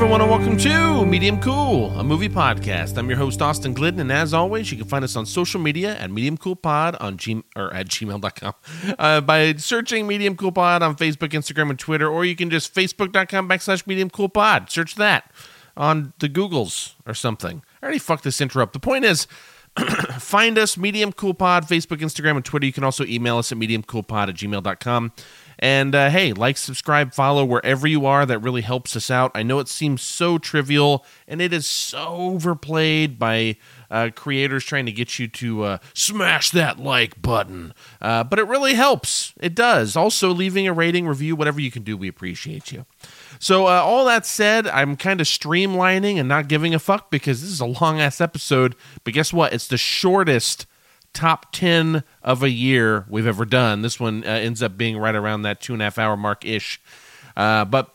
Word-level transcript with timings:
everyone, 0.00 0.22
and 0.22 0.30
welcome 0.30 0.56
to 0.56 1.04
Medium 1.04 1.38
Cool, 1.42 1.90
a 1.90 2.02
movie 2.02 2.30
podcast. 2.30 2.96
I'm 2.96 3.06
your 3.10 3.18
host, 3.18 3.42
Austin 3.42 3.74
Glidden, 3.74 4.00
and 4.00 4.10
as 4.10 4.32
always, 4.32 4.72
you 4.72 4.78
can 4.78 4.86
find 4.86 5.04
us 5.04 5.14
on 5.14 5.26
social 5.26 5.60
media 5.60 5.94
at 5.98 6.10
Medium 6.10 6.38
Cool 6.38 6.56
Pod 6.56 6.96
on 6.96 7.18
G- 7.18 7.44
or 7.54 7.70
at 7.74 7.88
gmail.com 7.88 8.54
uh, 8.98 9.20
by 9.20 9.52
searching 9.56 10.06
Medium 10.06 10.36
Cool 10.36 10.52
Pod 10.52 10.82
on 10.82 10.96
Facebook, 10.96 11.32
Instagram, 11.32 11.68
and 11.68 11.78
Twitter, 11.78 12.08
or 12.08 12.24
you 12.24 12.34
can 12.34 12.48
just 12.48 12.74
facebook.com 12.74 13.46
backslash 13.46 13.86
Medium 13.86 14.08
Cool 14.08 14.30
Pod. 14.30 14.70
Search 14.70 14.94
that 14.94 15.30
on 15.76 16.14
the 16.18 16.30
Googles 16.30 16.94
or 17.04 17.12
something. 17.12 17.62
I 17.82 17.84
already 17.84 17.98
fucked 17.98 18.24
this 18.24 18.40
intro 18.40 18.62
up. 18.62 18.72
The 18.72 18.80
point 18.80 19.04
is, 19.04 19.26
find 20.18 20.58
us, 20.58 20.78
Medium 20.78 21.12
Cool 21.12 21.34
Pod, 21.34 21.66
Facebook, 21.66 21.98
Instagram, 21.98 22.36
and 22.36 22.44
Twitter. 22.44 22.64
You 22.64 22.72
can 22.72 22.84
also 22.84 23.04
email 23.04 23.36
us 23.36 23.52
at 23.52 23.58
mediumcoolpod 23.58 24.28
at 24.28 24.34
gmail.com. 24.34 25.12
And 25.60 25.94
uh, 25.94 26.08
hey, 26.08 26.32
like, 26.32 26.56
subscribe, 26.56 27.12
follow 27.12 27.44
wherever 27.44 27.86
you 27.86 28.06
are. 28.06 28.24
That 28.24 28.38
really 28.38 28.62
helps 28.62 28.96
us 28.96 29.10
out. 29.10 29.30
I 29.34 29.42
know 29.42 29.58
it 29.58 29.68
seems 29.68 30.00
so 30.00 30.38
trivial, 30.38 31.04
and 31.28 31.42
it 31.42 31.52
is 31.52 31.66
so 31.66 32.06
overplayed 32.06 33.18
by 33.18 33.56
uh, 33.90 34.08
creators 34.14 34.64
trying 34.64 34.86
to 34.86 34.92
get 34.92 35.18
you 35.18 35.28
to 35.28 35.64
uh, 35.64 35.78
smash 35.92 36.50
that 36.52 36.78
like 36.78 37.20
button. 37.20 37.74
Uh, 38.00 38.24
but 38.24 38.38
it 38.38 38.46
really 38.46 38.72
helps. 38.72 39.34
It 39.38 39.54
does. 39.54 39.96
Also, 39.96 40.30
leaving 40.30 40.66
a 40.66 40.72
rating, 40.72 41.06
review, 41.06 41.36
whatever 41.36 41.60
you 41.60 41.70
can 41.70 41.82
do, 41.82 41.94
we 41.94 42.08
appreciate 42.08 42.72
you. 42.72 42.86
So, 43.38 43.66
uh, 43.66 43.82
all 43.82 44.06
that 44.06 44.24
said, 44.24 44.66
I'm 44.66 44.96
kind 44.96 45.20
of 45.20 45.26
streamlining 45.26 46.16
and 46.16 46.28
not 46.28 46.48
giving 46.48 46.74
a 46.74 46.78
fuck 46.78 47.10
because 47.10 47.42
this 47.42 47.50
is 47.50 47.60
a 47.60 47.66
long 47.66 48.00
ass 48.00 48.18
episode. 48.18 48.76
But 49.04 49.12
guess 49.12 49.30
what? 49.30 49.52
It's 49.52 49.66
the 49.68 49.76
shortest 49.76 50.66
top 51.12 51.52
10 51.52 52.04
of 52.22 52.42
a 52.42 52.50
year 52.50 53.04
we've 53.08 53.26
ever 53.26 53.44
done. 53.44 53.82
This 53.82 53.98
one 53.98 54.24
uh, 54.24 54.28
ends 54.28 54.62
up 54.62 54.76
being 54.76 54.96
right 54.96 55.14
around 55.14 55.42
that 55.42 55.60
two 55.60 55.72
and 55.72 55.82
a 55.82 55.86
half 55.86 55.98
hour 55.98 56.16
mark 56.16 56.44
ish. 56.44 56.80
Uh, 57.36 57.64
but 57.64 57.92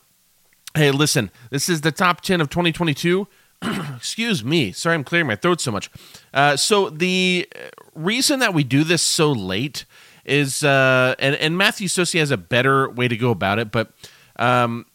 hey, 0.76 0.92
listen, 0.92 1.32
this 1.50 1.70
is 1.70 1.82
the 1.82 1.92
top 1.92 2.22
10 2.22 2.42
of 2.42 2.50
2022. 2.50 3.28
Excuse 3.96 4.44
me. 4.44 4.72
Sorry, 4.72 4.96
I'm 4.96 5.04
clearing 5.04 5.28
my 5.28 5.36
throat 5.36 5.62
so 5.62 5.72
much. 5.72 5.90
Uh, 6.34 6.58
so, 6.58 6.90
the 6.90 7.48
reason 7.94 8.40
that 8.40 8.54
we 8.54 8.64
do 8.64 8.84
this 8.84 9.02
so 9.02 9.32
late 9.32 9.86
is, 10.26 10.64
uh, 10.64 11.16
and, 11.20 11.36
and 11.36 11.58
Matthew 11.58 11.88
Sosi 11.88 12.20
has 12.20 12.32
a 12.32 12.38
better 12.38 12.90
way 12.90 13.08
to 13.08 13.18
go 13.18 13.32
about 13.32 13.60
it, 13.60 13.72
but. 13.72 13.92
Um, 14.38 14.86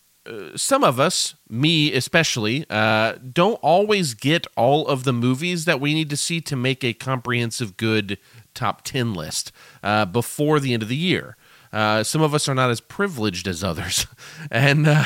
some 0.54 0.84
of 0.84 1.00
us, 1.00 1.34
me 1.48 1.92
especially, 1.92 2.66
uh, 2.68 3.14
don't 3.32 3.58
always 3.62 4.14
get 4.14 4.46
all 4.56 4.86
of 4.86 5.04
the 5.04 5.12
movies 5.12 5.64
that 5.64 5.80
we 5.80 5.94
need 5.94 6.10
to 6.10 6.16
see 6.16 6.40
to 6.42 6.56
make 6.56 6.84
a 6.84 6.92
comprehensive, 6.92 7.76
good 7.76 8.18
top 8.54 8.82
10 8.82 9.14
list 9.14 9.52
uh, 9.82 10.04
before 10.04 10.60
the 10.60 10.74
end 10.74 10.82
of 10.82 10.88
the 10.88 10.96
year. 10.96 11.36
Uh, 11.72 12.02
some 12.02 12.20
of 12.20 12.34
us 12.34 12.48
are 12.48 12.54
not 12.54 12.70
as 12.70 12.80
privileged 12.80 13.46
as 13.46 13.62
others, 13.62 14.06
and 14.50 14.88
uh, 14.88 15.04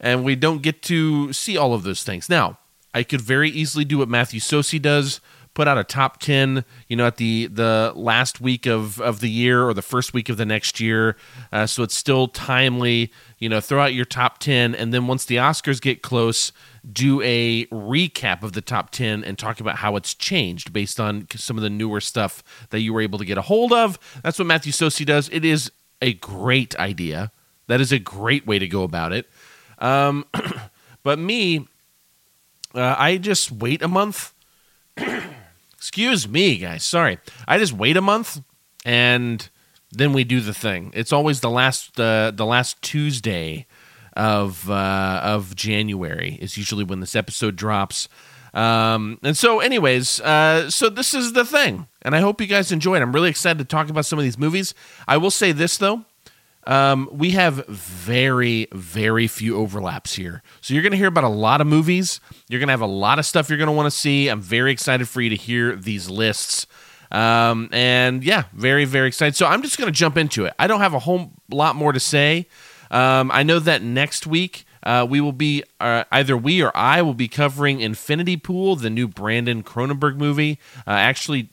and 0.00 0.24
we 0.24 0.36
don't 0.36 0.62
get 0.62 0.80
to 0.82 1.32
see 1.32 1.56
all 1.56 1.74
of 1.74 1.82
those 1.82 2.04
things. 2.04 2.28
Now, 2.28 2.58
I 2.94 3.02
could 3.02 3.20
very 3.20 3.50
easily 3.50 3.84
do 3.84 3.98
what 3.98 4.08
Matthew 4.08 4.38
Sosi 4.38 4.80
does, 4.80 5.20
put 5.54 5.68
out 5.68 5.78
a 5.78 5.84
top 5.84 6.18
10 6.18 6.64
you 6.88 6.96
know 6.96 7.06
at 7.06 7.16
the 7.16 7.46
the 7.46 7.92
last 7.94 8.40
week 8.40 8.66
of 8.66 9.00
of 9.00 9.20
the 9.20 9.30
year 9.30 9.66
or 9.66 9.72
the 9.72 9.82
first 9.82 10.12
week 10.12 10.28
of 10.28 10.36
the 10.36 10.44
next 10.44 10.80
year. 10.80 11.16
Uh, 11.52 11.66
so 11.66 11.82
it's 11.82 11.94
still 11.94 12.28
timely 12.28 13.12
you 13.38 13.48
know 13.48 13.60
throw 13.60 13.80
out 13.80 13.94
your 13.94 14.04
top 14.04 14.38
10 14.38 14.74
and 14.74 14.92
then 14.92 15.06
once 15.06 15.24
the 15.24 15.36
oscars 15.36 15.80
get 15.80 16.02
close 16.02 16.52
do 16.92 17.22
a 17.22 17.66
recap 17.66 18.42
of 18.42 18.52
the 18.52 18.60
top 18.60 18.90
10 18.90 19.24
and 19.24 19.38
talk 19.38 19.60
about 19.60 19.76
how 19.76 19.96
it's 19.96 20.12
changed 20.14 20.72
based 20.72 21.00
on 21.00 21.26
some 21.34 21.56
of 21.56 21.62
the 21.62 21.70
newer 21.70 22.00
stuff 22.00 22.42
that 22.70 22.80
you 22.80 22.92
were 22.92 23.00
able 23.00 23.18
to 23.18 23.24
get 23.24 23.38
a 23.38 23.42
hold 23.42 23.72
of. 23.72 23.98
That's 24.22 24.38
what 24.38 24.46
matthew 24.46 24.72
sosi 24.72 25.06
does. 25.06 25.28
It 25.30 25.44
is 25.44 25.70
a 26.02 26.14
great 26.14 26.76
idea. 26.78 27.30
That 27.68 27.80
is 27.80 27.92
a 27.92 27.98
great 27.98 28.46
way 28.46 28.58
to 28.58 28.68
go 28.68 28.82
about 28.82 29.12
it. 29.12 29.30
Um, 29.78 30.26
but 31.02 31.18
me 31.18 31.68
uh, 32.74 32.96
i 32.98 33.16
just 33.16 33.52
wait 33.52 33.82
a 33.82 33.88
month 33.88 34.32
Excuse 35.84 36.26
me, 36.26 36.56
guys. 36.56 36.82
Sorry. 36.82 37.18
I 37.46 37.58
just 37.58 37.74
wait 37.74 37.98
a 37.98 38.00
month 38.00 38.40
and 38.86 39.46
then 39.92 40.14
we 40.14 40.24
do 40.24 40.40
the 40.40 40.54
thing. 40.54 40.90
It's 40.94 41.12
always 41.12 41.40
the 41.40 41.50
last 41.50 42.00
uh, 42.00 42.30
the 42.30 42.46
last 42.46 42.80
Tuesday 42.80 43.66
of 44.14 44.70
uh, 44.70 45.20
of 45.22 45.54
January 45.54 46.38
is 46.40 46.56
usually 46.56 46.84
when 46.84 47.00
this 47.00 47.14
episode 47.14 47.56
drops. 47.56 48.08
Um, 48.54 49.18
and 49.22 49.36
so, 49.36 49.60
anyways, 49.60 50.20
uh, 50.20 50.70
so 50.70 50.88
this 50.88 51.12
is 51.12 51.34
the 51.34 51.44
thing, 51.44 51.86
and 52.00 52.16
I 52.16 52.20
hope 52.20 52.40
you 52.40 52.46
guys 52.46 52.72
enjoy. 52.72 52.98
I'm 52.98 53.12
really 53.12 53.28
excited 53.28 53.58
to 53.58 53.66
talk 53.66 53.90
about 53.90 54.06
some 54.06 54.18
of 54.18 54.22
these 54.22 54.38
movies. 54.38 54.72
I 55.06 55.18
will 55.18 55.30
say 55.30 55.52
this 55.52 55.76
though, 55.76 56.06
um, 56.66 57.08
we 57.12 57.30
have 57.30 57.66
very, 57.66 58.68
very 58.72 59.26
few 59.26 59.56
overlaps 59.56 60.14
here. 60.14 60.42
So 60.60 60.74
you're 60.74 60.82
going 60.82 60.92
to 60.92 60.98
hear 60.98 61.08
about 61.08 61.24
a 61.24 61.28
lot 61.28 61.60
of 61.60 61.66
movies. 61.66 62.20
You're 62.48 62.60
going 62.60 62.68
to 62.68 62.72
have 62.72 62.80
a 62.80 62.86
lot 62.86 63.18
of 63.18 63.26
stuff 63.26 63.48
you're 63.48 63.58
going 63.58 63.68
to 63.68 63.72
want 63.72 63.86
to 63.86 63.96
see. 63.96 64.28
I'm 64.28 64.40
very 64.40 64.72
excited 64.72 65.08
for 65.08 65.20
you 65.20 65.30
to 65.30 65.36
hear 65.36 65.76
these 65.76 66.08
lists. 66.08 66.66
Um, 67.10 67.68
and 67.72 68.24
yeah, 68.24 68.44
very, 68.52 68.84
very 68.84 69.08
excited. 69.08 69.36
So 69.36 69.46
I'm 69.46 69.62
just 69.62 69.78
going 69.78 69.86
to 69.86 69.96
jump 69.96 70.16
into 70.16 70.46
it. 70.46 70.54
I 70.58 70.66
don't 70.66 70.80
have 70.80 70.94
a 70.94 70.98
whole 70.98 71.32
lot 71.50 71.76
more 71.76 71.92
to 71.92 72.00
say. 72.00 72.48
Um, 72.90 73.30
I 73.32 73.42
know 73.42 73.58
that 73.58 73.82
next 73.82 74.26
week 74.26 74.64
uh, 74.82 75.06
we 75.08 75.20
will 75.20 75.32
be, 75.32 75.64
uh, 75.80 76.04
either 76.12 76.36
we 76.36 76.62
or 76.62 76.70
I 76.76 77.02
will 77.02 77.14
be 77.14 77.28
covering 77.28 77.80
Infinity 77.80 78.36
Pool, 78.36 78.76
the 78.76 78.90
new 78.90 79.08
Brandon 79.08 79.62
Cronenberg 79.62 80.16
movie. 80.16 80.58
Uh, 80.86 80.90
actually, 80.90 81.50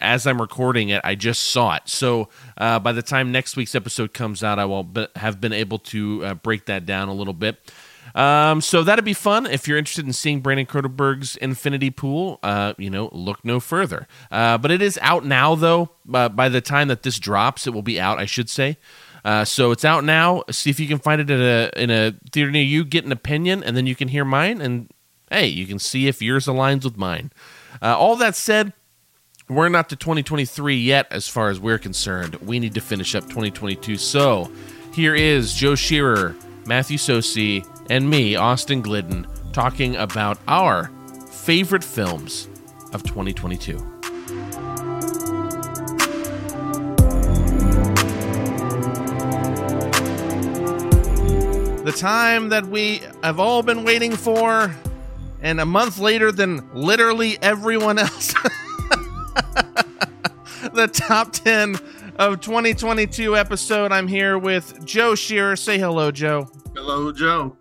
as 0.00 0.26
I'm 0.26 0.40
recording 0.40 0.88
it, 0.88 1.00
I 1.04 1.14
just 1.14 1.44
saw 1.44 1.76
it. 1.76 1.82
So 1.86 2.28
uh, 2.56 2.78
by 2.78 2.92
the 2.92 3.02
time 3.02 3.32
next 3.32 3.56
week's 3.56 3.74
episode 3.74 4.12
comes 4.12 4.42
out, 4.42 4.58
I 4.58 4.64
will 4.64 4.84
be- 4.84 5.08
have 5.16 5.40
been 5.40 5.52
able 5.52 5.78
to 5.78 6.24
uh, 6.24 6.34
break 6.34 6.66
that 6.66 6.86
down 6.86 7.08
a 7.08 7.14
little 7.14 7.34
bit. 7.34 7.58
Um, 8.14 8.60
so 8.60 8.82
that'd 8.82 9.04
be 9.04 9.14
fun. 9.14 9.46
If 9.46 9.68
you're 9.68 9.78
interested 9.78 10.06
in 10.06 10.12
seeing 10.12 10.40
Brandon 10.40 10.66
Cronenberg's 10.66 11.36
Infinity 11.36 11.90
Pool, 11.90 12.40
uh, 12.42 12.74
you 12.76 12.90
know, 12.90 13.08
look 13.12 13.44
no 13.44 13.60
further. 13.60 14.08
Uh, 14.30 14.58
but 14.58 14.70
it 14.70 14.82
is 14.82 14.98
out 15.02 15.24
now, 15.24 15.54
though. 15.54 15.90
Uh, 16.12 16.28
by 16.28 16.48
the 16.48 16.60
time 16.60 16.88
that 16.88 17.02
this 17.02 17.18
drops, 17.18 17.66
it 17.66 17.70
will 17.70 17.82
be 17.82 18.00
out, 18.00 18.18
I 18.18 18.26
should 18.26 18.50
say. 18.50 18.78
Uh, 19.24 19.44
so 19.44 19.70
it's 19.70 19.84
out 19.84 20.02
now. 20.02 20.42
See 20.50 20.70
if 20.70 20.80
you 20.80 20.88
can 20.88 20.98
find 20.98 21.20
it 21.20 21.30
in 21.30 21.40
a 21.40 21.70
in 21.76 21.90
a 21.90 22.14
theater 22.32 22.50
near 22.50 22.62
you. 22.62 22.84
Get 22.84 23.04
an 23.04 23.12
opinion, 23.12 23.62
and 23.62 23.76
then 23.76 23.86
you 23.86 23.94
can 23.94 24.08
hear 24.08 24.24
mine. 24.24 24.60
And 24.60 24.90
hey, 25.30 25.46
you 25.46 25.66
can 25.66 25.78
see 25.78 26.08
if 26.08 26.22
yours 26.22 26.46
aligns 26.46 26.84
with 26.84 26.96
mine. 26.96 27.30
Uh, 27.82 27.96
all 27.96 28.16
that 28.16 28.34
said, 28.34 28.72
we're 29.50 29.68
not 29.68 29.88
to 29.88 29.96
2023 29.96 30.76
yet 30.76 31.08
as 31.10 31.26
far 31.26 31.50
as 31.50 31.58
we're 31.58 31.78
concerned. 31.78 32.36
We 32.36 32.60
need 32.60 32.72
to 32.74 32.80
finish 32.80 33.16
up 33.16 33.24
2022. 33.24 33.96
So 33.96 34.50
here 34.94 35.16
is 35.16 35.52
Joe 35.54 35.74
Shearer, 35.74 36.36
Matthew 36.66 36.98
Sosi, 36.98 37.66
and 37.90 38.08
me, 38.08 38.36
Austin 38.36 38.80
Glidden, 38.80 39.26
talking 39.52 39.96
about 39.96 40.38
our 40.46 40.88
favorite 41.32 41.82
films 41.82 42.48
of 42.92 43.02
2022. 43.02 43.76
The 51.84 51.96
time 51.96 52.50
that 52.50 52.66
we 52.66 53.00
have 53.24 53.40
all 53.40 53.64
been 53.64 53.82
waiting 53.82 54.14
for, 54.14 54.72
and 55.42 55.60
a 55.60 55.66
month 55.66 55.98
later 55.98 56.30
than 56.30 56.70
literally 56.72 57.36
everyone 57.42 57.98
else. 57.98 58.32
the 60.74 60.88
top 60.92 61.32
10 61.32 61.76
of 62.16 62.40
2022 62.40 63.36
episode. 63.36 63.92
I'm 63.92 64.08
here 64.08 64.38
with 64.38 64.84
Joe 64.84 65.14
Shearer. 65.14 65.56
Say 65.56 65.78
hello, 65.78 66.10
Joe. 66.10 66.48
Hello, 66.74 67.12
Joe. 67.12 67.56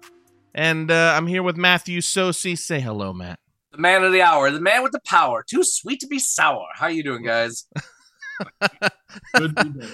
And 0.53 0.91
uh, 0.91 1.13
I'm 1.16 1.28
here 1.28 1.44
with 1.44 1.58
Matthew 1.58 2.02
Sosi. 2.02 2.58
Say 2.58 2.79
hello, 2.79 3.13
Matt. 3.13 3.40
The 3.72 3.78
man 3.78 4.03
of 4.03 4.12
the 4.12 4.22
hour, 4.22 4.50
the 4.52 4.59
man 4.59 4.84
with 4.84 4.91
the 4.91 5.02
power. 5.06 5.44
Too 5.47 5.62
sweet 5.63 6.00
to 6.02 6.08
be 6.08 6.19
sour. 6.19 6.66
How 6.74 6.88
you 6.88 7.03
doing, 7.03 7.24
guys? 7.24 7.66
Good 9.35 9.56
to 9.56 9.66
be 9.66 9.79
there. 9.79 9.90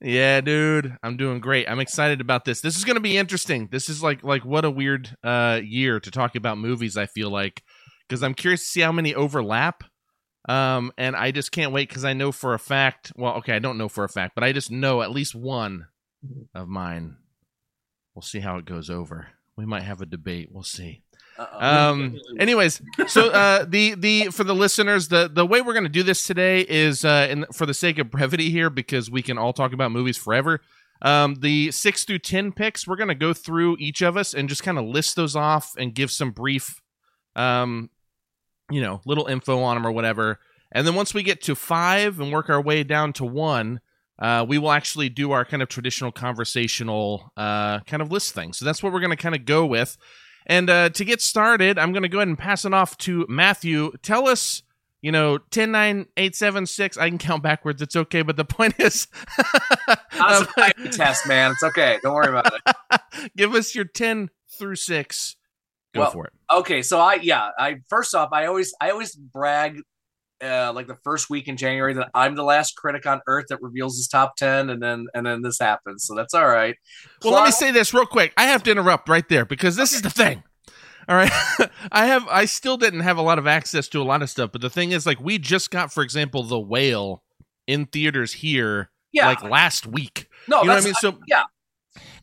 Yeah, 0.00 0.40
dude, 0.40 0.96
I'm 1.02 1.16
doing 1.16 1.40
great. 1.40 1.68
I'm 1.68 1.80
excited 1.80 2.20
about 2.20 2.44
this. 2.44 2.60
This 2.60 2.76
is 2.76 2.84
going 2.84 2.96
to 2.96 3.00
be 3.00 3.16
interesting. 3.16 3.68
This 3.70 3.88
is 3.88 4.00
like 4.00 4.22
like 4.22 4.44
what 4.44 4.64
a 4.64 4.70
weird 4.70 5.10
uh 5.24 5.60
year 5.62 5.98
to 5.98 6.10
talk 6.10 6.36
about 6.36 6.56
movies. 6.56 6.96
I 6.96 7.06
feel 7.06 7.30
like 7.30 7.62
because 8.08 8.22
I'm 8.22 8.34
curious 8.34 8.60
to 8.60 8.66
see 8.66 8.80
how 8.80 8.92
many 8.92 9.14
overlap. 9.14 9.82
Um, 10.48 10.92
and 10.96 11.14
I 11.14 11.30
just 11.30 11.52
can't 11.52 11.72
wait 11.72 11.88
because 11.88 12.04
I 12.04 12.14
know 12.14 12.32
for 12.32 12.54
a 12.54 12.58
fact. 12.58 13.12
Well, 13.16 13.34
okay, 13.34 13.52
I 13.52 13.58
don't 13.58 13.78
know 13.78 13.88
for 13.88 14.02
a 14.02 14.08
fact, 14.08 14.34
but 14.34 14.42
I 14.42 14.52
just 14.52 14.70
know 14.70 15.02
at 15.02 15.10
least 15.10 15.34
one 15.34 15.86
of 16.54 16.68
mine. 16.68 17.16
We'll 18.14 18.22
see 18.22 18.40
how 18.40 18.56
it 18.56 18.64
goes 18.64 18.90
over. 18.90 19.28
We 19.56 19.66
might 19.66 19.82
have 19.82 20.00
a 20.00 20.06
debate. 20.06 20.48
We'll 20.50 20.62
see. 20.62 21.02
Uh-oh. 21.38 21.90
Um. 21.90 22.18
Anyways, 22.40 22.82
so 23.06 23.28
uh, 23.30 23.64
the 23.68 23.94
the 23.94 24.28
for 24.28 24.42
the 24.42 24.54
listeners, 24.54 25.06
the 25.06 25.30
the 25.32 25.46
way 25.46 25.60
we're 25.60 25.74
going 25.74 25.84
to 25.84 25.88
do 25.88 26.02
this 26.02 26.26
today 26.26 26.62
is 26.62 27.04
uh, 27.04 27.28
in, 27.30 27.44
for 27.52 27.64
the 27.64 27.74
sake 27.74 27.98
of 27.98 28.10
brevity 28.10 28.50
here, 28.50 28.70
because 28.70 29.08
we 29.08 29.22
can 29.22 29.38
all 29.38 29.52
talk 29.52 29.72
about 29.72 29.92
movies 29.92 30.16
forever. 30.16 30.60
Um, 31.00 31.36
the 31.36 31.70
six 31.70 32.02
through 32.02 32.18
ten 32.20 32.50
picks, 32.50 32.88
we're 32.88 32.96
going 32.96 33.08
to 33.08 33.14
go 33.14 33.32
through 33.32 33.76
each 33.78 34.02
of 34.02 34.16
us 34.16 34.34
and 34.34 34.48
just 34.48 34.64
kind 34.64 34.78
of 34.78 34.84
list 34.86 35.14
those 35.14 35.36
off 35.36 35.74
and 35.78 35.94
give 35.94 36.10
some 36.10 36.32
brief, 36.32 36.82
um, 37.36 37.90
you 38.70 38.80
know, 38.80 39.00
little 39.04 39.26
info 39.26 39.60
on 39.62 39.76
them 39.76 39.86
or 39.86 39.92
whatever. 39.92 40.38
And 40.72 40.86
then 40.86 40.94
once 40.94 41.14
we 41.14 41.22
get 41.22 41.42
to 41.42 41.54
five 41.54 42.20
and 42.20 42.32
work 42.32 42.50
our 42.50 42.60
way 42.60 42.84
down 42.84 43.12
to 43.14 43.24
one, 43.24 43.80
uh, 44.18 44.44
we 44.46 44.58
will 44.58 44.72
actually 44.72 45.08
do 45.08 45.32
our 45.32 45.44
kind 45.44 45.62
of 45.62 45.68
traditional 45.68 46.12
conversational 46.12 47.32
uh, 47.36 47.80
kind 47.80 48.02
of 48.02 48.10
list 48.10 48.34
thing. 48.34 48.52
So 48.52 48.64
that's 48.64 48.82
what 48.82 48.92
we're 48.92 49.00
going 49.00 49.10
to 49.10 49.16
kind 49.16 49.34
of 49.34 49.44
go 49.44 49.64
with. 49.64 49.96
And 50.46 50.68
uh, 50.68 50.88
to 50.90 51.04
get 51.04 51.20
started, 51.20 51.78
I'm 51.78 51.92
going 51.92 52.02
to 52.02 52.08
go 52.08 52.18
ahead 52.18 52.28
and 52.28 52.38
pass 52.38 52.64
it 52.64 52.74
off 52.74 52.96
to 52.98 53.26
Matthew. 53.28 53.92
Tell 54.02 54.28
us, 54.28 54.62
you 55.02 55.12
know, 55.12 55.38
10, 55.38 55.70
9, 55.70 56.06
8, 56.16 56.34
7, 56.34 56.66
6. 56.66 56.96
I 56.96 57.08
can 57.08 57.18
count 57.18 57.42
backwards. 57.42 57.80
It's 57.82 57.96
okay. 57.96 58.22
But 58.22 58.36
the 58.36 58.44
point 58.44 58.74
is, 58.80 59.06
That 59.86 60.00
was 60.56 60.74
a 60.78 60.88
test, 60.88 61.28
man. 61.28 61.52
It's 61.52 61.62
okay. 61.62 61.98
Don't 62.02 62.14
worry 62.14 62.28
about 62.28 62.52
it. 62.52 63.30
give 63.36 63.54
us 63.54 63.74
your 63.74 63.84
10 63.84 64.30
through 64.58 64.76
6. 64.76 65.36
Go 65.94 66.00
Well, 66.00 66.10
for 66.10 66.26
it. 66.26 66.32
Okay, 66.50 66.82
so 66.82 67.00
I 67.00 67.14
yeah, 67.14 67.48
I 67.58 67.76
first 67.88 68.14
off, 68.14 68.30
I 68.32 68.46
always 68.46 68.74
I 68.80 68.90
always 68.90 69.14
brag 69.14 69.80
uh 70.42 70.72
like 70.72 70.86
the 70.86 70.96
first 71.02 71.28
week 71.28 71.48
in 71.48 71.56
January 71.56 71.94
that 71.94 72.10
I'm 72.14 72.36
the 72.36 72.44
last 72.44 72.76
critic 72.76 73.06
on 73.06 73.20
earth 73.26 73.46
that 73.48 73.60
reveals 73.60 73.96
his 73.96 74.06
top 74.06 74.36
10 74.36 74.70
and 74.70 74.82
then 74.82 75.06
and 75.14 75.26
then 75.26 75.42
this 75.42 75.58
happens. 75.58 76.04
So 76.04 76.14
that's 76.14 76.34
all 76.34 76.46
right. 76.46 76.76
Well, 77.24 77.34
let 77.34 77.44
me 77.44 77.50
say 77.50 77.70
this 77.70 77.92
real 77.92 78.06
quick. 78.06 78.32
I 78.36 78.44
have 78.44 78.62
to 78.64 78.70
interrupt 78.70 79.08
right 79.08 79.28
there 79.28 79.44
because 79.44 79.76
this 79.76 79.92
is 79.92 80.02
the 80.02 80.10
thing. 80.10 80.42
All 81.08 81.16
right. 81.16 81.32
I 81.92 82.06
have 82.06 82.26
I 82.28 82.44
still 82.44 82.76
didn't 82.76 83.00
have 83.00 83.16
a 83.16 83.22
lot 83.22 83.38
of 83.38 83.46
access 83.46 83.88
to 83.88 84.02
a 84.02 84.04
lot 84.04 84.22
of 84.22 84.30
stuff, 84.30 84.52
but 84.52 84.60
the 84.60 84.70
thing 84.70 84.92
is 84.92 85.06
like 85.06 85.20
we 85.20 85.38
just 85.38 85.70
got 85.70 85.92
for 85.92 86.02
example 86.02 86.42
The 86.42 86.60
Whale 86.60 87.22
in 87.66 87.86
theaters 87.86 88.34
here 88.34 88.90
yeah. 89.12 89.26
like 89.26 89.42
last 89.42 89.86
week. 89.86 90.28
no, 90.46 90.60
you 90.60 90.66
know 90.66 90.74
what 90.74 90.82
I 90.82 90.84
mean? 90.84 90.94
So 90.94 91.18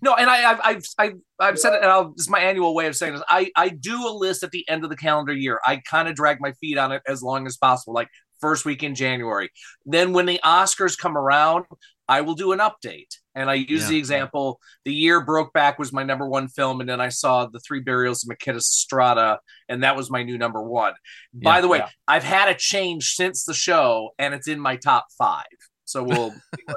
No, 0.01 0.13
and 0.15 0.29
I, 0.29 0.51
I've, 0.51 0.59
I've, 0.63 0.83
I've, 0.97 1.13
I've 1.39 1.59
said 1.59 1.73
it, 1.73 1.81
and 1.81 1.91
I'll, 1.91 2.11
this 2.11 2.25
is 2.25 2.29
my 2.29 2.39
annual 2.39 2.75
way 2.75 2.87
of 2.87 2.95
saying 2.95 3.13
this. 3.13 3.23
I, 3.29 3.51
I 3.55 3.69
do 3.69 4.07
a 4.07 4.11
list 4.11 4.43
at 4.43 4.51
the 4.51 4.67
end 4.69 4.83
of 4.83 4.89
the 4.89 4.95
calendar 4.97 5.33
year. 5.33 5.59
I 5.65 5.77
kind 5.89 6.07
of 6.07 6.15
drag 6.15 6.39
my 6.39 6.51
feet 6.53 6.77
on 6.77 6.91
it 6.91 7.01
as 7.07 7.23
long 7.23 7.47
as 7.47 7.57
possible, 7.57 7.93
like 7.93 8.09
first 8.41 8.65
week 8.65 8.83
in 8.83 8.95
January. 8.95 9.49
Then 9.85 10.13
when 10.13 10.25
the 10.25 10.39
Oscars 10.43 10.97
come 10.97 11.17
around, 11.17 11.65
I 12.07 12.21
will 12.21 12.35
do 12.35 12.51
an 12.51 12.59
update. 12.59 13.07
And 13.33 13.49
I 13.49 13.55
use 13.55 13.83
Yeah. 13.83 13.89
the 13.89 13.97
example 13.97 14.59
the 14.85 14.93
year 14.93 15.25
Brokeback 15.25 15.77
was 15.79 15.91
my 15.91 16.03
number 16.03 16.27
one 16.27 16.47
film, 16.47 16.79
and 16.79 16.89
then 16.89 17.01
I 17.01 17.09
saw 17.09 17.47
The 17.47 17.59
Three 17.59 17.79
Burials 17.81 18.23
of 18.23 18.37
Makita 18.37 18.61
Strada, 18.61 19.39
and 19.67 19.83
that 19.83 19.95
was 19.95 20.11
my 20.11 20.23
new 20.23 20.37
number 20.37 20.61
one. 20.61 20.93
By 21.33 21.61
the 21.61 21.67
way, 21.67 21.79
Yeah. 21.79 21.89
I've 22.07 22.23
had 22.23 22.47
a 22.47 22.53
change 22.55 23.13
since 23.15 23.43
the 23.43 23.53
show, 23.53 24.11
and 24.19 24.33
it's 24.33 24.47
in 24.47 24.59
my 24.59 24.75
top 24.75 25.07
five. 25.17 25.45
So 25.85 26.03
we'll. 26.03 26.33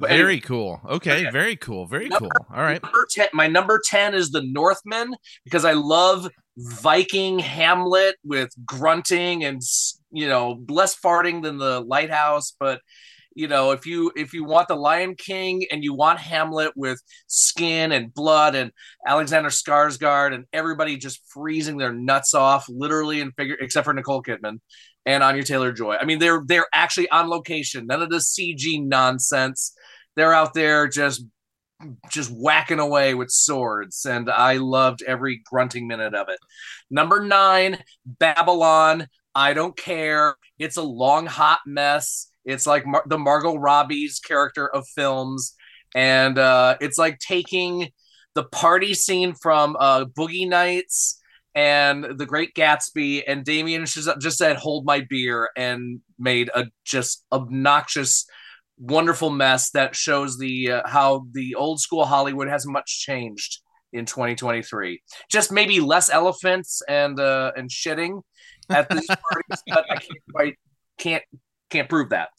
very 0.00 0.40
cool. 0.40 0.80
Okay, 0.88 1.22
Okay. 1.22 1.30
very 1.30 1.56
cool. 1.56 1.86
Very 1.86 2.08
Number- 2.08 2.28
cool. 2.28 2.46
All 2.54 2.62
right. 2.62 2.82
Number 2.82 3.06
10, 3.10 3.28
my 3.32 3.46
number 3.46 3.80
10 3.84 4.14
is 4.14 4.30
the 4.30 4.42
Northman 4.42 5.14
because 5.44 5.64
I 5.64 5.72
love 5.72 6.28
Viking 6.56 7.38
Hamlet 7.38 8.16
with 8.24 8.50
grunting 8.66 9.44
and 9.44 9.62
you 10.10 10.28
know 10.28 10.62
less 10.68 10.94
farting 10.98 11.42
than 11.42 11.56
the 11.56 11.80
lighthouse 11.80 12.54
but 12.58 12.80
you 13.34 13.46
know 13.46 13.70
if 13.70 13.86
you 13.86 14.10
if 14.16 14.34
you 14.34 14.44
want 14.44 14.66
the 14.68 14.74
Lion 14.74 15.14
King 15.14 15.64
and 15.70 15.82
you 15.84 15.94
want 15.94 16.18
Hamlet 16.18 16.72
with 16.76 17.00
skin 17.28 17.92
and 17.92 18.12
blood 18.12 18.54
and 18.56 18.72
Alexander 19.06 19.48
Skarsgård 19.48 20.34
and 20.34 20.44
everybody 20.52 20.96
just 20.96 21.22
freezing 21.32 21.78
their 21.78 21.92
nuts 21.94 22.34
off 22.34 22.66
literally 22.68 23.20
and 23.20 23.32
figure 23.36 23.56
except 23.60 23.84
for 23.86 23.94
Nicole 23.94 24.22
Kidman 24.22 24.58
and 25.06 25.22
Anya 25.22 25.42
Taylor 25.42 25.72
Joy. 25.72 25.96
I 26.00 26.04
mean 26.04 26.18
they're 26.18 26.42
they're 26.46 26.66
actually 26.72 27.08
on 27.10 27.28
location. 27.28 27.86
None 27.86 28.02
of 28.02 28.10
the 28.10 28.18
CG 28.18 28.84
nonsense. 28.86 29.72
They're 30.16 30.34
out 30.34 30.54
there 30.54 30.88
just 30.88 31.24
just 32.10 32.30
whacking 32.30 32.78
away 32.78 33.14
with 33.14 33.30
swords, 33.30 34.04
and 34.04 34.30
I 34.30 34.56
loved 34.56 35.02
every 35.02 35.40
grunting 35.44 35.86
minute 35.86 36.14
of 36.14 36.28
it. 36.28 36.38
Number 36.90 37.24
nine, 37.24 37.78
Babylon. 38.04 39.06
I 39.34 39.54
don't 39.54 39.76
care. 39.76 40.34
It's 40.58 40.76
a 40.76 40.82
long, 40.82 41.26
hot 41.26 41.60
mess. 41.64 42.30
It's 42.44 42.66
like 42.66 42.84
Mar- 42.84 43.04
the 43.06 43.18
Margot 43.18 43.56
Robbie's 43.56 44.18
character 44.18 44.68
of 44.68 44.86
films, 44.88 45.54
and 45.94 46.38
uh, 46.38 46.76
it's 46.80 46.98
like 46.98 47.18
taking 47.18 47.90
the 48.34 48.44
party 48.44 48.94
scene 48.94 49.34
from 49.34 49.76
uh, 49.78 50.04
Boogie 50.04 50.48
Nights 50.48 51.19
and 51.54 52.18
The 52.18 52.26
Great 52.26 52.54
Gatsby, 52.54 53.22
and 53.26 53.44
Damien 53.44 53.86
just 53.86 54.08
just 54.20 54.38
said, 54.38 54.56
"Hold 54.56 54.84
my 54.84 55.04
beer," 55.08 55.50
and 55.56 56.00
made 56.18 56.50
a 56.54 56.66
just 56.84 57.24
obnoxious 57.32 58.26
wonderful 58.80 59.30
mess 59.30 59.70
that 59.70 59.94
shows 59.94 60.38
the 60.38 60.72
uh, 60.72 60.88
how 60.88 61.26
the 61.32 61.54
old 61.54 61.80
school 61.80 62.04
Hollywood 62.06 62.48
hasn't 62.48 62.72
much 62.72 63.00
changed 63.00 63.60
in 63.92 64.06
2023. 64.06 65.02
Just 65.30 65.52
maybe 65.52 65.80
less 65.80 66.10
elephants 66.10 66.82
and 66.88 67.20
uh, 67.20 67.52
and 67.56 67.70
shitting 67.70 68.22
at 68.68 68.88
these 68.88 69.06
parties, 69.30 69.62
but 69.66 69.84
I 69.90 69.96
can't 69.96 70.22
quite 70.32 70.54
can't 70.98 71.22
can't 71.70 71.88
prove 71.88 72.10
that. 72.10 72.30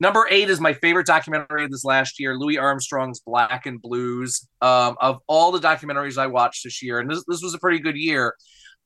Number 0.00 0.26
eight 0.28 0.50
is 0.50 0.60
my 0.60 0.72
favorite 0.74 1.06
documentary 1.06 1.64
of 1.64 1.70
this 1.70 1.84
last 1.84 2.18
year, 2.18 2.36
Louis 2.36 2.58
Armstrong's 2.58 3.20
Black 3.20 3.64
and 3.66 3.80
Blues. 3.80 4.46
Um, 4.60 4.96
of 5.00 5.20
all 5.28 5.52
the 5.52 5.60
documentaries 5.60 6.18
I 6.18 6.26
watched 6.26 6.64
this 6.64 6.82
year, 6.82 6.98
and 6.98 7.10
this, 7.10 7.24
this 7.28 7.42
was 7.42 7.54
a 7.54 7.58
pretty 7.58 7.78
good 7.78 7.96
year. 7.96 8.34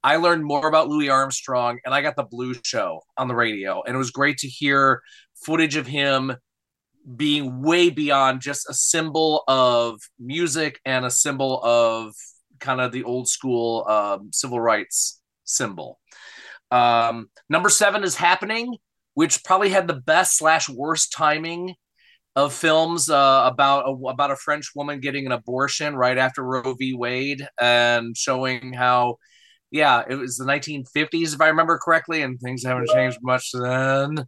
I 0.03 0.17
learned 0.17 0.45
more 0.45 0.69
about 0.69 0.89
Louis 0.89 1.09
Armstrong, 1.09 1.79
and 1.85 1.93
I 1.93 2.03
got 2.03 2.17
the 2.17 2.23
blue 2.23 2.55
Show 2.63 3.01
on 3.17 3.29
the 3.29 3.35
radio, 3.35 3.83
and 3.83 3.95
it 3.95 3.99
was 3.99 4.11
great 4.11 4.39
to 4.39 4.49
hear 4.49 5.03
footage 5.45 5.77
of 5.77 5.87
him 5.87 6.33
being 7.17 7.63
way 7.63 7.91
beyond 7.91 8.41
just 8.41 8.69
a 8.69 8.75
symbol 8.75 9.43
of 9.49 9.99
music 10.19 10.79
and 10.85 11.05
a 11.05 11.11
symbol 11.11 11.63
of 11.65 12.15
kind 12.61 12.81
of 12.81 12.93
the 12.93 13.05
old 13.05 13.29
school 13.29 13.87
um, 13.89 14.31
civil 14.33 14.61
rights 14.61 15.21
symbol. 15.45 15.99
Um, 16.71 17.31
number 17.49 17.69
seven 17.69 18.05
is 18.05 18.15
happening, 18.15 18.77
which 19.15 19.43
probably 19.43 19.71
had 19.71 19.89
the 19.89 19.95
best 19.95 20.37
slash 20.37 20.69
worst 20.69 21.13
timing 21.13 21.75
of 22.37 22.53
films 22.53 23.11
uh, 23.11 23.43
about 23.51 23.89
a, 23.89 23.93
about 24.09 24.31
a 24.31 24.37
French 24.37 24.71
woman 24.77 25.01
getting 25.01 25.27
an 25.27 25.33
abortion 25.33 25.97
right 25.97 26.19
after 26.19 26.45
Roe 26.45 26.75
v. 26.75 26.95
Wade 26.95 27.49
and 27.61 28.17
showing 28.17 28.73
how. 28.73 29.17
Yeah, 29.71 30.03
it 30.09 30.15
was 30.15 30.37
the 30.37 30.45
1950s, 30.45 31.35
if 31.35 31.41
I 31.41 31.49
remember 31.49 31.79
correctly, 31.79 32.23
and 32.23 32.41
things 32.41 32.65
haven't 32.65 32.89
changed 32.89 33.19
much 33.23 33.51
then. 33.53 34.27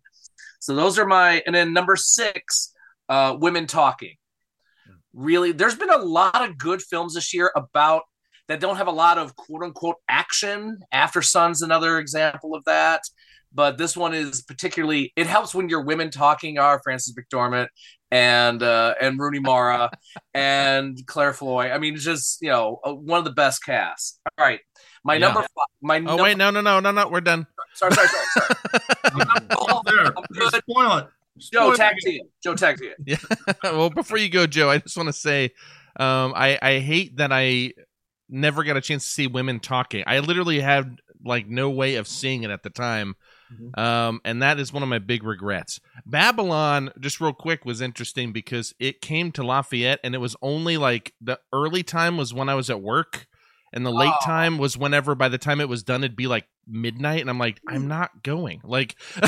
So 0.60 0.74
those 0.74 0.98
are 0.98 1.06
my, 1.06 1.42
and 1.46 1.54
then 1.54 1.72
number 1.72 1.96
six, 1.96 2.74
uh, 3.08 3.36
women 3.38 3.66
talking. 3.66 4.16
Really, 5.12 5.52
there's 5.52 5.74
been 5.74 5.90
a 5.90 5.98
lot 5.98 6.48
of 6.48 6.58
good 6.58 6.82
films 6.82 7.14
this 7.14 7.34
year 7.34 7.50
about 7.56 8.02
that 8.50 8.60
don't 8.60 8.76
have 8.76 8.88
a 8.88 8.92
lot 8.92 9.16
of 9.16 9.34
quote 9.36 9.62
unquote 9.62 9.96
action. 10.08 10.78
After 10.92 11.22
Sun's 11.22 11.62
another 11.62 11.98
example 11.98 12.54
of 12.54 12.64
that, 12.64 13.00
but 13.52 13.78
this 13.78 13.96
one 13.96 14.14
is 14.14 14.42
particularly. 14.42 15.12
It 15.16 15.26
helps 15.26 15.54
when 15.54 15.68
your 15.68 15.82
women 15.82 16.10
talking 16.10 16.58
are 16.58 16.80
Frances 16.82 17.16
McDormand 17.16 17.68
and 18.10 18.62
uh, 18.62 18.94
and 19.00 19.18
Rooney 19.18 19.40
Mara 19.40 19.90
and 20.34 20.98
Claire 21.06 21.32
Floyd. 21.32 21.70
I 21.70 21.78
mean, 21.78 21.94
it's 21.94 22.04
just 22.04 22.42
you 22.42 22.50
know 22.50 22.80
uh, 22.84 22.92
one 22.92 23.18
of 23.18 23.24
the 23.24 23.32
best 23.32 23.64
casts. 23.64 24.20
All 24.36 24.44
right, 24.44 24.60
my 25.04 25.14
Yeah. 25.14 25.18
number 25.26 25.40
five. 25.40 25.66
My 25.82 25.96
Oh 25.96 26.00
number, 26.00 26.22
wait, 26.24 26.36
no, 26.36 26.50
no, 26.50 26.60
no, 26.60 26.80
no, 26.80 26.90
no. 26.90 27.08
We're 27.08 27.20
done. 27.20 27.46
sorry, 27.74 27.92
sorry, 27.92 28.08
sorry, 28.08 28.26
sorry. 28.32 28.54
Oh, 29.56 29.82
there. 29.84 30.06
I'm 30.06 30.24
good. 30.32 30.54
Spoil 30.54 30.96
it. 30.98 31.06
Joe, 31.38 31.72
Spoil 31.72 31.74
tag 31.76 31.94
it. 31.98 32.12
you. 32.12 32.28
Joe, 32.42 32.54
tag 32.54 32.76
to 32.78 32.94
you. 33.06 33.16
well, 33.62 33.90
before 33.90 34.18
you 34.18 34.28
go, 34.28 34.46
Joe, 34.46 34.68
I 34.70 34.78
just 34.78 34.96
want 34.96 35.08
to 35.08 35.12
say, 35.12 35.50
um, 35.98 36.32
I 36.36 36.58
I 36.60 36.78
hate 36.80 37.16
that 37.16 37.30
I 37.32 37.72
never 38.28 38.62
got 38.62 38.76
a 38.76 38.80
chance 38.80 39.04
to 39.04 39.10
see 39.10 39.26
women 39.26 39.58
talking. 39.60 40.04
I 40.06 40.18
literally 40.20 40.60
had 40.60 40.96
like 41.24 41.48
no 41.48 41.70
way 41.70 41.96
of 41.96 42.06
seeing 42.08 42.44
it 42.44 42.50
at 42.50 42.62
the 42.62 42.70
time, 42.70 43.14
Mhm. 43.52 43.78
um, 43.78 44.20
and 44.24 44.40
that 44.42 44.58
is 44.60 44.72
one 44.72 44.82
of 44.82 44.88
my 44.88 44.98
big 44.98 45.22
regrets. 45.24 45.80
Babylon, 46.06 46.90
just 47.00 47.20
real 47.20 47.32
quick, 47.32 47.64
was 47.64 47.80
interesting 47.80 48.32
because 48.32 48.72
it 48.78 49.00
came 49.00 49.32
to 49.32 49.42
Lafayette, 49.42 50.00
and 50.04 50.14
it 50.14 50.18
was 50.18 50.36
only 50.42 50.76
like 50.76 51.12
the 51.20 51.38
early 51.52 51.82
time 51.82 52.16
was 52.16 52.32
when 52.32 52.48
I 52.48 52.54
was 52.54 52.70
at 52.70 52.80
work. 52.80 53.26
And 53.72 53.86
the 53.86 53.90
late 53.92 54.12
Oh. 54.12 54.24
time 54.24 54.58
was 54.58 54.76
whenever 54.76 55.14
by 55.14 55.28
the 55.28 55.38
time 55.38 55.60
it 55.60 55.68
was 55.68 55.82
done, 55.82 56.02
it'd 56.02 56.16
be 56.16 56.26
like 56.26 56.46
midnight. 56.66 57.20
And 57.20 57.30
I'm 57.30 57.38
like, 57.38 57.60
I'm 57.68 57.82
hmm. 57.82 57.88
not 57.88 58.22
going. 58.22 58.60
Like, 58.64 58.96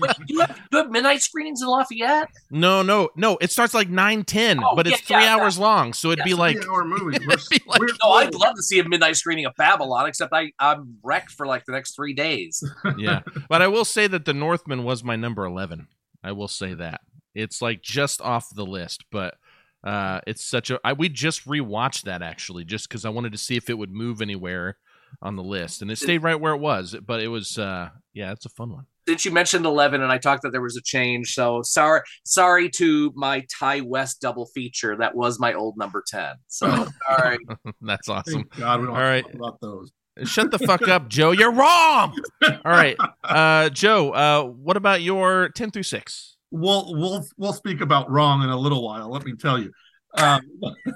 Wait, 0.00 0.10
you 0.28 0.40
have, 0.40 0.60
you 0.70 0.78
have 0.78 0.90
midnight 0.90 1.22
screenings 1.22 1.62
in 1.62 1.68
Lafayette? 1.68 2.28
No, 2.50 2.82
no, 2.82 3.08
no. 3.16 3.38
It 3.40 3.50
starts 3.50 3.72
like 3.72 3.88
nine 3.88 4.24
ten, 4.24 4.62
Oh, 4.62 4.76
but 4.76 4.86
it's 4.86 5.08
yeah, 5.08 5.16
three 5.16 5.24
yeah, 5.24 5.36
hours 5.36 5.58
long, 5.58 5.94
so 5.94 6.08
it'd 6.08 6.18
Yeah, 6.18 6.24
be 6.24 6.34
like 6.34 6.56
Three-hour 6.56 6.84
movies. 6.84 7.16
It'd 7.16 7.48
be 7.50 7.60
like- 7.66 7.80
No, 8.02 8.10
I'd 8.10 8.34
love 8.34 8.54
to 8.56 8.62
see 8.62 8.78
a 8.78 8.88
midnight 8.88 9.16
screening 9.16 9.46
of 9.46 9.54
Babylon, 9.56 10.06
except 10.06 10.32
I, 10.34 10.52
I'm 10.58 10.98
wrecked 11.02 11.30
for 11.30 11.46
like 11.46 11.64
the 11.64 11.72
next 11.72 11.96
three 11.96 12.12
days. 12.12 12.62
yeah. 12.98 13.20
But 13.48 13.62
I 13.62 13.68
will 13.68 13.86
say 13.86 14.06
that 14.06 14.26
the 14.26 14.34
Northman 14.34 14.84
was 14.84 15.02
my 15.02 15.16
number 15.16 15.44
eleven. 15.44 15.88
I 16.22 16.32
will 16.32 16.48
say 16.48 16.74
that 16.74 17.00
it's 17.34 17.60
like 17.62 17.82
just 17.82 18.20
off 18.20 18.48
the 18.54 18.66
list, 18.66 19.04
but 19.10 19.36
uh, 19.84 20.20
it's 20.26 20.44
such 20.44 20.70
a. 20.70 20.80
I, 20.82 20.94
we 20.94 21.08
just 21.08 21.46
rewatched 21.46 22.02
that 22.02 22.22
actually, 22.22 22.64
just 22.64 22.88
because 22.88 23.04
I 23.04 23.10
wanted 23.10 23.32
to 23.32 23.38
see 23.38 23.56
if 23.56 23.68
it 23.68 23.78
would 23.78 23.92
move 23.92 24.22
anywhere 24.22 24.78
on 25.22 25.36
the 25.36 25.42
list, 25.42 25.82
and 25.82 25.90
it 25.90 25.96
stayed 25.96 26.22
right 26.22 26.40
where 26.40 26.54
it 26.54 26.60
was. 26.60 26.96
But 27.06 27.20
it 27.20 27.28
was, 27.28 27.58
uh, 27.58 27.90
yeah, 28.14 28.32
it's 28.32 28.46
a 28.46 28.50
fun 28.50 28.72
one. 28.72 28.86
Since 29.06 29.26
you 29.26 29.32
mentioned 29.32 29.66
11 29.66 30.00
and 30.00 30.10
I 30.10 30.16
talked 30.16 30.42
that 30.44 30.52
there 30.52 30.62
was 30.62 30.78
a 30.78 30.82
change, 30.82 31.34
so 31.34 31.60
sorry 31.62 32.00
sorry 32.24 32.70
to 32.70 33.12
my 33.14 33.44
Ti 33.60 33.82
West 33.82 34.22
double 34.22 34.46
feature. 34.46 34.96
That 34.96 35.14
was 35.14 35.38
my 35.38 35.52
old 35.52 35.76
number 35.76 36.02
10. 36.06 36.36
So 36.48 36.86
sorry. 37.08 37.36
That's 37.82 38.08
awesome. 38.08 38.44
Thank 38.44 38.56
God 38.56 38.80
we 38.80 38.86
don't 38.86 38.94
All 38.94 39.00
have 39.02 39.10
right. 39.10 39.26
to 39.26 39.32
talk 39.32 39.34
about 39.34 39.60
those. 39.60 39.92
Shut 40.24 40.50
the 40.50 40.60
fuck 40.60 40.86
up, 40.88 41.08
Joe. 41.08 41.32
You're 41.32 41.52
wrong. 41.52 42.16
All 42.46 42.58
right, 42.64 42.96
uh, 43.24 43.68
Joe. 43.70 44.12
Uh, 44.12 44.44
what 44.44 44.76
about 44.76 45.02
your 45.02 45.48
ten 45.48 45.72
through 45.72 45.82
six? 45.82 46.33
We'll 46.56 46.94
we'll 46.94 47.24
we'll 47.36 47.52
speak 47.52 47.80
about 47.80 48.08
wrong 48.08 48.44
in 48.44 48.48
a 48.48 48.56
little 48.56 48.84
while. 48.84 49.10
Let 49.10 49.24
me 49.24 49.34
tell 49.34 49.58
you. 49.58 49.72
Um, 50.16 50.40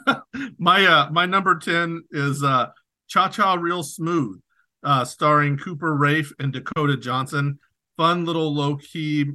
my 0.58 0.86
uh, 0.86 1.10
my 1.10 1.26
number 1.26 1.58
ten 1.58 2.04
is 2.12 2.44
uh, 2.44 2.66
Cha 3.08 3.28
Cha 3.28 3.54
Real 3.54 3.82
Smooth, 3.82 4.40
uh, 4.84 5.04
starring 5.04 5.58
Cooper 5.58 5.96
Raiff 5.96 6.32
and 6.38 6.52
Dakota 6.52 6.96
Johnson. 6.96 7.58
Fun 7.96 8.24
little 8.24 8.54
low 8.54 8.76
key, 8.76 9.32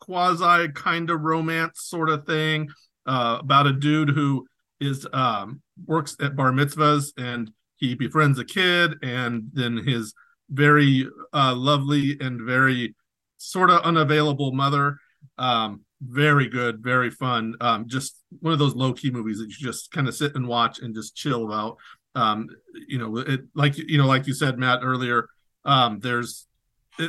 quasi 0.00 0.68
kind 0.72 1.08
of 1.08 1.20
romance 1.20 1.82
sort 1.84 2.10
of 2.10 2.26
thing 2.26 2.68
uh, 3.06 3.38
about 3.40 3.68
a 3.68 3.72
dude 3.72 4.10
who 4.10 4.46
is 4.80 5.06
um, 5.12 5.62
works 5.86 6.16
at 6.20 6.34
bar 6.34 6.50
mitzvahs 6.50 7.12
and 7.16 7.52
he 7.76 7.94
befriends 7.94 8.40
a 8.40 8.44
kid 8.44 8.94
and 9.02 9.50
then 9.52 9.76
his 9.76 10.14
very 10.50 11.08
uh, 11.32 11.54
lovely 11.54 12.16
and 12.20 12.40
very 12.42 12.94
sort 13.38 13.70
of 13.70 13.82
unavailable 13.82 14.52
mother. 14.52 14.96
Um, 15.40 15.80
very 16.02 16.48
good, 16.48 16.82
very 16.82 17.10
fun. 17.10 17.56
Um, 17.60 17.88
just 17.88 18.22
one 18.40 18.52
of 18.52 18.58
those 18.58 18.74
low 18.74 18.92
key 18.92 19.10
movies 19.10 19.38
that 19.38 19.48
you 19.48 19.56
just 19.56 19.90
kind 19.90 20.06
of 20.06 20.14
sit 20.14 20.34
and 20.34 20.46
watch 20.46 20.78
and 20.78 20.94
just 20.94 21.16
chill 21.16 21.44
about. 21.46 21.78
Um, 22.14 22.48
you 22.88 22.98
know, 22.98 23.16
it 23.18 23.40
like 23.54 23.76
you 23.76 23.98
know, 23.98 24.06
like 24.06 24.26
you 24.26 24.34
said, 24.34 24.58
Matt 24.58 24.80
earlier. 24.82 25.28
Um, 25.64 25.98
there's 26.00 26.46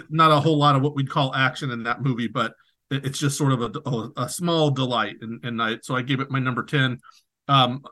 not 0.10 0.32
a 0.32 0.40
whole 0.40 0.58
lot 0.58 0.76
of 0.76 0.82
what 0.82 0.96
we'd 0.96 1.10
call 1.10 1.36
action 1.36 1.72
in 1.72 1.84
that 1.84 2.02
movie, 2.02 2.28
but 2.28 2.54
it's 2.90 3.20
just 3.20 3.38
sort 3.38 3.54
of 3.54 3.62
a, 3.62 3.90
a, 3.90 4.24
a 4.26 4.30
small 4.30 4.72
delight. 4.72 5.18
And, 5.22 5.44
and 5.46 5.62
I 5.62 5.78
so 5.82 5.96
I 5.96 6.02
gave 6.02 6.20
it 6.20 6.32
my 6.32 6.40
number 6.40 6.64
ten. 6.64 7.00
Um, 7.48 7.84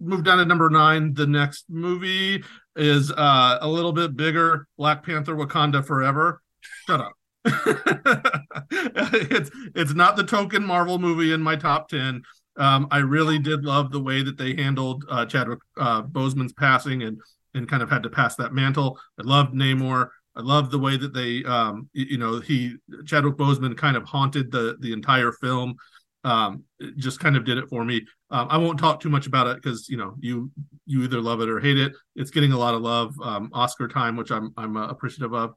move 0.00 0.24
down 0.24 0.38
to 0.38 0.44
number 0.44 0.70
nine. 0.70 1.14
The 1.14 1.26
next 1.26 1.66
movie 1.68 2.42
is 2.76 3.10
uh, 3.12 3.58
a 3.60 3.68
little 3.68 3.92
bit 3.92 4.16
bigger. 4.16 4.66
Black 4.78 5.04
Panther: 5.04 5.34
Wakanda 5.34 5.84
Forever. 5.84 6.42
Shut 6.86 7.00
up. 7.00 7.19
it's 8.70 9.50
it's 9.74 9.94
not 9.94 10.16
the 10.16 10.24
token 10.24 10.64
Marvel 10.64 10.98
movie 10.98 11.32
in 11.32 11.42
my 11.42 11.56
top 11.56 11.88
ten. 11.88 12.22
Um, 12.56 12.88
I 12.90 12.98
really 12.98 13.38
did 13.38 13.64
love 13.64 13.90
the 13.90 14.00
way 14.00 14.22
that 14.22 14.36
they 14.36 14.54
handled 14.54 15.04
uh, 15.08 15.24
Chadwick 15.24 15.60
uh, 15.78 16.02
Boseman's 16.02 16.52
passing 16.52 17.02
and 17.02 17.20
and 17.54 17.68
kind 17.68 17.82
of 17.82 17.90
had 17.90 18.02
to 18.02 18.10
pass 18.10 18.36
that 18.36 18.52
mantle. 18.52 18.98
I 19.18 19.22
loved 19.24 19.54
Namor. 19.54 20.08
I 20.36 20.42
love 20.42 20.70
the 20.70 20.78
way 20.78 20.96
that 20.96 21.12
they, 21.12 21.42
um, 21.44 21.88
you 21.92 22.16
know, 22.18 22.38
he 22.40 22.76
Chadwick 23.06 23.36
Boseman 23.36 23.76
kind 23.76 23.96
of 23.96 24.04
haunted 24.04 24.52
the 24.52 24.76
the 24.80 24.92
entire 24.92 25.32
film. 25.32 25.74
Um, 26.22 26.64
just 26.96 27.18
kind 27.18 27.34
of 27.34 27.46
did 27.46 27.56
it 27.56 27.68
for 27.70 27.82
me. 27.82 28.04
Um, 28.30 28.46
I 28.50 28.58
won't 28.58 28.78
talk 28.78 29.00
too 29.00 29.08
much 29.08 29.26
about 29.26 29.46
it 29.46 29.56
because 29.56 29.88
you 29.88 29.96
know 29.96 30.14
you 30.20 30.50
you 30.86 31.02
either 31.02 31.20
love 31.20 31.40
it 31.40 31.48
or 31.48 31.60
hate 31.60 31.78
it. 31.78 31.92
It's 32.14 32.30
getting 32.30 32.52
a 32.52 32.58
lot 32.58 32.74
of 32.74 32.82
love, 32.82 33.14
um, 33.22 33.50
Oscar 33.54 33.88
time, 33.88 34.16
which 34.16 34.30
I'm 34.30 34.52
I'm 34.56 34.76
uh, 34.76 34.88
appreciative 34.88 35.32
of. 35.32 35.54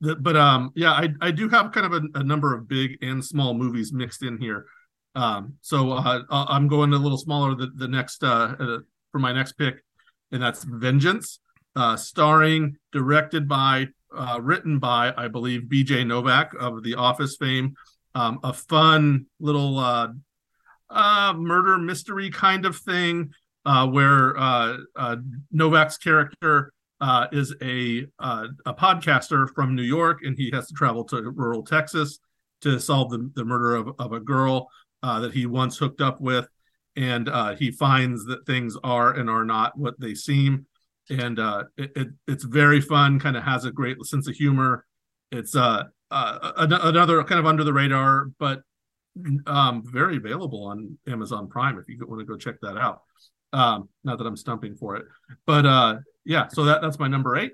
The, 0.00 0.14
but 0.16 0.36
um, 0.36 0.70
yeah, 0.74 0.92
I 0.92 1.08
I 1.20 1.30
do 1.30 1.48
have 1.48 1.72
kind 1.72 1.86
of 1.86 1.92
a, 1.92 2.18
a, 2.20 2.22
number 2.22 2.54
of 2.54 2.68
big 2.68 2.98
and 3.02 3.24
small 3.24 3.54
movies 3.54 3.92
mixed 3.92 4.22
in 4.22 4.38
here. 4.38 4.66
Um, 5.14 5.54
so 5.60 5.92
uh, 5.92 6.22
I'm 6.30 6.68
going 6.68 6.92
a 6.92 6.98
little 6.98 7.18
smaller 7.18 7.54
the, 7.56 7.70
the 7.74 7.88
next 7.88 8.22
uh, 8.22 8.54
uh, 8.58 8.78
for 9.10 9.18
my 9.18 9.32
next 9.32 9.52
pick, 9.52 9.82
and 10.30 10.40
that's 10.40 10.62
Vengeance, 10.62 11.40
uh, 11.74 11.96
starring, 11.96 12.76
directed 12.92 13.48
by, 13.48 13.88
uh, 14.16 14.38
written 14.40 14.78
by, 14.78 15.12
I 15.16 15.26
believe, 15.26 15.68
B.J. 15.68 16.04
Novak 16.04 16.52
of 16.60 16.84
The 16.84 16.94
Office 16.94 17.36
fame. 17.36 17.74
Um, 18.14 18.38
a 18.44 18.52
fun 18.52 19.26
little 19.40 19.78
uh, 19.78 21.32
murder 21.34 21.78
mystery 21.78 22.30
kind 22.30 22.64
of 22.64 22.76
thing 22.76 23.32
where 23.64 24.34
Novak's 25.50 25.98
character 25.98 26.72
uh, 27.00 27.26
is 27.32 27.54
a 27.62 28.06
uh, 28.18 28.48
a 28.66 28.74
podcaster 28.74 29.48
from 29.54 29.74
New 29.74 29.82
York, 29.82 30.20
and 30.22 30.36
he 30.36 30.50
has 30.52 30.66
to 30.68 30.74
travel 30.74 31.04
to 31.04 31.30
rural 31.30 31.62
Texas 31.62 32.18
to 32.60 32.80
solve 32.80 33.10
the, 33.10 33.30
the 33.34 33.44
murder 33.44 33.76
of, 33.76 33.90
of 33.98 34.12
a 34.12 34.20
girl 34.20 34.68
uh, 35.02 35.20
that 35.20 35.32
he 35.32 35.46
once 35.46 35.78
hooked 35.78 36.00
up 36.00 36.20
with, 36.20 36.48
and 36.96 37.28
uh, 37.28 37.54
he 37.54 37.70
finds 37.70 38.24
that 38.24 38.44
things 38.46 38.76
are 38.82 39.12
and 39.12 39.30
are 39.30 39.44
not 39.44 39.78
what 39.78 39.98
they 40.00 40.14
seem, 40.14 40.66
and 41.08 41.38
uh, 41.38 41.64
it, 41.76 41.92
it, 41.94 42.08
it's 42.26 42.44
very 42.44 42.80
fun. 42.80 43.20
Kind 43.20 43.36
of 43.36 43.44
has 43.44 43.64
a 43.64 43.70
great 43.70 44.04
sense 44.04 44.28
of 44.28 44.34
humor. 44.34 44.84
It's 45.30 45.54
uh, 45.54 45.84
uh 46.10 46.52
another 46.56 47.22
kind 47.22 47.38
of 47.38 47.46
under 47.46 47.62
the 47.62 47.72
radar, 47.72 48.30
but 48.38 48.62
um, 49.46 49.82
very 49.84 50.16
available 50.16 50.64
on 50.64 50.98
Amazon 51.06 51.48
Prime 51.48 51.78
if 51.78 51.88
you 51.88 51.98
want 52.06 52.20
to 52.20 52.26
go 52.26 52.36
check 52.36 52.56
that 52.62 52.76
out. 52.76 53.02
Um, 53.52 53.88
not 54.04 54.18
that 54.18 54.26
I'm 54.26 54.36
stumping 54.36 54.74
for 54.74 54.96
it, 54.96 55.06
but 55.46 55.64
yeah. 56.28 56.46
So 56.48 56.64
that 56.64 56.82
that's 56.82 56.98
my 56.98 57.08
number 57.08 57.36
eight. 57.36 57.52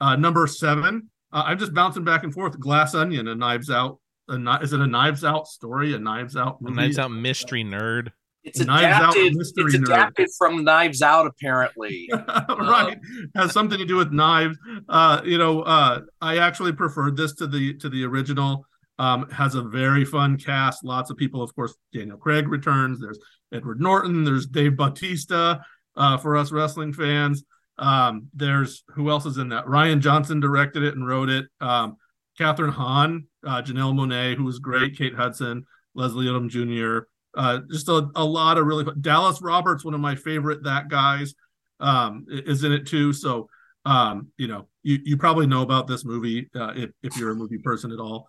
Uh, 0.00 0.14
number 0.14 0.46
seven, 0.46 1.08
uh, 1.32 1.44
I'm 1.46 1.58
just 1.58 1.74
bouncing 1.74 2.04
back 2.04 2.22
and 2.22 2.32
forth. 2.32 2.60
Glass 2.60 2.94
Onion, 2.94 3.26
a 3.26 3.34
Knives 3.34 3.70
Out. 3.70 3.98
A, 4.28 4.36
is 4.62 4.72
it 4.72 4.80
a 4.80 4.86
Knives 4.86 5.24
Out 5.24 5.48
story? 5.48 5.94
A 5.94 5.98
Knives 5.98 6.36
Out 6.36 6.60
movie? 6.60 6.74
A 6.74 6.76
Knives 6.76 6.98
Out 6.98 7.10
mystery 7.10 7.64
nerd. 7.64 8.12
It's 8.44 8.60
adapted. 8.60 9.34
It's 9.36 9.74
adapted 9.74 10.28
nerd. 10.28 10.36
from 10.38 10.64
Knives 10.64 11.02
Out, 11.02 11.26
apparently. 11.26 12.08
right, 12.12 12.98
has 13.34 13.52
something 13.52 13.78
to 13.78 13.86
do 13.86 13.96
with 13.96 14.12
knives. 14.12 14.56
Uh, 14.88 15.22
you 15.24 15.38
know, 15.38 15.62
uh, 15.62 16.00
I 16.20 16.38
actually 16.38 16.72
preferred 16.72 17.16
this 17.16 17.34
to 17.36 17.46
the 17.46 17.74
to 17.78 17.88
the 17.88 18.04
original. 18.04 18.66
Um, 18.98 19.30
has 19.30 19.54
a 19.54 19.62
very 19.62 20.04
fun 20.04 20.36
cast. 20.36 20.84
Lots 20.84 21.08
of 21.10 21.16
people, 21.16 21.42
of 21.42 21.54
course. 21.54 21.74
Daniel 21.92 22.18
Craig 22.18 22.48
returns. 22.48 23.00
There's 23.00 23.18
Edward 23.52 23.80
Norton. 23.80 24.24
There's 24.24 24.46
Dave 24.46 24.76
Bautista 24.76 25.64
uh, 25.96 26.18
for 26.18 26.36
us 26.36 26.52
wrestling 26.52 26.92
fans. 26.92 27.44
Um, 27.80 28.28
there's 28.34 28.84
who 28.88 29.10
else 29.10 29.26
is 29.26 29.38
in 29.38 29.48
that? 29.48 29.66
Rian 29.66 30.00
Johnson 30.00 30.38
directed 30.38 30.82
it 30.82 30.94
and 30.94 31.06
wrote 31.06 31.28
it. 31.28 31.46
Um, 31.60 31.96
Kathryn 32.38 32.70
Hahn, 32.70 33.26
uh, 33.44 33.62
Janelle 33.62 33.94
Monáe, 33.94 34.36
who 34.36 34.44
was 34.44 34.58
great. 34.58 34.96
Kate 34.96 35.14
Hudson, 35.14 35.64
Leslie 35.94 36.26
Odom 36.26 36.48
Jr. 36.48 37.06
Uh, 37.34 37.60
just 37.70 37.88
a, 37.88 38.08
a 38.14 38.24
lot 38.24 38.58
of 38.58 38.66
really. 38.66 38.84
Dallas 39.00 39.42
Roberts, 39.42 39.84
one 39.84 39.94
of 39.94 40.00
my 40.00 40.14
favorite 40.14 40.62
that 40.64 40.88
guys, 40.88 41.34
um, 41.80 42.26
is 42.28 42.62
in 42.64 42.72
it 42.72 42.86
too. 42.86 43.12
So 43.12 43.48
um, 43.84 44.28
you 44.36 44.46
know, 44.46 44.68
you 44.82 44.98
you 45.04 45.16
probably 45.16 45.46
know 45.46 45.62
about 45.62 45.86
this 45.86 46.04
movie 46.04 46.48
uh, 46.54 46.72
if 46.76 46.90
if 47.02 47.16
you're 47.16 47.30
a 47.30 47.34
movie 47.34 47.58
person 47.58 47.92
at 47.92 47.98
all. 47.98 48.26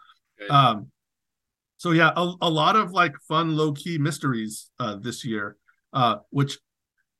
Um, 0.50 0.91
so 1.77 1.91
yeah, 1.91 2.12
a, 2.15 2.34
a 2.41 2.50
lot 2.50 2.75
of 2.75 2.91
like 2.91 3.13
fun 3.27 3.55
low 3.55 3.74
key 3.74 3.98
mysteries 3.98 4.70
uh, 4.79 4.96
this 4.96 5.25
year, 5.25 5.58
uh, 5.93 6.17
which, 6.29 6.58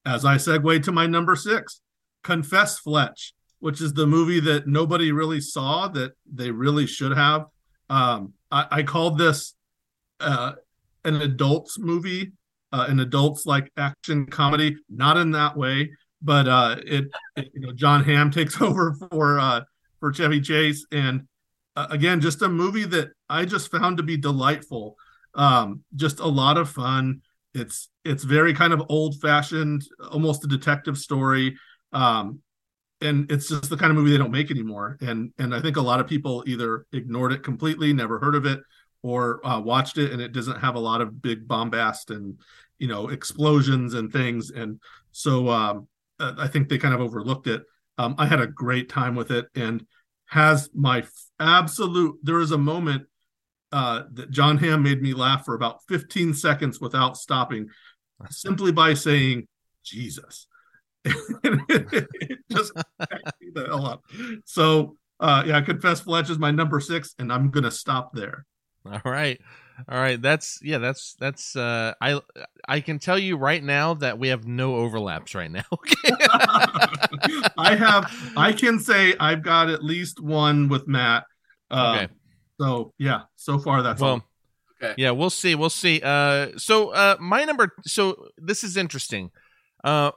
as 0.06 0.24
I 0.24 0.36
segue 0.36 0.84
to 0.84 0.92
my 0.92 1.08
number 1.08 1.36
six, 1.36 1.82
Confess 2.24 2.80
Fletch, 2.80 3.34
which 3.60 3.82
is 3.82 3.94
the 3.94 4.08
movie 4.08 4.40
that 4.40 4.68
nobody 4.68 5.12
really 5.12 5.42
saw 5.42 5.88
that 5.90 6.14
they 6.32 6.52
really 6.52 6.88
should 6.88 7.16
have. 7.16 7.46
Um, 7.90 8.34
I, 8.52 8.68
I 8.72 8.84
called 8.84 9.18
this 9.18 9.54
uh, 10.20 10.54
an 11.06 11.22
adults 11.22 11.78
movie, 11.80 12.32
uh, 12.72 12.86
an 12.88 13.00
adults 13.00 13.46
like 13.46 13.72
action 13.78 14.26
comedy, 14.26 14.78
not 14.90 15.18
in 15.18 15.32
that 15.32 15.58
way, 15.58 15.92
but 16.22 16.48
uh, 16.48 16.76
it, 16.86 17.06
it 17.36 17.52
you 17.54 17.62
know 17.62 17.74
Jon 17.74 18.04
Hamm 18.04 18.32
takes 18.32 18.62
over 18.62 18.94
for 18.94 19.40
uh, 19.40 19.62
for 20.00 20.14
Chevy 20.14 20.42
Chase, 20.42 20.86
and 20.92 21.28
uh, 21.76 21.88
again, 21.90 22.22
just 22.22 22.42
a 22.42 22.50
movie 22.50 22.86
that 22.86 23.10
I 23.30 23.46
just 23.46 23.72
found 23.72 23.98
to 23.98 24.04
be 24.04 24.18
delightful. 24.18 24.98
Um, 25.34 25.84
just 25.96 26.20
a 26.20 26.28
lot 26.28 26.58
of 26.58 26.70
fun. 26.70 27.22
It's 27.54 27.90
it's 28.06 28.24
very 28.24 28.54
kind 28.54 28.74
of 28.74 28.84
old 28.90 29.20
fashioned, 29.22 29.84
almost 30.12 30.44
a 30.44 30.48
detective 30.48 30.98
story 30.98 31.56
um, 31.94 32.42
and 33.02 33.32
it's 33.32 33.50
just 33.50 33.70
the 33.70 33.78
kind 33.78 33.92
of 33.92 33.98
movie 33.98 34.12
they 34.12 34.18
don't 34.18 34.32
make 34.32 34.52
anymore. 34.52 34.98
And 35.02 35.34
and 35.38 35.54
I 35.54 35.60
think 35.60 35.78
a 35.78 35.82
lot 35.82 36.00
of 36.00 36.08
people 36.08 36.44
either 36.48 36.86
ignored 36.94 37.34
it 37.34 37.44
completely, 37.44 37.94
never 37.94 38.20
heard 38.20 38.36
of 38.36 38.46
it, 38.46 38.62
or 39.02 39.46
uh, 39.46 39.60
watched 39.60 39.98
it 39.98 40.12
and 40.12 40.22
it 40.22 40.32
doesn't 40.32 40.60
have 40.60 40.76
a 40.76 40.80
lot 40.80 41.02
of 41.02 41.22
big 41.22 41.48
bombast 41.48 42.12
and 42.12 42.40
you 42.78 42.88
know 42.88 43.10
explosions 43.10 43.96
and 43.96 44.12
things. 44.14 44.52
And 44.52 44.80
so 45.12 45.50
um, 45.50 45.88
I 46.20 46.48
think 46.48 46.70
they 46.70 46.78
kind 46.78 46.94
of 46.94 47.02
overlooked 47.02 47.48
it. 47.48 47.64
Um, 47.98 48.16
I 48.18 48.26
had 48.26 48.40
a 48.40 48.48
great 48.48 48.90
time 48.90 49.16
with 49.16 49.32
it 49.32 49.48
and 49.56 49.86
has 50.26 50.70
my 50.74 51.04
absolute. 51.40 52.18
There 52.24 52.40
is 52.40 52.52
a 52.52 52.58
moment 52.58 53.08
uh, 53.72 54.04
that 54.14 54.32
Jon 54.32 54.58
Hamm 54.58 54.84
made 54.84 55.02
me 55.02 55.14
laugh 55.14 55.46
for 55.46 55.56
about 55.56 55.80
15 55.88 56.34
seconds 56.34 56.80
without 56.80 57.18
stopping, 57.18 57.70
simply 58.30 58.72
by 58.72 58.94
saying 58.94 59.48
Jesus 59.84 60.48
just 62.52 62.74
the 62.74 63.66
hell 63.68 63.86
up. 63.86 64.04
So 64.46 64.98
uh 65.20 65.44
yeah, 65.46 65.62
confess 65.62 66.02
Fletch 66.02 66.30
is 66.30 66.40
my 66.40 66.52
number 66.52 66.80
six, 66.80 67.16
and 67.20 67.32
I'm 67.32 67.50
gonna 67.50 67.72
stop 67.72 68.14
there. 68.14 68.46
All 68.86 69.02
right. 69.06 69.40
All 69.90 70.00
right. 70.00 70.22
That's 70.22 70.60
yeah, 70.62 70.78
that's 70.78 71.16
that's 71.20 71.56
uh 71.56 71.94
I 72.02 72.20
I 72.68 72.80
can 72.82 73.00
tell 73.00 73.18
you 73.18 73.38
right 73.38 73.64
now 73.64 73.94
that 73.96 74.20
we 74.20 74.30
have 74.30 74.46
no 74.46 74.76
overlaps 74.76 75.36
right 75.36 75.52
now. 75.52 75.64
I 77.58 77.76
have 77.76 78.34
I 78.36 78.54
can 78.54 78.80
say 78.80 79.16
I've 79.20 79.44
got 79.44 79.70
at 79.70 79.84
least 79.84 80.22
one 80.22 80.70
with 80.70 80.88
Matt. 80.88 81.24
Uh, 81.70 81.96
okay. 81.96 82.14
So 82.60 82.94
yeah, 82.98 83.22
so 83.36 83.60
far 83.60 83.82
that's 83.82 84.02
well, 84.02 84.12
all. 84.12 84.22
Okay. 84.84 84.96
Yeah, 84.98 85.12
we'll 85.12 85.30
see. 85.30 85.56
We'll 85.56 85.70
see. 85.70 86.02
Uh 86.04 86.50
so 86.58 86.90
uh 86.90 87.18
my 87.20 87.44
number 87.44 87.72
so 87.86 88.28
this 88.38 88.64
is 88.64 88.78
interesting. 88.78 89.32
Uh 89.84 90.12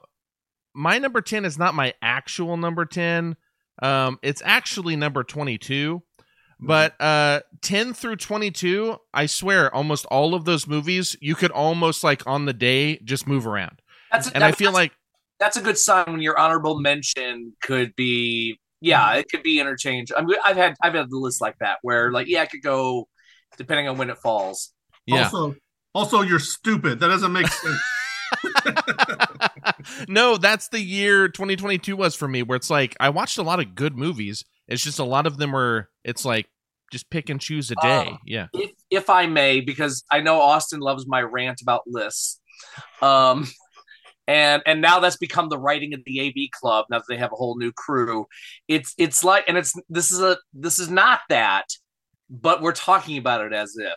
my 0.75 0.99
number 0.99 1.21
10 1.21 1.45
is 1.45 1.59
not 1.59 1.75
my 1.75 1.95
actual 2.03 2.57
number 2.57 2.85
10. 2.85 3.37
Um, 3.83 4.19
it's 4.23 4.43
actually 4.45 4.97
number 4.97 5.25
22. 5.25 5.97
Mm-hmm. 5.97 6.67
But 6.67 7.01
uh, 7.01 7.41
10 7.63 7.95
through 7.95 8.17
22, 8.17 8.97
I 9.13 9.27
swear, 9.27 9.75
almost 9.75 10.07
all 10.07 10.35
of 10.35 10.45
those 10.45 10.67
movies, 10.67 11.17
you 11.21 11.35
could 11.35 11.51
almost 11.51 12.05
like 12.05 12.27
on 12.27 12.45
the 12.47 12.53
day 12.53 12.99
just 12.99 13.27
move 13.27 13.47
around. 13.47 13.81
That's, 14.13 14.31
and 14.31 14.45
I 14.45 14.53
feel 14.53 14.73
like 14.73 14.93
that's 15.41 15.57
a 15.57 15.61
good 15.61 15.77
sign 15.77 16.05
when 16.07 16.23
your 16.23 16.39
honorable 16.39 16.81
mention 16.81 17.53
could 17.61 17.95
be 17.97 18.61
yeah, 18.81 19.15
it 19.15 19.31
could 19.31 19.43
be 19.43 19.61
interchange. 19.61 20.13
I 20.17 20.23
mean, 20.23 20.37
I've 20.45 20.57
had 20.57 20.75
I've 20.83 20.95
had 20.95 21.11
the 21.11 21.17
list 21.17 21.41
like 21.41 21.59
that 21.59 21.79
where 21.83 22.13
like 22.13 22.29
yeah, 22.29 22.43
it 22.43 22.51
could 22.51 22.63
go 22.63 23.09
depending 23.57 23.89
on 23.89 23.97
when 23.97 24.11
it 24.11 24.19
falls. 24.19 24.73
Yeah. 25.07 25.25
Also, 25.25 25.57
also, 25.95 26.21
you're 26.23 26.39
stupid. 26.39 27.01
That 27.01 27.09
doesn't 27.09 27.33
make 27.33 27.49
sense. 27.49 27.81
no, 30.09 30.37
that's 30.37 30.69
the 30.69 30.81
year 30.81 31.29
2022 31.29 31.97
was 31.97 32.15
for 32.15 32.29
me, 32.29 32.43
where 32.43 32.57
it's 32.57 32.71
like 32.71 32.97
I 33.01 33.11
watched 33.11 33.39
a 33.39 33.43
lot 33.43 33.61
of 33.61 33.75
good 33.75 33.97
movies. 33.97 34.45
It's 34.69 34.83
just 34.83 34.99
a 34.99 35.05
lot 35.05 35.27
of 35.27 35.37
them 35.39 35.53
were. 35.53 35.89
It's 36.05 36.25
like 36.25 36.47
just 36.93 37.11
pick 37.11 37.31
and 37.31 37.41
choose 37.41 37.71
a 37.71 37.75
day. 37.77 38.09
Uh, 38.13 38.17
yeah. 38.25 38.47
If 38.53 38.71
if 38.91 39.11
I 39.11 39.27
may, 39.27 39.61
because 39.61 40.05
I 40.11 40.21
know 40.21 40.41
Austin 40.41 40.81
loves 40.81 41.07
my 41.07 41.21
rant 41.21 41.61
about 41.63 41.83
lists. 41.87 42.41
Um, 43.03 43.47
and 44.27 44.63
and 44.67 44.81
now 44.81 45.01
that's 45.01 45.17
become 45.17 45.49
the 45.49 45.59
writing 45.59 45.93
of 45.95 46.01
the 46.07 46.21
AV 46.21 46.51
club. 46.59 46.87
Now 46.91 46.99
that 46.99 47.05
they 47.09 47.19
have 47.19 47.33
a 47.33 47.37
whole 47.37 47.57
new 47.59 47.73
crew, 47.73 48.27
it's 48.69 48.95
it's 48.97 49.23
like, 49.23 49.45
and 49.49 49.59
it's 49.59 49.75
this 49.89 50.11
is 50.13 50.21
a 50.21 50.39
this 50.53 50.79
is 50.79 50.91
not 50.91 51.21
that, 51.29 51.67
but 52.31 52.63
we're 52.63 52.73
talking 52.73 53.19
about 53.19 53.45
it 53.45 53.53
as 53.53 53.77
if 53.77 53.97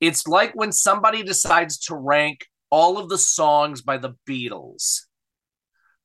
it's 0.00 0.26
like 0.26 0.52
when 0.54 0.72
somebody 0.72 1.22
decides 1.22 1.78
to 1.78 1.94
rank 1.94 2.46
all 2.70 2.98
of 2.98 3.08
the 3.08 3.18
songs 3.18 3.82
by 3.82 3.98
the 3.98 4.14
Beatles 4.28 5.00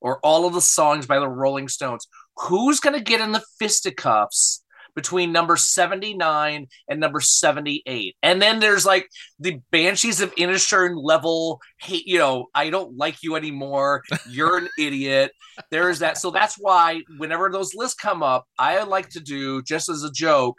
or 0.02 0.20
all 0.20 0.46
of 0.46 0.54
the 0.54 0.62
songs 0.62 1.06
by 1.06 1.20
the 1.20 1.28
Rolling 1.28 1.68
Stones. 1.68 2.08
Who's 2.38 2.80
going 2.80 2.96
to 2.96 3.04
get 3.04 3.22
in 3.22 3.32
the 3.32 3.44
fisticuffs 3.60 4.64
between 4.94 5.32
number 5.32 5.56
79 5.56 6.68
and 6.88 7.00
number 7.00 7.20
78? 7.20 8.16
And 8.22 8.42
then 8.42 8.60
there's 8.60 8.86
like 8.86 9.08
the 9.40 9.62
Banshees 9.72 10.22
of 10.22 10.36
Inisherin 10.36 11.02
level 11.02 11.62
hate, 11.80 12.06
you 12.08 12.20
know, 12.20 12.48
I 12.54 12.70
don't 12.70 12.98
like 12.98 13.24
you 13.24 13.36
anymore. 13.36 14.04
You're 14.30 14.58
an 14.58 14.70
idiot. 14.78 15.32
There's 15.72 16.00
that. 16.00 16.18
So 16.18 16.32
that's 16.32 16.56
why 16.60 17.02
whenever 17.18 17.50
those 17.50 17.74
lists 17.74 17.96
come 17.96 18.22
up, 18.22 18.46
I 18.60 18.84
like 18.84 19.10
to 19.12 19.20
do 19.20 19.62
just 19.64 19.90
as 19.90 20.04
a 20.04 20.12
joke 20.12 20.58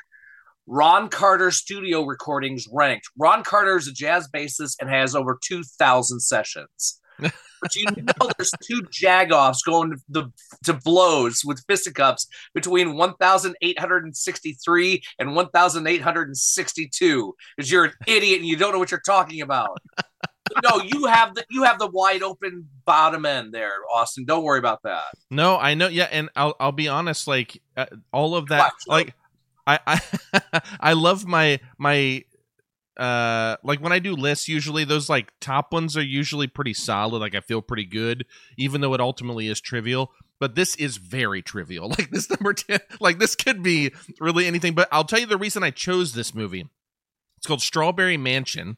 Ron 0.66 1.08
Carter 1.08 1.50
studio 1.50 2.04
recordings 2.04 2.66
ranked. 2.72 3.08
Ron 3.16 3.42
Carter 3.44 3.76
is 3.76 3.88
a 3.88 3.92
jazz 3.92 4.28
bassist 4.34 4.76
and 4.80 4.88
has 4.90 5.14
over 5.14 5.38
2,000 5.42 6.20
sessions. 6.20 7.00
but 7.18 7.32
you 7.74 7.86
know 7.86 8.28
there's 8.36 8.50
two 8.62 8.82
jagoffs 8.82 9.64
going 9.64 9.90
to, 9.90 9.96
the, 10.08 10.30
to 10.64 10.74
blows 10.74 11.40
with 11.44 11.64
fisticuffs 11.66 12.28
between 12.54 12.94
1,863 12.94 15.02
and 15.18 15.34
1,862 15.34 17.34
because 17.56 17.70
you're 17.70 17.86
an 17.86 17.92
idiot 18.06 18.40
and 18.40 18.48
you 18.48 18.56
don't 18.56 18.72
know 18.72 18.78
what 18.78 18.90
you're 18.90 19.00
talking 19.00 19.40
about. 19.40 19.78
no, 20.62 20.82
you 20.82 21.06
have 21.06 21.34
the 21.34 21.44
you 21.50 21.64
have 21.64 21.78
the 21.78 21.88
wide 21.88 22.22
open 22.22 22.68
bottom 22.84 23.26
end 23.26 23.52
there, 23.52 23.72
Austin. 23.92 24.24
Don't 24.24 24.44
worry 24.44 24.58
about 24.58 24.82
that. 24.84 25.02
No, 25.30 25.58
I 25.58 25.74
know. 25.74 25.88
Yeah, 25.88 26.08
and 26.12 26.30
I'll 26.36 26.54
I'll 26.60 26.72
be 26.72 26.88
honest. 26.88 27.26
Like 27.26 27.60
uh, 27.76 27.86
all 28.12 28.36
of 28.36 28.48
that, 28.48 28.60
Watch, 28.60 28.72
like 28.86 29.14
I 29.66 29.78
I 29.86 30.60
I 30.80 30.92
love 30.92 31.26
my 31.26 31.60
my 31.78 32.24
uh 32.96 33.56
like 33.62 33.80
when 33.80 33.92
I 33.92 33.98
do 33.98 34.14
lists 34.14 34.48
usually 34.48 34.84
those 34.84 35.08
like 35.10 35.32
top 35.40 35.72
ones 35.72 35.96
are 35.96 36.02
usually 36.02 36.46
pretty 36.46 36.72
solid 36.72 37.18
like 37.18 37.34
I 37.34 37.40
feel 37.40 37.60
pretty 37.60 37.84
good 37.84 38.24
even 38.56 38.80
though 38.80 38.94
it 38.94 39.00
ultimately 39.00 39.48
is 39.48 39.60
trivial. 39.60 40.12
But 40.38 40.54
this 40.54 40.76
is 40.76 40.98
very 40.98 41.40
trivial. 41.40 41.88
Like 41.98 42.10
this 42.10 42.28
number 42.30 42.52
10 42.52 42.80
like 43.00 43.18
this 43.18 43.34
could 43.34 43.62
be 43.62 43.92
really 44.20 44.46
anything. 44.46 44.74
But 44.74 44.88
I'll 44.92 45.04
tell 45.04 45.18
you 45.18 45.26
the 45.26 45.38
reason 45.38 45.62
I 45.62 45.70
chose 45.70 46.12
this 46.12 46.34
movie. 46.34 46.68
It's 47.38 47.46
called 47.46 47.62
Strawberry 47.62 48.16
Mansion. 48.16 48.76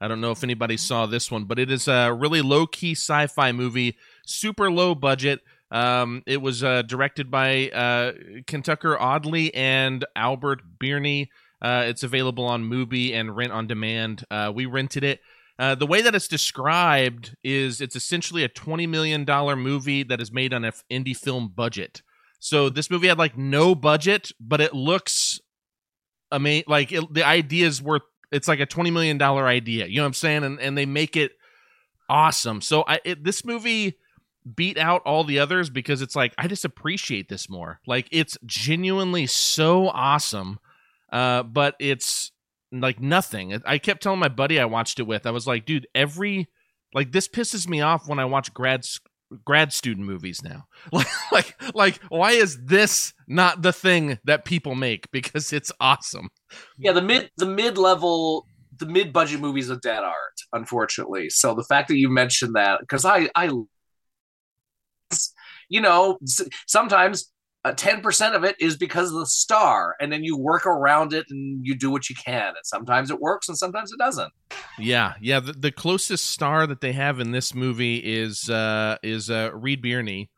I 0.00 0.08
don't 0.08 0.20
know 0.20 0.30
if 0.30 0.42
anybody 0.42 0.76
saw 0.76 1.06
this 1.06 1.30
one 1.30 1.44
but 1.44 1.58
it 1.58 1.70
is 1.70 1.86
a 1.86 2.12
really 2.12 2.40
low 2.42 2.66
key 2.66 2.92
sci-fi 2.92 3.52
movie 3.52 3.96
super 4.24 4.70
low 4.70 4.94
budget 4.94 5.40
um, 5.70 6.22
it 6.26 6.42
was 6.42 6.64
uh, 6.64 6.82
directed 6.82 7.30
by 7.30 7.68
uh, 7.70 8.12
Kentucker 8.46 9.00
Audley 9.00 9.54
and 9.54 10.04
Albert 10.16 10.62
Birney. 10.78 11.30
Uh, 11.62 11.84
it's 11.86 12.02
available 12.02 12.44
on 12.44 12.64
Mubi 12.64 13.12
and 13.12 13.36
rent 13.36 13.52
on 13.52 13.66
demand. 13.66 14.24
Uh, 14.30 14.50
we 14.54 14.66
rented 14.66 15.04
it. 15.04 15.20
Uh, 15.58 15.74
the 15.74 15.86
way 15.86 16.00
that 16.00 16.14
it's 16.14 16.26
described 16.26 17.36
is 17.44 17.80
it's 17.82 17.94
essentially 17.94 18.42
a 18.42 18.48
$20 18.48 18.88
million 18.88 19.26
movie 19.58 20.02
that 20.02 20.20
is 20.20 20.32
made 20.32 20.54
on 20.54 20.64
an 20.64 20.72
indie 20.90 21.16
film 21.16 21.52
budget. 21.54 22.02
So 22.38 22.70
this 22.70 22.90
movie 22.90 23.08
had 23.08 23.18
like 23.18 23.36
no 23.36 23.74
budget, 23.74 24.32
but 24.40 24.62
it 24.62 24.74
looks 24.74 25.38
amazing. 26.32 26.64
Like 26.66 26.90
it, 26.92 27.12
the 27.12 27.26
idea 27.26 27.66
is 27.66 27.82
worth, 27.82 28.02
it's 28.32 28.48
like 28.48 28.60
a 28.60 28.66
$20 28.66 28.90
million 28.90 29.20
idea. 29.20 29.86
You 29.86 29.96
know 29.96 30.04
what 30.04 30.06
I'm 30.06 30.14
saying? 30.14 30.44
And, 30.44 30.58
and 30.58 30.78
they 30.78 30.86
make 30.86 31.14
it 31.14 31.32
awesome. 32.08 32.62
So 32.62 32.82
I, 32.88 33.00
it, 33.04 33.22
this 33.22 33.44
movie 33.44 33.98
beat 34.54 34.78
out 34.78 35.02
all 35.04 35.24
the 35.24 35.38
others 35.38 35.70
because 35.70 36.02
it's 36.02 36.16
like 36.16 36.32
I 36.38 36.46
just 36.46 36.64
appreciate 36.64 37.28
this 37.28 37.48
more. 37.48 37.80
Like 37.86 38.08
it's 38.10 38.38
genuinely 38.44 39.26
so 39.26 39.88
awesome, 39.88 40.58
uh, 41.12 41.42
but 41.42 41.74
it's 41.78 42.32
like 42.72 43.00
nothing. 43.00 43.60
I 43.66 43.78
kept 43.78 44.02
telling 44.02 44.20
my 44.20 44.28
buddy 44.28 44.58
I 44.60 44.64
watched 44.64 45.00
it 45.00 45.04
with, 45.04 45.26
I 45.26 45.30
was 45.30 45.46
like, 45.46 45.66
dude, 45.66 45.86
every 45.94 46.48
like 46.94 47.12
this 47.12 47.28
pisses 47.28 47.68
me 47.68 47.80
off 47.80 48.08
when 48.08 48.18
I 48.18 48.24
watch 48.24 48.52
grad 48.52 48.84
grad 49.44 49.72
student 49.72 50.06
movies 50.06 50.42
now. 50.42 50.64
Like 50.92 51.06
like 51.32 51.74
like 51.74 52.00
why 52.08 52.32
is 52.32 52.58
this 52.64 53.12
not 53.28 53.62
the 53.62 53.72
thing 53.72 54.18
that 54.24 54.44
people 54.44 54.74
make 54.74 55.10
because 55.12 55.52
it's 55.52 55.72
awesome. 55.80 56.30
Yeah, 56.78 56.92
the 56.92 57.02
mid 57.02 57.30
the 57.36 57.46
mid 57.46 57.78
level 57.78 58.46
the 58.78 58.86
mid 58.86 59.12
budget 59.12 59.40
movies 59.40 59.70
are 59.70 59.76
dead 59.76 60.02
art, 60.02 60.40
unfortunately. 60.52 61.28
So 61.28 61.54
the 61.54 61.64
fact 61.64 61.88
that 61.88 61.96
you 61.96 62.08
mentioned 62.08 62.56
that 62.56 62.80
because 62.80 63.04
I 63.04 63.28
I 63.34 63.50
you 65.70 65.80
know, 65.80 66.18
sometimes 66.66 67.32
uh, 67.64 67.72
10% 67.72 68.34
of 68.34 68.44
it 68.44 68.56
is 68.58 68.76
because 68.76 69.12
of 69.12 69.18
the 69.18 69.26
star 69.26 69.94
and 70.00 70.10
then 70.10 70.24
you 70.24 70.36
work 70.36 70.66
around 70.66 71.12
it 71.12 71.26
and 71.30 71.64
you 71.64 71.76
do 71.76 71.90
what 71.90 72.08
you 72.08 72.16
can 72.16 72.48
and 72.48 72.64
sometimes 72.64 73.10
it 73.10 73.20
works 73.20 73.48
and 73.48 73.58
sometimes 73.58 73.92
it 73.92 73.98
doesn't. 73.98 74.32
Yeah 74.78 75.14
yeah 75.20 75.40
the, 75.40 75.52
the 75.52 75.70
closest 75.70 76.26
star 76.26 76.66
that 76.66 76.80
they 76.80 76.92
have 76.92 77.20
in 77.20 77.32
this 77.32 77.54
movie 77.54 77.96
is 77.96 78.48
uh 78.48 78.96
is 79.02 79.28
uh 79.28 79.50
reed 79.52 79.82
Birney 79.82 80.30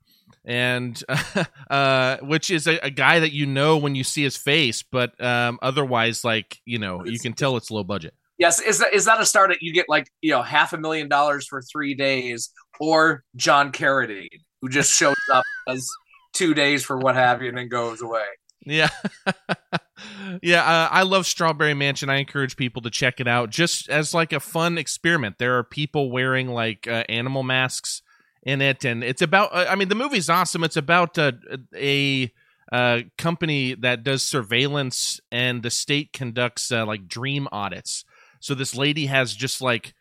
and 0.44 1.00
uh 1.70 2.16
which 2.22 2.50
is 2.50 2.66
a, 2.66 2.78
a, 2.84 2.90
guy 2.90 3.20
that 3.20 3.32
you 3.32 3.46
know 3.46 3.76
when 3.76 3.94
you 3.94 4.02
see 4.02 4.24
his 4.24 4.36
face 4.36 4.82
but 4.82 5.22
um 5.24 5.60
otherwise 5.62 6.24
like 6.24 6.58
you 6.64 6.78
know 6.78 7.04
you 7.04 7.20
can 7.20 7.34
tell 7.34 7.56
it's 7.56 7.70
low 7.70 7.84
budget. 7.84 8.14
Yes 8.38 8.60
is 8.60 8.80
that 8.80 8.92
is 8.92 9.04
that 9.04 9.20
a 9.20 9.26
star 9.26 9.46
that 9.46 9.62
you 9.62 9.72
get 9.72 9.86
like 9.88 10.08
you 10.22 10.32
know 10.32 10.42
half 10.42 10.72
a 10.72 10.78
million 10.78 11.08
dollars 11.08 11.46
for 11.46 11.62
three 11.62 11.94
days 11.94 12.50
or 12.80 13.22
john 13.36 13.70
carradine 13.70 14.40
who 14.62 14.68
just 14.68 14.92
shows 14.92 15.16
up 15.30 15.44
as 15.68 15.90
two 16.32 16.54
days 16.54 16.84
for 16.84 16.96
what 16.96 17.16
have 17.16 17.42
you 17.42 17.48
and 17.48 17.58
then 17.58 17.68
goes 17.68 18.00
away. 18.00 18.24
Yeah. 18.64 18.88
yeah, 20.42 20.62
uh, 20.62 20.88
I 20.90 21.02
love 21.02 21.26
Strawberry 21.26 21.74
Mansion. 21.74 22.08
I 22.08 22.16
encourage 22.16 22.56
people 22.56 22.80
to 22.82 22.90
check 22.90 23.20
it 23.20 23.26
out 23.26 23.50
just 23.50 23.90
as 23.90 24.14
like 24.14 24.32
a 24.32 24.40
fun 24.40 24.78
experiment. 24.78 25.38
There 25.38 25.58
are 25.58 25.64
people 25.64 26.10
wearing 26.10 26.48
like 26.48 26.86
uh, 26.86 27.04
animal 27.08 27.42
masks 27.42 28.02
in 28.44 28.60
it 28.60 28.84
and 28.84 29.04
it's 29.04 29.22
about 29.22 29.54
uh, 29.54 29.66
I 29.68 29.76
mean 29.76 29.88
the 29.88 29.94
movie's 29.94 30.30
awesome. 30.30 30.64
It's 30.64 30.76
about 30.76 31.18
uh, 31.18 31.32
a 31.76 32.32
uh, 32.70 33.00
company 33.18 33.74
that 33.74 34.02
does 34.02 34.22
surveillance 34.22 35.20
and 35.30 35.62
the 35.62 35.70
state 35.70 36.12
conducts 36.12 36.70
uh, 36.72 36.86
like 36.86 37.08
dream 37.08 37.48
audits. 37.52 38.04
So 38.40 38.54
this 38.54 38.74
lady 38.74 39.06
has 39.06 39.34
just 39.34 39.60
like 39.60 39.94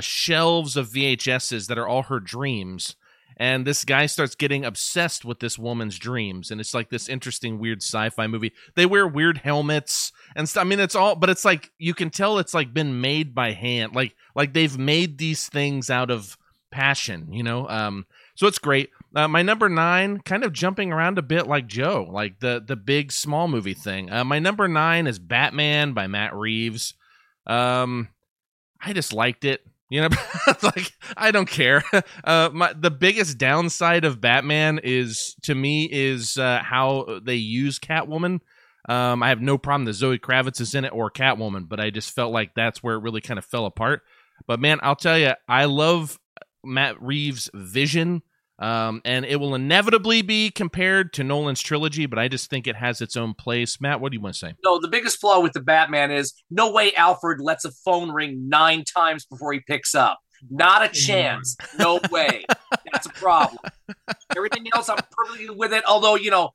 shelves 0.00 0.76
of 0.76 0.88
VHSs 0.88 1.66
that 1.66 1.78
are 1.78 1.86
all 1.86 2.04
her 2.04 2.18
dreams 2.18 2.96
and 3.38 3.64
this 3.64 3.84
guy 3.84 4.06
starts 4.06 4.34
getting 4.34 4.64
obsessed 4.64 5.24
with 5.24 5.38
this 5.38 5.58
woman's 5.58 5.98
dreams 5.98 6.50
and 6.50 6.60
it's 6.60 6.74
like 6.74 6.90
this 6.90 7.08
interesting 7.08 7.58
weird 7.58 7.82
sci-fi 7.82 8.26
movie. 8.26 8.52
They 8.74 8.84
wear 8.84 9.06
weird 9.06 9.38
helmets 9.38 10.12
and 10.36 10.48
st- 10.48 10.64
i 10.64 10.68
mean 10.68 10.80
it's 10.80 10.94
all 10.94 11.14
but 11.14 11.30
it's 11.30 11.44
like 11.44 11.70
you 11.78 11.94
can 11.94 12.10
tell 12.10 12.38
it's 12.38 12.54
like 12.54 12.74
been 12.74 13.00
made 13.00 13.34
by 13.34 13.52
hand 13.52 13.94
like 13.94 14.14
like 14.34 14.52
they've 14.52 14.76
made 14.76 15.18
these 15.18 15.48
things 15.48 15.88
out 15.88 16.10
of 16.10 16.36
passion 16.70 17.32
you 17.32 17.42
know? 17.42 17.68
Um 17.68 18.06
so 18.34 18.46
it's 18.46 18.58
great. 18.58 18.90
Uh, 19.16 19.26
my 19.26 19.42
number 19.42 19.68
nine 19.68 20.20
kind 20.20 20.44
of 20.44 20.52
jumping 20.52 20.92
around 20.92 21.18
a 21.18 21.22
bit 21.22 21.46
like 21.46 21.66
joe 21.66 22.08
like 22.10 22.40
the 22.40 22.62
the 22.64 22.76
big 22.76 23.12
small 23.12 23.48
movie 23.48 23.74
thing. 23.74 24.10
Uh, 24.10 24.24
my 24.24 24.38
number 24.38 24.68
nine 24.68 25.06
is 25.06 25.18
batman 25.18 25.92
by 25.92 26.06
matt 26.06 26.34
reeves. 26.34 26.94
Um 27.46 28.08
i 28.80 28.92
just 28.92 29.12
liked 29.12 29.44
it 29.44 29.64
you 29.88 30.00
know, 30.00 30.08
like 30.62 30.92
I 31.16 31.30
don't 31.30 31.48
care. 31.48 31.82
Uh, 32.24 32.50
my 32.52 32.72
the 32.74 32.90
biggest 32.90 33.38
downside 33.38 34.04
of 34.04 34.20
Batman 34.20 34.80
is 34.82 35.34
to 35.42 35.54
me 35.54 35.88
is 35.90 36.36
uh, 36.36 36.60
how 36.62 37.20
they 37.22 37.36
use 37.36 37.78
Catwoman. 37.78 38.40
Um, 38.88 39.22
I 39.22 39.28
have 39.28 39.40
no 39.40 39.56
problem 39.56 39.84
that 39.86 39.94
Zoe 39.94 40.18
Kravitz 40.18 40.60
is 40.60 40.74
in 40.74 40.84
it 40.84 40.92
or 40.92 41.10
Catwoman, 41.10 41.68
but 41.68 41.80
I 41.80 41.90
just 41.90 42.14
felt 42.14 42.32
like 42.32 42.54
that's 42.54 42.82
where 42.82 42.96
it 42.96 43.02
really 43.02 43.20
kind 43.20 43.38
of 43.38 43.44
fell 43.44 43.66
apart. 43.66 44.02
But 44.46 44.60
man, 44.60 44.78
I'll 44.82 44.96
tell 44.96 45.18
you, 45.18 45.32
I 45.48 45.66
love 45.66 46.18
Matt 46.64 47.00
Reeves' 47.00 47.50
vision. 47.54 48.22
Um, 48.58 49.02
and 49.04 49.24
it 49.24 49.36
will 49.36 49.54
inevitably 49.54 50.22
be 50.22 50.50
compared 50.50 51.12
to 51.14 51.24
Nolan's 51.24 51.62
trilogy, 51.62 52.06
but 52.06 52.18
I 52.18 52.26
just 52.26 52.50
think 52.50 52.66
it 52.66 52.74
has 52.74 53.00
its 53.00 53.16
own 53.16 53.34
place. 53.34 53.80
Matt, 53.80 54.00
what 54.00 54.10
do 54.10 54.16
you 54.16 54.20
want 54.20 54.34
to 54.34 54.38
say? 54.38 54.54
No, 54.64 54.80
the 54.80 54.88
biggest 54.88 55.20
flaw 55.20 55.40
with 55.40 55.52
the 55.52 55.60
Batman 55.60 56.10
is 56.10 56.34
no 56.50 56.72
way 56.72 56.92
Alfred 56.94 57.40
lets 57.40 57.64
a 57.64 57.70
phone 57.70 58.10
ring 58.10 58.48
nine 58.48 58.82
times 58.84 59.24
before 59.24 59.52
he 59.52 59.60
picks 59.60 59.94
up. 59.94 60.18
Not 60.50 60.84
a 60.84 60.88
chance. 60.88 61.56
No 61.78 62.00
way. 62.10 62.44
That's 62.92 63.06
a 63.06 63.10
problem. 63.10 63.58
Everything 64.36 64.66
else, 64.74 64.88
I'm 64.88 64.98
perfectly 65.10 65.50
with 65.50 65.72
it. 65.72 65.84
Although 65.86 66.16
you 66.16 66.30
know, 66.30 66.50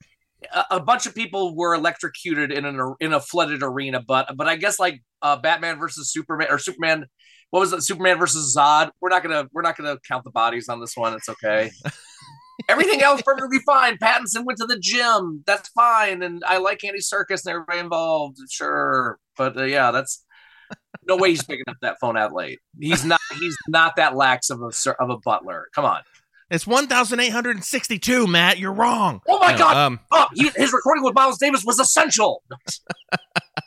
a, 0.54 0.66
a 0.72 0.80
bunch 0.80 1.06
of 1.06 1.16
people 1.16 1.56
were 1.56 1.74
electrocuted 1.74 2.52
in 2.52 2.66
an 2.66 2.96
in 3.00 3.14
a 3.14 3.20
flooded 3.20 3.64
arena, 3.64 4.02
but 4.06 4.36
but 4.36 4.48
I 4.48 4.56
guess 4.56 4.80
like 4.80 5.02
uh, 5.22 5.38
Batman 5.38 5.80
versus 5.80 6.12
Superman 6.12 6.48
or 6.50 6.58
Superman. 6.58 7.06
What 7.54 7.60
was 7.60 7.72
it? 7.72 7.84
Superman 7.84 8.18
versus 8.18 8.56
Zod. 8.58 8.90
We're 9.00 9.10
not 9.10 9.22
gonna 9.22 9.48
we're 9.54 9.62
not 9.62 9.78
gonna 9.78 10.00
count 10.08 10.24
the 10.24 10.32
bodies 10.32 10.70
on 10.70 10.80
this 10.82 10.98
one. 10.98 11.14
It's 11.14 11.30
okay. 11.30 11.70
Everything 12.68 13.04
else 13.04 13.22
perfectly 13.22 13.60
fine. 13.64 13.98
Pattinson 13.98 14.44
went 14.44 14.58
to 14.58 14.66
the 14.66 14.80
gym. 14.80 15.44
That's 15.46 15.70
fine, 15.70 16.24
and 16.24 16.42
I 16.48 16.58
like 16.58 16.84
Andy 16.84 16.98
Serkis 16.98 17.46
and 17.46 17.54
everybody 17.54 17.78
involved. 17.78 18.38
Sure, 18.50 19.20
but 19.38 19.56
uh, 19.56 19.66
yeah, 19.66 19.92
that's 19.92 20.26
no 21.08 21.16
way 21.16 21.30
he's 21.30 21.44
picking 21.44 21.66
up 21.68 21.76
that 21.84 21.98
phone 22.02 22.18
out 22.18 22.34
late. 22.34 22.58
He's 22.82 23.06
not. 23.06 23.20
He's 23.40 23.56
not 23.68 23.98
that 23.98 24.16
lax 24.16 24.50
of 24.50 24.60
a 24.64 24.72
of 25.00 25.12
a 25.12 25.18
butler. 25.24 25.68
Come 25.76 25.86
on. 25.86 26.02
It's 26.50 26.66
1,862, 26.66 28.26
Matt. 28.26 28.58
You're 28.58 28.74
wrong. 28.74 29.22
Oh 29.28 29.38
my 29.38 29.52
No, 29.52 29.58
god! 29.60 29.78
Um, 29.78 30.00
Oh, 30.12 30.26
he, 30.34 30.50
his 30.56 30.74
recording 30.74 31.04
with 31.04 31.14
Miles 31.14 31.38
Davis 31.38 31.64
was 31.64 31.78
essential. 31.80 32.42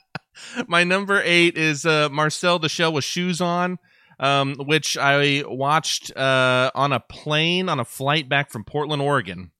my 0.68 0.84
number 0.84 1.20
eight 1.24 1.56
is 1.56 1.86
uh, 1.86 2.08
Marcel 2.10 2.58
the 2.58 2.68
Shell 2.68 2.92
with 2.92 3.04
Shoes 3.04 3.40
On, 3.40 3.78
um, 4.18 4.56
which 4.58 4.96
I 4.96 5.44
watched 5.46 6.16
uh, 6.16 6.70
on 6.74 6.92
a 6.92 7.00
plane 7.00 7.68
on 7.68 7.80
a 7.80 7.84
flight 7.84 8.28
back 8.28 8.50
from 8.50 8.64
Portland, 8.64 9.02
Oregon. 9.02 9.52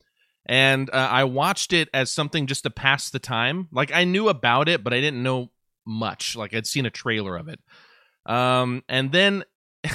And 0.48 0.88
uh, 0.90 1.08
I 1.10 1.24
watched 1.24 1.72
it 1.72 1.88
as 1.92 2.10
something 2.10 2.46
just 2.46 2.62
to 2.62 2.70
pass 2.70 3.10
the 3.10 3.18
time. 3.18 3.68
Like 3.72 3.92
I 3.92 4.04
knew 4.04 4.28
about 4.28 4.68
it, 4.68 4.84
but 4.84 4.92
I 4.92 5.00
didn't 5.00 5.22
know 5.22 5.50
much. 5.84 6.36
Like 6.36 6.54
I'd 6.54 6.66
seen 6.66 6.86
a 6.86 6.90
trailer 6.90 7.36
of 7.36 7.48
it. 7.48 7.60
Um, 8.24 8.82
and 8.88 9.10
then 9.10 9.44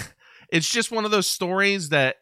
it's 0.52 0.70
just 0.70 0.92
one 0.92 1.06
of 1.06 1.12
those 1.12 1.28
stories 1.28 1.90
that 1.90 2.18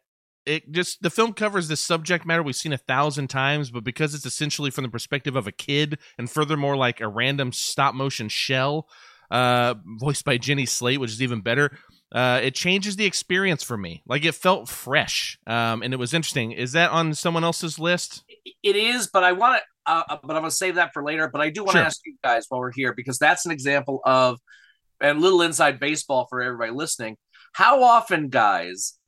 it 0.49 0.71
just 0.71 1.01
the 1.01 1.09
film 1.09 1.33
covers 1.33 1.67
this 1.67 1.81
subject 1.81 2.25
matter 2.25 2.41
we've 2.43 2.55
seen 2.55 2.73
a 2.73 2.77
thousand 2.77 3.27
times, 3.29 3.71
but 3.71 3.83
because 3.83 4.13
it's 4.15 4.25
essentially 4.25 4.71
from 4.71 4.83
the 4.83 4.89
perspective 4.89 5.35
of 5.35 5.47
a 5.47 5.51
kid, 5.51 5.99
and 6.17 6.29
furthermore 6.29 6.75
like 6.75 6.99
a 7.01 7.07
random 7.07 7.51
stop 7.51 7.93
motion 7.95 8.27
shell, 8.29 8.87
uh, 9.31 9.75
voiced 9.99 10.25
by 10.25 10.37
Jenny 10.37 10.65
Slate, 10.65 10.99
which 10.99 11.11
is 11.11 11.21
even 11.21 11.41
better. 11.41 11.77
Uh, 12.11 12.39
it 12.41 12.55
changes 12.55 12.95
the 12.95 13.05
experience 13.05 13.61
for 13.61 13.77
me. 13.77 14.01
Like 14.07 14.25
it 14.25 14.33
felt 14.33 14.67
fresh, 14.67 15.37
um, 15.45 15.83
and 15.83 15.93
it 15.93 15.97
was 15.97 16.13
interesting. 16.13 16.51
Is 16.51 16.71
that 16.71 16.89
on 16.91 17.13
someone 17.13 17.43
else's 17.43 17.77
list? 17.77 18.23
It 18.63 18.75
is, 18.75 19.07
but 19.07 19.23
I 19.23 19.33
want 19.33 19.61
to. 19.61 19.63
Uh, 19.85 20.03
but 20.07 20.35
I'm 20.35 20.41
going 20.41 20.43
to 20.43 20.51
save 20.51 20.75
that 20.75 20.91
for 20.93 21.03
later. 21.03 21.27
But 21.27 21.41
I 21.41 21.49
do 21.49 21.63
want 21.63 21.73
to 21.73 21.79
Sure. 21.79 21.85
ask 21.85 21.99
you 22.05 22.15
guys 22.23 22.45
while 22.49 22.59
we're 22.61 22.71
here 22.71 22.93
because 22.93 23.17
that's 23.17 23.45
an 23.45 23.51
example 23.51 24.01
of 24.05 24.39
and 25.01 25.21
little 25.21 25.41
inside 25.41 25.79
baseball 25.79 26.27
for 26.29 26.41
everybody 26.41 26.71
listening. 26.71 27.17
How 27.53 27.83
often, 27.83 28.29
guys, 28.29 28.98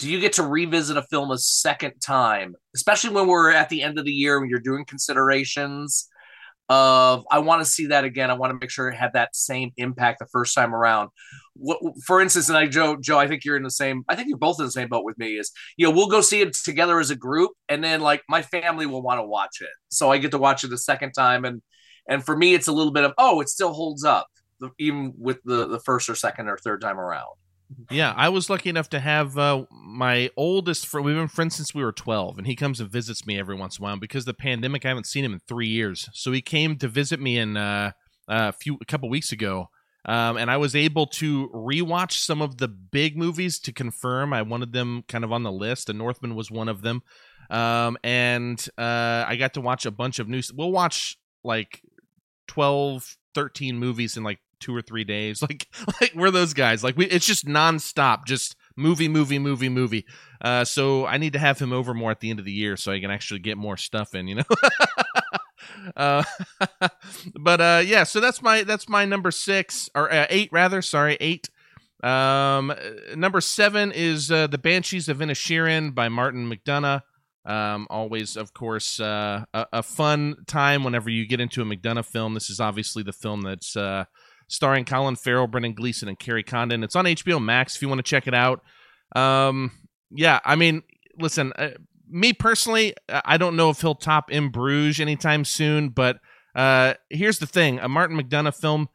do 0.00 0.10
you 0.10 0.18
get 0.18 0.32
to 0.34 0.42
revisit 0.42 0.96
a 0.96 1.02
film 1.02 1.30
a 1.30 1.36
second 1.36 1.92
time, 2.00 2.56
especially 2.74 3.10
when 3.10 3.26
we're 3.26 3.50
at 3.50 3.68
the 3.68 3.82
end 3.82 3.98
of 3.98 4.06
the 4.06 4.12
year 4.12 4.40
when 4.40 4.48
you're 4.48 4.58
doing 4.58 4.86
considerations 4.86 6.08
of 6.70 7.24
I 7.30 7.40
want 7.40 7.62
to 7.62 7.70
see 7.70 7.88
that 7.88 8.04
again. 8.04 8.30
I 8.30 8.34
want 8.34 8.50
to 8.52 8.58
make 8.58 8.70
sure 8.70 8.88
it 8.88 8.96
had 8.96 9.12
that 9.12 9.36
same 9.36 9.72
impact 9.76 10.20
the 10.20 10.26
first 10.32 10.54
time 10.54 10.74
around. 10.74 11.10
What, 11.54 11.80
for 12.06 12.22
instance, 12.22 12.48
and 12.48 12.56
I 12.56 12.66
Joe 12.66 12.96
Joe, 12.96 13.18
I 13.18 13.28
think 13.28 13.44
you're 13.44 13.58
in 13.58 13.62
the 13.62 13.70
same. 13.70 14.02
I 14.08 14.16
think 14.16 14.28
you're 14.28 14.38
both 14.38 14.58
in 14.58 14.64
the 14.64 14.72
same 14.72 14.88
boat 14.88 15.04
with 15.04 15.18
me. 15.18 15.36
Is 15.36 15.52
you 15.76 15.86
know 15.86 15.94
we'll 15.94 16.08
go 16.08 16.22
see 16.22 16.40
it 16.40 16.54
together 16.54 16.98
as 16.98 17.10
a 17.10 17.16
group, 17.16 17.50
and 17.68 17.84
then 17.84 18.00
like 18.00 18.22
my 18.26 18.40
family 18.40 18.86
will 18.86 19.02
want 19.02 19.18
to 19.18 19.26
watch 19.26 19.58
it, 19.60 19.68
so 19.90 20.10
I 20.10 20.16
get 20.16 20.30
to 20.30 20.38
watch 20.38 20.64
it 20.64 20.68
the 20.68 20.78
second 20.78 21.12
time, 21.12 21.44
and 21.44 21.60
and 22.08 22.24
for 22.24 22.34
me 22.34 22.54
it's 22.54 22.68
a 22.68 22.72
little 22.72 22.92
bit 22.92 23.04
of 23.04 23.12
oh 23.18 23.40
it 23.40 23.50
still 23.50 23.74
holds 23.74 24.02
up 24.02 24.28
even 24.78 25.12
with 25.18 25.40
the 25.44 25.66
the 25.66 25.80
first 25.80 26.08
or 26.08 26.14
second 26.14 26.48
or 26.48 26.56
third 26.56 26.80
time 26.80 26.98
around. 26.98 27.34
Yeah, 27.90 28.12
I 28.16 28.28
was 28.28 28.50
lucky 28.50 28.68
enough 28.68 28.88
to 28.90 29.00
have 29.00 29.38
uh, 29.38 29.64
my 29.70 30.30
oldest. 30.36 30.86
Fr- 30.86 31.00
we've 31.00 31.14
been 31.14 31.28
friends 31.28 31.56
since 31.56 31.74
we 31.74 31.84
were 31.84 31.92
twelve, 31.92 32.38
and 32.38 32.46
he 32.46 32.56
comes 32.56 32.80
and 32.80 32.90
visits 32.90 33.26
me 33.26 33.38
every 33.38 33.54
once 33.54 33.78
in 33.78 33.82
a 33.82 33.84
while. 33.84 33.96
Because 33.96 34.24
the 34.24 34.34
pandemic, 34.34 34.84
I 34.84 34.88
haven't 34.88 35.06
seen 35.06 35.24
him 35.24 35.32
in 35.32 35.40
three 35.46 35.68
years, 35.68 36.08
so 36.12 36.32
he 36.32 36.42
came 36.42 36.76
to 36.78 36.88
visit 36.88 37.20
me 37.20 37.38
in 37.38 37.56
uh, 37.56 37.92
a 38.28 38.52
few 38.52 38.78
a 38.80 38.84
couple 38.84 39.08
weeks 39.08 39.32
ago, 39.32 39.68
um, 40.04 40.36
and 40.36 40.50
I 40.50 40.56
was 40.56 40.74
able 40.74 41.06
to 41.06 41.48
rewatch 41.48 42.12
some 42.12 42.42
of 42.42 42.58
the 42.58 42.68
big 42.68 43.16
movies 43.16 43.58
to 43.60 43.72
confirm 43.72 44.32
I 44.32 44.42
wanted 44.42 44.72
them 44.72 45.04
kind 45.08 45.24
of 45.24 45.32
on 45.32 45.42
the 45.42 45.52
list. 45.52 45.86
The 45.86 45.92
Northman 45.92 46.34
was 46.34 46.50
one 46.50 46.68
of 46.68 46.82
them, 46.82 47.02
um, 47.50 47.96
and 48.02 48.64
uh, 48.78 49.24
I 49.26 49.36
got 49.36 49.54
to 49.54 49.60
watch 49.60 49.86
a 49.86 49.90
bunch 49.90 50.18
of 50.18 50.28
new. 50.28 50.42
We'll 50.54 50.72
watch 50.72 51.16
like 51.44 51.82
12, 52.48 53.16
13 53.34 53.78
movies 53.78 54.16
in 54.16 54.24
like 54.24 54.40
two 54.60 54.74
or 54.74 54.82
three 54.82 55.04
days. 55.04 55.42
Like 55.50 55.66
like 56.00 56.12
we're 56.14 56.30
those 56.30 56.54
guys. 56.54 56.84
Like 56.84 56.96
we 56.96 57.06
it's 57.06 57.26
just 57.26 57.46
nonstop, 57.46 58.24
just 58.26 58.54
movie, 58.76 59.08
movie, 59.08 59.38
movie, 59.38 59.68
movie. 59.68 60.06
Uh 60.40 60.64
so 60.64 61.06
I 61.06 61.16
need 61.16 61.32
to 61.32 61.38
have 61.38 61.58
him 61.58 61.72
over 61.72 61.94
more 61.94 62.10
at 62.10 62.20
the 62.20 62.30
end 62.30 62.38
of 62.38 62.44
the 62.44 62.52
year 62.52 62.76
so 62.76 62.92
I 62.92 63.00
can 63.00 63.10
actually 63.10 63.40
get 63.40 63.56
more 63.58 63.76
stuff 63.76 64.14
in, 64.14 64.28
you 64.28 64.36
know. 64.36 64.42
uh 65.96 66.22
but 67.40 67.60
uh 67.60 67.82
yeah, 67.84 68.04
so 68.04 68.20
that's 68.20 68.42
my 68.42 68.62
that's 68.62 68.88
my 68.88 69.04
number 69.04 69.30
6 69.30 69.90
or 69.94 70.12
uh, 70.12 70.26
8 70.28 70.50
rather, 70.52 70.82
sorry, 70.82 71.16
8. 71.18 71.48
Um 72.04 72.72
number 73.16 73.40
7 73.40 73.92
is 73.92 74.30
uh, 74.30 74.46
The 74.46 74.58
Banshees 74.58 75.08
of 75.08 75.18
Inisherin 75.18 75.94
by 75.94 76.08
Martin 76.08 76.48
McDonagh. 76.48 77.02
Um, 77.44 77.86
always, 77.88 78.36
of 78.36 78.52
course, 78.52 79.00
uh, 79.00 79.44
a, 79.54 79.66
a 79.72 79.82
fun 79.82 80.36
time 80.46 80.84
whenever 80.84 81.08
you 81.08 81.26
get 81.26 81.40
into 81.40 81.62
a 81.62 81.64
McDonagh 81.64 82.04
film. 82.04 82.34
This 82.34 82.50
is 82.50 82.60
obviously 82.60 83.02
the 83.02 83.12
film 83.12 83.42
that's 83.42 83.76
uh, 83.76 84.04
starring 84.50 84.84
Colin 84.84 85.14
Farrell, 85.14 85.46
Brendan 85.46 85.74
Gleeson, 85.74 86.08
and 86.08 86.18
Kerry 86.18 86.42
Condon. 86.42 86.82
It's 86.82 86.96
on 86.96 87.04
HBO 87.04 87.42
Max 87.42 87.76
if 87.76 87.82
you 87.82 87.88
want 87.88 88.00
to 88.00 88.02
check 88.02 88.26
it 88.26 88.34
out. 88.34 88.62
Um, 89.14 89.70
yeah, 90.10 90.40
I 90.44 90.56
mean, 90.56 90.82
listen, 91.18 91.52
uh, 91.54 91.70
me 92.08 92.32
personally, 92.32 92.94
uh, 93.08 93.20
I 93.24 93.38
don't 93.38 93.54
know 93.54 93.70
if 93.70 93.80
he'll 93.80 93.94
top 93.94 94.32
In 94.32 94.50
Bruges 94.50 95.00
anytime 95.00 95.44
soon, 95.44 95.90
but 95.90 96.18
uh, 96.56 96.94
here's 97.08 97.38
the 97.38 97.46
thing: 97.46 97.78
a 97.78 97.88
Martin 97.88 98.20
McDonagh 98.20 98.56
film, 98.56 98.88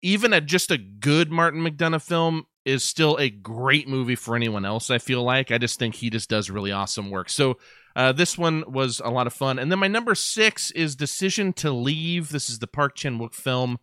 even 0.00 0.32
a 0.32 0.40
just 0.40 0.70
a 0.70 0.78
good 0.78 1.30
Martin 1.30 1.60
McDonagh 1.60 2.02
film, 2.02 2.46
is 2.64 2.82
still 2.82 3.18
a 3.18 3.28
great 3.28 3.88
movie 3.88 4.16
for 4.16 4.34
anyone 4.34 4.64
else. 4.64 4.90
I 4.90 4.96
feel 4.96 5.22
like 5.22 5.50
I 5.50 5.58
just 5.58 5.78
think 5.78 5.94
he 5.94 6.08
just 6.08 6.30
does 6.30 6.48
really 6.50 6.72
awesome 6.72 7.10
work. 7.10 7.28
So 7.28 7.58
uh, 7.96 8.12
this 8.12 8.36
one 8.36 8.62
was 8.68 9.00
a 9.02 9.10
lot 9.10 9.26
of 9.26 9.32
fun. 9.32 9.58
And 9.58 9.72
then 9.72 9.78
my 9.78 9.88
number 9.88 10.14
six 10.14 10.70
is 10.72 10.94
Decision 10.94 11.54
to 11.54 11.72
Leave. 11.72 12.28
This 12.28 12.50
is 12.50 12.58
the 12.58 12.66
Park 12.66 12.94
Chan 12.94 13.18
Wook 13.18 13.34
film. 13.34 13.78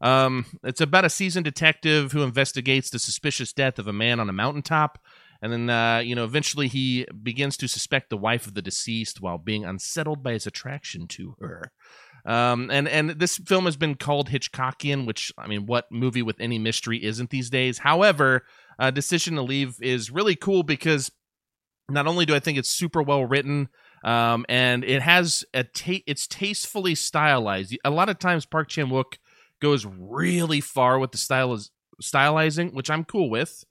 Um, 0.00 0.46
it's 0.64 0.80
about 0.80 1.04
a 1.04 1.10
seasoned 1.10 1.44
detective 1.44 2.12
who 2.12 2.22
investigates 2.22 2.88
the 2.88 2.98
suspicious 2.98 3.52
death 3.52 3.78
of 3.78 3.86
a 3.86 3.92
man 3.92 4.20
on 4.20 4.30
a 4.30 4.32
mountaintop. 4.32 4.98
And 5.42 5.52
then, 5.52 5.70
uh, 5.70 5.98
you 5.98 6.14
know, 6.14 6.24
eventually 6.24 6.66
he 6.66 7.06
begins 7.22 7.58
to 7.58 7.68
suspect 7.68 8.08
the 8.08 8.16
wife 8.16 8.46
of 8.46 8.54
the 8.54 8.62
deceased 8.62 9.20
while 9.20 9.38
being 9.38 9.66
unsettled 9.66 10.22
by 10.22 10.32
his 10.32 10.46
attraction 10.46 11.06
to 11.08 11.34
her. 11.38 11.70
Um, 12.24 12.70
and 12.70 12.88
and 12.88 13.10
this 13.10 13.36
film 13.36 13.66
has 13.66 13.76
been 13.76 13.94
called 13.94 14.30
Hitchcockian, 14.30 15.06
which 15.06 15.30
I 15.38 15.46
mean, 15.46 15.66
what 15.66 15.92
movie 15.92 16.22
with 16.22 16.40
any 16.40 16.58
mystery 16.58 17.04
isn't 17.04 17.30
these 17.30 17.50
days? 17.50 17.78
However, 17.78 18.44
uh, 18.78 18.90
Decision 18.90 19.36
to 19.36 19.42
Leave 19.42 19.76
is 19.80 20.10
really 20.10 20.34
cool 20.34 20.62
because 20.62 21.10
not 21.88 22.06
only 22.06 22.26
do 22.26 22.34
I 22.34 22.40
think 22.40 22.58
it's 22.58 22.70
super 22.70 23.02
well 23.02 23.24
written, 23.24 23.68
um, 24.04 24.44
and 24.48 24.84
it 24.84 25.02
has 25.02 25.44
a 25.54 25.64
ta- 25.64 26.04
it's 26.06 26.26
tastefully 26.26 26.94
stylized. 26.94 27.76
A 27.84 27.90
lot 27.90 28.08
of 28.08 28.18
times, 28.18 28.46
Park 28.46 28.68
Chan 28.68 28.88
Wook 28.88 29.18
goes 29.60 29.86
really 29.86 30.60
far 30.60 30.98
with 30.98 31.12
the 31.12 31.18
style 31.18 31.58
stylizing, 32.02 32.72
which 32.74 32.90
I'm 32.90 33.04
cool 33.04 33.30
with. 33.30 33.64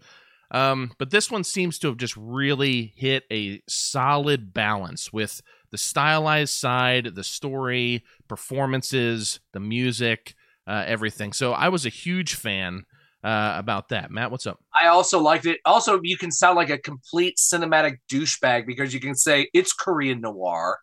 Um, 0.51 0.93
but 0.97 1.11
this 1.11 1.29
one 1.29 1.43
seems 1.43 1.77
to 1.79 1.87
have 1.87 1.97
just 1.97 2.15
really 2.15 2.93
hit 2.95 3.23
a 3.31 3.61
solid 3.67 4.53
balance 4.53 5.11
with 5.11 5.41
the 5.71 5.77
stylized 5.77 6.53
side, 6.53 7.15
the 7.15 7.23
story, 7.23 8.03
performances, 8.29 9.41
the 9.51 9.59
music, 9.59 10.35
uh, 10.65 10.83
everything. 10.87 11.33
So 11.33 11.51
I 11.53 11.67
was 11.69 11.85
a 11.85 11.89
huge 11.89 12.35
fan 12.35 12.85
uh, 13.27 13.59
about 13.59 13.89
that. 13.89 14.09
Matt, 14.09 14.31
what's 14.31 14.47
up? 14.47 14.59
I 14.73 14.87
also 14.87 15.19
liked 15.19 15.45
it. 15.45 15.59
Also, 15.65 15.99
you 16.01 16.17
can 16.17 16.31
sound 16.31 16.55
like 16.55 16.69
a 16.69 16.77
complete 16.77 17.35
cinematic 17.37 17.97
douchebag 18.09 18.65
because 18.65 18.93
you 18.93 19.01
can 19.01 19.15
say 19.15 19.49
it's 19.53 19.73
Korean 19.73 20.21
noir. 20.21 20.77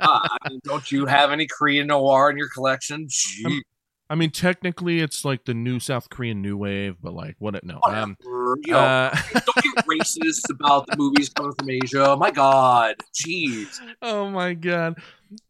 Ah, 0.00 0.26
I 0.42 0.48
mean, 0.50 0.60
don't 0.64 0.90
you 0.90 1.06
have 1.06 1.30
any 1.30 1.46
Korean 1.46 1.86
noir 1.86 2.28
in 2.30 2.36
your 2.36 2.48
collection? 2.48 3.06
Gee, 3.08 3.62
I 4.08 4.14
mean, 4.14 4.30
technically, 4.30 5.00
it's 5.00 5.24
like 5.24 5.44
the 5.44 5.54
new 5.54 5.78
South 5.80 6.08
Korean 6.10 6.40
new 6.40 6.56
wave, 6.56 6.96
but 7.00 7.12
like, 7.12 7.36
what? 7.38 7.54
It, 7.54 7.64
no. 7.64 7.78
whatever. 7.82 8.02
Um, 8.02 8.16
you 8.64 8.72
know, 8.72 8.78
uh, 8.78 9.16
don't 9.32 9.76
get 9.76 9.86
racist 9.88 10.50
about 10.50 10.86
the 10.88 10.96
movies 10.96 11.28
coming 11.28 11.52
from 11.58 11.70
Asia. 11.70 12.16
My 12.16 12.32
God, 12.32 12.96
jeez. 13.14 13.78
oh 14.02 14.30
my 14.30 14.54
god. 14.54 14.98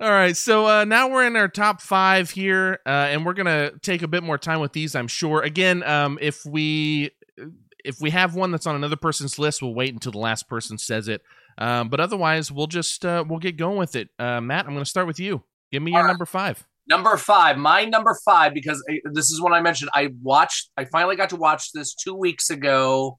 All 0.01 0.11
right, 0.11 0.37
so 0.37 0.67
uh, 0.67 0.85
now 0.85 1.09
we're 1.09 1.27
in 1.27 1.37
our 1.37 1.49
top 1.49 1.83
five 1.83 2.31
here, 2.31 2.79
uh, 2.87 2.89
and 3.11 3.27
we're 3.27 3.35
gonna 3.35 3.73
take 3.83 4.03
a 4.03 4.09
bit 4.09 4.23
more 4.23 4.39
time 4.39 4.61
with 4.61 4.73
these. 4.73 4.95
I'm 4.95 5.09
sure. 5.09 5.43
Again, 5.43 5.83
um, 5.83 6.19
if 6.21 6.45
we 6.47 7.11
if 7.85 8.01
we 8.01 8.11
have 8.11 8.35
one 8.35 8.51
that's 8.51 8.67
on 8.67 8.75
another 8.75 8.97
person's 8.97 9.39
list, 9.39 9.63
we'll 9.63 9.75
wait 9.75 9.93
until 9.93 10.13
the 10.13 10.19
last 10.19 10.49
person 10.49 10.79
says 10.79 11.09
it. 11.09 11.23
Um, 11.59 11.89
but 11.89 12.01
otherwise, 12.01 12.51
we'll 12.51 12.67
just 12.67 13.05
uh, 13.05 13.25
we'll 13.29 13.39
get 13.39 13.57
going 13.57 13.79
with 13.79 13.97
it. 13.97 14.09
Uh, 14.19 14.41
Matt, 14.41 14.67
I'm 14.67 14.73
gonna 14.73 14.85
start 14.85 15.07
with 15.07 15.21
you. 15.21 15.43
Give 15.71 15.83
me 15.83 15.91
your 15.91 16.01
All 16.01 16.05
right. 16.05 16.11
number 16.11 16.27
five. 16.27 16.67
Number 16.89 17.17
five, 17.17 17.59
my 17.59 17.85
number 17.85 18.17
five, 18.25 18.55
because 18.55 18.83
I, 18.89 19.01
this 19.13 19.31
is 19.31 19.41
what 19.41 19.53
I 19.53 19.61
mentioned. 19.61 19.91
I 19.93 20.11
watched, 20.23 20.71
I 20.77 20.85
finally 20.85 21.17
got 21.17 21.31
to 21.31 21.37
watch 21.37 21.73
this 21.73 21.93
two 21.93 22.15
weeks 22.15 22.49
ago, 22.49 23.19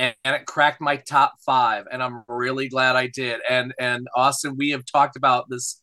and, 0.00 0.14
and 0.24 0.34
it 0.34 0.46
cracked 0.46 0.80
my 0.80 0.96
top 0.96 1.34
five, 1.44 1.84
and 1.92 2.02
I'm 2.02 2.24
really 2.26 2.68
glad 2.68 2.96
I 2.96 3.06
did. 3.06 3.40
And 3.48 3.74
and 3.78 4.08
Austin, 4.16 4.56
we 4.56 4.70
have 4.70 4.84
talked 4.90 5.16
about 5.16 5.50
this, 5.50 5.78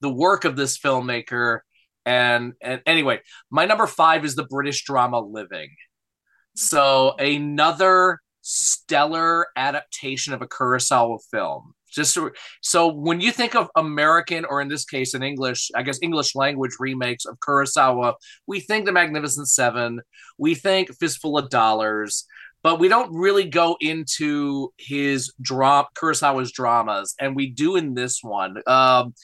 the 0.00 0.12
work 0.12 0.44
of 0.44 0.56
this 0.56 0.78
filmmaker, 0.78 1.60
and 2.04 2.52
and 2.60 2.82
anyway, 2.84 3.20
my 3.50 3.64
number 3.64 3.86
five 3.86 4.26
is 4.26 4.34
the 4.34 4.44
British 4.44 4.84
drama 4.84 5.20
Living. 5.20 5.70
So 6.54 7.16
another 7.18 8.20
stellar 8.42 9.46
adaptation 9.56 10.34
of 10.34 10.42
a 10.42 10.46
Kurosawa 10.46 11.18
film. 11.30 11.72
Just 11.90 12.18
so, 12.62 12.88
when 12.88 13.20
you 13.20 13.30
think 13.30 13.54
of 13.54 13.68
American, 13.76 14.46
or 14.46 14.62
in 14.62 14.68
this 14.68 14.84
case, 14.84 15.14
in 15.14 15.22
English, 15.22 15.70
I 15.74 15.82
guess 15.82 15.98
English 16.00 16.34
language 16.34 16.72
remakes 16.78 17.26
of 17.26 17.38
Kurosawa, 17.38 18.14
we 18.46 18.60
think 18.60 18.86
The 18.86 18.92
Magnificent 18.92 19.48
Seven, 19.48 20.00
we 20.38 20.54
think 20.54 20.90
Fistful 20.98 21.36
of 21.36 21.50
Dollars, 21.50 22.26
but 22.62 22.78
we 22.78 22.88
don't 22.88 23.12
really 23.12 23.44
go 23.44 23.76
into 23.80 24.72
his 24.78 25.32
drop 25.40 25.94
Kurosawa's 25.94 26.52
dramas, 26.52 27.14
and 27.20 27.36
we 27.36 27.50
do 27.50 27.76
in 27.76 27.94
this 27.94 28.20
one. 28.22 28.56
Um, 28.66 29.14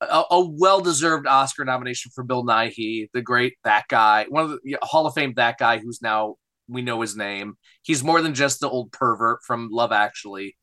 a, 0.00 0.22
a 0.30 0.48
well-deserved 0.48 1.26
Oscar 1.26 1.64
nomination 1.64 2.10
for 2.14 2.24
Bill 2.24 2.44
Nighy, 2.44 3.08
the 3.12 3.20
great 3.20 3.54
that 3.64 3.84
guy, 3.88 4.26
one 4.28 4.44
of 4.44 4.58
the 4.64 4.78
Hall 4.82 5.06
of 5.06 5.14
Fame 5.14 5.34
that 5.36 5.58
guy 5.58 5.78
who's 5.78 6.00
now 6.00 6.36
we 6.70 6.82
know 6.82 7.00
his 7.00 7.16
name. 7.16 7.54
He's 7.82 8.04
more 8.04 8.22
than 8.22 8.34
just 8.34 8.60
the 8.60 8.68
old 8.68 8.92
pervert 8.92 9.40
from 9.46 9.68
Love 9.70 9.92
Actually. 9.92 10.56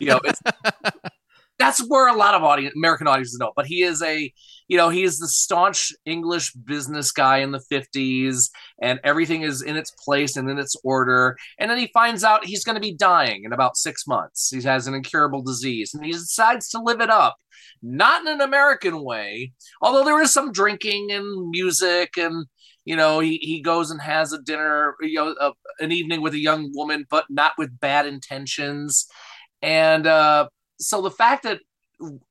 You 0.00 0.08
know, 0.08 0.20
that's 1.58 1.80
where 1.86 2.08
a 2.08 2.16
lot 2.16 2.34
of 2.34 2.42
audience, 2.42 2.74
American 2.76 3.06
audiences 3.06 3.38
know. 3.38 3.52
But 3.54 3.66
he 3.66 3.82
is 3.82 4.02
a, 4.02 4.32
you 4.68 4.76
know, 4.76 4.88
he 4.88 5.02
is 5.02 5.18
the 5.18 5.28
staunch 5.28 5.92
English 6.04 6.52
business 6.52 7.12
guy 7.12 7.38
in 7.38 7.52
the 7.52 7.62
'50s, 7.70 8.50
and 8.80 9.00
everything 9.04 9.42
is 9.42 9.62
in 9.62 9.76
its 9.76 9.92
place 10.04 10.36
and 10.36 10.50
in 10.50 10.58
its 10.58 10.76
order. 10.84 11.36
And 11.58 11.70
then 11.70 11.78
he 11.78 11.90
finds 11.92 12.24
out 12.24 12.44
he's 12.44 12.64
going 12.64 12.76
to 12.76 12.80
be 12.80 12.94
dying 12.94 13.44
in 13.44 13.52
about 13.52 13.76
six 13.76 14.06
months. 14.06 14.50
He 14.50 14.62
has 14.62 14.86
an 14.86 14.94
incurable 14.94 15.42
disease, 15.42 15.94
and 15.94 16.04
he 16.04 16.12
decides 16.12 16.68
to 16.70 16.82
live 16.82 17.00
it 17.00 17.10
up, 17.10 17.36
not 17.82 18.22
in 18.22 18.28
an 18.28 18.40
American 18.40 19.02
way, 19.02 19.52
although 19.80 20.04
there 20.04 20.20
is 20.20 20.32
some 20.32 20.52
drinking 20.52 21.12
and 21.12 21.50
music 21.50 22.16
and 22.16 22.46
you 22.84 22.96
know 22.96 23.20
he, 23.20 23.36
he 23.36 23.60
goes 23.60 23.92
and 23.92 24.00
has 24.02 24.32
a 24.32 24.42
dinner 24.42 24.96
you 25.00 25.14
know 25.14 25.36
a, 25.40 25.52
an 25.78 25.92
evening 25.92 26.20
with 26.20 26.34
a 26.34 26.38
young 26.38 26.68
woman 26.74 27.06
but 27.08 27.24
not 27.30 27.52
with 27.56 27.78
bad 27.78 28.06
intentions 28.06 29.06
and 29.62 30.08
uh, 30.08 30.48
so 30.82 31.00
the 31.00 31.10
fact 31.10 31.44
that 31.44 31.60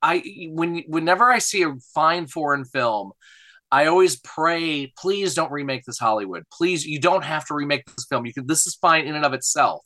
i 0.01 0.21
when 0.49 0.83
whenever 0.87 1.31
i 1.31 1.39
see 1.39 1.63
a 1.63 1.73
fine 1.93 2.27
foreign 2.27 2.65
film 2.65 3.11
i 3.71 3.85
always 3.85 4.19
pray 4.19 4.91
please 4.97 5.33
don't 5.33 5.51
remake 5.51 5.83
this 5.85 5.99
hollywood 5.99 6.43
please 6.51 6.85
you 6.85 6.99
don't 6.99 7.23
have 7.23 7.45
to 7.45 7.53
remake 7.53 7.85
this 7.85 8.05
film 8.09 8.25
you 8.25 8.33
can 8.33 8.45
this 8.47 8.67
is 8.67 8.75
fine 8.75 9.05
in 9.05 9.15
and 9.15 9.25
of 9.25 9.33
itself 9.33 9.83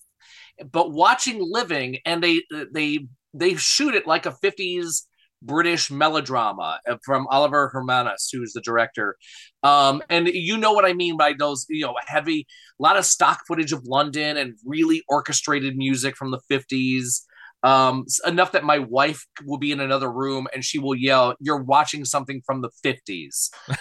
but 0.72 0.92
watching 0.92 1.40
living 1.42 1.98
and 2.06 2.24
they 2.24 2.42
they 2.74 3.08
they 3.34 3.56
shoot 3.56 3.94
it 3.94 4.08
like 4.08 4.26
a 4.26 4.32
50s 4.44 5.02
British 5.46 5.92
melodrama 5.92 6.80
uh, 6.90 6.98
from 7.04 7.28
Oliver 7.28 7.70
Hermanus, 7.70 8.30
who's 8.32 8.54
the 8.54 8.62
director. 8.62 9.16
Um, 9.64 10.02
and 10.10 10.28
you 10.28 10.58
know 10.58 10.74
what 10.74 10.86
I 10.86 10.94
mean 10.94 11.18
by 11.18 11.34
those, 11.38 11.66
you 11.70 11.86
know, 11.86 11.96
heavy, 12.06 12.48
a 12.80 12.84
lot 12.84 12.98
of 12.98 13.06
stock 13.06 13.42
footage 13.48 13.72
of 13.72 13.86
London 13.86 14.38
and 14.38 14.56
really 14.66 15.04
orchestrated 15.08 15.78
music 15.78 16.16
from 16.16 16.32
the 16.32 16.40
50s. 16.52 17.22
Um, 17.64 18.06
enough 18.28 18.52
that 18.52 18.64
my 18.64 18.78
wife 18.78 19.26
will 19.44 19.58
be 19.58 19.72
in 19.72 19.80
another 19.80 20.12
room 20.12 20.48
and 20.54 20.64
she 20.64 20.78
will 20.78 20.94
yell, 20.94 21.36
You're 21.40 21.64
watching 21.64 22.06
something 22.06 22.42
from 22.46 22.62
the 22.62 22.70
50s. 22.84 23.50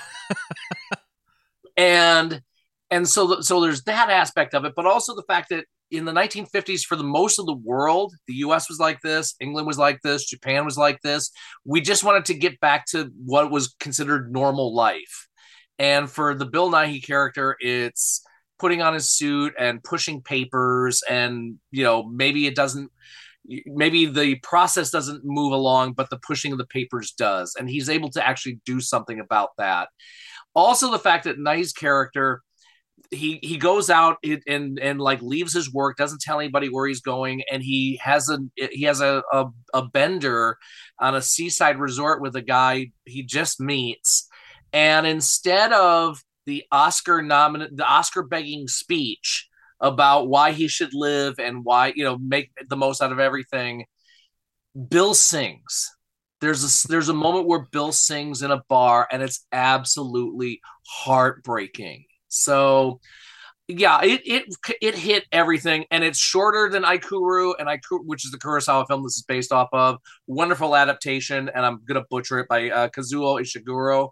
and 1.77 2.41
and 2.91 3.09
so 3.09 3.41
so 3.41 3.61
there's 3.61 3.83
that 3.85 4.11
aspect 4.11 4.55
of 4.55 4.65
it 4.65 4.73
but 4.77 4.87
also 4.87 5.15
the 5.15 5.25
fact 5.25 5.49
that 5.49 5.65
in 5.91 6.05
the 6.05 6.13
1950s 6.13 6.83
for 6.83 6.97
the 6.97 7.05
most 7.05 7.39
of 7.39 7.47
the 7.47 7.55
world 7.55 8.15
the 8.27 8.35
us 8.35 8.69
was 8.69 8.79
like 8.79 9.01
this 9.01 9.35
england 9.41 9.67
was 9.67 9.79
like 9.79 10.01
this 10.03 10.25
japan 10.25 10.65
was 10.65 10.79
like 10.79 11.01
this 11.03 11.31
we 11.65 11.81
just 11.81 12.05
wanted 12.05 12.25
to 12.25 12.35
get 12.35 12.59
back 12.61 12.87
to 12.87 13.11
what 13.25 13.51
was 13.51 13.75
considered 13.81 14.33
normal 14.33 14.75
life 14.75 15.29
and 15.79 16.11
for 16.11 16.35
the 16.35 16.47
bill 16.47 16.71
nighy 16.71 17.05
character 17.05 17.57
it's 17.61 18.23
putting 18.59 18.83
on 18.83 18.95
his 18.95 19.11
suit 19.11 19.53
and 19.59 19.83
pushing 19.83 20.23
papers 20.23 21.03
and 21.09 21.57
you 21.71 21.83
know 21.83 22.05
maybe 22.05 22.47
it 22.47 22.55
doesn't 22.55 22.91
maybe 23.67 24.07
the 24.07 24.37
process 24.37 24.91
doesn't 24.91 25.23
move 25.25 25.53
along 25.53 25.93
but 25.93 26.09
the 26.11 26.19
pushing 26.19 26.53
of 26.53 26.59
the 26.59 26.67
papers 26.67 27.13
does 27.13 27.55
and 27.59 27.69
he's 27.69 27.89
able 27.89 28.11
to 28.11 28.27
actually 28.27 28.59
do 28.65 28.81
something 28.81 29.21
about 29.21 29.51
that. 29.59 29.89
Also 30.55 30.91
the 30.91 30.99
fact 30.99 31.25
that 31.25 31.39
nighy's 31.39 31.73
character 31.73 32.43
he 33.11 33.39
he 33.43 33.57
goes 33.57 33.91
out 33.91 34.19
and 34.47 34.79
and 34.79 35.01
like 35.01 35.21
leaves 35.23 35.53
his 35.53 35.73
work 35.73 35.97
doesn't 35.97 36.21
tell 36.21 36.41
anybody 36.41 36.69
where 36.69 36.87
he's 36.87 37.01
going 37.01 37.43
and 37.51 37.63
he 37.63 37.99
has 38.03 38.29
a 38.29 38.39
he 38.71 38.85
has 38.85 39.01
a, 39.01 39.23
a, 39.33 39.47
a 39.73 39.89
bender 39.89 40.57
on 41.01 41.15
a 41.15 41.23
seaside 41.23 41.79
resort 41.79 42.21
with 42.21 42.37
a 42.37 42.43
guy 42.43 42.91
he 43.05 43.23
just 43.23 43.61
meets 43.61 44.29
and 44.73 45.07
instead 45.07 45.73
of 45.73 46.23
the 46.47 46.65
oscar 46.73 47.23
nominate 47.23 47.77
the 47.77 47.87
oscar 47.87 48.23
begging 48.23 48.69
speech 48.69 49.49
about 49.81 50.29
why 50.29 50.53
he 50.53 50.69
should 50.69 50.95
live 50.95 51.35
and 51.39 51.65
why 51.65 51.93
you 51.95 52.05
know 52.05 52.19
make 52.19 52.51
the 52.69 52.77
most 52.77 53.03
out 53.03 53.13
of 53.13 53.19
everything 53.19 53.85
bill 54.89 55.15
sings 55.15 55.91
there's 56.41 56.65
a 56.65 56.89
there's 56.89 57.09
a 57.09 57.15
moment 57.15 57.47
where 57.47 57.67
bill 57.73 57.93
sings 57.93 58.43
in 58.43 58.51
a 58.51 58.63
bar 58.69 59.07
and 59.11 59.23
it's 59.23 59.47
absolutely 59.53 60.61
heartbreaking 60.87 62.05
so 62.29 63.01
yeah, 63.67 64.01
it 64.03 64.21
it 64.27 64.55
it 64.83 64.95
hit 64.95 65.25
everything, 65.33 65.87
and 65.91 66.05
it's 66.05 66.19
shorter 66.19 66.69
than 66.69 66.83
Ikiru, 66.83 67.55
and 67.59 67.67
Ikiru, 67.67 68.01
which 68.05 68.25
is 68.27 68.31
the 68.31 68.39
Kurosawa 68.39 68.87
film 68.87 69.03
this 69.03 69.17
is 69.17 69.23
based 69.23 69.53
off 69.53 69.69
of. 69.73 69.99
Wonderful 70.27 70.77
adaptation, 70.77 71.51
and 71.55 71.65
I'm 71.65 71.81
gonna 71.87 72.05
butcher 72.11 72.41
it 72.41 72.49
by 72.49 72.71
uh, 72.71 72.89
Kazuo 72.89 73.41
Ishiguro, 73.41 74.11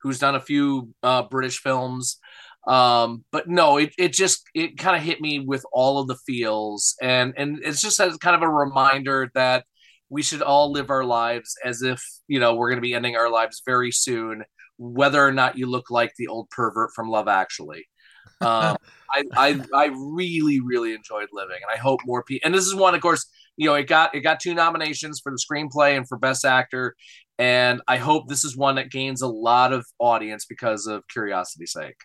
who's 0.00 0.18
done 0.18 0.36
a 0.36 0.40
few 0.40 0.94
uh, 1.02 1.24
British 1.24 1.58
films. 1.58 2.18
Um, 2.66 3.24
but 3.30 3.48
no, 3.48 3.76
it 3.76 3.92
it 3.98 4.12
just 4.12 4.42
it 4.54 4.78
kind 4.78 4.96
of 4.96 5.02
hit 5.02 5.20
me 5.20 5.40
with 5.40 5.64
all 5.72 5.98
of 5.98 6.08
the 6.08 6.16
feels, 6.26 6.96
and 7.02 7.34
and 7.36 7.58
it's 7.62 7.80
just 7.80 8.00
as 8.00 8.16
kind 8.16 8.36
of 8.36 8.42
a 8.42 8.48
reminder 8.48 9.30
that 9.34 9.64
we 10.08 10.22
should 10.22 10.42
all 10.42 10.72
live 10.72 10.90
our 10.90 11.04
lives 11.04 11.54
as 11.64 11.82
if 11.82 12.02
you 12.26 12.40
know 12.40 12.54
we're 12.54 12.70
gonna 12.70 12.80
be 12.80 12.94
ending 12.94 13.16
our 13.16 13.30
lives 13.30 13.62
very 13.66 13.90
soon 13.90 14.44
whether 14.76 15.24
or 15.24 15.32
not 15.32 15.56
you 15.56 15.66
look 15.66 15.90
like 15.90 16.12
the 16.18 16.26
old 16.28 16.50
pervert 16.50 16.90
from 16.94 17.08
Love 17.08 17.28
Actually. 17.28 17.86
Um, 18.40 18.76
I, 19.10 19.24
I 19.36 19.60
I 19.74 19.90
really 19.94 20.60
really 20.60 20.92
enjoyed 20.92 21.28
Living, 21.32 21.56
and 21.56 21.70
I 21.72 21.80
hope 21.80 22.00
more 22.04 22.22
people. 22.24 22.44
And 22.44 22.54
this 22.54 22.66
is 22.66 22.74
one, 22.74 22.94
of 22.94 23.00
course, 23.00 23.26
you 23.56 23.68
know, 23.68 23.74
it 23.74 23.86
got 23.86 24.14
it 24.14 24.20
got 24.20 24.40
two 24.40 24.54
nominations 24.54 25.20
for 25.22 25.30
the 25.32 25.38
screenplay 25.38 25.96
and 25.96 26.06
for 26.06 26.18
Best 26.18 26.44
Actor, 26.44 26.94
and 27.38 27.80
I 27.86 27.96
hope 27.96 28.28
this 28.28 28.44
is 28.44 28.56
one 28.56 28.74
that 28.74 28.90
gains 28.90 29.22
a 29.22 29.28
lot 29.28 29.72
of 29.72 29.86
audience 29.98 30.46
because 30.46 30.86
of 30.86 31.04
curiosity's 31.08 31.72
sake. 31.72 31.96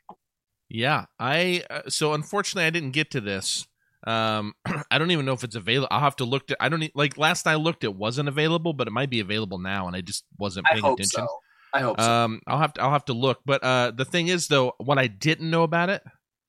Yeah, 0.70 1.06
I 1.20 1.64
uh, 1.70 1.82
so 1.90 2.14
unfortunately 2.14 2.66
I 2.66 2.70
didn't 2.70 2.92
get 2.92 3.12
to 3.12 3.22
this. 3.22 3.68
Um, 4.06 4.54
I 4.92 4.98
don't 4.98 5.12
even 5.12 5.26
know 5.26 5.34
if 5.34 5.44
it's 5.44 5.56
available. 5.56 5.88
I'll 5.92 6.00
have 6.00 6.16
to 6.18 6.26
look. 6.26 6.48
To, 6.48 6.58
I 6.60 6.70
don't 6.70 6.90
like 6.96 7.18
last 7.18 7.48
I 7.48 7.56
looked, 7.56 7.84
it 7.84 7.96
wasn't 7.96 8.30
available, 8.30 8.74
but 8.74 8.88
it 8.88 8.92
might 8.92 9.10
be 9.10 9.20
available 9.20 9.58
now, 9.58 9.88
and 9.88 9.96
I 9.96 10.02
just 10.02 10.26
wasn't 10.38 10.68
paying 10.68 10.86
attention. 10.86 11.08
So. 11.08 11.28
I 11.72 11.82
hope 11.82 12.02
so. 12.02 12.12
Um, 12.12 12.42
I'll 12.48 12.58
have 12.58 12.74
to 12.74 12.82
I'll 12.82 12.92
have 12.92 13.06
to 13.06 13.14
look. 13.14 13.42
But 13.46 13.64
uh, 13.64 13.92
the 13.92 14.06
thing 14.06 14.28
is, 14.28 14.48
though, 14.48 14.74
what 14.78 14.98
I 14.98 15.08
didn't 15.08 15.50
know 15.50 15.64
about 15.64 15.90
it 15.90 16.02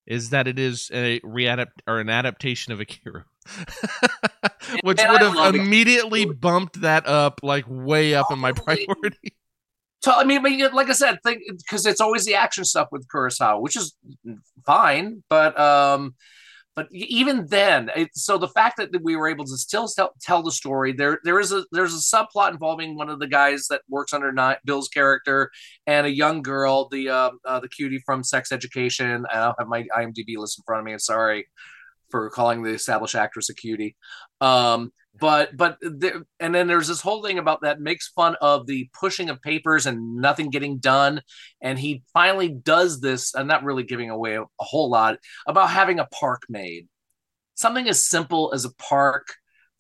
is 0.06 0.30
that 0.30 0.48
it 0.48 0.58
is 0.58 0.90
a 0.92 1.20
readapt 1.20 1.72
or 1.86 2.00
an 2.00 2.08
adaptation 2.08 2.72
of 2.72 2.80
Akira, 2.80 3.24
which 4.82 4.98
would 4.98 5.20
have 5.20 5.54
immediately 5.54 6.22
it. 6.22 6.40
bumped 6.40 6.80
that 6.80 7.06
up 7.06 7.40
like 7.42 7.64
way 7.68 8.14
up 8.14 8.26
oh, 8.30 8.34
in 8.34 8.40
my 8.40 8.52
priority. 8.56 9.34
So, 10.02 10.12
I 10.12 10.24
mean, 10.24 10.42
like 10.72 10.88
I 10.88 10.92
said, 10.92 11.18
think 11.22 11.42
because 11.58 11.84
it's 11.84 12.00
always 12.00 12.24
the 12.24 12.34
action 12.34 12.64
stuff 12.64 12.88
with 12.90 13.06
Kurosawa, 13.08 13.60
which 13.60 13.76
is 13.76 13.94
fine, 14.64 15.22
but 15.28 15.58
um, 15.60 16.14
but 16.76 16.88
even 16.92 17.46
then 17.48 17.90
it, 17.94 18.08
so 18.14 18.38
the 18.38 18.48
fact 18.48 18.78
that 18.78 18.90
we 19.02 19.14
were 19.14 19.28
able 19.28 19.44
to 19.44 19.56
still 19.58 19.86
tell, 19.88 20.12
tell, 20.22 20.42
the 20.42 20.52
story 20.52 20.92
there 20.92 21.18
there 21.24 21.38
is 21.38 21.52
a 21.52 21.64
there's 21.72 21.92
a 21.92 22.16
subplot 22.16 22.52
involving 22.52 22.96
one 22.96 23.10
of 23.10 23.18
the 23.18 23.26
guys 23.26 23.66
that 23.68 23.82
works 23.90 24.14
under 24.14 24.32
bill's 24.64 24.88
character 24.88 25.50
and 25.86 26.06
a 26.06 26.10
young 26.10 26.40
girl 26.40 26.88
the 26.88 27.10
uh, 27.10 27.30
uh, 27.44 27.60
the 27.60 27.68
cutie 27.68 28.02
from 28.06 28.24
sex 28.24 28.52
education. 28.52 29.26
I 29.30 29.34
don't 29.34 29.56
have 29.58 29.68
my 29.68 29.86
imdb 29.98 30.36
list 30.38 30.58
in 30.58 30.64
front 30.64 30.80
of 30.80 30.86
me 30.86 30.92
I'm 30.92 30.98
sorry 30.98 31.46
for 32.10 32.30
calling 32.30 32.62
the 32.62 32.70
established 32.70 33.14
actress 33.14 33.50
a 33.50 33.54
cutie. 33.54 33.96
Um, 34.40 34.92
but 35.18 35.56
but 35.56 35.78
there, 35.80 36.22
and 36.38 36.54
then 36.54 36.66
there's 36.66 36.88
this 36.88 37.00
whole 37.00 37.22
thing 37.22 37.38
about 37.38 37.62
that 37.62 37.80
makes 37.80 38.08
fun 38.08 38.36
of 38.40 38.66
the 38.66 38.88
pushing 38.98 39.28
of 39.28 39.42
papers 39.42 39.86
and 39.86 40.16
nothing 40.16 40.50
getting 40.50 40.78
done. 40.78 41.22
And 41.60 41.78
he 41.78 42.02
finally 42.12 42.48
does 42.48 43.00
this 43.00 43.34
i'm 43.34 43.46
not 43.46 43.64
really 43.64 43.82
giving 43.82 44.10
away 44.10 44.34
a, 44.36 44.42
a 44.42 44.46
whole 44.58 44.90
lot 44.90 45.18
about 45.46 45.70
having 45.70 45.98
a 45.98 46.06
park 46.06 46.42
made. 46.48 46.88
Something 47.54 47.88
as 47.88 48.06
simple 48.06 48.52
as 48.54 48.64
a 48.64 48.74
park 48.74 49.28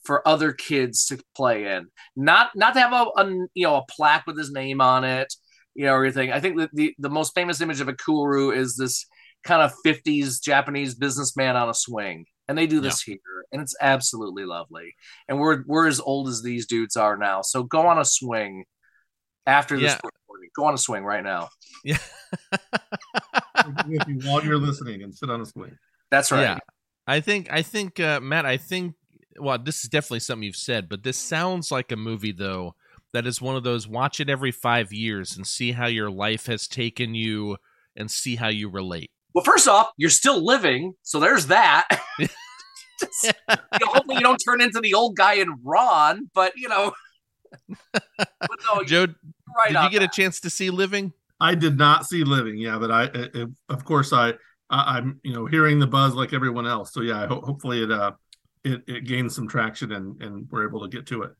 for 0.04 0.26
other 0.26 0.52
kids 0.52 1.06
to 1.06 1.22
play 1.36 1.76
in. 1.76 1.88
Not 2.16 2.50
not 2.54 2.74
to 2.74 2.80
have 2.80 2.92
a, 2.92 3.20
a 3.20 3.46
you 3.54 3.66
know 3.66 3.76
a 3.76 3.86
plaque 3.90 4.26
with 4.26 4.36
his 4.36 4.50
name 4.50 4.80
on 4.80 5.04
it 5.04 5.32
you 5.74 5.86
know 5.86 5.94
everything 5.94 6.32
i 6.32 6.40
think 6.40 6.58
that 6.58 6.70
the 6.72 6.94
the 6.98 7.10
most 7.10 7.34
famous 7.34 7.60
image 7.60 7.80
of 7.80 7.88
Ikiru 7.88 8.54
is 8.54 8.76
this 8.76 9.06
kind 9.44 9.62
of 9.62 9.72
50s 9.86 10.42
japanese 10.42 10.94
businessman 10.94 11.56
on 11.56 11.68
a 11.68 11.74
swing 11.74 12.26
and 12.50 12.58
they 12.58 12.66
do 12.66 12.80
this 12.80 13.06
yeah. 13.06 13.12
here 13.12 13.44
and 13.52 13.62
it's 13.62 13.76
absolutely 13.80 14.44
lovely. 14.44 14.96
And 15.28 15.38
we're 15.38 15.62
we're 15.66 15.86
as 15.86 16.00
old 16.00 16.28
as 16.28 16.42
these 16.42 16.66
dudes 16.66 16.96
are 16.96 17.16
now, 17.16 17.42
so 17.42 17.62
go 17.62 17.86
on 17.86 17.96
a 17.98 18.04
swing 18.04 18.64
after 19.46 19.76
this 19.76 19.92
Yeah. 19.92 20.00
recording. 20.04 20.50
Go 20.56 20.64
on 20.64 20.74
a 20.74 20.78
swing 20.78 21.04
right 21.04 21.22
now. 21.22 21.48
Yeah. 21.84 21.98
with 23.86 24.08
you 24.08 24.18
while 24.24 24.44
you're 24.44 24.58
listening 24.58 25.02
and 25.02 25.14
sit 25.14 25.30
on 25.30 25.40
a 25.40 25.46
swing. 25.46 25.78
That's 26.10 26.32
right. 26.32 26.42
Yeah. 26.42 26.58
I 27.06 27.20
think 27.20 27.48
I 27.52 27.62
think 27.62 28.00
uh, 28.00 28.18
Matt, 28.20 28.46
I 28.46 28.56
think 28.56 28.94
well, 29.38 29.56
this 29.56 29.84
is 29.84 29.88
definitely 29.88 30.20
something 30.20 30.42
you've 30.42 30.56
said, 30.56 30.88
but 30.88 31.04
this 31.04 31.18
sounds 31.18 31.70
like 31.70 31.92
a 31.92 31.96
movie 31.96 32.32
though 32.32 32.74
that 33.12 33.28
is 33.28 33.40
one 33.40 33.54
of 33.54 33.62
those 33.62 33.86
watch 33.86 34.18
it 34.18 34.28
every 34.28 34.52
5 34.52 34.92
years 34.92 35.36
and 35.36 35.46
see 35.46 35.72
how 35.72 35.86
your 35.86 36.10
life 36.10 36.46
has 36.46 36.66
taken 36.66 37.14
you 37.14 37.56
and 37.96 38.10
see 38.10 38.36
how 38.36 38.48
you 38.48 38.68
relate. 38.68 39.10
Well, 39.34 39.44
first 39.44 39.68
off, 39.68 39.90
you're 39.96 40.10
still 40.10 40.44
living, 40.44 40.94
so 41.02 41.20
there's 41.20 41.46
that. 41.46 41.86
Just- 43.00 43.24
you 43.48 43.56
know, 43.80 43.86
hopefully, 43.92 44.16
you 44.16 44.22
don't 44.22 44.38
turn 44.38 44.60
into 44.60 44.80
the 44.80 44.94
old 44.94 45.16
guy 45.16 45.34
in 45.34 45.48
Ron, 45.62 46.30
but 46.34 46.52
you 46.56 46.68
know. 46.68 46.92
but 47.92 48.58
no, 48.72 48.82
Joe, 48.84 49.00
you're 49.00 49.08
right 49.56 49.72
did 49.72 49.82
you 49.82 49.90
get 49.90 50.02
a 50.02 50.08
chance 50.08 50.40
to 50.40 50.50
see 50.50 50.70
Living? 50.70 51.12
I 51.40 51.54
did 51.54 51.78
not 51.78 52.06
see 52.06 52.22
Living, 52.22 52.58
yeah, 52.58 52.78
but 52.78 52.90
I, 52.90 53.04
it, 53.04 53.34
it- 53.34 53.48
of 53.68 53.84
course, 53.84 54.12
I, 54.12 54.30
I, 54.68 54.98
I'm, 54.98 55.20
you 55.24 55.32
know, 55.32 55.46
hearing 55.46 55.78
the 55.80 55.86
buzz 55.86 56.14
like 56.14 56.32
everyone 56.32 56.66
else. 56.66 56.92
So 56.92 57.00
yeah, 57.00 57.22
I 57.24 57.26
ho- 57.26 57.40
hopefully 57.40 57.82
it, 57.82 57.90
uh, 57.90 58.12
it, 58.62 58.82
it 58.86 59.04
gains 59.06 59.34
some 59.34 59.48
traction 59.48 59.92
and 59.92 60.20
and 60.22 60.46
we're 60.50 60.68
able 60.68 60.82
to 60.82 60.88
get 60.88 61.06
to 61.06 61.22
it. 61.22 61.32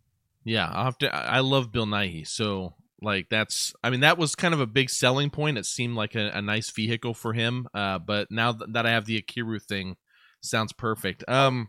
Yeah, 0.44 0.68
I'll 0.73 0.85
have 0.87 0.99
to. 0.99 1.14
I 1.14 1.37
I 1.37 1.40
love 1.40 1.70
Bill 1.70 1.87
Nighy, 1.87 2.27
so 2.27 2.75
like 3.03 3.29
that's. 3.29 3.75
I 3.85 3.90
mean, 3.90 4.01
that 4.01 4.16
was 4.16 4.35
kind 4.35 4.55
of 4.55 4.61
a 4.61 4.66
big 4.66 4.88
selling 4.88 5.29
point. 5.29 5.59
It 5.59 5.66
seemed 5.66 5.96
like 5.96 6.14
a, 6.14 6.31
a 6.31 6.40
nice 6.42 6.70
vehicle 6.70 7.12
for 7.12 7.35
him. 7.35 7.66
Uh, 7.75 7.99
but 7.99 8.31
now 8.31 8.53
th- 8.53 8.70
that 8.73 8.87
I 8.87 8.90
have 8.92 9.05
the 9.05 9.20
Ikiru 9.20 9.62
thing, 9.62 9.96
sounds 10.40 10.72
perfect. 10.72 11.24
Um, 11.29 11.68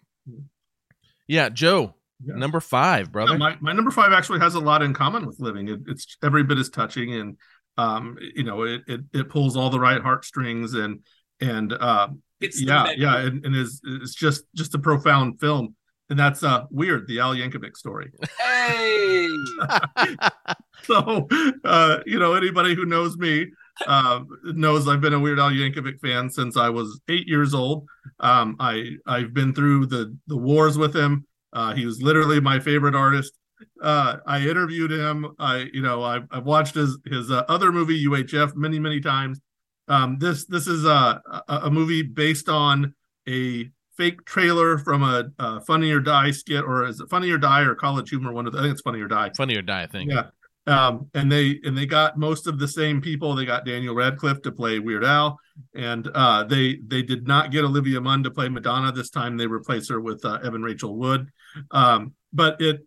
yeah, 1.28 1.50
Joe, 1.50 1.96
Yeah. 2.24 2.36
number 2.36 2.60
five, 2.60 3.12
brother. 3.12 3.34
Yeah, 3.34 3.38
my, 3.38 3.58
my 3.62 3.74
number 3.74 3.92
five 3.92 4.12
actually 4.14 4.40
has 4.40 4.56
a 4.56 4.60
lot 4.60 4.82
in 4.82 4.94
common 4.94 5.26
with 5.26 5.40
living. 5.40 5.68
It, 5.70 5.80
it's 5.88 6.18
every 6.24 6.44
bit 6.44 6.58
as 6.58 6.70
touching, 6.70 7.14
and 7.14 7.38
um, 7.78 8.18
you 8.36 8.44
know, 8.44 8.64
it, 8.64 8.82
it 8.88 9.02
it 9.14 9.30
pulls 9.30 9.56
all 9.56 9.70
the 9.70 9.80
right 9.80 10.02
heartstrings, 10.02 10.74
and 10.74 11.00
and 11.40 11.72
uh, 11.74 12.10
It's 12.40 12.62
yeah, 12.62 12.92
yeah, 12.96 13.18
and, 13.20 13.46
and 13.46 13.56
is 13.56 13.82
it's 13.84 14.14
just 14.14 14.44
just 14.56 14.76
a 14.76 14.80
profound 14.80 15.40
film, 15.40 15.76
and 16.10 16.20
that's 16.20 16.44
uh 16.44 16.66
weird, 16.70 17.08
the 17.08 17.20
Al 17.20 17.34
Yankovic 17.34 17.78
story. 17.78 18.12
Hey, 18.40 19.28
So, 20.84 21.28
uh, 21.64 22.00
you 22.06 22.18
know, 22.20 22.34
anybody 22.34 22.74
who 22.76 22.86
knows 22.86 23.16
me 23.18 23.48
uh, 23.88 24.22
knows 24.44 24.88
I've 24.88 25.02
been 25.02 25.14
a 25.14 25.20
Weird 25.20 25.40
Al 25.40 25.52
Yankovic 25.52 26.00
fan 26.00 26.30
since 26.30 26.58
I 26.58 26.70
was 26.70 27.00
eight 27.10 27.28
years 27.28 27.54
old. 27.54 27.88
Um, 28.20 28.56
I 28.60 28.98
I've 29.06 29.34
been 29.34 29.54
through 29.54 29.88
the 29.88 30.18
the 30.28 30.38
wars 30.38 30.78
with 30.78 30.96
him. 30.96 31.26
Uh, 31.54 31.74
he 31.74 31.86
was 31.86 32.02
literally 32.02 32.40
my 32.40 32.60
favorite 32.60 32.96
artist. 32.96 33.34
Uh, 33.82 34.18
I 34.26 34.42
interviewed 34.48 34.92
him. 34.92 35.28
I 35.40 35.70
you 35.74 35.82
know 35.82 36.04
I, 36.04 36.22
I've 36.32 36.46
watched 36.46 36.76
his 36.76 36.98
his 37.06 37.32
uh, 37.32 37.44
other 37.48 37.72
movie 37.72 38.06
UHF 38.06 38.56
many 38.56 38.80
many 38.80 39.00
times. 39.00 39.40
Um, 39.88 40.18
this 40.20 40.46
this 40.46 40.68
is 40.68 40.86
a, 40.86 41.22
a 41.48 41.62
a 41.64 41.72
movie 41.72 42.02
based 42.02 42.50
on 42.50 42.94
a 43.28 43.70
fake 43.98 44.26
trailer 44.26 44.78
from 44.78 45.04
a, 45.04 45.26
a 45.38 45.62
Funny 45.62 45.92
or 45.92 46.00
Die 46.00 46.32
skit, 46.32 46.64
or 46.64 46.86
is 46.86 47.00
it 47.00 47.10
Funny 47.10 47.30
or 47.30 47.38
Die 47.38 47.62
or 47.62 47.76
College 47.76 48.10
Humor? 48.10 48.34
One 48.34 48.48
of 48.48 48.54
the, 48.54 48.60
I 48.60 48.64
think 48.64 48.74
it's 48.74 48.82
Funny 48.82 49.00
or 49.02 49.08
Die. 49.08 49.32
Funny 49.38 49.56
or 49.56 49.62
die, 49.62 49.84
I 49.84 49.88
think. 49.88 50.12
Yeah. 50.12 50.28
Um, 50.68 51.10
and 51.16 51.32
they 51.32 51.60
and 51.64 51.76
they 51.76 51.88
got 51.88 52.20
most 52.20 52.46
of 52.46 52.60
the 52.60 52.68
same 52.68 53.02
people. 53.02 53.34
They 53.34 53.46
got 53.46 53.66
Daniel 53.66 53.96
Radcliffe 53.96 54.44
to 54.44 54.52
play 54.52 54.78
Weird 54.78 55.04
Al, 55.04 55.40
and 55.76 56.08
uh, 56.14 56.44
they 56.44 56.80
they 56.86 57.02
did 57.02 57.28
not 57.28 57.52
get 57.52 57.64
Olivia 57.64 58.00
Munn 58.00 58.24
to 58.24 58.32
play 58.32 58.48
Madonna 58.48 58.92
this 58.92 59.10
time. 59.10 59.38
They 59.38 59.48
replaced 59.48 59.90
her 59.90 60.00
with 60.00 60.24
uh, 60.24 60.40
Evan 60.44 60.62
Rachel 60.62 60.96
Wood. 60.96 61.30
Um, 61.72 62.14
but 62.32 62.62
it 62.62 62.82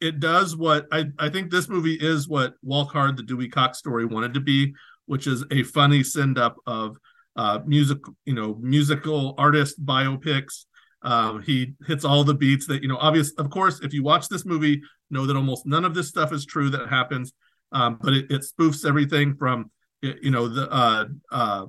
it 0.00 0.18
does 0.18 0.56
what 0.56 0.86
I 0.90 1.06
I 1.18 1.28
think 1.28 1.50
this 1.50 1.68
movie 1.68 1.94
is 1.94 2.28
what 2.28 2.54
Walk 2.62 2.90
Hard, 2.92 3.16
the 3.16 3.22
Dewey 3.22 3.48
Cox 3.48 3.78
story 3.78 4.06
wanted 4.06 4.34
to 4.34 4.40
be, 4.40 4.74
which 5.06 5.26
is 5.26 5.44
a 5.52 5.62
funny 5.62 6.02
send 6.02 6.36
up 6.36 6.56
of 6.66 6.96
uh, 7.36 7.60
music, 7.64 7.98
you 8.24 8.34
know, 8.34 8.58
musical 8.60 9.34
artist 9.38 9.84
biopics. 9.84 10.66
Um, 11.02 11.42
he 11.42 11.74
hits 11.86 12.04
all 12.04 12.24
the 12.24 12.34
beats 12.34 12.66
that 12.66 12.82
you 12.82 12.88
know. 12.88 12.98
Obvious, 12.98 13.32
of 13.38 13.50
course, 13.50 13.80
if 13.82 13.92
you 13.94 14.02
watch 14.02 14.28
this 14.28 14.44
movie, 14.44 14.82
know 15.10 15.26
that 15.26 15.36
almost 15.36 15.66
none 15.66 15.84
of 15.84 15.94
this 15.94 16.08
stuff 16.08 16.32
is 16.32 16.44
true 16.44 16.70
that 16.70 16.88
happens. 16.88 17.32
Um, 17.72 17.98
but 18.02 18.12
it, 18.12 18.30
it 18.30 18.42
spoofs 18.42 18.86
everything 18.86 19.34
from 19.36 19.70
you 20.02 20.30
know 20.30 20.48
the 20.48 20.70
uh, 20.70 21.04
uh, 21.32 21.66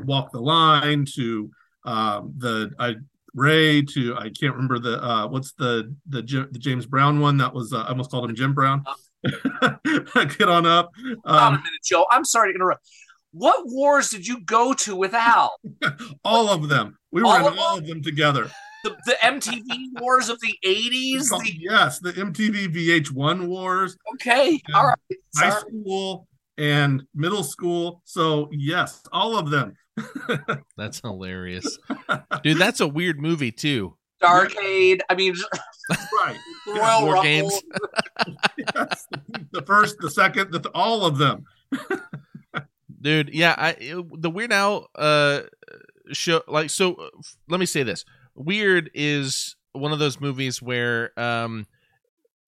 walk 0.00 0.30
the 0.32 0.40
line 0.40 1.04
to 1.16 1.50
um, 1.84 2.34
the 2.38 2.70
I 2.78 2.94
Ray 3.34 3.82
to 3.82 4.16
I 4.16 4.30
can't 4.30 4.54
remember 4.54 4.78
the 4.78 5.02
uh, 5.02 5.26
what's 5.26 5.52
the 5.54 5.94
the, 6.08 6.22
the 6.22 6.58
James 6.58 6.86
Brown 6.86 7.20
one 7.20 7.36
that 7.38 7.52
was 7.52 7.72
uh, 7.72 7.78
I 7.78 7.88
almost 7.88 8.10
called 8.10 8.28
him 8.30 8.36
Jim 8.36 8.54
Brown. 8.54 8.84
Get 10.14 10.48
on 10.48 10.66
up. 10.66 10.90
On 11.24 11.34
a 11.34 11.46
Um, 11.46 11.52
minute, 11.54 11.82
Joe. 11.84 12.06
I'm 12.10 12.24
sorry 12.24 12.52
to 12.52 12.54
interrupt. 12.54 12.86
What 13.32 13.64
wars 13.66 14.08
did 14.10 14.26
you 14.26 14.40
go 14.44 14.72
to 14.74 14.96
with 14.96 15.12
Al? 15.14 15.52
all 16.24 16.48
of 16.48 16.68
them. 16.68 16.96
We 17.10 17.22
were 17.22 17.28
All 17.28 17.48
in 17.52 17.58
all 17.58 17.78
of 17.78 17.86
them 17.86 18.02
together. 18.02 18.50
The, 18.84 18.96
the 19.06 19.16
MTV 19.22 20.00
wars 20.00 20.28
of 20.28 20.38
the 20.40 20.54
80s? 20.64 21.28
The, 21.30 21.52
yes, 21.58 21.98
the 21.98 22.12
MTV 22.12 22.68
VH1 22.74 23.46
wars, 23.48 23.96
okay, 24.14 24.60
Yeah. 24.68 24.76
all 24.76 24.86
right. 24.86 25.18
high 25.36 25.58
school 25.58 26.26
and 26.56 27.02
middle 27.14 27.42
school. 27.42 28.02
So 28.04 28.48
yes, 28.52 29.02
all 29.12 29.36
of 29.36 29.50
them. 29.50 29.74
That's 30.76 31.00
hilarious, 31.00 31.76
dude. 32.44 32.58
That's 32.58 32.80
a 32.80 32.86
weird 32.86 33.20
movie 33.20 33.50
too. 33.52 33.96
Arcade. 34.22 35.02
I 35.08 35.14
mean, 35.16 35.34
Right. 36.12 36.36
Royal 36.66 37.02
War 37.04 37.14
Rumble. 37.14 37.22
Games. 37.22 37.62
Yes. 38.74 39.06
The 39.52 39.62
first, 39.62 39.96
the 40.00 40.10
second, 40.10 40.52
the 40.52 40.68
all 40.74 41.04
of 41.06 41.18
them. 41.18 41.44
dude 43.00 43.30
yeah 43.32 43.54
i 43.56 43.70
it- 43.78 44.22
the 44.22 44.28
weird 44.30 44.52
Al 44.52 44.88
uh 44.96 45.42
show 46.12 46.42
like 46.48 46.68
so 46.70 46.94
uh, 46.94 47.08
f- 47.20 47.36
let 47.48 47.60
me 47.60 47.66
say 47.66 47.82
this 47.84 48.04
weird 48.38 48.90
is 48.94 49.56
one 49.72 49.92
of 49.92 49.98
those 49.98 50.20
movies 50.20 50.62
where 50.62 51.18
um 51.18 51.66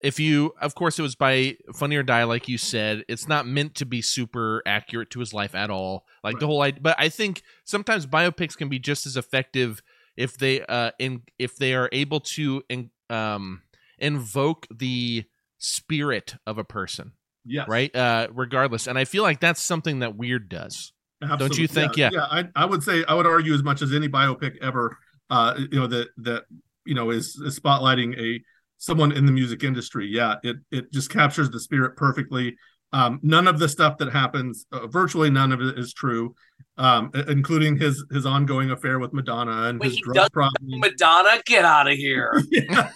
if 0.00 0.18
you 0.18 0.54
of 0.60 0.74
course 0.74 0.98
it 0.98 1.02
was 1.02 1.14
by 1.14 1.56
funny 1.74 1.96
or 1.96 2.02
die 2.02 2.24
like 2.24 2.48
you 2.48 2.56
said 2.56 3.04
it's 3.08 3.28
not 3.28 3.46
meant 3.46 3.74
to 3.74 3.84
be 3.84 4.00
super 4.00 4.62
accurate 4.64 5.10
to 5.10 5.20
his 5.20 5.34
life 5.34 5.54
at 5.54 5.70
all 5.70 6.06
like 6.24 6.38
the 6.38 6.46
whole 6.46 6.62
idea 6.62 6.80
but 6.80 6.96
i 6.98 7.08
think 7.08 7.42
sometimes 7.64 8.06
biopics 8.06 8.56
can 8.56 8.68
be 8.68 8.78
just 8.78 9.06
as 9.06 9.16
effective 9.16 9.82
if 10.16 10.38
they 10.38 10.62
uh 10.66 10.90
in 10.98 11.22
if 11.38 11.56
they 11.56 11.74
are 11.74 11.88
able 11.92 12.20
to 12.20 12.62
in, 12.68 12.90
um 13.10 13.62
invoke 13.98 14.66
the 14.74 15.24
spirit 15.58 16.36
of 16.46 16.58
a 16.58 16.64
person 16.64 17.12
Yes. 17.44 17.68
right 17.68 17.94
uh 17.94 18.28
regardless 18.32 18.86
and 18.86 18.98
i 18.98 19.04
feel 19.04 19.22
like 19.22 19.40
that's 19.40 19.60
something 19.60 19.98
that 20.00 20.16
weird 20.16 20.48
does 20.48 20.92
Absolutely. 21.22 21.48
Don't 21.48 21.58
you 21.58 21.68
think? 21.68 21.96
Yeah. 21.96 22.10
Yeah. 22.12 22.26
I, 22.30 22.48
I 22.56 22.64
would 22.64 22.82
say 22.82 23.04
I 23.06 23.14
would 23.14 23.26
argue 23.26 23.52
as 23.52 23.62
much 23.62 23.82
as 23.82 23.92
any 23.92 24.08
biopic 24.08 24.56
ever. 24.62 24.96
Uh, 25.30 25.54
you 25.70 25.78
know 25.78 25.86
that 25.86 26.08
that 26.18 26.44
you 26.84 26.94
know 26.94 27.10
is, 27.10 27.36
is 27.36 27.58
spotlighting 27.58 28.18
a 28.18 28.42
someone 28.80 29.12
in 29.12 29.26
the 29.26 29.32
music 29.32 29.62
industry. 29.62 30.08
Yeah. 30.08 30.36
It 30.42 30.56
it 30.72 30.92
just 30.92 31.10
captures 31.10 31.50
the 31.50 31.60
spirit 31.60 31.96
perfectly. 31.96 32.56
Um, 32.92 33.20
none 33.22 33.46
of 33.46 33.60
the 33.60 33.68
stuff 33.68 33.98
that 33.98 34.10
happens, 34.10 34.66
uh, 34.72 34.88
virtually 34.88 35.30
none 35.30 35.52
of 35.52 35.60
it 35.60 35.78
is 35.78 35.92
true, 35.92 36.34
um, 36.76 37.12
including 37.28 37.78
his 37.78 38.04
his 38.10 38.26
ongoing 38.26 38.72
affair 38.72 38.98
with 38.98 39.12
Madonna 39.12 39.68
and 39.68 39.78
Wait, 39.78 39.90
his 39.90 40.00
drug 40.00 40.32
problem. 40.32 40.80
Madonna, 40.80 41.40
get 41.46 41.64
out 41.64 41.88
of 41.88 41.96
here. 41.96 42.42
yeah, 42.50 42.90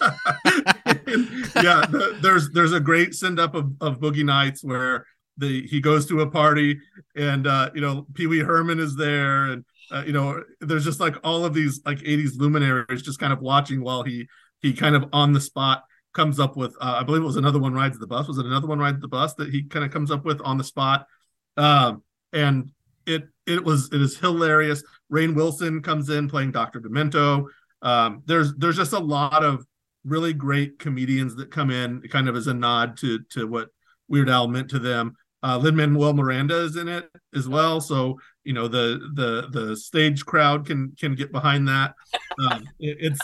yeah 1.62 1.87
the, 1.87 2.18
there's 2.20 2.51
there's 2.51 2.73
a 2.73 2.81
great 2.81 3.14
send 3.14 3.38
up 3.38 3.55
of, 3.55 3.70
of 3.81 4.01
boogie 4.01 4.25
nights 4.25 4.64
where 4.64 5.07
the 5.37 5.65
he 5.69 5.81
goes 5.81 6.06
to 6.06 6.21
a 6.23 6.31
party 6.31 6.79
and 7.17 7.46
uh 7.46 7.69
you 7.75 7.81
know 7.81 8.06
pee-wee 8.15 8.38
herman 8.38 8.79
is 8.79 8.94
there 8.96 9.46
and 9.46 9.65
uh, 9.91 10.03
you 10.07 10.13
know 10.13 10.43
there's 10.61 10.85
just 10.85 11.01
like 11.01 11.17
all 11.25 11.45
of 11.45 11.55
these 11.55 11.81
like 11.85 11.99
80s 11.99 12.37
luminaries 12.37 13.03
just 13.03 13.19
kind 13.19 13.33
of 13.33 13.41
watching 13.41 13.83
while 13.83 14.03
he 14.03 14.27
he 14.61 14.73
kind 14.73 14.97
of 14.97 15.05
on 15.13 15.33
the 15.33 15.41
spot 15.41 15.85
comes 16.13 16.39
up 16.39 16.57
with 16.57 16.75
uh, 16.81 16.97
i 17.01 17.03
believe 17.03 17.23
it 17.23 17.27
was 17.27 17.37
another 17.37 17.59
one 17.59 17.75
rides 17.75 17.99
the 17.99 18.07
bus. 18.07 18.29
Was 18.29 18.39
it 18.39 18.47
another 18.47 18.67
one 18.67 18.79
rides 18.79 19.01
the 19.01 19.09
bus 19.09 19.35
that 19.35 19.51
he 19.51 19.65
kind 19.65 19.85
of 19.85 19.91
comes 19.91 20.11
up 20.11 20.25
with 20.25 20.41
on 20.43 20.59
the 20.59 20.65
spot? 20.65 21.07
Um 21.57 22.03
and 22.33 22.71
it 23.07 23.25
it 23.47 23.65
was 23.65 23.91
it 23.93 24.01
is 24.01 24.19
hilarious. 24.19 24.83
Rainn 25.13 25.35
wilson 25.35 25.83
comes 25.83 26.09
in 26.09 26.29
playing 26.29 26.53
dr 26.53 26.81
demento. 26.81 27.47
Um 27.83 28.23
there's 28.27 28.55
there's 28.55 28.77
just 28.77 28.93
a 28.93 28.99
lot 28.99 29.45
of 29.45 29.67
really 30.05 30.33
great 30.33 30.79
comedians 30.79 31.35
that 31.37 31.51
come 31.51 31.71
in 31.71 32.01
kind 32.11 32.29
of 32.29 32.37
as 32.37 32.47
a 32.47 32.55
nod 32.55 32.97
to 32.99 33.21
to 33.31 33.47
what 33.47 33.69
Weird 34.09 34.29
Al 34.29 34.49
meant 34.49 34.71
to 34.71 34.79
them. 34.79 35.17
Uh, 35.45 35.59
Lin 35.59 35.77
Manuel 35.77 36.15
Miranda 36.15 36.57
is 36.63 36.77
in 36.77 36.88
it 36.88 37.09
as 37.35 37.47
well, 37.47 37.81
so 37.81 38.19
you 38.45 38.55
know 38.55 38.67
the 38.67 38.99
the 39.15 39.49
the 39.51 39.77
stage 39.77 40.25
crowd 40.25 40.65
can 40.67 40.92
can 40.99 41.15
get 41.15 41.31
behind 41.33 41.69
that. 41.69 41.95
Um, 42.38 42.65
it- 42.81 42.97
it's 43.01 43.21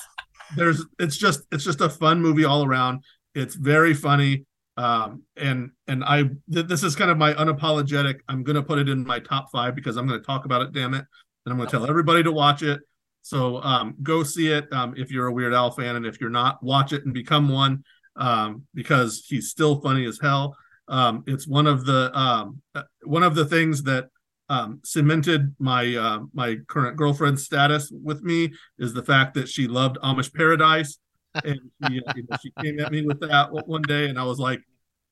there's 0.57 0.85
it's 0.99 1.17
just 1.17 1.41
it's 1.51 1.65
just 1.65 1.81
a 1.81 1.89
fun 1.89 2.21
movie 2.21 2.45
all 2.45 2.65
around. 2.67 3.03
It's 3.35 3.55
very 3.55 3.95
funny, 3.95 4.45
um, 4.77 5.23
and 5.37 5.71
and 5.89 6.05
I 6.05 6.25
th- 6.53 6.67
this 6.67 6.83
is 6.83 6.95
kind 6.95 7.11
of 7.11 7.17
my 7.17 7.33
unapologetic. 7.35 8.17
I'm 8.29 8.45
to 8.45 8.63
put 8.63 8.79
it 8.79 8.89
in 8.89 9.07
my 9.07 9.21
top 9.21 9.51
five 9.51 9.75
because 9.75 9.97
I'm 9.97 10.07
to 10.09 10.19
talk 10.21 10.45
about 10.45 10.63
it. 10.63 10.73
Damn 10.73 10.93
it, 10.95 11.05
and 11.47 11.53
I'm 11.53 11.59
to 11.59 11.67
tell 11.71 11.89
everybody 11.89 12.23
to 12.25 12.33
watch 12.33 12.63
it. 12.63 12.81
So 13.23 13.63
um, 13.63 13.97
go 14.03 14.23
see 14.25 14.49
it 14.49 14.71
um, 14.73 14.95
if 14.97 15.11
you're 15.11 15.27
a 15.29 15.33
Weird 15.33 15.55
Al 15.55 15.71
fan, 15.71 15.97
and 15.97 16.05
if 16.05 16.21
you're 16.21 16.31
not, 16.31 16.63
watch 16.63 16.93
it 16.93 17.05
and 17.05 17.15
become 17.15 17.49
one 17.49 17.85
um, 18.17 18.65
because 18.75 19.25
he's 19.27 19.49
still 19.49 19.81
funny 19.81 20.05
as 20.07 20.19
hell. 20.21 20.57
Um, 20.91 21.23
it's 21.27 21.47
one 21.47 21.67
of 21.67 21.87
the 21.87 22.11
um, 22.19 22.61
uh, 22.75 22.83
one 23.05 23.23
of 23.23 23.35
the 23.35 23.45
things 23.47 23.85
that 23.85 24.09
um, 24.49 24.81
cemented 24.85 25.55
my 25.61 25.95
uh, 25.95 26.21
my 26.35 26.57
current 26.67 26.97
girlfriend's 26.97 27.45
status 27.45 27.91
with 27.93 28.23
me 28.23 28.53
is 28.79 28.93
the 28.93 29.05
fact 29.05 29.35
that 29.35 29.49
she 29.49 29.69
loved 29.69 29.99
Amish 30.03 30.35
Paradise, 30.35 30.99
and 31.45 31.61
she, 31.89 32.03
uh, 32.05 32.13
you 32.17 32.27
know, 32.29 32.37
she 32.43 32.51
came 32.61 32.81
at 32.81 32.91
me 32.91 33.07
with 33.07 33.21
that 33.21 33.51
one 33.67 33.83
day, 33.83 34.09
and 34.09 34.19
I 34.19 34.25
was 34.25 34.41
like, 34.41 34.61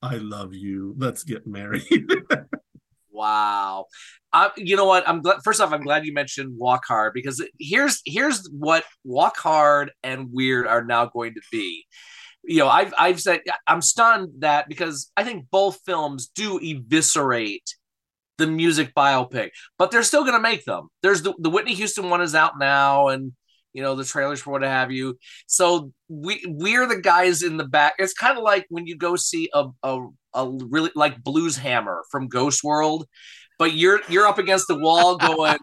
"I 0.02 0.16
love 0.16 0.52
you. 0.52 0.94
Let's 0.98 1.22
get 1.22 1.46
married." 1.46 2.10
wow, 3.12 3.86
uh, 4.32 4.48
you 4.56 4.74
know 4.74 4.86
what? 4.86 5.08
I'm 5.08 5.22
glad. 5.22 5.38
First 5.44 5.60
off, 5.60 5.72
I'm 5.72 5.84
glad 5.84 6.04
you 6.04 6.12
mentioned 6.12 6.58
Walk 6.58 6.84
Hard 6.88 7.14
because 7.14 7.40
here's 7.60 8.02
here's 8.04 8.48
what 8.50 8.82
Walk 9.04 9.36
Hard 9.36 9.92
and 10.02 10.32
Weird 10.32 10.66
are 10.66 10.84
now 10.84 11.06
going 11.06 11.34
to 11.34 11.42
be 11.52 11.86
you 12.44 12.58
know, 12.58 12.68
I've 12.68 12.94
I've 12.98 13.20
said 13.20 13.40
I'm 13.66 13.82
stunned 13.82 14.30
that 14.38 14.68
because 14.68 15.10
I 15.16 15.24
think 15.24 15.46
both 15.50 15.80
films 15.84 16.28
do 16.34 16.58
eviscerate 16.58 17.74
the 18.38 18.46
music 18.46 18.94
biopic, 18.94 19.50
but 19.78 19.90
they're 19.90 20.02
still 20.02 20.22
going 20.22 20.34
to 20.34 20.40
make 20.40 20.64
them. 20.64 20.88
There's 21.02 21.22
the, 21.22 21.34
the 21.38 21.50
Whitney 21.50 21.74
Houston 21.74 22.08
one 22.08 22.22
is 22.22 22.34
out 22.34 22.58
now, 22.58 23.08
and 23.08 23.32
you 23.72 23.82
know 23.82 23.94
the 23.94 24.04
trailers 24.04 24.40
for 24.40 24.52
what 24.52 24.62
have 24.62 24.90
you. 24.90 25.18
So 25.46 25.92
we 26.08 26.42
we're 26.46 26.86
the 26.86 27.00
guys 27.00 27.42
in 27.42 27.56
the 27.56 27.66
back. 27.66 27.94
It's 27.98 28.14
kind 28.14 28.38
of 28.38 28.44
like 28.44 28.66
when 28.70 28.86
you 28.86 28.96
go 28.96 29.16
see 29.16 29.50
a 29.52 29.66
a, 29.82 30.06
a 30.34 30.50
really 30.50 30.90
like 30.94 31.22
Blues 31.22 31.56
Hammer 31.56 32.04
from 32.10 32.28
Ghost 32.28 32.64
World, 32.64 33.06
but 33.58 33.74
you're 33.74 34.00
you're 34.08 34.26
up 34.26 34.38
against 34.38 34.68
the 34.68 34.78
wall 34.78 35.16
going. 35.18 35.58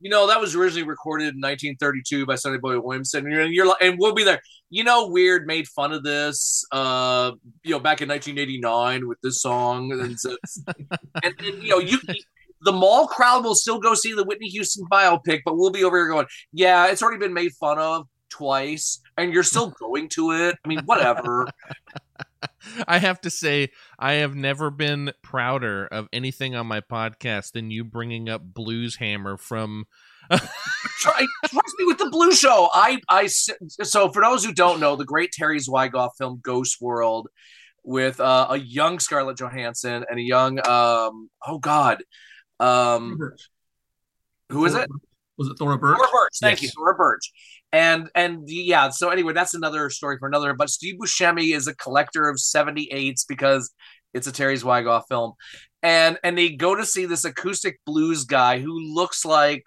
You 0.00 0.10
know 0.10 0.26
that 0.28 0.40
was 0.40 0.54
originally 0.54 0.86
recorded 0.86 1.34
in 1.34 1.40
1932 1.40 2.26
by 2.26 2.36
Sonny 2.36 2.58
Boy 2.58 2.78
Williamson, 2.80 3.24
and 3.24 3.32
you're, 3.32 3.44
you're 3.46 3.66
like, 3.66 3.80
and 3.80 3.98
we'll 3.98 4.14
be 4.14 4.24
there. 4.24 4.40
You 4.70 4.84
know, 4.84 5.08
Weird 5.08 5.46
made 5.46 5.66
fun 5.68 5.92
of 5.92 6.02
this, 6.02 6.64
uh, 6.72 7.32
you 7.62 7.70
know, 7.70 7.80
back 7.80 8.02
in 8.02 8.08
1989 8.08 9.08
with 9.08 9.18
this 9.22 9.40
song, 9.40 9.92
and, 9.92 10.00
and, 11.24 11.34
and 11.38 11.62
you 11.62 11.70
know, 11.70 11.78
you 11.78 11.98
the 12.62 12.72
mall 12.72 13.06
crowd 13.06 13.44
will 13.44 13.54
still 13.54 13.78
go 13.78 13.94
see 13.94 14.12
the 14.12 14.24
Whitney 14.24 14.48
Houston 14.48 14.86
biopic, 14.90 15.40
but 15.44 15.56
we'll 15.56 15.70
be 15.70 15.84
over 15.84 15.96
here 15.96 16.08
going, 16.08 16.26
yeah, 16.52 16.88
it's 16.88 17.02
already 17.02 17.18
been 17.18 17.34
made 17.34 17.52
fun 17.54 17.78
of 17.78 18.06
twice, 18.30 19.00
and 19.16 19.32
you're 19.32 19.42
still 19.42 19.70
going 19.78 20.08
to 20.10 20.32
it. 20.32 20.56
I 20.64 20.68
mean, 20.68 20.80
whatever. 20.84 21.46
I 22.88 22.98
have 22.98 23.20
to 23.22 23.30
say, 23.30 23.70
I 23.98 24.14
have 24.14 24.34
never 24.34 24.70
been 24.70 25.12
prouder 25.22 25.86
of 25.86 26.08
anything 26.12 26.54
on 26.54 26.66
my 26.66 26.80
podcast 26.80 27.52
than 27.52 27.70
you 27.70 27.84
bringing 27.84 28.28
up 28.28 28.42
Blues 28.42 28.96
Hammer 28.96 29.36
from. 29.36 29.86
Try, 30.30 31.26
trust 31.46 31.74
me 31.78 31.86
with 31.86 31.98
the 31.98 32.10
Blue 32.10 32.32
Show. 32.32 32.68
I, 32.72 33.00
I, 33.08 33.28
so 33.28 34.10
for 34.10 34.22
those 34.22 34.44
who 34.44 34.52
don't 34.52 34.78
know, 34.78 34.94
the 34.94 35.04
great 35.04 35.32
Terry 35.32 35.58
Zwigoff 35.58 36.10
film 36.18 36.40
Ghost 36.42 36.78
World, 36.80 37.28
with 37.84 38.20
uh, 38.20 38.48
a 38.50 38.58
young 38.58 38.98
Scarlett 38.98 39.38
Johansson 39.38 40.04
and 40.10 40.18
a 40.18 40.22
young, 40.22 40.58
um, 40.68 41.30
oh 41.46 41.58
God, 41.58 42.02
um, 42.60 43.16
who 44.50 44.66
is 44.66 44.74
it? 44.74 44.90
Was 45.38 45.48
it 45.48 45.54
Thora 45.58 45.78
Birch? 45.78 45.96
Thora 45.96 46.08
Birch. 46.12 46.34
Thank 46.42 46.60
yes. 46.60 46.64
you, 46.64 46.70
Thora 46.76 46.94
Birch 46.94 47.32
and 47.72 48.08
and 48.14 48.44
yeah 48.46 48.88
so 48.88 49.10
anyway 49.10 49.32
that's 49.32 49.52
another 49.52 49.90
story 49.90 50.16
for 50.18 50.26
another 50.26 50.54
but 50.54 50.70
steve 50.70 50.94
buscemi 50.98 51.54
is 51.54 51.66
a 51.66 51.74
collector 51.76 52.28
of 52.28 52.36
78s 52.36 53.24
because 53.28 53.72
it's 54.14 54.26
a 54.26 54.32
terry 54.32 54.56
zwigoff 54.56 55.04
film. 55.08 55.32
And 55.82 56.18
and 56.24 56.36
they 56.36 56.50
go 56.50 56.74
to 56.74 56.84
see 56.84 57.06
this 57.06 57.24
acoustic 57.24 57.78
blues 57.86 58.24
guy 58.24 58.58
who 58.58 58.94
looks 58.94 59.24
like 59.24 59.62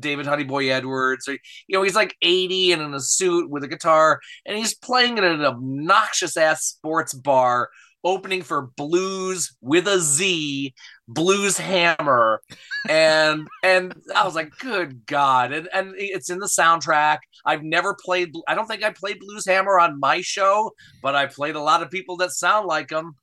david 0.00 0.26
honeyboy 0.26 0.68
edwards 0.68 1.28
or 1.28 1.34
you 1.68 1.78
know 1.78 1.82
he's 1.82 1.94
like 1.94 2.16
80 2.22 2.72
and 2.72 2.82
in 2.82 2.92
a 2.92 2.98
suit 2.98 3.48
with 3.48 3.62
a 3.62 3.68
guitar 3.68 4.18
and 4.44 4.58
he's 4.58 4.74
playing 4.74 5.16
in 5.16 5.22
an 5.22 5.44
obnoxious 5.44 6.36
ass 6.36 6.64
sports 6.64 7.14
bar 7.14 7.68
opening 8.04 8.42
for 8.42 8.68
Blues 8.76 9.56
with 9.60 9.88
a 9.88 9.98
Z, 9.98 10.74
Blues 11.06 11.58
Hammer, 11.58 12.40
and 12.88 13.46
and 13.62 13.94
I 14.14 14.24
was 14.24 14.34
like, 14.34 14.56
good 14.58 15.04
God! 15.06 15.52
And 15.52 15.68
and 15.72 15.94
it's 15.96 16.30
in 16.30 16.38
the 16.38 16.46
soundtrack. 16.46 17.18
I've 17.44 17.62
never 17.62 17.94
played. 17.94 18.32
I 18.48 18.54
don't 18.54 18.66
think 18.66 18.82
I 18.82 18.90
played 18.90 19.20
Blues 19.20 19.46
Hammer 19.46 19.78
on 19.78 20.00
my 20.00 20.22
show, 20.22 20.72
but 21.02 21.14
I 21.14 21.26
played 21.26 21.56
a 21.56 21.60
lot 21.60 21.82
of 21.82 21.90
people 21.90 22.16
that 22.18 22.30
sound 22.30 22.66
like 22.66 22.88
them. 22.88 23.16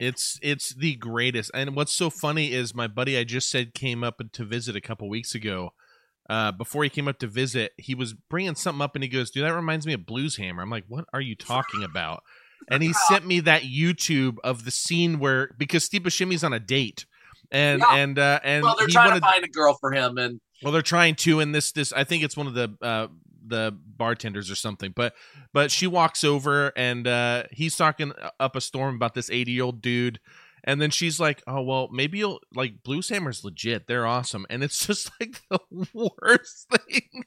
it's 0.00 0.38
it's 0.42 0.74
the 0.74 0.96
greatest. 0.96 1.50
And 1.54 1.74
what's 1.74 1.92
so 1.92 2.10
funny 2.10 2.52
is 2.52 2.74
my 2.74 2.86
buddy 2.86 3.16
I 3.16 3.24
just 3.24 3.50
said 3.50 3.74
came 3.74 4.04
up 4.04 4.20
to 4.32 4.44
visit 4.44 4.76
a 4.76 4.80
couple 4.80 5.08
weeks 5.08 5.34
ago. 5.34 5.70
Uh, 6.28 6.52
before 6.52 6.84
he 6.84 6.90
came 6.90 7.08
up 7.08 7.18
to 7.18 7.26
visit, 7.26 7.72
he 7.76 7.94
was 7.94 8.12
bringing 8.12 8.54
something 8.54 8.82
up, 8.82 8.94
and 8.94 9.02
he 9.02 9.08
goes, 9.08 9.30
"Dude, 9.30 9.44
that 9.44 9.54
reminds 9.54 9.86
me 9.86 9.94
of 9.94 10.06
Blues 10.06 10.36
Hammer." 10.36 10.62
I'm 10.62 10.70
like, 10.70 10.84
"What 10.86 11.06
are 11.12 11.20
you 11.20 11.34
talking 11.34 11.82
about?" 11.82 12.22
And 12.68 12.82
he 12.82 12.92
sent 13.08 13.26
me 13.26 13.40
that 13.40 13.62
YouTube 13.62 14.36
of 14.44 14.64
the 14.64 14.70
scene 14.70 15.18
where 15.18 15.50
because 15.58 15.84
Steve 15.84 16.02
Buscemi's 16.02 16.44
on 16.44 16.52
a 16.52 16.60
date, 16.60 17.06
and 17.50 17.80
yeah. 17.80 17.96
and 17.96 18.18
uh, 18.18 18.40
and 18.42 18.62
well, 18.62 18.76
they're 18.76 18.86
trying 18.86 19.08
wanted, 19.08 19.20
to 19.20 19.26
find 19.26 19.44
a 19.44 19.48
girl 19.48 19.76
for 19.80 19.92
him, 19.92 20.18
and 20.18 20.40
well, 20.62 20.72
they're 20.72 20.82
trying 20.82 21.14
to, 21.16 21.40
and 21.40 21.54
this 21.54 21.72
this 21.72 21.92
I 21.92 22.04
think 22.04 22.22
it's 22.22 22.36
one 22.36 22.46
of 22.46 22.54
the 22.54 22.76
uh, 22.82 23.08
the 23.46 23.76
bartenders 23.96 24.50
or 24.50 24.54
something, 24.54 24.92
but 24.94 25.14
but 25.52 25.70
she 25.70 25.86
walks 25.86 26.24
over 26.24 26.72
and 26.76 27.06
uh, 27.06 27.44
he's 27.50 27.76
talking 27.76 28.12
up 28.38 28.56
a 28.56 28.60
storm 28.60 28.94
about 28.94 29.14
this 29.14 29.30
eighty 29.30 29.52
year 29.52 29.64
old 29.64 29.82
dude. 29.82 30.20
And 30.62 30.78
then 30.80 30.90
she's 30.90 31.18
like, 31.18 31.42
"Oh 31.46 31.62
well, 31.62 31.88
maybe 31.90 32.18
you'll 32.18 32.40
like 32.54 32.82
Blues 32.82 33.08
Hammer's 33.08 33.44
legit. 33.44 33.86
They're 33.86 34.06
awesome." 34.06 34.44
And 34.50 34.62
it's 34.62 34.86
just 34.86 35.10
like 35.18 35.40
the 35.50 35.58
worst 35.94 36.70
thing. 36.70 37.24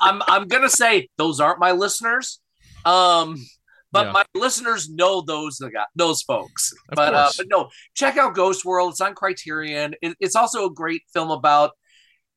I'm 0.00 0.22
I'm 0.28 0.46
gonna 0.46 0.70
say 0.70 1.08
those 1.16 1.40
aren't 1.40 1.58
my 1.58 1.72
listeners. 1.72 2.38
Um, 2.84 3.44
but 3.92 4.06
yeah. 4.06 4.12
my 4.12 4.24
listeners 4.34 4.88
know 4.90 5.22
those 5.22 5.60
those 5.96 6.22
folks. 6.22 6.72
Of 6.90 6.96
but 6.96 7.14
uh, 7.14 7.30
but 7.36 7.46
no, 7.48 7.68
check 7.94 8.16
out 8.16 8.34
Ghost 8.34 8.64
World. 8.64 8.92
It's 8.92 9.00
on 9.00 9.14
Criterion. 9.14 9.94
It, 10.02 10.16
it's 10.20 10.36
also 10.36 10.66
a 10.66 10.72
great 10.72 11.02
film 11.12 11.30
about. 11.30 11.72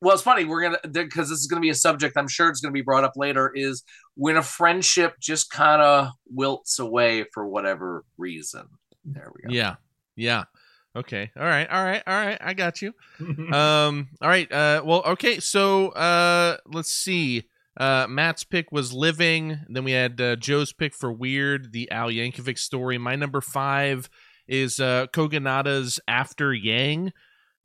Well, 0.03 0.15
it's 0.15 0.23
funny. 0.23 0.45
We're 0.45 0.61
gonna 0.63 0.79
because 0.83 1.29
this 1.29 1.39
is 1.39 1.47
gonna 1.47 1.61
be 1.61 1.69
a 1.69 1.75
subject. 1.75 2.17
I'm 2.17 2.27
sure 2.27 2.49
it's 2.49 2.59
gonna 2.59 2.71
be 2.71 2.81
brought 2.81 3.03
up 3.03 3.13
later. 3.15 3.51
Is 3.53 3.83
when 4.15 4.37
a 4.37 4.41
friendship 4.41 5.15
just 5.19 5.51
kind 5.51 5.81
of 5.81 6.09
wilts 6.33 6.79
away 6.79 7.25
for 7.33 7.47
whatever 7.47 8.03
reason. 8.17 8.63
There 9.05 9.31
we 9.35 9.49
go. 9.49 9.53
Yeah, 9.53 9.75
yeah. 10.15 10.45
Okay. 10.95 11.31
All 11.37 11.43
right. 11.43 11.69
All 11.69 11.83
right. 11.83 12.03
All 12.05 12.13
right. 12.13 12.37
I 12.41 12.53
got 12.53 12.81
you. 12.81 12.93
um. 13.53 14.09
All 14.21 14.27
right. 14.27 14.51
Uh. 14.51 14.81
Well. 14.83 15.03
Okay. 15.05 15.39
So. 15.39 15.89
Uh. 15.89 16.57
Let's 16.65 16.91
see. 16.91 17.43
Uh, 17.77 18.05
Matt's 18.09 18.43
pick 18.43 18.71
was 18.71 18.93
Living. 18.93 19.59
Then 19.69 19.83
we 19.83 19.91
had 19.91 20.19
uh, 20.19 20.35
Joe's 20.35 20.73
pick 20.73 20.93
for 20.93 21.11
Weird, 21.11 21.71
the 21.71 21.89
Al 21.91 22.09
Yankovic 22.09 22.57
story. 22.57 22.97
My 22.97 23.15
number 23.15 23.41
five 23.41 24.09
is 24.47 24.79
uh, 24.79 25.07
Kogonada's 25.07 25.99
After 26.07 26.53
Yang. 26.53 27.13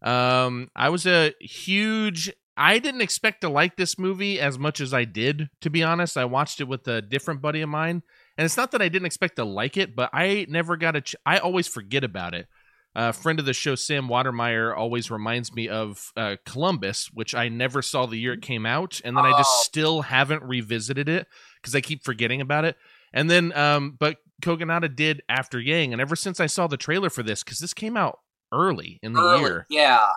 Um, 0.03 0.69
I 0.77 0.89
was 0.91 1.07
a 1.07 1.33
huge. 1.41 2.33
I 2.57 2.79
didn't 2.79 3.03
expect 3.03 3.43
to 3.43 3.49
like 3.49 3.77
this 3.77 3.99
movie 3.99 4.41
as 4.41 4.59
much 4.59 4.81
as 4.81 4.95
I 4.95 5.05
did, 5.05 5.51
to 5.61 5.69
be 5.69 5.83
honest. 5.83 6.17
I 6.17 6.25
watched 6.25 6.61
it 6.61 6.69
with 6.69 6.87
a 6.89 7.03
different 7.03 7.43
buddy 7.43 7.61
of 7.61 7.69
mine, 7.69 8.03
and 8.39 8.45
it's 8.45 8.57
not 8.57 8.71
that 8.71 8.81
I 8.81 8.89
didn't 8.89 9.07
expect 9.07 9.37
to 9.37 9.45
like 9.45 9.77
it, 9.77 9.95
but 9.97 10.09
I 10.13 10.47
never 10.49 10.77
got 10.77 10.97
a. 10.97 11.01
Ch- 11.01 11.17
I 11.27 11.39
always 11.39 11.67
forget 11.67 12.05
about 12.05 12.35
it 12.35 12.47
uh, 12.97 13.13
friend 13.13 13.39
of 13.39 13.45
the 13.45 13.53
show, 13.53 13.75
Sam 13.75 14.09
Watermeyer, 14.09 14.75
always 14.75 15.11
reminds 15.11 15.55
me 15.55 15.69
of 15.69 16.13
uh, 16.17 16.37
Columbus, 16.47 17.11
which 17.13 17.35
I 17.35 17.51
never 17.51 17.83
saw 17.83 18.07
the 18.07 18.17
year 18.17 18.33
it 18.33 18.41
came 18.41 18.65
out, 18.65 19.03
and 19.05 19.15
then 19.15 19.27
oh. 19.27 19.29
I 19.29 19.33
just 19.33 19.53
oh. 19.53 19.63
still 19.65 20.01
haven't 20.01 20.43
revisited 20.43 21.07
it 21.07 21.27
because 21.61 21.75
I 21.75 21.83
keep 21.83 22.03
forgetting 22.03 22.41
about 22.41 22.65
it. 22.65 22.75
And 23.13 23.31
then, 23.31 23.53
um, 23.53 23.97
but 23.99 24.17
Kogonada 24.41 24.95
did 24.95 25.23
After 25.29 25.61
Yang, 25.61 25.93
and 25.93 26.01
ever 26.01 26.17
since 26.17 26.41
I 26.41 26.47
saw 26.47 26.69
the 26.69 26.79
trailer 26.79 27.11
for 27.11 27.23
this, 27.23 27.45
because 27.45 27.59
this 27.59 27.75
came 27.75 27.99
out 27.99 28.21
early 28.51 28.99
in 29.03 29.13
the 29.13 29.21
early, 29.21 29.41
year, 29.41 29.67
yeah. 29.69 30.09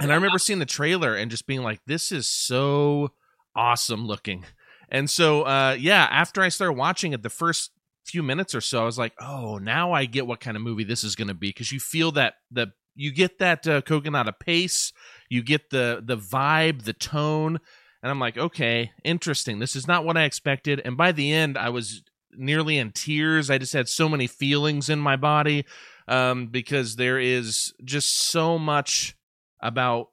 And 0.00 0.08
yeah. 0.08 0.14
I 0.14 0.16
remember 0.16 0.38
seeing 0.38 0.58
the 0.58 0.64
trailer 0.64 1.14
and 1.14 1.30
just 1.30 1.46
being 1.46 1.62
like, 1.62 1.80
"This 1.86 2.12
is 2.12 2.26
so 2.26 3.12
awesome 3.54 4.06
looking." 4.06 4.46
And 4.88 5.10
so, 5.10 5.42
uh, 5.42 5.76
yeah, 5.78 6.08
after 6.10 6.40
I 6.40 6.48
started 6.48 6.78
watching 6.78 7.12
it, 7.12 7.22
the 7.22 7.28
first 7.28 7.72
few 8.06 8.22
minutes 8.22 8.54
or 8.54 8.60
so, 8.60 8.82
I 8.82 8.84
was 8.84 8.98
like, 8.98 9.12
oh, 9.20 9.58
now 9.58 9.92
I 9.92 10.04
get 10.04 10.26
what 10.26 10.40
kind 10.40 10.56
of 10.56 10.62
movie 10.62 10.84
this 10.84 11.04
is 11.04 11.16
going 11.16 11.28
to 11.28 11.34
be 11.34 11.48
because 11.48 11.72
you 11.72 11.80
feel 11.80 12.12
that 12.12 12.34
the 12.50 12.72
you 12.94 13.12
get 13.12 13.38
that 13.40 13.66
uh, 13.66 13.82
Kogonada 13.82 14.32
pace, 14.38 14.92
you 15.28 15.42
get 15.42 15.70
the 15.70 16.02
the 16.04 16.16
vibe, 16.16 16.84
the 16.84 16.92
tone, 16.92 17.58
and 18.02 18.10
I'm 18.10 18.20
like, 18.20 18.38
okay, 18.38 18.92
interesting. 19.04 19.58
This 19.58 19.76
is 19.76 19.86
not 19.86 20.04
what 20.04 20.16
I 20.16 20.24
expected. 20.24 20.80
And 20.84 20.96
by 20.96 21.12
the 21.12 21.32
end, 21.32 21.58
I 21.58 21.68
was 21.68 22.02
nearly 22.32 22.78
in 22.78 22.92
tears. 22.92 23.50
I 23.50 23.58
just 23.58 23.72
had 23.72 23.88
so 23.88 24.08
many 24.08 24.26
feelings 24.26 24.88
in 24.88 24.98
my 24.98 25.16
body 25.16 25.64
um, 26.08 26.48
because 26.48 26.96
there 26.96 27.18
is 27.18 27.74
just 27.84 28.28
so 28.30 28.58
much 28.58 29.16
about 29.60 30.08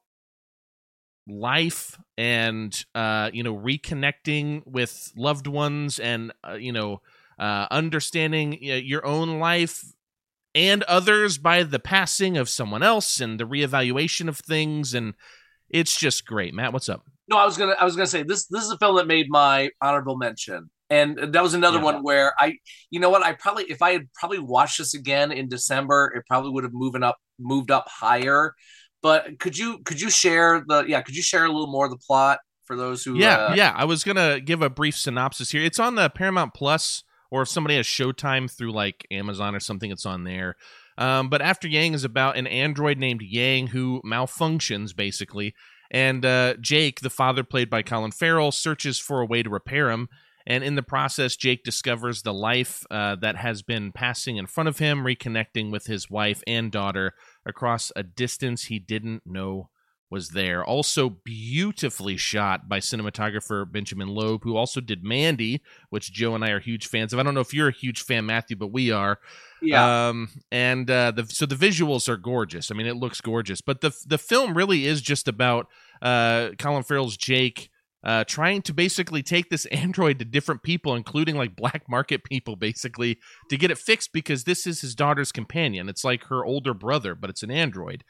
life 1.28 1.98
and 2.18 2.86
uh, 2.96 3.30
you 3.32 3.44
know 3.44 3.56
reconnecting 3.56 4.66
with 4.66 5.12
loved 5.16 5.48
ones 5.48 6.00
and 6.00 6.34
uh, 6.48 6.54
you 6.54 6.72
know 6.72 7.02
uh, 7.40 7.68
understanding 7.72 8.58
your 8.62 9.06
own 9.06 9.40
life 9.40 9.84
and 10.56 10.84
others 10.84 11.38
by 11.38 11.64
the 11.64 11.80
passing 11.80 12.38
of 12.38 12.48
someone 12.50 12.84
else 12.84 13.20
and 13.20 13.40
the 13.40 13.46
reevaluation 13.46 14.28
of 14.28 14.38
things 14.38 14.94
and 14.94 15.14
it's 15.70 15.98
just 15.98 16.26
great 16.26 16.54
matt 16.54 16.74
what's 16.74 16.90
up 16.90 17.06
no, 17.30 17.38
I 17.38 17.46
was 17.46 17.58
gonna 17.58 17.74
I 17.80 17.86
was 17.86 17.96
gonna 17.96 18.06
say 18.06 18.24
this 18.24 18.48
this 18.48 18.64
is 18.64 18.70
a 18.70 18.78
film 18.78 18.98
that 18.98 19.08
made 19.08 19.28
my 19.30 19.70
honorable 19.82 20.18
mention. 20.18 20.70
And 20.90 21.18
that 21.34 21.42
was 21.42 21.54
another 21.54 21.78
Yeah. 21.78 21.86
one 21.86 22.04
where 22.04 22.34
I 22.38 22.58
you 22.92 23.00
know 23.00 23.10
what, 23.10 23.24
I 23.24 23.32
probably 23.32 23.64
if 23.70 23.82
I 23.82 23.94
had 23.94 24.12
probably 24.14 24.40
watched 24.40 24.78
this 24.78 24.94
again 24.94 25.32
in 25.32 25.48
December, 25.48 26.12
it 26.16 26.26
probably 26.28 26.52
would 26.52 26.66
have 26.66 26.74
moving 26.74 27.02
up 27.02 27.18
moved 27.40 27.72
up 27.72 27.88
higher. 27.90 28.54
But 29.02 29.40
could 29.40 29.58
you 29.58 29.80
could 29.86 30.02
you 30.02 30.10
share 30.10 30.66
the 30.68 30.84
yeah, 30.86 31.02
could 31.02 31.16
you 31.16 31.24
share 31.24 31.46
a 31.46 31.48
little 31.48 31.72
more 31.72 31.86
of 31.86 31.92
the 31.92 31.98
plot 31.98 32.40
for 32.66 32.76
those 32.76 33.06
who 33.06 33.18
Yeah, 33.18 33.36
uh, 33.36 33.54
yeah. 33.56 33.74
I 33.74 33.86
was 33.86 34.04
gonna 34.04 34.42
give 34.42 34.62
a 34.62 34.70
brief 34.70 34.98
synopsis 34.98 35.50
here. 35.52 35.64
It's 35.64 35.80
on 35.80 35.96
the 35.96 36.10
Paramount 36.10 36.54
Plus, 36.54 37.04
or 37.34 37.42
if 37.42 37.50
somebody 37.50 37.76
has 37.78 37.88
Showtime 37.88 38.50
through 38.50 38.74
like 38.74 39.08
Amazon 39.10 39.56
or 39.56 39.60
something, 39.60 39.90
it's 39.90 40.06
on 40.06 40.24
there. 40.24 40.56
Um, 41.00 41.30
but 41.30 41.42
After 41.42 41.68
Yang 41.68 41.96
is 41.96 42.04
about 42.04 42.38
an 42.38 42.46
android 42.46 43.00
named 43.00 43.24
Yang 43.24 43.68
who 43.68 44.04
malfunctions 44.06 44.96
basically, 44.96 45.56
and 45.90 46.24
uh, 46.24 46.54
Jake, 46.62 47.00
the 47.00 47.10
father 47.10 47.44
played 47.44 47.72
by 47.72 47.82
Colin 47.82 48.12
Farrell, 48.12 48.52
searches 48.52 49.00
for 49.00 49.20
a 49.20 49.26
way 49.26 49.42
to 49.42 49.50
repair 49.50 49.90
him. 49.90 50.10
And 50.46 50.64
in 50.64 50.76
the 50.76 50.84
process, 50.84 51.36
Jake 51.36 51.64
discovers 51.64 52.22
the 52.22 52.34
life 52.34 52.86
uh, 52.92 53.16
that 53.22 53.38
has 53.38 53.64
been 53.64 53.92
passing 53.92 54.38
in 54.38 54.46
front 54.46 54.70
of 54.70 54.78
him, 54.78 55.04
reconnecting 55.04 55.72
with 55.72 55.88
his 55.88 56.12
wife 56.12 56.44
and 56.46 56.72
daughter 56.72 57.14
across 57.48 57.92
a 57.96 58.04
distance 58.04 58.66
he 58.66 58.78
didn't 58.78 59.24
know 59.26 59.70
was 60.14 60.30
there. 60.30 60.64
Also 60.64 61.10
beautifully 61.10 62.18
shot 62.18 62.70
by 62.70 62.80
cinematographer 62.80 63.70
Benjamin 63.70 64.10
Loeb, 64.10 64.44
who 64.44 64.56
also 64.56 64.80
did 64.80 65.04
Mandy, 65.04 65.64
which 65.90 66.14
Joe 66.14 66.36
and 66.36 66.46
I 66.46 66.52
are 66.52 66.60
huge 66.60 66.86
fans 66.86 67.14
of. 67.14 67.20
I 67.20 67.24
don't 67.24 67.34
know 67.34 67.40
if 67.40 67.52
you're 67.52 67.70
a 67.70 67.74
huge 67.74 68.04
fan, 68.04 68.28
Matthew, 68.28 68.56
but 68.56 68.68
we 68.68 68.92
are. 68.92 69.18
yeah. 69.60 70.10
Um, 70.10 70.30
and 70.52 70.90
uh, 70.90 71.10
the 71.12 71.26
so 71.26 71.48
the 71.48 71.56
visuals 71.56 72.08
are 72.08 72.16
gorgeous. 72.16 72.70
I 72.70 72.76
mean, 72.76 72.86
it 72.86 72.96
looks 72.96 73.22
gorgeous. 73.22 73.60
But 73.60 73.82
the 73.82 73.92
the 74.06 74.20
film 74.20 74.56
really 74.56 74.86
is 74.86 75.02
just 75.02 75.28
about 75.28 75.68
uh, 76.02 76.52
Colin 76.60 76.84
Farrell's 76.84 77.18
Jake. 77.18 77.72
Uh, 78.04 78.26
trying 78.26 78.62
to 78.62 78.74
basically 78.74 79.24
take 79.24 79.50
this 79.50 79.66
android 79.72 80.20
to 80.20 80.26
different 80.26 80.62
people, 80.62 80.94
including 80.94 81.38
like 81.38 81.56
black 81.56 81.90
market 81.90 82.24
people, 82.24 82.56
basically 82.56 83.18
to 83.50 83.58
get 83.58 83.72
it 83.72 83.78
fixed 83.80 84.14
because 84.14 84.44
this 84.44 84.68
is 84.68 84.82
his 84.82 84.94
daughter's 84.94 85.32
companion. 85.32 85.90
It's 85.90 86.04
like 86.04 86.26
her 86.26 86.46
older 86.46 86.76
brother, 86.76 87.16
but 87.16 87.32
it's 87.32 87.42
an 87.42 87.50
android. 87.50 88.04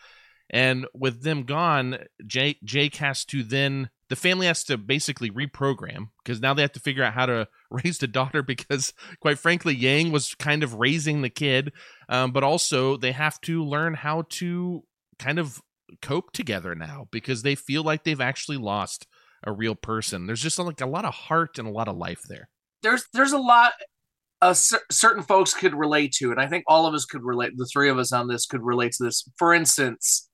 And 0.54 0.86
with 0.94 1.24
them 1.24 1.44
gone, 1.44 1.98
Jake, 2.28 2.60
Jake 2.64 2.98
has 2.98 3.26
to 3.26 3.42
then 3.42 3.90
the 4.10 4.16
family 4.16 4.46
has 4.46 4.64
to 4.66 4.78
basically 4.78 5.32
reprogram 5.32 6.10
because 6.24 6.40
now 6.40 6.54
they 6.54 6.62
have 6.62 6.74
to 6.74 6.80
figure 6.80 7.04
out 7.04 7.16
how 7.16 7.26
to 7.26 7.48
raise 7.72 7.98
the 7.98 8.08
daughter 8.08 8.44
because 8.44 8.94
quite 9.20 9.40
frankly 9.40 9.74
Yang 9.74 10.12
was 10.12 10.36
kind 10.36 10.62
of 10.62 10.76
raising 10.76 11.24
the 11.24 11.32
kid, 11.32 11.74
um, 12.08 12.32
but 12.32 12.44
also 12.44 12.96
they 12.98 13.12
have 13.12 13.42
to 13.42 13.66
learn 13.66 13.96
how 13.96 14.26
to 14.30 14.84
kind 15.18 15.40
of 15.40 15.60
cope 16.04 16.32
together 16.34 16.76
now 16.76 17.08
because 17.12 17.42
they 17.42 17.56
feel 17.56 17.82
like 17.82 18.04
they've 18.04 18.22
actually 18.22 18.58
lost 18.58 19.08
a 19.44 19.52
real 19.52 19.74
person. 19.74 20.28
There's 20.28 20.42
just 20.42 20.60
like 20.60 20.82
a 20.82 20.86
lot 20.86 21.06
of 21.06 21.16
heart 21.16 21.58
and 21.58 21.68
a 21.68 21.72
lot 21.72 21.88
of 21.88 21.98
life 21.98 22.22
there. 22.30 22.48
there's 22.84 23.06
there's 23.12 23.32
a 23.32 23.40
lot 23.40 23.74
uh, 24.44 24.54
cer- 24.54 24.84
certain 24.92 25.24
folks 25.24 25.56
could 25.56 25.74
relate 25.74 26.12
to, 26.20 26.30
and 26.30 26.40
I 26.40 26.48
think 26.48 26.66
all 26.68 26.86
of 26.86 26.94
us 26.94 27.06
could 27.06 27.24
relate. 27.24 27.54
The 27.56 27.66
three 27.66 27.90
of 27.90 27.98
us 27.98 28.12
on 28.12 28.28
this 28.28 28.46
could 28.46 28.62
relate 28.62 28.92
to 28.94 29.06
this. 29.06 29.28
For 29.38 29.54
instance, 29.54 30.30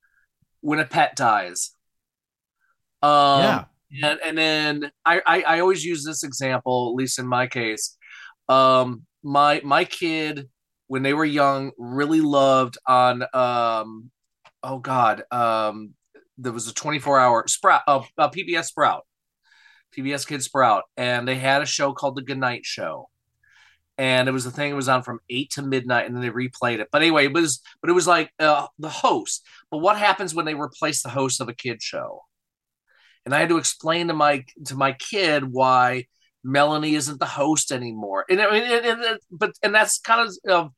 when 0.61 0.79
a 0.79 0.85
pet 0.85 1.15
dies, 1.15 1.71
um, 3.01 3.41
yeah, 3.41 3.65
and 4.03 4.19
and 4.23 4.37
then 4.37 4.91
I, 5.05 5.21
I 5.25 5.41
I 5.41 5.59
always 5.59 5.83
use 5.83 6.03
this 6.03 6.23
example, 6.23 6.91
at 6.91 6.95
least 6.95 7.19
in 7.19 7.27
my 7.27 7.47
case. 7.47 7.97
Um, 8.47 9.05
my 9.23 9.61
my 9.63 9.85
kid 9.85 10.49
when 10.87 11.03
they 11.03 11.13
were 11.13 11.25
young 11.25 11.71
really 11.77 12.21
loved 12.21 12.77
on 12.87 13.23
um, 13.33 14.11
oh 14.63 14.79
god, 14.79 15.23
um, 15.31 15.93
there 16.37 16.51
was 16.51 16.67
a 16.67 16.73
twenty 16.73 16.99
four 16.99 17.19
hour 17.19 17.45
Sprout, 17.47 17.81
uh, 17.87 18.01
uh, 18.17 18.29
PBS 18.29 18.65
Sprout, 18.65 19.05
PBS 19.95 20.27
Kid 20.27 20.43
Sprout, 20.43 20.83
and 20.97 21.27
they 21.27 21.35
had 21.35 21.61
a 21.61 21.65
show 21.65 21.93
called 21.93 22.15
the 22.15 22.21
Goodnight 22.21 22.65
Show. 22.65 23.09
And 23.99 24.27
it 24.29 24.31
was 24.31 24.45
the 24.45 24.51
thing. 24.51 24.71
It 24.71 24.75
was 24.75 24.89
on 24.89 25.03
from 25.03 25.19
eight 25.29 25.51
to 25.51 25.61
midnight, 25.61 26.05
and 26.05 26.15
then 26.15 26.23
they 26.23 26.29
replayed 26.29 26.79
it. 26.79 26.87
But 26.91 27.01
anyway, 27.01 27.25
it 27.25 27.33
was 27.33 27.61
but 27.81 27.89
it 27.89 27.93
was 27.93 28.07
like 28.07 28.31
uh, 28.39 28.65
the 28.79 28.89
host. 28.89 29.45
But 29.69 29.79
what 29.79 29.97
happens 29.97 30.33
when 30.33 30.45
they 30.45 30.55
replace 30.55 31.03
the 31.03 31.09
host 31.09 31.41
of 31.41 31.49
a 31.49 31.53
kid 31.53 31.83
show? 31.83 32.21
and 33.25 33.35
I 33.35 33.39
had 33.41 33.49
to 33.49 33.57
explain 33.57 34.07
to 34.07 34.13
my 34.13 34.43
to 34.65 34.75
my 34.75 34.93
kid 34.93 35.43
why 35.43 36.05
Melanie 36.43 36.95
isn't 36.95 37.19
the 37.19 37.25
host 37.25 37.71
anymore. 37.71 38.25
And, 38.29 38.41
I 38.41 38.51
mean, 38.51 38.63
and, 38.63 39.03
and, 39.03 39.19
but 39.29 39.51
and 39.61 39.75
that's 39.75 39.99
kind 39.99 40.27
of 40.27 40.51
of 40.51 40.71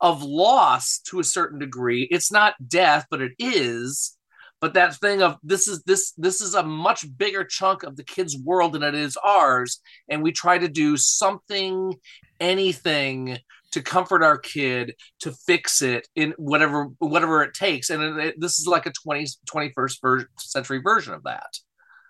of 0.00 0.22
loss 0.22 1.00
to 1.10 1.20
a 1.20 1.24
certain 1.24 1.58
degree. 1.58 2.08
It's 2.10 2.32
not 2.32 2.54
death, 2.66 3.06
but 3.10 3.20
it 3.20 3.32
is. 3.38 4.16
But 4.60 4.74
that 4.74 4.94
thing 4.96 5.22
of 5.22 5.36
this 5.42 5.66
is 5.68 5.82
this 5.84 6.12
this 6.18 6.40
is 6.40 6.54
a 6.54 6.62
much 6.62 7.06
bigger 7.16 7.44
chunk 7.44 7.82
of 7.82 7.96
the 7.96 8.04
kid's 8.04 8.36
world 8.38 8.74
than 8.74 8.82
it 8.82 8.94
is 8.94 9.16
ours, 9.24 9.80
and 10.08 10.22
we 10.22 10.32
try 10.32 10.58
to 10.58 10.68
do 10.68 10.96
something, 10.96 11.94
anything 12.40 13.38
to 13.72 13.82
comfort 13.82 14.22
our 14.22 14.36
kid 14.38 14.94
to 15.20 15.32
fix 15.46 15.80
it 15.80 16.08
in 16.16 16.34
whatever 16.38 16.86
whatever 16.98 17.42
it 17.42 17.54
takes 17.54 17.88
and 17.88 18.02
it, 18.02 18.26
it- 18.26 18.34
this 18.40 18.58
is 18.58 18.66
like 18.66 18.84
a 18.86 18.92
20, 18.92 19.26
21st 19.46 20.00
ver- 20.02 20.26
century 20.38 20.80
version 20.82 21.14
of 21.14 21.22
that 21.22 21.46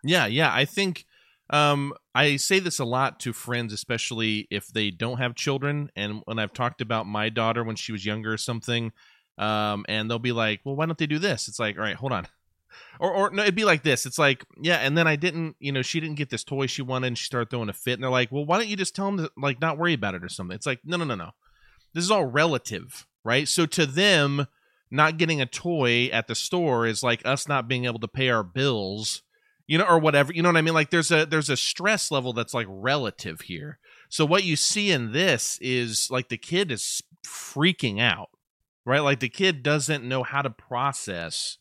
Yeah, 0.03 0.27
yeah. 0.27 0.51
I 0.53 0.65
think 0.65 1.05
um, 1.51 1.93
I 2.15 2.37
say 2.37 2.61
this 2.61 2.79
a 2.79 2.85
lot 2.85 3.21
to 3.21 3.33
friends, 3.33 3.73
especially 3.73 4.47
if 4.51 4.69
they 4.69 4.91
don't 4.91 5.19
have 5.19 5.35
children. 5.35 5.91
And 5.97 6.23
when 6.25 6.39
I've 6.39 6.53
talked 6.53 6.81
about 6.81 7.07
my 7.07 7.29
daughter 7.29 7.65
when 7.65 7.77
she 7.77 7.93
was 7.93 8.07
younger 8.07 8.33
or 8.33 8.37
something, 8.39 8.93
um, 9.37 9.85
and 9.89 10.09
they'll 10.11 10.19
be 10.19 10.33
like, 10.33 10.61
"Well, 10.65 10.77
why 10.77 10.87
don't 10.87 10.99
they 10.99 11.07
do 11.07 11.19
this?" 11.19 11.49
It's 11.49 11.59
like, 11.59 11.77
"All 11.77 11.83
right, 11.83 11.97
hold 11.97 12.13
on." 12.13 12.27
Or, 12.99 13.13
or 13.13 13.31
no, 13.31 13.43
it'd 13.43 13.55
be 13.55 13.65
like 13.65 13.83
this. 13.83 14.07
It's 14.07 14.19
like, 14.19 14.45
yeah, 14.61 14.77
and 14.77 14.97
then 14.97 15.07
I 15.07 15.17
didn't, 15.17 15.57
you 15.59 15.73
know, 15.73 15.83
she 15.83 16.01
didn't 16.01 16.17
get 16.17 16.31
this 16.31 16.45
toy 16.45 16.67
she 16.67 16.83
wanted, 16.83 17.09
and 17.09 17.19
she 17.19 17.25
started 17.25 17.51
throwing 17.51 17.69
a 17.69 17.75
fit, 17.75 17.95
and 17.95 18.03
they're 18.03 18.11
like, 18.11 18.31
well, 18.33 18.45
why 18.45 18.59
don't 18.59 18.69
you 18.69 18.77
just 18.77 18.95
tell 18.95 19.07
them 19.07 19.19
to 19.19 19.31
like 19.37 19.61
not 19.61 19.79
worry 19.79 19.95
about 19.95 20.15
it 20.15 20.25
or 20.25 20.29
something? 20.29 20.55
It's 20.55 20.67
like, 20.67 20.81
no, 20.85 20.97
no, 20.97 21.05
no, 21.05 21.15
no. 21.15 21.31
This 21.95 22.05
is 22.05 22.11
all 22.11 22.27
relative, 22.27 23.07
right? 23.25 23.49
So 23.49 23.67
to 23.67 23.87
them, 23.87 24.47
not 24.91 25.19
getting 25.19 25.41
a 25.41 25.47
toy 25.47 26.07
at 26.07 26.27
the 26.27 26.35
store 26.35 26.87
is 26.87 27.03
like 27.03 27.25
us 27.25 27.47
not 27.47 27.69
being 27.69 27.85
able 27.85 28.01
to 28.01 28.09
pay 28.09 28.29
our 28.29 28.43
bills 28.43 29.23
you 29.67 29.79
know 29.79 29.85
or 29.85 29.99
whatever 29.99 30.33
you 30.33 30.43
know 30.43 30.49
what 30.49 30.57
i 30.57 30.63
mean 30.63 30.75
like 30.75 30.91
there's 30.91 31.13
a 31.13 31.25
there's 31.25 31.49
a 31.49 31.57
stress 31.57 32.11
level 32.11 32.33
that's 32.33 32.53
like 32.53 32.67
relative 32.69 33.43
here 33.43 33.79
so 34.09 34.27
what 34.27 34.43
you 34.43 34.57
see 34.57 34.91
in 34.91 35.13
this 35.13 35.59
is 35.61 36.09
like 36.11 36.29
the 36.29 36.37
kid 36.37 36.73
is 36.73 37.03
freaking 37.25 38.01
out 38.01 38.31
right 38.85 39.01
like 39.01 39.21
the 39.21 39.29
kid 39.29 39.63
doesn't 39.63 40.05
know 40.05 40.25
how 40.25 40.43
to 40.43 40.51
process 40.51 41.59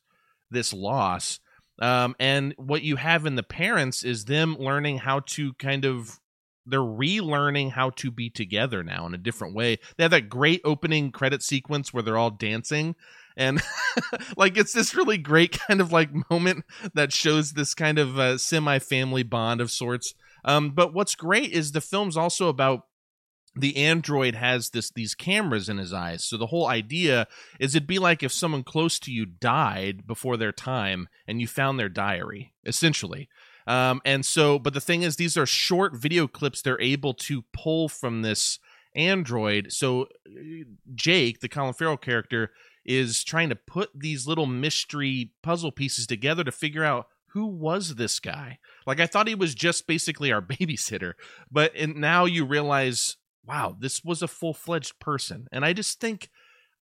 this 0.51 0.73
loss. 0.73 1.39
Um, 1.81 2.15
and 2.19 2.53
what 2.57 2.81
you 2.81 2.97
have 2.97 3.25
in 3.25 3.35
the 3.35 3.43
parents 3.43 4.03
is 4.03 4.25
them 4.25 4.57
learning 4.57 4.97
how 4.99 5.21
to 5.27 5.53
kind 5.53 5.85
of 5.85 6.19
they're 6.65 6.79
relearning 6.79 7.71
how 7.71 7.89
to 7.91 8.11
be 8.11 8.29
together 8.29 8.83
now 8.83 9.07
in 9.07 9.15
a 9.15 9.17
different 9.17 9.55
way. 9.55 9.79
They 9.97 10.03
have 10.03 10.11
that 10.11 10.29
great 10.29 10.61
opening 10.63 11.11
credit 11.11 11.41
sequence 11.41 11.91
where 11.91 12.03
they're 12.03 12.17
all 12.17 12.29
dancing 12.29 12.95
and 13.39 13.61
like 14.37 14.57
it's 14.57 14.73
this 14.73 14.93
really 14.93 15.17
great 15.17 15.57
kind 15.67 15.81
of 15.81 15.91
like 15.91 16.09
moment 16.29 16.65
that 16.93 17.13
shows 17.13 17.53
this 17.53 17.73
kind 17.73 17.97
of 17.97 18.19
uh, 18.19 18.37
semi-family 18.37 19.23
bond 19.23 19.61
of 19.61 19.71
sorts. 19.71 20.13
Um, 20.45 20.71
but 20.71 20.93
what's 20.93 21.15
great 21.15 21.51
is 21.51 21.71
the 21.71 21.81
film's 21.81 22.17
also 22.17 22.49
about 22.49 22.83
the 23.59 23.77
android 23.77 24.35
has 24.35 24.69
this 24.69 24.89
these 24.91 25.15
cameras 25.15 25.69
in 25.69 25.77
his 25.77 25.93
eyes. 25.93 26.23
So 26.23 26.37
the 26.37 26.47
whole 26.47 26.67
idea 26.67 27.27
is 27.59 27.75
it'd 27.75 27.87
be 27.87 27.99
like 27.99 28.23
if 28.23 28.31
someone 28.31 28.63
close 28.63 28.99
to 28.99 29.11
you 29.11 29.25
died 29.25 30.07
before 30.07 30.37
their 30.37 30.51
time 30.51 31.09
and 31.27 31.41
you 31.41 31.47
found 31.47 31.79
their 31.79 31.89
diary 31.89 32.53
essentially. 32.65 33.29
Um, 33.67 34.01
and 34.05 34.25
so 34.25 34.59
but 34.59 34.73
the 34.73 34.81
thing 34.81 35.03
is 35.03 35.15
these 35.15 35.37
are 35.37 35.45
short 35.45 35.95
video 35.95 36.27
clips 36.27 36.61
they're 36.61 36.81
able 36.81 37.13
to 37.15 37.43
pull 37.53 37.89
from 37.89 38.21
this 38.21 38.59
android. 38.95 39.71
So 39.71 40.03
uh, 40.27 40.63
jake 40.95 41.39
the 41.41 41.49
colin 41.49 41.73
farrell 41.73 41.97
character 41.97 42.51
is 42.85 43.23
trying 43.23 43.49
to 43.49 43.55
put 43.55 43.91
these 43.93 44.25
little 44.25 44.47
mystery 44.47 45.31
puzzle 45.43 45.71
pieces 45.71 46.07
together 46.07 46.43
to 46.43 46.51
figure 46.51 46.83
out 46.83 47.07
who 47.33 47.45
was 47.45 47.95
this 47.95 48.19
guy. 48.19 48.57
Like 48.87 48.99
i 48.99 49.05
thought 49.05 49.27
he 49.27 49.35
was 49.35 49.53
just 49.53 49.85
basically 49.85 50.31
our 50.31 50.41
babysitter 50.41 51.13
but 51.51 51.75
and 51.75 51.95
now 51.95 52.25
you 52.25 52.45
realize 52.45 53.17
wow 53.45 53.75
this 53.79 54.03
was 54.03 54.21
a 54.21 54.27
full-fledged 54.27 54.99
person 54.99 55.47
and 55.51 55.65
i 55.65 55.73
just 55.73 55.99
think 55.99 56.29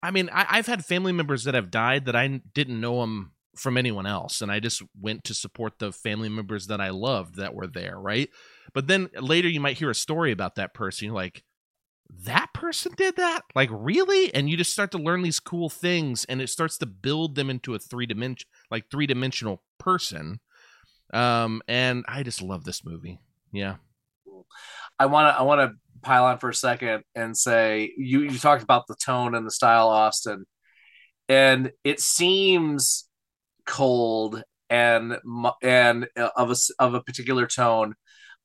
i 0.03 0.11
mean 0.11 0.29
I, 0.31 0.45
i've 0.49 0.67
had 0.67 0.85
family 0.85 1.11
members 1.11 1.43
that 1.45 1.55
have 1.55 1.71
died 1.71 2.05
that 2.05 2.15
i 2.15 2.41
didn't 2.53 2.81
know 2.81 3.01
them 3.01 3.31
from 3.55 3.77
anyone 3.77 4.05
else 4.05 4.41
and 4.41 4.51
i 4.51 4.59
just 4.59 4.83
went 4.99 5.23
to 5.25 5.33
support 5.33 5.79
the 5.79 5.91
family 5.91 6.29
members 6.29 6.67
that 6.67 6.81
i 6.81 6.89
loved 6.89 7.35
that 7.35 7.55
were 7.55 7.67
there 7.67 7.99
right? 7.99 8.29
But 8.73 8.87
then 8.87 9.09
later 9.19 9.47
you 9.47 9.59
might 9.59 9.77
hear 9.77 9.89
a 9.89 9.95
story 9.95 10.31
about 10.31 10.55
that 10.55 10.73
person 10.73 11.05
you're 11.05 11.15
like 11.15 11.43
that 12.23 12.53
person 12.53 12.93
did 12.95 13.17
that? 13.17 13.41
Like 13.53 13.69
really? 13.69 14.33
And 14.33 14.49
you 14.49 14.55
just 14.55 14.71
start 14.71 14.91
to 14.91 14.97
learn 14.97 15.23
these 15.23 15.41
cool 15.41 15.67
things 15.69 16.23
and 16.25 16.41
it 16.41 16.49
starts 16.49 16.77
to 16.77 16.85
build 16.85 17.35
them 17.35 17.49
into 17.49 17.75
a 17.75 17.79
three 17.79 18.05
dimension 18.05 18.47
like 18.71 18.89
three 18.89 19.07
dimensional 19.07 19.61
person 19.77 20.39
um 21.13 21.61
and 21.67 22.03
i 22.07 22.21
just 22.21 22.41
love 22.41 22.63
this 22.65 22.83
movie 22.85 23.19
yeah. 23.51 23.75
I 24.99 25.05
want 25.05 25.33
to 25.33 25.39
I 25.39 25.43
want 25.43 25.61
to 25.61 25.77
pile 26.01 26.25
on 26.25 26.39
for 26.39 26.49
a 26.49 26.55
second 26.55 27.03
and 27.15 27.37
say 27.37 27.93
you 27.97 28.21
you 28.21 28.37
talked 28.37 28.63
about 28.63 28.87
the 28.87 28.95
tone 28.95 29.35
and 29.35 29.45
the 29.45 29.51
style, 29.51 29.89
Austin, 29.89 30.45
and 31.29 31.71
it 31.83 31.99
seems 31.99 33.07
cold 33.65 34.43
and 34.69 35.17
and 35.61 36.07
uh, 36.17 36.29
of 36.35 36.51
a 36.51 36.55
of 36.79 36.93
a 36.93 37.01
particular 37.01 37.47
tone, 37.47 37.95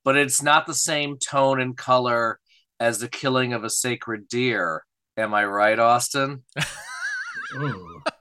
but 0.05 0.17
it's 0.17 0.43
not 0.43 0.67
the 0.67 0.75
same 0.75 1.19
tone 1.19 1.61
and 1.61 1.77
color 1.77 2.39
as 2.81 2.99
the 2.99 3.09
killing 3.09 3.53
of 3.53 3.65
a 3.65 3.71
sacred 3.71 4.29
deer. 4.29 4.85
Am 5.17 5.35
I 5.35 5.45
right, 5.45 5.79
Austin? 5.79 6.45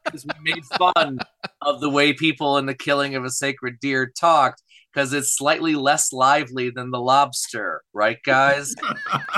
Because 0.04 0.26
we 0.26 0.54
made 0.54 0.66
fun 0.66 1.20
of 1.62 1.80
the 1.80 1.90
way 1.90 2.12
people 2.12 2.58
in 2.58 2.66
the 2.66 2.76
killing 2.76 3.16
of 3.16 3.24
a 3.24 3.30
sacred 3.30 3.80
deer 3.80 4.12
talked 4.20 4.62
because 4.94 5.14
it's 5.14 5.36
slightly 5.36 5.76
less 5.76 6.12
lively 6.12 6.70
than 6.70 6.92
the 6.92 7.00
lobster, 7.00 7.84
right, 7.94 8.18
guys? 8.24 8.76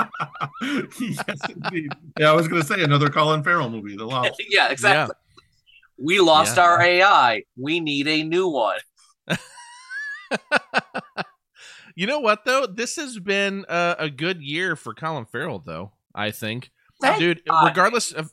yes, 0.62 1.38
indeed. 1.48 1.92
Yeah, 2.18 2.30
I 2.30 2.32
was 2.32 2.48
going 2.48 2.62
to 2.62 2.66
say 2.66 2.82
another 2.82 3.08
Colin 3.08 3.44
Farrell 3.44 3.70
movie, 3.70 3.96
The 3.96 4.04
Lobster. 4.04 4.44
yeah, 4.48 4.70
exactly. 4.70 5.14
Yeah. 5.14 5.44
We 5.96 6.20
lost 6.20 6.56
yeah. 6.56 6.64
our 6.64 6.82
AI. 6.82 7.44
We 7.56 7.80
need 7.80 8.08
a 8.08 8.24
new 8.24 8.48
one. 8.48 8.78
you 11.94 12.06
know 12.06 12.18
what 12.18 12.44
though? 12.44 12.66
This 12.66 12.96
has 12.96 13.18
been 13.20 13.64
a, 13.68 13.96
a 14.00 14.10
good 14.10 14.42
year 14.42 14.74
for 14.74 14.92
Colin 14.92 15.26
Farrell, 15.26 15.62
though. 15.64 15.92
I 16.14 16.32
think, 16.32 16.70
Thank 17.00 17.20
dude. 17.20 17.44
God. 17.44 17.68
Regardless 17.68 18.12
of 18.12 18.32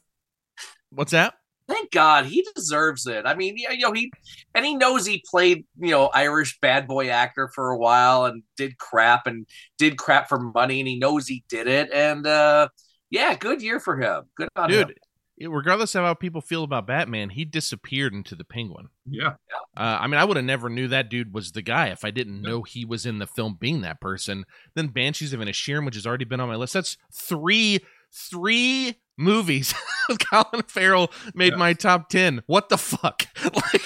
what's 0.90 1.12
that? 1.12 1.36
Thank 1.72 1.92
God 1.92 2.26
he 2.26 2.46
deserves 2.54 3.08
it. 3.08 3.26
I 3.26 3.34
mean, 3.34 3.56
you 3.58 3.78
know, 3.80 3.94
he 3.94 4.12
and 4.54 4.66
he 4.66 4.76
knows 4.76 5.06
he 5.06 5.24
played, 5.30 5.66
you 5.80 5.92
know, 5.92 6.08
Irish 6.08 6.60
bad 6.60 6.86
boy 6.86 7.10
actor 7.10 7.50
for 7.56 7.72
a 7.72 7.78
while 7.78 8.26
and 8.26 8.44
did 8.58 8.78
crap 8.78 9.26
and 9.26 9.48
did 9.78 9.98
crap 9.98 10.28
for 10.28 10.38
money, 10.38 10.82
and 10.82 10.88
he 10.88 11.00
knows 11.00 11.28
he 11.28 11.46
did 11.48 11.68
it. 11.68 11.90
And 11.94 12.28
uh 12.28 12.68
yeah, 13.10 13.36
good 13.36 13.62
year 13.62 13.80
for 13.80 14.00
him. 14.00 14.24
Good 14.36 14.50
on 14.56 14.70
dude. 14.70 14.90
Him. 15.38 15.52
Regardless 15.52 15.96
of 15.96 16.04
how 16.04 16.14
people 16.14 16.42
feel 16.42 16.64
about 16.64 16.86
Batman, 16.86 17.30
he 17.30 17.46
disappeared 17.46 18.14
into 18.14 18.36
the 18.36 18.44
Penguin. 18.44 18.90
Yeah. 19.06 19.36
Uh, 19.76 19.98
I 20.00 20.06
mean, 20.06 20.20
I 20.20 20.26
would 20.26 20.38
have 20.38 20.46
never 20.46 20.70
knew 20.70 20.88
that 20.90 21.10
dude 21.10 21.34
was 21.34 21.54
the 21.54 21.64
guy 21.64 21.88
if 21.88 22.06
I 22.06 22.12
didn't 22.12 22.44
know 22.44 22.62
he 22.62 22.86
was 22.86 23.08
in 23.08 23.18
the 23.18 23.26
film 23.26 23.58
being 23.60 23.82
that 23.82 24.00
person. 24.00 24.46
Then 24.76 24.90
Banshees 24.90 25.34
of 25.34 25.40
Inisherin, 25.40 25.86
which 25.86 25.96
has 25.96 26.06
already 26.06 26.26
been 26.26 26.42
on 26.42 26.50
my 26.50 26.58
list. 26.58 26.74
That's 26.74 26.96
three 27.12 27.80
three 28.14 28.96
movies 29.22 29.74
with 30.10 30.20
Colin 30.30 30.64
Farrell 30.68 31.12
made 31.34 31.56
my 31.56 31.74
top 31.74 32.10
10. 32.10 32.44
What 32.48 32.70
the 32.70 32.78
fuck? 32.78 33.28
like 33.54 33.82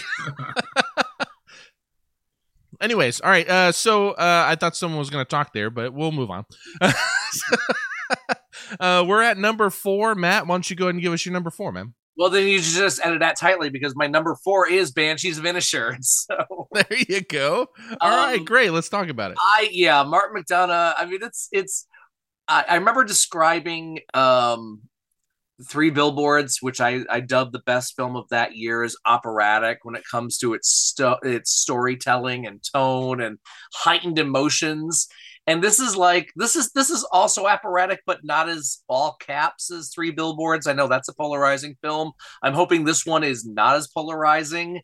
Anyways, 2.82 3.22
all 3.22 3.30
right. 3.30 3.48
Uh, 3.50 3.72
so 3.72 4.12
uh, 4.12 4.46
I 4.48 4.56
thought 4.56 4.76
someone 4.76 5.00
was 5.00 5.10
going 5.10 5.24
to 5.24 5.30
talk 5.30 5.54
there, 5.54 5.70
but 5.70 5.94
we'll 5.94 6.12
move 6.12 6.30
on. 6.30 6.46
uh, 8.80 9.06
we're 9.08 9.22
at 9.22 9.38
number 9.38 9.70
four. 9.70 10.16
Matt, 10.16 10.48
why 10.48 10.56
don't 10.56 10.70
you 10.70 10.76
go 10.76 10.86
ahead 10.86 10.96
and 10.96 11.02
give 11.02 11.14
us 11.14 11.26
your 11.26 11.34
number 11.34 11.50
four, 11.50 11.72
man? 11.72 11.94
Well, 12.18 12.30
then 12.30 12.48
you 12.48 12.60
just 12.60 13.06
edit 13.06 13.20
that 13.20 13.38
tightly 13.38 13.70
because 13.70 13.94
my 13.96 14.08
number 14.08 14.38
four 14.44 14.70
is 14.70 14.92
Banshees 14.92 15.38
of 15.38 15.44
Inisherin. 15.44 16.04
So 16.04 16.68
there 16.72 16.98
you 17.10 17.22
go. 17.22 17.68
All 18.02 18.12
um, 18.12 18.32
right, 18.32 18.46
great. 18.46 18.72
Let's 18.72 18.90
talk 18.90 19.10
about 19.10 19.32
it. 19.32 19.38
I 19.40 19.70
yeah, 19.72 20.04
Martin 20.04 20.42
McDonagh. 20.42 20.94
I 20.98 21.06
mean, 21.06 21.20
it's 21.22 21.50
it's. 21.52 21.88
I, 22.48 22.66
I 22.70 22.76
remember 22.76 23.04
describing 23.04 24.00
um 24.14 24.82
Three 25.70 25.90
Billboards, 25.90 26.58
which 26.62 26.82
I, 26.82 27.06
I 27.10 27.22
dubbed 27.22 27.54
the 27.54 27.62
best 27.66 27.96
film 27.96 28.16
of 28.18 28.28
that 28.30 28.56
year, 28.56 28.84
is 28.84 28.98
operatic 29.06 29.80
when 29.84 29.96
it 29.96 30.04
comes 30.10 30.38
to 30.40 30.54
its 30.54 30.70
sto- 30.70 31.20
its 31.24 31.52
storytelling 31.52 32.46
and 32.46 32.62
tone 32.74 33.22
and 33.22 33.38
heightened 33.74 34.20
emotions. 34.20 35.08
And 35.48 35.64
this 35.64 35.80
is 35.80 35.96
like 35.96 36.32
this 36.36 36.56
is 36.56 36.72
this 36.72 36.90
is 36.90 37.08
also 37.12 37.46
operatic, 37.46 38.02
but 38.06 38.20
not 38.24 38.50
as 38.50 38.80
all 38.90 39.16
caps 39.22 39.72
as 39.72 39.92
Three 39.94 40.12
Billboards. 40.12 40.68
I 40.68 40.74
know 40.74 40.88
that's 40.88 41.08
a 41.08 41.16
polarizing 41.16 41.76
film. 41.82 42.12
I'm 42.44 42.54
hoping 42.54 42.84
this 42.84 43.06
one 43.06 43.24
is 43.24 43.46
not 43.46 43.76
as 43.76 43.88
polarizing. 43.88 44.82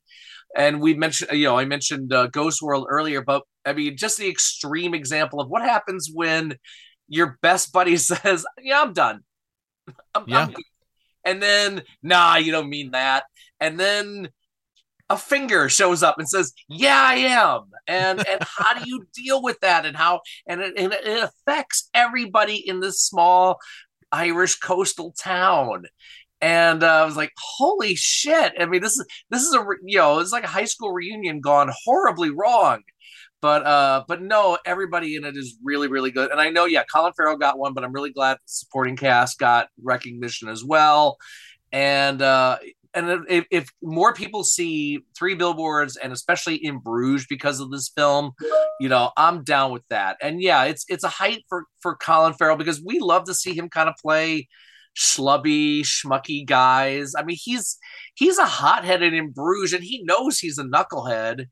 And 0.55 0.81
we 0.81 0.93
mentioned, 0.93 1.31
you 1.31 1.45
know, 1.45 1.57
I 1.57 1.65
mentioned 1.65 2.13
uh, 2.13 2.27
Ghost 2.27 2.61
World 2.61 2.87
earlier, 2.89 3.21
but 3.21 3.43
I 3.65 3.73
mean, 3.73 3.97
just 3.97 4.17
the 4.17 4.29
extreme 4.29 4.93
example 4.93 5.41
of 5.41 5.49
what 5.49 5.63
happens 5.63 6.09
when 6.13 6.55
your 7.07 7.37
best 7.41 7.73
buddy 7.73 7.97
says, 7.97 8.45
"Yeah, 8.61 8.81
I'm 8.81 8.93
done." 8.93 9.21
I'm, 10.15 10.23
yeah. 10.27 10.47
I'm 10.47 10.55
and 11.23 11.41
then, 11.41 11.83
nah, 12.01 12.37
you 12.37 12.51
don't 12.51 12.69
mean 12.69 12.91
that. 12.91 13.25
And 13.59 13.79
then 13.79 14.29
a 15.09 15.17
finger 15.17 15.69
shows 15.69 16.03
up 16.03 16.17
and 16.17 16.27
says, 16.27 16.53
"Yeah, 16.67 16.99
I 16.99 17.15
am." 17.15 17.69
And 17.85 18.25
and 18.27 18.41
how 18.57 18.73
do 18.73 18.89
you 18.89 19.05
deal 19.13 19.41
with 19.41 19.59
that? 19.59 19.85
And 19.85 19.95
how 19.95 20.21
and 20.47 20.61
it, 20.61 20.73
and 20.77 20.93
it 20.93 21.23
affects 21.23 21.89
everybody 21.93 22.55
in 22.55 22.79
this 22.79 23.01
small 23.01 23.59
Irish 24.11 24.55
coastal 24.55 25.13
town. 25.19 25.83
And 26.39 26.81
uh, 26.83 27.03
I 27.03 27.05
was 27.05 27.17
like, 27.17 27.31
"Holy 27.37 27.95
shit!" 27.95 28.53
I 28.59 28.65
mean, 28.65 28.81
this 28.81 28.93
is 28.93 29.05
this 29.29 29.43
is 29.43 29.53
a 29.53 29.63
you 29.83 29.97
know, 29.97 30.19
it's 30.19 30.31
like 30.31 30.45
a 30.45 30.47
high 30.47 30.65
school 30.65 30.91
reunion 30.91 31.41
gone 31.41 31.71
horribly 31.83 32.31
wrong. 32.31 32.81
But 33.41 33.65
uh, 33.65 34.03
but 34.07 34.21
no, 34.21 34.57
everybody 34.65 35.15
in 35.15 35.25
it 35.25 35.35
is 35.35 35.57
really, 35.63 35.87
really 35.87 36.11
good. 36.11 36.31
And 36.31 36.39
I 36.39 36.49
know, 36.49 36.65
yeah, 36.65 36.83
Colin 36.93 37.13
Farrell 37.13 37.37
got 37.37 37.57
one, 37.57 37.73
but 37.73 37.83
I'm 37.83 37.91
really 37.91 38.11
glad 38.11 38.35
the 38.35 38.41
supporting 38.45 38.95
cast 38.95 39.39
got 39.39 39.67
recognition 39.81 40.47
as 40.47 40.63
well. 40.63 41.17
And 41.71 42.21
uh, 42.21 42.57
and 42.93 43.25
if, 43.29 43.45
if 43.49 43.69
more 43.81 44.13
people 44.13 44.43
see 44.43 45.03
three 45.17 45.35
billboards 45.35 45.95
and 45.95 46.11
especially 46.11 46.55
in 46.55 46.79
Bruges 46.79 47.25
because 47.27 47.59
of 47.59 47.71
this 47.71 47.89
film, 47.89 48.31
you 48.79 48.89
know, 48.89 49.11
I'm 49.17 49.43
down 49.43 49.71
with 49.71 49.83
that. 49.89 50.17
And 50.21 50.41
yeah, 50.41 50.65
it's 50.65 50.85
it's 50.89 51.03
a 51.03 51.09
height 51.09 51.43
for 51.47 51.65
for 51.79 51.95
Colin 51.95 52.33
Farrell 52.33 52.57
because 52.57 52.81
we 52.85 52.99
love 52.99 53.25
to 53.25 53.33
see 53.33 53.53
him 53.53 53.69
kind 53.69 53.89
of 53.89 53.95
play 54.01 54.47
schlubby, 54.97 55.81
schmucky 55.81 56.45
guys. 56.45 57.13
I 57.17 57.23
mean, 57.23 57.37
he's 57.39 57.77
he's 58.15 58.37
a 58.37 58.45
hotheaded 58.45 59.13
in 59.13 59.31
Bruges 59.31 59.73
and 59.73 59.83
he 59.83 60.03
knows 60.03 60.39
he's 60.39 60.57
a 60.57 60.63
knucklehead 60.63 61.45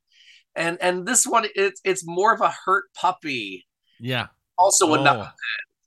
and 0.55 0.77
and 0.81 1.05
this 1.05 1.25
one 1.25 1.45
it's 1.55 1.81
it's 1.83 2.05
more 2.05 2.33
of 2.33 2.41
a 2.41 2.53
hurt 2.65 2.85
puppy. 2.93 3.65
Yeah. 3.99 4.27
Also 4.57 4.93
a 4.93 4.99
oh. 4.99 5.27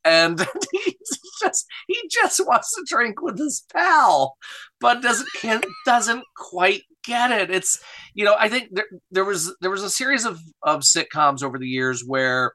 And 0.05 0.41
he 0.73 0.97
just 1.41 1.67
he 1.87 2.01
just 2.11 2.41
wants 2.47 2.75
to 2.75 2.85
drink 2.87 3.23
with 3.23 3.39
his 3.39 3.65
pal, 3.73 4.37
but 4.81 5.03
doesn't 5.03 5.29
can 5.41 5.63
doesn't 5.85 6.25
quite 6.37 6.83
get 7.05 7.31
it. 7.31 7.51
It's 7.51 7.83
you 8.15 8.25
know 8.25 8.35
I 8.39 8.49
think 8.49 8.69
there 8.73 8.87
there 9.11 9.25
was 9.25 9.55
there 9.61 9.71
was 9.71 9.83
a 9.83 9.91
series 9.91 10.25
of 10.25 10.41
of 10.63 10.81
sitcoms 10.81 11.43
over 11.43 11.59
the 11.59 11.69
years 11.69 12.03
where 12.07 12.53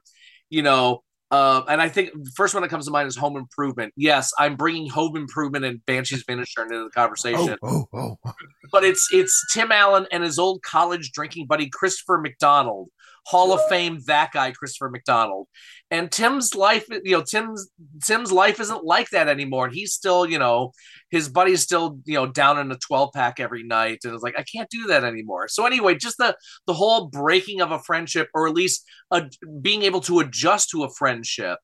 you 0.50 0.62
know 0.62 1.02
uh, 1.30 1.62
and 1.68 1.80
I 1.82 1.88
think 1.88 2.12
the 2.12 2.30
first 2.36 2.54
one 2.54 2.62
that 2.62 2.70
comes 2.70 2.86
to 2.86 2.90
mind 2.90 3.06
is 3.06 3.16
Home 3.16 3.36
Improvement. 3.36 3.92
Yes, 3.96 4.32
I'm 4.38 4.56
bringing 4.56 4.88
Home 4.90 5.16
Improvement 5.16 5.64
and 5.64 5.84
Banshees 5.84 6.24
Inisherin 6.24 6.64
into 6.64 6.84
the 6.84 6.90
conversation. 6.90 7.56
Oh, 7.62 7.86
oh, 7.92 8.18
oh. 8.24 8.32
but 8.72 8.84
it's 8.84 9.08
it's 9.12 9.44
Tim 9.52 9.70
Allen 9.70 10.06
and 10.10 10.24
his 10.24 10.38
old 10.38 10.62
college 10.62 11.12
drinking 11.12 11.46
buddy 11.46 11.68
Christopher 11.68 12.18
McDonald, 12.18 12.88
Hall 13.28 13.52
of 13.52 13.60
Fame 13.68 14.00
that 14.06 14.32
guy 14.32 14.52
Christopher 14.52 14.88
McDonald, 14.88 15.48
and 15.90 16.10
Tim's 16.10 16.54
life. 16.54 16.86
You 16.88 17.18
know, 17.18 17.22
Tim's 17.22 17.70
Tim's 18.02 18.32
life 18.32 18.58
isn't 18.58 18.84
like 18.84 19.10
that 19.10 19.28
anymore, 19.28 19.66
and 19.66 19.74
he's 19.74 19.92
still 19.92 20.26
you 20.26 20.38
know 20.38 20.72
his 21.10 21.28
buddy's 21.28 21.62
still 21.62 21.98
you 22.06 22.14
know 22.14 22.26
down 22.26 22.58
in 22.58 22.72
a 22.72 22.78
12 22.78 23.10
pack 23.14 23.38
every 23.38 23.62
night, 23.64 23.98
and 24.04 24.14
it's 24.14 24.22
like 24.22 24.38
I 24.38 24.44
can't 24.44 24.70
do 24.70 24.86
that 24.86 25.04
anymore. 25.04 25.48
So 25.48 25.66
anyway, 25.66 25.94
just 25.96 26.16
the 26.16 26.34
the 26.66 26.72
whole 26.72 27.08
breaking 27.08 27.60
of 27.60 27.70
a 27.70 27.78
friendship, 27.80 28.28
or 28.32 28.48
at 28.48 28.54
least 28.54 28.86
a, 29.10 29.28
being 29.60 29.82
able 29.82 30.00
to 30.02 30.20
adjust 30.20 30.70
to 30.70 30.84
a 30.84 30.90
friendship 30.90 31.58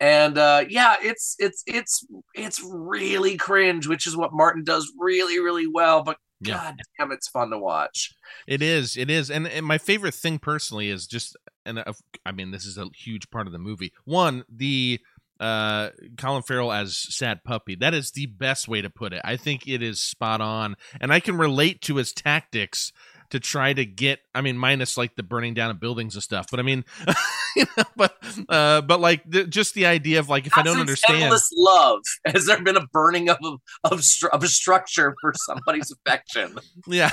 and 0.00 0.38
uh, 0.38 0.64
yeah, 0.68 0.96
it's 1.02 1.36
it's 1.38 1.62
it's 1.66 2.06
it's 2.34 2.60
really 2.64 3.36
cringe, 3.36 3.86
which 3.86 4.06
is 4.06 4.16
what 4.16 4.32
Martin 4.32 4.64
does 4.64 4.90
really 4.98 5.38
really 5.38 5.66
well. 5.66 6.02
But 6.02 6.16
yeah. 6.40 6.54
god 6.54 6.80
damn, 6.98 7.12
it's 7.12 7.28
fun 7.28 7.50
to 7.50 7.58
watch. 7.58 8.14
It 8.46 8.62
is, 8.62 8.96
it 8.96 9.10
is, 9.10 9.30
and, 9.30 9.46
and 9.46 9.66
my 9.66 9.78
favorite 9.78 10.14
thing 10.14 10.38
personally 10.38 10.88
is 10.88 11.06
just, 11.06 11.36
and 11.64 11.78
uh, 11.78 11.92
I 12.24 12.32
mean, 12.32 12.50
this 12.50 12.64
is 12.64 12.78
a 12.78 12.86
huge 12.94 13.30
part 13.30 13.46
of 13.46 13.52
the 13.52 13.58
movie. 13.58 13.92
One, 14.04 14.44
the 14.48 15.00
uh 15.38 15.88
Colin 16.18 16.42
Farrell 16.42 16.70
as 16.70 16.94
sad 16.94 17.42
puppy. 17.44 17.74
That 17.74 17.94
is 17.94 18.10
the 18.10 18.26
best 18.26 18.68
way 18.68 18.82
to 18.82 18.90
put 18.90 19.14
it. 19.14 19.22
I 19.24 19.36
think 19.36 19.66
it 19.66 19.82
is 19.82 20.02
spot 20.02 20.42
on 20.42 20.76
and 21.00 21.10
I 21.10 21.18
can 21.18 21.38
relate 21.38 21.80
to 21.82 21.96
his 21.96 22.12
tactics 22.12 22.92
to 23.30 23.40
try 23.40 23.72
to 23.72 23.84
get 23.84 24.20
i 24.34 24.40
mean 24.40 24.56
minus 24.56 24.96
like 24.96 25.14
the 25.16 25.22
burning 25.22 25.54
down 25.54 25.70
of 25.70 25.80
buildings 25.80 26.14
and 26.14 26.22
stuff 26.22 26.46
but 26.50 26.60
i 26.60 26.62
mean 26.62 26.84
you 27.56 27.64
know, 27.76 27.84
but 27.96 28.16
uh 28.48 28.80
but 28.82 29.00
like 29.00 29.22
the, 29.28 29.44
just 29.44 29.74
the 29.74 29.86
idea 29.86 30.18
of 30.18 30.28
like 30.28 30.46
if 30.46 30.56
i 30.56 30.62
don't 30.62 30.78
understand 30.78 31.22
endless 31.22 31.50
love. 31.56 32.00
Has 32.26 32.46
there 32.46 32.62
been 32.62 32.76
a 32.76 32.86
burning 32.92 33.28
of 33.28 33.38
of, 33.84 34.04
of 34.32 34.42
a 34.42 34.48
structure 34.48 35.14
for 35.20 35.32
somebody's 35.46 35.90
affection? 36.06 36.58
Yeah. 36.86 37.10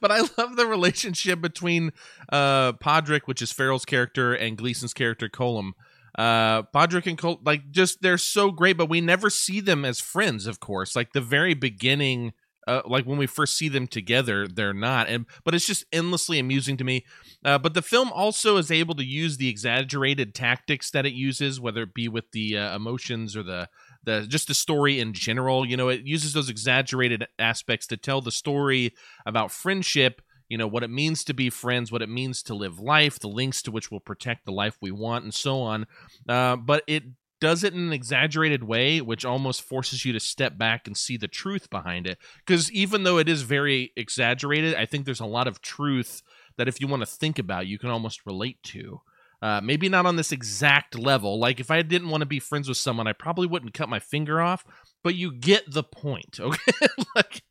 But 0.00 0.10
i 0.10 0.20
love 0.38 0.56
the 0.56 0.66
relationship 0.66 1.40
between 1.40 1.92
uh 2.32 2.72
Pádraic 2.74 3.22
which 3.26 3.42
is 3.42 3.52
farrell's 3.52 3.84
character 3.84 4.34
and 4.34 4.56
gleeson's 4.56 4.94
character 4.94 5.28
Colm. 5.28 5.72
Uh 6.16 6.62
Pádraic 6.74 7.06
and 7.06 7.18
Col- 7.18 7.40
like 7.44 7.70
just 7.70 8.02
they're 8.02 8.18
so 8.18 8.50
great 8.50 8.76
but 8.76 8.88
we 8.88 9.00
never 9.00 9.30
see 9.30 9.60
them 9.60 9.84
as 9.84 10.00
friends 10.00 10.46
of 10.46 10.60
course. 10.60 10.96
Like 10.96 11.12
the 11.12 11.20
very 11.20 11.54
beginning 11.54 12.32
uh, 12.68 12.82
like 12.86 13.04
when 13.04 13.18
we 13.18 13.26
first 13.26 13.56
see 13.56 13.68
them 13.68 13.86
together 13.86 14.46
they're 14.46 14.74
not 14.74 15.08
and 15.08 15.26
but 15.44 15.54
it's 15.54 15.66
just 15.66 15.84
endlessly 15.92 16.38
amusing 16.38 16.76
to 16.76 16.84
me 16.84 17.04
uh, 17.44 17.58
but 17.58 17.74
the 17.74 17.82
film 17.82 18.12
also 18.12 18.56
is 18.56 18.70
able 18.70 18.94
to 18.94 19.04
use 19.04 19.36
the 19.36 19.48
exaggerated 19.48 20.34
tactics 20.34 20.90
that 20.90 21.06
it 21.06 21.12
uses 21.12 21.60
whether 21.60 21.82
it 21.82 21.94
be 21.94 22.08
with 22.08 22.30
the 22.32 22.56
uh, 22.56 22.76
emotions 22.76 23.36
or 23.36 23.42
the 23.42 23.68
the 24.04 24.26
just 24.28 24.48
the 24.48 24.54
story 24.54 25.00
in 25.00 25.12
general 25.12 25.66
you 25.66 25.76
know 25.76 25.88
it 25.88 26.02
uses 26.04 26.32
those 26.32 26.50
exaggerated 26.50 27.26
aspects 27.38 27.86
to 27.86 27.96
tell 27.96 28.20
the 28.20 28.30
story 28.30 28.94
about 29.26 29.50
friendship 29.50 30.20
you 30.48 30.56
know 30.56 30.66
what 30.66 30.82
it 30.82 30.90
means 30.90 31.24
to 31.24 31.34
be 31.34 31.50
friends, 31.50 31.92
what 31.92 32.00
it 32.02 32.08
means 32.08 32.42
to 32.44 32.54
live 32.54 32.80
life, 32.80 33.18
the 33.18 33.28
links 33.28 33.60
to 33.62 33.70
which 33.70 33.90
will 33.90 34.00
protect 34.00 34.46
the 34.46 34.52
life 34.52 34.78
we 34.80 34.90
want, 34.90 35.24
and 35.24 35.34
so 35.34 35.60
on. 35.60 35.86
Uh, 36.26 36.56
but 36.56 36.82
it 36.86 37.04
does 37.40 37.64
it 37.64 37.74
in 37.74 37.80
an 37.80 37.92
exaggerated 37.92 38.64
way, 38.64 39.00
which 39.00 39.24
almost 39.24 39.62
forces 39.62 40.04
you 40.04 40.12
to 40.12 40.20
step 40.20 40.58
back 40.58 40.86
and 40.86 40.96
see 40.96 41.16
the 41.16 41.28
truth 41.28 41.70
behind 41.70 42.06
it. 42.06 42.18
Because 42.38 42.70
even 42.72 43.04
though 43.04 43.18
it 43.18 43.28
is 43.28 43.42
very 43.42 43.92
exaggerated, 43.96 44.74
I 44.74 44.86
think 44.86 45.04
there's 45.04 45.20
a 45.20 45.26
lot 45.26 45.46
of 45.46 45.60
truth 45.60 46.22
that 46.56 46.68
if 46.68 46.80
you 46.80 46.88
want 46.88 47.02
to 47.02 47.06
think 47.06 47.38
about, 47.38 47.66
you 47.66 47.78
can 47.78 47.90
almost 47.90 48.26
relate 48.26 48.62
to. 48.64 49.00
Uh, 49.40 49.60
maybe 49.62 49.88
not 49.88 50.04
on 50.04 50.16
this 50.16 50.32
exact 50.32 50.98
level. 50.98 51.38
Like 51.38 51.60
if 51.60 51.70
I 51.70 51.82
didn't 51.82 52.10
want 52.10 52.22
to 52.22 52.26
be 52.26 52.40
friends 52.40 52.68
with 52.68 52.76
someone, 52.76 53.06
I 53.06 53.12
probably 53.12 53.46
wouldn't 53.46 53.74
cut 53.74 53.88
my 53.88 54.00
finger 54.00 54.40
off. 54.40 54.64
But 55.04 55.14
you 55.14 55.32
get 55.32 55.70
the 55.70 55.84
point, 55.84 56.38
okay? 56.40 56.72
like, 57.14 57.42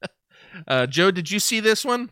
uh, 0.68 0.88
Joe, 0.88 1.12
did 1.12 1.32
you 1.32 1.40
see 1.40 1.62
this 1.62 1.86
one? 1.86 2.10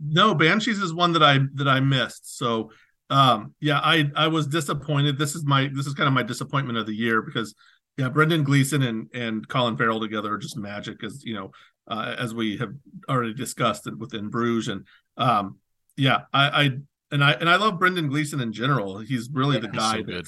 No, 0.00 0.34
Banshees 0.34 0.80
is 0.80 0.94
one 0.94 1.12
that 1.12 1.22
I 1.22 1.40
that 1.54 1.68
I 1.68 1.80
missed. 1.80 2.38
So 2.38 2.70
um 3.10 3.54
yeah 3.60 3.78
i 3.82 4.10
i 4.16 4.26
was 4.26 4.46
disappointed. 4.46 5.18
This 5.18 5.34
is 5.34 5.44
my 5.44 5.70
this 5.72 5.86
is 5.86 5.94
kind 5.94 6.08
of 6.08 6.12
my 6.12 6.22
disappointment 6.22 6.78
of 6.78 6.86
the 6.86 6.94
year 6.94 7.22
because 7.22 7.54
yeah 7.96 8.08
brendan 8.08 8.42
gleeson 8.44 8.82
and 8.82 9.08
and 9.14 9.46
colin 9.48 9.76
farrell 9.76 10.00
together 10.00 10.34
are 10.34 10.38
just 10.38 10.56
magic 10.56 11.02
as 11.04 11.22
you 11.24 11.34
know 11.34 11.50
uh, 11.88 12.16
as 12.18 12.34
we 12.34 12.56
have 12.56 12.72
already 13.08 13.32
discussed 13.32 13.88
within 13.98 14.28
bruges. 14.28 14.68
And 14.68 14.86
um 15.16 15.58
yeah 15.96 16.22
i 16.32 16.48
i 16.48 16.70
and 17.12 17.24
i 17.24 17.32
and 17.32 17.48
i 17.48 17.56
love 17.56 17.78
brendan 17.78 18.08
gleeson 18.08 18.40
in 18.40 18.52
general. 18.52 18.98
He's 18.98 19.30
really 19.32 19.56
yeah, 19.56 19.62
the 19.62 19.68
guy 19.68 20.02
so 20.02 20.22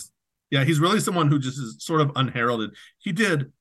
yeah 0.50 0.64
he's 0.64 0.80
really 0.80 1.00
someone 1.00 1.28
who 1.28 1.38
just 1.38 1.58
is 1.58 1.76
sort 1.80 2.00
of 2.00 2.12
unheralded. 2.16 2.70
He 2.98 3.12
did 3.12 3.52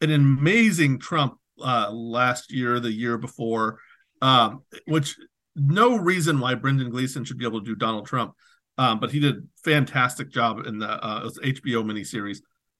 an 0.00 0.10
amazing 0.10 0.98
trump 0.98 1.34
uh 1.62 1.90
last 1.90 2.52
year 2.52 2.80
the 2.80 2.92
year 2.92 3.18
before 3.18 3.78
um 4.22 4.62
which 4.86 5.16
no 5.60 5.96
reason 5.96 6.40
why 6.40 6.54
Brendan 6.54 6.90
Gleeson 6.90 7.24
should 7.24 7.38
be 7.38 7.44
able 7.44 7.60
to 7.60 7.64
do 7.64 7.74
Donald 7.74 8.06
Trump. 8.06 8.34
Um, 8.78 8.98
but 8.98 9.10
he 9.10 9.20
did 9.20 9.46
fantastic 9.62 10.30
job 10.30 10.66
in 10.66 10.78
the 10.78 10.88
uh, 10.88 11.28
HBO 11.44 11.84
miniseries. 11.84 12.38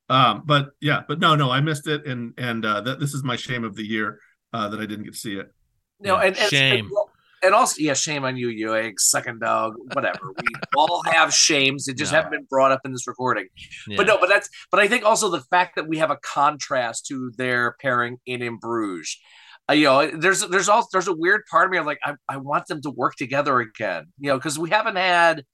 Um, 0.08 0.42
but 0.46 0.70
yeah, 0.80 1.02
but 1.06 1.20
no, 1.20 1.36
no, 1.36 1.50
I 1.50 1.60
missed 1.60 1.86
it, 1.86 2.06
and 2.06 2.32
and 2.38 2.64
uh, 2.64 2.80
that 2.80 2.98
this 2.98 3.12
is 3.12 3.22
my 3.22 3.36
shame 3.36 3.64
of 3.64 3.76
the 3.76 3.84
year 3.84 4.18
uh, 4.52 4.68
that 4.68 4.80
I 4.80 4.86
didn't 4.86 5.04
get 5.04 5.12
to 5.12 5.18
see 5.18 5.36
it. 5.36 5.52
No, 6.00 6.16
and, 6.16 6.36
and 6.36 6.50
shame. 6.50 6.86
And, 6.86 6.94
and 7.42 7.54
also, 7.54 7.76
yeah, 7.78 7.94
shame 7.94 8.24
on 8.24 8.36
you, 8.36 8.48
you 8.48 8.74
egg 8.74 8.98
second 8.98 9.40
dog, 9.40 9.74
whatever. 9.92 10.18
we 10.42 10.48
all 10.76 11.02
have 11.04 11.32
shames; 11.32 11.84
that 11.84 11.96
just 11.96 12.12
haven't 12.12 12.32
been 12.32 12.44
brought 12.44 12.72
up 12.72 12.80
in 12.84 12.92
this 12.92 13.06
recording. 13.06 13.48
Yeah. 13.86 13.98
But 13.98 14.06
no, 14.06 14.18
but 14.18 14.28
that's. 14.28 14.48
But 14.70 14.80
I 14.80 14.88
think 14.88 15.04
also 15.04 15.28
the 15.30 15.42
fact 15.42 15.76
that 15.76 15.86
we 15.86 15.98
have 15.98 16.10
a 16.10 16.16
contrast 16.16 17.06
to 17.06 17.30
their 17.36 17.76
pairing 17.80 18.18
in 18.26 18.42
in 18.42 18.56
Bruges 18.56 19.18
uh, 19.70 19.72
you 19.72 19.84
know, 19.84 20.10
there's 20.10 20.46
there's 20.48 20.68
also 20.68 20.88
there's 20.92 21.08
a 21.08 21.14
weird 21.14 21.42
part 21.50 21.66
of 21.66 21.70
me. 21.70 21.78
I'm 21.78 21.86
like, 21.86 22.00
I, 22.04 22.14
I 22.28 22.38
want 22.38 22.66
them 22.66 22.82
to 22.82 22.90
work 22.90 23.14
together 23.16 23.60
again. 23.60 24.06
You 24.18 24.30
know, 24.30 24.36
because 24.36 24.58
we 24.58 24.70
haven't 24.70 24.96
had. 24.96 25.44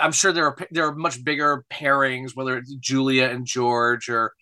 I'm 0.00 0.12
sure 0.12 0.32
there 0.32 0.46
are 0.46 0.56
there 0.70 0.86
are 0.86 0.94
much 0.94 1.22
bigger 1.24 1.64
pairings, 1.72 2.32
whether 2.34 2.58
it's 2.58 2.74
Julia 2.74 3.28
and 3.28 3.46
George 3.46 4.08
or 4.08 4.32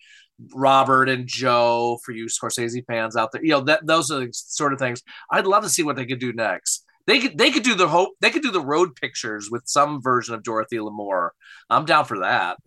Robert 0.53 1.09
and 1.09 1.27
Joe 1.27 1.99
for 2.03 2.11
you 2.11 2.25
Scorsese 2.25 2.85
fans 2.85 3.15
out 3.15 3.31
there. 3.31 3.43
You 3.43 3.51
know, 3.51 3.61
that 3.61 3.85
those 3.85 4.11
are 4.11 4.19
the 4.19 4.29
sort 4.31 4.73
of 4.73 4.79
things. 4.79 5.01
I'd 5.31 5.47
love 5.47 5.63
to 5.63 5.69
see 5.69 5.83
what 5.83 5.95
they 5.95 6.05
could 6.05 6.19
do 6.19 6.33
next. 6.33 6.83
They 7.05 7.19
could 7.19 7.37
they 7.37 7.51
could 7.51 7.63
do 7.63 7.75
the 7.75 7.87
hope 7.87 8.15
they 8.19 8.31
could 8.31 8.41
do 8.41 8.51
the 8.51 8.59
road 8.59 8.95
pictures 8.95 9.49
with 9.49 9.63
some 9.65 10.01
version 10.01 10.35
of 10.35 10.43
Dorothy 10.43 10.77
Lamour. 10.77 11.29
I'm 11.69 11.85
down 11.85 12.03
for 12.03 12.19
that. 12.19 12.57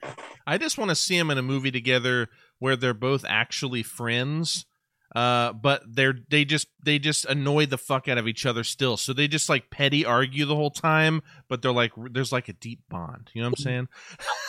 I 0.47 0.57
just 0.57 0.79
want 0.79 0.89
to 0.91 0.95
see 0.95 1.19
them 1.19 1.31
in 1.31 1.39
a 1.39 1.43
movie 1.43 1.71
together 1.71 2.29
where 2.59 2.77
they're 2.77 2.95
both 2.95 3.25
actually 3.29 3.83
friends 3.83 4.65
uh 5.15 5.53
but 5.53 5.83
they're 5.89 6.15
they 6.29 6.45
just 6.45 6.69
they 6.85 6.99
just 6.99 7.25
annoy 7.25 7.67
the 7.67 7.79
fuck 7.79 8.09
out 8.09 8.19
of 8.19 8.29
each 8.29 8.47
other 8.47 8.65
still. 8.65 8.97
So 8.97 9.13
they 9.13 9.29
just 9.29 9.49
like 9.49 9.71
petty 9.71 10.05
argue 10.05 10.45
the 10.45 10.55
whole 10.55 10.71
time 10.71 11.23
but 11.49 11.63
they're 11.63 11.73
like 11.73 11.93
there's 12.11 12.33
like 12.33 12.49
a 12.49 12.53
deep 12.55 12.81
bond. 12.89 13.31
You 13.35 13.43
know 13.43 13.49
what 13.49 13.59
i'm 13.59 13.65
saying? 13.65 13.89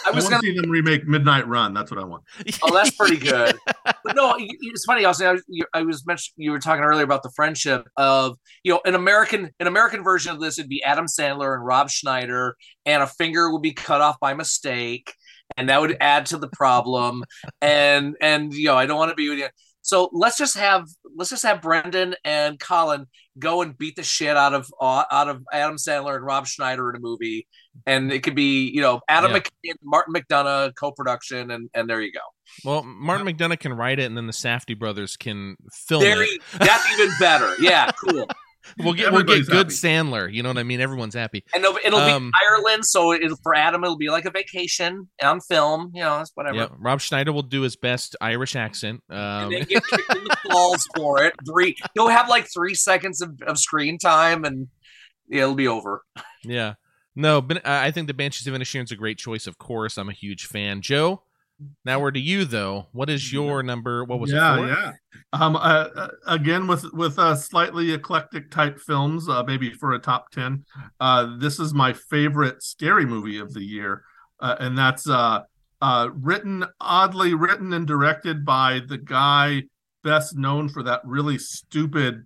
I 0.06 0.12
was 0.12 0.28
I 0.28 0.32
gonna 0.32 0.42
see 0.42 0.56
them 0.56 0.70
remake 0.70 1.08
midnight 1.08 1.48
run. 1.48 1.74
That's 1.74 1.92
what 1.92 2.00
i 2.00 2.04
want. 2.04 2.24
Oh 2.64 2.74
that's 2.74 2.92
pretty 2.92 3.18
good. 3.18 3.58
But 4.04 4.16
no 4.16 4.36
it's 4.38 4.86
funny 4.86 5.06
also 5.06 5.28
I 5.28 5.32
was, 5.34 5.44
I 5.76 5.82
was 5.84 6.08
mentioning 6.08 6.34
you 6.38 6.52
were 6.52 6.60
talking 6.60 6.84
earlier 6.84 7.04
about 7.04 7.22
the 7.22 7.30
friendship 7.36 7.88
of 7.98 8.36
you 8.64 8.74
know 8.74 8.82
an 8.86 8.96
american 8.96 9.52
an 9.60 9.68
american 9.68 10.04
version 10.04 10.32
of 10.32 10.40
this 10.40 10.58
would 10.58 10.70
be 10.70 10.82
adam 10.84 11.06
sandler 11.06 11.54
and 11.54 11.64
rob 11.64 11.90
schneider 11.92 12.56
and 12.88 13.04
a 13.04 13.08
finger 13.08 13.52
would 13.52 13.62
be 13.62 13.74
cut 13.74 14.02
off 14.02 14.20
by 14.20 14.34
mistake 14.34 15.14
and 15.58 15.70
that 15.70 15.82
would 15.82 15.98
add 16.00 16.26
to 16.28 16.38
the 16.38 16.48
problem. 16.48 17.24
And 17.62 18.16
and 18.22 18.54
you 18.54 18.66
know 18.66 18.78
i 18.78 18.86
don't 18.86 18.98
want 18.98 19.10
to 19.10 19.16
be 19.16 19.30
with 19.30 19.40
you 19.40 19.48
so 19.82 20.10
let's 20.14 20.38
just 20.38 20.58
have 20.58 20.88
let's 21.16 21.30
just 21.30 21.44
have 21.44 21.62
Brendan 21.62 22.16
and 22.24 22.60
Colin 22.60 23.08
go 23.40 23.62
and 23.62 23.78
beat 23.78 23.96
the 23.96 24.04
shit 24.04 24.36
out 24.38 24.54
of 24.54 24.72
uh, 24.80 25.04
out 25.12 25.30
of 25.30 25.44
Adam 25.52 25.78
Sandler 25.78 26.16
and 26.16 26.26
Rob 26.26 26.48
Schneider 26.48 26.90
in 26.90 26.96
a 26.96 27.00
movie, 27.00 27.48
and 27.86 28.12
it 28.12 28.24
could 28.24 28.36
be 28.36 28.70
you 28.70 28.82
know 28.82 29.02
Adam 29.08 29.32
yeah. 29.32 29.40
McKay, 29.40 29.74
Martin 29.84 30.14
McDonagh 30.14 30.76
co-production, 30.76 31.52
and 31.52 31.70
and 31.74 31.90
there 31.90 32.02
you 32.02 32.12
go. 32.12 32.20
Well, 32.64 32.84
Martin 32.84 33.26
McDonagh 33.26 33.60
can 33.60 33.74
write 33.74 34.00
it, 34.00 34.04
and 34.04 34.18
then 34.18 34.28
the 34.28 34.34
Safdie 34.34 34.78
brothers 34.78 35.16
can 35.16 35.56
film 35.88 36.04
there, 36.04 36.22
it. 36.22 36.42
That's 36.60 36.94
even 36.94 37.10
better. 37.20 37.54
Yeah, 37.60 37.92
cool 38.10 38.28
we'll 38.78 38.94
get 38.94 39.12
we'll 39.12 39.24
get 39.24 39.46
good 39.48 39.56
happy. 39.56 39.74
Sandler. 39.74 40.32
You 40.32 40.44
know 40.44 40.50
what 40.50 40.58
I 40.58 40.64
mean? 40.64 40.82
Everyone's 40.82 41.16
happy. 41.16 41.44
And 41.54 41.64
it'll, 41.64 41.78
it'll 41.84 42.00
um, 42.00 42.30
be 42.30 42.32
Ireland, 42.48 42.86
so 42.86 43.12
it, 43.12 43.22
for 43.44 43.56
Adam, 43.56 43.84
it'll 43.84 43.98
be 43.98 44.10
like 44.10 44.26
a 44.26 44.32
vacation 44.32 45.10
on 45.22 45.40
film. 45.42 45.92
You 45.94 46.02
know, 46.02 46.18
that's 46.18 46.32
whatever. 46.36 46.58
Yeah, 46.58 46.68
Rob 46.78 47.02
Schneider 47.02 47.32
will 47.32 47.42
do 47.42 47.62
his 47.62 47.76
best 47.76 48.16
Irish 48.22 48.56
accent. 48.56 49.02
Um, 49.10 49.18
and 49.18 49.52
then 49.52 49.64
get 49.64 49.84
the 49.84 50.38
balls 50.46 50.88
for 50.96 51.24
it. 51.24 51.34
Three, 51.46 51.76
he'll 51.94 52.10
have 52.10 52.30
like 52.30 52.48
three 52.54 52.76
seconds 52.76 53.22
of, 53.22 53.40
of 53.48 53.58
screen 53.58 53.98
time, 53.98 54.44
and 54.44 54.68
yeah, 55.28 55.44
it'll 55.44 55.56
be 55.56 55.68
over. 55.68 56.04
Yeah. 56.44 56.74
No, 57.14 57.42
but 57.42 57.68
I 57.68 57.92
think 57.92 58.08
the 58.08 58.14
Banshees 58.14 58.48
of 58.48 58.54
Inisherin 58.54 58.86
is 58.86 58.92
a 58.92 58.96
great 58.96 59.18
choice. 59.18 59.46
Of 59.46 59.58
course, 59.58 59.98
I'm 59.98 60.08
a 60.08 60.14
huge 60.14 60.46
fan. 60.46 60.82
Joe, 60.82 61.24
now 61.86 62.00
we're 62.00 62.12
to 62.12 62.20
you 62.20 62.46
though. 62.46 62.88
What 62.92 63.10
is 63.10 63.32
your 63.32 63.64
number? 63.64 64.04
What 64.04 64.20
was 64.20 64.32
yeah, 64.32 64.58
it? 64.58 64.68
Yeah, 64.68 64.68
yeah. 64.76 64.92
Um, 65.34 65.56
uh, 65.56 65.60
uh, 65.60 66.08
again 66.28 66.68
with 66.68 66.86
with 66.94 67.18
uh, 67.18 67.36
slightly 67.36 67.92
eclectic 67.94 68.52
type 68.52 68.80
films, 68.80 69.30
uh, 69.30 69.44
maybe 69.44 69.72
for 69.72 69.94
a 69.94 70.00
top 70.00 70.32
ten. 70.32 70.66
Uh, 71.00 71.38
this 71.38 71.60
is 71.60 71.74
my 71.74 71.94
favorite 71.94 72.62
scary 72.64 73.06
movie 73.06 73.40
of 73.40 73.54
the 73.54 73.64
year, 73.64 74.04
uh, 74.40 74.56
and 74.60 74.78
that's 74.78 75.08
uh, 75.10 75.42
uh, 75.82 76.10
written 76.14 76.66
oddly 76.80 77.34
written 77.34 77.74
and 77.74 77.88
directed 77.88 78.46
by 78.46 78.82
the 78.88 78.98
guy 78.98 79.64
best 80.04 80.36
known 80.36 80.68
for 80.70 80.84
that 80.84 81.02
really 81.06 81.38
stupid 81.38 82.26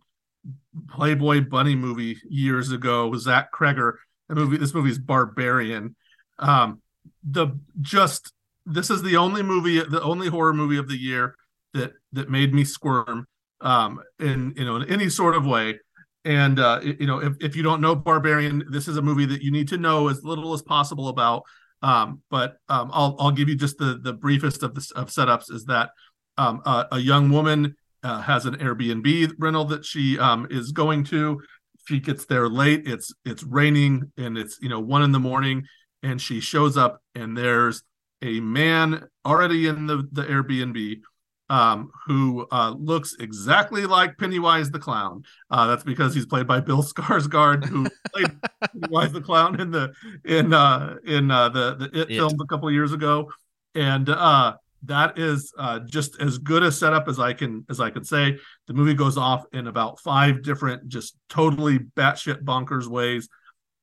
Playboy 0.89 1.41
Bunny 1.49 1.75
movie 1.75 2.17
years 2.29 2.71
ago, 2.71 3.13
Zach 3.15 3.51
Cregger. 3.53 3.93
The 4.27 4.35
movie, 4.35 4.57
this 4.57 4.73
movie 4.73 4.91
is 4.91 4.99
Barbarian. 4.99 5.95
Um, 6.39 6.81
the 7.23 7.59
just 7.81 8.31
this 8.65 8.89
is 8.89 9.01
the 9.03 9.17
only 9.17 9.43
movie, 9.43 9.79
the 9.79 10.01
only 10.01 10.27
horror 10.27 10.53
movie 10.53 10.77
of 10.77 10.87
the 10.87 10.97
year 10.97 11.35
that 11.73 11.93
that 12.13 12.29
made 12.29 12.53
me 12.53 12.63
squirm 12.63 13.27
um, 13.61 14.01
in 14.19 14.53
you 14.55 14.65
know 14.65 14.77
in 14.77 14.89
any 14.89 15.09
sort 15.09 15.35
of 15.35 15.45
way. 15.45 15.79
And 16.23 16.59
uh, 16.59 16.79
you 16.81 17.05
know, 17.05 17.19
if, 17.19 17.33
if 17.39 17.55
you 17.55 17.61
don't 17.61 17.81
know 17.81 17.95
Barbarian, 17.95 18.65
this 18.71 18.87
is 18.87 18.97
a 18.97 19.01
movie 19.01 19.25
that 19.27 19.43
you 19.43 19.51
need 19.51 19.67
to 19.69 19.77
know 19.77 20.07
as 20.07 20.23
little 20.23 20.53
as 20.53 20.61
possible 20.63 21.09
about. 21.09 21.43
Um, 21.83 22.21
but 22.31 22.57
um, 22.67 22.89
I'll 22.91 23.15
I'll 23.19 23.31
give 23.31 23.47
you 23.47 23.55
just 23.55 23.77
the 23.77 23.99
the 24.01 24.13
briefest 24.13 24.63
of 24.63 24.73
the 24.73 24.91
of 24.95 25.09
setups. 25.09 25.51
Is 25.51 25.65
that 25.65 25.91
um, 26.37 26.61
a, 26.65 26.87
a 26.93 26.99
young 26.99 27.29
woman 27.29 27.75
uh, 28.03 28.21
has 28.21 28.45
an 28.45 28.55
Airbnb 28.55 29.33
rental 29.37 29.65
that 29.65 29.85
she 29.85 30.17
um, 30.17 30.47
is 30.49 30.71
going 30.71 31.03
to. 31.05 31.41
She 31.87 31.99
gets 31.99 32.25
there 32.25 32.49
late. 32.49 32.87
It's 32.87 33.13
it's 33.23 33.43
raining 33.43 34.11
and 34.17 34.37
it's 34.37 34.57
you 34.61 34.69
know 34.69 34.79
one 34.79 35.03
in 35.03 35.11
the 35.11 35.19
morning, 35.19 35.65
and 36.01 36.19
she 36.19 36.39
shows 36.39 36.75
up 36.75 37.01
and 37.13 37.37
there's 37.37 37.83
a 38.25 38.39
man 38.39 39.03
already 39.25 39.67
in 39.67 39.85
the, 39.85 40.07
the 40.11 40.23
Airbnb 40.23 41.01
um, 41.49 41.91
who 42.05 42.47
uh, 42.51 42.73
looks 42.77 43.15
exactly 43.19 43.85
like 43.85 44.17
Pennywise 44.17 44.71
the 44.71 44.79
Clown. 44.79 45.23
Uh, 45.51 45.67
that's 45.67 45.83
because 45.83 46.15
he's 46.15 46.25
played 46.25 46.47
by 46.47 46.59
Bill 46.59 46.81
Skarsgård, 46.83 47.65
who 47.65 47.87
played 48.13 48.31
Pennywise 48.73 49.11
the 49.11 49.21
Clown 49.21 49.59
in 49.59 49.71
the 49.71 49.93
in 50.25 50.53
uh, 50.53 50.95
in 51.05 51.29
uh, 51.29 51.49
the 51.49 51.75
the 51.75 51.85
It, 52.01 52.11
it. 52.11 52.15
film 52.17 52.39
a 52.41 52.45
couple 52.47 52.69
years 52.71 52.93
ago, 52.93 53.31
and 53.75 54.09
uh, 54.09 54.55
that 54.83 55.17
is 55.19 55.53
uh, 55.57 55.79
just 55.79 56.19
as 56.19 56.37
good 56.39 56.63
a 56.63 56.71
setup 56.71 57.07
as 57.07 57.19
I 57.19 57.33
can 57.33 57.65
as 57.69 57.79
I 57.79 57.91
could 57.91 58.07
say. 58.07 58.39
The 58.67 58.73
movie 58.73 58.95
goes 58.95 59.17
off 59.17 59.45
in 59.53 59.67
about 59.67 59.99
five 59.99 60.41
different, 60.41 60.87
just 60.87 61.15
totally 61.29 61.79
batshit 61.79 62.43
bonkers 62.43 62.87
ways. 62.87 63.29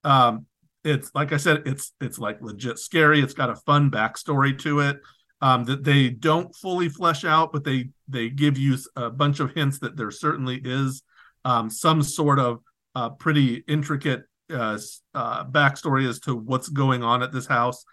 Um, 0.03 0.47
it's 0.85 1.11
like 1.14 1.33
I 1.33 1.37
said, 1.37 1.62
it's 1.66 1.93
it's 2.01 2.18
like 2.18 2.41
legit 2.41 2.78
scary. 2.78 3.20
It's 3.20 3.35
got 3.35 3.51
a 3.51 3.57
fun 3.57 3.91
backstory 3.91 4.59
to 4.61 4.80
it 4.80 5.01
um, 5.41 5.64
that 5.64 5.85
they 5.85 6.09
don't 6.09 6.55
fully 6.55 6.89
flesh 6.89 7.24
out, 7.24 7.53
but 7.53 7.64
they 7.64 7.91
they 8.09 8.28
give 8.28 8.59
you 8.59 8.76
a 8.97 9.11
bunch 9.11 9.41
of 9.41 9.53
hints 9.53 9.78
that 9.80 9.97
there 9.97 10.11
certainly 10.11 10.61
is 10.64 11.03
um, 11.45 11.70
some 11.70 12.03
sort 12.03 12.39
of 12.39 12.61
uh, 12.95 13.11
pretty 13.11 13.64
intricate 13.68 14.24
uh, 14.51 14.78
uh, 15.14 15.45
backstory 15.45 16.09
as 16.09 16.20
to 16.20 16.37
what's 16.37 16.68
going 16.68 17.03
on 17.03 17.22
at 17.22 17.33
this 17.33 17.47
house. 17.47 17.85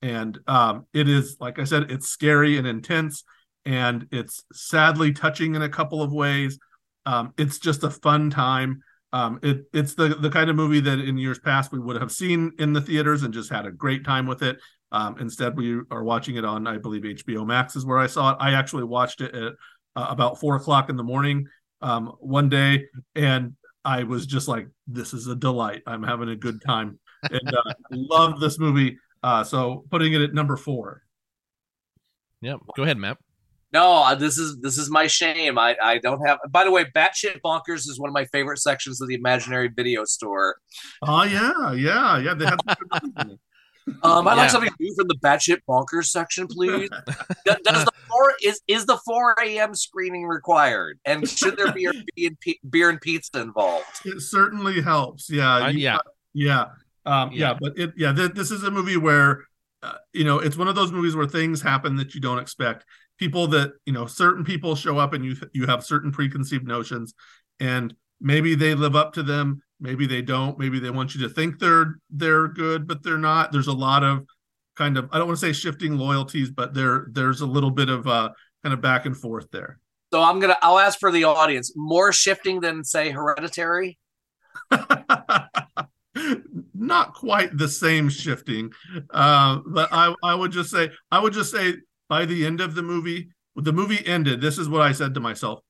And 0.00 0.38
um, 0.46 0.86
it 0.92 1.08
is, 1.08 1.36
like 1.40 1.58
I 1.58 1.64
said, 1.64 1.90
it's 1.90 2.08
scary 2.08 2.58
and 2.58 2.66
intense, 2.66 3.24
and 3.64 4.06
it's 4.10 4.42
sadly 4.52 5.12
touching 5.12 5.54
in 5.54 5.62
a 5.62 5.68
couple 5.68 6.02
of 6.02 6.12
ways. 6.12 6.58
Um, 7.06 7.32
it's 7.38 7.58
just 7.58 7.84
a 7.84 7.90
fun 7.90 8.30
time 8.30 8.82
Um, 9.12 9.38
it 9.42 9.66
it's 9.72 9.94
the 9.94 10.08
the 10.08 10.30
kind 10.30 10.48
of 10.48 10.56
movie 10.56 10.80
that 10.80 10.98
in 10.98 11.18
years 11.18 11.38
past 11.38 11.70
we 11.70 11.78
would 11.78 12.00
have 12.00 12.10
seen 12.10 12.52
in 12.58 12.72
the 12.72 12.80
theaters 12.80 13.22
and 13.22 13.34
just 13.34 13.50
had 13.50 13.66
a 13.66 13.70
great 13.70 14.04
time 14.04 14.26
with 14.26 14.42
it. 14.42 14.58
Um, 14.90 15.16
instead, 15.18 15.56
we 15.56 15.80
are 15.90 16.04
watching 16.04 16.36
it 16.36 16.44
on, 16.44 16.66
I 16.66 16.78
believe, 16.78 17.02
HBO 17.02 17.46
Max 17.46 17.76
is 17.76 17.84
where 17.86 17.98
I 17.98 18.06
saw 18.06 18.32
it. 18.32 18.36
I 18.40 18.52
actually 18.54 18.84
watched 18.84 19.20
it 19.20 19.34
at 19.34 19.52
uh, 19.96 20.06
about 20.08 20.38
four 20.40 20.56
o'clock 20.56 20.88
in 20.88 20.96
the 20.96 21.02
morning 21.02 21.46
um, 21.80 22.14
one 22.20 22.48
day, 22.48 22.86
and 23.14 23.54
I 23.84 24.04
was 24.04 24.26
just 24.26 24.48
like, 24.48 24.68
"This 24.86 25.12
is 25.14 25.26
a 25.26 25.36
delight. 25.36 25.82
I'm 25.86 26.02
having 26.02 26.28
a 26.28 26.36
good 26.36 26.62
time." 26.62 26.98
and 27.30 27.54
uh, 27.54 27.72
love 27.90 28.40
this 28.40 28.58
movie. 28.58 28.98
Uh, 29.22 29.44
so 29.44 29.84
putting 29.90 30.12
it 30.12 30.20
at 30.20 30.34
number 30.34 30.56
four. 30.56 31.02
Yeah, 32.40 32.56
Go 32.76 32.82
ahead, 32.82 32.98
Matt. 32.98 33.18
No, 33.72 34.02
uh, 34.02 34.14
this 34.14 34.36
is 34.36 34.58
this 34.58 34.76
is 34.76 34.90
my 34.90 35.06
shame. 35.06 35.58
I 35.58 35.76
I 35.82 35.98
don't 35.98 36.24
have. 36.26 36.38
By 36.50 36.64
the 36.64 36.70
way, 36.70 36.84
Batshit 36.94 37.40
Bonkers 37.42 37.88
is 37.88 37.98
one 37.98 38.08
of 38.08 38.14
my 38.14 38.26
favorite 38.26 38.58
sections 38.58 39.00
of 39.00 39.08
the 39.08 39.14
Imaginary 39.14 39.68
Video 39.68 40.04
Store. 40.04 40.56
Oh 41.00 41.24
yeah, 41.24 41.72
yeah, 41.72 42.18
yeah. 42.18 42.34
They 42.34 42.44
have. 42.44 42.58
um, 44.02 44.28
I'd 44.28 44.34
yeah. 44.34 44.34
like 44.34 44.50
something 44.50 44.70
new 44.78 44.94
from 44.94 45.08
the 45.08 45.16
Batshit 45.24 45.60
Bonkers 45.66 46.06
section, 46.06 46.46
please. 46.48 46.90
does, 47.46 47.56
does 47.64 47.84
the 47.86 47.92
four 48.10 48.34
is 48.42 48.60
is 48.68 48.84
the 48.84 48.98
four 49.06 49.34
a.m. 49.42 49.74
screening 49.74 50.26
required, 50.26 50.98
and 51.06 51.26
should 51.26 51.56
there 51.56 51.72
be 51.72 51.88
beer 52.16 52.30
and, 52.44 52.56
beer 52.70 52.90
and 52.90 53.00
pizza 53.00 53.40
involved? 53.40 53.86
It 54.04 54.20
certainly 54.20 54.82
helps. 54.82 55.30
Yeah, 55.30 55.54
uh, 55.54 55.68
yeah, 55.68 55.98
yeah. 56.34 56.66
Um, 57.06 57.32
yeah. 57.32 57.48
yeah, 57.52 57.58
but 57.58 57.78
it 57.78 57.92
yeah, 57.96 58.12
th- 58.12 58.32
this 58.32 58.50
is 58.50 58.64
a 58.64 58.70
movie 58.70 58.98
where 58.98 59.44
uh, 59.82 59.94
you 60.12 60.24
know 60.24 60.40
it's 60.40 60.58
one 60.58 60.68
of 60.68 60.74
those 60.74 60.92
movies 60.92 61.16
where 61.16 61.26
things 61.26 61.62
happen 61.62 61.96
that 61.96 62.14
you 62.14 62.20
don't 62.20 62.38
expect. 62.38 62.84
People 63.22 63.46
that 63.46 63.74
you 63.86 63.92
know, 63.92 64.06
certain 64.06 64.42
people 64.42 64.74
show 64.74 64.98
up 64.98 65.12
and 65.12 65.24
you 65.24 65.36
you 65.52 65.64
have 65.66 65.84
certain 65.84 66.10
preconceived 66.10 66.66
notions, 66.66 67.14
and 67.60 67.94
maybe 68.20 68.56
they 68.56 68.74
live 68.74 68.96
up 68.96 69.12
to 69.12 69.22
them, 69.22 69.62
maybe 69.78 70.08
they 70.08 70.22
don't. 70.22 70.58
Maybe 70.58 70.80
they 70.80 70.90
want 70.90 71.14
you 71.14 71.20
to 71.20 71.28
think 71.32 71.60
they're 71.60 72.00
they're 72.10 72.48
good, 72.48 72.88
but 72.88 73.04
they're 73.04 73.18
not. 73.18 73.52
There's 73.52 73.68
a 73.68 73.72
lot 73.72 74.02
of 74.02 74.26
kind 74.74 74.98
of 74.98 75.08
I 75.12 75.18
don't 75.18 75.28
want 75.28 75.38
to 75.38 75.46
say 75.46 75.52
shifting 75.52 75.96
loyalties, 75.96 76.50
but 76.50 76.74
there 76.74 77.06
there's 77.12 77.42
a 77.42 77.46
little 77.46 77.70
bit 77.70 77.88
of 77.88 78.08
uh 78.08 78.30
kind 78.64 78.72
of 78.72 78.80
back 78.80 79.06
and 79.06 79.16
forth 79.16 79.48
there. 79.52 79.78
So 80.12 80.20
I'm 80.20 80.40
gonna 80.40 80.56
I'll 80.62 80.80
ask 80.80 80.98
for 80.98 81.12
the 81.12 81.22
audience 81.22 81.72
more 81.76 82.12
shifting 82.12 82.58
than 82.58 82.82
say 82.82 83.10
Hereditary. 83.10 84.00
not 86.74 87.14
quite 87.14 87.56
the 87.56 87.68
same 87.68 88.08
shifting 88.08 88.70
uh, 89.10 89.60
but 89.66 89.88
i 89.92 90.14
i 90.22 90.34
would 90.34 90.52
just 90.52 90.70
say 90.70 90.90
i 91.10 91.18
would 91.18 91.32
just 91.32 91.50
say 91.50 91.74
by 92.08 92.24
the 92.24 92.44
end 92.46 92.60
of 92.60 92.74
the 92.74 92.82
movie 92.82 93.30
the 93.56 93.72
movie 93.72 94.04
ended 94.06 94.40
this 94.40 94.58
is 94.58 94.68
what 94.68 94.82
i 94.82 94.92
said 94.92 95.14
to 95.14 95.20
myself 95.20 95.60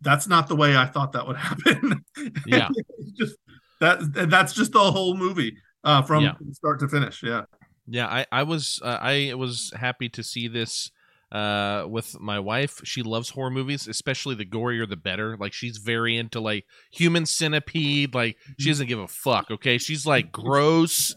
that's 0.00 0.26
not 0.26 0.48
the 0.48 0.56
way 0.56 0.76
i 0.76 0.86
thought 0.86 1.12
that 1.12 1.26
would 1.26 1.36
happen. 1.48 2.04
Yeah. 2.46 2.68
Just 3.16 3.36
that 3.80 4.28
that's 4.28 4.52
just 4.54 4.72
the 4.72 4.78
whole 4.80 5.16
movie 5.16 5.56
uh, 5.84 6.02
from 6.02 6.24
yeah. 6.24 6.32
start 6.52 6.80
to 6.80 6.88
finish 6.88 7.22
yeah. 7.22 7.44
Yeah 7.86 8.06
i 8.08 8.26
i 8.32 8.42
was 8.42 8.80
uh, 8.82 8.98
i 9.00 9.32
was 9.34 9.72
happy 9.76 10.08
to 10.10 10.22
see 10.22 10.48
this 10.48 10.90
uh 11.32 11.84
with 11.88 12.18
my 12.20 12.38
wife. 12.38 12.80
She 12.84 13.02
loves 13.02 13.30
horror 13.30 13.50
movies 13.50 13.86
especially 13.86 14.34
the 14.34 14.46
gorier 14.46 14.88
the 14.88 14.96
better. 14.96 15.36
Like 15.36 15.52
she's 15.52 15.78
very 15.78 16.16
into 16.16 16.40
like 16.40 16.64
human 16.90 17.26
centipede. 17.26 18.14
Like 18.14 18.36
she 18.58 18.64
mm-hmm. 18.64 18.70
doesn't 18.70 18.86
give 18.86 18.98
a 18.98 19.08
fuck 19.08 19.50
okay? 19.50 19.78
She's 19.78 20.06
like 20.06 20.32
gross. 20.32 21.14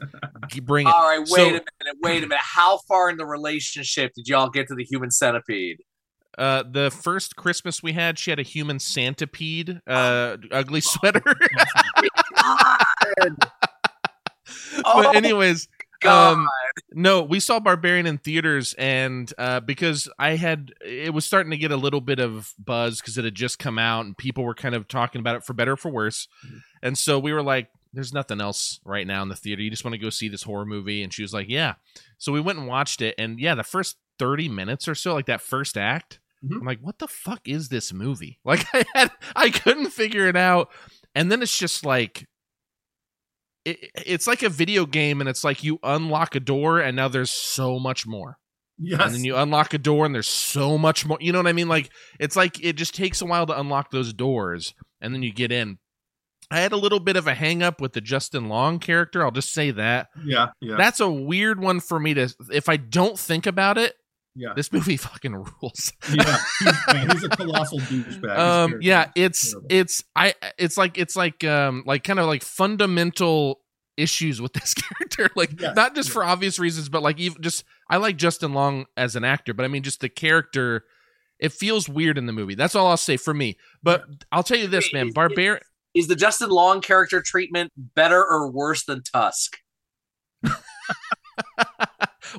Bring 0.64 0.88
it. 0.88 0.94
All 0.94 1.04
right 1.04 1.20
wait 1.20 1.28
so, 1.28 1.42
a 1.42 1.52
minute 1.52 1.66
wait 2.02 2.24
a 2.24 2.28
minute. 2.28 2.40
How 2.40 2.80
far 2.88 3.10
in 3.10 3.18
the 3.18 3.26
relationship 3.26 4.14
did 4.16 4.28
y'all 4.28 4.50
get 4.50 4.68
to 4.68 4.76
the 4.76 4.84
human 4.84 5.12
centipede? 5.12 5.78
Uh 6.38 6.64
the 6.70 6.90
first 6.92 7.36
christmas 7.36 7.84
we 7.84 7.92
had 7.92 8.18
she 8.18 8.32
had 8.32 8.40
a 8.40 8.44
human 8.44 8.80
centipede 8.80 9.82
uh 9.88 10.38
ugly 10.52 10.82
sweater. 10.82 11.24
But 14.84 15.06
oh. 15.08 15.12
Anyways 16.04 16.38
um, 16.38 16.48
no, 16.94 17.22
we 17.22 17.40
saw 17.40 17.60
Barbarian 17.60 18.06
in 18.06 18.18
theaters, 18.18 18.74
and 18.78 19.32
uh, 19.38 19.60
because 19.60 20.10
I 20.18 20.36
had, 20.36 20.74
it 20.84 21.14
was 21.14 21.26
starting 21.26 21.52
to 21.52 21.58
get 21.58 21.72
a 21.72 21.78
little 21.78 22.02
bit 22.02 22.20
of 22.20 22.54
buzz 22.58 23.00
because 23.00 23.18
it 23.18 23.26
had 23.26 23.36
just 23.36 23.60
come 23.60 23.78
out, 23.78 24.06
and 24.06 24.18
people 24.18 24.44
were 24.44 24.54
kind 24.54 24.76
of 24.76 24.88
talking 24.88 25.20
about 25.20 25.36
it 25.36 25.44
for 25.44 25.54
better 25.54 25.74
or 25.74 25.78
for 25.78 25.92
worse, 25.92 26.28
mm-hmm. 26.46 26.58
and 26.82 26.98
so 26.98 27.20
we 27.20 27.34
were 27.34 27.44
like, 27.44 27.70
"There's 27.94 28.14
nothing 28.14 28.42
else 28.42 28.80
right 28.86 29.06
now 29.06 29.22
in 29.22 29.30
the 29.30 29.36
theater. 29.36 29.62
You 29.62 29.70
just 29.70 29.84
want 29.84 29.94
to 29.94 30.00
go 30.00 30.10
see 30.10 30.28
this 30.28 30.44
horror 30.44 30.66
movie?" 30.66 31.04
And 31.04 31.14
she 31.14 31.22
was 31.22 31.34
like, 31.34 31.50
"Yeah." 31.50 31.76
So 32.18 32.32
we 32.32 32.42
went 32.42 32.60
and 32.60 32.68
watched 32.68 33.02
it, 33.02 33.16
and 33.18 33.40
yeah, 33.40 33.56
the 33.56 33.64
first 33.64 33.98
thirty 34.18 34.50
minutes 34.50 34.88
or 34.88 34.96
so, 34.96 35.14
like 35.14 35.26
that 35.28 35.42
first 35.42 35.78
act, 35.78 36.20
mm-hmm. 36.44 36.60
I'm 36.60 36.66
like, 36.66 36.80
"What 36.80 37.00
the 37.00 37.08
fuck 37.08 37.48
is 37.48 37.70
this 37.70 37.92
movie?" 37.94 38.40
Like 38.46 38.66
I 38.74 38.86
had, 38.96 39.12
I 39.36 39.50
couldn't 39.50 39.92
figure 39.92 40.28
it 40.28 40.38
out, 40.38 40.70
and 41.16 41.32
then 41.32 41.42
it's 41.42 41.58
just 41.58 41.86
like 41.86 42.28
it, 43.66 43.92
it's 43.96 44.28
like 44.28 44.44
a 44.44 44.50
video 44.50 44.86
game 44.86 45.20
and 45.20 45.30
it's 45.30 45.44
like 45.44 45.64
you 45.64 45.80
unlock 45.84 46.36
a 46.36 46.40
door 46.40 46.80
and 46.80 46.96
now 46.96 47.08
there's 47.08 47.32
so 47.32 47.80
much 47.80 48.06
more. 48.08 48.38
Yes 48.84 49.02
and 49.02 49.14
then 49.14 49.24
you 49.24 49.36
unlock 49.36 49.76
a 49.76 49.78
door 49.78 50.06
and 50.08 50.16
there's 50.16 50.28
so 50.28 50.76
much 50.76 51.06
more 51.06 51.20
you 51.22 51.32
know 51.32 51.38
what 51.38 51.48
i 51.48 51.54
mean? 51.54 51.68
Like 51.68 51.92
it's 52.20 52.36
like 52.36 52.64
it 52.64 52.74
just 52.74 52.96
takes 52.96 53.22
a 53.22 53.26
while 53.26 53.46
to 53.46 53.60
unlock 53.60 53.92
those 53.92 54.12
doors 54.12 54.74
and 55.00 55.14
then 55.14 55.22
you 55.22 55.32
get 55.32 55.52
in. 55.52 55.78
I 56.50 56.60
had 56.60 56.72
a 56.72 56.78
little 56.78 57.00
bit 57.00 57.16
of 57.16 57.28
a 57.28 57.36
hang 57.36 57.62
up 57.62 57.80
with 57.80 57.94
the 57.94 58.02
justin 58.02 58.50
long 58.50 58.80
character 58.80 59.24
i'll 59.24 59.32
just 59.32 59.54
say 59.54 59.70
that. 59.72 60.08
Yeah 60.26 60.48
yeah. 60.62 60.78
That's 60.78 61.00
a 61.00 61.12
weird 61.12 61.62
one 61.62 61.80
for 61.80 62.00
me 62.00 62.16
to 62.16 62.34
if 62.52 62.70
i 62.70 62.78
don't 62.78 63.20
think 63.20 63.46
about 63.46 63.78
it 63.78 63.94
yeah. 64.36 64.54
This 64.56 64.72
movie 64.72 64.98
fucking 64.98 65.34
rules. 65.34 65.94
Yeah 66.14 66.38
he's, 66.60 66.74
yeah, 66.88 67.12
he's 67.12 67.24
a 67.24 67.30
colossal 67.30 67.80
douchebag. 67.80 68.38
Um 68.38 68.78
yeah 68.82 69.12
it's 69.16 69.56
it's 69.70 70.04
i 70.16 70.34
it's 70.58 70.78
like 70.78 70.98
it's 70.98 71.16
like 71.16 71.44
um 71.44 71.84
like 71.86 72.04
kind 72.04 72.20
of 72.20 72.28
like 72.28 72.44
fundamental 72.44 73.60
issues 73.98 74.42
with 74.42 74.54
this 74.54 74.74
character 74.74 75.30
like 75.36 75.60
yes, 75.60 75.76
not 75.76 75.96
just 75.96 76.10
yes. 76.10 76.14
for 76.14 76.24
obvious 76.24 76.58
reasons 76.60 76.88
but 76.88 77.04
like 77.04 77.20
even 77.20 77.42
just 77.42 77.66
i 77.90 77.98
like 77.98 78.16
justin 78.16 78.54
long 78.54 78.86
as 78.96 79.16
an 79.16 79.24
actor 79.24 79.54
but 79.54 79.66
i 79.66 79.68
mean 79.68 79.84
just 79.84 80.00
the 80.00 80.10
character 80.10 80.86
it 81.40 81.52
feels 81.52 81.90
weird 81.90 82.20
in 82.20 82.28
the 82.28 82.34
movie. 82.34 82.54
That's 82.54 82.76
all 82.76 82.88
i'll 82.88 82.98
say 82.98 83.18
for 83.18 83.34
me. 83.34 83.58
But 83.84 84.06
i'll 84.32 84.44
tell 84.44 84.58
you 84.58 84.68
this 84.68 84.94
man 84.94 85.12
barbarian 85.12 85.64
is 85.94 86.08
the 86.08 86.16
justin 86.16 86.50
long 86.50 86.80
character 86.80 87.22
treatment 87.22 87.72
better 87.76 88.24
or 88.24 88.50
worse 88.50 88.86
than 88.86 89.04
tusk? 89.04 89.58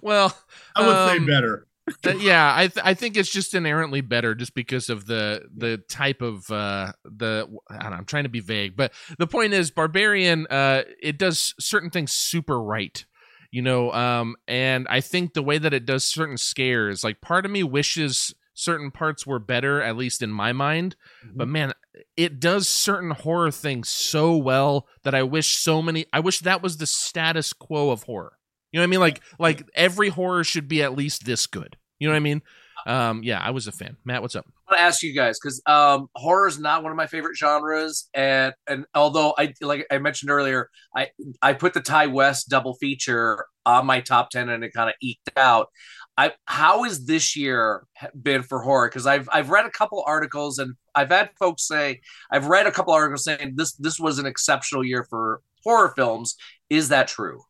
Well 0.01 0.34
i 0.74 0.86
would 0.86 0.97
um, 0.97 1.09
say 1.09 1.18
better 1.26 1.66
yeah, 2.18 2.53
I 2.57 2.68
th- 2.68 2.84
I 2.84 2.95
think 2.95 3.16
it's 3.16 3.30
just 3.30 3.55
inherently 3.55 4.01
better 4.01 4.34
just 4.34 4.55
because 4.55 4.88
of 4.88 5.07
the 5.07 5.43
the 5.55 5.78
type 5.88 6.22
of 6.22 6.51
uh 6.51 6.93
the 7.05 7.49
I 7.70 7.86
am 7.86 8.05
trying 8.05 8.24
to 8.24 8.28
be 8.28 8.40
vague, 8.40 8.76
but 8.76 8.93
the 9.18 9.26
point 9.26 9.53
is 9.53 9.70
Barbarian 9.70 10.47
uh 10.49 10.82
it 11.03 11.18
does 11.18 11.55
certain 11.59 11.90
things 11.90 12.12
super 12.12 12.62
right. 12.62 13.05
You 13.51 13.62
know, 13.62 13.93
um 13.93 14.36
and 14.49 14.86
I 14.88 15.01
think 15.01 15.34
the 15.34 15.43
way 15.43 15.59
that 15.59 15.74
it 15.74 15.86
does 15.86 16.05
certain 16.05 16.38
scares, 16.38 17.05
like 17.05 17.20
part 17.20 17.45
of 17.45 17.51
me 17.51 17.62
wishes 17.62 18.34
certain 18.55 18.90
parts 18.90 19.26
were 19.26 19.38
better 19.38 19.82
at 19.82 19.97
least 19.97 20.22
in 20.22 20.30
my 20.30 20.53
mind, 20.53 20.97
mm-hmm. 21.24 21.36
but 21.36 21.49
man, 21.49 21.72
it 22.16 22.40
does 22.40 22.68
certain 22.68 23.11
horror 23.11 23.51
things 23.51 23.88
so 23.88 24.36
well 24.36 24.86
that 25.05 25.14
I 25.14 25.22
wish 25.22 25.59
so 25.59 25.82
many 25.82 26.07
I 26.12 26.20
wish 26.20 26.40
that 26.40 26.62
was 26.62 26.76
the 26.76 26.86
status 26.86 27.53
quo 27.53 27.90
of 27.90 28.05
horror. 28.05 28.38
You 28.70 28.78
know 28.78 28.82
what 28.82 28.88
I 28.88 28.90
mean? 28.90 29.01
Like 29.01 29.20
like 29.38 29.64
every 29.74 30.09
horror 30.09 30.45
should 30.45 30.68
be 30.68 30.82
at 30.82 30.97
least 30.97 31.24
this 31.24 31.47
good. 31.47 31.76
You 32.03 32.09
know 32.09 32.14
what 32.14 32.16
I 32.16 32.20
mean? 32.20 32.42
Um, 32.84 33.22
yeah, 33.22 33.38
I 33.40 33.50
was 33.50 33.68
a 33.68 33.72
fan. 33.72 33.96
Matt, 34.05 34.22
what's 34.22 34.34
up? 34.34 34.44
I 34.48 34.72
want 34.72 34.78
to 34.80 34.82
ask 34.82 35.05
you 35.05 35.14
guys 35.14 35.38
because 35.38 35.62
um, 35.66 36.09
horror 36.16 36.48
is 36.48 36.59
not 36.59 36.82
one 36.82 36.90
of 36.90 36.96
my 36.96 37.07
favorite 37.07 37.36
genres, 37.36 38.09
and 38.12 38.53
and 38.66 38.86
although 38.92 39.34
I 39.38 39.55
like 39.61 39.86
I 39.88 39.98
mentioned 39.98 40.32
earlier, 40.32 40.68
I 40.96 41.11
I 41.40 41.53
put 41.53 41.74
the 41.74 41.80
Ti 41.80 42.09
West 42.09 42.48
double 42.48 42.74
feature 42.74 43.46
on 43.64 43.86
my 43.86 44.00
top 44.00 44.30
ten, 44.30 44.48
and 44.48 44.64
it 44.64 44.72
kind 44.74 44.88
of 44.88 44.96
eked 45.00 45.30
out. 45.36 45.68
I 46.18 46.32
how 46.46 46.82
has 46.82 47.07
this 47.07 47.36
year 47.36 47.86
been 48.20 48.42
for 48.42 48.59
horror? 48.62 48.88
Because 48.88 49.07
I've 49.07 49.28
I've 49.32 49.50
read 49.50 49.64
a 49.64 49.70
couple 49.70 50.03
articles, 50.05 50.59
and 50.59 50.74
I've 50.96 51.11
had 51.11 51.30
folks 51.38 51.68
say 51.68 52.00
I've 52.32 52.46
read 52.46 52.66
a 52.66 52.72
couple 52.72 52.92
articles 52.92 53.22
saying 53.22 53.53
this 53.55 53.74
this 53.74 54.00
was 54.00 54.18
an 54.18 54.26
exceptional 54.26 54.84
year 54.84 55.07
for 55.09 55.40
horror 55.62 55.92
films. 55.94 56.34
Is 56.68 56.88
that 56.88 57.07
true? 57.07 57.42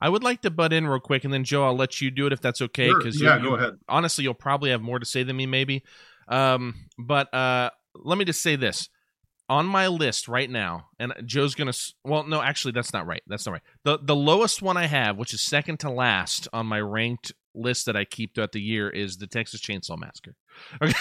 I 0.00 0.08
would 0.08 0.22
like 0.22 0.42
to 0.42 0.50
butt 0.50 0.72
in 0.72 0.86
real 0.86 1.00
quick, 1.00 1.24
and 1.24 1.32
then 1.32 1.44
Joe, 1.44 1.64
I'll 1.64 1.76
let 1.76 2.00
you 2.00 2.10
do 2.10 2.26
it 2.26 2.32
if 2.32 2.40
that's 2.40 2.60
okay. 2.60 2.92
Because 2.92 3.16
sure. 3.16 3.28
yeah, 3.28 3.38
go 3.38 3.54
ahead. 3.54 3.78
Honestly, 3.88 4.24
you'll 4.24 4.34
probably 4.34 4.70
have 4.70 4.82
more 4.82 4.98
to 4.98 5.06
say 5.06 5.22
than 5.22 5.36
me, 5.36 5.46
maybe. 5.46 5.84
Um, 6.28 6.74
but 6.98 7.32
uh, 7.32 7.70
let 7.94 8.18
me 8.18 8.24
just 8.24 8.42
say 8.42 8.56
this: 8.56 8.88
on 9.48 9.66
my 9.66 9.86
list 9.86 10.28
right 10.28 10.50
now, 10.50 10.88
and 10.98 11.14
Joe's 11.24 11.54
gonna. 11.54 11.72
Well, 12.04 12.24
no, 12.24 12.42
actually, 12.42 12.72
that's 12.72 12.92
not 12.92 13.06
right. 13.06 13.22
That's 13.26 13.46
not 13.46 13.52
right. 13.52 13.62
the 13.84 13.98
The 14.02 14.16
lowest 14.16 14.62
one 14.62 14.76
I 14.76 14.86
have, 14.86 15.16
which 15.16 15.32
is 15.32 15.42
second 15.42 15.80
to 15.80 15.90
last 15.90 16.48
on 16.52 16.66
my 16.66 16.80
ranked 16.80 17.32
list 17.54 17.86
that 17.86 17.96
I 17.96 18.04
keep 18.04 18.34
throughout 18.34 18.52
the 18.52 18.60
year, 18.60 18.90
is 18.90 19.16
the 19.16 19.26
Texas 19.26 19.60
Chainsaw 19.60 19.98
Massacre. 19.98 20.34
Okay, 20.82 20.94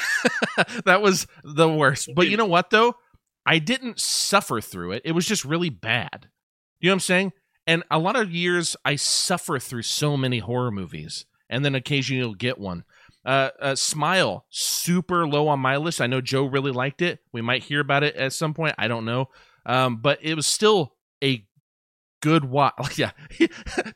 that 0.85 1.01
was 1.01 1.27
the 1.43 1.69
worst. 1.69 2.09
But 2.15 2.29
you 2.29 2.37
know 2.37 2.45
what, 2.45 2.69
though, 2.69 2.95
I 3.45 3.59
didn't 3.59 3.99
suffer 3.99 4.61
through 4.61 4.93
it. 4.93 5.01
It 5.05 5.11
was 5.11 5.25
just 5.25 5.43
really 5.43 5.69
bad. 5.69 6.29
You 6.79 6.89
know 6.89 6.93
what 6.93 6.95
I'm 6.95 6.99
saying? 7.01 7.33
And 7.67 7.83
a 7.89 7.99
lot 7.99 8.15
of 8.15 8.31
years 8.31 8.75
I 8.85 8.95
suffer 8.95 9.59
through 9.59 9.81
so 9.83 10.15
many 10.15 10.39
horror 10.39 10.71
movies, 10.71 11.25
and 11.49 11.65
then 11.65 11.75
occasionally 11.75 12.19
you'll 12.19 12.35
get 12.35 12.59
one. 12.59 12.83
Uh, 13.25 13.49
uh, 13.59 13.75
Smile, 13.75 14.45
super 14.49 15.27
low 15.27 15.47
on 15.47 15.59
my 15.59 15.77
list. 15.77 15.99
I 15.99 16.07
know 16.07 16.21
Joe 16.21 16.45
really 16.45 16.71
liked 16.71 17.01
it. 17.01 17.19
We 17.31 17.41
might 17.41 17.63
hear 17.63 17.79
about 17.79 18.03
it 18.03 18.15
at 18.15 18.33
some 18.33 18.53
point. 18.53 18.75
I 18.77 18.87
don't 18.87 19.05
know. 19.05 19.29
Um, 19.65 19.97
but 19.97 20.19
it 20.21 20.35
was 20.35 20.45
still 20.45 20.93
a 21.23 21.43
good 22.21 22.45
watch. 22.45 22.73
Like, 22.79 22.97
yeah, 22.97 23.11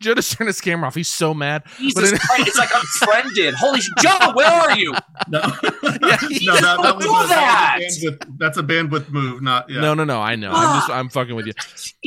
Joe 0.02 0.16
just 0.16 0.32
turned 0.38 0.48
his 0.48 0.62
camera 0.62 0.88
off. 0.88 0.96
He's 0.96 1.08
so 1.10 1.34
mad. 1.34 1.64
Jesus 1.78 2.12
it- 2.14 2.20
Christ, 2.22 2.48
it's 2.48 2.58
like 2.58 2.70
I'm 2.76 2.82
friended. 3.04 3.54
Holy 3.56 3.82
sh- 3.82 3.90
Joe, 4.00 4.32
where 4.36 4.48
are 4.48 4.78
you? 4.78 4.94
No, 5.28 5.40
Yeah, 5.42 5.48
no, 5.84 6.56
that, 6.56 6.80
that 6.82 6.96
was 6.96 7.06
don't 7.06 7.20
a, 7.20 7.24
do 7.24 7.28
that. 7.30 7.80
that 7.80 7.80
a 7.80 8.12
bandwidth, 8.12 8.38
that's 8.38 8.58
a 8.58 8.64
bandwidth 8.64 9.10
move, 9.10 9.42
not 9.42 9.70
yeah. 9.70 9.82
No, 9.82 9.94
no, 9.94 10.04
no. 10.06 10.20
I 10.22 10.36
know. 10.36 10.52
I'm 10.52 10.78
just 10.80 10.90
I'm 10.90 11.10
fucking 11.10 11.36
with 11.36 11.46
you. 11.48 11.54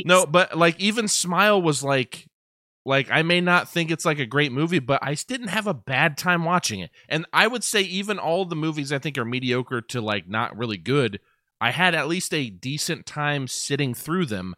No, 0.05 0.25
but 0.25 0.57
like 0.57 0.79
even 0.79 1.07
Smile 1.07 1.61
was 1.61 1.83
like 1.83 2.27
like 2.85 3.09
I 3.11 3.21
may 3.23 3.39
not 3.39 3.69
think 3.69 3.91
it's 3.91 4.03
like 4.03 4.19
a 4.19 4.25
great 4.25 4.51
movie, 4.51 4.79
but 4.79 4.99
I 5.01 5.13
didn't 5.13 5.47
have 5.49 5.67
a 5.67 5.73
bad 5.73 6.17
time 6.17 6.43
watching 6.43 6.79
it. 6.81 6.89
And 7.07 7.25
I 7.31 7.47
would 7.47 7.63
say 7.63 7.81
even 7.81 8.19
all 8.19 8.45
the 8.45 8.55
movies 8.57 8.91
I 8.91 8.99
think 8.99 9.17
are 9.17 9.23
mediocre 9.25 9.81
to 9.81 10.01
like 10.01 10.27
not 10.27 10.57
really 10.57 10.77
good, 10.77 11.19
I 11.61 11.71
had 11.71 11.95
at 11.95 12.07
least 12.09 12.33
a 12.33 12.49
decent 12.49 13.05
time 13.05 13.47
sitting 13.47 13.93
through 13.93 14.25
them 14.25 14.53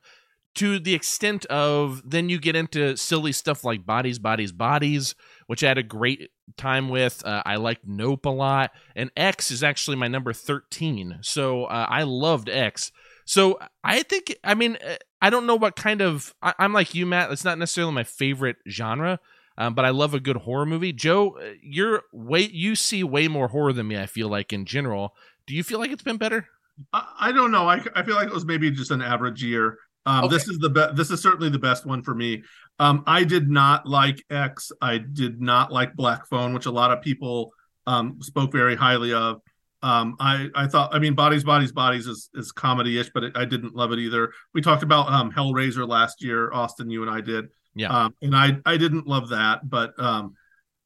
to 0.56 0.80
the 0.80 0.94
extent 0.94 1.46
of 1.48 2.02
then 2.06 2.30
you 2.30 2.40
get 2.40 2.56
into 2.56 2.96
silly 2.98 3.32
stuff 3.32 3.64
like 3.64 3.86
Bodies, 3.86 4.20
Bodies, 4.20 4.52
Bodies, 4.52 5.16
which 5.48 5.64
I 5.64 5.68
had 5.68 5.78
a 5.78 5.84
great 5.84 6.32
time 6.58 6.90
with. 6.90 7.26
Uh, 7.26 7.44
I 7.46 7.58
liked 7.58 7.86
Nope 7.86 8.26
a 8.26 8.30
lot. 8.30 8.72
And 8.96 9.12
X 9.16 9.52
is 9.52 9.64
actually 9.64 9.98
my 9.98 10.08
number 10.08 10.34
13. 10.34 11.20
So 11.22 11.66
uh, 11.66 11.86
I 11.90 12.04
loved 12.04 12.50
X. 12.50 12.92
So 13.26 13.60
I 13.84 14.04
think, 14.04 14.36
I 14.44 14.54
mean, 14.54 14.78
uh, 14.86 14.96
I 15.22 15.30
don't 15.30 15.48
know 15.48 15.56
what 15.56 15.76
kind 15.76 16.02
of. 16.02 16.34
I, 16.42 16.54
I'm 16.60 16.74
like 16.74 16.96
you, 16.96 17.06
Matt. 17.06 17.32
It's 17.32 17.44
not 17.44 17.58
necessarily 17.58 17.94
my 17.94 18.04
favorite 18.04 18.58
genre, 18.70 19.20
um, 19.58 19.74
but 19.74 19.84
I 19.84 19.90
love 19.90 20.14
a 20.14 20.20
good 20.20 20.38
horror 20.38 20.66
movie. 20.66 20.94
Joe, 20.94 21.38
uh, 21.38 21.54
you're 21.62 22.04
way 22.14 22.42
you 22.42 22.76
see 22.76 23.04
way 23.04 23.28
more 23.28 23.48
horror 23.48 23.74
than 23.74 23.88
me. 23.88 23.98
I 23.98 24.06
feel 24.06 24.30
like 24.30 24.54
in 24.54 24.66
general. 24.66 25.16
Do 25.48 25.56
you 25.56 25.64
feel 25.64 25.80
like 25.80 25.92
it's 25.92 26.04
been 26.04 26.18
better? 26.18 26.48
I, 26.94 27.08
I 27.20 27.32
don't 27.32 27.52
know. 27.52 27.68
I, 27.68 27.84
I 27.96 28.04
feel 28.04 28.16
like 28.16 28.28
it 28.28 28.34
was 28.34 28.46
maybe 28.46 28.70
just 28.72 28.92
an 28.92 29.02
average 29.02 29.44
year. 29.44 29.80
Um, 30.06 30.30
This 30.30 30.48
is 30.48 30.60
the 30.60 30.70
best. 30.70 30.96
This 30.96 31.12
is 31.12 31.22
certainly 31.22 31.50
the 31.50 31.60
best 31.60 31.86
one 31.86 32.04
for 32.04 32.14
me. 32.14 32.44
Um, 32.80 33.04
I 33.08 33.24
did 33.24 33.50
not 33.50 33.88
like 33.88 34.24
X. 34.30 34.72
I 34.82 34.98
did 34.98 35.42
not 35.42 35.72
like 35.72 35.96
Black 35.96 36.28
Phone, 36.28 36.54
which 36.54 36.66
a 36.66 36.72
lot 36.72 36.92
of 36.92 37.02
people 37.02 37.52
um, 37.88 38.22
spoke 38.22 38.52
very 38.52 38.76
highly 38.76 39.14
of. 39.14 39.42
Um, 39.82 40.16
I 40.20 40.50
I 40.56 40.68
thought. 40.68 40.94
I 40.94 41.00
mean, 41.00 41.14
Bodies, 41.14 41.44
Bodies, 41.44 41.72
Bodies 41.72 42.08
is 42.08 42.30
is 42.34 42.52
comedy 42.52 43.00
ish, 43.00 43.10
but 43.14 43.24
it, 43.24 43.38
I 43.38 43.46
didn't 43.46 43.76
love 43.76 43.92
it 43.92 44.00
either. 44.00 44.32
We 44.54 44.62
talked 44.62 44.84
about 44.84 45.12
um, 45.12 45.32
Hellraiser 45.32 45.88
last 45.88 46.24
year, 46.24 46.52
Austin. 46.54 46.90
You 46.90 47.02
and 47.02 47.12
I 47.12 47.22
did. 47.22 47.46
Yeah. 47.76 47.90
Um, 47.90 48.16
and 48.22 48.36
I 48.36 48.58
I 48.66 48.78
didn't 48.78 49.08
love 49.08 49.30
that, 49.30 49.70
but 49.70 50.00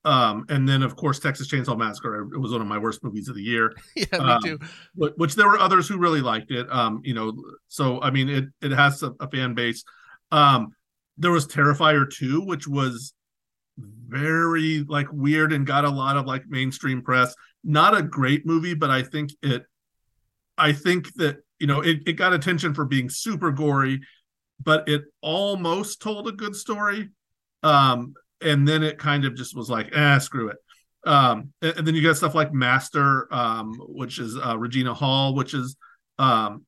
um, 0.05 0.45
and 0.49 0.67
then 0.67 0.81
of 0.81 0.95
course 0.95 1.19
Texas 1.19 1.47
Chainsaw 1.51 1.77
Massacre. 1.77 2.21
It 2.33 2.37
was 2.39 2.51
one 2.51 2.61
of 2.61 2.67
my 2.67 2.77
worst 2.77 3.03
movies 3.03 3.27
of 3.27 3.35
the 3.35 3.43
year 3.43 3.73
yeah, 3.95 4.19
me 4.19 4.33
Um, 4.33 4.39
too. 4.41 4.59
wh- 4.95 5.17
which 5.17 5.35
there 5.35 5.47
were 5.47 5.59
others 5.59 5.87
who 5.87 5.97
really 5.97 6.21
liked 6.21 6.51
it. 6.51 6.71
Um, 6.71 7.01
you 7.03 7.13
know, 7.13 7.33
so 7.67 8.01
I 8.01 8.11
mean, 8.11 8.29
it 8.29 8.45
it 8.61 8.71
has 8.71 9.03
a, 9.03 9.13
a 9.19 9.29
fan 9.29 9.53
base. 9.53 9.83
Um, 10.31 10.69
there 11.17 11.31
was 11.31 11.47
Terrifier 11.47 12.09
2, 12.09 12.41
which 12.41 12.67
was 12.67 13.13
very 13.77 14.83
like 14.87 15.07
weird 15.11 15.53
and 15.53 15.65
got 15.65 15.85
a 15.85 15.89
lot 15.89 16.17
of 16.17 16.25
like 16.25 16.43
mainstream 16.47 17.01
press. 17.01 17.33
Not 17.63 17.97
a 17.97 18.01
great 18.01 18.45
movie, 18.45 18.73
but 18.73 18.89
I 18.89 19.03
think 19.03 19.31
it. 19.41 19.63
I 20.57 20.73
think 20.73 21.13
that 21.15 21.37
you 21.59 21.67
know 21.67 21.81
it, 21.81 21.99
it 22.05 22.13
got 22.13 22.33
attention 22.33 22.73
for 22.73 22.85
being 22.85 23.09
super 23.09 23.51
gory, 23.51 24.01
but 24.63 24.87
it 24.89 25.03
almost 25.21 26.01
told 26.01 26.27
a 26.27 26.31
good 26.31 26.55
story. 26.55 27.09
Um, 27.63 28.13
and 28.41 28.67
then 28.67 28.83
it 28.83 28.97
kind 28.97 29.25
of 29.25 29.35
just 29.35 29.55
was 29.55 29.69
like, 29.69 29.91
ah, 29.95 30.17
screw 30.17 30.49
it. 30.49 30.57
Um, 31.05 31.53
and, 31.61 31.77
and 31.77 31.87
then 31.87 31.95
you 31.95 32.03
got 32.03 32.17
stuff 32.17 32.35
like 32.35 32.53
Master, 32.53 33.33
um, 33.33 33.73
which 33.87 34.19
is 34.19 34.37
uh, 34.37 34.57
Regina 34.57 34.93
Hall, 34.93 35.33
which 35.35 35.53
is, 35.53 35.75
um, 36.17 36.65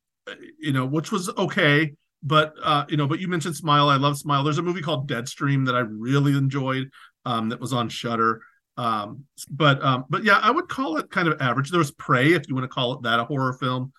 you 0.59 0.71
know, 0.71 0.85
which 0.85 1.11
was 1.11 1.29
okay, 1.37 1.93
but 2.23 2.53
uh, 2.63 2.85
you 2.87 2.97
know, 2.97 3.07
but 3.07 3.19
you 3.19 3.27
mentioned 3.27 3.55
Smile. 3.55 3.89
I 3.89 3.97
love 3.97 4.17
Smile. 4.17 4.43
There's 4.43 4.59
a 4.59 4.63
movie 4.63 4.81
called 4.81 5.09
Deadstream 5.09 5.65
that 5.65 5.75
I 5.75 5.79
really 5.79 6.37
enjoyed. 6.37 6.89
Um, 7.25 7.49
that 7.49 7.59
was 7.59 7.73
on 7.73 7.89
Shudder. 7.89 8.41
Um, 8.77 9.25
but 9.49 9.83
um, 9.83 10.05
but 10.09 10.23
yeah, 10.23 10.39
I 10.41 10.49
would 10.51 10.69
call 10.69 10.97
it 10.97 11.09
kind 11.11 11.27
of 11.27 11.41
average. 11.41 11.69
There 11.69 11.77
was 11.79 11.91
Prey, 11.91 12.33
if 12.33 12.47
you 12.47 12.55
want 12.55 12.63
to 12.63 12.73
call 12.73 12.93
it 12.93 13.03
that, 13.03 13.19
a 13.19 13.25
horror 13.25 13.53
film. 13.53 13.91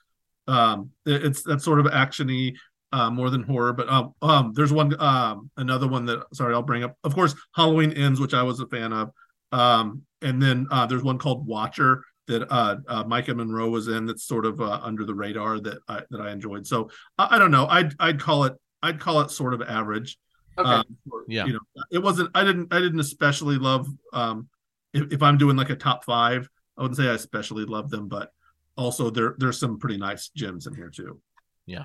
Um, 0.49 0.91
it- 1.07 1.25
it's 1.25 1.43
that 1.45 1.62
sort 1.62 1.79
of 1.79 1.87
actiony 1.87 2.57
uh, 2.93 3.11
more 3.11 3.30
than 3.30 3.43
horror. 3.43 3.72
But 3.72 3.88
um, 3.88 4.14
um, 4.22 4.53
there's 4.55 4.72
one, 4.72 4.95
um, 5.01 5.51
another 5.57 5.88
one 5.88 6.05
that 6.07 6.24
sorry, 6.34 6.55
I'll 6.55 6.62
bring 6.62 6.84
up. 6.84 6.97
Of 7.05 7.14
course, 7.14 7.34
Halloween 7.55 7.93
Ends, 7.93 8.20
which 8.20 8.34
I 8.34 8.43
was 8.43 8.61
a 8.61 8.66
fan 8.66 8.93
of. 8.93 9.11
Um, 9.53 10.03
and 10.20 10.40
then 10.40 10.66
uh, 10.70 10.86
there's 10.86 11.03
one 11.03 11.18
called 11.18 11.47
Watcher 11.47 12.05
that 12.28 12.43
uh, 12.51 12.76
uh, 12.88 13.05
Maika 13.05 13.34
Monroe 13.34 13.68
was 13.68 13.88
in. 13.88 14.07
That's 14.07 14.24
sort 14.24 14.47
of 14.47 14.61
uh, 14.61 14.80
under 14.82 15.05
the 15.05 15.14
radar 15.14 15.61
that 15.61 15.78
I, 15.88 16.03
that 16.11 16.20
I 16.20 16.30
enjoyed. 16.30 16.66
So 16.66 16.90
I, 17.18 17.36
I 17.36 17.38
don't 17.38 17.51
know. 17.51 17.66
I'd 17.66 17.95
I'd 17.99 18.20
call 18.20 18.45
it 18.45 18.55
I'd 18.82 19.01
call 19.01 19.20
it 19.20 19.30
sort 19.30 19.55
of 19.55 19.62
average. 19.62 20.18
Okay. 20.59 20.68
Um, 20.68 20.84
for- 21.09 21.24
Yeah. 21.28 21.47
You 21.47 21.55
know, 21.55 21.61
it 21.90 21.99
wasn't. 21.99 22.30
I 22.34 22.45
didn't. 22.45 22.72
I 22.72 22.78
didn't 22.80 23.01
especially 23.01 23.57
love. 23.57 23.88
Um, 24.12 24.49
if, 24.95 25.12
if 25.12 25.22
I'm 25.22 25.38
doing 25.38 25.57
like 25.57 25.70
a 25.70 25.76
top 25.76 26.05
five, 26.05 26.49
I 26.76 26.82
wouldn't 26.82 26.97
say 26.99 27.09
I 27.09 27.14
especially 27.14 27.64
love 27.64 27.90
them, 27.90 28.09
but 28.09 28.30
also 28.76 29.11
there 29.11 29.34
there's 29.38 29.59
some 29.59 29.78
pretty 29.78 29.97
nice 29.99 30.28
gems 30.28 30.66
in 30.66 30.74
here 30.74 30.90
too. 30.90 31.20
Yeah, 31.66 31.84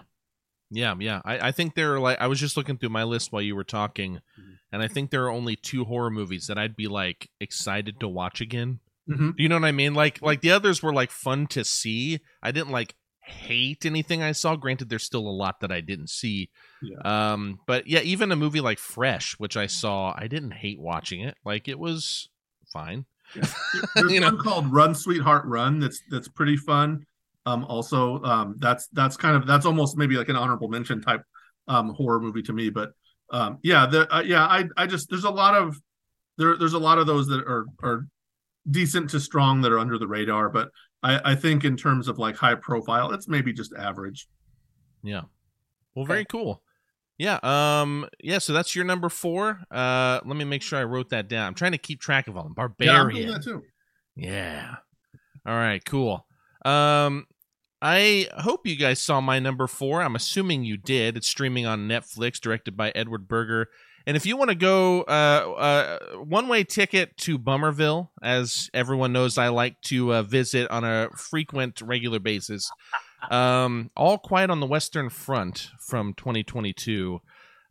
yeah. 0.70 0.96
yeah. 1.00 1.22
I, 1.26 1.48
I 1.48 1.52
think 1.52 1.76
there 1.76 1.94
are 1.96 2.00
like 2.00 2.20
I 2.22 2.28
was 2.28 2.40
just 2.40 2.58
looking 2.58 2.78
through 2.78 2.90
my 2.90 3.04
list 3.04 3.32
while 3.32 3.42
you 3.42 3.56
were 3.56 3.64
talking, 3.64 4.16
Mhm. 4.40 4.58
and 4.72 4.82
I 4.82 4.88
think 4.88 5.10
there 5.12 5.24
are 5.26 5.32
only 5.32 5.56
two 5.56 5.86
horror 5.86 6.10
movies 6.12 6.48
that 6.48 6.58
I'd 6.58 6.76
be 6.76 6.88
like 6.88 7.30
excited 7.40 8.00
to 8.00 8.08
watch 8.08 8.42
again. 8.42 8.80
Mhm. 9.10 9.36
Do 9.38 9.44
you 9.44 9.50
know 9.50 9.56
what 9.56 9.66
I 9.66 9.72
mean? 9.72 9.94
Like 9.94 10.22
like 10.22 10.42
the 10.42 10.52
others 10.52 10.84
were 10.84 10.94
like 10.94 11.12
fun 11.12 11.48
to 11.48 11.64
see. 11.64 12.20
I 12.44 12.52
didn't 12.52 12.72
like 12.72 12.96
hate 13.22 13.86
anything 13.86 14.22
I 14.24 14.32
saw. 14.32 14.56
Granted, 14.56 14.90
there's 14.90 15.04
still 15.04 15.28
a 15.28 15.30
lot 15.30 15.60
that 15.60 15.72
I 15.72 15.82
didn't 15.82 16.10
see. 16.10 16.50
Yeah. 16.82 17.34
Um, 17.34 17.60
but 17.68 17.88
yeah, 17.88 18.00
even 18.00 18.32
a 18.32 18.36
movie 18.38 18.62
like 18.62 18.80
Fresh, 18.80 19.34
which 19.38 19.58
I 19.58 19.68
saw, 19.68 20.14
I 20.18 20.28
didn't 20.28 20.52
hate 20.52 20.80
watching 20.80 21.22
it. 21.22 21.36
Like 21.44 21.68
it 21.68 21.78
was 21.80 22.30
fine. 22.72 23.06
There's 23.36 24.12
You 24.12 24.22
know. 24.22 24.28
one 24.28 24.38
called 24.38 24.72
Run 24.72 24.96
Sweetheart 24.96 25.44
Run 25.46 25.80
that's 25.80 26.02
that's 26.10 26.30
pretty 26.30 26.56
fun. 26.56 27.06
Um, 27.48 27.64
also, 27.64 28.22
um, 28.24 28.56
that's 28.60 28.88
that's 28.90 29.16
kind 29.16 29.38
of 29.38 29.48
that's 29.48 29.66
almost 29.66 29.98
maybe 29.98 30.18
like 30.18 30.28
an 30.28 30.36
honorable 30.36 30.68
mention 30.68 31.02
type 31.02 31.22
um, 31.70 31.94
horror 31.94 32.20
movie 32.20 32.42
to 32.42 32.52
me. 32.52 32.70
But 32.70 32.92
um, 33.32 33.60
yeah, 33.64 33.86
the 33.86 34.14
uh, 34.14 34.20
yeah, 34.20 34.46
I 34.46 34.66
I 34.76 34.86
just 34.86 35.10
there's 35.10 35.24
a 35.24 35.30
lot 35.30 35.56
of 35.56 35.80
there 36.38 36.58
there's 36.58 36.74
a 36.74 36.80
lot 36.80 36.98
of 36.98 37.08
those 37.08 37.26
that 37.28 37.40
are 37.40 37.66
are 37.82 38.06
decent 38.70 39.12
to 39.12 39.22
strong 39.22 39.62
that 39.62 39.72
are 39.72 39.80
under 39.80 39.98
the 39.98 40.08
radar. 40.08 40.50
But 40.50 40.72
I 41.02 41.32
I 41.32 41.36
think 41.36 41.64
in 41.64 41.78
terms 41.78 42.10
of 42.10 42.20
like 42.20 42.36
high 42.36 42.56
profile, 42.56 43.14
it's 43.14 43.30
maybe 43.30 43.54
just 43.54 43.74
average. 43.74 44.28
Yeah. 45.02 45.22
Well, 45.96 46.04
very 46.04 46.26
cool. 46.26 46.62
Yeah. 47.18 47.40
Um. 47.44 48.10
Yeah. 48.20 48.40
So 48.40 48.52
that's 48.52 48.76
your 48.76 48.84
number 48.84 49.08
four. 49.08 49.62
Uh. 49.72 50.20
Let 50.26 50.36
me 50.36 50.44
make 50.44 50.64
sure 50.64 50.80
I 50.80 50.84
wrote 50.84 51.12
that 51.12 51.30
down. 51.30 51.48
I'm 51.48 51.56
trying 51.56 51.72
to 51.72 51.78
keep 51.78 52.02
track 52.02 52.28
of 52.28 52.36
all 52.36 52.44
them. 52.44 52.56
Yeah, 52.58 52.64
I'm 52.64 52.74
doing 52.78 52.90
Barbarian. 52.90 53.32
that 53.32 53.44
too. 53.44 53.64
Yeah. 54.18 54.76
All 55.46 55.56
right, 55.56 55.84
cool. 55.86 56.26
Um 56.66 57.26
I 57.82 58.28
hope 58.38 58.66
you 58.66 58.76
guys 58.76 59.02
saw 59.02 59.22
my 59.22 59.40
number 59.40 59.68
4. 59.68 60.02
I'm 60.02 60.16
assuming 60.16 60.64
you 60.64 60.78
did. 60.78 61.16
It's 61.16 61.28
streaming 61.28 61.66
on 61.66 61.88
Netflix 61.88 62.40
directed 62.40 62.76
by 62.76 62.92
Edward 62.96 63.28
Berger. 63.28 63.70
And 64.08 64.16
if 64.16 64.26
you 64.26 64.38
want 64.38 64.50
to 64.50 64.56
go 64.56 65.02
uh, 65.02 65.12
uh 65.58 66.00
one-way 66.16 66.64
ticket 66.64 67.18
to 67.18 67.38
Bummerville, 67.38 68.12
as 68.24 68.70
everyone 68.74 69.12
knows 69.12 69.38
I 69.38 69.50
like 69.50 69.82
to 69.84 70.14
uh, 70.14 70.24
visit 70.24 70.72
on 70.72 70.84
a 70.84 71.10
frequent 71.16 71.82
regular 71.82 72.20
basis. 72.20 72.72
Um 73.30 73.92
All 73.96 74.18
Quiet 74.18 74.50
on 74.50 74.60
the 74.60 74.66
Western 74.66 75.10
Front 75.10 75.70
from 75.80 76.14
2022. 76.14 77.20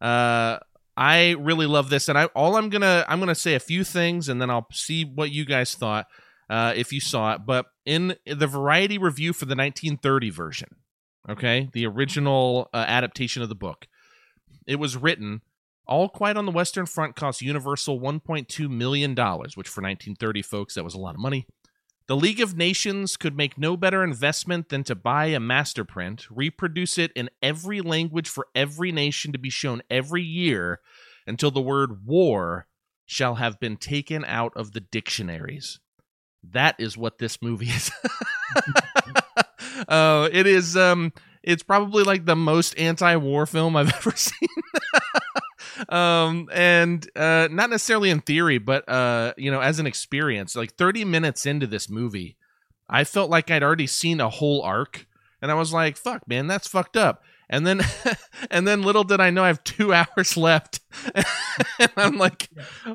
Uh 0.01 0.59
I 0.97 1.31
really 1.39 1.67
love 1.67 1.91
this 1.91 2.09
and 2.09 2.19
I 2.19 2.27
all 2.27 2.57
I'm 2.57 2.71
to 2.71 3.05
I'm 3.09 3.21
to 3.21 3.35
say 3.35 3.55
a 3.55 3.61
few 3.61 3.83
things 3.83 4.29
and 4.29 4.41
then 4.41 4.51
I'll 4.51 4.67
see 4.73 5.05
what 5.05 5.31
you 5.31 5.45
guys 5.45 5.75
thought 5.75 6.07
uh, 6.49 6.73
if 6.77 6.93
you 6.93 7.01
saw 7.01 7.35
it. 7.35 7.47
But 7.47 7.67
in 7.85 8.17
the 8.27 8.47
Variety 8.47 8.99
review 8.99 9.33
for 9.33 9.45
the 9.45 9.57
1930 9.57 10.31
version, 10.31 10.69
okay, 11.29 11.69
the 11.73 11.87
original 11.87 12.69
uh, 12.73 12.85
adaptation 12.87 13.43
of 13.43 13.49
the 13.49 13.55
book, 13.55 13.87
it 14.67 14.77
was 14.77 14.97
written. 14.97 15.43
All 15.89 16.09
Quiet 16.09 16.37
on 16.37 16.47
the 16.47 16.53
Western 16.53 16.87
Front 16.87 17.15
cost 17.15 17.43
Universal 17.43 18.01
$1.2 18.01 18.69
million, 18.69 19.11
which 19.11 19.69
for 19.69 19.83
1930 19.83 20.43
folks, 20.43 20.75
that 20.75 20.83
was 20.83 20.95
a 20.95 20.99
lot 20.99 21.15
of 21.15 21.21
money. 21.21 21.47
The 22.09 22.17
League 22.17 22.41
of 22.41 22.57
Nations 22.57 23.17
could 23.17 23.37
make 23.37 23.59
no 23.59 23.77
better 23.77 24.05
investment 24.05 24.69
than 24.69 24.85
to 24.85 24.95
buy 24.95 25.27
a 25.27 25.41
master 25.41 25.85
print, 25.85 26.27
reproduce 26.31 26.99
it 26.99 27.11
in 27.17 27.31
every 27.43 27.81
language 27.81 28.29
for 28.29 28.47
every 28.55 28.93
nation 28.93 29.33
to 29.33 29.39
be 29.39 29.51
shown 29.51 29.83
every 29.91 30.23
year 30.23 30.81
until 31.27 31.51
the 31.51 31.61
word 31.61 32.07
war 32.07 32.69
shall 33.07 33.37
have 33.37 33.59
been 33.59 33.77
taken 33.77 34.25
out 34.25 34.53
of 34.57 34.73
the 34.73 34.81
dictionaries. 34.81 35.81
That 36.53 36.77
is 36.79 36.97
what 36.97 37.19
this 37.19 37.43
movie 37.43 37.67
is. 37.67 37.91
uh, 39.89 40.29
it 40.33 40.47
is 40.47 40.77
um 40.77 41.13
it's 41.43 41.63
probably 41.63 42.03
like 42.03 42.25
the 42.25 42.37
most 42.37 42.77
anti-war 42.79 43.47
film 43.47 43.77
I've 43.77 43.93
ever 43.95 44.13
seen. 44.13 44.49
um 45.89 46.49
and 46.53 47.09
uh 47.17 47.49
not 47.51 47.71
necessarily 47.71 48.11
in 48.11 48.21
theory, 48.21 48.59
but 48.59 48.89
uh 48.89 49.35
you 49.37 49.51
know, 49.51 49.61
as 49.61 49.79
an 49.79 49.87
experience, 49.87 50.57
like 50.57 50.75
30 50.75 51.05
minutes 51.05 51.47
into 51.47 51.67
this 51.67 51.89
movie, 51.91 52.37
I 52.89 53.05
felt 53.05 53.31
like 53.31 53.51
I'd 53.51 53.63
already 53.63 53.87
seen 53.87 54.21
a 54.21 54.29
whole 54.31 54.63
arc 54.63 55.07
and 55.43 55.51
I 55.51 55.55
was 55.55 55.73
like, 55.73 55.97
fuck 55.97 56.27
man, 56.29 56.47
that's 56.47 56.69
fucked 56.69 56.97
up. 56.97 57.23
And 57.49 57.67
then 57.67 57.81
and 58.51 58.67
then 58.67 58.83
little 58.83 59.05
did 59.05 59.21
I 59.21 59.31
know 59.31 59.45
I 59.45 59.49
have 59.49 59.65
two 59.65 59.93
hours 59.95 60.37
left. 60.37 60.81
and 61.79 61.91
I'm 61.97 62.19
like, 62.19 62.49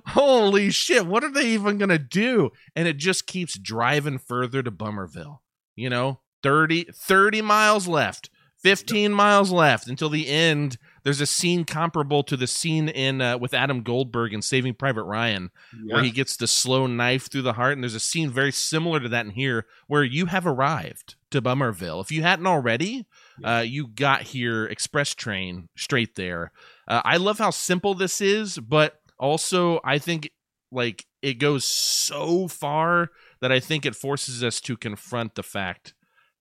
holy 0.07 0.71
shit, 0.71 1.05
what 1.05 1.23
are 1.23 1.31
they 1.31 1.47
even 1.47 1.77
gonna 1.77 1.99
do? 1.99 2.51
And 2.75 2.87
it 2.87 2.97
just 2.97 3.27
keeps 3.27 3.57
driving 3.57 4.17
further 4.17 4.61
to 4.63 4.71
Bummerville. 4.71 5.41
You 5.75 5.89
know, 5.89 6.19
30, 6.43 6.87
30 6.93 7.41
miles 7.41 7.87
left, 7.87 8.29
15 8.59 9.11
miles 9.13 9.51
left 9.51 9.87
until 9.87 10.09
the 10.09 10.27
end. 10.27 10.77
There's 11.03 11.21
a 11.21 11.25
scene 11.25 11.65
comparable 11.65 12.23
to 12.23 12.37
the 12.37 12.45
scene 12.45 12.87
in 12.87 13.21
uh, 13.21 13.37
with 13.37 13.55
Adam 13.55 13.81
Goldberg 13.81 14.33
in 14.33 14.41
Saving 14.43 14.75
Private 14.75 15.03
Ryan, 15.03 15.49
where 15.87 16.03
he 16.03 16.11
gets 16.11 16.37
the 16.37 16.45
slow 16.45 16.85
knife 16.85 17.31
through 17.31 17.41
the 17.41 17.53
heart. 17.53 17.73
And 17.73 17.83
there's 17.83 17.95
a 17.95 17.99
scene 17.99 18.29
very 18.29 18.51
similar 18.51 18.99
to 18.99 19.09
that 19.09 19.25
in 19.25 19.31
here, 19.31 19.65
where 19.87 20.03
you 20.03 20.27
have 20.27 20.45
arrived 20.45 21.15
to 21.31 21.41
Bummerville. 21.41 22.01
If 22.01 22.11
you 22.11 22.21
hadn't 22.21 22.45
already, 22.45 23.07
uh, 23.43 23.63
you 23.65 23.88
got 23.88 24.23
here 24.23 24.65
express 24.65 25.13
train 25.13 25.67
straight 25.75 26.15
there. 26.15 26.51
Uh, 26.88 27.01
I 27.03 27.17
love 27.17 27.38
how 27.38 27.49
simple 27.49 27.93
this 27.93 28.21
is, 28.21 28.57
but 28.57 28.99
also 29.19 29.79
I 29.84 29.97
think 29.97 30.29
like 30.71 31.05
it 31.21 31.36
goes 31.36 31.65
so 31.65 32.47
far 32.47 33.09
that 33.41 33.51
I 33.51 33.59
think 33.59 33.86
it 33.86 33.95
forces 33.95 34.43
us 34.43 34.61
to 34.61 34.77
confront 34.77 35.36
the 35.36 35.43
fact 35.43 35.93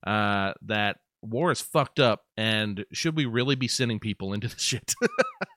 uh, 0.06 0.52
that 0.62 0.98
war 1.22 1.50
is 1.50 1.60
fucked 1.60 2.00
up, 2.00 2.24
and 2.36 2.84
should 2.92 3.16
we 3.16 3.26
really 3.26 3.54
be 3.54 3.68
sending 3.68 3.98
people 3.98 4.32
into 4.32 4.48
the 4.48 4.58
shit? 4.58 4.94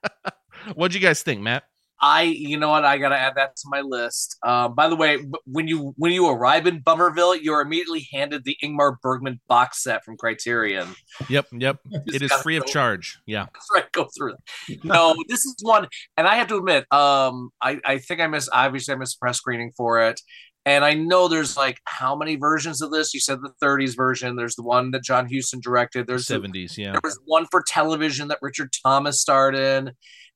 What'd 0.75 0.95
you 0.95 1.01
guys 1.01 1.23
think, 1.23 1.41
Matt? 1.41 1.63
I, 2.01 2.23
you 2.23 2.57
know 2.57 2.69
what, 2.69 2.83
I 2.83 2.97
gotta 2.97 3.17
add 3.17 3.35
that 3.35 3.55
to 3.55 3.63
my 3.67 3.81
list. 3.81 4.37
Uh, 4.43 4.67
by 4.67 4.89
the 4.89 4.95
way, 4.95 5.19
when 5.45 5.67
you 5.67 5.93
when 5.97 6.11
you 6.11 6.27
arrive 6.27 6.67
in 6.67 6.81
Bummerville, 6.81 7.35
you're 7.35 7.61
immediately 7.61 8.07
handed 8.11 8.43
the 8.43 8.57
Ingmar 8.63 8.99
Bergman 9.01 9.39
box 9.47 9.83
set 9.83 10.03
from 10.03 10.17
Criterion. 10.17 10.87
Yep, 11.29 11.47
yep. 11.53 11.79
it 12.07 12.21
is 12.21 12.33
free 12.33 12.57
of 12.57 12.65
charge. 12.65 13.19
Yeah, 13.25 13.45
right. 13.73 13.89
Go 13.93 14.07
through 14.17 14.33
it. 14.33 14.83
No, 14.83 15.15
this 15.29 15.45
is 15.45 15.55
one, 15.61 15.87
and 16.17 16.27
I 16.27 16.35
have 16.35 16.47
to 16.47 16.57
admit, 16.57 16.91
um, 16.91 17.51
I 17.61 17.79
I 17.85 17.99
think 17.99 18.19
I 18.19 18.27
missed. 18.27 18.49
Obviously, 18.51 18.93
I 18.93 18.97
missed 18.97 19.19
press 19.19 19.37
screening 19.37 19.71
for 19.77 20.01
it, 20.01 20.19
and 20.65 20.85
I 20.85 20.93
know 20.93 21.27
there's 21.27 21.57
like 21.57 21.79
how 21.85 22.15
many 22.15 22.35
versions 22.35 22.81
of 22.81 22.91
this? 22.91 23.13
You 23.13 23.19
said 23.19 23.39
the 23.41 23.53
30s 23.61 23.95
version. 23.95 24.35
There's 24.35 24.55
the 24.55 24.63
one 24.63 24.91
that 24.91 25.03
John 25.03 25.27
Huston 25.31 25.59
directed. 25.61 26.07
There's 26.07 26.25
70s, 26.25 26.75
the, 26.75 26.81
yeah. 26.81 26.91
There 26.91 27.01
was 27.03 27.19
one 27.25 27.45
for 27.51 27.63
television 27.65 28.29
that 28.29 28.39
Richard 28.41 28.71
Thomas 28.83 29.19
starred 29.19 29.55
in. 29.55 29.91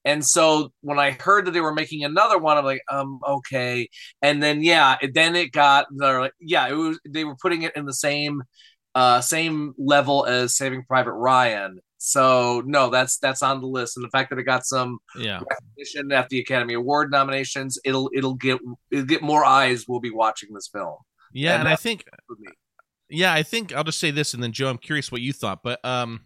And 0.08 0.26
so 0.26 0.72
when 0.80 1.00
I 1.00 1.12
heard 1.12 1.46
that 1.46 1.52
they 1.52 1.60
were 1.60 1.74
making 1.74 2.06
another 2.06 2.38
one, 2.38 2.58
I'm 2.58 2.64
like, 2.64 2.82
um, 2.90 3.20
okay. 3.28 3.90
And 4.22 4.42
then 4.42 4.64
yeah, 4.64 4.96
then 5.14 5.36
it 5.36 5.52
got 5.52 5.88
they're 5.92 6.22
like, 6.22 6.34
yeah, 6.40 6.70
it 6.70 6.76
was 6.76 6.98
they 7.06 7.26
were 7.26 7.36
putting 7.36 7.64
it 7.64 7.76
in 7.76 7.86
the 7.86 7.94
same 7.94 8.42
uh 8.96 9.20
same 9.20 9.74
level 9.78 10.26
as 10.26 10.56
Saving 10.56 10.84
Private 10.88 11.12
Ryan. 11.12 11.80
So 11.98 12.64
no, 12.66 12.90
that's 12.90 13.18
that's 13.18 13.42
on 13.42 13.60
the 13.60 13.68
list, 13.68 13.98
and 13.98 14.06
the 14.06 14.10
fact 14.10 14.30
that 14.30 14.40
it 14.40 14.44
got 14.44 14.66
some 14.66 15.00
yeah 15.18 15.42
recognition 15.50 16.12
at 16.14 16.30
the 16.30 16.40
Academy 16.40 16.74
Award 16.76 17.12
nominations, 17.12 17.78
it'll 17.84 18.10
it'll 18.16 18.36
get 18.36 18.60
it'll 18.92 19.06
get 19.06 19.22
more 19.22 19.44
eyes 19.44 19.90
will 19.90 20.00
be 20.00 20.12
watching 20.12 20.54
this 20.54 20.70
film. 20.72 20.96
Yeah, 21.34 21.54
and, 21.54 21.62
and 21.62 21.70
I 21.70 21.76
think 21.76 22.06
yeah, 23.10 23.34
I 23.34 23.44
think 23.44 23.74
I'll 23.74 23.84
just 23.84 24.00
say 24.00 24.12
this, 24.12 24.34
and 24.34 24.42
then 24.42 24.54
Joe, 24.54 24.70
I'm 24.70 24.78
curious 24.78 25.12
what 25.12 25.22
you 25.22 25.34
thought, 25.34 25.64
but 25.64 25.84
um, 25.84 26.22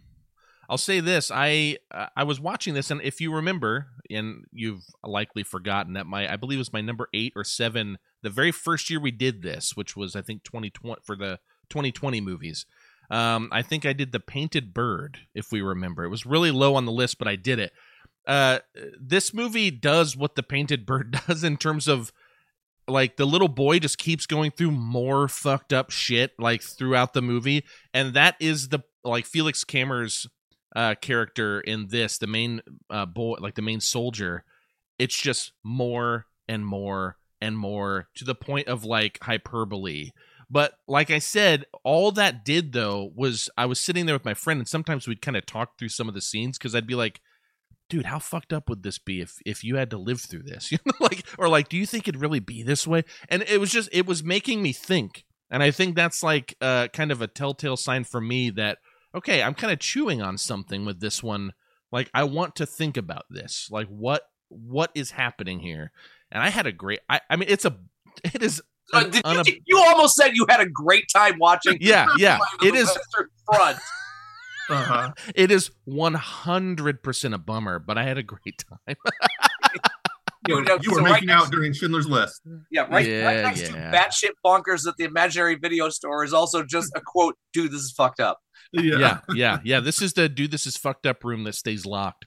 I'll 0.68 0.78
say 0.78 1.00
this: 1.00 1.30
I 1.32 1.78
uh, 1.90 2.06
I 2.16 2.24
was 2.24 2.40
watching 2.40 2.74
this, 2.74 2.90
and 2.90 3.00
if 3.02 3.20
you 3.20 3.34
remember, 3.34 3.88
and 4.10 4.44
you've 4.52 4.84
likely 5.04 5.42
forgotten 5.42 5.94
that 5.94 6.06
my 6.06 6.32
I 6.32 6.36
believe 6.36 6.58
it 6.58 6.60
was 6.60 6.72
my 6.72 6.80
number 6.80 7.08
eight 7.12 7.32
or 7.36 7.44
seven, 7.44 7.98
the 8.22 8.30
very 8.30 8.52
first 8.52 8.88
year 8.88 9.00
we 9.00 9.10
did 9.10 9.42
this, 9.42 9.72
which 9.74 9.96
was 9.96 10.14
I 10.16 10.22
think 10.22 10.44
2020 10.44 11.00
for 11.04 11.16
the 11.16 11.38
2020 11.70 12.20
movies. 12.20 12.66
Um, 13.10 13.48
I 13.52 13.62
think 13.62 13.84
I 13.84 13.92
did 13.92 14.12
the 14.12 14.20
Painted 14.20 14.72
Bird, 14.72 15.18
if 15.34 15.52
we 15.52 15.60
remember. 15.60 16.04
It 16.04 16.08
was 16.08 16.24
really 16.24 16.50
low 16.50 16.76
on 16.76 16.86
the 16.86 16.92
list, 16.92 17.18
but 17.18 17.28
I 17.28 17.36
did 17.36 17.58
it. 17.58 17.72
Uh, 18.26 18.60
this 18.98 19.34
movie 19.34 19.70
does 19.70 20.16
what 20.16 20.34
the 20.34 20.42
Painted 20.42 20.86
Bird 20.86 21.20
does 21.26 21.44
in 21.44 21.56
terms 21.56 21.88
of 21.88 22.12
like 22.88 23.16
the 23.16 23.26
little 23.26 23.48
boy 23.48 23.78
just 23.78 23.98
keeps 23.98 24.26
going 24.26 24.50
through 24.50 24.70
more 24.70 25.28
fucked 25.28 25.72
up 25.72 25.90
shit 25.90 26.32
like 26.38 26.62
throughout 26.62 27.12
the 27.12 27.22
movie, 27.22 27.64
and 27.92 28.14
that 28.14 28.36
is 28.40 28.68
the 28.68 28.80
like 29.04 29.26
Felix 29.26 29.64
Kammerer's 29.64 30.26
uh, 30.74 30.94
character 31.00 31.60
in 31.60 31.88
this, 31.88 32.18
the 32.18 32.26
main 32.26 32.62
uh, 32.90 33.06
boy, 33.06 33.36
like 33.38 33.54
the 33.54 33.62
main 33.62 33.80
soldier. 33.80 34.44
It's 34.98 35.20
just 35.20 35.52
more 35.62 36.26
and 36.48 36.64
more 36.64 37.16
and 37.40 37.58
more 37.58 38.08
to 38.14 38.24
the 38.24 38.34
point 38.34 38.68
of 38.68 38.84
like 38.84 39.18
hyperbole 39.22 40.10
but 40.52 40.74
like 40.86 41.10
I 41.10 41.18
said, 41.18 41.64
all 41.82 42.12
that 42.12 42.44
did 42.44 42.74
though 42.74 43.10
was 43.16 43.48
I 43.56 43.64
was 43.64 43.80
sitting 43.80 44.04
there 44.04 44.14
with 44.14 44.26
my 44.26 44.34
friend, 44.34 44.60
and 44.60 44.68
sometimes 44.68 45.08
we'd 45.08 45.22
kind 45.22 45.36
of 45.36 45.46
talk 45.46 45.78
through 45.78 45.88
some 45.88 46.08
of 46.08 46.14
the 46.14 46.20
scenes 46.20 46.58
because 46.58 46.74
I'd 46.74 46.86
be 46.86 46.94
like, 46.94 47.22
"Dude, 47.88 48.04
how 48.04 48.18
fucked 48.18 48.52
up 48.52 48.68
would 48.68 48.82
this 48.82 48.98
be 48.98 49.22
if 49.22 49.38
if 49.46 49.64
you 49.64 49.76
had 49.76 49.88
to 49.90 49.98
live 49.98 50.20
through 50.20 50.42
this?" 50.42 50.70
You 50.72 50.78
know, 50.84 50.92
like 51.00 51.24
or 51.38 51.48
like, 51.48 51.70
"Do 51.70 51.78
you 51.78 51.86
think 51.86 52.06
it'd 52.06 52.20
really 52.20 52.38
be 52.38 52.62
this 52.62 52.86
way?" 52.86 53.04
And 53.30 53.42
it 53.48 53.60
was 53.60 53.72
just 53.72 53.88
it 53.92 54.04
was 54.04 54.22
making 54.22 54.62
me 54.62 54.74
think, 54.74 55.24
and 55.50 55.62
I 55.62 55.70
think 55.70 55.96
that's 55.96 56.22
like 56.22 56.54
uh, 56.60 56.88
kind 56.88 57.10
of 57.10 57.22
a 57.22 57.26
telltale 57.26 57.78
sign 57.78 58.04
for 58.04 58.20
me 58.20 58.50
that 58.50 58.76
okay, 59.14 59.42
I'm 59.42 59.54
kind 59.54 59.72
of 59.72 59.78
chewing 59.78 60.22
on 60.22 60.38
something 60.38 60.84
with 60.84 61.00
this 61.00 61.22
one. 61.22 61.52
Like 61.90 62.10
I 62.14 62.24
want 62.24 62.56
to 62.56 62.66
think 62.66 62.96
about 62.96 63.24
this. 63.30 63.68
Like 63.70 63.88
what 63.88 64.22
what 64.48 64.90
is 64.94 65.12
happening 65.12 65.60
here? 65.60 65.92
And 66.30 66.42
I 66.42 66.48
had 66.48 66.66
a 66.66 66.72
great. 66.72 67.00
I, 67.08 67.20
I 67.28 67.36
mean, 67.36 67.48
it's 67.48 67.64
a 67.64 67.76
it 68.24 68.42
is 68.42 68.62
uh, 68.92 69.04
did 69.04 69.24
you, 69.46 69.60
you, 69.64 69.78
almost 69.78 70.16
said 70.16 70.32
you 70.34 70.44
had 70.48 70.60
a 70.60 70.68
great 70.68 71.04
time 71.12 71.38
watching. 71.38 71.78
Yeah, 71.80 72.06
yeah. 72.18 72.38
It 72.62 72.74
is 72.74 72.90
front. 73.46 73.78
uh-huh. 74.68 75.12
It 75.34 75.50
is 75.50 75.70
one 75.84 76.14
hundred 76.14 77.02
percent 77.02 77.34
a 77.34 77.38
bummer, 77.38 77.78
but 77.78 77.96
I 77.96 78.04
had 78.04 78.18
a 78.18 78.22
great 78.22 78.62
time. 78.86 78.96
You, 80.48 80.56
were, 80.56 80.62
you 80.82 80.90
were 80.90 80.98
so 80.98 81.02
making 81.02 81.28
right 81.28 81.38
out 81.38 81.50
during 81.50 81.72
Schindler's 81.72 82.08
List. 82.08 82.42
Yeah, 82.70 82.86
right, 82.90 83.06
yeah, 83.06 83.24
right 83.24 83.42
next 83.42 83.62
yeah. 83.62 83.90
to 83.90 83.96
batshit 83.96 84.30
bonkers 84.44 84.86
at 84.86 84.96
the 84.96 85.04
imaginary 85.04 85.56
video 85.56 85.88
store 85.88 86.24
is 86.24 86.32
also 86.32 86.64
just 86.64 86.92
a 86.94 87.00
quote. 87.00 87.36
Dude, 87.52 87.70
this 87.70 87.82
is 87.82 87.92
fucked 87.92 88.20
up. 88.20 88.38
Yeah. 88.72 88.98
yeah, 88.98 89.18
yeah, 89.34 89.58
yeah. 89.64 89.80
This 89.80 90.00
is 90.00 90.14
the 90.14 90.28
dude. 90.28 90.50
This 90.50 90.66
is 90.66 90.76
fucked 90.76 91.06
up 91.06 91.24
room 91.24 91.44
that 91.44 91.54
stays 91.54 91.84
locked. 91.84 92.26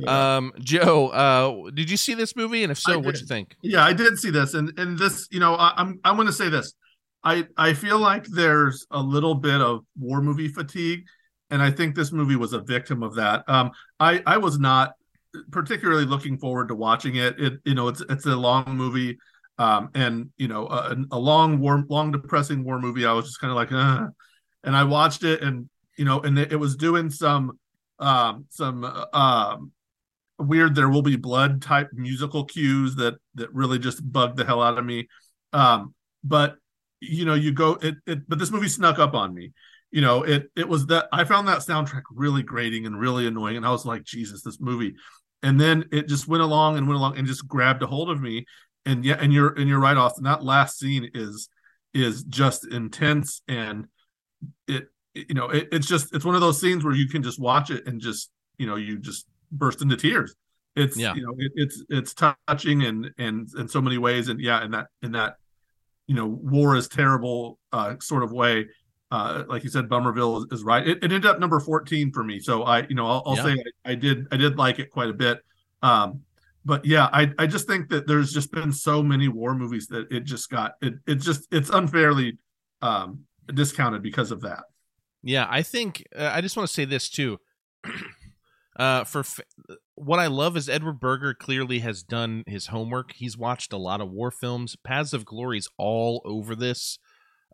Yeah. 0.00 0.36
Um, 0.36 0.52
Joe, 0.60 1.08
uh, 1.08 1.70
did 1.70 1.90
you 1.90 1.96
see 1.96 2.14
this 2.14 2.36
movie? 2.36 2.62
And 2.62 2.70
if 2.70 2.78
so, 2.78 2.98
what'd 2.98 3.20
you 3.20 3.26
think? 3.26 3.56
Yeah, 3.62 3.84
I 3.84 3.94
did 3.94 4.18
see 4.18 4.30
this, 4.30 4.54
and 4.54 4.78
and 4.78 4.98
this, 4.98 5.26
you 5.30 5.40
know, 5.40 5.54
I, 5.54 5.72
I'm 5.76 5.98
I'm 6.04 6.16
going 6.16 6.26
to 6.26 6.32
say 6.32 6.48
this. 6.48 6.74
I 7.24 7.46
I 7.56 7.72
feel 7.72 7.98
like 7.98 8.24
there's 8.26 8.86
a 8.90 9.00
little 9.00 9.34
bit 9.34 9.60
of 9.60 9.84
war 9.98 10.20
movie 10.20 10.48
fatigue, 10.48 11.04
and 11.50 11.62
I 11.62 11.70
think 11.70 11.94
this 11.94 12.12
movie 12.12 12.36
was 12.36 12.52
a 12.52 12.60
victim 12.60 13.02
of 13.02 13.14
that. 13.16 13.44
Um, 13.48 13.70
I 13.98 14.22
I 14.26 14.36
was 14.36 14.58
not 14.58 14.92
particularly 15.50 16.04
looking 16.04 16.38
forward 16.38 16.68
to 16.68 16.74
watching 16.74 17.16
it. 17.16 17.38
It 17.38 17.54
you 17.64 17.74
know 17.74 17.88
it's 17.88 18.02
it's 18.08 18.26
a 18.26 18.36
long 18.36 18.64
movie, 18.68 19.18
um, 19.58 19.90
and 19.94 20.30
you 20.36 20.48
know 20.48 20.66
a, 20.68 20.96
a 21.12 21.18
long 21.18 21.58
war, 21.58 21.84
long 21.88 22.12
depressing 22.12 22.64
war 22.64 22.80
movie. 22.80 23.06
I 23.06 23.12
was 23.12 23.26
just 23.26 23.40
kind 23.40 23.50
of 23.50 23.56
like, 23.56 23.72
uh, 23.72 24.08
and 24.64 24.76
I 24.76 24.84
watched 24.84 25.24
it, 25.24 25.42
and 25.42 25.68
you 25.96 26.04
know, 26.04 26.20
and 26.20 26.38
it, 26.38 26.52
it 26.52 26.56
was 26.56 26.76
doing 26.76 27.10
some 27.10 27.58
um, 27.98 28.46
some 28.50 28.84
um, 29.12 29.72
weird 30.38 30.74
there 30.74 30.88
will 30.88 31.02
be 31.02 31.16
blood 31.16 31.62
type 31.62 31.88
musical 31.92 32.44
cues 32.44 32.96
that 32.96 33.14
that 33.34 33.52
really 33.52 33.78
just 33.78 34.00
bugged 34.12 34.36
the 34.36 34.44
hell 34.44 34.62
out 34.62 34.78
of 34.78 34.84
me 34.84 35.08
um, 35.52 35.94
but 36.22 36.56
you 37.00 37.24
know 37.24 37.34
you 37.34 37.52
go 37.52 37.72
it, 37.82 37.94
it 38.06 38.28
but 38.28 38.38
this 38.38 38.50
movie 38.50 38.68
snuck 38.68 38.98
up 38.98 39.14
on 39.14 39.34
me 39.34 39.52
you 39.90 40.00
know 40.00 40.22
it 40.22 40.50
it 40.56 40.68
was 40.68 40.86
that 40.86 41.06
i 41.12 41.24
found 41.24 41.46
that 41.46 41.58
soundtrack 41.58 42.02
really 42.10 42.42
grating 42.42 42.86
and 42.86 42.98
really 42.98 43.26
annoying 43.26 43.56
and 43.56 43.66
i 43.66 43.70
was 43.70 43.84
like 43.86 44.02
jesus 44.02 44.42
this 44.42 44.60
movie 44.60 44.94
and 45.42 45.60
then 45.60 45.84
it 45.92 46.08
just 46.08 46.28
went 46.28 46.42
along 46.42 46.76
and 46.76 46.86
went 46.86 46.98
along 46.98 47.18
and 47.18 47.26
just 47.26 47.46
grabbed 47.46 47.82
a 47.82 47.86
hold 47.86 48.10
of 48.10 48.20
me 48.20 48.44
and 48.84 49.04
yeah 49.04 49.16
and 49.20 49.32
you're 49.32 49.52
and 49.54 49.68
you're 49.68 49.80
right 49.80 49.96
off 49.96 50.14
that 50.20 50.42
last 50.42 50.78
scene 50.78 51.10
is 51.14 51.48
is 51.94 52.22
just 52.24 52.66
intense 52.66 53.42
and 53.48 53.86
it 54.68 54.88
you 55.16 55.34
know, 55.34 55.48
it, 55.48 55.68
it's 55.72 55.86
just 55.86 56.14
it's 56.14 56.24
one 56.24 56.34
of 56.34 56.40
those 56.40 56.60
scenes 56.60 56.84
where 56.84 56.94
you 56.94 57.08
can 57.08 57.22
just 57.22 57.40
watch 57.40 57.70
it 57.70 57.86
and 57.86 58.00
just 58.00 58.30
you 58.58 58.66
know 58.66 58.76
you 58.76 58.98
just 58.98 59.26
burst 59.50 59.80
into 59.80 59.96
tears. 59.96 60.34
It's 60.74 60.96
yeah. 60.96 61.14
you 61.14 61.22
know 61.22 61.34
it, 61.38 61.52
it's 61.54 61.82
it's 61.88 62.14
touching 62.14 62.84
and 62.84 63.10
and 63.16 63.48
in 63.58 63.68
so 63.68 63.80
many 63.80 63.96
ways 63.96 64.28
and 64.28 64.40
yeah 64.40 64.62
in 64.62 64.72
that 64.72 64.88
in 65.02 65.12
that 65.12 65.36
you 66.06 66.14
know 66.14 66.26
war 66.26 66.76
is 66.76 66.88
terrible 66.88 67.58
uh, 67.72 67.94
sort 68.00 68.22
of 68.22 68.32
way. 68.32 68.66
Uh, 69.10 69.44
like 69.48 69.62
you 69.62 69.70
said, 69.70 69.88
Bummerville 69.88 70.38
is, 70.38 70.46
is 70.50 70.64
right. 70.64 70.86
It, 70.86 70.98
it, 70.98 71.04
ended 71.04 71.26
up 71.26 71.38
number 71.38 71.60
fourteen 71.60 72.12
for 72.12 72.24
me, 72.24 72.40
so 72.40 72.64
I 72.64 72.86
you 72.88 72.94
know 72.94 73.06
I'll, 73.06 73.22
I'll 73.24 73.36
yeah. 73.36 73.44
say 73.44 73.64
I, 73.84 73.92
I, 73.92 73.94
did 73.94 74.26
I 74.32 74.36
did 74.36 74.58
like 74.58 74.80
it 74.80 74.90
quite 74.90 75.08
a 75.08 75.14
bit. 75.14 75.40
Um, 75.82 76.22
but 76.64 76.84
yeah, 76.84 77.08
I 77.12 77.32
I 77.38 77.46
just 77.46 77.68
think 77.68 77.88
that 77.90 78.08
there's 78.08 78.32
just 78.32 78.50
been 78.50 78.72
so 78.72 79.02
many 79.02 79.28
war 79.28 79.54
movies 79.54 79.86
that 79.88 80.10
it 80.10 80.24
just 80.24 80.50
got 80.50 80.72
it 80.82 80.94
it 81.06 81.16
just 81.16 81.46
it's 81.52 81.70
unfairly 81.70 82.38
um 82.82 83.20
discounted 83.54 84.02
because 84.02 84.32
of 84.32 84.40
that. 84.40 84.64
Yeah, 85.22 85.46
I 85.48 85.62
think 85.62 86.04
uh, 86.14 86.30
I 86.34 86.40
just 86.40 86.56
want 86.56 86.68
to 86.68 86.74
say 86.74 86.84
this 86.84 87.08
too. 87.08 87.38
uh, 88.76 89.04
for 89.04 89.20
f- 89.20 89.40
what 89.94 90.18
I 90.18 90.26
love 90.26 90.56
is 90.56 90.68
Edward 90.68 91.00
Berger 91.00 91.34
clearly 91.34 91.78
has 91.78 92.02
done 92.02 92.44
his 92.46 92.66
homework. 92.66 93.12
He's 93.12 93.38
watched 93.38 93.72
a 93.72 93.78
lot 93.78 94.00
of 94.00 94.10
war 94.10 94.30
films. 94.30 94.76
Paths 94.76 95.12
of 95.12 95.24
Glory's 95.24 95.68
all 95.78 96.22
over 96.24 96.54
this. 96.54 96.98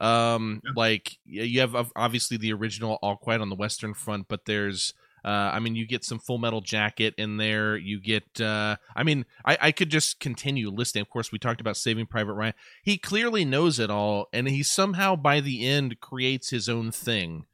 Um, 0.01 0.61
yeah. 0.65 0.71
like 0.75 1.19
you 1.25 1.61
have 1.61 1.93
obviously 1.95 2.37
the 2.37 2.53
original 2.53 2.99
All 3.03 3.17
Quiet 3.17 3.41
on 3.41 3.51
the 3.51 3.57
Western 3.57 3.95
Front, 3.95 4.27
but 4.29 4.47
there's 4.47 4.95
Uh, 5.25 5.51
I 5.55 5.61
mean, 5.61 5.77
you 5.77 5.87
get 5.87 6.05
some 6.05 6.19
Full 6.19 6.39
Metal 6.39 6.61
Jacket 6.61 7.15
in 7.17 7.37
there. 7.37 7.77
You 7.77 8.01
get, 8.01 8.41
uh, 8.41 8.77
I 8.97 9.05
mean, 9.05 9.25
I, 9.45 9.57
I 9.61 9.73
could 9.73 9.89
just 9.89 10.19
continue 10.19 10.69
listing. 10.69 11.01
Of 11.01 11.11
course, 11.11 11.31
we 11.31 11.39
talked 11.39 11.61
about 11.61 11.77
Saving 11.77 12.07
Private 12.07 12.33
Ryan. 12.33 12.55
He 12.83 12.99
clearly 12.99 13.45
knows 13.45 13.79
it 13.79 13.89
all, 13.89 14.27
and 14.33 14.49
he 14.49 14.65
somehow 14.65 15.15
by 15.15 15.41
the 15.41 15.65
end 15.65 16.01
creates 16.01 16.51
his 16.51 16.69
own 16.69 16.91
thing. 16.91 17.45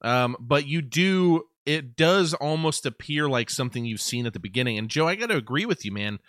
Um, 0.00 0.36
but 0.38 0.68
you 0.68 0.80
do, 0.80 1.48
it 1.66 1.96
does 1.96 2.34
almost 2.34 2.86
appear 2.86 3.28
like 3.28 3.50
something 3.50 3.84
you've 3.84 4.00
seen 4.00 4.24
at 4.24 4.32
the 4.32 4.38
beginning. 4.38 4.78
And 4.78 4.88
Joe, 4.88 5.08
I 5.08 5.16
got 5.16 5.30
to 5.30 5.36
agree 5.36 5.66
with 5.66 5.84
you, 5.84 5.90
man. 5.90 6.20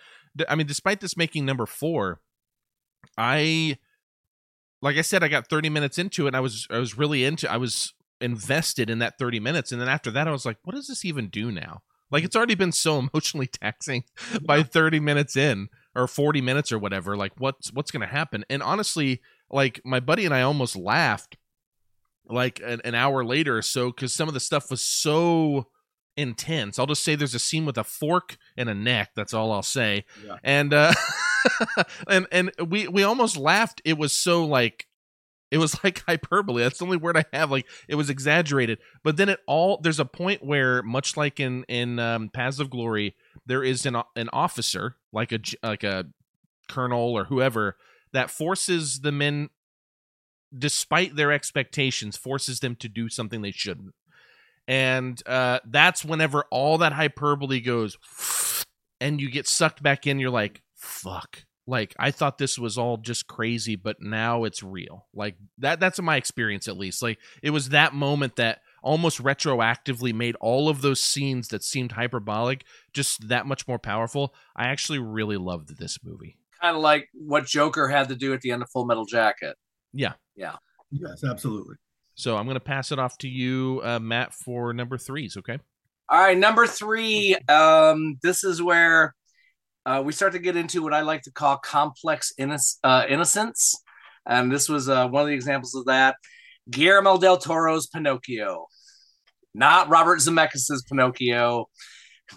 I 0.48 0.56
mean, 0.56 0.66
despite 0.66 1.00
this 1.00 1.16
making 1.16 1.46
number 1.46 1.66
four, 1.66 2.18
I 3.16 3.78
like 4.82 4.96
I 4.96 5.02
said, 5.02 5.22
I 5.22 5.28
got 5.28 5.48
30 5.48 5.68
minutes 5.68 5.98
into 5.98 6.24
it 6.24 6.28
and 6.28 6.36
I 6.36 6.40
was 6.40 6.66
I 6.70 6.78
was 6.78 6.96
really 6.96 7.24
into 7.24 7.50
I 7.50 7.56
was 7.56 7.92
invested 8.20 8.90
in 8.90 8.98
that 8.98 9.18
30 9.18 9.40
minutes. 9.40 9.72
And 9.72 9.80
then 9.80 9.88
after 9.88 10.10
that 10.10 10.28
I 10.28 10.30
was 10.30 10.44
like, 10.44 10.58
what 10.64 10.74
does 10.74 10.86
this 10.86 11.04
even 11.04 11.28
do 11.28 11.50
now? 11.50 11.82
Like 12.10 12.24
it's 12.24 12.36
already 12.36 12.54
been 12.54 12.72
so 12.72 12.98
emotionally 13.12 13.46
taxing 13.46 14.04
by 14.42 14.62
30 14.62 15.00
minutes 15.00 15.36
in 15.36 15.68
or 15.94 16.06
40 16.06 16.40
minutes 16.40 16.72
or 16.72 16.78
whatever. 16.78 17.16
Like 17.16 17.32
what's 17.38 17.72
what's 17.72 17.90
gonna 17.90 18.06
happen? 18.06 18.44
And 18.48 18.62
honestly, 18.62 19.20
like 19.50 19.80
my 19.84 20.00
buddy 20.00 20.24
and 20.24 20.34
I 20.34 20.42
almost 20.42 20.76
laughed 20.76 21.36
like 22.28 22.60
an, 22.64 22.80
an 22.84 22.94
hour 22.94 23.24
later 23.24 23.58
or 23.58 23.62
so 23.62 23.90
because 23.90 24.12
some 24.12 24.28
of 24.28 24.34
the 24.34 24.40
stuff 24.40 24.70
was 24.70 24.80
so 24.80 25.68
intense. 26.16 26.78
I'll 26.78 26.86
just 26.86 27.04
say 27.04 27.14
there's 27.14 27.34
a 27.34 27.40
scene 27.40 27.64
with 27.64 27.78
a 27.78 27.84
fork 27.84 28.36
and 28.56 28.68
a 28.68 28.74
neck. 28.74 29.10
That's 29.14 29.34
all 29.34 29.52
I'll 29.52 29.62
say. 29.62 30.04
Yeah. 30.24 30.36
And 30.44 30.72
uh, 30.72 30.92
and 32.08 32.26
and 32.32 32.52
we 32.68 32.88
we 32.88 33.02
almost 33.02 33.36
laughed. 33.36 33.80
It 33.84 33.98
was 33.98 34.12
so 34.12 34.44
like 34.44 34.86
it 35.50 35.58
was 35.58 35.76
like 35.84 36.02
hyperbole. 36.06 36.62
That's 36.62 36.78
the 36.78 36.84
only 36.84 36.96
word 36.96 37.16
I 37.16 37.24
have. 37.32 37.50
Like 37.50 37.66
it 37.88 37.94
was 37.94 38.10
exaggerated. 38.10 38.78
But 39.02 39.16
then 39.16 39.28
it 39.28 39.40
all 39.46 39.80
there's 39.82 40.00
a 40.00 40.04
point 40.04 40.44
where 40.44 40.82
much 40.82 41.16
like 41.16 41.40
in 41.40 41.64
in 41.64 41.98
um, 41.98 42.28
Paths 42.28 42.60
of 42.60 42.70
Glory, 42.70 43.14
there 43.46 43.64
is 43.64 43.86
an 43.86 43.96
an 44.16 44.28
officer 44.32 44.96
like 45.12 45.32
a 45.32 45.40
like 45.62 45.84
a 45.84 46.06
colonel 46.68 47.16
or 47.18 47.24
whoever 47.24 47.76
that 48.12 48.30
forces 48.30 49.00
the 49.00 49.12
men 49.12 49.50
despite 50.56 51.16
their 51.16 51.32
expectations 51.32 52.16
forces 52.16 52.60
them 52.60 52.74
to 52.76 52.88
do 52.88 53.08
something 53.08 53.42
they 53.42 53.50
shouldn't 53.50 53.94
and 54.66 55.26
uh, 55.26 55.58
that's 55.66 56.04
whenever 56.04 56.44
all 56.50 56.78
that 56.78 56.92
hyperbole 56.92 57.60
goes 57.60 57.96
and 59.00 59.20
you 59.20 59.30
get 59.30 59.48
sucked 59.48 59.82
back 59.82 60.06
in 60.06 60.18
you're 60.18 60.30
like 60.30 60.62
fuck. 60.80 61.44
Like 61.66 61.94
i 61.98 62.10
thought 62.10 62.38
this 62.38 62.58
was 62.58 62.78
all 62.78 62.96
just 62.96 63.28
crazy 63.28 63.76
but 63.76 63.98
now 64.00 64.44
it's 64.44 64.62
real. 64.62 65.06
Like 65.14 65.36
that 65.58 65.78
that's 65.78 66.00
my 66.00 66.16
experience 66.16 66.66
at 66.66 66.76
least. 66.76 67.02
Like 67.02 67.18
it 67.42 67.50
was 67.50 67.68
that 67.68 67.94
moment 67.94 68.36
that 68.36 68.60
almost 68.82 69.22
retroactively 69.22 70.12
made 70.12 70.34
all 70.40 70.68
of 70.68 70.80
those 70.80 71.00
scenes 71.00 71.48
that 71.48 71.62
seemed 71.62 71.92
hyperbolic 71.92 72.64
just 72.92 73.28
that 73.28 73.46
much 73.46 73.68
more 73.68 73.78
powerful. 73.78 74.34
I 74.56 74.66
actually 74.68 74.98
really 74.98 75.36
loved 75.36 75.78
this 75.78 75.98
movie. 76.02 76.38
Kind 76.60 76.76
of 76.76 76.82
like 76.82 77.08
what 77.12 77.46
joker 77.46 77.88
had 77.88 78.08
to 78.08 78.16
do 78.16 78.32
at 78.32 78.40
the 78.40 78.50
end 78.50 78.62
of 78.62 78.70
full 78.70 78.86
metal 78.86 79.04
jacket. 79.04 79.56
Yeah. 79.92 80.14
Yeah. 80.34 80.56
Yes 80.90 81.22
absolutely. 81.22 81.76
So 82.14 82.36
I'm 82.36 82.44
going 82.44 82.56
to 82.56 82.60
pass 82.60 82.92
it 82.92 82.98
off 82.98 83.16
to 83.18 83.28
you, 83.28 83.80
uh, 83.82 83.98
Matt, 83.98 84.34
for 84.34 84.74
number 84.74 84.98
threes. 84.98 85.36
Okay. 85.38 85.58
All 86.10 86.20
right, 86.20 86.36
number 86.36 86.66
three. 86.66 87.36
Um, 87.48 88.18
this 88.22 88.42
is 88.42 88.60
where 88.60 89.14
uh, 89.86 90.02
we 90.04 90.12
start 90.12 90.32
to 90.32 90.38
get 90.38 90.56
into 90.56 90.82
what 90.82 90.94
I 90.94 91.00
like 91.00 91.22
to 91.22 91.32
call 91.32 91.56
complex 91.58 92.32
inno- 92.38 92.76
uh, 92.84 93.04
innocence, 93.08 93.74
and 94.26 94.52
this 94.52 94.68
was 94.68 94.88
uh, 94.88 95.08
one 95.08 95.22
of 95.22 95.28
the 95.28 95.34
examples 95.34 95.74
of 95.74 95.86
that. 95.86 96.16
Guillermo 96.70 97.18
del 97.18 97.38
Toro's 97.38 97.86
Pinocchio, 97.86 98.66
not 99.54 99.88
Robert 99.88 100.18
Zemeckis' 100.20 100.86
Pinocchio. 100.88 101.66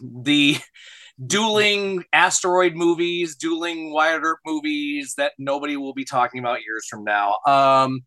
The 0.01 0.57
dueling 1.27 2.03
asteroid 2.13 2.75
movies, 2.75 3.35
dueling 3.35 3.93
Wyatt 3.93 4.23
Earp 4.23 4.39
movies 4.45 5.13
that 5.17 5.33
nobody 5.37 5.77
will 5.77 5.93
be 5.93 6.05
talking 6.05 6.39
about 6.39 6.61
years 6.65 6.87
from 6.89 7.03
now. 7.03 7.35
Um, 7.45 8.01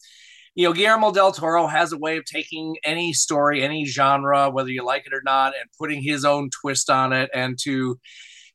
you 0.54 0.66
know, 0.66 0.72
Guillermo 0.72 1.12
del 1.12 1.32
Toro 1.32 1.66
has 1.66 1.92
a 1.92 1.98
way 1.98 2.16
of 2.16 2.24
taking 2.24 2.76
any 2.82 3.12
story, 3.12 3.62
any 3.62 3.84
genre, 3.84 4.50
whether 4.50 4.70
you 4.70 4.82
like 4.84 5.06
it 5.06 5.12
or 5.12 5.20
not, 5.22 5.48
and 5.48 5.68
putting 5.78 6.02
his 6.02 6.24
own 6.24 6.48
twist 6.62 6.88
on 6.88 7.12
it. 7.12 7.28
And 7.34 7.58
to 7.64 7.98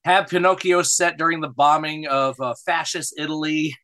have 0.03 0.27
Pinocchio 0.27 0.81
set 0.81 1.17
during 1.17 1.41
the 1.41 1.49
bombing 1.49 2.07
of 2.07 2.39
uh, 2.39 2.53
fascist 2.65 3.13
Italy, 3.17 3.75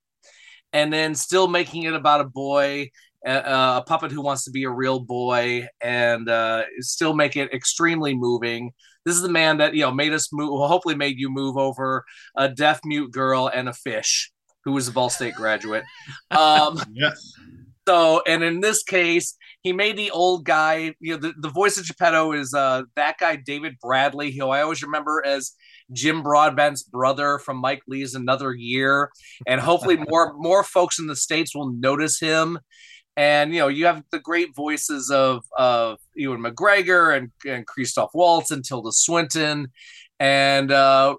and 0.74 0.92
then 0.92 1.16
still 1.16 1.48
making 1.48 1.84
it 1.84 1.94
about 1.94 2.22
a 2.22 2.26
boy, 2.26 2.90
uh, 3.26 3.82
a 3.82 3.84
puppet 3.88 4.12
who 4.12 4.22
wants 4.22 4.44
to 4.46 4.52
be 4.52 4.64
a 4.64 4.70
real 4.70 5.00
boy, 5.00 5.68
and 5.82 6.30
uh, 6.30 6.64
still 6.80 7.14
make 7.14 7.36
it 7.36 7.54
extremely 7.54 8.16
moving. 8.16 8.72
This 9.06 9.16
is 9.16 9.22
the 9.22 9.30
man 9.30 9.58
that 9.58 9.74
you 9.74 9.82
know 9.82 9.92
made 9.92 10.14
us 10.14 10.34
move. 10.34 10.50
Hopefully, 10.68 10.96
made 10.96 11.18
you 11.18 11.30
move 11.30 11.58
over 11.58 12.04
a 12.36 12.50
deaf 12.50 12.82
mute 12.84 13.12
girl 13.12 13.50
and 13.54 13.70
a 13.70 13.74
fish 13.74 14.32
who 14.66 14.74
was 14.74 14.88
a 14.88 14.92
Ball 14.92 15.10
State 15.10 15.36
graduate. 15.36 15.84
Um, 16.32 16.80
yes. 16.94 17.34
So, 17.88 18.22
and 18.28 18.44
in 18.44 18.60
this 18.60 18.84
case, 18.84 19.38
he 19.62 19.72
made 19.72 19.98
the 19.98 20.12
old 20.12 20.44
guy. 20.44 20.94
You 21.00 21.14
know, 21.14 21.18
the, 21.18 21.34
the 21.40 21.50
voice 21.50 21.78
of 21.78 21.86
Geppetto 21.86 22.34
is 22.34 22.54
uh, 22.54 22.84
that 22.98 23.18
guy, 23.18 23.38
David 23.38 23.76
Bradley, 23.82 24.32
who 24.32 24.50
I 24.50 24.62
always 24.62 24.84
remember 24.84 25.24
as 25.26 25.54
Jim 25.92 26.22
Broadbent's 26.24 26.84
brother 26.84 27.40
from 27.40 27.58
Mike 27.58 27.82
Leigh's 27.88 28.16
Another 28.16 28.54
Year, 28.54 29.12
and 29.46 29.62
hopefully 29.62 29.98
more 30.10 30.34
more 30.38 30.64
folks 30.64 31.00
in 31.00 31.08
the 31.08 31.16
states 31.16 31.56
will 31.56 31.72
notice 31.72 32.20
him. 32.20 32.60
And 33.16 33.54
you 33.54 33.60
know, 33.60 33.68
you 33.68 33.86
have 33.88 34.04
the 34.12 34.20
great 34.20 34.56
voices 34.56 35.10
of 35.10 35.44
of 35.58 36.00
Ewan 36.14 36.42
McGregor 36.44 37.16
and 37.16 37.32
and 37.46 37.66
Christoph 37.66 38.12
Waltz 38.14 38.52
and 38.52 38.64
Tilda 38.64 38.92
Swinton, 38.92 39.68
and 40.20 40.72
uh, 40.72 41.16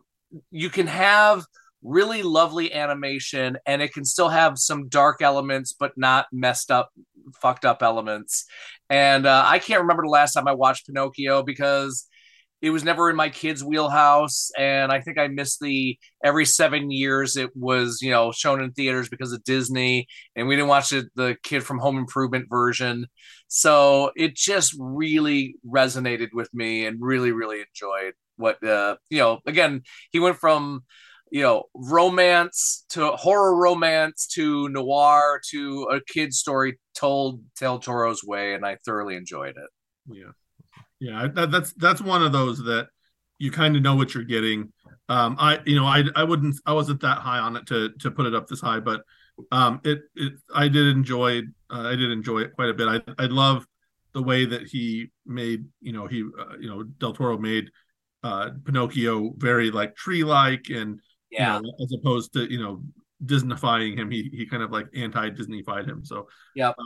you 0.51 0.71
can 0.71 0.87
have 0.87 1.45
really 1.83 2.23
lovely 2.23 2.75
animation 2.75 3.57
and 3.65 3.81
it 3.81 3.93
can 3.95 4.05
still 4.05 4.29
have 4.29 4.59
some 4.59 4.89
dark 4.89 5.23
elements 5.23 5.73
but 5.79 5.93
not 5.97 6.27
messed 6.33 6.73
up 6.73 6.91
fucked 7.41 7.65
up 7.65 7.83
elements. 7.83 8.47
And 8.91 9.27
uh, 9.27 9.45
i 9.47 9.59
can't 9.59 9.83
remember 9.83 10.03
the 10.03 10.09
last 10.09 10.33
time 10.33 10.49
i 10.49 10.55
watched 10.55 10.87
pinocchio 10.87 11.43
because 11.43 12.09
it 12.61 12.71
was 12.71 12.85
never 12.85 13.09
in 13.11 13.17
my 13.17 13.29
kids 13.29 13.63
wheelhouse 13.63 14.51
and 14.59 14.91
i 14.93 15.01
think 15.01 15.19
i 15.19 15.29
missed 15.29 15.61
the 15.61 15.97
every 16.25 16.45
seven 16.45 16.91
years 16.91 17.37
it 17.37 17.51
was 17.55 17.99
you 18.03 18.11
know 18.11 18.33
shown 18.33 18.63
in 18.63 18.73
theaters 18.73 19.09
because 19.09 19.33
of 19.33 19.43
disney 19.45 20.07
and 20.37 20.49
we 20.49 20.57
didn't 20.57 20.69
watch 20.69 20.93
it 20.93 21.07
the 21.15 21.37
kid 21.43 21.63
from 21.63 21.79
home 21.79 21.99
improvement 21.99 22.47
version. 22.49 23.07
So 23.49 24.13
it 24.17 24.35
just 24.35 24.75
really 24.79 25.57
resonated 25.67 26.29
with 26.33 26.53
me 26.53 26.87
and 26.87 26.99
really 27.01 27.33
really 27.33 27.61
enjoyed 27.61 28.15
what 28.37 28.63
uh 28.65 28.97
you 29.11 29.19
know 29.19 29.41
again 29.47 29.83
he 30.13 30.21
went 30.21 30.37
from 30.37 30.85
you 31.31 31.43
know 31.43 31.65
romance 31.75 32.85
to 32.91 33.11
horror 33.13 33.57
romance 33.57 34.27
to 34.35 34.69
noir 34.69 35.41
to 35.51 35.89
a 35.91 36.01
kid 36.13 36.33
story 36.33 36.79
told 36.95 37.43
del 37.59 37.79
toro's 37.79 38.23
way 38.25 38.55
and 38.55 38.65
i 38.65 38.77
thoroughly 38.85 39.17
enjoyed 39.17 39.57
it. 39.57 39.71
Yeah 40.07 40.33
yeah 41.01 41.29
that, 41.35 41.51
that's 41.51 41.73
that's 41.75 42.01
one 42.01 42.23
of 42.23 42.33
those 42.33 42.59
that 42.59 42.89
you 43.39 43.51
kind 43.51 43.77
of 43.77 43.83
know 43.83 43.95
what 43.95 44.15
you're 44.15 44.25
getting 44.25 44.73
um 45.09 45.37
i 45.39 45.59
you 45.65 45.77
know 45.77 45.87
i 45.87 46.03
i 46.17 46.23
wouldn't 46.23 46.57
i 46.67 46.73
wasn't 46.73 47.01
that 47.01 47.19
high 47.19 47.39
on 47.39 47.57
it 47.57 47.67
to 47.67 47.91
to 48.01 48.11
put 48.11 48.27
it 48.27 48.35
up 48.35 48.47
this 48.47 48.61
high 48.61 48.81
but 48.81 49.03
um 49.53 49.81
it 49.85 50.01
it 50.17 50.33
i 50.55 50.67
did 50.67 50.87
enjoy 50.87 51.41
uh, 51.71 51.83
i 51.83 51.95
did 51.95 52.11
enjoy 52.11 52.41
it 52.41 52.53
quite 52.53 52.69
a 52.69 52.75
bit 52.75 52.89
i 52.89 53.01
i 53.19 53.27
love 53.27 53.67
the 54.15 54.23
way 54.23 54.45
that 54.45 54.67
he 54.67 55.11
made 55.27 55.65
you 55.81 55.93
know 55.93 56.07
he 56.07 56.25
uh, 56.39 56.57
you 56.61 56.69
know 56.69 56.83
del 56.83 57.13
toro 57.13 57.39
made 57.39 57.71
uh 58.25 58.51
pinocchio 58.65 59.33
very 59.37 59.71
like 59.71 59.95
tree 59.95 60.25
like 60.25 60.71
and 60.71 61.01
yeah. 61.31 61.57
You 61.57 61.63
know, 61.63 61.73
as 61.83 61.93
opposed 61.93 62.33
to 62.35 62.51
you 62.51 62.61
know 62.61 62.83
Disneyfying 63.25 63.99
him, 63.99 64.11
he 64.11 64.31
he 64.33 64.47
kind 64.47 64.63
of 64.63 64.71
like 64.71 64.87
anti 64.95 65.31
Disneyfied 65.31 65.89
him. 65.89 66.05
So 66.05 66.29
yeah, 66.55 66.69
um, 66.69 66.77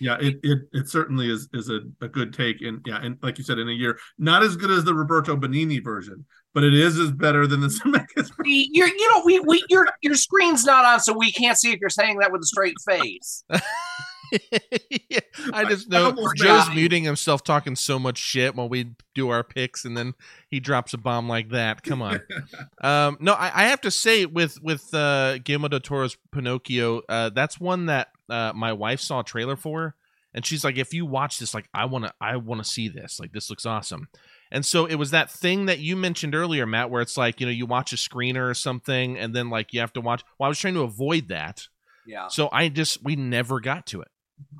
yeah, 0.00 0.16
it, 0.20 0.36
it 0.42 0.58
it 0.72 0.88
certainly 0.88 1.30
is 1.30 1.48
is 1.52 1.68
a, 1.68 1.80
a 2.00 2.08
good 2.08 2.32
take. 2.32 2.62
And 2.62 2.80
yeah, 2.86 3.00
and 3.02 3.18
like 3.22 3.38
you 3.38 3.44
said, 3.44 3.58
in 3.58 3.68
a 3.68 3.72
year, 3.72 3.98
not 4.18 4.42
as 4.42 4.56
good 4.56 4.70
as 4.70 4.84
the 4.84 4.94
Roberto 4.94 5.36
Benigni 5.36 5.82
version, 5.82 6.24
but 6.54 6.62
it 6.62 6.74
is 6.74 6.96
is 6.96 7.10
better 7.10 7.46
than 7.46 7.60
the 7.60 7.66
Zemeckis. 7.84 8.30
You're 8.44 8.88
you 8.88 9.10
know 9.10 9.22
we 9.24 9.40
we 9.40 9.64
your 9.68 9.88
your 10.00 10.14
screen's 10.14 10.64
not 10.64 10.84
on, 10.84 11.00
so 11.00 11.12
we 11.16 11.32
can't 11.32 11.58
see 11.58 11.72
if 11.72 11.80
you're 11.80 11.90
saying 11.90 12.18
that 12.18 12.30
with 12.30 12.42
a 12.42 12.46
straight 12.46 12.76
face. 12.86 13.44
yeah, 15.08 15.20
I 15.52 15.64
just 15.64 15.88
know 15.88 16.14
Joe's 16.36 16.70
muting 16.74 17.04
himself, 17.04 17.42
talking 17.42 17.76
so 17.76 17.98
much 17.98 18.18
shit 18.18 18.54
while 18.54 18.68
we 18.68 18.92
do 19.14 19.30
our 19.30 19.42
picks, 19.42 19.84
and 19.84 19.96
then 19.96 20.14
he 20.48 20.60
drops 20.60 20.92
a 20.94 20.98
bomb 20.98 21.28
like 21.28 21.50
that. 21.50 21.82
Come 21.82 22.02
on. 22.02 22.20
um, 22.82 23.16
no, 23.20 23.32
I, 23.32 23.50
I, 23.54 23.64
have 23.66 23.80
to 23.82 23.90
say 23.90 24.26
with 24.26 24.62
with 24.62 24.92
uh, 24.94 25.38
Guillermo 25.38 25.68
del 25.68 25.80
Toro's 25.80 26.16
Pinocchio, 26.32 27.02
uh, 27.08 27.30
that's 27.30 27.58
one 27.58 27.86
that 27.86 28.08
uh, 28.28 28.52
my 28.54 28.72
wife 28.72 29.00
saw 29.00 29.20
a 29.20 29.24
trailer 29.24 29.56
for, 29.56 29.96
and 30.32 30.46
she's 30.46 30.64
like, 30.64 30.78
"If 30.78 30.94
you 30.94 31.06
watch 31.06 31.38
this, 31.38 31.54
like, 31.54 31.68
I 31.74 31.86
want 31.86 32.04
to, 32.04 32.12
I 32.20 32.36
want 32.36 32.62
to 32.62 32.68
see 32.68 32.88
this. 32.88 33.18
Like, 33.18 33.32
this 33.32 33.50
looks 33.50 33.66
awesome." 33.66 34.08
And 34.52 34.64
so 34.66 34.86
it 34.86 34.96
was 34.96 35.10
that 35.12 35.30
thing 35.30 35.66
that 35.66 35.78
you 35.78 35.96
mentioned 35.96 36.34
earlier, 36.34 36.66
Matt, 36.66 36.90
where 36.90 37.02
it's 37.02 37.16
like, 37.16 37.40
you 37.40 37.46
know, 37.46 37.52
you 37.52 37.66
watch 37.66 37.92
a 37.92 37.96
screener 37.96 38.50
or 38.50 38.54
something, 38.54 39.18
and 39.18 39.34
then 39.34 39.50
like 39.50 39.72
you 39.72 39.80
have 39.80 39.92
to 39.94 40.00
watch. 40.00 40.22
Well, 40.38 40.46
I 40.46 40.48
was 40.48 40.58
trying 40.58 40.74
to 40.74 40.82
avoid 40.82 41.28
that. 41.28 41.68
Yeah. 42.06 42.28
So 42.28 42.48
I 42.52 42.68
just 42.68 43.02
we 43.04 43.16
never 43.16 43.60
got 43.60 43.86
to 43.88 44.00
it 44.00 44.08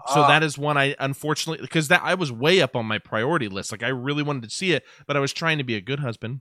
So 0.08 0.22
Ah. 0.22 0.28
that 0.28 0.42
is 0.42 0.56
one 0.58 0.76
I 0.76 0.94
unfortunately 0.98 1.62
because 1.62 1.88
that 1.88 2.02
I 2.02 2.14
was 2.14 2.32
way 2.32 2.60
up 2.60 2.74
on 2.76 2.86
my 2.86 2.98
priority 2.98 3.48
list. 3.48 3.72
Like 3.72 3.82
I 3.82 3.88
really 3.88 4.22
wanted 4.22 4.44
to 4.44 4.50
see 4.50 4.72
it, 4.72 4.84
but 5.06 5.16
I 5.16 5.20
was 5.20 5.32
trying 5.32 5.58
to 5.58 5.64
be 5.64 5.74
a 5.76 5.80
good 5.80 6.00
husband. 6.00 6.40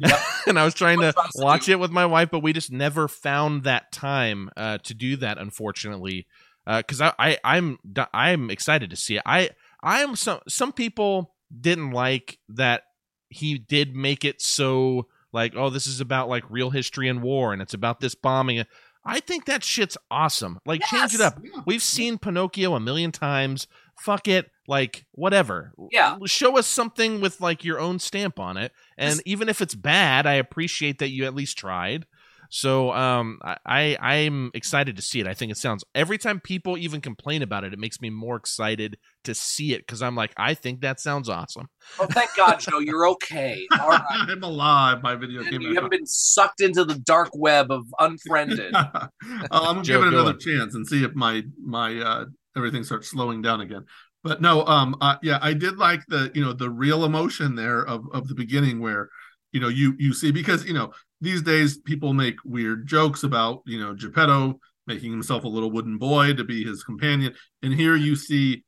Yep. 0.00 0.18
and 0.48 0.58
I 0.58 0.64
was 0.64 0.74
trying 0.74 1.00
to 1.00 1.14
watch 1.36 1.68
it 1.68 1.78
with 1.78 1.90
my 1.90 2.06
wife, 2.06 2.30
but 2.30 2.42
we 2.42 2.52
just 2.52 2.72
never 2.72 3.06
found 3.08 3.62
that 3.64 3.92
time 3.92 4.50
uh, 4.56 4.78
to 4.78 4.94
do 4.94 5.16
that. 5.16 5.38
Unfortunately, 5.38 6.26
because 6.66 7.00
I, 7.00 7.12
I 7.18 7.38
I'm 7.44 7.78
I'm 8.12 8.50
excited 8.50 8.90
to 8.90 8.96
see 8.96 9.16
it. 9.16 9.22
I 9.24 9.50
I 9.82 10.02
am 10.02 10.16
some 10.16 10.40
some 10.48 10.72
people 10.72 11.34
didn't 11.60 11.90
like 11.92 12.38
that 12.48 12.82
he 13.28 13.58
did 13.58 13.94
make 13.94 14.24
it 14.24 14.40
so 14.40 15.06
like 15.32 15.54
oh 15.56 15.68
this 15.70 15.86
is 15.86 16.00
about 16.00 16.28
like 16.28 16.44
real 16.48 16.70
history 16.70 17.08
and 17.08 17.22
war 17.22 17.52
and 17.52 17.60
it's 17.62 17.74
about 17.74 18.00
this 18.00 18.14
bombing. 18.14 18.64
I 19.06 19.20
think 19.20 19.44
that 19.46 19.62
shit's 19.62 19.96
awesome. 20.10 20.58
Like 20.64 20.82
change 20.82 21.14
it 21.14 21.20
Yes. 21.20 21.20
up. 21.20 21.38
We've 21.66 21.82
seen 21.82 22.18
Pinocchio 22.18 22.74
a 22.74 22.80
million 22.80 23.12
times. 23.12 23.66
Fuck 23.98 24.28
it. 24.28 24.50
Like 24.66 25.04
whatever. 25.12 25.72
Yeah. 25.92 26.16
Show 26.24 26.56
us 26.56 26.66
something 26.66 27.20
with 27.20 27.40
like 27.40 27.64
your 27.64 27.78
own 27.78 27.98
stamp 27.98 28.38
on 28.38 28.56
it. 28.56 28.72
And 28.96 29.20
even 29.26 29.48
if 29.50 29.60
it's 29.60 29.74
bad, 29.74 30.26
I 30.26 30.34
appreciate 30.34 30.98
that 31.00 31.10
you 31.10 31.26
at 31.26 31.34
least 31.34 31.58
tried. 31.58 32.06
So 32.54 32.92
um 32.92 33.40
I, 33.42 33.56
I 33.66 33.98
I'm 34.00 34.52
excited 34.54 34.94
to 34.94 35.02
see 35.02 35.18
it. 35.18 35.26
I 35.26 35.34
think 35.34 35.50
it 35.50 35.56
sounds 35.56 35.82
every 35.92 36.18
time 36.18 36.38
people 36.38 36.78
even 36.78 37.00
complain 37.00 37.42
about 37.42 37.64
it, 37.64 37.72
it 37.72 37.80
makes 37.80 38.00
me 38.00 38.10
more 38.10 38.36
excited 38.36 38.96
to 39.24 39.34
see 39.34 39.72
it 39.72 39.78
because 39.78 40.02
I'm 40.02 40.14
like, 40.14 40.32
I 40.36 40.54
think 40.54 40.80
that 40.82 41.00
sounds 41.00 41.28
awesome. 41.28 41.68
Oh, 41.98 42.06
thank 42.06 42.30
God, 42.36 42.60
Joe, 42.60 42.78
you're 42.78 43.08
okay. 43.08 43.66
All 43.80 43.88
right. 43.88 44.00
I'm 44.08 44.44
alive. 44.44 45.02
My 45.02 45.16
video 45.16 45.40
And 45.40 45.50
game. 45.50 45.62
you 45.62 45.74
haven't 45.74 45.90
been 45.90 46.06
sucked 46.06 46.60
into 46.60 46.84
the 46.84 46.94
dark 46.94 47.30
web 47.34 47.72
of 47.72 47.86
unfriended. 47.98 48.72
oh, 48.74 49.08
I'm 49.24 49.50
gonna 49.50 49.82
Joe, 49.82 49.98
give 49.98 50.12
it 50.12 50.14
another 50.14 50.34
chance 50.34 50.76
and 50.76 50.86
see 50.86 51.02
if 51.02 51.12
my 51.16 51.42
my 51.60 51.98
uh 51.98 52.26
everything 52.56 52.84
starts 52.84 53.10
slowing 53.10 53.42
down 53.42 53.62
again. 53.62 53.84
But 54.22 54.40
no, 54.40 54.64
um, 54.66 54.96
uh, 55.00 55.16
yeah, 55.24 55.40
I 55.42 55.54
did 55.54 55.76
like 55.76 56.02
the 56.06 56.30
you 56.34 56.44
know 56.44 56.52
the 56.52 56.70
real 56.70 57.04
emotion 57.04 57.56
there 57.56 57.84
of 57.84 58.04
of 58.12 58.28
the 58.28 58.36
beginning 58.36 58.78
where 58.78 59.08
you 59.50 59.58
know 59.58 59.68
you 59.68 59.96
you 59.98 60.14
see 60.14 60.30
because 60.30 60.64
you 60.64 60.72
know 60.72 60.92
these 61.24 61.42
days 61.42 61.78
people 61.78 62.12
make 62.12 62.36
weird 62.44 62.86
jokes 62.86 63.22
about 63.22 63.62
you 63.66 63.80
know 63.80 63.94
Geppetto 63.94 64.58
making 64.86 65.10
himself 65.10 65.44
a 65.44 65.48
little 65.48 65.70
wooden 65.70 65.96
boy 65.98 66.34
to 66.34 66.44
be 66.44 66.64
his 66.64 66.84
companion, 66.84 67.34
and 67.62 67.72
here 67.74 67.96
you 67.96 68.14
see 68.16 68.64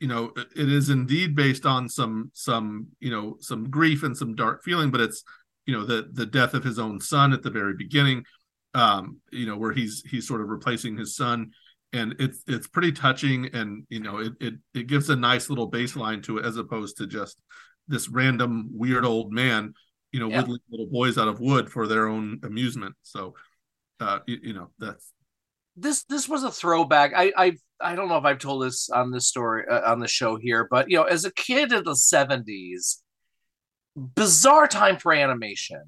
you 0.00 0.08
know 0.08 0.32
it- 0.36 0.48
it 0.56 0.72
is 0.72 0.88
indeed 0.90 1.34
based 1.34 1.66
on 1.66 1.88
some 1.88 2.30
some 2.34 2.86
you 3.00 3.10
know 3.10 3.36
some 3.40 3.68
grief 3.70 4.02
and 4.02 4.16
some 4.16 4.34
dark 4.34 4.62
feeling, 4.64 4.90
but 4.90 5.00
it's 5.00 5.22
you 5.66 5.74
know 5.74 5.84
the 5.84 6.08
the 6.12 6.26
death 6.26 6.54
of 6.54 6.64
his 6.64 6.78
own 6.78 7.00
son 7.00 7.32
at 7.32 7.42
the 7.42 7.50
very 7.50 7.74
beginning 7.74 8.24
um 8.74 9.18
you 9.32 9.46
know 9.46 9.56
where 9.56 9.72
he's 9.72 10.02
he's 10.10 10.26
sort 10.28 10.40
of 10.40 10.48
replacing 10.48 10.96
his 10.96 11.16
son. 11.16 11.50
And 11.92 12.14
it's 12.18 12.42
it's 12.46 12.66
pretty 12.66 12.92
touching 12.92 13.46
and 13.54 13.84
you 13.88 14.00
know 14.00 14.18
it 14.18 14.32
it, 14.40 14.54
it 14.74 14.86
gives 14.86 15.08
a 15.08 15.16
nice 15.16 15.48
little 15.48 15.70
baseline 15.70 16.22
to 16.24 16.38
it 16.38 16.44
as 16.44 16.56
opposed 16.56 16.98
to 16.98 17.06
just 17.06 17.40
this 17.88 18.08
random 18.08 18.68
weird 18.72 19.04
old 19.04 19.32
man 19.32 19.72
you 20.12 20.20
know 20.20 20.28
Yeah. 20.28 20.38
whittling 20.38 20.60
little 20.70 20.86
boys 20.86 21.18
out 21.18 21.28
of 21.28 21.40
wood 21.40 21.70
for 21.70 21.86
their 21.86 22.06
own 22.08 22.40
amusement 22.42 22.94
so 23.02 23.34
uh 24.00 24.20
you, 24.26 24.38
you 24.42 24.52
know 24.52 24.70
that's 24.78 25.12
this 25.76 26.04
this 26.04 26.28
was 26.28 26.42
a 26.42 26.50
throwback. 26.50 27.12
I 27.14 27.32
I 27.36 27.52
I 27.80 27.94
don't 27.94 28.08
know 28.08 28.16
if 28.16 28.24
I've 28.24 28.38
told 28.38 28.62
this 28.62 28.88
on 28.88 29.10
this 29.10 29.28
story 29.28 29.64
uh, 29.70 29.92
on 29.92 30.00
the 30.00 30.08
show 30.08 30.36
here, 30.36 30.66
but 30.70 30.90
you 30.90 30.96
know, 30.96 31.04
as 31.04 31.24
a 31.24 31.32
kid 31.32 31.72
in 31.72 31.84
the 31.84 31.94
seventies, 31.94 33.02
bizarre 33.94 34.66
time 34.68 34.96
for 34.96 35.12
animation 35.12 35.82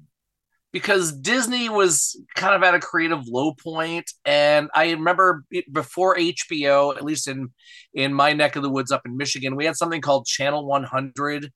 because 0.71 1.11
Disney 1.11 1.67
was 1.69 2.21
kind 2.35 2.53
of 2.53 2.61
at 2.61 2.75
a 2.75 2.79
creative 2.79 3.27
low 3.27 3.53
point, 3.55 4.11
and 4.25 4.69
I 4.75 4.91
remember 4.91 5.43
before 5.71 6.15
HBO, 6.15 6.95
at 6.95 7.03
least 7.03 7.27
in 7.27 7.49
in 7.93 8.13
my 8.13 8.33
neck 8.33 8.55
of 8.55 8.61
the 8.61 8.69
woods 8.69 8.91
up 8.91 9.01
in 9.05 9.17
Michigan, 9.17 9.55
we 9.55 9.65
had 9.65 9.75
something 9.75 10.01
called 10.01 10.27
Channel 10.27 10.67
One 10.67 10.83
Hundred, 10.83 11.51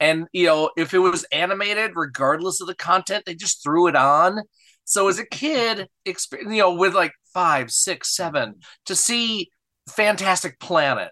and 0.00 0.26
you 0.32 0.46
know, 0.46 0.70
if 0.76 0.94
it 0.94 0.98
was 0.98 1.24
animated, 1.32 1.92
regardless 1.94 2.60
of 2.60 2.66
the 2.66 2.74
content, 2.74 3.24
they 3.26 3.34
just 3.34 3.62
threw 3.62 3.86
it 3.88 3.96
on. 3.96 4.40
So 4.84 5.08
as 5.08 5.18
a 5.18 5.26
kid, 5.26 5.88
you 6.04 6.14
know, 6.46 6.74
with 6.74 6.94
like 6.94 7.12
five, 7.34 7.70
six, 7.70 8.14
seven, 8.14 8.56
to 8.86 8.94
see 8.94 9.50
Fantastic 9.88 10.58
Planet 10.60 11.10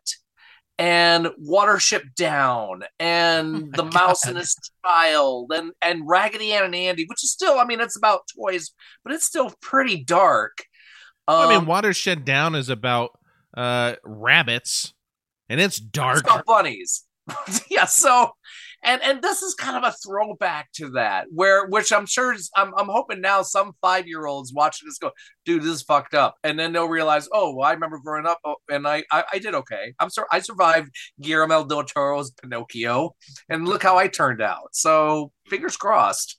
and 0.79 1.29
Watership 1.45 2.15
Down 2.17 2.83
and 2.99 3.73
The 3.75 3.85
Mouse 3.85 4.25
and 4.27 4.37
His 4.37 4.57
Child 4.85 5.53
and 5.55 5.73
and 5.83 6.03
Raggedy 6.07 6.53
Ann 6.53 6.65
and 6.65 6.75
Andy, 6.75 7.05
which 7.07 7.23
is 7.25 7.31
still, 7.31 7.59
I 7.59 7.65
mean, 7.65 7.81
it's 7.81 7.97
about 7.97 8.23
toys, 8.37 8.71
but 9.05 9.13
it's 9.13 9.25
still 9.25 9.53
pretty 9.61 10.03
dark. 10.05 10.65
I 11.27 11.49
mean, 11.49 11.59
Um, 11.59 11.67
Watershed 11.67 12.25
Down 12.25 12.55
is 12.55 12.69
about 12.69 13.11
uh 13.57 13.95
rabbits, 14.05 14.93
and 15.49 15.61
it's 15.61 15.79
it's 15.79 15.87
dark. 15.87 16.21
about 16.25 16.45
bunnies. 16.47 17.05
yeah, 17.71 17.87
so 17.87 18.33
and 18.85 19.03
and 19.03 19.23
this 19.23 19.43
is 19.43 19.55
kind 19.55 19.77
of 19.77 19.85
a 19.85 19.97
throwback 20.05 20.71
to 20.75 20.91
that, 20.91 21.27
where 21.31 21.67
which 21.67 21.93
I'm 21.93 22.07
sure 22.07 22.33
is, 22.33 22.51
I'm 22.57 22.73
I'm 22.77 22.89
hoping 22.89 23.21
now 23.21 23.43
some 23.43 23.73
five 23.81 24.07
year 24.07 24.27
olds 24.27 24.53
watching 24.53 24.89
this 24.89 24.99
go, 24.99 25.11
dude, 25.45 25.63
this 25.63 25.71
is 25.71 25.83
fucked 25.83 26.15
up, 26.15 26.37
and 26.45 26.59
then 26.59 26.73
they'll 26.73 26.89
realize, 26.89 27.29
oh, 27.33 27.55
well, 27.55 27.69
I 27.69 27.73
remember 27.73 27.99
growing 27.99 28.27
up, 28.27 28.39
oh, 28.45 28.57
and 28.69 28.87
I, 28.87 29.05
I 29.11 29.25
I 29.33 29.39
did 29.39 29.55
okay. 29.55 29.95
I'm 29.99 30.11
sorry, 30.11 30.29
I 30.31 30.41
survived 30.41 30.91
Guillermo 31.21 31.65
del 31.65 31.85
Toro's 31.85 32.31
Pinocchio, 32.31 33.15
and 33.49 33.67
look 33.67 33.83
how 33.83 33.97
I 33.97 34.09
turned 34.09 34.43
out. 34.43 34.69
So 34.73 35.33
fingers 35.49 35.77
crossed. 35.77 36.39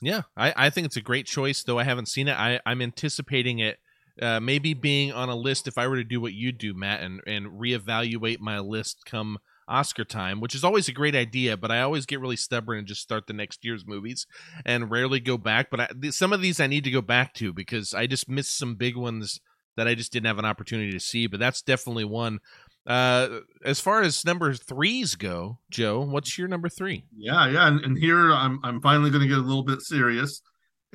Yeah, 0.00 0.22
I, 0.36 0.54
I 0.56 0.70
think 0.70 0.84
it's 0.84 0.96
a 0.96 1.02
great 1.02 1.26
choice, 1.26 1.64
though 1.64 1.78
I 1.78 1.82
haven't 1.82 2.06
seen 2.06 2.28
it. 2.28 2.38
I, 2.38 2.60
I'm 2.64 2.80
anticipating 2.82 3.58
it 3.58 3.78
uh, 4.20 4.40
maybe 4.40 4.74
being 4.74 5.12
on 5.12 5.28
a 5.28 5.34
list 5.34 5.68
if 5.68 5.78
I 5.78 5.86
were 5.86 5.96
to 5.96 6.04
do 6.04 6.20
what 6.20 6.32
you 6.32 6.52
do, 6.52 6.74
Matt, 6.74 7.02
and, 7.02 7.20
and 7.26 7.46
reevaluate 7.46 8.40
my 8.40 8.58
list 8.58 9.04
come 9.06 9.38
Oscar 9.68 10.04
time, 10.04 10.40
which 10.40 10.54
is 10.54 10.64
always 10.64 10.88
a 10.88 10.92
great 10.92 11.14
idea, 11.14 11.56
but 11.56 11.70
I 11.70 11.82
always 11.82 12.06
get 12.06 12.20
really 12.20 12.36
stubborn 12.36 12.78
and 12.78 12.86
just 12.86 13.02
start 13.02 13.26
the 13.26 13.32
next 13.32 13.64
year's 13.64 13.86
movies 13.86 14.26
and 14.64 14.90
rarely 14.90 15.20
go 15.20 15.36
back. 15.38 15.70
But 15.70 15.80
I, 15.80 15.88
th- 16.00 16.14
some 16.14 16.32
of 16.32 16.40
these 16.40 16.60
I 16.60 16.66
need 16.66 16.84
to 16.84 16.90
go 16.90 17.02
back 17.02 17.34
to 17.34 17.52
because 17.52 17.94
I 17.94 18.06
just 18.06 18.28
missed 18.28 18.56
some 18.56 18.74
big 18.74 18.96
ones 18.96 19.40
that 19.76 19.86
I 19.86 19.94
just 19.94 20.12
didn't 20.12 20.26
have 20.26 20.38
an 20.38 20.44
opportunity 20.44 20.92
to 20.92 21.00
see. 21.00 21.26
But 21.26 21.40
that's 21.40 21.62
definitely 21.62 22.04
one. 22.04 22.40
Uh, 22.86 23.40
as 23.64 23.78
far 23.80 24.00
as 24.00 24.24
number 24.24 24.54
threes 24.54 25.14
go, 25.14 25.58
Joe, 25.70 26.00
what's 26.00 26.38
your 26.38 26.48
number 26.48 26.68
three? 26.70 27.04
yeah 27.16 27.46
yeah 27.46 27.68
and, 27.68 27.84
and 27.84 27.98
here 27.98 28.32
i'm 28.32 28.58
i'm 28.64 28.80
finally 28.80 29.10
going 29.10 29.20
to 29.20 29.28
get 29.28 29.36
a 29.36 29.42
little 29.42 29.62
bit 29.62 29.82
serious 29.82 30.40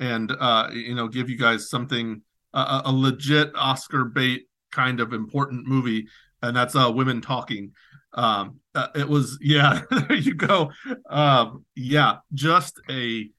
and 0.00 0.32
uh 0.40 0.68
you 0.72 0.94
know 0.94 1.06
give 1.06 1.30
you 1.30 1.38
guys 1.38 1.70
something 1.70 2.20
a, 2.52 2.82
a 2.86 2.92
legit 2.92 3.52
oscar 3.54 4.04
bait 4.04 4.48
kind 4.72 4.98
of 4.98 5.12
important 5.12 5.68
movie 5.68 6.04
and 6.42 6.56
that's 6.56 6.74
uh 6.74 6.90
women 6.92 7.20
talking 7.20 7.70
um 8.14 8.60
uh, 8.74 8.88
it 8.94 9.08
was 9.08 9.38
yeah 9.40 9.82
there 9.90 10.16
you 10.16 10.34
go. 10.34 10.70
Um 11.08 11.64
yeah 11.74 12.18
just 12.32 12.80
a 12.90 13.30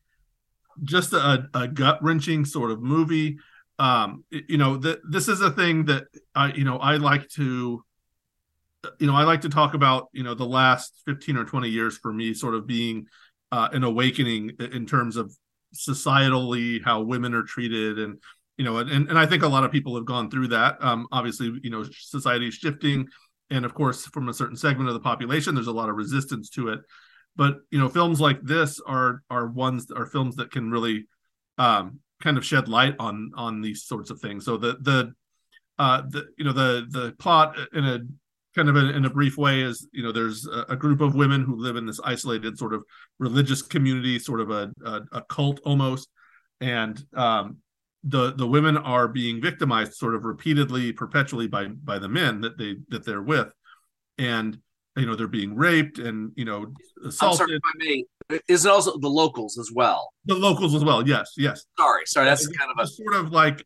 just 0.83 1.13
a, 1.13 1.47
a 1.53 1.67
gut 1.67 2.03
wrenching 2.03 2.45
sort 2.45 2.71
of 2.71 2.81
movie. 2.81 3.37
Um 3.79 4.23
you 4.29 4.57
know 4.57 4.77
this 4.77 5.27
is 5.27 5.41
a 5.41 5.51
thing 5.51 5.85
that 5.85 6.05
i 6.33 6.53
you 6.53 6.63
know 6.63 6.77
i 6.77 6.95
like 6.95 7.27
to 7.31 7.83
you 8.99 9.07
know 9.07 9.15
i 9.15 9.23
like 9.23 9.41
to 9.41 9.49
talk 9.49 9.73
about 9.73 10.07
you 10.13 10.23
know 10.23 10.33
the 10.33 10.45
last 10.45 11.01
15 11.05 11.37
or 11.37 11.45
20 11.45 11.69
years 11.69 11.97
for 11.97 12.13
me 12.13 12.33
sort 12.33 12.55
of 12.55 12.67
being 12.67 13.07
uh, 13.51 13.69
an 13.73 13.83
awakening 13.83 14.51
in 14.59 14.85
terms 14.85 15.17
of 15.17 15.35
societally 15.73 16.83
how 16.83 17.01
women 17.01 17.33
are 17.33 17.43
treated 17.43 17.99
and 17.99 18.19
you 18.57 18.63
know 18.63 18.77
and, 18.77 19.09
and 19.09 19.19
i 19.19 19.25
think 19.25 19.43
a 19.43 19.47
lot 19.47 19.63
of 19.63 19.71
people 19.71 19.95
have 19.95 20.05
gone 20.05 20.29
through 20.29 20.47
that. 20.47 20.77
Um 20.81 21.07
obviously 21.11 21.59
you 21.63 21.69
know 21.69 21.83
society 21.91 22.49
shifting 22.51 23.07
and 23.49 23.65
of 23.65 23.73
course 23.73 24.05
from 24.05 24.29
a 24.29 24.33
certain 24.33 24.55
segment 24.55 24.89
of 24.89 24.93
the 24.93 24.99
population 24.99 25.55
there's 25.55 25.67
a 25.67 25.71
lot 25.71 25.89
of 25.89 25.95
resistance 25.95 26.49
to 26.49 26.69
it. 26.69 26.79
But 27.35 27.57
you 27.71 27.79
know 27.79 27.89
films 27.89 28.19
like 28.19 28.41
this 28.41 28.79
are 28.85 29.21
are 29.29 29.47
ones 29.47 29.91
are 29.91 30.05
films 30.05 30.35
that 30.37 30.51
can 30.51 30.71
really 30.71 31.07
um 31.57 31.99
kind 32.21 32.37
of 32.37 32.45
shed 32.45 32.67
light 32.67 32.95
on 32.99 33.31
on 33.35 33.61
these 33.61 33.83
sorts 33.83 34.09
of 34.09 34.19
things. 34.19 34.45
So 34.45 34.57
the 34.57 34.77
the 34.81 35.13
uh 35.77 36.03
the 36.09 36.27
you 36.37 36.45
know 36.45 36.53
the 36.53 36.85
the 36.89 37.13
plot 37.19 37.57
in 37.73 37.85
a 37.85 37.99
kind 38.55 38.69
of 38.69 38.77
in, 38.77 38.89
in 38.89 39.05
a 39.05 39.09
brief 39.09 39.37
way 39.37 39.61
is 39.61 39.87
you 39.91 40.01
know 40.01 40.11
there's 40.11 40.47
a, 40.47 40.65
a 40.69 40.75
group 40.75 41.01
of 41.01 41.13
women 41.13 41.43
who 41.43 41.57
live 41.57 41.75
in 41.75 41.85
this 41.85 41.99
isolated 42.03 42.57
sort 42.57 42.73
of 42.73 42.83
religious 43.19 43.61
community 43.61 44.17
sort 44.17 44.39
of 44.39 44.49
a 44.49 44.71
a, 44.85 45.01
a 45.11 45.21
cult 45.23 45.59
almost. 45.65 46.09
And 46.61 47.03
um 47.13 47.57
the 48.05 48.33
the 48.33 48.47
women 48.47 48.77
are 48.77 49.07
being 49.07 49.41
victimized 49.41 49.93
sort 49.93 50.15
of 50.15 50.25
repeatedly 50.25 50.91
perpetually 50.93 51.47
by 51.47 51.65
by 51.65 51.99
the 51.99 52.09
men 52.09 52.41
that 52.41 52.57
they 52.57 52.75
that 52.89 53.05
they're 53.05 53.21
with 53.21 53.47
and 54.17 54.57
you 54.95 55.05
know 55.05 55.15
they're 55.15 55.27
being 55.27 55.55
raped 55.55 55.97
and 55.99 56.31
you 56.35 56.45
know 56.45 56.71
assaulted 57.05 57.49
sorry. 57.49 58.05
Is 58.47 58.65
it 58.65 58.71
also 58.71 58.97
the 58.97 59.09
locals 59.09 59.57
as 59.57 59.71
well? 59.73 60.11
the 60.25 60.35
locals 60.35 60.73
as 60.73 60.83
well 60.83 61.07
yes 61.07 61.33
yes 61.37 61.65
Sorry, 61.77 62.03
sorry, 62.05 62.25
that's 62.25 62.47
It's 62.47 62.57
kind 62.57 62.71
of 62.71 62.83
a 62.83 62.87
sort 62.87 63.15
of 63.15 63.31
like 63.31 63.65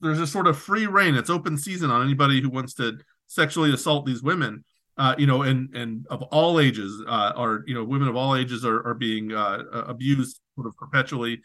there's 0.00 0.20
a 0.20 0.26
sort 0.26 0.46
of 0.46 0.58
free 0.58 0.86
reign. 0.86 1.14
It's 1.14 1.30
open 1.30 1.56
season 1.56 1.90
on 1.90 2.02
anybody 2.02 2.40
who 2.40 2.48
wants 2.48 2.74
to 2.74 2.98
sexually 3.26 3.72
assault 3.72 4.06
these 4.06 4.22
women. 4.22 4.64
Uh, 4.98 5.14
you 5.16 5.26
know, 5.26 5.42
and 5.42 5.74
and 5.74 6.06
of 6.10 6.22
all 6.24 6.60
ages, 6.60 7.02
uh, 7.06 7.32
are 7.34 7.62
you 7.66 7.74
know, 7.74 7.84
women 7.84 8.08
of 8.08 8.16
all 8.16 8.36
ages 8.36 8.64
are 8.64 8.86
are 8.86 8.94
being 8.94 9.32
uh, 9.32 9.62
abused 9.72 10.40
sort 10.54 10.66
of 10.66 10.76
perpetually, 10.76 11.40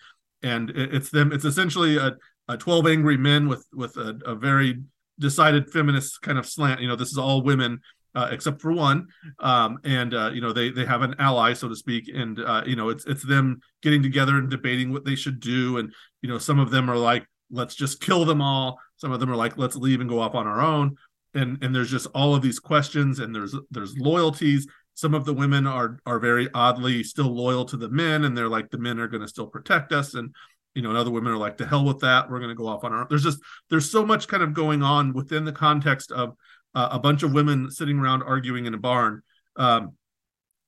and 0.45 0.69
it's 0.69 1.09
them. 1.09 1.31
It's 1.33 1.45
essentially 1.45 1.97
a, 1.97 2.15
a 2.47 2.57
twelve 2.57 2.87
angry 2.87 3.17
men 3.17 3.47
with 3.47 3.65
with 3.73 3.97
a, 3.97 4.19
a 4.25 4.35
very 4.35 4.83
decided 5.19 5.71
feminist 5.71 6.21
kind 6.21 6.37
of 6.37 6.45
slant. 6.45 6.81
You 6.81 6.87
know, 6.87 6.95
this 6.95 7.11
is 7.11 7.17
all 7.17 7.41
women 7.41 7.81
uh, 8.15 8.29
except 8.31 8.61
for 8.61 8.71
one, 8.71 9.07
um, 9.39 9.77
and 9.83 10.13
uh, 10.13 10.31
you 10.33 10.39
know 10.39 10.53
they 10.53 10.69
they 10.69 10.85
have 10.85 11.01
an 11.01 11.15
ally, 11.19 11.53
so 11.53 11.67
to 11.67 11.75
speak, 11.75 12.09
and 12.13 12.39
uh, 12.39 12.63
you 12.65 12.75
know 12.75 12.89
it's 12.89 13.05
it's 13.05 13.23
them 13.23 13.59
getting 13.83 14.01
together 14.01 14.37
and 14.37 14.49
debating 14.49 14.91
what 14.91 15.03
they 15.03 15.15
should 15.15 15.39
do, 15.39 15.77
and 15.77 15.93
you 16.21 16.29
know 16.29 16.37
some 16.37 16.59
of 16.59 16.71
them 16.71 16.89
are 16.89 16.97
like 16.97 17.27
let's 17.51 17.75
just 17.75 18.01
kill 18.01 18.25
them 18.25 18.41
all, 18.41 18.79
some 18.95 19.11
of 19.11 19.19
them 19.19 19.29
are 19.29 19.35
like 19.35 19.57
let's 19.57 19.75
leave 19.75 19.99
and 19.99 20.09
go 20.09 20.19
off 20.19 20.33
on 20.33 20.47
our 20.47 20.61
own, 20.61 20.95
and 21.33 21.61
and 21.61 21.75
there's 21.75 21.91
just 21.91 22.07
all 22.15 22.33
of 22.33 22.41
these 22.41 22.59
questions, 22.59 23.19
and 23.19 23.35
there's 23.35 23.53
there's 23.69 23.97
loyalties. 23.97 24.65
Some 24.95 25.13
of 25.13 25.25
the 25.25 25.33
women 25.33 25.67
are 25.67 25.99
are 26.05 26.19
very 26.19 26.49
oddly 26.53 27.03
still 27.03 27.33
loyal 27.33 27.65
to 27.65 27.77
the 27.77 27.89
men, 27.89 28.23
and 28.23 28.37
they're 28.37 28.49
like 28.49 28.71
the 28.71 28.77
men 28.77 28.99
are 28.99 29.07
going 29.07 29.21
to 29.21 29.27
still 29.27 29.47
protect 29.47 29.91
us, 29.91 30.13
and 30.13 30.33
you 30.73 30.81
know, 30.81 30.89
and 30.89 30.97
other 30.97 31.11
women 31.11 31.31
are 31.31 31.37
like, 31.37 31.57
to 31.57 31.65
hell 31.65 31.85
with 31.85 31.99
that. 31.99 32.29
We're 32.29 32.39
going 32.39 32.49
to 32.49 32.55
go 32.55 32.67
off 32.67 32.83
on 32.83 32.93
our. 32.93 33.07
There's 33.09 33.23
just 33.23 33.39
there's 33.69 33.89
so 33.89 34.05
much 34.05 34.27
kind 34.27 34.43
of 34.43 34.53
going 34.53 34.83
on 34.83 35.13
within 35.13 35.45
the 35.45 35.51
context 35.51 36.11
of 36.11 36.35
uh, 36.75 36.89
a 36.91 36.99
bunch 36.99 37.23
of 37.23 37.33
women 37.33 37.71
sitting 37.71 37.97
around 37.97 38.23
arguing 38.23 38.65
in 38.65 38.73
a 38.73 38.77
barn. 38.77 39.21
Um, 39.55 39.93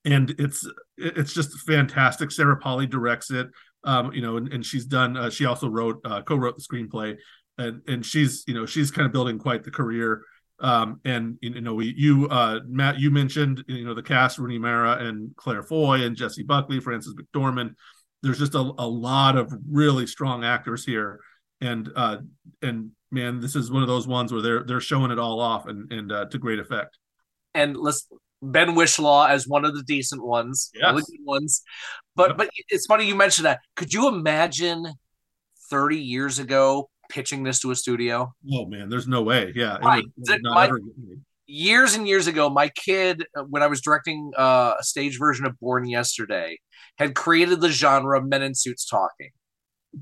and 0.06 0.34
it's 0.40 0.66
it's 0.98 1.34
just 1.34 1.58
fantastic. 1.60 2.32
Sarah 2.32 2.58
Polley 2.58 2.88
directs 2.88 3.30
it, 3.30 3.48
um, 3.84 4.14
you 4.14 4.22
know, 4.22 4.38
and, 4.38 4.52
and 4.54 4.66
she's 4.66 4.86
done. 4.86 5.18
Uh, 5.18 5.30
she 5.30 5.46
also 5.46 5.68
wrote 5.68 6.00
uh, 6.06 6.22
co-wrote 6.22 6.56
the 6.56 6.64
screenplay, 6.64 7.18
and 7.58 7.82
and 7.88 8.06
she's 8.06 8.46
you 8.48 8.54
know 8.54 8.66
she's 8.66 8.92
kind 8.92 9.06
of 9.06 9.12
building 9.12 9.38
quite 9.38 9.64
the 9.64 9.72
career. 9.72 10.22
Um, 10.60 11.00
and 11.06 11.38
you 11.42 11.62
know, 11.62 11.76
we 11.76 11.94
you 11.96 12.28
uh, 12.30 12.62
Matt, 12.68 13.00
you 13.00 13.12
mentioned 13.12 13.64
you 13.68 13.86
know 13.86 13.94
the 13.94 14.04
cast: 14.04 14.38
Rooney 14.38 14.58
Mara 14.58 14.98
and 15.06 15.36
Claire 15.36 15.64
Foy 15.64 16.02
and 16.02 16.16
Jessie 16.16 16.44
Buckley, 16.44 16.80
Frances 16.80 17.16
McDormand. 17.16 17.76
There's 18.24 18.40
just 18.40 18.56
a, 18.56 18.60
a 18.60 18.88
lot 18.88 19.38
of 19.38 19.54
really 19.70 20.08
strong 20.08 20.44
actors 20.44 20.84
here, 20.84 21.20
and 21.62 21.90
uh, 21.96 22.18
and 22.62 22.92
man, 23.12 23.40
this 23.40 23.56
is 23.56 23.72
one 23.72 23.84
of 23.84 23.88
those 23.88 24.08
ones 24.08 24.32
where 24.32 24.42
they're 24.42 24.64
they're 24.64 24.82
showing 24.82 25.12
it 25.12 25.20
all 25.20 25.40
off 25.40 25.68
and 25.68 25.92
and 25.92 26.12
uh, 26.12 26.26
to 26.26 26.38
great 26.40 26.60
effect. 26.60 26.98
And 27.54 27.78
let's 27.78 28.08
Ben 28.42 28.70
Whishaw 28.70 29.30
as 29.30 29.48
one 29.48 29.66
of 29.66 29.76
the 29.76 29.84
decent 29.84 30.24
ones, 30.24 30.72
yes. 30.74 30.96
the 30.96 31.02
good 31.02 31.26
ones. 31.26 31.62
But 32.16 32.30
yep. 32.30 32.38
but 32.38 32.50
it's 32.70 32.86
funny 32.88 33.06
you 33.06 33.16
mentioned 33.16 33.46
that. 33.46 33.60
Could 33.76 33.94
you 33.94 34.08
imagine 34.08 34.88
30 35.70 35.98
years 35.98 36.40
ago 36.40 36.90
pitching 37.10 37.44
this 37.44 37.60
to 37.62 37.72
a 37.72 37.76
studio? 37.76 38.34
Oh 38.52 38.66
man, 38.66 38.90
there's 38.90 39.08
no 39.08 39.22
way. 39.22 39.52
Yeah, 39.56 39.78
right. 39.78 40.04
would, 40.18 40.42
my, 40.44 40.72
years 41.46 41.96
and 41.96 42.08
years 42.08 42.28
ago, 42.28 42.50
my 42.50 42.70
kid, 42.70 43.26
uh, 43.36 43.44
when 43.44 43.64
I 43.64 43.68
was 43.68 43.82
directing 43.82 44.32
uh, 44.38 44.76
a 44.80 44.84
stage 44.84 45.18
version 45.20 45.46
of 45.46 45.60
Born 45.60 45.88
Yesterday, 45.88 46.58
had 46.98 47.16
created 47.16 47.62
the 47.62 47.70
genre 47.70 48.22
men 48.22 48.42
in 48.42 48.54
suits 48.56 48.86
talking 48.86 49.32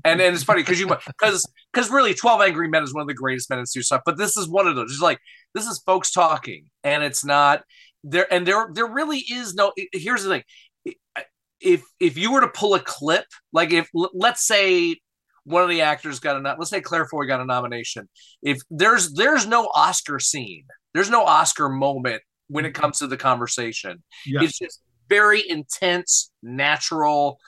and 0.04 0.20
and 0.20 0.34
it's 0.34 0.44
funny 0.44 0.62
because 0.62 0.80
you 0.80 0.88
because 0.88 1.46
because 1.72 1.90
really 1.90 2.14
12 2.14 2.40
angry 2.40 2.68
men 2.68 2.82
is 2.82 2.92
one 2.92 3.02
of 3.02 3.08
the 3.08 3.14
greatest 3.14 3.48
men 3.50 3.58
in 3.58 3.66
suits 3.66 3.86
stuff 3.86 4.02
but 4.04 4.18
this 4.18 4.36
is 4.36 4.48
one 4.48 4.66
of 4.66 4.76
those 4.76 4.90
it's 4.90 5.00
like 5.00 5.18
this 5.54 5.66
is 5.66 5.80
folks 5.86 6.10
talking 6.10 6.66
and 6.84 7.02
it's 7.02 7.24
not 7.24 7.62
there 8.04 8.32
and 8.32 8.46
there 8.46 8.68
there 8.72 8.86
really 8.86 9.18
is 9.30 9.54
no 9.54 9.72
here's 9.92 10.24
the 10.24 10.30
thing 10.84 10.94
if 11.60 11.82
if 12.00 12.18
you 12.18 12.32
were 12.32 12.40
to 12.40 12.48
pull 12.48 12.74
a 12.74 12.80
clip 12.80 13.26
like 13.52 13.72
if 13.72 13.88
let's 13.94 14.46
say 14.46 14.96
one 15.46 15.62
of 15.62 15.68
the 15.68 15.80
actors 15.80 16.18
got 16.20 16.36
a 16.36 16.56
let's 16.58 16.70
say 16.70 16.80
claire 16.80 17.06
foy 17.06 17.26
got 17.26 17.40
a 17.40 17.44
nomination 17.44 18.08
if 18.42 18.58
there's 18.70 19.12
there's 19.12 19.46
no 19.46 19.70
oscar 19.74 20.18
scene 20.18 20.64
there's 20.92 21.10
no 21.10 21.24
oscar 21.24 21.68
moment 21.68 22.20
when 22.48 22.64
it 22.64 22.72
mm-hmm. 22.72 22.82
comes 22.82 22.98
to 22.98 23.06
the 23.06 23.16
conversation 23.16 24.02
yes. 24.26 24.44
it's 24.44 24.58
just 24.58 24.82
very 25.08 25.42
intense 25.48 26.30
natural 26.42 27.38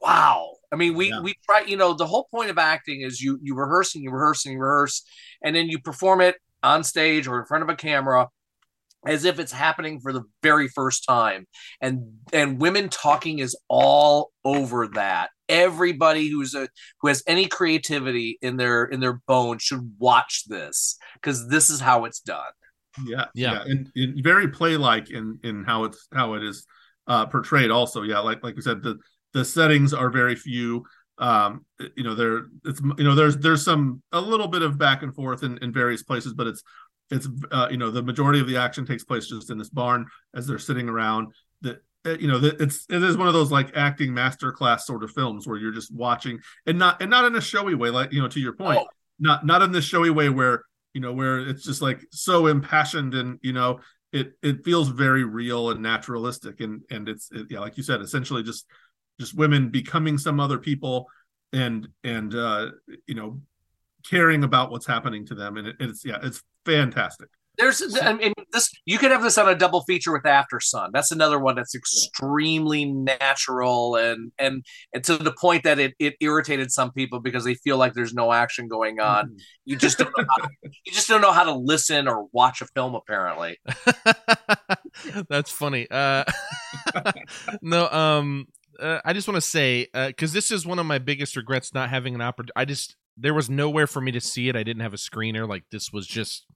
wow 0.00 0.50
I 0.72 0.76
mean, 0.76 0.94
we 0.94 1.10
yeah. 1.10 1.20
we 1.20 1.34
try. 1.48 1.60
You 1.60 1.76
know, 1.76 1.94
the 1.94 2.04
whole 2.04 2.26
point 2.32 2.50
of 2.50 2.58
acting 2.58 3.02
is 3.02 3.20
you 3.20 3.38
you 3.40 3.54
rehearse 3.54 3.94
and 3.94 4.02
you 4.02 4.10
rehearse 4.10 4.44
and 4.44 4.54
you 4.54 4.58
rehearse, 4.58 5.06
and 5.40 5.54
then 5.54 5.68
you 5.68 5.78
perform 5.78 6.20
it 6.20 6.34
on 6.64 6.82
stage 6.82 7.28
or 7.28 7.38
in 7.38 7.46
front 7.46 7.62
of 7.62 7.68
a 7.68 7.76
camera 7.76 8.26
as 9.06 9.24
if 9.24 9.38
it's 9.38 9.52
happening 9.52 10.00
for 10.00 10.12
the 10.12 10.22
very 10.42 10.68
first 10.68 11.04
time. 11.06 11.46
And 11.80 12.14
and 12.32 12.60
women 12.60 12.88
talking 12.88 13.38
is 13.38 13.56
all 13.68 14.30
over 14.44 14.88
that. 14.94 15.30
Everybody 15.48 16.28
who's 16.28 16.54
a 16.54 16.68
who 17.00 17.08
has 17.08 17.22
any 17.26 17.46
creativity 17.46 18.38
in 18.40 18.56
their 18.56 18.84
in 18.84 19.00
their 19.00 19.20
bones 19.26 19.62
should 19.62 19.94
watch 19.98 20.44
this 20.46 20.96
because 21.14 21.48
this 21.48 21.70
is 21.70 21.80
how 21.80 22.04
it's 22.04 22.20
done. 22.20 22.38
Yeah 23.04 23.26
yeah, 23.34 23.52
yeah. 23.52 23.62
And, 23.66 23.90
and, 23.94 24.24
very 24.24 24.48
play 24.48 24.76
like 24.76 25.10
in 25.10 25.38
in 25.42 25.64
how 25.64 25.84
it's 25.84 26.06
how 26.14 26.34
it 26.34 26.42
is 26.42 26.66
uh 27.06 27.26
portrayed 27.26 27.70
also. 27.70 28.02
Yeah 28.02 28.20
like 28.20 28.42
like 28.42 28.56
we 28.56 28.62
said 28.62 28.82
the 28.82 28.98
the 29.32 29.44
settings 29.44 29.92
are 29.92 30.10
very 30.10 30.36
few. 30.36 30.84
Um 31.18 31.64
you 31.96 32.04
know 32.04 32.14
there 32.14 32.46
it's 32.64 32.80
you 32.96 33.04
know 33.04 33.14
there's 33.14 33.36
there's 33.36 33.64
some 33.64 34.02
a 34.12 34.20
little 34.20 34.48
bit 34.48 34.62
of 34.62 34.78
back 34.78 35.02
and 35.02 35.14
forth 35.14 35.42
in, 35.42 35.58
in 35.58 35.72
various 35.72 36.02
places 36.02 36.32
but 36.32 36.48
it's 36.48 36.62
it's 37.10 37.28
uh, 37.50 37.68
you 37.70 37.76
know 37.76 37.90
the 37.90 38.02
majority 38.02 38.40
of 38.40 38.46
the 38.46 38.56
action 38.56 38.86
takes 38.86 39.04
place 39.04 39.26
just 39.26 39.50
in 39.50 39.58
this 39.58 39.68
barn 39.68 40.06
as 40.34 40.46
they're 40.46 40.58
sitting 40.58 40.88
around 40.88 41.32
that 41.60 41.82
uh, 42.06 42.16
you 42.18 42.28
know 42.28 42.38
it's 42.42 42.86
it 42.88 43.02
is 43.02 43.16
one 43.16 43.28
of 43.28 43.34
those 43.34 43.52
like 43.52 43.76
acting 43.76 44.10
masterclass 44.10 44.80
sort 44.80 45.04
of 45.04 45.10
films 45.12 45.46
where 45.46 45.58
you're 45.58 45.72
just 45.72 45.94
watching 45.94 46.38
and 46.66 46.78
not 46.78 47.00
and 47.00 47.10
not 47.10 47.24
in 47.24 47.34
a 47.36 47.40
showy 47.40 47.74
way 47.74 47.90
like 47.90 48.12
you 48.12 48.20
know 48.20 48.28
to 48.28 48.40
your 48.40 48.54
point 48.54 48.78
oh. 48.78 48.86
not 49.18 49.44
not 49.44 49.62
in 49.62 49.72
this 49.72 49.84
showy 49.84 50.10
way 50.10 50.28
where 50.28 50.62
you 50.94 51.00
know 51.00 51.12
where 51.12 51.40
it's 51.40 51.64
just 51.64 51.82
like 51.82 52.00
so 52.10 52.46
impassioned 52.46 53.14
and 53.14 53.38
you 53.42 53.52
know 53.52 53.80
it 54.12 54.32
it 54.42 54.64
feels 54.64 54.88
very 54.88 55.24
real 55.24 55.70
and 55.70 55.82
naturalistic 55.82 56.60
and 56.60 56.82
and 56.90 57.08
it's 57.08 57.30
it, 57.32 57.48
yeah 57.50 57.60
like 57.60 57.76
you 57.76 57.82
said 57.82 58.00
essentially 58.00 58.42
just 58.42 58.66
just 59.20 59.36
women 59.36 59.68
becoming 59.70 60.16
some 60.16 60.40
other 60.40 60.58
people 60.58 61.06
and 61.52 61.88
and 62.02 62.34
uh 62.34 62.70
you 63.06 63.14
know 63.14 63.40
caring 64.08 64.44
about 64.44 64.70
what's 64.70 64.86
happening 64.86 65.26
to 65.26 65.34
them 65.34 65.56
and 65.56 65.68
it, 65.68 65.76
it's 65.80 66.04
yeah 66.04 66.18
it's 66.22 66.42
fantastic 66.64 67.28
there's 67.56 67.96
i 68.02 68.12
mean 68.12 68.32
this 68.52 68.70
you 68.84 68.98
could 68.98 69.10
have 69.10 69.22
this 69.22 69.38
on 69.38 69.48
a 69.48 69.54
double 69.54 69.82
feature 69.82 70.12
with 70.12 70.26
After 70.26 70.60
Sun. 70.60 70.90
that's 70.92 71.12
another 71.12 71.38
one 71.38 71.54
that's 71.54 71.74
extremely 71.74 72.84
natural 72.84 73.96
and 73.96 74.32
and 74.38 74.64
and 74.92 75.04
to 75.04 75.16
the 75.16 75.32
point 75.32 75.64
that 75.64 75.78
it, 75.78 75.94
it 75.98 76.14
irritated 76.20 76.70
some 76.72 76.92
people 76.92 77.20
because 77.20 77.44
they 77.44 77.54
feel 77.54 77.76
like 77.76 77.94
there's 77.94 78.14
no 78.14 78.32
action 78.32 78.68
going 78.68 79.00
on 79.00 79.30
mm. 79.30 79.38
you 79.64 79.76
just 79.76 79.98
don't 79.98 80.12
know 80.16 80.24
how 80.36 80.44
to, 80.44 80.50
you 80.84 80.92
just 80.92 81.08
don't 81.08 81.20
know 81.20 81.32
how 81.32 81.44
to 81.44 81.54
listen 81.54 82.08
or 82.08 82.26
watch 82.32 82.60
a 82.60 82.66
film 82.66 82.94
apparently 82.94 83.58
that's 85.28 85.50
funny 85.50 85.86
uh 85.90 86.24
no 87.62 87.88
um 87.90 88.46
uh, 88.80 89.00
I 89.04 89.12
just 89.12 89.28
want 89.28 89.36
to 89.36 89.40
say 89.40 89.86
because 89.92 90.32
uh, 90.32 90.34
this 90.34 90.50
is 90.50 90.66
one 90.66 90.80
of 90.80 90.86
my 90.86 90.98
biggest 90.98 91.36
regrets 91.36 91.72
not 91.72 91.90
having 91.90 92.16
an 92.16 92.20
opportunity. 92.20 92.52
I 92.56 92.64
just 92.64 92.96
there 93.16 93.34
was 93.34 93.48
nowhere 93.48 93.86
for 93.86 94.00
me 94.00 94.12
to 94.12 94.20
see 94.20 94.48
it. 94.48 94.56
I 94.56 94.62
didn't 94.62 94.82
have 94.82 94.94
a 94.94 94.98
screener. 94.98 95.48
Like 95.48 95.64
this 95.70 95.92
was 95.92 96.06
just 96.06 96.46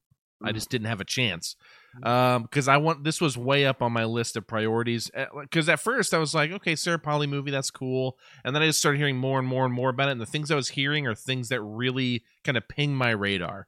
I 0.43 0.53
just 0.53 0.71
didn't 0.71 0.87
have 0.87 1.01
a 1.01 1.05
chance 1.05 1.57
Um, 2.03 2.43
because 2.43 2.69
I 2.69 2.77
want 2.77 3.03
this 3.03 3.21
was 3.21 3.37
way 3.37 3.67
up 3.67 3.83
on 3.83 3.93
my 3.93 4.05
list 4.05 4.37
of 4.37 4.47
priorities. 4.47 5.11
Because 5.41 5.69
uh, 5.69 5.73
at 5.73 5.81
first 5.81 6.15
I 6.15 6.19
was 6.19 6.35
like, 6.35 6.53
okay, 6.53 6.77
Sarah 6.77 6.99
Polley 6.99 7.27
movie, 7.27 7.51
that's 7.51 7.71
cool, 7.71 8.17
and 8.45 8.55
then 8.55 8.63
I 8.63 8.67
just 8.67 8.79
started 8.79 8.99
hearing 8.99 9.17
more 9.17 9.39
and 9.39 9.49
more 9.49 9.65
and 9.65 9.75
more 9.75 9.91
about 9.91 10.09
it. 10.09 10.13
And 10.13 10.21
the 10.21 10.27
things 10.27 10.51
I 10.51 10.57
was 10.57 10.69
hearing 10.69 11.07
are 11.07 11.15
things 11.15 11.49
that 11.49 11.61
really 11.61 12.23
kind 12.45 12.57
of 12.57 12.69
ping 12.69 12.95
my 12.95 13.11
radar 13.11 13.67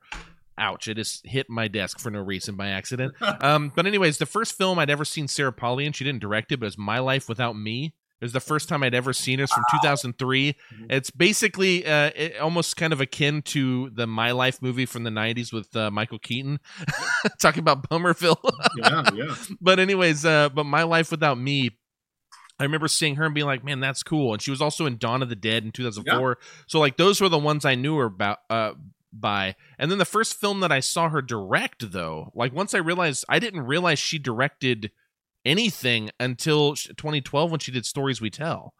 ouch 0.59 0.89
it 0.89 0.97
just 0.97 1.27
hit 1.27 1.49
my 1.49 1.69
desk 1.69 1.99
for 1.99 2.11
no 2.11 2.21
reason 2.21 2.55
by 2.55 2.69
accident 2.69 3.15
um, 3.41 3.73
but 3.75 3.87
anyways 3.87 4.19
the 4.19 4.27
first 4.27 4.59
film 4.59 4.79
i'd 4.79 4.91
ever 4.91 5.07
seen 5.07 5.27
sarah 5.27 5.53
Polley 5.53 5.87
and 5.87 5.97
she 5.97 6.05
didn't 6.05 6.21
direct 6.21 6.53
it 6.53 6.61
but 6.61 6.67
it 6.67 6.69
was 6.69 6.77
my 6.77 6.99
life 6.99 7.31
without 7.31 7.57
me 7.57 7.95
it 8.21 8.25
was 8.25 8.33
the 8.35 8.41
first 8.41 8.69
time 8.69 8.83
I'd 8.83 8.95
ever 8.95 9.15
seen 9.15 9.41
it. 9.41 9.45
It's 9.45 9.55
from 9.55 9.65
2003. 9.71 10.53
Mm-hmm. 10.53 10.85
It's 10.91 11.11
basically 11.11 11.87
uh, 11.87 12.11
it, 12.15 12.39
almost 12.39 12.77
kind 12.77 12.93
of 12.93 13.01
akin 13.01 13.41
to 13.43 13.89
the 13.91 14.07
My 14.07 14.33
Life 14.33 14.61
movie 14.61 14.85
from 14.85 15.05
the 15.05 15.11
90s 15.11 15.55
with 15.55 15.75
uh, 15.75 15.91
Michael 15.91 16.19
Keaton, 16.19 16.61
talking 17.41 17.61
about 17.61 17.89
Bummerville. 17.89 18.41
yeah, 18.77 19.05
yeah. 19.15 19.35
But 19.61 19.79
anyways, 19.79 20.27
uh, 20.27 20.51
but 20.51 20.65
My 20.65 20.83
Life 20.83 21.11
Without 21.11 21.39
Me. 21.39 21.71
I 22.59 22.65
remember 22.65 22.89
seeing 22.89 23.15
her 23.17 23.25
and 23.25 23.35
being 23.35 23.47
like, 23.47 23.65
"Man, 23.65 23.81
that's 23.81 24.03
cool." 24.03 24.35
And 24.35 24.43
she 24.43 24.51
was 24.51 24.61
also 24.61 24.85
in 24.85 24.99
Dawn 24.99 25.23
of 25.23 25.31
the 25.31 25.37
Dead 25.37 25.65
in 25.65 25.73
2004. 25.73 26.29
Yeah. 26.29 26.47
So 26.67 26.79
like 26.79 26.99
those 26.99 27.19
were 27.23 27.31
the 27.31 27.39
ones 27.39 27.65
I 27.65 27.75
knew 27.75 27.97
her 27.97 28.05
about 28.05 28.39
uh, 28.51 28.73
by. 29.13 29.57
And 29.79 29.91
then 29.91 29.97
the 29.97 30.05
first 30.05 30.35
film 30.35 30.61
that 30.61 30.71
I 30.71 30.81
saw 30.81 31.09
her 31.09 31.23
direct, 31.23 31.93
though, 31.93 32.31
like 32.35 32.53
once 32.53 32.75
I 32.75 32.79
realized 32.79 33.25
I 33.31 33.39
didn't 33.39 33.63
realize 33.63 33.99
she 33.99 34.19
directed 34.19 34.91
anything 35.45 36.11
until 36.21 36.75
2012 36.75 37.51
when 37.51 37.61
she 37.61 37.73
did 37.73 37.87
Stories 37.87 38.21
We 38.21 38.31
Tell. 38.31 38.75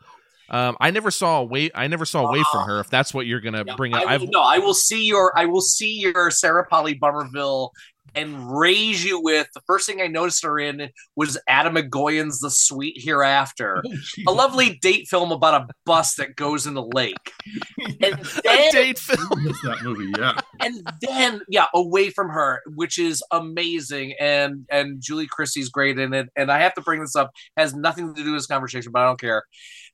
Um, 0.51 0.77
I 0.81 0.91
never 0.91 1.13
saw 1.13 1.41
away. 1.41 1.71
I 1.75 1.87
never 1.87 2.05
saw 2.05 2.27
away 2.27 2.43
from 2.51 2.67
her. 2.67 2.81
If 2.81 2.91
that's 2.91 3.15
what 3.15 3.27
you're 3.27 3.41
gonna 3.41 3.65
bring 3.77 3.95
up, 3.95 4.05
I 4.07 4.17
will, 4.17 4.27
no, 4.27 4.43
I 4.43 4.59
will 4.59 4.75
see 4.75 5.05
your. 5.05 5.33
I 5.39 5.47
will 5.47 5.61
see 5.61 6.01
your 6.01 6.31
Sarah 6.33 6.67
Polley 6.67 6.95
Bummerville 6.95 7.73
and 8.15 8.59
raise 8.59 9.05
you 9.05 9.21
with 9.21 9.49
the 9.55 9.61
first 9.67 9.87
thing 9.87 10.01
I 10.01 10.07
noticed 10.07 10.43
her 10.45 10.59
in 10.59 10.91
was 11.17 11.39
Atom 11.49 11.77
Egoyan's 11.77 12.41
The 12.41 12.51
Sweet 12.51 12.97
Hereafter, 12.99 13.83
oh, 13.87 13.93
a 14.29 14.33
lovely 14.33 14.79
date 14.83 15.09
film 15.09 15.33
about 15.33 15.63
a 15.63 15.69
bus 15.87 16.15
that 16.17 16.37
goes 16.37 16.67
in 16.67 16.75
the 16.75 16.83
lake. 16.83 17.33
And 18.03 18.19
then, 18.45 18.69
a 18.69 18.71
date 18.73 18.99
film. 18.99 19.45
that 19.65 19.79
movie, 19.83 20.13
yeah. 20.19 20.39
And 20.61 20.87
then, 21.01 21.41
yeah, 21.49 21.67
Away 21.75 22.11
from 22.11 22.29
Her, 22.29 22.61
which 22.75 22.99
is 22.99 23.23
amazing, 23.31 24.15
and 24.21 24.67
and 24.71 25.01
Julie 25.01 25.27
Christie's 25.27 25.71
great 25.71 25.99
in 25.99 26.13
it. 26.13 26.29
And 26.37 26.53
I 26.53 26.59
have 26.61 26.75
to 26.75 26.83
bring 26.83 27.01
this 27.01 27.17
up, 27.17 27.31
has 27.57 27.75
nothing 27.75 28.15
to 28.15 28.23
do 28.23 28.33
with 28.33 28.41
this 28.41 28.47
conversation, 28.47 28.93
but 28.93 29.01
I 29.01 29.07
don't 29.07 29.21
care. 29.21 29.45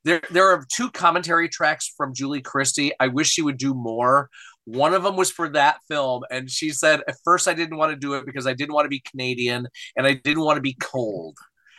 There, 0.04 0.20
there 0.30 0.48
are 0.48 0.64
two 0.72 0.90
commentary 0.90 1.48
tracks 1.48 1.92
from 1.96 2.14
Julie 2.14 2.42
Christie. 2.42 2.92
I 3.00 3.08
wish 3.08 3.28
she 3.28 3.42
would 3.42 3.56
do 3.56 3.74
more 3.74 4.30
One 4.66 4.94
of 4.94 5.04
them 5.04 5.16
was 5.16 5.30
for 5.30 5.48
that 5.50 5.78
film, 5.88 6.24
and 6.30 6.50
she 6.50 6.70
said 6.70 7.00
at 7.08 7.16
first 7.24 7.48
I 7.48 7.54
didn't 7.54 7.78
want 7.78 7.92
to 7.92 7.96
do 7.96 8.14
it 8.14 8.26
because 8.26 8.46
I 8.46 8.52
didn't 8.52 8.74
want 8.74 8.84
to 8.84 8.90
be 8.90 9.00
Canadian 9.00 9.68
and 9.96 10.06
I 10.06 10.14
didn't 10.14 10.44
want 10.44 10.56
to 10.56 10.62
be 10.62 10.74
cold. 10.74 11.38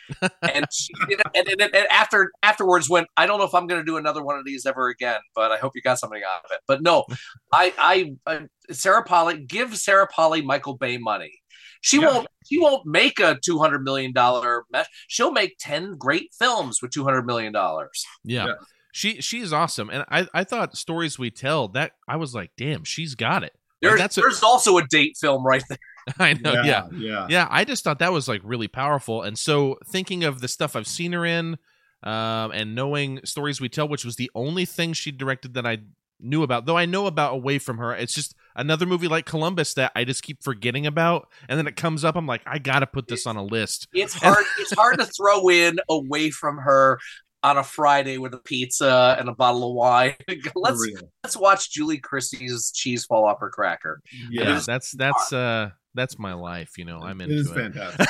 and, 0.42 0.66
she, 0.72 0.94
and, 1.36 1.48
and, 1.50 1.62
and, 1.62 1.76
after 1.92 2.32
afterwards 2.42 2.90
went 2.90 3.08
i 3.18 3.26
don't 3.26 3.40
know 3.40 3.44
if 3.44 3.54
i'm 3.54 3.68
going 3.68 3.82
to 3.82 3.86
do 3.86 3.98
another 3.98 4.24
one 4.24 4.40
of 4.40 4.46
these 4.46 4.66
ever 4.66 4.88
again 4.88 5.20
but 5.36 5.52
i 5.52 5.58
hope 5.58 5.74
you 5.76 5.82
got 5.82 6.00
something 6.00 6.22
out 6.24 6.46
of 6.46 6.52
it 6.52 6.62
but 6.66 6.82
no 6.82 7.04
I, 7.52 7.74
I 7.78 8.16
i 8.26 8.48
sarah 8.72 9.04
polley 9.04 9.44
give 9.44 9.76
sarah 9.76 10.08
polley 10.08 10.42
michael 10.42 10.78
bay 10.78 10.98
money 10.98 11.34
she 11.82 12.00
yeah. 12.00 12.08
won't 12.08 12.28
she 12.46 12.58
won't 12.58 12.86
make 12.86 13.20
a 13.20 13.38
200 13.44 13.84
million 13.84 14.14
dollar 14.14 14.64
mesh 14.72 14.88
she'll 15.10 15.34
make 15.34 15.58
10 15.60 15.98
great 15.98 16.30
films 16.40 16.82
with 16.82 16.92
200 16.92 17.26
million 17.26 17.52
dollars 17.52 18.06
yeah. 18.24 18.46
yeah 18.46 18.54
she 18.98 19.22
she's 19.22 19.54
awesome 19.54 19.90
and 19.90 20.04
i 20.10 20.28
i 20.34 20.44
thought 20.44 20.76
stories 20.78 21.20
we 21.20 21.30
tell 21.30 21.68
that 21.68 21.92
i 22.08 22.16
was 22.16 22.34
like 22.34 22.52
damn 22.58 22.84
she's 22.84 23.16
got 23.16 23.44
it 23.44 23.54
there's, 23.82 24.00
like, 24.00 24.12
there's 24.12 24.42
a, 24.42 24.46
also 24.46 24.78
a 24.78 24.88
date 24.88 25.16
film 25.18 25.46
right 25.46 25.64
there 25.70 25.78
I 26.20 26.34
know. 26.34 26.54
Yeah, 26.54 26.64
yeah, 26.64 26.88
yeah. 26.94 27.28
Yeah. 27.30 27.48
I 27.50 27.66
just 27.66 27.84
thought 27.84 28.00
that 28.00 28.14
was 28.14 28.28
like 28.28 28.42
really 28.44 28.68
powerful. 28.68 29.24
And 29.24 29.38
so 29.38 29.78
thinking 29.86 30.24
of 30.24 30.42
the 30.42 30.48
stuff 30.48 30.76
I've 30.76 30.88
seen 30.88 31.12
her 31.14 31.26
in, 31.26 31.58
um, 32.04 32.52
and 32.52 32.76
knowing 32.76 33.20
stories 33.26 33.60
we 33.60 33.70
tell, 33.70 33.88
which 33.88 34.06
was 34.06 34.16
the 34.16 34.32
only 34.36 34.66
thing 34.66 34.94
she 34.94 35.12
directed 35.12 35.56
that 35.56 35.66
I 35.66 35.80
knew 36.20 36.44
about, 36.44 36.66
though 36.66 36.78
I 36.78 36.86
know 36.86 37.08
about 37.08 37.34
away 37.34 37.60
from 37.60 37.80
her. 37.80 37.94
It's 37.94 38.14
just 38.14 38.36
another 38.56 38.86
movie 38.86 39.08
like 39.08 39.26
Columbus 39.26 39.74
that 39.76 39.92
I 39.96 40.04
just 40.04 40.24
keep 40.24 40.44
forgetting 40.44 40.86
about, 40.86 41.28
and 41.50 41.58
then 41.58 41.68
it 41.68 41.76
comes 41.76 42.06
up. 42.06 42.16
I'm 42.16 42.28
like, 42.28 42.42
I 42.46 42.60
gotta 42.60 42.88
put 42.88 43.08
this 43.08 43.26
on 43.26 43.36
a 43.36 43.44
list. 43.44 43.88
It's 43.94 44.14
hard. 44.14 44.46
it's 44.60 44.74
hard 44.74 45.00
to 45.00 45.06
throw 45.18 45.50
in 45.50 45.80
away 45.90 46.30
from 46.30 46.58
her 46.58 47.00
on 47.44 47.58
a 47.58 47.64
Friday 47.64 48.18
with 48.18 48.34
a 48.34 48.40
pizza 48.40 49.16
and 49.20 49.30
a 49.30 49.34
bottle 49.34 49.70
of 49.70 49.76
wine. 49.76 50.16
let's 50.56 50.86
let's 51.24 51.38
watch 51.38 51.72
Julie 51.72 52.00
Christie's 52.00 52.72
cheese 52.72 53.06
fall 53.06 53.26
off 53.26 53.40
her 53.40 53.50
cracker. 53.50 54.02
Yeah, 54.30 54.62
that's 54.66 54.92
that's 54.92 55.32
uh 55.34 55.72
that's 55.98 56.18
my 56.18 56.34
life. 56.34 56.78
You 56.78 56.86
know, 56.86 57.00
I'm 57.02 57.20
into 57.20 57.36
it. 57.36 57.40
Is 57.40 57.52
it. 57.52 57.54
fantastic. 57.54 58.08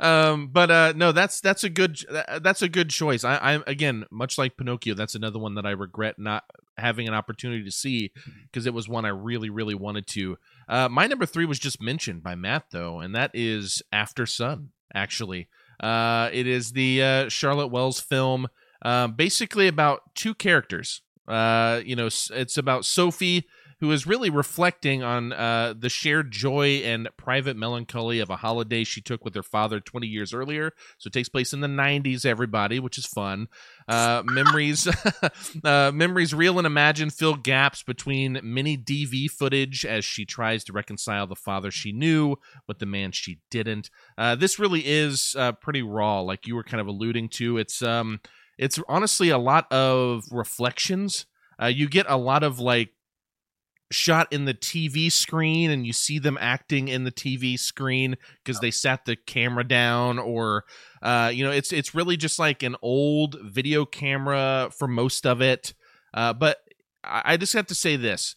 um, 0.00 0.48
but 0.48 0.70
uh, 0.70 0.92
no, 0.96 1.12
that's 1.12 1.40
that's 1.40 1.64
a 1.64 1.70
good 1.70 1.98
that's 2.42 2.62
a 2.62 2.68
good 2.68 2.90
choice. 2.90 3.24
I, 3.24 3.38
I'm 3.38 3.64
again 3.66 4.04
much 4.10 4.36
like 4.36 4.56
Pinocchio. 4.56 4.94
That's 4.94 5.14
another 5.14 5.38
one 5.38 5.54
that 5.54 5.64
I 5.64 5.70
regret 5.70 6.18
not 6.18 6.44
having 6.76 7.08
an 7.08 7.14
opportunity 7.14 7.64
to 7.64 7.70
see 7.70 8.12
because 8.42 8.66
it 8.66 8.74
was 8.74 8.88
one 8.88 9.06
I 9.06 9.10
really 9.10 9.48
really 9.48 9.74
wanted 9.74 10.06
to. 10.08 10.36
Uh, 10.68 10.88
my 10.88 11.06
number 11.06 11.24
three 11.24 11.46
was 11.46 11.58
just 11.58 11.80
mentioned 11.80 12.22
by 12.22 12.34
Matt 12.34 12.64
though, 12.70 13.00
and 13.00 13.14
that 13.14 13.30
is 13.32 13.82
Aftersun. 13.92 14.68
Actually, 14.94 15.48
uh, 15.80 16.30
it 16.32 16.46
is 16.46 16.72
the 16.72 17.02
uh, 17.02 17.28
Charlotte 17.28 17.68
Wells 17.68 18.00
film, 18.00 18.48
uh, 18.82 19.08
basically 19.08 19.68
about 19.68 20.14
two 20.14 20.34
characters. 20.34 21.02
Uh, 21.26 21.80
you 21.84 21.96
know, 21.96 22.06
it's 22.06 22.56
about 22.56 22.84
Sophie 22.84 23.46
who 23.80 23.92
is 23.92 24.06
really 24.06 24.30
reflecting 24.30 25.02
on 25.02 25.32
uh, 25.32 25.74
the 25.78 25.88
shared 25.88 26.30
joy 26.30 26.80
and 26.84 27.08
private 27.16 27.56
melancholy 27.56 28.20
of 28.20 28.30
a 28.30 28.36
holiday 28.36 28.84
she 28.84 29.00
took 29.00 29.24
with 29.24 29.34
her 29.34 29.42
father 29.42 29.80
20 29.80 30.06
years 30.06 30.32
earlier. 30.32 30.72
So 30.98 31.08
it 31.08 31.12
takes 31.12 31.28
place 31.28 31.52
in 31.52 31.60
the 31.60 31.68
90s, 31.68 32.24
everybody, 32.24 32.80
which 32.80 32.96
is 32.96 33.06
fun. 33.06 33.48
Uh, 33.86 34.22
memories, 34.24 34.88
uh, 35.64 35.92
memories, 35.92 36.32
real 36.32 36.58
and 36.58 36.66
imagined, 36.66 37.12
fill 37.12 37.34
gaps 37.34 37.82
between 37.82 38.40
mini 38.42 38.78
DV 38.78 39.30
footage 39.30 39.84
as 39.84 40.04
she 40.04 40.24
tries 40.24 40.64
to 40.64 40.72
reconcile 40.72 41.26
the 41.26 41.36
father 41.36 41.70
she 41.70 41.92
knew 41.92 42.36
with 42.66 42.78
the 42.78 42.86
man 42.86 43.12
she 43.12 43.40
didn't. 43.50 43.90
Uh, 44.16 44.34
this 44.34 44.58
really 44.58 44.86
is 44.86 45.34
uh, 45.38 45.52
pretty 45.52 45.82
raw, 45.82 46.20
like 46.20 46.46
you 46.46 46.54
were 46.54 46.64
kind 46.64 46.80
of 46.80 46.86
alluding 46.86 47.28
to. 47.28 47.58
It's 47.58 47.82
um, 47.82 48.20
it's 48.58 48.78
honestly 48.88 49.28
a 49.28 49.38
lot 49.38 49.70
of 49.70 50.24
reflections. 50.30 51.26
Uh, 51.60 51.66
you 51.66 51.88
get 51.88 52.06
a 52.08 52.16
lot 52.16 52.42
of 52.42 52.58
like 52.58 52.90
shot 53.90 54.32
in 54.32 54.44
the 54.44 54.54
TV 54.54 55.10
screen 55.10 55.70
and 55.70 55.86
you 55.86 55.92
see 55.92 56.18
them 56.18 56.36
acting 56.40 56.88
in 56.88 57.04
the 57.04 57.12
TV 57.12 57.58
screen 57.58 58.16
because 58.42 58.60
they 58.60 58.70
sat 58.70 59.04
the 59.04 59.16
camera 59.16 59.66
down 59.66 60.18
or 60.18 60.64
uh, 61.02 61.30
you 61.32 61.44
know 61.44 61.52
it's 61.52 61.72
it's 61.72 61.94
really 61.94 62.16
just 62.16 62.38
like 62.38 62.62
an 62.62 62.76
old 62.82 63.36
video 63.42 63.84
camera 63.84 64.70
for 64.76 64.88
most 64.88 65.26
of 65.26 65.40
it. 65.40 65.74
Uh, 66.12 66.32
but 66.32 66.58
I 67.04 67.36
just 67.36 67.52
have 67.52 67.66
to 67.68 67.74
say 67.74 67.96
this. 67.96 68.34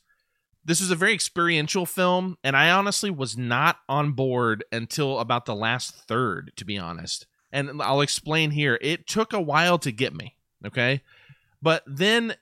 This 0.63 0.81
is 0.81 0.91
a 0.91 0.95
very 0.95 1.13
experiential 1.13 1.85
film 1.85 2.37
and 2.43 2.55
I 2.55 2.69
honestly 2.69 3.09
was 3.09 3.37
not 3.37 3.77
on 3.87 4.11
board 4.11 4.63
until 4.71 5.19
about 5.19 5.45
the 5.45 5.55
last 5.55 5.95
third 6.07 6.51
to 6.57 6.65
be 6.65 6.77
honest. 6.77 7.25
And 7.51 7.81
I'll 7.81 8.01
explain 8.01 8.51
here. 8.51 8.77
It 8.81 9.07
took 9.07 9.33
a 9.33 9.41
while 9.41 9.79
to 9.79 9.91
get 9.91 10.13
me 10.13 10.35
okay? 10.65 11.01
But 11.61 11.83
then 11.85 12.35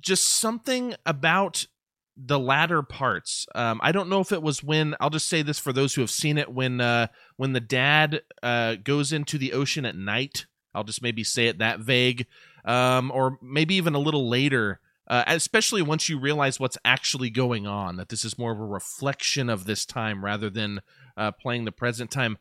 just 0.00 0.24
something 0.24 0.94
about 1.04 1.66
the 2.16 2.38
latter 2.38 2.82
parts. 2.82 3.46
Um, 3.54 3.80
I 3.82 3.92
don't 3.92 4.08
know 4.08 4.20
if 4.20 4.32
it 4.32 4.42
was 4.42 4.62
when 4.62 4.94
I'll 5.00 5.10
just 5.10 5.28
say 5.28 5.42
this 5.42 5.58
for 5.58 5.72
those 5.72 5.94
who 5.94 6.02
have 6.02 6.10
seen 6.10 6.38
it 6.38 6.52
when 6.52 6.80
uh, 6.80 7.06
when 7.36 7.52
the 7.52 7.60
dad 7.60 8.22
uh, 8.42 8.76
goes 8.76 9.12
into 9.12 9.38
the 9.38 9.52
ocean 9.52 9.86
at 9.86 9.96
night. 9.96 10.46
I'll 10.74 10.84
just 10.84 11.02
maybe 11.02 11.24
say 11.24 11.46
it 11.46 11.58
that 11.58 11.80
vague, 11.80 12.26
um, 12.64 13.10
or 13.12 13.38
maybe 13.42 13.74
even 13.76 13.94
a 13.94 13.98
little 14.00 14.28
later. 14.28 14.80
Uh, 15.08 15.24
especially 15.26 15.82
once 15.82 16.08
you 16.08 16.20
realize 16.20 16.60
what's 16.60 16.78
actually 16.84 17.30
going 17.30 17.66
on, 17.66 17.96
that 17.96 18.10
this 18.10 18.24
is 18.24 18.38
more 18.38 18.52
of 18.52 18.60
a 18.60 18.64
reflection 18.64 19.50
of 19.50 19.64
this 19.64 19.84
time 19.84 20.24
rather 20.24 20.48
than 20.48 20.80
uh, 21.16 21.32
playing 21.32 21.64
the 21.64 21.72
present 21.72 22.12
time. 22.12 22.38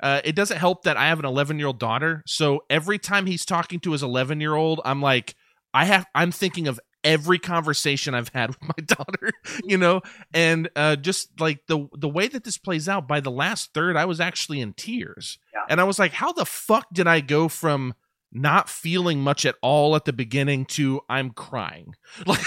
Uh, 0.00 0.20
it 0.22 0.36
doesn't 0.36 0.58
help 0.58 0.84
that 0.84 0.96
I 0.96 1.08
have 1.08 1.18
an 1.18 1.24
11 1.24 1.58
year 1.58 1.66
old 1.66 1.80
daughter, 1.80 2.22
so 2.24 2.62
every 2.70 3.00
time 3.00 3.26
he's 3.26 3.44
talking 3.44 3.80
to 3.80 3.90
his 3.90 4.04
11 4.04 4.40
year 4.40 4.54
old, 4.54 4.80
I'm 4.84 5.02
like, 5.02 5.34
I 5.74 5.84
have 5.86 6.06
I'm 6.14 6.30
thinking 6.30 6.68
of 6.68 6.80
every 7.04 7.38
conversation 7.38 8.14
I've 8.14 8.30
had 8.30 8.48
with 8.60 8.62
my 8.62 8.84
daughter, 8.84 9.30
you 9.64 9.76
know, 9.76 10.00
and 10.32 10.70
uh, 10.74 10.96
just 10.96 11.38
like 11.40 11.66
the 11.66 11.86
the 11.92 12.08
way 12.08 12.26
that 12.28 12.44
this 12.44 12.56
plays 12.58 12.88
out. 12.88 13.06
By 13.06 13.20
the 13.20 13.30
last 13.30 13.74
third, 13.74 13.96
I 13.96 14.06
was 14.06 14.20
actually 14.20 14.60
in 14.60 14.72
tears, 14.72 15.38
yeah. 15.52 15.64
and 15.68 15.80
I 15.80 15.84
was 15.84 15.98
like, 15.98 16.12
"How 16.12 16.32
the 16.32 16.46
fuck 16.46 16.86
did 16.92 17.06
I 17.06 17.20
go 17.20 17.48
from 17.48 17.94
not 18.36 18.68
feeling 18.68 19.20
much 19.20 19.46
at 19.46 19.54
all 19.62 19.94
at 19.94 20.06
the 20.06 20.12
beginning 20.12 20.64
to 20.64 21.00
I'm 21.08 21.30
crying?" 21.30 21.94
Like, 22.26 22.44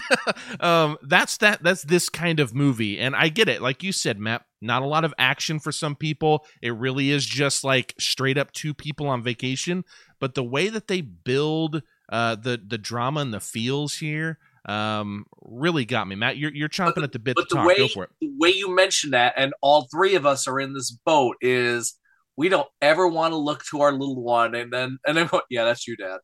um, 0.60 0.98
that's 1.02 1.38
that. 1.38 1.62
That's 1.62 1.82
this 1.82 2.08
kind 2.08 2.40
of 2.40 2.54
movie, 2.54 2.98
and 2.98 3.16
I 3.16 3.28
get 3.28 3.48
it. 3.48 3.62
Like 3.62 3.82
you 3.82 3.92
said, 3.92 4.18
Matt, 4.18 4.44
not 4.60 4.82
a 4.82 4.86
lot 4.86 5.04
of 5.04 5.14
action 5.18 5.60
for 5.60 5.72
some 5.72 5.96
people. 5.96 6.44
It 6.60 6.74
really 6.74 7.10
is 7.10 7.24
just 7.24 7.64
like 7.64 7.94
straight 7.98 8.38
up 8.38 8.52
two 8.52 8.74
people 8.74 9.08
on 9.08 9.22
vacation, 9.22 9.84
but 10.20 10.34
the 10.34 10.44
way 10.44 10.68
that 10.68 10.88
they 10.88 11.00
build 11.00 11.82
uh, 12.08 12.36
the 12.36 12.60
the 12.66 12.78
drama 12.78 13.20
and 13.20 13.32
the 13.32 13.40
feels 13.40 13.96
here 13.96 14.38
um, 14.66 15.26
really 15.42 15.84
got 15.84 16.08
me. 16.08 16.16
Matt, 16.16 16.36
you're 16.36 16.52
you're 16.54 16.68
chomping 16.68 16.96
but, 16.96 17.04
at 17.04 17.12
the 17.12 17.18
bit 17.18 17.36
but 17.36 17.48
to 17.48 17.48
the 17.50 17.56
talk. 17.56 17.66
Way, 17.66 17.76
Go 17.76 17.88
for 17.88 18.04
it. 18.04 18.10
The 18.20 18.32
way 18.38 18.50
you 18.50 18.74
mentioned 18.74 19.12
that, 19.12 19.34
and 19.36 19.52
all 19.60 19.88
three 19.92 20.14
of 20.14 20.26
us 20.26 20.46
are 20.48 20.58
in 20.58 20.72
this 20.72 20.90
boat, 20.90 21.36
is 21.40 21.98
we 22.36 22.48
don't 22.48 22.68
ever 22.80 23.06
want 23.06 23.32
to 23.32 23.36
look 23.36 23.64
to 23.66 23.82
our 23.82 23.92
little 23.92 24.22
one 24.22 24.54
and 24.54 24.72
then 24.72 24.98
and 25.06 25.16
then 25.16 25.28
yeah, 25.50 25.64
that's 25.64 25.86
you, 25.86 25.96
Dad. 25.96 26.18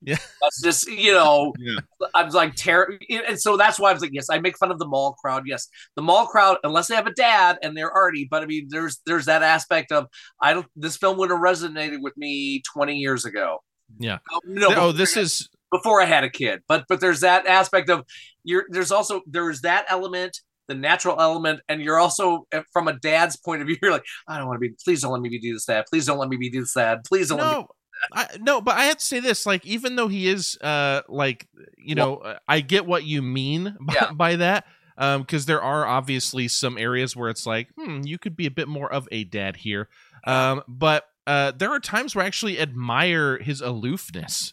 Yeah, 0.00 0.18
that's 0.42 0.62
just 0.62 0.88
you 0.88 1.12
know, 1.12 1.52
yeah. 1.58 1.80
I 2.14 2.22
was 2.22 2.34
like 2.34 2.54
terror, 2.54 2.98
and 3.10 3.40
so 3.40 3.56
that's 3.56 3.80
why 3.80 3.90
I 3.90 3.92
was 3.92 4.02
like, 4.02 4.12
yes, 4.12 4.30
I 4.30 4.38
make 4.38 4.56
fun 4.56 4.70
of 4.70 4.78
the 4.78 4.86
mall 4.86 5.14
crowd. 5.14 5.44
Yes, 5.46 5.66
the 5.96 6.02
mall 6.02 6.26
crowd, 6.26 6.58
unless 6.62 6.86
they 6.86 6.94
have 6.94 7.06
a 7.06 7.14
dad 7.14 7.58
and 7.62 7.76
they're 7.76 7.92
arty, 7.92 8.28
but 8.30 8.42
I 8.42 8.46
mean, 8.46 8.68
there's 8.70 9.00
there's 9.06 9.26
that 9.26 9.42
aspect 9.42 9.90
of 9.90 10.06
I 10.40 10.52
don't. 10.52 10.66
This 10.76 10.96
film 10.96 11.18
would 11.18 11.30
have 11.30 11.40
resonated 11.40 12.00
with 12.00 12.16
me 12.16 12.62
20 12.72 12.96
years 12.96 13.24
ago. 13.24 13.58
Yeah. 13.98 14.18
Oh, 14.32 14.40
no, 14.44 14.68
oh, 14.76 14.92
this 14.92 15.16
is 15.16 15.48
before 15.70 16.00
I 16.00 16.06
had 16.06 16.24
a 16.24 16.30
kid. 16.30 16.62
But 16.68 16.84
but 16.88 17.00
there's 17.00 17.20
that 17.20 17.46
aspect 17.46 17.90
of 17.90 18.04
you're 18.42 18.64
there's 18.68 18.92
also 18.92 19.22
there's 19.26 19.62
that 19.62 19.86
element, 19.88 20.40
the 20.68 20.74
natural 20.74 21.20
element, 21.20 21.60
and 21.68 21.80
you're 21.80 21.98
also 21.98 22.46
eh, 22.52 22.62
from 22.72 22.88
a 22.88 22.92
dad's 22.94 23.36
point 23.36 23.62
of 23.62 23.68
view, 23.68 23.76
you're 23.82 23.92
like, 23.92 24.04
I 24.28 24.38
don't 24.38 24.46
want 24.46 24.56
to 24.60 24.68
be 24.68 24.74
please 24.84 25.02
don't 25.02 25.12
let 25.12 25.20
me 25.20 25.28
be 25.28 25.38
do 25.38 25.52
this 25.52 25.66
that. 25.66 25.88
Please 25.88 26.06
don't 26.06 26.18
let 26.18 26.28
me 26.28 26.36
be 26.36 26.50
do 26.50 26.60
this 26.60 26.74
that. 26.74 27.04
Please 27.04 27.28
don't 27.28 27.38
no. 27.38 27.44
let 27.44 27.58
me 27.58 27.64
I, 28.12 28.26
no, 28.40 28.60
but 28.60 28.76
I 28.76 28.84
have 28.86 28.98
to 28.98 29.04
say 29.04 29.20
this: 29.20 29.46
like, 29.46 29.64
even 29.64 29.96
though 29.96 30.08
he 30.08 30.28
is, 30.28 30.58
uh, 30.60 31.02
like, 31.08 31.46
you 31.78 31.94
know, 31.94 32.20
well, 32.22 32.38
I 32.46 32.60
get 32.60 32.86
what 32.86 33.04
you 33.04 33.22
mean 33.22 33.76
by, 33.80 33.94
yeah. 33.94 34.12
by 34.12 34.36
that, 34.36 34.66
um, 34.98 35.22
because 35.22 35.46
there 35.46 35.62
are 35.62 35.86
obviously 35.86 36.48
some 36.48 36.76
areas 36.76 37.16
where 37.16 37.30
it's 37.30 37.46
like, 37.46 37.68
hmm, 37.76 38.00
you 38.04 38.18
could 38.18 38.36
be 38.36 38.46
a 38.46 38.50
bit 38.50 38.68
more 38.68 38.92
of 38.92 39.08
a 39.12 39.24
dad 39.24 39.56
here, 39.56 39.88
um, 40.26 40.62
but 40.68 41.08
uh, 41.26 41.52
there 41.52 41.70
are 41.70 41.80
times 41.80 42.14
where 42.14 42.24
I 42.24 42.26
actually 42.26 42.58
admire 42.58 43.38
his 43.38 43.60
aloofness. 43.60 44.52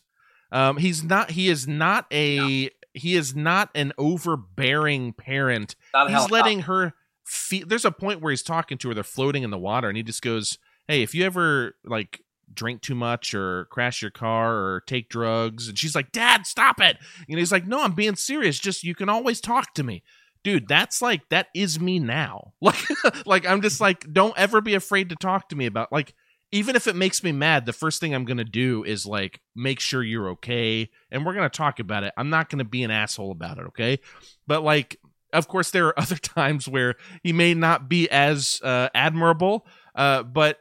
Um, 0.52 0.78
he's 0.78 1.04
not. 1.04 1.32
He 1.32 1.50
is 1.50 1.68
not 1.68 2.06
a. 2.12 2.36
Yeah. 2.36 2.70
He 2.94 3.16
is 3.16 3.34
not 3.34 3.70
an 3.74 3.94
overbearing 3.98 5.14
parent. 5.14 5.76
Not 5.94 6.12
he's 6.12 6.30
letting 6.30 6.62
her 6.62 6.94
feel. 7.24 7.66
There's 7.66 7.86
a 7.86 7.92
point 7.92 8.22
where 8.22 8.32
he's 8.32 8.44
talking 8.44 8.78
to 8.80 8.90
her. 8.90 8.94
They're 8.94 9.04
floating 9.04 9.44
in 9.44 9.50
the 9.50 9.58
water, 9.58 9.88
and 9.88 9.96
he 9.96 10.04
just 10.04 10.22
goes, 10.22 10.58
"Hey, 10.88 11.02
if 11.02 11.16
you 11.16 11.26
ever 11.26 11.76
like 11.86 12.22
drink 12.54 12.82
too 12.82 12.96
much 12.96 13.34
or 13.34 13.66
crash 13.66 14.02
your 14.02 14.12
car 14.12 14.56
or 14.56 14.82
take 14.82 15.10
drugs," 15.10 15.70
and 15.70 15.80
she's 15.80 15.96
like, 15.96 16.12
"Dad, 16.12 16.46
stop 16.46 16.82
it!" 16.82 16.98
And 17.30 17.40
he's 17.40 17.52
like, 17.52 17.66
"No, 17.66 17.82
I'm 17.82 17.94
being 17.94 18.16
serious. 18.18 18.60
Just 18.60 18.84
you 18.84 18.94
can 18.94 19.10
always 19.10 19.40
talk 19.42 19.74
to 19.76 19.84
me." 19.84 20.04
dude 20.44 20.68
that's 20.68 21.04
like 21.04 21.22
that 21.30 21.48
is 21.54 21.80
me 21.80 22.00
now 22.00 22.54
like 22.62 22.84
like 23.28 23.46
i'm 23.46 23.62
just 23.62 23.80
like 23.80 24.12
don't 24.12 24.36
ever 24.38 24.60
be 24.60 24.74
afraid 24.74 25.10
to 25.10 25.16
talk 25.16 25.50
to 25.50 25.56
me 25.56 25.68
about 25.68 25.92
like 25.92 26.16
even 26.52 26.76
if 26.76 26.88
it 26.88 26.96
makes 26.96 27.24
me 27.24 27.32
mad, 27.32 27.66
the 27.66 27.74
first 27.74 28.00
thing 28.00 28.14
I'm 28.14 28.26
going 28.26 28.38
to 28.38 28.44
do 28.44 28.84
is 28.84 29.06
like 29.06 29.40
make 29.56 29.80
sure 29.80 30.04
you're 30.04 30.30
okay. 30.32 30.90
And 31.10 31.26
we're 31.26 31.34
going 31.34 31.50
to 31.50 31.58
talk 31.58 31.80
about 31.80 32.04
it. 32.04 32.14
I'm 32.18 32.30
not 32.30 32.50
going 32.50 32.60
to 32.60 32.66
be 32.66 32.84
an 32.84 32.92
asshole 32.92 33.32
about 33.32 33.58
it. 33.58 33.68
Okay. 33.68 34.00
But 34.48 34.64
like, 34.64 34.98
of 35.34 35.48
course, 35.48 35.72
there 35.72 35.88
are 35.88 36.00
other 36.00 36.18
times 36.18 36.68
where 36.68 36.96
he 37.24 37.32
may 37.32 37.54
not 37.54 37.88
be 37.88 38.10
as 38.10 38.60
uh, 38.64 38.90
admirable. 38.94 39.66
Uh, 39.96 40.24
but 40.24 40.60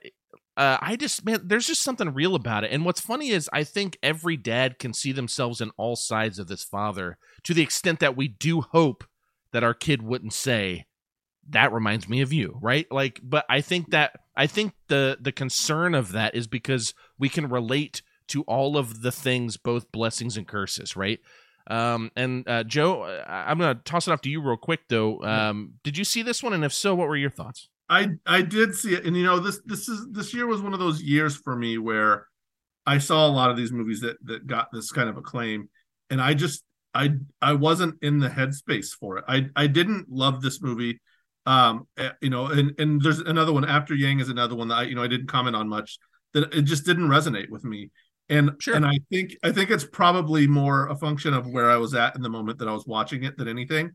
uh, 0.56 0.78
I 0.80 0.96
just, 0.96 1.24
man, 1.24 1.40
there's 1.44 1.66
just 1.66 1.82
something 1.82 2.12
real 2.14 2.34
about 2.34 2.64
it. 2.64 2.70
And 2.70 2.84
what's 2.84 3.00
funny 3.00 3.30
is 3.30 3.50
I 3.52 3.64
think 3.64 3.98
every 4.02 4.36
dad 4.36 4.78
can 4.78 4.92
see 4.94 5.10
themselves 5.10 5.60
in 5.60 5.70
all 5.76 5.96
sides 5.96 6.38
of 6.38 6.46
this 6.46 6.62
father 6.62 7.18
to 7.44 7.54
the 7.54 7.62
extent 7.62 7.98
that 8.00 8.16
we 8.16 8.28
do 8.28 8.60
hope 8.60 9.04
that 9.52 9.64
our 9.64 9.74
kid 9.74 10.02
wouldn't 10.02 10.32
say, 10.32 10.86
that 11.48 11.72
reminds 11.72 12.08
me 12.08 12.20
of 12.20 12.32
you, 12.32 12.58
right? 12.60 12.86
Like, 12.92 13.20
but 13.22 13.44
I 13.48 13.60
think 13.60 13.90
that 13.90 14.12
I 14.40 14.46
think 14.46 14.72
the 14.88 15.18
the 15.20 15.32
concern 15.32 15.94
of 15.94 16.12
that 16.12 16.34
is 16.34 16.46
because 16.46 16.94
we 17.18 17.28
can 17.28 17.50
relate 17.50 18.00
to 18.28 18.40
all 18.44 18.78
of 18.78 19.02
the 19.02 19.12
things, 19.12 19.58
both 19.58 19.92
blessings 19.92 20.38
and 20.38 20.48
curses, 20.48 20.96
right? 20.96 21.20
Um, 21.66 22.10
and 22.16 22.48
uh, 22.48 22.64
Joe, 22.64 23.22
I'm 23.28 23.58
gonna 23.58 23.74
toss 23.84 24.08
it 24.08 24.12
off 24.12 24.22
to 24.22 24.30
you 24.30 24.40
real 24.40 24.56
quick 24.56 24.80
though. 24.88 25.22
Um, 25.22 25.74
did 25.84 25.98
you 25.98 26.04
see 26.04 26.22
this 26.22 26.42
one, 26.42 26.54
and 26.54 26.64
if 26.64 26.72
so, 26.72 26.94
what 26.94 27.06
were 27.06 27.18
your 27.18 27.28
thoughts? 27.28 27.68
I 27.90 28.12
I 28.24 28.40
did 28.40 28.74
see 28.74 28.94
it, 28.94 29.04
and 29.04 29.14
you 29.14 29.24
know 29.24 29.40
this 29.40 29.60
this 29.66 29.90
is 29.90 30.08
this 30.10 30.32
year 30.32 30.46
was 30.46 30.62
one 30.62 30.72
of 30.72 30.80
those 30.80 31.02
years 31.02 31.36
for 31.36 31.54
me 31.54 31.76
where 31.76 32.26
I 32.86 32.96
saw 32.96 33.26
a 33.26 33.28
lot 33.28 33.50
of 33.50 33.58
these 33.58 33.72
movies 33.72 34.00
that 34.00 34.16
that 34.24 34.46
got 34.46 34.68
this 34.72 34.90
kind 34.90 35.10
of 35.10 35.18
acclaim, 35.18 35.68
and 36.08 36.18
I 36.18 36.32
just 36.32 36.64
I 36.94 37.10
I 37.42 37.52
wasn't 37.52 37.96
in 38.00 38.20
the 38.20 38.30
headspace 38.30 38.88
for 38.98 39.18
it. 39.18 39.24
I 39.28 39.50
I 39.54 39.66
didn't 39.66 40.06
love 40.08 40.40
this 40.40 40.62
movie 40.62 40.98
um 41.46 41.86
eh, 41.96 42.10
you 42.20 42.30
know 42.30 42.46
and 42.46 42.78
and 42.78 43.00
there's 43.00 43.20
another 43.20 43.52
one 43.52 43.64
after 43.64 43.94
yang 43.94 44.20
is 44.20 44.28
another 44.28 44.54
one 44.54 44.68
that 44.68 44.74
i 44.74 44.82
you 44.82 44.94
know 44.94 45.02
i 45.02 45.08
didn't 45.08 45.26
comment 45.26 45.56
on 45.56 45.68
much 45.68 45.98
that 46.34 46.54
it 46.54 46.62
just 46.62 46.84
didn't 46.84 47.08
resonate 47.08 47.50
with 47.50 47.64
me. 47.64 47.90
And 48.28 48.52
sure. 48.60 48.76
and 48.76 48.86
i 48.86 48.98
think 49.10 49.36
i 49.42 49.50
think 49.50 49.70
it's 49.70 49.84
probably 49.84 50.46
more 50.46 50.86
a 50.88 50.96
function 50.96 51.34
of 51.34 51.46
where 51.48 51.70
i 51.70 51.76
was 51.76 51.94
at 51.94 52.14
in 52.14 52.22
the 52.22 52.28
moment 52.28 52.58
that 52.58 52.68
i 52.68 52.72
was 52.72 52.86
watching 52.86 53.24
it 53.24 53.36
than 53.36 53.48
anything. 53.48 53.90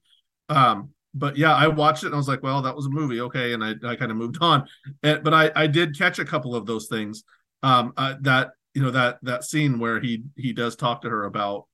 Um 0.49 0.89
but 1.13 1.37
yeah 1.37 1.53
i 1.53 1.67
watched 1.67 2.03
it 2.03 2.07
and 2.07 2.15
i 2.15 2.17
was 2.17 2.27
like 2.27 2.43
well 2.43 2.61
that 2.61 2.75
was 2.75 2.87
a 2.87 2.89
movie. 2.89 3.21
Okay. 3.21 3.53
And 3.53 3.63
i, 3.63 3.73
I 3.85 3.95
kind 3.95 4.11
of 4.11 4.17
moved 4.17 4.37
on. 4.41 4.67
And, 5.03 5.23
but 5.23 5.33
i 5.33 5.51
i 5.55 5.67
did 5.67 5.97
catch 5.97 6.19
a 6.19 6.25
couple 6.25 6.55
of 6.55 6.65
those 6.65 6.87
things 6.87 7.23
um 7.63 7.93
uh, 7.95 8.15
that 8.21 8.49
you 8.73 8.81
know 8.81 8.91
that 8.91 9.19
that 9.21 9.45
scene 9.45 9.79
where 9.79 10.01
he 10.01 10.23
he 10.35 10.51
does 10.51 10.75
talk 10.75 11.01
to 11.03 11.09
her 11.09 11.23
about 11.23 11.67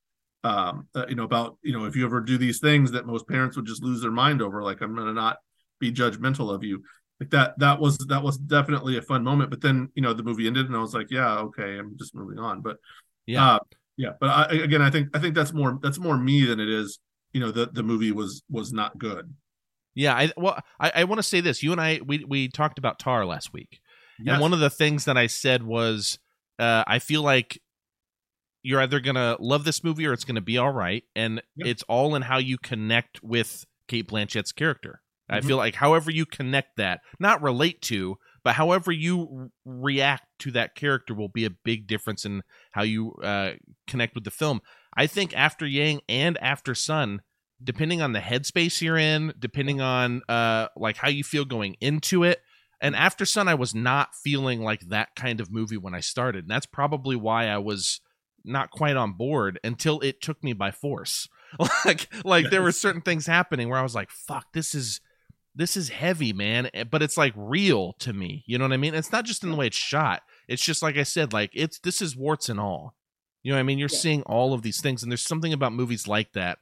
um 0.44 0.88
uh, 0.94 1.06
you 1.10 1.16
know 1.16 1.24
about 1.24 1.58
you 1.64 1.74
know 1.74 1.86
if 1.86 1.96
you 1.96 2.06
ever 2.06 2.22
do 2.22 2.38
these 2.38 2.60
things 2.60 2.92
that 2.92 3.08
most 3.08 3.28
parents 3.28 3.56
would 3.56 3.66
just 3.66 3.84
lose 3.84 4.02
their 4.02 4.12
mind 4.12 4.42
over 4.42 4.62
like 4.62 4.82
i'm 4.82 4.96
gonna 4.96 5.14
not 5.14 5.38
be 5.82 5.92
judgmental 5.92 6.54
of 6.54 6.64
you. 6.64 6.82
Like 7.20 7.30
that 7.32 7.60
that 7.60 7.80
was 7.80 7.98
that 8.08 8.24
was 8.24 8.38
definitely 8.38 8.98
a 8.98 9.02
fun 9.02 9.24
moment 9.24 9.52
but 9.52 9.62
then 9.62 9.90
you 9.94 10.02
know 10.02 10.12
the 10.12 10.24
movie 10.24 10.48
ended 10.48 10.66
and 10.66 10.76
i 10.76 10.80
was 10.80 10.96
like 10.96 11.12
yeah 11.12 11.38
okay 11.38 11.78
i'm 11.78 11.96
just 12.00 12.16
moving 12.16 12.40
on. 12.40 12.62
But 12.62 12.78
yeah. 13.28 13.56
uh, 13.56 13.60
yeah 13.96 14.14
but 14.20 14.30
I, 14.30 14.56
again 14.56 14.82
i 14.82 14.90
think 14.90 15.16
i 15.16 15.20
think 15.20 15.36
that's 15.36 15.54
more 15.54 15.78
that's 15.84 16.00
more 16.00 16.18
me 16.18 16.46
than 16.46 16.60
it 16.60 16.68
is 16.68 16.98
you 17.32 17.40
know 17.40 17.52
the 17.52 17.68
the 17.72 17.84
movie 17.84 18.12
was 18.12 18.42
was 18.50 18.74
not 18.74 18.98
good. 18.98 19.32
Yeah 19.94 20.16
i 20.16 20.32
well 20.36 20.58
i, 20.80 20.92
I 20.96 21.04
want 21.04 21.20
to 21.20 21.24
say 21.24 21.42
this. 21.42 21.62
You 21.62 21.72
and 21.74 21.80
i 21.80 22.00
we 22.04 22.26
we 22.26 22.48
talked 22.48 22.80
about 22.80 22.98
tar 22.98 23.24
last 23.24 23.54
week. 23.54 23.82
Yes. 24.20 24.34
and 24.34 24.42
one 24.42 24.54
of 24.54 24.60
the 24.60 24.72
things 24.72 25.06
that 25.06 25.18
i 25.18 25.28
said 25.28 25.62
was 25.62 26.18
uh 26.58 26.84
i 26.88 26.98
feel 26.98 27.22
like 27.22 27.62
you're 28.64 28.82
either 28.82 29.00
gonna 29.00 29.38
love 29.40 29.64
this 29.64 29.84
movie 29.84 30.08
or 30.08 30.14
it's 30.14 30.24
gonna 30.24 30.42
be 30.42 30.58
all 30.58 30.72
right. 30.72 31.04
And 31.16 31.42
yep. 31.56 31.68
it's 31.68 31.84
all 31.84 32.16
in 32.16 32.24
how 32.24 32.38
you 32.40 32.58
connect 32.58 33.24
with 33.24 33.66
Cate 33.88 34.08
Blanchett's 34.08 34.52
character 34.52 35.02
Mm-hmm. 35.30 35.36
I 35.36 35.48
feel 35.48 35.58
like 35.58 35.76
however 35.76 36.12
you 36.12 36.26
connect 36.26 36.78
that, 36.78 37.02
not 37.20 37.42
relate 37.42 37.82
to, 37.84 38.18
but 38.44 38.56
however 38.56 38.92
you 38.92 39.52
react 39.66 40.26
to 40.40 40.52
that 40.52 40.76
character 40.76 41.14
will 41.14 41.30
be 41.30 41.46
a 41.46 41.52
big 41.52 41.88
difference 41.88 42.26
in 42.26 42.42
how 42.72 42.84
you 42.84 43.14
uh, 43.24 43.52
connect 43.88 44.16
with 44.16 44.24
the 44.24 44.32
film. 44.32 44.62
I 44.96 45.08
think 45.08 45.36
after 45.38 45.66
Yang 45.66 46.02
and 46.10 46.38
Aftersun, 46.42 47.20
depending 47.64 48.02
on 48.02 48.14
the 48.14 48.20
headspace 48.20 48.82
you're 48.82 48.98
in, 48.98 49.34
depending 49.38 49.80
on 49.80 50.22
uh, 50.28 50.68
like 50.76 50.98
how 50.98 51.10
you 51.10 51.24
feel 51.24 51.46
going 51.46 51.76
into 51.80 52.24
it, 52.24 52.42
and 52.82 52.96
Aftersun, 52.96 53.48
I 53.48 53.54
was 53.54 53.76
not 53.76 54.16
feeling 54.16 54.62
like 54.62 54.82
that 54.90 55.10
kind 55.16 55.40
of 55.40 55.52
movie 55.52 55.78
when 55.78 55.94
I 55.94 56.00
started, 56.00 56.46
and 56.46 56.50
that's 56.50 56.66
probably 56.66 57.16
why 57.16 57.48
I 57.48 57.60
was 57.60 58.02
not 58.44 58.72
quite 58.72 58.98
on 58.98 59.14
board 59.14 59.60
until 59.64 60.00
it 60.00 60.20
took 60.20 60.44
me 60.44 60.54
by 60.54 60.72
force. 60.72 61.30
like 61.86 62.12
like 62.26 62.50
there 62.50 62.64
were 62.64 62.72
certain 62.72 63.02
things 63.02 63.28
happening 63.28 63.70
where 63.70 63.78
I 63.78 63.84
was 63.84 63.96
like, 63.96 64.10
"Fuck, 64.10 64.54
this 64.54 64.74
is." 64.74 65.00
This 65.56 65.76
is 65.76 65.90
heavy, 65.90 66.34
man, 66.34 66.70
eh, 66.74 66.84
but 66.84 67.02
it's 67.02 67.18
like 67.18 67.34
real 67.36 67.94
to 68.00 68.14
me. 68.14 68.44
You 68.48 68.58
know 68.58 68.66
what 68.66 68.74
I 68.74 68.78
mean? 68.78 68.94
It's 68.94 69.12
not 69.12 69.26
just 69.26 69.44
in 69.44 69.52
the 69.52 69.58
way 69.58 69.68
it's 69.68 69.78
shot. 69.78 70.22
It's 70.48 70.64
just 70.64 70.82
like 70.82 70.98
I 70.98 71.04
said, 71.04 71.34
like 71.34 71.52
it's 71.54 71.80
this 71.80 72.02
is 72.02 72.16
warts 72.16 72.50
and 72.50 72.60
all. 72.60 72.96
You 73.44 73.52
know 73.52 73.58
what 73.58 73.62
I 73.62 73.64
mean? 73.64 73.80
You're 73.80 73.90
yeah. 73.92 74.00
seeing 74.00 74.22
all 74.24 74.54
of 74.54 74.62
these 74.62 74.82
things, 74.82 75.04
and 75.04 75.12
there's 75.12 75.26
something 75.26 75.54
about 75.54 75.74
movies 75.74 76.08
like 76.08 76.32
that 76.34 76.60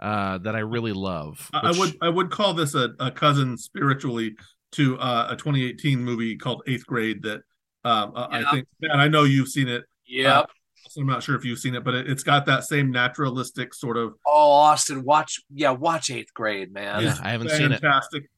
uh, 0.00 0.38
that 0.38 0.54
I 0.56 0.60
really 0.60 0.92
love. 0.92 1.48
Which... 1.52 1.62
I 1.62 1.78
would 1.78 1.96
I 2.02 2.08
would 2.08 2.30
call 2.30 2.54
this 2.54 2.74
a, 2.74 2.90
a 3.00 3.10
cousin 3.10 3.56
spiritually 3.56 4.34
to 4.72 4.98
uh, 4.98 5.28
a 5.30 5.36
2018 5.36 6.02
movie 6.02 6.36
called 6.36 6.62
Eighth 6.66 6.86
Grade 6.86 7.22
that 7.22 7.42
um, 7.84 8.12
yeah. 8.14 8.26
I 8.30 8.50
think, 8.50 8.68
and 8.82 9.00
I 9.00 9.08
know 9.08 9.24
you've 9.24 9.48
seen 9.48 9.68
it. 9.68 9.84
Yeah. 10.06 10.44
I'm 10.98 11.06
not 11.06 11.22
sure 11.22 11.36
if 11.36 11.44
you've 11.44 11.58
seen 11.58 11.74
it, 11.74 11.84
but 11.84 11.94
it, 11.94 12.08
has 12.08 12.22
got 12.22 12.46
that 12.46 12.64
same 12.64 12.90
naturalistic 12.90 13.74
sort 13.74 13.96
of. 13.96 14.14
Oh, 14.26 14.50
Austin, 14.50 15.04
watch 15.04 15.40
yeah, 15.52 15.70
watch 15.70 16.10
Eighth 16.10 16.32
Grade, 16.34 16.72
man. 16.72 17.02
Yeah, 17.02 17.16
I 17.22 17.30
haven't 17.30 17.48
fantastic. 17.48 17.56
seen 17.58 17.72
it. 17.72 17.80
Fantastic. 17.80 18.30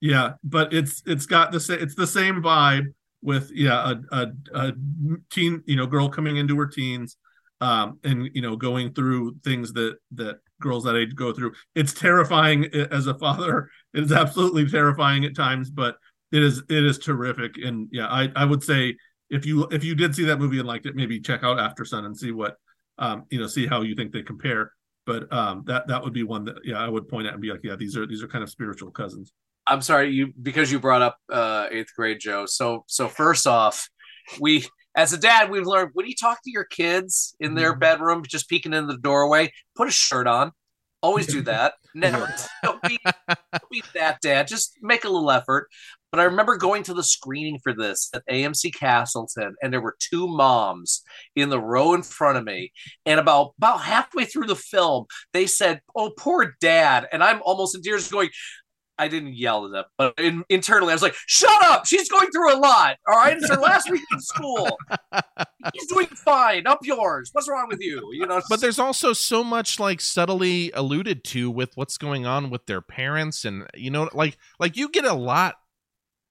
Yeah, 0.00 0.32
but 0.44 0.72
it's 0.72 1.02
it's 1.06 1.26
got 1.26 1.52
the 1.52 1.60
same 1.60 1.80
it's 1.80 1.94
the 1.94 2.06
same 2.06 2.42
vibe 2.42 2.86
with 3.22 3.50
yeah 3.52 3.94
a, 4.12 4.16
a, 4.16 4.32
a 4.54 4.72
teen 5.30 5.62
you 5.66 5.76
know 5.76 5.86
girl 5.86 6.08
coming 6.08 6.36
into 6.36 6.56
her 6.58 6.66
teens, 6.66 7.16
um 7.60 7.98
and 8.04 8.30
you 8.34 8.42
know 8.42 8.56
going 8.56 8.92
through 8.92 9.36
things 9.42 9.72
that 9.72 9.96
that 10.12 10.38
girls 10.60 10.84
that 10.84 10.96
age 10.96 11.14
go 11.14 11.32
through. 11.32 11.52
It's 11.74 11.92
terrifying 11.92 12.66
as 12.66 13.06
a 13.06 13.14
father. 13.18 13.70
It 13.94 14.04
is 14.04 14.12
absolutely 14.12 14.68
terrifying 14.68 15.24
at 15.24 15.34
times, 15.34 15.70
but 15.70 15.96
it 16.32 16.42
is 16.42 16.62
it 16.68 16.84
is 16.84 16.98
terrific. 16.98 17.56
And 17.58 17.88
yeah, 17.90 18.06
I 18.06 18.30
I 18.36 18.44
would 18.44 18.62
say 18.62 18.96
if 19.30 19.44
you 19.44 19.66
if 19.70 19.84
you 19.84 19.94
did 19.94 20.14
see 20.14 20.24
that 20.24 20.38
movie 20.38 20.58
and 20.58 20.68
liked 20.68 20.86
it, 20.86 20.94
maybe 20.94 21.20
check 21.20 21.42
out 21.42 21.58
Aftersun 21.58 22.04
and 22.04 22.16
see 22.16 22.32
what 22.32 22.56
um, 22.98 23.24
you 23.30 23.40
know, 23.40 23.46
see 23.46 23.66
how 23.66 23.82
you 23.82 23.94
think 23.94 24.12
they 24.12 24.22
compare. 24.22 24.72
But 25.04 25.32
um, 25.32 25.62
that 25.66 25.86
that 25.88 26.02
would 26.02 26.12
be 26.12 26.24
one 26.24 26.44
that 26.46 26.56
yeah, 26.64 26.78
I 26.78 26.88
would 26.88 27.08
point 27.08 27.26
at 27.26 27.32
and 27.32 27.42
be 27.42 27.50
like, 27.50 27.60
yeah, 27.62 27.76
these 27.76 27.96
are 27.96 28.06
these 28.06 28.22
are 28.22 28.28
kind 28.28 28.42
of 28.42 28.50
spiritual 28.50 28.90
cousins. 28.90 29.32
I'm 29.66 29.82
sorry, 29.82 30.10
you 30.10 30.32
because 30.42 30.70
you 30.70 30.80
brought 30.80 31.02
up 31.02 31.18
uh, 31.30 31.66
eighth 31.70 31.94
grade, 31.96 32.18
Joe. 32.20 32.46
So 32.46 32.84
so 32.88 33.08
first 33.08 33.46
off, 33.46 33.88
we 34.40 34.64
as 34.96 35.12
a 35.12 35.18
dad, 35.18 35.50
we've 35.50 35.66
learned 35.66 35.90
when 35.92 36.06
you 36.06 36.14
talk 36.14 36.42
to 36.42 36.50
your 36.50 36.64
kids 36.64 37.36
in 37.38 37.54
their 37.54 37.72
mm-hmm. 37.72 37.80
bedroom, 37.80 38.24
just 38.26 38.48
peeking 38.48 38.72
in 38.72 38.86
the 38.86 38.96
doorway, 38.96 39.52
put 39.76 39.88
a 39.88 39.92
shirt 39.92 40.26
on. 40.26 40.52
Always 41.02 41.26
do 41.26 41.42
that. 41.42 41.74
Never 41.94 42.34
don't 42.64 42.82
be, 42.82 42.98
don't 43.04 43.70
be 43.70 43.82
that 43.94 44.20
dad. 44.20 44.48
Just 44.48 44.76
make 44.82 45.04
a 45.04 45.08
little 45.08 45.30
effort. 45.30 45.68
But 46.16 46.22
I 46.22 46.24
remember 46.28 46.56
going 46.56 46.82
to 46.84 46.94
the 46.94 47.04
screening 47.04 47.58
for 47.58 47.74
this 47.74 48.08
at 48.14 48.26
AMC 48.26 48.74
Castleton, 48.74 49.54
and 49.60 49.70
there 49.70 49.82
were 49.82 49.98
two 49.98 50.26
moms 50.26 51.02
in 51.34 51.50
the 51.50 51.60
row 51.60 51.92
in 51.92 52.02
front 52.02 52.38
of 52.38 52.44
me. 52.44 52.72
And 53.04 53.20
about 53.20 53.52
about 53.58 53.82
halfway 53.82 54.24
through 54.24 54.46
the 54.46 54.56
film, 54.56 55.04
they 55.34 55.46
said, 55.46 55.82
"Oh, 55.94 56.12
poor 56.16 56.54
dad," 56.58 57.06
and 57.12 57.22
I'm 57.22 57.42
almost 57.44 57.76
in 57.76 57.82
tears, 57.82 58.10
going, 58.10 58.30
I 58.98 59.08
didn't 59.08 59.34
yell 59.34 59.66
at 59.66 59.72
them, 59.72 59.84
but 59.98 60.14
in, 60.18 60.42
internally 60.48 60.92
I 60.92 60.94
was 60.94 61.02
like, 61.02 61.16
"Shut 61.26 61.62
up! 61.64 61.84
She's 61.84 62.08
going 62.08 62.30
through 62.30 62.54
a 62.54 62.60
lot. 62.60 62.96
All 63.06 63.18
right, 63.18 63.36
it's 63.36 63.50
her 63.50 63.56
last 63.56 63.90
week 63.90 64.00
in 64.10 64.20
school. 64.20 64.78
He's 65.74 65.86
doing 65.88 66.06
fine. 66.06 66.66
Up 66.66 66.78
yours. 66.82 67.28
What's 67.32 67.46
wrong 67.46 67.68
with 67.68 67.82
you? 67.82 68.08
You 68.14 68.24
know." 68.24 68.40
But 68.48 68.62
there's 68.62 68.78
also 68.78 69.12
so 69.12 69.44
much 69.44 69.78
like 69.78 70.00
subtly 70.00 70.72
alluded 70.72 71.24
to 71.24 71.50
with 71.50 71.76
what's 71.76 71.98
going 71.98 72.24
on 72.24 72.48
with 72.48 72.64
their 72.64 72.80
parents, 72.80 73.44
and 73.44 73.66
you 73.74 73.90
know, 73.90 74.08
like 74.14 74.38
like 74.58 74.78
you 74.78 74.88
get 74.88 75.04
a 75.04 75.12
lot 75.12 75.56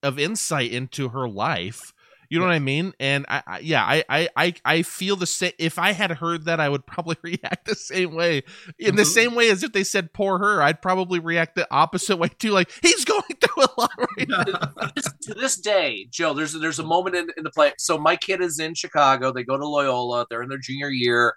of 0.06 0.20
insight 0.20 0.72
into 0.72 1.10
her 1.10 1.28
life. 1.28 1.94
You 2.30 2.40
know 2.40 2.46
what 2.46 2.56
I 2.56 2.60
mean? 2.60 2.94
And 3.00 3.26
I, 3.30 3.44
I 3.46 3.60
yeah, 3.60 3.84
I, 3.84 4.30
I, 4.36 4.54
I 4.64 4.82
feel 4.82 5.16
the 5.16 5.28
same. 5.28 5.52
If 5.60 5.78
I 5.78 5.92
had 5.92 6.12
heard 6.12 6.46
that, 6.46 6.60
I 6.60 6.70
would 6.70 6.86
probably 6.86 7.18
react 7.24 7.66
the 7.66 7.76
same 7.76 8.14
way. 8.16 8.44
In 8.80 8.88
mm-hmm. 8.88 8.96
the 8.98 9.06
same 9.06 9.36
way 9.36 9.50
as 9.50 9.64
if 9.64 9.72
they 9.72 9.84
said 9.84 10.14
"poor 10.14 10.38
her," 10.40 10.62
I'd 10.62 10.82
probably 10.82 11.20
react 11.20 11.56
the 11.56 11.68
opposite 11.72 12.18
way 12.18 12.30
too. 12.30 12.52
Like 12.52 12.72
he's 12.82 13.06
going 13.06 13.22
through 13.42 13.64
a 13.64 13.80
lot 13.80 13.92
right 13.98 14.30
now. 14.30 14.44
to 15.22 15.34
this 15.34 15.58
day, 15.58 16.08
Joe, 16.10 16.34
there's 16.34 16.54
there's 16.54 16.80
a 16.80 16.84
moment 16.84 17.16
in, 17.16 17.30
in 17.38 17.44
the 17.44 17.52
play. 17.52 17.74
So 17.78 17.98
my 17.98 18.16
kid 18.16 18.42
is 18.42 18.60
in 18.60 18.74
Chicago. 18.74 19.32
They 19.32 19.44
go 19.44 19.58
to 19.58 19.68
Loyola. 19.68 20.26
They're 20.30 20.44
in 20.44 20.50
their 20.50 20.58
junior 20.58 20.90
year, 20.90 21.36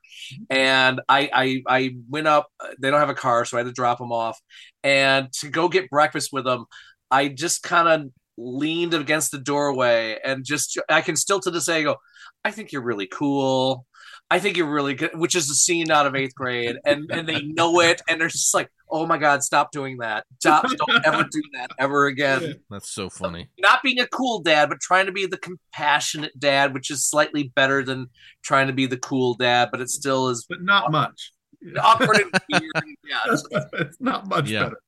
and 0.51 1.01
I 1.09 1.31
I, 1.33 1.63
I 1.69 1.91
went 2.09 2.29
up. 2.29 2.49
They 2.81 2.91
don't 2.91 3.01
have 3.01 3.11
a 3.11 3.15
car, 3.15 3.45
so 3.45 3.57
I 3.57 3.61
had 3.61 3.67
to 3.67 3.73
drop 3.73 3.99
them 3.99 4.13
off, 4.13 4.41
and 4.83 5.33
to 5.35 5.49
go 5.49 5.69
get 5.69 5.91
breakfast 5.91 6.33
with 6.33 6.45
them. 6.45 6.67
I 7.11 7.29
just 7.29 7.63
kind 7.63 7.89
of 7.89 8.11
leaned 8.41 8.95
against 8.95 9.33
the 9.33 9.39
doorway 9.39 10.17
and 10.25 10.45
just 10.45 10.79
I 10.89 11.01
can 11.01 11.17
still 11.17 11.41
to 11.41 11.51
this 11.51 11.67
day 11.67 11.83
go, 11.83 11.97
I 12.45 12.53
think 12.53 12.71
you're 12.73 12.83
really 12.83 13.09
cool. 13.09 13.85
I 14.31 14.39
think 14.39 14.57
you're 14.59 14.71
really 14.71 14.95
good, 14.95 15.11
which 15.15 15.35
is 15.35 15.49
a 15.51 15.55
scene 15.55 15.91
out 15.91 16.07
of 16.07 16.15
eighth 16.15 16.35
grade, 16.35 16.77
and 16.85 17.11
and 17.11 17.27
they 17.27 17.41
know 17.43 17.81
it, 17.81 18.03
and 18.09 18.21
they're 18.21 18.29
just 18.29 18.53
like, 18.55 18.69
oh 18.91 19.07
my 19.07 19.17
god, 19.17 19.43
stop 19.43 19.73
doing 19.73 19.97
that, 19.99 20.25
stop, 20.39 20.67
don't 20.87 21.07
ever 21.07 21.25
do 21.31 21.41
that 21.55 21.71
ever 21.79 22.07
again. 22.07 22.57
That's 22.69 22.91
so 22.93 23.09
funny. 23.09 23.49
Not 23.59 23.83
being 23.83 23.99
a 24.01 24.07
cool 24.07 24.41
dad, 24.41 24.69
but 24.69 24.81
trying 24.81 25.07
to 25.07 25.13
be 25.13 25.25
the 25.25 25.39
compassionate 25.39 26.39
dad, 26.39 26.75
which 26.75 26.91
is 26.91 27.07
slightly 27.07 27.45
better 27.57 27.83
than 27.83 28.09
trying 28.45 28.67
to 28.67 28.75
be 28.75 28.85
the 28.87 28.99
cool 28.99 29.35
dad, 29.35 29.71
but 29.73 29.81
it 29.81 29.89
still 29.89 30.29
is 30.29 30.45
but 30.47 30.59
not 30.63 30.93
much. 30.93 31.33
awkward 31.81 32.19
and 32.21 32.33
weird. 32.53 32.85
Yeah, 33.09 33.33
it's- 33.33 33.65
it's 33.75 33.97
not 34.01 34.27
much 34.29 34.51
Yeah. 34.51 34.65
better. 34.65 34.81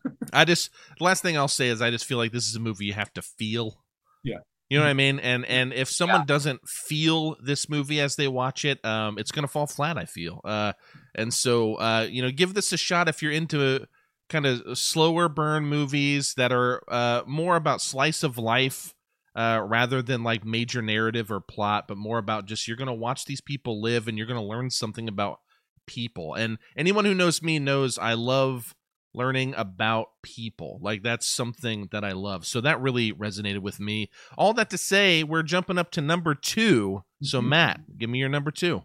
I 0.32 0.44
just 0.44 0.70
the 0.98 1.04
last 1.04 1.22
thing 1.22 1.36
I'll 1.36 1.48
say 1.48 1.68
is 1.68 1.82
I 1.82 1.90
just 1.90 2.04
feel 2.04 2.18
like 2.18 2.32
this 2.32 2.48
is 2.48 2.56
a 2.56 2.60
movie 2.60 2.86
you 2.86 2.92
have 2.92 3.12
to 3.14 3.22
feel. 3.22 3.78
Yeah. 4.22 4.38
You 4.68 4.78
know 4.78 4.84
what 4.84 4.90
I 4.90 4.94
mean? 4.94 5.18
And 5.18 5.44
and 5.44 5.72
if 5.74 5.90
someone 5.90 6.24
doesn't 6.24 6.66
feel 6.66 7.36
this 7.42 7.68
movie 7.68 8.00
as 8.00 8.16
they 8.16 8.26
watch 8.26 8.64
it, 8.64 8.82
um, 8.84 9.18
it's 9.18 9.30
gonna 9.30 9.48
fall 9.48 9.66
flat. 9.66 9.98
I 9.98 10.06
feel. 10.06 10.40
Uh, 10.44 10.72
and 11.14 11.32
so 11.34 11.74
uh, 11.74 12.06
you 12.10 12.22
know, 12.22 12.30
give 12.30 12.54
this 12.54 12.72
a 12.72 12.78
shot 12.78 13.06
if 13.06 13.22
you're 13.22 13.32
into 13.32 13.86
kind 14.30 14.46
of 14.46 14.78
slower 14.78 15.28
burn 15.28 15.66
movies 15.66 16.32
that 16.38 16.52
are 16.52 16.82
uh 16.88 17.22
more 17.26 17.56
about 17.56 17.82
slice 17.82 18.22
of 18.22 18.38
life. 18.38 18.94
Uh, 19.34 19.62
rather 19.66 20.02
than 20.02 20.22
like 20.22 20.44
major 20.44 20.82
narrative 20.82 21.32
or 21.32 21.40
plot, 21.40 21.88
but 21.88 21.96
more 21.96 22.18
about 22.18 22.44
just 22.44 22.68
you're 22.68 22.76
gonna 22.76 22.92
watch 22.92 23.24
these 23.24 23.40
people 23.40 23.80
live 23.80 24.06
and 24.06 24.18
you're 24.18 24.26
gonna 24.26 24.44
learn 24.44 24.68
something 24.68 25.08
about 25.08 25.40
people. 25.86 26.34
And 26.34 26.58
anyone 26.76 27.04
who 27.04 27.14
knows 27.14 27.42
me 27.42 27.58
knows 27.58 27.98
I 27.98 28.12
love 28.14 28.74
learning 29.14 29.54
about 29.56 30.08
people. 30.22 30.78
Like 30.82 31.02
that's 31.02 31.26
something 31.26 31.88
that 31.92 32.04
I 32.04 32.12
love. 32.12 32.46
So 32.46 32.60
that 32.60 32.80
really 32.80 33.12
resonated 33.12 33.60
with 33.60 33.80
me. 33.80 34.10
All 34.36 34.52
that 34.54 34.70
to 34.70 34.78
say, 34.78 35.22
we're 35.22 35.42
jumping 35.42 35.78
up 35.78 35.90
to 35.92 36.00
number 36.00 36.34
two. 36.34 37.04
So 37.22 37.40
Mhm. 37.40 37.48
Matt, 37.48 37.98
give 37.98 38.10
me 38.10 38.18
your 38.18 38.28
number 38.28 38.50
two. 38.50 38.82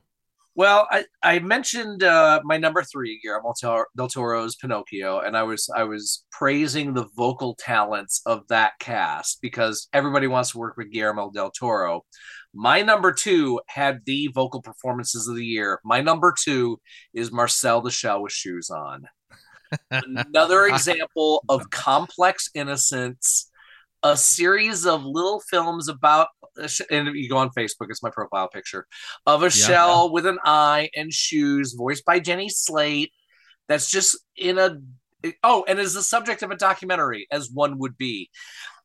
Well, 0.55 0.87
I, 0.89 1.05
I 1.21 1.37
mentioned 1.37 2.01
uh, 2.01 2.41
my 2.43 2.57
number 2.57 2.81
three, 2.81 3.19
Guillermo 3.21 3.53
del 3.95 4.07
Toro's 4.07 4.55
Pinocchio, 4.55 5.19
and 5.19 5.37
I 5.37 5.43
was 5.43 5.69
I 5.75 5.83
was 5.83 6.25
praising 6.31 6.95
the 6.95 7.07
vocal 7.15 7.53
talents 7.59 8.23
of 8.25 8.47
that 8.47 8.71
cast 8.79 9.39
because 9.39 9.87
everybody 9.93 10.25
wants 10.25 10.51
to 10.51 10.57
work 10.57 10.75
with 10.75 10.91
Guillermo 10.91 11.29
del 11.29 11.51
Toro. 11.51 12.05
My 12.55 12.81
number 12.81 13.11
two 13.13 13.61
had 13.67 13.99
the 14.05 14.29
vocal 14.33 14.63
performances 14.63 15.27
of 15.27 15.35
the 15.35 15.45
year. 15.45 15.79
My 15.85 16.01
number 16.01 16.33
two 16.35 16.79
is 17.13 17.31
Marcel 17.31 17.81
the 17.81 17.91
Shell 17.91 18.23
with 18.23 18.31
shoes 18.31 18.71
on. 18.71 19.05
Another 19.91 20.65
example 20.68 21.44
of 21.49 21.69
complex 21.69 22.49
innocence, 22.53 23.49
a 24.03 24.15
series 24.15 24.85
of 24.85 25.03
little 25.03 25.41
films 25.49 25.89
about, 25.89 26.27
and 26.89 27.15
you 27.15 27.30
go 27.30 27.38
on 27.38 27.49
Facebook, 27.49 27.88
it's 27.89 28.03
my 28.03 28.10
profile 28.10 28.48
picture, 28.48 28.88
of 29.26 29.44
a 29.44 29.49
shell 29.49 30.11
with 30.11 30.26
an 30.26 30.39
eye 30.44 30.89
and 30.95 31.11
shoes, 31.14 31.73
voiced 31.73 32.06
by 32.06 32.19
Jenny 32.19 32.49
Slate. 32.49 33.11
That's 33.68 33.89
just 33.89 34.18
in 34.38 34.57
a 34.57 34.77
oh, 35.44 35.65
and 35.68 35.80
is 35.80 35.94
the 35.94 36.03
subject 36.03 36.44
of 36.44 36.52
a 36.52 36.56
documentary, 36.56 37.27
as 37.31 37.49
one 37.52 37.77
would 37.80 37.98
be, 37.98 38.30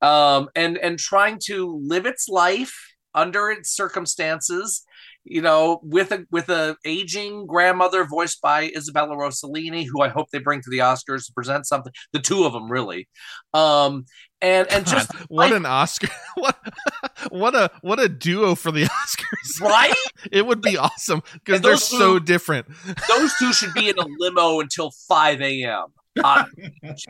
um, 0.00 0.48
and 0.54 0.76
and 0.78 0.98
trying 0.98 1.38
to 1.46 1.80
live 1.82 2.06
its 2.06 2.28
life 2.28 2.74
under 3.14 3.50
its 3.50 3.70
circumstances. 3.70 4.84
You 5.24 5.40
know, 5.40 5.80
with 5.84 6.10
a 6.10 6.26
with 6.32 6.48
a 6.48 6.76
aging 6.84 7.46
grandmother 7.46 8.04
voiced 8.04 8.40
by 8.42 8.70
Isabella 8.76 9.14
Rossellini, 9.14 9.86
who 9.90 10.02
I 10.02 10.08
hope 10.08 10.30
they 10.32 10.40
bring 10.40 10.60
to 10.62 10.70
the 10.70 10.78
Oscars 10.78 11.26
to 11.26 11.32
present 11.32 11.66
something. 11.66 11.92
The 12.12 12.18
two 12.18 12.44
of 12.44 12.52
them, 12.52 12.70
really, 12.70 13.08
um, 13.54 14.04
and 14.40 14.66
and 14.72 14.84
just 14.84 15.12
what 15.28 15.52
I- 15.52 15.56
an 15.56 15.64
Oscar! 15.64 16.08
what 16.34 16.56
what 17.30 17.54
a 17.54 17.70
what 17.82 18.00
a 18.00 18.08
duo 18.08 18.56
for 18.56 18.72
the 18.72 18.82
Oscars! 18.82 19.60
right. 19.60 19.94
It 20.32 20.44
would 20.44 20.60
be 20.60 20.76
awesome 20.76 21.22
because 21.34 21.60
they're 21.60 21.72
those 21.72 21.84
so 21.84 22.18
different. 22.18 22.66
those 23.08 23.32
two 23.38 23.52
should 23.52 23.74
be 23.74 23.88
in 23.88 23.98
a 23.98 24.06
limo 24.18 24.58
until 24.60 24.90
5 25.08 25.40
a.m. 25.40 25.86
Uh, 26.22 26.44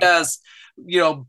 just, 0.00 0.42
you 0.76 1.00
know, 1.00 1.26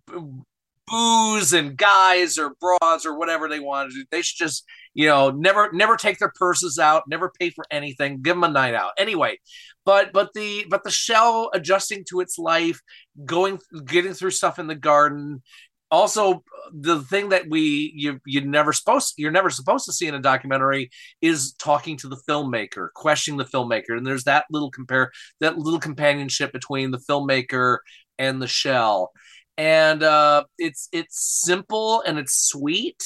booze 0.88 1.54
and 1.54 1.76
guys 1.78 2.38
or 2.38 2.54
bras 2.60 3.06
or 3.06 3.18
whatever 3.18 3.48
they 3.48 3.60
want 3.60 3.90
to 3.92 3.96
do. 3.98 4.06
They 4.12 4.22
should 4.22 4.38
just, 4.38 4.64
you 4.94 5.08
know, 5.08 5.32
never, 5.32 5.72
never 5.72 5.96
take 5.98 6.20
their 6.20 6.34
purses 6.36 6.80
out, 6.80 7.04
never 7.08 7.32
pay 7.40 7.50
for 7.50 7.66
anything, 7.72 8.22
give 8.22 8.36
them 8.36 8.44
a 8.44 8.50
night 8.50 8.74
out. 8.74 8.92
Anyway, 8.98 9.40
but, 9.86 10.14
but 10.14 10.30
the, 10.34 10.66
but 10.70 10.84
the 10.84 10.92
shell 10.92 11.50
adjusting 11.54 12.04
to 12.10 12.20
its 12.20 12.38
life, 12.38 12.80
going, 13.26 13.60
getting 13.86 14.14
through 14.14 14.32
stuff 14.32 14.60
in 14.60 14.68
the 14.68 14.76
garden. 14.76 15.42
Also, 15.92 16.44
the 16.72 17.02
thing 17.02 17.30
that 17.30 17.48
we 17.48 17.94
you 17.96 18.20
you 18.26 18.42
never 18.42 18.74
supposed 18.74 19.14
you're 19.18 19.30
never 19.30 19.52
supposed 19.52 19.86
to 19.86 19.94
see 19.94 20.08
in 20.08 20.16
a 20.16 20.20
documentary 20.20 20.90
is 21.22 21.54
talking 21.54 21.98
to 21.98 22.08
the 22.08 22.20
filmmaker, 22.28 22.88
questioning 22.96 23.38
the 23.38 23.46
filmmaker, 23.46 23.96
and 23.96 24.04
there's 24.04 24.24
that 24.24 24.46
little 24.50 24.72
compare 24.72 25.12
that 25.40 25.60
little 25.60 25.80
companionship 25.80 26.52
between 26.52 26.90
the 26.90 26.98
filmmaker 26.98 27.78
and 28.18 28.42
the 28.42 28.48
shell, 28.48 29.12
and 29.56 30.02
uh, 30.02 30.44
it's 30.58 30.90
it's 30.92 31.44
simple 31.46 32.02
and 32.02 32.18
it's 32.18 32.48
sweet, 32.48 33.04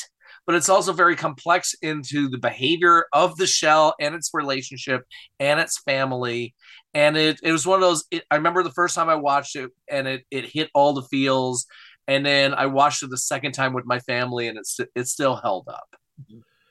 but 0.47 0.55
it's 0.55 0.69
also 0.69 0.93
very 0.93 1.15
complex 1.15 1.75
into 1.81 2.29
the 2.29 2.37
behavior 2.37 3.05
of 3.11 3.35
the 3.35 3.45
shell 3.45 3.93
and 3.99 4.15
its 4.15 4.31
relationship 4.33 5.03
and 5.39 5.59
its 5.59 5.77
family. 5.77 6.55
And 6.93 7.17
it, 7.17 7.39
it 7.43 7.51
was 7.51 7.67
one 7.67 7.75
of 7.75 7.81
those. 7.81 8.05
It, 8.09 8.23
I 8.31 8.37
remember 8.37 8.63
the 8.63 8.71
first 8.71 8.95
time 8.95 9.09
I 9.09 9.15
watched 9.15 9.55
it, 9.57 9.69
and 9.91 10.07
it 10.07 10.23
it 10.31 10.45
hit 10.45 10.71
all 10.73 10.93
the 10.93 11.03
feels. 11.03 11.67
And 12.07 12.25
then 12.25 12.53
I 12.53 12.67
watched 12.67 13.03
it 13.03 13.09
the 13.09 13.17
second 13.17 13.51
time 13.51 13.73
with 13.73 13.85
my 13.85 13.99
family, 13.99 14.47
and 14.47 14.57
it's 14.57 14.79
it 14.95 15.07
still 15.07 15.35
held 15.35 15.67
up. 15.67 15.95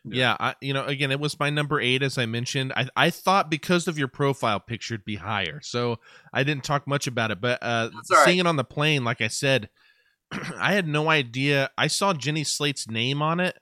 Yeah, 0.08 0.36
I, 0.38 0.54
you 0.60 0.72
know, 0.72 0.84
again, 0.84 1.10
it 1.10 1.20
was 1.20 1.38
my 1.38 1.50
number 1.50 1.80
eight, 1.80 2.02
as 2.02 2.16
I 2.16 2.26
mentioned. 2.26 2.72
I, 2.76 2.88
I 2.96 3.10
thought 3.10 3.50
because 3.50 3.88
of 3.88 3.98
your 3.98 4.08
profile 4.08 4.60
picture, 4.60 4.94
it'd 4.94 5.04
be 5.04 5.16
higher, 5.16 5.60
so 5.62 5.98
I 6.32 6.44
didn't 6.44 6.64
talk 6.64 6.86
much 6.86 7.06
about 7.06 7.30
it. 7.30 7.40
But 7.40 7.58
uh, 7.60 7.90
right. 8.10 8.24
seeing 8.24 8.38
it 8.38 8.46
on 8.46 8.56
the 8.56 8.64
plane, 8.64 9.04
like 9.04 9.20
I 9.20 9.28
said, 9.28 9.68
I 10.58 10.72
had 10.72 10.86
no 10.86 11.10
idea. 11.10 11.70
I 11.76 11.88
saw 11.88 12.14
Jenny 12.14 12.44
Slate's 12.44 12.88
name 12.88 13.20
on 13.20 13.40
it. 13.40 13.56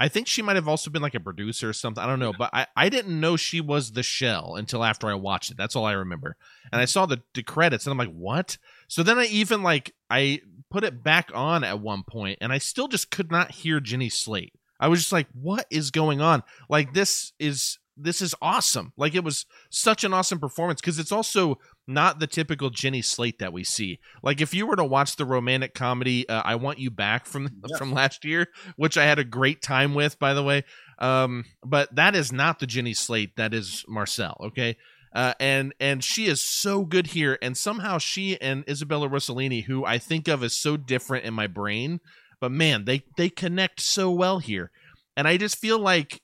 I 0.00 0.08
think 0.08 0.26
she 0.26 0.42
might 0.42 0.56
have 0.56 0.68
also 0.68 0.90
been 0.90 1.02
like 1.02 1.14
a 1.14 1.20
producer 1.20 1.70
or 1.70 1.72
something. 1.72 2.02
I 2.02 2.06
don't 2.06 2.20
know, 2.20 2.32
but 2.32 2.50
I, 2.52 2.66
I 2.76 2.88
didn't 2.88 3.18
know 3.18 3.36
she 3.36 3.60
was 3.60 3.92
the 3.92 4.02
shell 4.02 4.54
until 4.56 4.84
after 4.84 5.08
I 5.08 5.14
watched 5.14 5.50
it. 5.50 5.56
That's 5.56 5.74
all 5.74 5.84
I 5.84 5.92
remember. 5.92 6.36
And 6.72 6.80
I 6.80 6.84
mm-hmm. 6.84 6.88
saw 6.88 7.06
the, 7.06 7.22
the 7.34 7.42
credits, 7.42 7.86
and 7.86 7.92
I'm 7.92 7.98
like, 7.98 8.14
what? 8.14 8.58
So 8.86 9.02
then 9.02 9.18
I 9.18 9.24
even 9.26 9.62
like 9.62 9.94
I 10.08 10.40
put 10.70 10.84
it 10.84 11.02
back 11.02 11.30
on 11.34 11.64
at 11.64 11.80
one 11.80 12.04
point, 12.08 12.38
and 12.40 12.52
I 12.52 12.58
still 12.58 12.88
just 12.88 13.10
could 13.10 13.30
not 13.30 13.50
hear 13.50 13.80
Jenny 13.80 14.08
Slate. 14.08 14.52
I 14.80 14.88
was 14.88 15.00
just 15.00 15.12
like, 15.12 15.26
what 15.32 15.66
is 15.70 15.90
going 15.90 16.20
on? 16.20 16.42
Like 16.68 16.94
this 16.94 17.32
is 17.38 17.78
this 17.96 18.22
is 18.22 18.34
awesome. 18.40 18.92
Like 18.96 19.14
it 19.14 19.24
was 19.24 19.46
such 19.70 20.04
an 20.04 20.14
awesome 20.14 20.38
performance 20.38 20.80
because 20.80 20.98
it's 21.00 21.12
also 21.12 21.58
not 21.88 22.20
the 22.20 22.26
typical 22.26 22.70
Jenny 22.70 23.02
Slate 23.02 23.38
that 23.38 23.52
we 23.52 23.64
see. 23.64 23.98
Like 24.22 24.40
if 24.40 24.52
you 24.54 24.66
were 24.66 24.76
to 24.76 24.84
watch 24.84 25.16
the 25.16 25.24
romantic 25.24 25.74
comedy 25.74 26.28
uh, 26.28 26.42
"I 26.44 26.54
Want 26.56 26.78
You 26.78 26.90
Back" 26.90 27.26
from 27.26 27.48
Yeah. 27.66 27.78
from 27.78 27.92
last 27.92 28.24
year, 28.24 28.46
which 28.76 28.96
I 28.96 29.04
had 29.04 29.18
a 29.18 29.24
great 29.24 29.62
time 29.62 29.94
with, 29.94 30.18
by 30.18 30.34
the 30.34 30.42
way, 30.42 30.64
um, 30.98 31.44
but 31.64 31.94
that 31.94 32.14
is 32.14 32.30
not 32.32 32.58
the 32.58 32.66
Jenny 32.66 32.94
Slate. 32.94 33.36
That 33.36 33.54
is 33.54 33.84
Marcel. 33.88 34.36
Okay. 34.40 34.76
Uh, 35.14 35.32
and 35.40 35.74
and 35.80 36.04
she 36.04 36.26
is 36.26 36.46
so 36.46 36.84
good 36.84 37.08
here, 37.08 37.38
and 37.40 37.56
somehow 37.56 37.96
she 37.96 38.38
and 38.42 38.62
Isabella 38.68 39.08
Rossellini, 39.08 39.64
who 39.64 39.84
I 39.84 39.96
think 39.98 40.28
of 40.28 40.42
as 40.42 40.52
so 40.56 40.76
different 40.76 41.24
in 41.24 41.32
my 41.32 41.46
brain, 41.46 42.00
but 42.42 42.52
man, 42.52 42.84
they 42.84 43.04
they 43.16 43.30
connect 43.30 43.80
so 43.80 44.10
well 44.10 44.38
here, 44.38 44.70
and 45.16 45.26
I 45.26 45.38
just 45.38 45.56
feel 45.56 45.78
like, 45.78 46.20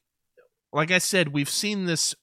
like 0.71 0.91
I 0.91 0.99
said, 0.99 1.33
we've 1.33 1.49
seen 1.49 1.87
this 1.87 2.15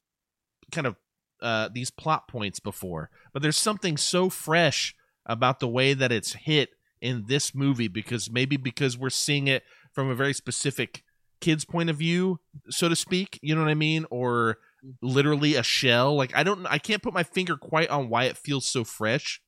kind 0.71 0.85
of 0.85 0.95
uh, 1.41 1.69
these 1.73 1.91
plot 1.91 2.27
points 2.27 2.59
before, 2.59 3.09
but 3.33 3.41
there's 3.41 3.57
something 3.57 3.97
so 3.97 4.29
fresh 4.29 4.95
about 5.25 5.59
the 5.59 5.67
way 5.67 5.93
that 5.93 6.11
it's 6.11 6.33
hit 6.33 6.69
in 7.01 7.25
this 7.27 7.55
movie 7.55 7.87
because 7.87 8.29
maybe 8.31 8.57
because 8.57 8.97
we're 8.97 9.09
seeing 9.09 9.47
it 9.47 9.63
from 9.91 10.09
a 10.09 10.15
very 10.15 10.33
specific 10.33 11.03
kid's 11.39 11.65
point 11.65 11.89
of 11.89 11.97
view, 11.97 12.39
so 12.69 12.87
to 12.87 12.95
speak. 12.95 13.39
You 13.41 13.55
know 13.55 13.61
what 13.61 13.69
I 13.69 13.75
mean? 13.75 14.05
Or 14.09 14.57
literally 15.01 15.55
a 15.55 15.63
shell. 15.63 16.15
Like 16.15 16.35
I 16.35 16.43
don't, 16.43 16.65
I 16.67 16.77
can't 16.77 17.03
put 17.03 17.13
my 17.13 17.23
finger 17.23 17.57
quite 17.57 17.89
on 17.89 18.09
why 18.09 18.25
it 18.25 18.37
feels 18.37 18.67
so 18.67 18.83
fresh, 18.83 19.41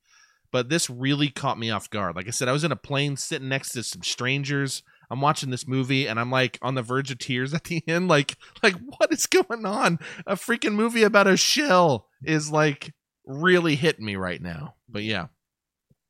but 0.52 0.70
this 0.70 0.90
really 0.90 1.30
caught 1.30 1.60
me 1.60 1.70
off 1.70 1.90
guard. 1.90 2.16
Like 2.16 2.28
I 2.28 2.32
said, 2.32 2.48
I 2.48 2.54
was 2.54 2.64
in 2.64 2.72
a 2.72 2.78
plane 2.78 3.18
sitting 3.18 3.50
next 3.50 3.72
to 3.74 3.84
some 3.84 4.04
strangers. 4.04 4.84
I'm 5.14 5.22
watching 5.22 5.52
this 5.52 5.68
movie 5.68 6.08
and 6.08 6.20
I'm 6.20 6.32
like 6.32 6.58
on 6.62 6.76
the 6.76 6.82
verge 6.82 7.12
of 7.12 7.20
tears 7.20 7.54
at 7.54 7.66
the 7.66 7.84
end. 7.88 8.08
Like, 8.08 8.36
like 8.64 8.76
what 8.98 9.14
is 9.14 9.28
going 9.28 9.66
on? 9.66 10.00
A 10.26 10.36
freaking 10.36 10.74
movie 10.74 11.04
about 11.04 11.28
a 11.28 11.38
shell 11.38 12.08
is 12.24 12.52
like 12.52 12.92
really 13.26 13.76
hitting 13.76 14.06
me 14.06 14.16
right 14.16 14.42
now. 14.42 14.76
But 14.90 15.04
yeah, 15.04 15.28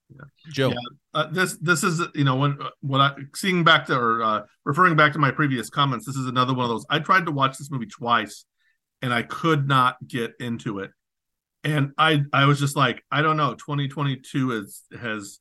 Yeah. 0.09 0.25
Joe. 0.51 0.69
Yeah. 0.69 0.75
uh, 1.13 1.27
this 1.31 1.57
this 1.61 1.84
is 1.84 2.01
you 2.15 2.23
know 2.23 2.35
when 2.35 2.57
when 2.81 3.01
I 3.01 3.13
seeing 3.35 3.63
back 3.63 3.85
to 3.88 3.95
or 3.97 4.23
uh, 4.23 4.41
referring 4.63 4.95
back 4.95 5.13
to 5.13 5.19
my 5.19 5.31
previous 5.31 5.69
comments, 5.69 6.05
this 6.05 6.15
is 6.15 6.27
another 6.27 6.53
one 6.53 6.63
of 6.65 6.69
those. 6.69 6.85
I 6.89 6.99
tried 6.99 7.25
to 7.25 7.31
watch 7.31 7.57
this 7.57 7.69
movie 7.71 7.88
twice, 7.88 8.45
and 9.01 9.13
I 9.13 9.23
could 9.23 9.67
not 9.67 9.97
get 10.07 10.34
into 10.39 10.80
it, 10.80 10.91
and 11.63 11.91
I 11.97 12.23
I 12.31 12.45
was 12.45 12.59
just 12.59 12.75
like 12.75 13.03
I 13.11 13.21
don't 13.21 13.38
know. 13.38 13.55
Twenty 13.55 13.88
twenty 13.88 14.15
two 14.17 14.51
is 14.51 14.84
has 14.99 15.39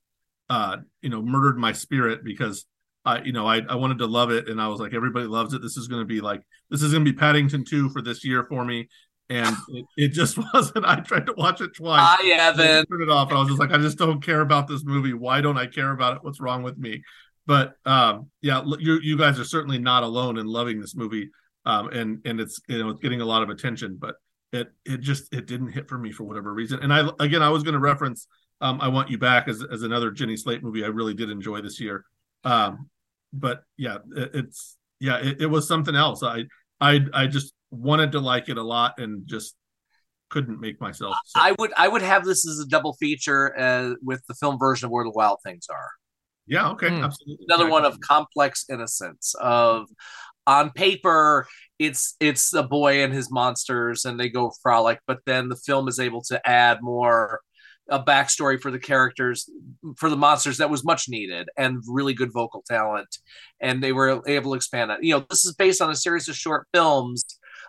uh 0.51 0.79
you 1.01 1.11
know 1.11 1.23
murdered 1.23 1.59
my 1.59 1.73
spirit 1.73 2.25
because 2.25 2.67
I 3.05 3.23
you 3.23 3.33
know 3.33 3.47
I 3.47 3.61
I 3.69 3.75
wanted 3.75 3.99
to 3.99 4.07
love 4.07 4.31
it, 4.31 4.49
and 4.49 4.61
I 4.61 4.69
was 4.69 4.81
like 4.81 4.95
everybody 4.95 5.27
loves 5.27 5.55
it. 5.55 5.63
This 5.63 5.77
is 5.77 5.89
going 5.89 6.03
to 6.03 6.07
be 6.07 6.21
like 6.21 6.43
this 6.71 6.83
is 6.83 6.93
going 6.93 7.05
to 7.05 7.13
be 7.13 7.17
Paddington 7.17 7.65
two 7.65 7.89
for 7.91 8.03
this 8.03 8.25
year 8.25 8.45
for 8.45 8.65
me. 8.65 8.89
And 9.29 9.57
it, 9.69 9.87
it 9.97 10.09
just 10.09 10.39
wasn't. 10.55 10.85
I 10.85 11.01
tried 11.01 11.27
to 11.27 11.35
watch 11.37 11.61
it 11.61 11.75
twice. 11.75 12.01
Hi, 12.03 12.29
Evan. 12.29 12.87
Turn 12.87 13.03
it 13.03 13.11
off. 13.11 13.29
And 13.29 13.39
I 13.39 13.41
was 13.41 13.49
just 13.49 13.61
like, 13.61 13.73
I 13.73 13.79
just 13.79 13.99
don't 13.99 14.23
care 14.23 14.41
about 14.41 14.69
this 14.69 14.85
movie. 14.85 15.15
Why 15.15 15.41
don't 15.41 15.59
I 15.59 15.67
care 15.67 15.93
about 15.93 16.17
it? 16.17 16.25
What's 16.25 16.41
wrong 16.41 16.63
with 16.63 16.79
me? 16.79 17.03
But 17.47 17.75
um, 17.85 18.31
yeah, 18.41 18.63
you 18.79 19.01
you 19.03 19.19
guys 19.19 19.41
are 19.41 19.45
certainly 19.45 19.79
not 19.79 20.03
alone 20.05 20.39
in 20.39 20.47
loving 20.47 20.81
this 20.81 20.95
movie. 20.95 21.31
Um, 21.65 21.89
and 21.89 22.21
and 22.25 22.41
it's 22.41 22.61
you 22.69 22.79
know 22.79 22.91
it's 22.91 23.01
getting 23.01 23.21
a 23.21 23.25
lot 23.25 23.43
of 23.43 23.51
attention, 23.51 23.97
but 24.01 24.17
it 24.53 24.69
it 24.85 25.01
just 25.01 25.33
it 25.35 25.47
didn't 25.47 25.73
hit 25.73 25.89
for 25.89 25.99
me 25.99 26.13
for 26.13 26.25
whatever 26.25 26.53
reason. 26.53 26.81
And 26.81 26.93
I 26.93 27.09
again 27.19 27.43
I 27.43 27.49
was 27.49 27.63
going 27.63 27.75
to 27.75 27.81
reference 27.81 28.27
um, 28.61 28.81
I 28.81 28.89
Want 28.89 29.11
You 29.11 29.19
Back 29.19 29.49
as 29.49 29.65
as 29.71 29.83
another 29.83 30.11
Jenny 30.11 30.37
Slate 30.37 30.63
movie 30.63 30.85
I 30.85 30.89
really 30.89 31.15
did 31.15 31.31
enjoy 31.31 31.61
this 31.61 31.81
year. 31.81 32.05
Um, 32.45 32.89
but 33.33 33.63
yeah, 33.77 33.99
it, 34.17 34.31
it's 34.35 34.77
yeah 35.01 35.19
it, 35.19 35.43
it 35.43 35.47
was 35.47 35.67
something 35.67 35.95
else. 35.95 36.23
I 36.23 36.45
I 36.81 37.01
I 37.13 37.27
just 37.27 37.55
wanted 37.71 38.13
to 38.13 38.21
like 38.21 38.49
it 38.49 38.59
a 38.59 38.63
lot 38.63 38.99
and 38.99 39.27
just 39.27 39.55
couldn't 40.31 40.61
make 40.61 40.81
myself. 40.81 41.17
So. 41.27 41.41
I 41.41 41.55
would 41.59 41.73
I 41.77 41.89
would 41.89 42.03
have 42.03 42.25
this 42.25 42.47
as 42.47 42.59
a 42.59 42.67
double 42.67 42.95
feature 42.95 43.59
uh, 43.59 43.95
with 44.03 44.23
the 44.29 44.35
film 44.35 44.59
version 44.59 44.87
of 44.87 44.93
Where 44.93 45.05
the 45.05 45.11
Wild 45.11 45.39
Things 45.45 45.67
Are. 45.71 45.91
Yeah, 46.47 46.71
okay, 46.71 46.89
mm. 46.89 47.05
absolutely. 47.05 47.47
Another 47.49 47.69
one 47.69 47.85
of 47.85 48.01
complex 48.01 48.65
innocence 48.69 49.35
of 49.41 49.87
on 50.47 50.71
paper 50.71 51.47
it's 51.79 52.17
it's 52.21 52.51
the 52.51 52.63
boy 52.63 53.05
and 53.05 53.13
his 53.13 53.31
monsters 53.31 54.05
and 54.05 54.19
they 54.19 54.29
go 54.29 54.53
frolic 54.63 54.99
but 55.07 55.19
then 55.25 55.49
the 55.49 55.57
film 55.57 55.87
is 55.87 56.01
able 56.01 56.21
to 56.21 56.41
add 56.49 56.79
more 56.83 57.41
a 57.93 58.03
backstory 58.03 58.59
for 58.59 58.71
the 58.71 58.79
characters 58.79 59.49
for 59.97 60.09
the 60.09 60.17
monsters 60.17 60.57
that 60.57 60.71
was 60.71 60.83
much 60.83 61.09
needed 61.09 61.49
and 61.59 61.83
really 61.87 62.15
good 62.15 62.33
vocal 62.33 62.65
talent 62.67 63.19
and 63.61 63.83
they 63.83 63.93
were 63.93 64.23
able 64.27 64.53
to 64.53 64.57
expand 64.57 64.91
that 64.91 65.05
you 65.05 65.15
know 65.15 65.25
this 65.29 65.45
is 65.45 65.55
based 65.55 65.83
on 65.83 65.91
a 65.91 65.95
series 65.95 66.27
of 66.29 66.35
short 66.35 66.67
films 66.73 67.23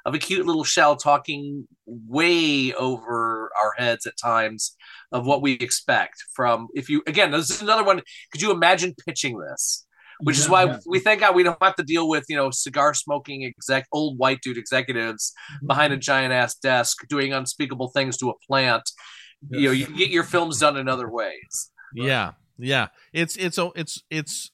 of 0.05 0.15
a 0.15 0.19
cute 0.19 0.45
little 0.45 0.63
shell 0.63 0.95
talking 0.95 1.67
way 1.85 2.73
over 2.73 3.51
our 3.61 3.73
heads 3.77 4.05
at 4.07 4.17
times 4.17 4.75
of 5.11 5.25
what 5.25 5.41
we 5.41 5.53
expect 5.53 6.15
from 6.33 6.67
if 6.73 6.89
you 6.89 7.03
again 7.05 7.29
this 7.29 7.49
is 7.49 7.61
another 7.61 7.83
one 7.83 8.01
could 8.31 8.41
you 8.41 8.51
imagine 8.51 8.95
pitching 9.05 9.37
this 9.37 9.85
which 10.21 10.37
yeah, 10.37 10.43
is 10.43 10.49
why 10.49 10.63
yeah. 10.65 10.77
we 10.85 10.99
thank 10.99 11.19
God 11.19 11.35
we 11.35 11.43
don't 11.43 11.61
have 11.61 11.75
to 11.75 11.83
deal 11.83 12.07
with 12.07 12.25
you 12.29 12.35
know 12.37 12.49
cigar 12.49 12.93
smoking 12.93 13.43
exec 13.43 13.87
old 13.91 14.17
white 14.17 14.41
dude 14.41 14.57
executives 14.57 15.33
mm-hmm. 15.55 15.67
behind 15.67 15.91
a 15.91 15.97
giant 15.97 16.33
ass 16.33 16.55
desk 16.55 17.05
doing 17.09 17.33
unspeakable 17.33 17.89
things 17.89 18.17
to 18.17 18.29
a 18.29 18.37
plant. 18.47 18.89
Yes. 19.49 19.61
You 19.61 19.67
know, 19.67 19.73
you 19.73 19.85
can 19.85 19.95
get 19.95 20.09
your 20.09 20.23
films 20.23 20.59
done 20.59 20.77
in 20.77 20.87
other 20.87 21.09
ways. 21.09 21.71
Yeah, 21.93 22.33
yeah. 22.57 22.87
It's 23.11 23.35
it's 23.35 23.59
it's 23.75 24.03
it's 24.09 24.51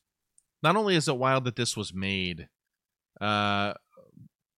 not 0.62 0.76
only 0.76 0.96
is 0.96 1.08
it 1.08 1.18
wild 1.18 1.46
that 1.46 1.56
this 1.56 1.78
was 1.78 1.94
made, 1.94 2.50
uh, 3.22 3.74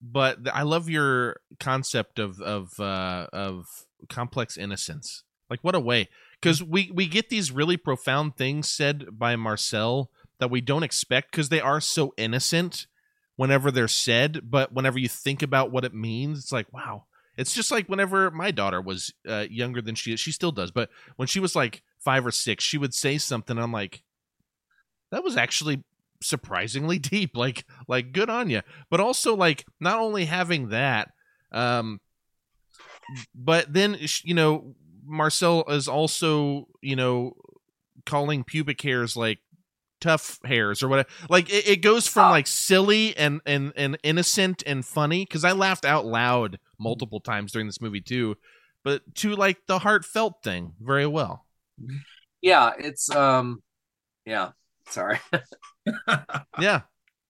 but 0.00 0.38
I 0.52 0.62
love 0.62 0.88
your 0.88 1.40
concept 1.58 2.18
of 2.18 2.40
of 2.40 2.78
uh, 2.78 3.26
of 3.32 3.66
complex 4.08 4.56
innocence. 4.56 5.24
Like 5.48 5.60
what 5.62 5.74
a 5.74 5.80
way, 5.80 6.08
because 6.40 6.62
we 6.62 6.90
we 6.94 7.06
get 7.06 7.28
these 7.28 7.50
really 7.50 7.76
profound 7.76 8.36
things 8.36 8.70
said 8.70 9.18
by 9.18 9.36
Marcel 9.36 10.10
that 10.38 10.50
we 10.50 10.60
don't 10.60 10.82
expect 10.82 11.30
because 11.30 11.48
they 11.48 11.60
are 11.60 11.80
so 11.80 12.14
innocent 12.16 12.86
whenever 13.36 13.70
they're 13.70 13.88
said, 13.88 14.40
but 14.44 14.72
whenever 14.72 14.98
you 14.98 15.08
think 15.08 15.42
about 15.42 15.70
what 15.70 15.84
it 15.84 15.94
means, 15.94 16.38
it's 16.38 16.52
like, 16.52 16.70
wow. 16.72 17.04
It's 17.36 17.54
just 17.54 17.70
like 17.70 17.88
whenever 17.88 18.30
my 18.30 18.50
daughter 18.50 18.80
was 18.80 19.12
uh, 19.28 19.46
younger 19.50 19.80
than 19.80 19.94
she 19.94 20.12
is, 20.12 20.20
she 20.20 20.32
still 20.32 20.52
does, 20.52 20.70
but 20.70 20.90
when 21.16 21.28
she 21.28 21.40
was 21.40 21.54
like 21.54 21.82
five 21.98 22.26
or 22.26 22.30
six, 22.30 22.64
she 22.64 22.78
would 22.78 22.94
say 22.94 23.18
something. 23.18 23.58
I'm 23.58 23.72
like, 23.72 24.02
that 25.10 25.24
was 25.24 25.36
actually 25.36 25.84
surprisingly 26.22 26.98
deep. 27.00 27.36
Like, 27.36 27.64
like 27.88 28.12
good 28.12 28.30
on 28.30 28.50
you. 28.50 28.62
But 28.90 29.00
also, 29.00 29.34
like, 29.34 29.64
not 29.80 29.98
only 29.98 30.26
having 30.26 30.68
that, 30.68 31.12
um, 31.52 32.00
but 33.34 33.72
then 33.72 33.96
you 34.22 34.34
know, 34.34 34.74
Marcel 35.04 35.64
is 35.68 35.88
also 35.88 36.68
you 36.80 36.96
know 36.96 37.36
calling 38.06 38.44
pubic 38.44 38.80
hairs 38.80 39.16
like 39.16 39.38
tough 40.00 40.38
hairs 40.44 40.82
or 40.82 40.88
whatever. 40.88 41.08
Like 41.28 41.50
it, 41.50 41.68
it 41.68 41.82
goes 41.82 42.06
from 42.06 42.28
oh. 42.28 42.30
like 42.30 42.46
silly 42.46 43.16
and 43.16 43.40
and 43.46 43.72
and 43.76 43.98
innocent 44.02 44.62
and 44.66 44.84
funny 44.84 45.24
because 45.24 45.44
I 45.44 45.52
laughed 45.52 45.84
out 45.84 46.06
loud 46.06 46.58
multiple 46.80 47.20
times 47.20 47.52
during 47.52 47.66
this 47.68 47.80
movie 47.80 48.00
too, 48.00 48.36
but 48.82 49.02
to 49.16 49.36
like 49.36 49.58
the 49.66 49.78
heartfelt 49.78 50.42
thing 50.42 50.72
very 50.80 51.06
well. 51.06 51.46
Yeah, 52.40 52.72
it's 52.78 53.14
um, 53.14 53.62
yeah. 54.24 54.50
Sorry. 54.88 55.20
yeah, 56.58 56.80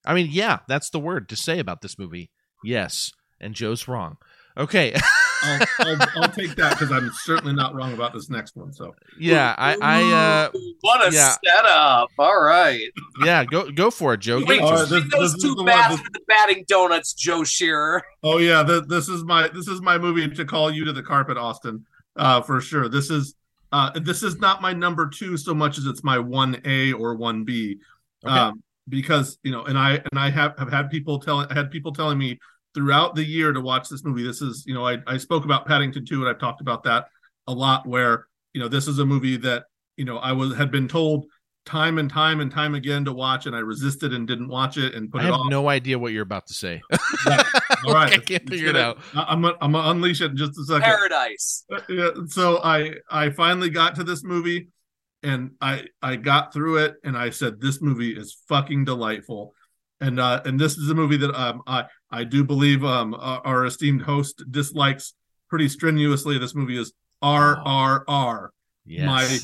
I 0.04 0.14
mean, 0.14 0.28
yeah, 0.30 0.60
that's 0.68 0.90
the 0.90 1.00
word 1.00 1.28
to 1.28 1.36
say 1.36 1.58
about 1.58 1.82
this 1.82 1.98
movie. 1.98 2.30
Yes, 2.64 3.12
and 3.40 3.54
Joe's 3.54 3.88
wrong. 3.88 4.16
Okay. 4.56 4.94
I'll, 5.42 5.66
I'll, 5.78 5.96
I'll, 6.16 6.28
take 6.28 6.54
that 6.56 6.78
because 6.78 6.92
I'm 6.92 7.10
certainly 7.22 7.54
not 7.54 7.74
wrong 7.74 7.92
about 7.92 8.12
this 8.12 8.28
next 8.28 8.56
one. 8.56 8.72
So 8.72 8.94
yeah, 9.18 9.54
I, 9.56 9.76
I 9.80 10.12
uh, 10.12 10.58
what 10.80 11.08
a 11.08 11.14
yeah. 11.14 11.34
setup! 11.44 12.10
All 12.18 12.42
right, 12.42 12.80
yeah, 13.24 13.44
go 13.44 13.70
go 13.70 13.90
for 13.90 14.14
it, 14.14 14.20
Joe. 14.20 14.42
Wait, 14.44 14.60
right, 14.60 14.88
this, 14.88 15.04
those 15.10 15.34
this 15.34 15.42
two 15.42 15.64
bats 15.64 16.00
with 16.02 16.12
the 16.12 16.20
batting 16.26 16.64
donuts, 16.68 17.12
Joe 17.14 17.44
Shearer. 17.44 18.02
Oh 18.22 18.38
yeah, 18.38 18.62
the, 18.62 18.82
this 18.82 19.08
is 19.08 19.24
my 19.24 19.48
this 19.48 19.68
is 19.68 19.80
my 19.80 19.98
movie 19.98 20.28
to 20.28 20.44
call 20.44 20.70
you 20.70 20.84
to 20.84 20.92
the 20.92 21.02
carpet, 21.02 21.36
Austin, 21.36 21.86
uh, 22.16 22.42
for 22.42 22.60
sure. 22.60 22.88
This 22.88 23.10
is 23.10 23.34
uh, 23.72 23.98
this 24.00 24.22
is 24.22 24.38
not 24.38 24.60
my 24.60 24.72
number 24.72 25.08
two 25.08 25.36
so 25.36 25.54
much 25.54 25.78
as 25.78 25.86
it's 25.86 26.04
my 26.04 26.18
one 26.18 26.60
A 26.64 26.92
or 26.92 27.14
one 27.14 27.44
B, 27.44 27.78
okay. 28.24 28.34
um, 28.34 28.62
because 28.88 29.38
you 29.42 29.52
know, 29.52 29.64
and 29.64 29.78
I 29.78 29.94
and 29.94 30.18
I 30.18 30.30
have 30.30 30.58
have 30.58 30.70
had 30.70 30.90
people 30.90 31.18
tell 31.18 31.46
I 31.48 31.54
had 31.54 31.70
people 31.70 31.92
telling 31.92 32.18
me 32.18 32.38
throughout 32.74 33.14
the 33.14 33.24
year 33.24 33.52
to 33.52 33.60
watch 33.60 33.88
this 33.88 34.04
movie. 34.04 34.22
This 34.22 34.42
is, 34.42 34.64
you 34.66 34.74
know, 34.74 34.86
I, 34.86 34.98
I 35.06 35.16
spoke 35.16 35.44
about 35.44 35.66
Paddington 35.66 36.06
2 36.06 36.20
and 36.20 36.28
I've 36.28 36.38
talked 36.38 36.60
about 36.60 36.84
that 36.84 37.06
a 37.46 37.52
lot 37.52 37.86
where, 37.86 38.26
you 38.52 38.60
know, 38.60 38.68
this 38.68 38.86
is 38.86 38.98
a 38.98 39.06
movie 39.06 39.36
that, 39.38 39.64
you 39.96 40.04
know, 40.04 40.18
I 40.18 40.32
was 40.32 40.56
had 40.56 40.70
been 40.70 40.88
told 40.88 41.26
time 41.66 41.98
and 41.98 42.08
time 42.08 42.40
and 42.40 42.50
time 42.50 42.74
again 42.74 43.04
to 43.04 43.12
watch 43.12 43.46
and 43.46 43.54
I 43.54 43.58
resisted 43.58 44.14
and 44.14 44.26
didn't 44.26 44.48
watch 44.48 44.76
it 44.76 44.94
and 44.94 45.10
put 45.10 45.20
I 45.20 45.24
it 45.24 45.26
have 45.26 45.34
off. 45.34 45.50
no 45.50 45.68
idea 45.68 45.98
what 45.98 46.12
you're 46.12 46.22
about 46.22 46.46
to 46.46 46.54
say. 46.54 46.80
yeah. 47.26 47.42
All 47.84 47.92
right. 47.92 48.12
I 48.12 48.18
can't 48.24 48.48
figure 48.48 48.68
it 48.68 48.76
out. 48.76 48.98
I'm 49.14 49.42
gonna, 49.42 49.56
I'm 49.60 49.72
gonna 49.72 49.90
unleash 49.90 50.20
it 50.20 50.30
in 50.30 50.36
just 50.36 50.58
a 50.58 50.64
second. 50.64 50.82
Paradise. 50.82 51.64
Uh, 51.70 51.80
yeah, 51.88 52.10
so 52.26 52.60
I 52.62 52.94
I 53.10 53.30
finally 53.30 53.70
got 53.70 53.94
to 53.96 54.04
this 54.04 54.24
movie 54.24 54.68
and 55.22 55.50
I 55.60 55.84
I 56.00 56.16
got 56.16 56.52
through 56.52 56.78
it 56.78 56.94
and 57.04 57.16
I 57.16 57.30
said 57.30 57.60
this 57.60 57.82
movie 57.82 58.16
is 58.16 58.38
fucking 58.48 58.84
delightful 58.84 59.54
and 60.00 60.18
uh, 60.18 60.40
and 60.44 60.58
this 60.58 60.76
is 60.76 60.90
a 60.90 60.94
movie 60.94 61.18
that 61.18 61.34
um, 61.38 61.62
I 61.66 61.84
I 62.10 62.24
do 62.24 62.44
believe 62.44 62.84
um, 62.84 63.14
our 63.18 63.64
esteemed 63.66 64.02
host 64.02 64.42
dislikes 64.50 65.14
pretty 65.48 65.68
strenuously. 65.68 66.38
This 66.38 66.54
movie 66.54 66.78
is 66.78 66.92
RRR, 67.22 68.48
yes. 68.84 69.06
my 69.06 69.38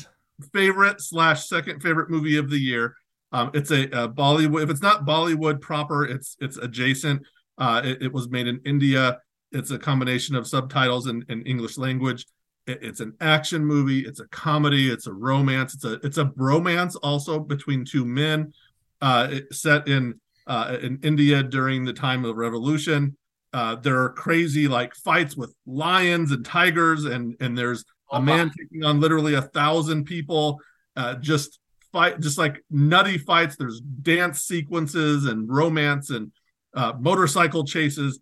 favorite 0.53 1.01
slash 1.01 1.47
second 1.47 1.81
favorite 1.81 2.09
movie 2.09 2.37
of 2.37 2.49
the 2.49 2.57
year. 2.57 2.95
Um, 3.31 3.51
it's 3.53 3.71
a, 3.71 3.83
a, 3.83 4.09
Bollywood. 4.09 4.63
If 4.63 4.69
it's 4.69 4.81
not 4.81 5.05
Bollywood 5.05 5.61
proper, 5.61 6.05
it's 6.05 6.37
it's 6.39 6.57
adjacent. 6.57 7.23
Uh, 7.57 7.81
it, 7.83 8.03
it, 8.03 8.13
was 8.13 8.29
made 8.29 8.47
in 8.47 8.61
India. 8.65 9.19
It's 9.51 9.71
a 9.71 9.79
combination 9.79 10.35
of 10.35 10.47
subtitles 10.47 11.07
and, 11.07 11.25
and 11.27 11.45
English 11.47 11.77
language. 11.77 12.25
It, 12.67 12.79
it's 12.81 12.99
an 12.99 13.13
action 13.19 13.65
movie. 13.65 14.01
It's 14.01 14.19
a 14.19 14.27
comedy. 14.27 14.89
It's 14.89 15.07
a 15.07 15.13
romance. 15.13 15.73
It's 15.73 15.83
a 15.83 15.93
it's 16.03 16.17
a 16.17 16.25
bromance 16.25 16.95
also 17.03 17.39
between 17.39 17.83
two 17.83 18.05
men. 18.05 18.53
Uh, 19.01 19.39
set 19.51 19.87
in 19.87 20.19
uh, 20.47 20.77
in 20.81 20.99
India 21.03 21.43
during 21.43 21.83
the 21.83 21.93
time 21.93 22.23
of 22.23 22.29
the 22.29 22.35
revolution. 22.35 23.15
Uh, 23.53 23.75
there 23.75 24.01
are 24.01 24.09
crazy 24.09 24.67
like 24.67 24.95
fights 24.95 25.35
with 25.35 25.53
lions 25.65 26.31
and 26.31 26.45
tigers, 26.45 27.05
and 27.05 27.35
and 27.39 27.57
there's 27.57 27.83
oh, 28.11 28.17
a 28.17 28.21
man 28.21 28.51
taking 28.57 28.83
on 28.83 28.99
literally 28.99 29.35
a 29.35 29.41
thousand 29.41 30.05
people. 30.05 30.59
Uh, 30.95 31.15
just 31.15 31.59
fight, 31.91 32.19
just 32.19 32.37
like 32.37 32.63
nutty 32.69 33.17
fights. 33.17 33.55
There's 33.55 33.79
dance 33.79 34.43
sequences 34.43 35.25
and 35.25 35.49
romance 35.49 36.09
and 36.09 36.31
uh, 36.73 36.93
motorcycle 36.99 37.63
chases, 37.63 38.19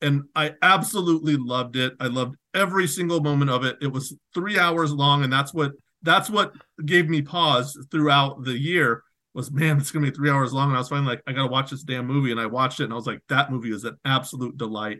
and 0.00 0.22
I 0.34 0.54
absolutely 0.62 1.36
loved 1.36 1.76
it. 1.76 1.94
I 2.00 2.06
loved 2.06 2.36
every 2.54 2.86
single 2.86 3.20
moment 3.20 3.50
of 3.50 3.64
it. 3.64 3.78
It 3.80 3.92
was 3.92 4.16
three 4.34 4.58
hours 4.58 4.92
long, 4.92 5.24
and 5.24 5.32
that's 5.32 5.52
what 5.52 5.72
that's 6.02 6.30
what 6.30 6.52
gave 6.84 7.08
me 7.08 7.22
pause 7.22 7.78
throughout 7.90 8.44
the 8.44 8.58
year 8.58 9.02
was 9.34 9.50
man, 9.50 9.78
it's 9.78 9.90
gonna 9.90 10.06
be 10.06 10.14
three 10.14 10.30
hours 10.30 10.52
long. 10.52 10.68
And 10.68 10.76
I 10.76 10.80
was 10.80 10.88
finally 10.88 11.08
like, 11.08 11.22
I 11.26 11.32
gotta 11.32 11.48
watch 11.48 11.70
this 11.70 11.82
damn 11.82 12.06
movie. 12.06 12.30
And 12.30 12.40
I 12.40 12.46
watched 12.46 12.80
it 12.80 12.84
and 12.84 12.92
I 12.92 12.96
was 12.96 13.06
like, 13.06 13.20
that 13.28 13.50
movie 13.50 13.72
is 13.72 13.84
an 13.84 13.96
absolute 14.04 14.56
delight. 14.56 14.98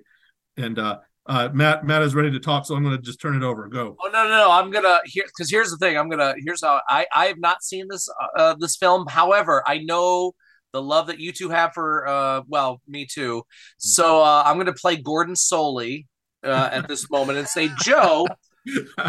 And 0.56 0.78
uh 0.78 0.98
uh 1.26 1.50
Matt 1.52 1.84
Matt 1.84 2.02
is 2.02 2.14
ready 2.14 2.30
to 2.32 2.40
talk, 2.40 2.66
so 2.66 2.74
I'm 2.74 2.82
gonna 2.82 2.98
just 2.98 3.20
turn 3.20 3.36
it 3.36 3.44
over. 3.44 3.68
Go. 3.68 3.96
Oh 4.00 4.10
no, 4.12 4.24
no, 4.24 4.30
no. 4.30 4.50
I'm 4.50 4.70
gonna 4.70 5.00
here 5.04 5.24
because 5.26 5.50
here's 5.50 5.70
the 5.70 5.76
thing. 5.76 5.96
I'm 5.96 6.09
gonna 6.09 6.34
here's 6.44 6.62
how 6.62 6.80
I 6.88 7.06
I 7.14 7.26
have 7.26 7.38
not 7.38 7.62
seen 7.62 7.86
this 7.88 8.09
uh 8.36 8.54
this 8.59 8.76
film. 8.76 9.06
However, 9.06 9.62
I 9.66 9.78
know 9.78 10.32
the 10.72 10.82
love 10.82 11.06
that 11.09 11.20
you 11.20 11.32
two 11.32 11.50
have 11.50 11.72
for 11.74 12.06
uh 12.09 12.42
well, 12.48 12.80
me 12.88 13.06
too. 13.06 13.44
So 13.78 14.22
uh 14.22 14.42
I'm 14.44 14.56
gonna 14.59 14.72
play 14.72 14.96
Gordon 14.96 15.34
Solie 15.34 16.06
uh 16.42 16.70
at 16.72 16.88
this 16.88 17.09
moment 17.10 17.38
and 17.38 17.46
say, 17.46 17.70
Joe, 17.82 18.26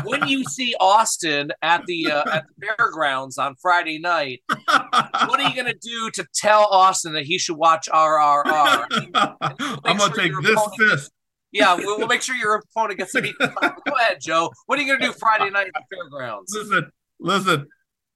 when 0.04 0.28
you 0.28 0.44
see 0.46 0.76
Austin 0.80 1.52
at 1.62 1.86
the 1.86 2.12
uh, 2.12 2.24
at 2.32 2.46
the 2.58 2.68
fairgrounds 2.78 3.38
on 3.38 3.56
Friday 3.62 4.00
night, 4.00 4.42
what 4.68 5.40
are 5.40 5.50
you 5.50 5.56
going 5.56 5.72
to 5.72 5.78
do 5.80 6.10
to 6.12 6.26
tell 6.34 6.66
Austin 6.72 7.14
that 7.14 7.26
he 7.26 7.38
should 7.38 7.58
watch 7.58 7.88
RRR? 7.92 8.86
I'm 9.14 9.82
gonna 9.84 10.00
sure 10.00 10.10
take 10.12 10.32
this 10.42 10.52
opponent- 10.52 10.76
fist. 10.78 11.12
Yeah, 11.52 11.76
we'll, 11.76 12.00
we'll 12.00 12.08
make 12.08 12.24
sure 12.24 12.36
your 12.36 12.56
opponent 12.56 12.98
gets 12.98 13.14
beat. 13.14 13.36
Go 13.40 13.94
ahead, 13.96 14.18
Joe. 14.20 14.50
What 14.66 14.80
are 14.80 14.82
you 14.82 14.88
going 14.88 15.00
to 15.02 15.06
do 15.06 15.14
Friday 15.14 15.52
night 15.52 15.68
at 15.68 15.74
the 15.74 15.96
fairgrounds? 15.96 16.52
Listen, 16.52 16.90
listen. 17.20 17.68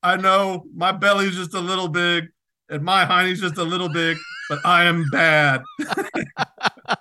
I 0.01 0.17
know 0.17 0.63
my 0.75 0.91
belly's 0.91 1.35
just 1.35 1.53
a 1.53 1.59
little 1.59 1.87
big 1.87 2.29
and 2.69 2.83
my 2.83 3.05
hiney's 3.05 3.39
just 3.39 3.57
a 3.59 3.63
little 3.63 3.89
big, 3.89 4.17
but 4.49 4.65
I 4.65 4.85
am 4.85 5.05
bad. 5.11 5.61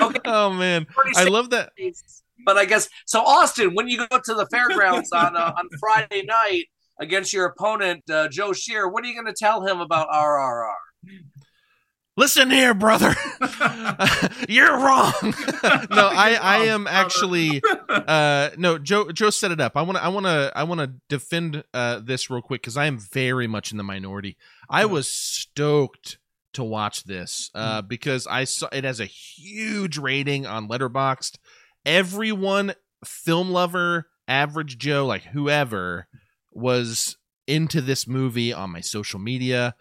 Okay, 0.00 0.20
Oh 0.24 0.50
man, 0.50 0.86
I 1.16 1.24
love 1.24 1.50
that. 1.50 1.70
But 2.44 2.56
I 2.56 2.64
guess 2.64 2.88
so. 3.06 3.20
Austin, 3.20 3.74
when 3.74 3.88
you 3.88 4.06
go 4.06 4.18
to 4.18 4.34
the 4.34 4.46
fairgrounds 4.50 5.10
on 5.12 5.36
uh, 5.36 5.52
on 5.56 5.68
Friday 5.80 6.24
night 6.24 6.64
against 7.00 7.32
your 7.32 7.46
opponent 7.46 8.08
uh, 8.10 8.28
Joe 8.28 8.52
Shear, 8.52 8.88
what 8.88 9.04
are 9.04 9.08
you 9.08 9.14
going 9.14 9.32
to 9.32 9.34
tell 9.38 9.66
him 9.66 9.80
about 9.80 10.08
RRR? 10.08 10.74
Listen 12.16 12.50
here, 12.50 12.74
brother. 12.74 13.14
You're 14.48 14.76
wrong. 14.76 15.12
no, 15.22 16.10
I 16.12 16.38
I 16.40 16.56
am 16.66 16.86
actually 16.86 17.62
uh 17.88 18.50
no 18.56 18.78
joe 18.78 19.10
joe 19.12 19.30
set 19.30 19.50
it 19.50 19.60
up 19.60 19.76
i 19.76 19.82
want 19.82 19.96
to 19.96 20.04
i 20.04 20.08
want 20.08 20.26
to 20.26 20.52
i 20.54 20.62
want 20.62 20.80
to 20.80 20.92
defend 21.08 21.62
uh 21.74 22.00
this 22.00 22.30
real 22.30 22.42
quick 22.42 22.62
because 22.62 22.76
i 22.76 22.86
am 22.86 22.98
very 22.98 23.46
much 23.46 23.70
in 23.70 23.76
the 23.76 23.84
minority 23.84 24.36
i 24.68 24.84
was 24.84 25.10
stoked 25.10 26.18
to 26.52 26.64
watch 26.64 27.04
this 27.04 27.50
uh 27.54 27.82
because 27.82 28.26
i 28.26 28.44
saw 28.44 28.68
it 28.72 28.84
has 28.84 29.00
a 29.00 29.06
huge 29.06 29.98
rating 29.98 30.46
on 30.46 30.68
letterboxd 30.68 31.38
everyone 31.84 32.74
film 33.04 33.50
lover 33.50 34.08
average 34.28 34.78
joe 34.78 35.04
like 35.04 35.24
whoever 35.24 36.06
was 36.52 37.16
into 37.46 37.80
this 37.80 38.06
movie 38.06 38.52
on 38.52 38.70
my 38.70 38.80
social 38.80 39.18
media 39.18 39.74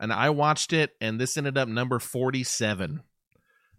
and 0.00 0.12
i 0.12 0.30
watched 0.30 0.72
it 0.72 0.92
and 1.00 1.20
this 1.20 1.36
ended 1.36 1.58
up 1.58 1.68
number 1.68 1.98
47 1.98 3.02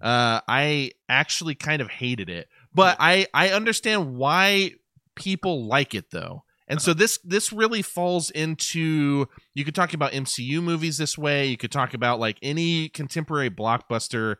uh 0.02 0.42
i 0.48 0.92
actually 1.10 1.56
kind 1.56 1.82
of 1.82 1.90
hated 1.90 2.30
it 2.30 2.48
but 2.74 2.96
i 3.00 3.26
i 3.34 3.50
understand 3.50 4.16
why 4.16 4.72
people 5.16 5.66
like 5.66 5.94
it 5.94 6.12
though. 6.12 6.44
And 6.68 6.82
so 6.82 6.94
this 6.94 7.20
this 7.24 7.52
really 7.52 7.82
falls 7.82 8.30
into 8.32 9.28
you 9.54 9.66
could 9.66 9.76
talk 9.76 9.94
about 9.94 10.14
mcu 10.14 10.64
movies 10.64 10.98
this 10.98 11.18
way. 11.18 11.48
You 11.48 11.58
could 11.58 11.72
talk 11.72 11.94
about 11.94 12.20
like 12.20 12.38
any 12.42 12.90
contemporary 12.90 13.50
blockbuster. 13.50 14.38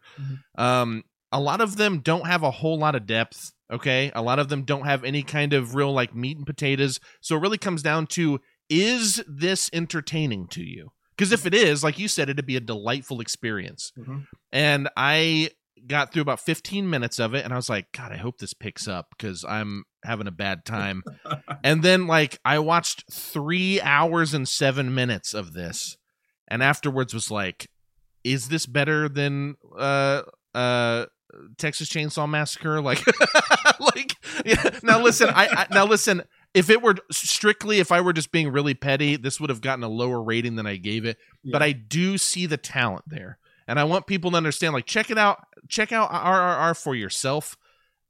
Um 0.58 1.04
a 1.34 1.40
lot 1.40 1.60
of 1.60 1.76
them 1.76 2.00
don't 2.00 2.28
have 2.28 2.44
a 2.44 2.52
whole 2.52 2.78
lot 2.80 2.96
of 2.96 3.06
depth 3.06 3.52
okay 3.72 4.12
a 4.16 4.22
lot 4.22 4.40
of 4.40 4.48
them 4.50 4.64
don't 4.64 4.86
have 4.86 5.04
any 5.04 5.24
kind 5.24 5.52
of 5.54 5.76
real 5.76 5.92
like 5.92 6.16
meat 6.16 6.38
and 6.38 6.46
potatoes 6.46 7.00
so 7.22 7.36
it 7.36 7.40
really 7.42 7.58
comes 7.58 7.82
down 7.84 8.08
to 8.08 8.40
is 8.70 9.22
this 9.28 9.70
entertaining 9.74 10.48
to 10.48 10.64
you 10.64 10.90
because 11.18 11.32
if 11.34 11.46
it 11.46 11.54
is 11.54 11.84
like 11.84 11.98
you 12.00 12.08
said 12.08 12.30
it'd 12.30 12.46
be 12.46 12.56
a 12.56 12.60
delightful 12.62 13.20
experience 13.20 13.92
Mhm. 14.00 14.28
and 14.52 14.88
I 14.96 15.50
got 15.86 16.14
through 16.14 16.22
about 16.22 16.40
15 16.40 16.90
minutes 16.90 17.20
of 17.20 17.34
it 17.34 17.44
and 17.44 17.52
I 17.52 17.58
was 17.58 17.68
like, 17.70 17.92
God, 17.92 18.14
I 18.14 18.16
hope 18.16 18.38
this 18.38 18.54
picks 18.54 18.88
up 18.88 19.08
because 19.10 19.44
I'm 19.44 19.84
having 20.06 20.28
a 20.28 20.32
bad 20.32 20.64
time. 20.64 21.04
and 21.64 21.84
then, 21.84 22.08
like, 22.08 22.40
I 22.46 22.60
watched 22.60 23.04
three 23.12 23.82
hours 23.82 24.34
and 24.34 24.48
seven 24.48 24.96
minutes 24.96 25.34
of 25.34 25.52
this, 25.52 25.98
and 26.48 26.64
afterwards 26.64 27.14
was 27.14 27.30
like, 27.30 27.68
is 28.24 28.48
this 28.48 28.66
better 28.66 29.10
than 29.10 29.56
uh 29.78 30.22
uh 30.56 31.08
Texas 31.58 31.90
Chainsaw 31.90 32.30
Massacre? 32.30 32.82
Like, 32.82 33.02
like, 33.80 34.16
yeah. 34.46 34.80
Now 34.84 35.02
listen, 35.02 35.30
I, 35.30 35.48
I 35.48 35.68
now 35.72 35.86
listen. 35.86 36.24
If 36.54 36.70
it 36.70 36.82
were 36.82 36.96
strictly, 37.12 37.80
if 37.80 37.92
I 37.92 38.02
were 38.02 38.14
just 38.14 38.32
being 38.32 38.52
really 38.52 38.76
petty, 38.76 39.16
this 39.16 39.40
would 39.40 39.50
have 39.50 39.62
gotten 39.62 39.84
a 39.84 39.90
lower 39.90 40.22
rating 40.22 40.56
than 40.56 40.68
I 40.68 40.76
gave 40.76 41.04
it. 41.06 41.18
But 41.44 41.64
I 41.64 41.72
do 41.72 42.18
see 42.18 42.46
the 42.46 42.58
talent 42.58 43.06
there, 43.08 43.40
and 43.68 43.80
I 43.80 43.86
want 43.86 44.06
people 44.06 44.32
to 44.32 44.38
understand. 44.38 44.74
Like, 44.74 44.86
check 44.86 45.10
it 45.10 45.18
out. 45.18 45.40
Check 45.68 45.92
out 45.92 46.12
RRR 46.12 46.78
for 46.82 46.94
yourself. 46.94 47.58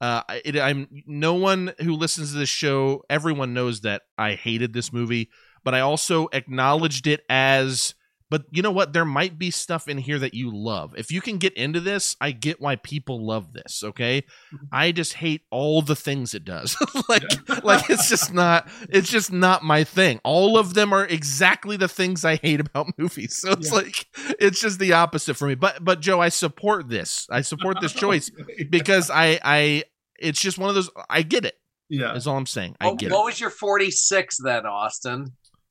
Uh, 0.00 0.22
it, 0.44 0.58
I'm 0.58 0.88
no 1.06 1.34
one 1.34 1.72
who 1.80 1.94
listens 1.94 2.32
to 2.32 2.38
this 2.38 2.50
show. 2.50 3.02
Everyone 3.08 3.54
knows 3.54 3.80
that 3.80 4.02
I 4.18 4.34
hated 4.34 4.74
this 4.74 4.92
movie, 4.92 5.30
but 5.62 5.74
I 5.74 5.80
also 5.80 6.28
acknowledged 6.32 7.06
it 7.06 7.24
as. 7.28 7.94
But 8.30 8.44
you 8.50 8.62
know 8.62 8.70
what? 8.72 8.92
There 8.92 9.04
might 9.04 9.38
be 9.38 9.50
stuff 9.50 9.86
in 9.86 9.98
here 9.98 10.18
that 10.18 10.34
you 10.34 10.50
love. 10.52 10.94
If 10.96 11.12
you 11.12 11.20
can 11.20 11.36
get 11.38 11.52
into 11.54 11.78
this, 11.78 12.16
I 12.20 12.32
get 12.32 12.60
why 12.60 12.76
people 12.76 13.24
love 13.24 13.52
this. 13.52 13.82
Okay, 13.84 14.24
I 14.72 14.92
just 14.92 15.12
hate 15.14 15.42
all 15.50 15.82
the 15.82 15.94
things 15.94 16.34
it 16.34 16.44
does. 16.44 16.76
like, 17.08 17.22
like 17.64 17.90
it's 17.90 18.08
just 18.08 18.32
not. 18.32 18.66
It's 18.88 19.10
just 19.10 19.30
not 19.30 19.62
my 19.62 19.84
thing. 19.84 20.20
All 20.24 20.56
of 20.58 20.74
them 20.74 20.92
are 20.92 21.04
exactly 21.06 21.76
the 21.76 21.86
things 21.86 22.24
I 22.24 22.36
hate 22.36 22.60
about 22.60 22.88
movies. 22.98 23.36
So 23.36 23.52
it's 23.52 23.68
Yeah. 23.70 23.76
like 23.76 24.06
it's 24.40 24.60
just 24.60 24.78
the 24.78 24.94
opposite 24.94 25.34
for 25.34 25.46
me. 25.46 25.54
But 25.54 25.84
but 25.84 26.00
Joe, 26.00 26.20
I 26.20 26.30
support 26.30 26.88
this. 26.88 27.26
I 27.30 27.42
support 27.42 27.80
this 27.80 27.92
choice 27.92 28.30
because 28.70 29.10
I 29.10 29.38
I 29.44 29.84
it's 30.18 30.40
just 30.40 30.58
one 30.58 30.70
of 30.70 30.74
those 30.74 30.90
I 31.10 31.22
get 31.22 31.44
it. 31.44 31.54
yeah. 31.90 32.14
Is 32.14 32.26
all 32.26 32.36
I'm 32.38 32.46
saying. 32.46 32.74
I 32.80 32.86
What, 32.86 32.98
get 32.98 33.12
what 33.12 33.26
was 33.26 33.38
your 33.38 33.50
46 33.50 34.38
then, 34.42 34.64
Austin? 34.66 35.26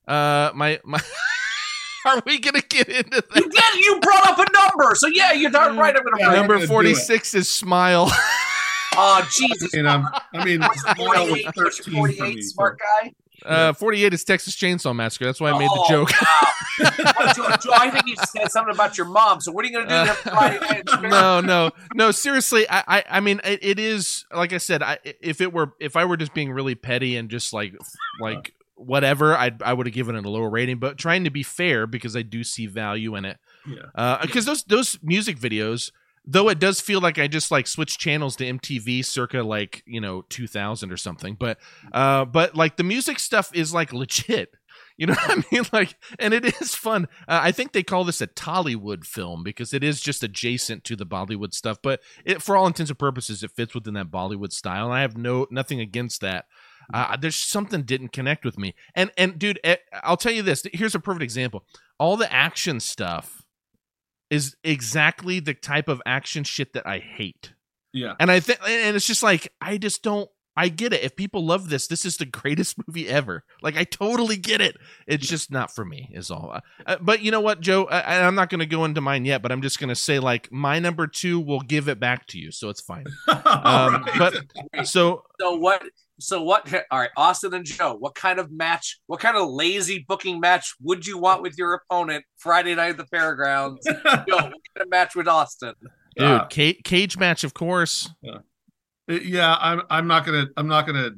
Uh 0.08 0.52
my 0.54 0.80
my 0.86 1.02
Are 2.16 2.22
we 2.26 2.40
going 2.40 2.60
to 2.60 2.68
get 2.68 2.88
into 2.90 3.24
You 3.36 3.50
that? 3.50 3.72
did. 3.74 3.86
You 3.86 4.00
brought 4.02 4.28
up 4.28 4.38
a 4.40 4.46
number, 4.52 4.96
so 4.96 5.08
yeah, 5.08 5.32
you're 5.34 5.52
darn 5.52 5.78
right. 5.78 5.96
I'm 5.96 6.04
gonna 6.04 6.18
Yeah. 6.20 6.34
Number 6.42 6.66
46 6.66 7.34
is 7.34 7.50
Smile. 7.52 8.12
Oh 8.96 9.28
Jesus! 9.32 9.74
And 9.74 9.90
I'm, 9.90 10.08
I 10.36 10.46
mean, 10.46 10.62
Smile 10.62 11.26
was 11.32 11.42
48? 11.42 11.46
What's 11.56 11.80
13 11.80 11.94
your 11.96 12.08
for 12.08 12.14
48, 12.14 12.36
me, 12.36 12.42
so- 12.44 12.48
smart 12.54 12.80
guy. 12.80 13.14
Uh 13.44 13.74
48 13.74 14.14
is 14.14 14.24
Texas 14.24 14.56
Chainsaw 14.56 14.96
Massacre. 14.96 15.26
That's 15.26 15.42
why 15.42 15.50
I 15.50 15.58
made 15.58 15.66
the 15.66 15.84
Oh, 15.84 15.90
joke. 15.90 16.12
wow. 16.22 17.34
Joe, 17.34 17.56
Joe, 17.64 17.72
I 17.74 17.90
think 17.90 18.06
you 18.06 18.16
said 18.30 18.52
something 18.52 18.72
about 18.74 18.96
your 18.96 19.08
mom. 19.08 19.42
So 19.42 19.52
what 19.52 19.66
are 19.66 19.68
you 19.68 19.74
going 19.74 19.88
to 19.88 19.94
do 19.94 19.96
Uh, 20.00 20.06
next 20.06 20.22
Friday 20.22 20.60
night? 20.60 20.78
at 20.82 20.86
the 20.86 20.98
fair? 21.00 21.10
no, 21.10 21.42
no, 21.42 21.72
no. 21.96 22.12
Seriously, 22.12 22.70
I, 22.70 22.84
I, 22.88 23.04
I 23.10 23.20
mean, 23.20 23.42
it, 23.44 23.60
it 23.64 23.80
is 23.80 24.26
like 24.32 24.54
I 24.54 24.60
said. 24.60 24.84
I, 24.84 25.00
if 25.22 25.42
it 25.42 25.52
were, 25.52 25.74
if 25.80 25.96
I 25.98 26.06
were 26.06 26.16
just 26.16 26.36
being 26.36 26.52
really 26.52 26.76
petty 26.76 27.18
and 27.18 27.30
just 27.32 27.52
like, 27.52 27.74
like 28.22 28.54
whatever, 28.76 29.36
I, 29.36 29.52
I 29.64 29.74
would 29.74 29.88
have 29.88 29.94
given 29.94 30.16
it 30.16 30.26
a 30.26 30.30
lower 30.30 30.50
rating. 30.50 30.80
But 30.80 30.98
trying 30.98 31.24
to 31.24 31.30
be 31.30 31.44
fair 31.44 31.88
because 31.88 32.16
I 32.16 32.22
do 32.22 32.44
see 32.44 32.68
value 32.68 33.16
in 33.16 33.26
it. 33.26 33.38
Yeah. 33.68 34.18
Because 34.22 34.46
those 34.46 34.64
those 34.64 35.00
music 35.02 35.38
videos, 35.38 35.92
though, 36.26 36.50
it 36.50 36.60
does 36.60 36.82
feel 36.82 37.02
like 37.02 37.18
I 37.20 37.28
just 37.28 37.52
like 37.52 37.68
switched 37.68 38.00
channels 38.00 38.36
to 38.38 38.46
MTV 38.46 39.06
circa 39.06 39.44
like 39.44 39.84
you 39.86 40.02
know 40.02 40.24
2000 40.30 40.92
or 40.92 40.98
something. 40.98 41.36
But, 41.40 41.60
uh, 41.92 42.26
but 42.26 42.56
like 42.56 42.78
the 42.78 42.84
music 42.84 43.20
stuff 43.20 43.52
is 43.54 43.74
like 43.74 43.94
legit. 43.94 44.56
You 44.98 45.08
know 45.08 45.14
what 45.14 45.32
I 45.32 45.44
mean? 45.52 45.64
Like, 45.74 45.96
and 46.20 46.34
it 46.34 46.62
is 46.62 46.76
fun. 46.76 47.08
Uh, 47.28 47.40
I 47.42 47.52
think 47.52 47.72
they 47.72 47.84
call 47.84 48.04
this 48.04 48.22
a 48.22 48.28
Tollywood 48.28 49.06
film 49.06 49.44
because 49.44 49.74
it 49.74 49.84
is 49.84 50.02
just 50.02 50.24
adjacent 50.24 50.84
to 50.84 50.96
the 50.96 51.06
Bollywood 51.06 51.54
stuff. 51.54 51.80
But 51.82 52.02
it, 52.26 52.42
for 52.42 52.56
all 52.56 52.68
intents 52.68 52.92
and 52.92 53.00
purposes, 53.00 53.44
it 53.44 53.52
fits 53.52 53.74
within 53.74 53.96
that 53.96 54.12
Bollywood 54.12 54.54
style, 54.54 54.86
and 54.86 54.94
I 54.94 55.02
have 55.02 55.18
no 55.18 55.48
nothing 55.50 55.80
against 55.80 56.22
that. 56.22 56.46
Uh, 56.94 57.18
there's 57.18 57.36
something 57.36 57.84
didn't 57.84 58.10
connect 58.14 58.46
with 58.46 58.58
me, 58.58 58.74
and 58.96 59.12
and 59.18 59.38
dude, 59.38 59.60
eh, 59.64 59.76
I'll 60.04 60.18
tell 60.18 60.32
you 60.32 60.42
this. 60.42 60.64
Here's 60.74 60.96
a 60.96 61.00
perfect 61.00 61.24
example. 61.24 61.66
All 62.00 62.18
the 62.18 62.32
action 62.32 62.80
stuff 62.80 63.44
is 64.30 64.56
exactly 64.64 65.40
the 65.40 65.54
type 65.54 65.88
of 65.88 66.02
action 66.08 66.44
shit 66.44 66.74
that 66.74 66.88
I 66.88 66.98
hate. 66.98 67.54
Yeah. 67.94 68.16
And 68.20 68.32
I 68.32 68.40
think, 68.40 68.60
and 68.68 68.96
it's 68.96 69.06
just 69.06 69.22
like, 69.22 69.54
I 69.62 69.78
just 69.78 70.02
don't, 70.02 70.28
I 70.58 70.70
get 70.70 70.94
it. 70.94 71.04
If 71.04 71.16
people 71.16 71.46
love 71.46 71.70
this, 71.70 71.86
this 71.86 72.04
is 72.04 72.18
the 72.18 72.26
greatest 72.42 72.76
movie 72.88 73.08
ever. 73.08 73.44
Like, 73.62 73.78
I 73.78 73.84
totally 73.84 74.38
get 74.38 74.60
it. 74.60 74.76
It's 75.06 75.28
just 75.28 75.52
not 75.52 75.74
for 75.74 75.86
me, 75.86 76.10
is 76.14 76.32
all. 76.32 76.60
Uh, 76.86 76.98
but 77.00 77.22
you 77.22 77.30
know 77.30 77.42
what, 77.42 77.60
Joe? 77.60 77.86
I, 77.86 78.26
I'm 78.26 78.34
not 78.34 78.50
going 78.50 78.60
to 78.60 78.66
go 78.66 78.86
into 78.86 79.02
mine 79.02 79.26
yet, 79.26 79.44
but 79.44 79.52
I'm 79.52 79.62
just 79.62 79.80
going 79.80 79.90
to 79.90 79.96
say, 79.96 80.18
like, 80.18 80.52
my 80.52 80.80
number 80.80 81.06
two 81.06 81.40
will 81.40 81.62
give 81.62 81.88
it 81.88 82.00
back 82.00 82.26
to 82.28 82.40
you. 82.40 82.52
So 82.52 82.70
it's 82.70 82.82
fine. 82.82 83.06
Um, 83.46 84.06
but 84.18 84.36
so, 84.84 85.24
So 85.40 85.56
what? 85.58 85.84
So 86.20 86.42
what? 86.44 86.72
All 86.92 87.00
right, 87.00 87.10
Austin 87.18 87.54
and 87.54 87.66
Joe. 87.66 87.96
What 88.00 88.16
kind 88.16 88.40
of 88.40 88.52
match? 88.52 89.00
What 89.08 89.20
kind 89.20 89.36
of 89.38 89.50
lazy 89.50 90.06
booking 90.08 90.40
match 90.40 90.74
would 90.82 91.06
you 91.08 91.18
want 91.18 91.42
with 91.42 91.58
your 91.58 91.74
opponent 91.74 92.24
Friday 92.38 92.76
night 92.76 92.90
at 92.92 92.98
the 92.98 93.06
fairgrounds? 93.08 93.86
Joe, 93.86 93.96
what 94.06 94.28
kind 94.28 94.54
of 94.82 94.90
match 94.90 95.16
with 95.16 95.28
Austin? 95.28 95.74
dude, 96.18 96.28
Uh, 96.28 96.48
ca- 96.52 96.80
cage 96.84 97.18
match, 97.18 97.44
of 97.44 97.54
course. 97.54 98.10
yeah, 99.08 99.58
I'm 99.60 99.82
I'm 99.90 100.08
not 100.08 100.26
gonna 100.26 100.48
I'm 100.58 100.68
not 100.68 100.86
gonna 100.86 101.12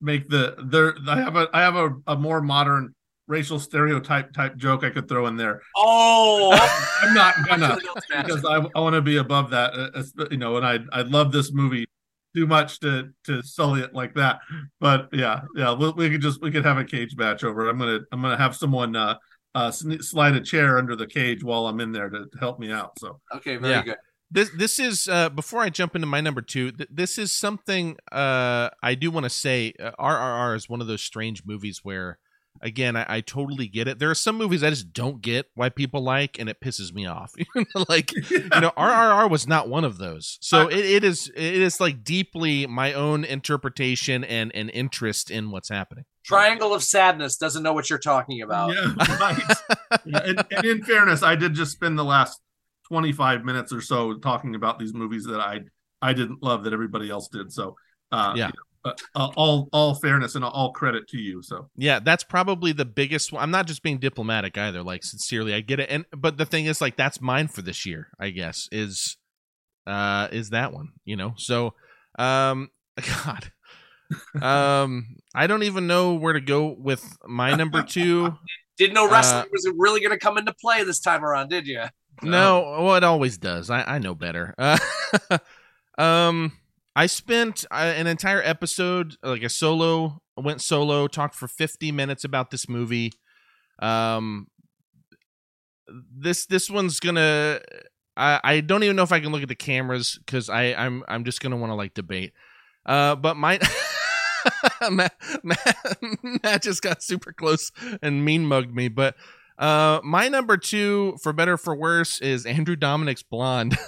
make 0.00 0.28
the 0.28 0.56
there 0.64 0.94
I 1.08 1.16
have 1.20 1.36
a 1.36 1.48
I 1.52 1.60
have 1.62 1.76
a, 1.76 1.90
a 2.08 2.16
more 2.16 2.40
modern 2.42 2.94
racial 3.28 3.58
stereotype 3.60 4.32
type 4.32 4.56
joke 4.56 4.82
I 4.84 4.90
could 4.90 5.08
throw 5.08 5.26
in 5.28 5.36
there. 5.36 5.62
Oh, 5.76 6.50
I'm 7.02 7.14
not 7.14 7.34
gonna 7.46 7.78
because 8.08 8.44
I, 8.44 8.56
I 8.74 8.80
want 8.80 8.94
to 8.94 9.00
be 9.02 9.16
above 9.16 9.50
that. 9.50 9.72
uh, 9.74 10.26
You 10.30 10.36
know, 10.38 10.56
and 10.56 10.66
I 10.66 10.80
I 10.92 11.02
love 11.02 11.32
this 11.32 11.52
movie 11.52 11.86
too 12.34 12.46
much 12.46 12.80
to 12.80 13.10
to 13.24 13.42
sully 13.42 13.80
it 13.80 13.94
like 13.94 14.14
that. 14.14 14.40
But 14.80 15.08
yeah, 15.12 15.42
yeah, 15.54 15.74
we, 15.74 15.90
we 15.92 16.10
could 16.10 16.20
just 16.22 16.40
we 16.42 16.50
could 16.50 16.64
have 16.64 16.78
a 16.78 16.84
cage 16.84 17.16
match 17.16 17.44
over. 17.44 17.66
It. 17.66 17.70
I'm 17.70 17.78
gonna 17.78 18.00
I'm 18.12 18.22
gonna 18.22 18.36
have 18.38 18.56
someone 18.56 18.96
uh 18.96 19.16
uh 19.54 19.70
slide 19.70 20.34
a 20.34 20.40
chair 20.40 20.78
under 20.78 20.96
the 20.96 21.06
cage 21.06 21.44
while 21.44 21.66
I'm 21.66 21.80
in 21.80 21.92
there 21.92 22.08
to, 22.08 22.24
to 22.26 22.38
help 22.38 22.58
me 22.58 22.70
out. 22.72 22.98
So 22.98 23.20
Okay, 23.34 23.56
very 23.56 23.72
Yeah. 23.74 23.82
good. 23.84 23.96
this 24.30 24.50
this 24.56 24.78
is 24.78 25.08
uh, 25.08 25.28
before 25.28 25.60
I 25.60 25.68
jump 25.68 25.94
into 25.94 26.06
my 26.06 26.20
number 26.22 26.40
two. 26.40 26.72
Th- 26.72 26.88
this 26.90 27.18
is 27.18 27.32
something 27.32 27.96
uh, 28.10 28.70
I 28.82 28.94
do 28.94 29.10
want 29.10 29.24
to 29.24 29.30
say. 29.30 29.74
Uh, 29.78 29.90
RRR 29.98 30.56
is 30.56 30.68
one 30.70 30.80
of 30.80 30.86
those 30.86 31.02
strange 31.02 31.44
movies 31.44 31.80
where, 31.82 32.18
again, 32.62 32.96
I, 32.96 33.04
I 33.08 33.20
totally 33.20 33.66
get 33.66 33.88
it. 33.88 33.98
There 33.98 34.10
are 34.10 34.14
some 34.14 34.36
movies 34.38 34.62
I 34.62 34.70
just 34.70 34.92
don't 34.92 35.20
get 35.20 35.46
why 35.54 35.68
people 35.68 36.02
like, 36.02 36.38
and 36.38 36.48
it 36.48 36.60
pisses 36.60 36.92
me 36.92 37.06
off. 37.06 37.32
like 37.88 38.12
you 38.30 38.38
know, 38.48 38.72
RRR 38.76 39.30
was 39.30 39.46
not 39.46 39.68
one 39.68 39.84
of 39.84 39.98
those. 39.98 40.38
So 40.40 40.68
it, 40.68 40.78
it 40.78 41.04
is 41.04 41.30
it 41.34 41.60
is 41.60 41.80
like 41.80 42.04
deeply 42.04 42.66
my 42.66 42.92
own 42.92 43.24
interpretation 43.24 44.24
and 44.24 44.54
and 44.54 44.70
interest 44.70 45.30
in 45.30 45.50
what's 45.50 45.68
happening. 45.68 46.04
Triangle 46.24 46.72
of 46.72 46.82
Sadness 46.84 47.36
doesn't 47.36 47.62
know 47.64 47.72
what 47.72 47.90
you're 47.90 47.98
talking 47.98 48.42
about. 48.42 48.72
Yeah, 48.72 48.94
right. 49.20 49.42
Yeah, 50.04 50.20
and, 50.24 50.44
and 50.52 50.64
in 50.64 50.84
fairness, 50.84 51.22
I 51.22 51.34
did 51.34 51.54
just 51.54 51.72
spend 51.72 51.98
the 51.98 52.04
last 52.04 52.40
25 52.88 53.44
minutes 53.44 53.72
or 53.72 53.80
so 53.80 54.14
talking 54.18 54.54
about 54.54 54.78
these 54.78 54.94
movies 54.94 55.24
that 55.24 55.40
I 55.40 55.60
I 56.00 56.12
didn't 56.12 56.42
love 56.42 56.64
that 56.64 56.72
everybody 56.72 57.10
else 57.10 57.28
did. 57.28 57.52
So 57.52 57.76
uh, 58.12 58.34
Yeah. 58.36 58.46
you 58.46 58.52
know, 58.52 58.62
uh, 58.84 58.92
all 59.36 59.68
all 59.72 59.94
fairness 59.94 60.34
and 60.34 60.44
all 60.44 60.72
credit 60.72 61.08
to 61.08 61.18
you. 61.18 61.42
So 61.42 61.68
Yeah, 61.76 62.00
that's 62.00 62.24
probably 62.24 62.72
the 62.72 62.84
biggest 62.84 63.32
one. 63.32 63.42
I'm 63.42 63.50
not 63.50 63.66
just 63.66 63.82
being 63.82 63.98
diplomatic 63.98 64.58
either. 64.58 64.82
Like 64.82 65.04
sincerely, 65.04 65.54
I 65.54 65.60
get 65.60 65.80
it. 65.80 65.88
And 65.90 66.04
but 66.16 66.36
the 66.36 66.46
thing 66.46 66.66
is, 66.66 66.80
like, 66.80 66.96
that's 66.96 67.20
mine 67.20 67.48
for 67.48 67.62
this 67.62 67.86
year. 67.86 68.08
I 68.18 68.30
guess 68.30 68.68
is 68.72 69.16
uh 69.86 70.28
is 70.32 70.50
that 70.50 70.72
one. 70.72 70.88
You 71.04 71.16
know. 71.16 71.34
So 71.36 71.74
um, 72.18 72.70
God, 73.24 73.52
um, 74.40 75.16
I 75.34 75.46
don't 75.46 75.62
even 75.62 75.86
know 75.86 76.14
where 76.14 76.34
to 76.34 76.40
go 76.40 76.74
with 76.78 77.04
my 77.26 77.54
number 77.54 77.82
two. 77.88 78.36
Didn't 78.78 78.94
know 78.94 79.08
wrestling 79.08 79.44
Uh, 79.44 79.48
was 79.52 79.70
really 79.76 80.00
going 80.00 80.12
to 80.12 80.18
come 80.18 80.38
into 80.38 80.54
play 80.54 80.82
this 80.84 81.00
time 81.00 81.24
around, 81.24 81.48
did 81.48 81.66
you? 81.66 81.82
No, 82.22 82.78
well, 82.80 82.94
it 82.96 83.04
always 83.04 83.38
does. 83.38 83.70
I, 83.70 83.82
I 83.82 83.98
know 83.98 84.14
better. 84.14 84.54
Uh, 84.58 84.78
um, 85.98 86.52
I 86.94 87.06
spent 87.06 87.64
uh, 87.70 87.92
an 87.96 88.06
entire 88.06 88.42
episode, 88.42 89.16
like 89.22 89.42
a 89.42 89.48
solo, 89.48 90.20
went 90.36 90.60
solo, 90.60 91.06
talked 91.06 91.34
for 91.34 91.48
50 91.48 91.90
minutes 91.92 92.24
about 92.24 92.50
this 92.50 92.68
movie. 92.68 93.12
Um, 93.80 94.48
this 95.88 96.46
this 96.46 96.70
one's 96.70 97.00
gonna. 97.00 97.60
I, 98.16 98.40
I 98.44 98.60
don't 98.60 98.82
even 98.82 98.96
know 98.96 99.02
if 99.02 99.12
I 99.12 99.20
can 99.20 99.32
look 99.32 99.42
at 99.42 99.48
the 99.48 99.54
cameras 99.54 100.18
because 100.24 100.50
I 100.50 100.74
I'm 100.74 101.02
I'm 101.08 101.24
just 101.24 101.40
gonna 101.40 101.56
want 101.56 101.70
to 101.70 101.74
like 101.74 101.94
debate. 101.94 102.32
Uh, 102.84 103.16
but 103.16 103.36
my 103.36 103.58
Matt, 104.90 105.14
Matt, 105.42 105.98
Matt 106.42 106.62
just 106.62 106.82
got 106.82 107.02
super 107.02 107.32
close 107.32 107.72
and 108.02 108.24
mean 108.24 108.44
mugged 108.46 108.74
me. 108.74 108.88
But 108.88 109.16
uh, 109.58 110.00
my 110.02 110.28
number 110.28 110.56
two, 110.56 111.16
for 111.22 111.32
better 111.32 111.54
or 111.54 111.58
for 111.58 111.74
worse, 111.74 112.20
is 112.20 112.46
Andrew 112.46 112.76
Dominik's 112.76 113.22
Blonde. 113.22 113.76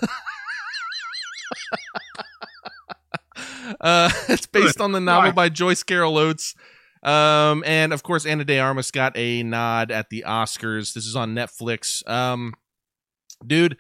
uh, 3.81 4.11
it's 4.29 4.47
based 4.47 4.81
on 4.81 4.93
the 4.93 5.01
novel 5.01 5.33
by 5.33 5.49
Joyce 5.49 5.83
Carol 5.83 6.19
Oates. 6.19 6.55
Um, 7.03 7.63
and 7.67 7.93
of 7.93 8.03
course, 8.03 8.25
Ana 8.25 8.45
de 8.45 8.59
Armas 8.59 8.91
got 8.91 9.17
a 9.17 9.43
nod 9.43 9.91
at 9.91 10.09
the 10.09 10.25
Oscars. 10.27 10.95
This 10.95 11.07
is 11.07 11.15
on 11.15 11.35
Netflix. 11.35 12.09
Um, 12.09 12.55
dude, 13.47 13.77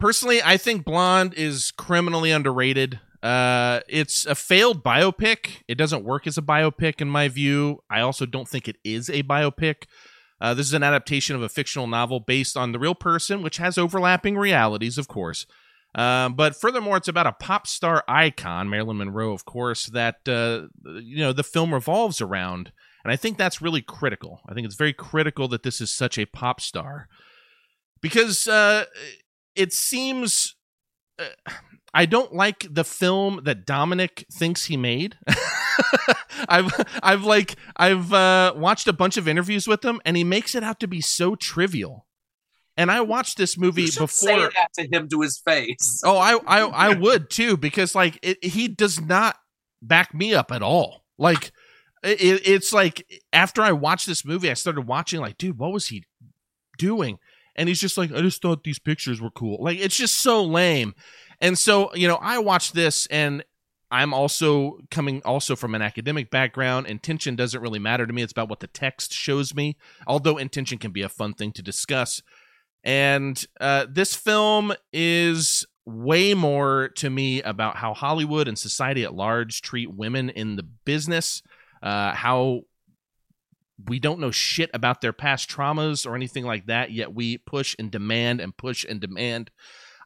personally, 0.00 0.40
I 0.42 0.56
think 0.56 0.84
Blonde 0.84 1.34
is 1.34 1.70
criminally 1.70 2.30
underrated. 2.30 2.98
Uh, 3.22 3.80
it's 3.88 4.26
a 4.26 4.34
failed 4.34 4.82
biopic. 4.82 5.62
It 5.68 5.76
doesn't 5.76 6.04
work 6.04 6.26
as 6.26 6.38
a 6.38 6.42
biopic 6.42 7.00
in 7.00 7.08
my 7.08 7.28
view. 7.28 7.80
I 7.90 8.00
also 8.00 8.26
don't 8.26 8.48
think 8.48 8.66
it 8.66 8.76
is 8.84 9.08
a 9.10 9.22
biopic. 9.22 9.84
Uh, 10.40 10.54
this 10.54 10.66
is 10.66 10.74
an 10.74 10.82
adaptation 10.82 11.36
of 11.36 11.42
a 11.42 11.48
fictional 11.48 11.86
novel 11.86 12.18
based 12.18 12.56
on 12.56 12.72
the 12.72 12.78
real 12.78 12.96
person, 12.96 13.42
which 13.42 13.58
has 13.58 13.78
overlapping 13.78 14.36
realities, 14.36 14.98
of 14.98 15.06
course. 15.06 15.46
Um, 15.94 16.34
but 16.34 16.56
furthermore, 16.56 16.96
it's 16.96 17.08
about 17.08 17.26
a 17.26 17.32
pop 17.32 17.66
star 17.66 18.02
icon, 18.08 18.70
Marilyn 18.70 18.96
Monroe, 18.96 19.32
of 19.32 19.44
course, 19.44 19.86
that 19.86 20.16
uh, 20.26 20.68
you 21.00 21.18
know 21.18 21.32
the 21.32 21.42
film 21.42 21.74
revolves 21.74 22.20
around, 22.20 22.72
and 23.04 23.12
I 23.12 23.16
think 23.16 23.36
that's 23.36 23.60
really 23.60 23.82
critical. 23.82 24.40
I 24.48 24.54
think 24.54 24.64
it's 24.64 24.76
very 24.76 24.94
critical 24.94 25.48
that 25.48 25.62
this 25.62 25.80
is 25.80 25.90
such 25.90 26.18
a 26.18 26.24
pop 26.24 26.60
star 26.60 27.08
because 28.00 28.46
uh, 28.46 28.84
it 29.54 29.72
seems. 29.72 30.56
Uh, 31.18 31.52
I 31.94 32.06
don't 32.06 32.32
like 32.32 32.66
the 32.70 32.84
film 32.84 33.40
that 33.44 33.66
Dominik 33.66 34.24
thinks 34.32 34.64
he 34.64 34.78
made. 34.78 35.18
I've 36.48 36.72
I've 37.02 37.24
like 37.24 37.56
I've 37.76 38.10
uh, 38.14 38.54
watched 38.56 38.88
a 38.88 38.94
bunch 38.94 39.18
of 39.18 39.28
interviews 39.28 39.68
with 39.68 39.84
him, 39.84 40.00
and 40.06 40.16
he 40.16 40.24
makes 40.24 40.54
it 40.54 40.64
out 40.64 40.80
to 40.80 40.88
be 40.88 41.02
so 41.02 41.34
trivial. 41.34 42.06
And 42.76 42.90
I 42.90 43.02
watched 43.02 43.36
this 43.36 43.58
movie 43.58 43.86
before. 43.86 44.08
say 44.08 44.38
that 44.38 44.68
to 44.78 44.88
him 44.90 45.08
to 45.10 45.20
his 45.20 45.38
face. 45.38 46.00
Oh, 46.04 46.16
I 46.16 46.38
I 46.46 46.60
I 46.60 46.94
would 46.94 47.30
too 47.30 47.56
because 47.56 47.94
like 47.94 48.18
it, 48.22 48.42
he 48.42 48.68
does 48.68 49.00
not 49.00 49.36
back 49.82 50.14
me 50.14 50.34
up 50.34 50.50
at 50.50 50.62
all. 50.62 51.04
Like 51.18 51.52
it, 52.02 52.46
it's 52.46 52.72
like 52.72 53.06
after 53.32 53.62
I 53.62 53.72
watched 53.72 54.06
this 54.06 54.24
movie, 54.24 54.50
I 54.50 54.54
started 54.54 54.86
watching 54.86 55.20
like, 55.20 55.38
dude, 55.38 55.58
what 55.58 55.72
was 55.72 55.88
he 55.88 56.04
doing? 56.78 57.18
And 57.54 57.68
he's 57.68 57.80
just 57.80 57.98
like, 57.98 58.10
I 58.12 58.22
just 58.22 58.40
thought 58.40 58.64
these 58.64 58.78
pictures 58.78 59.20
were 59.20 59.30
cool. 59.30 59.62
Like 59.62 59.78
it's 59.78 59.96
just 59.96 60.14
so 60.14 60.42
lame. 60.42 60.94
And 61.40 61.58
so 61.58 61.94
you 61.94 62.08
know, 62.08 62.18
I 62.20 62.38
watched 62.38 62.74
this 62.74 63.06
and. 63.06 63.44
I'm 63.94 64.14
also 64.14 64.78
coming 64.90 65.20
also 65.22 65.54
from 65.54 65.74
an 65.74 65.82
academic 65.82 66.30
background. 66.30 66.86
Intention 66.86 67.36
doesn't 67.36 67.60
really 67.60 67.78
matter 67.78 68.06
to 68.06 68.12
me. 68.14 68.22
It's 68.22 68.32
about 68.32 68.48
what 68.48 68.60
the 68.60 68.66
text 68.66 69.12
shows 69.12 69.54
me. 69.54 69.76
Although 70.06 70.38
intention 70.38 70.78
can 70.78 70.92
be 70.92 71.02
a 71.02 71.10
fun 71.10 71.34
thing 71.34 71.52
to 71.52 71.62
discuss. 71.62 72.22
And 72.84 73.44
uh, 73.60 73.86
this 73.88 74.14
film 74.14 74.72
is 74.92 75.66
way 75.84 76.34
more 76.34 76.90
to 76.96 77.10
me 77.10 77.42
about 77.42 77.76
how 77.76 77.94
Hollywood 77.94 78.48
and 78.48 78.58
society 78.58 79.04
at 79.04 79.14
large 79.14 79.62
treat 79.62 79.92
women 79.92 80.30
in 80.30 80.56
the 80.56 80.62
business, 80.62 81.42
uh, 81.82 82.12
how 82.12 82.62
we 83.88 83.98
don't 83.98 84.20
know 84.20 84.30
shit 84.30 84.70
about 84.74 85.00
their 85.00 85.12
past 85.12 85.50
traumas 85.50 86.06
or 86.06 86.14
anything 86.14 86.44
like 86.44 86.66
that, 86.66 86.92
yet 86.92 87.14
we 87.14 87.38
push 87.38 87.74
and 87.78 87.90
demand 87.90 88.40
and 88.40 88.56
push 88.56 88.84
and 88.88 89.00
demand. 89.00 89.50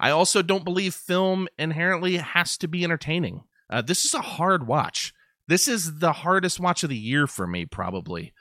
I 0.01 0.11
also 0.11 0.43
don't 0.43 0.65
believe 0.65 0.94
film 0.94 1.48
inherently 1.59 2.16
has 2.16 2.57
to 2.59 2.69
be 2.69 2.85
entertaining. 2.85 3.43
Uh, 3.69 3.82
this 3.82 4.05
is 4.05 4.15
a 4.15 4.23
hard 4.23 4.66
watch. 4.66 5.12
This 5.48 5.69
is 5.69 5.98
the 5.98 6.12
hardest 6.12 6.61
watch 6.61 6.82
of 6.82 6.90
the 6.90 6.97
year 6.97 7.27
for 7.27 7.47
me, 7.47 7.66
probably. 7.66 8.32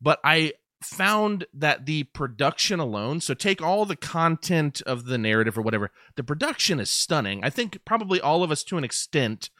But 0.00 0.18
I 0.24 0.52
found 0.82 1.46
that 1.52 1.86
the 1.86 2.04
production 2.04 2.80
alone, 2.80 3.20
so 3.20 3.34
take 3.34 3.60
all 3.60 3.84
the 3.84 3.96
content 3.96 4.80
of 4.82 5.04
the 5.04 5.18
narrative 5.18 5.58
or 5.58 5.62
whatever, 5.62 5.90
the 6.16 6.24
production 6.24 6.80
is 6.80 6.90
stunning. 6.90 7.44
I 7.44 7.50
think 7.50 7.78
probably 7.84 8.20
all 8.20 8.42
of 8.42 8.50
us 8.50 8.64
to 8.64 8.78
an 8.78 8.84
extent 8.84 9.50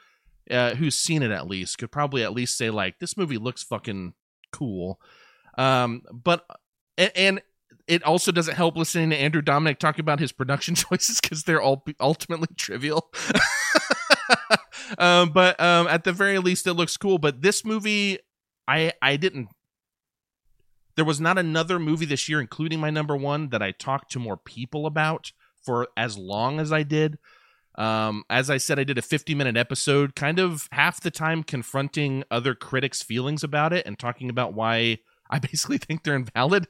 uh, 0.51 0.75
who's 0.75 0.97
seen 0.97 1.23
it 1.23 1.31
at 1.31 1.47
least 1.47 1.79
could 1.79 1.93
probably 1.93 2.23
at 2.23 2.33
least 2.33 2.57
say 2.57 2.71
like 2.71 2.99
this 2.99 3.17
movie 3.17 3.39
looks 3.39 3.63
fucking 3.63 4.15
cool. 4.51 5.01
Um, 5.59 6.03
but 6.13 6.45
and, 6.97 7.13
and 7.15 7.43
it 7.87 8.03
also 8.05 8.33
doesn't 8.33 8.55
help 8.55 8.77
listening 8.77 9.11
to 9.11 9.17
Andrew 9.17 9.43
Dominik 9.43 9.79
talk 9.79 9.99
about 9.99 10.21
his 10.21 10.33
production 10.33 10.75
choices 10.77 11.21
because 11.21 11.45
they're 11.45 11.61
all 11.61 11.85
ultimately 12.01 12.49
trivial. 12.57 13.11
um, 14.99 15.31
but 15.31 15.61
um, 15.61 15.87
at 15.89 16.05
the 16.05 16.13
very 16.13 16.39
least, 16.39 16.67
it 16.67 16.75
looks 16.75 16.97
cool. 16.97 17.19
But 17.19 17.43
this 17.43 17.65
movie, 17.65 18.19
I 18.67 18.93
I 19.03 19.17
didn't. 19.17 19.49
There 21.01 21.05
was 21.07 21.19
not 21.19 21.39
another 21.39 21.79
movie 21.79 22.05
this 22.05 22.29
year, 22.29 22.43
including 22.43 22.79
my 22.79 22.91
number 22.91 23.17
one, 23.17 23.49
that 23.49 23.63
I 23.63 23.71
talked 23.71 24.13
to 24.13 24.19
more 24.19 24.37
people 24.37 24.85
about 24.85 25.33
for 25.65 25.89
as 25.97 26.19
long 26.19 26.61
as 26.61 26.75
I 26.75 26.83
did. 26.83 27.17
Um, 27.77 28.23
as 28.29 28.51
I 28.51 28.59
said, 28.59 28.79
I 28.79 28.85
did 28.85 28.99
a 28.99 29.03
50 29.03 29.35
minute 29.35 29.57
episode, 29.57 30.15
kind 30.15 30.39
of 30.39 30.69
half 30.73 31.01
the 31.01 31.11
time 31.11 31.43
confronting 31.43 32.23
other 32.31 32.55
critics' 32.55 33.01
feelings 33.03 33.43
about 33.43 33.73
it 33.73 33.87
and 33.87 33.99
talking 33.99 34.29
about 34.29 34.53
why 34.53 34.99
I 35.31 35.39
basically 35.51 35.79
think 35.79 36.03
they're 36.03 36.17
invalid. 36.17 36.69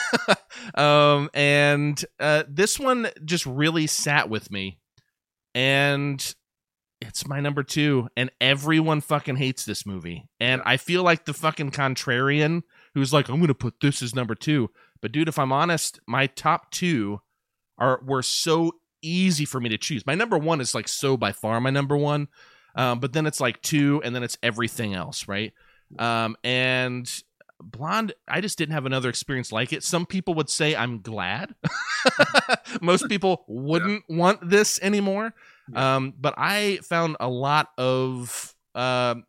um, 0.74 1.30
and 1.32 2.04
uh, 2.18 2.42
this 2.48 2.76
one 2.76 3.08
just 3.24 3.46
really 3.46 3.86
sat 3.86 4.28
with 4.28 4.50
me. 4.50 4.80
And 5.54 6.34
it's 7.00 7.24
my 7.24 7.38
number 7.38 7.62
two. 7.62 8.08
And 8.16 8.32
everyone 8.40 9.00
fucking 9.00 9.36
hates 9.36 9.64
this 9.64 9.86
movie. 9.86 10.28
And 10.40 10.60
I 10.66 10.76
feel 10.76 11.04
like 11.04 11.24
the 11.24 11.34
fucking 11.34 11.70
contrarian 11.70 12.62
who's 12.94 13.12
like, 13.12 13.28
I'm 13.28 13.36
going 13.36 13.48
to 13.48 13.54
put 13.54 13.80
this 13.80 14.02
as 14.02 14.14
number 14.14 14.34
two. 14.34 14.70
But 15.00 15.12
dude, 15.12 15.28
if 15.28 15.38
I'm 15.38 15.52
honest, 15.52 16.00
my 16.06 16.26
top 16.26 16.70
two 16.70 17.20
are 17.78 18.00
were 18.04 18.22
so 18.22 18.72
easy 19.02 19.44
for 19.44 19.60
me 19.60 19.68
to 19.70 19.78
choose. 19.78 20.06
My 20.06 20.14
number 20.14 20.36
one 20.38 20.60
is 20.60 20.74
like 20.74 20.88
so 20.88 21.16
by 21.16 21.32
far 21.32 21.60
my 21.60 21.70
number 21.70 21.96
one. 21.96 22.28
Um, 22.76 23.00
but 23.00 23.12
then 23.12 23.26
it's 23.26 23.40
like 23.40 23.60
two, 23.62 24.00
and 24.04 24.14
then 24.14 24.22
it's 24.22 24.38
everything 24.42 24.94
else, 24.94 25.26
right? 25.26 25.52
Um, 25.98 26.36
and 26.44 27.10
Blonde, 27.60 28.12
I 28.28 28.40
just 28.40 28.58
didn't 28.58 28.74
have 28.74 28.86
another 28.86 29.08
experience 29.08 29.50
like 29.50 29.72
it. 29.72 29.82
Some 29.82 30.06
people 30.06 30.34
would 30.34 30.48
say 30.48 30.76
I'm 30.76 31.00
glad. 31.00 31.54
Most 32.80 33.08
people 33.08 33.44
wouldn't 33.48 34.04
want 34.08 34.48
this 34.48 34.78
anymore. 34.82 35.34
Um, 35.74 36.14
but 36.18 36.34
I 36.36 36.78
found 36.82 37.16
a 37.20 37.28
lot 37.28 37.68
of 37.78 38.54
um 38.74 39.24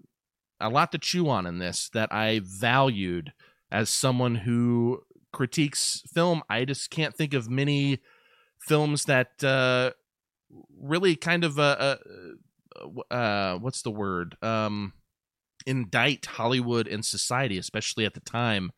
a 0.59 0.69
lot 0.69 0.91
to 0.91 0.99
chew 0.99 1.29
on 1.29 1.47
in 1.47 1.57
this 1.57 1.89
that 1.93 2.13
I 2.13 2.41
valued 2.43 3.33
as 3.71 3.89
someone 3.89 4.35
who 4.35 5.01
critiques 5.31 6.03
film. 6.13 6.43
I 6.49 6.65
just 6.65 6.89
can't 6.89 7.15
think 7.15 7.33
of 7.33 7.49
many 7.49 7.99
films 8.59 9.05
that 9.05 9.43
uh, 9.43 9.91
really 10.79 11.15
kind 11.15 11.43
of 11.43 11.57
uh, 11.57 11.97
uh, 12.79 13.13
uh 13.13 13.57
what's 13.57 13.81
the 13.81 13.91
word 13.91 14.37
um 14.41 14.93
indict 15.65 16.25
Hollywood 16.25 16.87
and 16.87 17.05
society, 17.05 17.57
especially 17.57 18.05
at 18.05 18.13
the 18.13 18.19
time. 18.19 18.71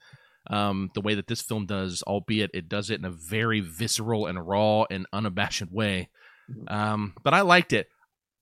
Um, 0.50 0.90
the 0.94 1.00
way 1.00 1.16
that 1.16 1.28
this 1.28 1.42
film 1.42 1.66
does, 1.66 2.04
albeit 2.06 2.52
it 2.54 2.68
does 2.68 2.90
it 2.90 3.00
in 3.00 3.06
a 3.06 3.12
very 3.12 3.62
visceral 3.62 4.26
and 4.26 4.46
raw 4.46 4.84
and 4.92 5.08
unabashed 5.14 5.72
way. 5.72 6.10
Mm-hmm. 6.52 6.74
Um, 6.74 7.14
but 7.24 7.34
I 7.34 7.42
liked 7.42 7.72
it. 7.72 7.88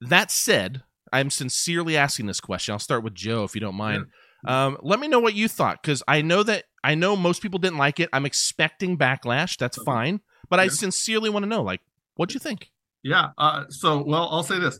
That 0.01 0.31
said, 0.31 0.81
I'm 1.13 1.29
sincerely 1.29 1.95
asking 1.95 2.25
this 2.25 2.41
question. 2.41 2.73
I'll 2.73 2.79
start 2.79 3.03
with 3.03 3.13
Joe, 3.13 3.43
if 3.43 3.53
you 3.53 3.61
don't 3.61 3.75
mind. 3.75 4.05
Um, 4.45 4.77
let 4.81 4.99
me 4.99 5.07
know 5.07 5.19
what 5.19 5.33
you 5.35 5.47
thought, 5.47 5.81
because 5.81 6.01
I 6.07 6.21
know 6.21 6.43
that 6.43 6.65
I 6.83 6.95
know 6.95 7.15
most 7.15 7.41
people 7.41 7.59
didn't 7.59 7.77
like 7.77 7.99
it. 7.99 8.09
I'm 8.13 8.25
expecting 8.25 8.97
backlash. 8.97 9.57
That's 9.57 9.77
Okay. 9.77 9.85
fine, 9.85 10.21
but 10.49 10.59
I 10.59 10.63
Yeah. 10.63 10.69
sincerely 10.71 11.29
want 11.29 11.43
to 11.43 11.49
know, 11.49 11.61
like, 11.61 11.81
what'd 12.15 12.33
you 12.33 12.39
think? 12.39 12.71
Yeah. 13.03 13.29
Uh, 13.37 13.65
so, 13.69 14.01
well, 14.03 14.27
I'll 14.31 14.43
say 14.43 14.59
this: 14.59 14.79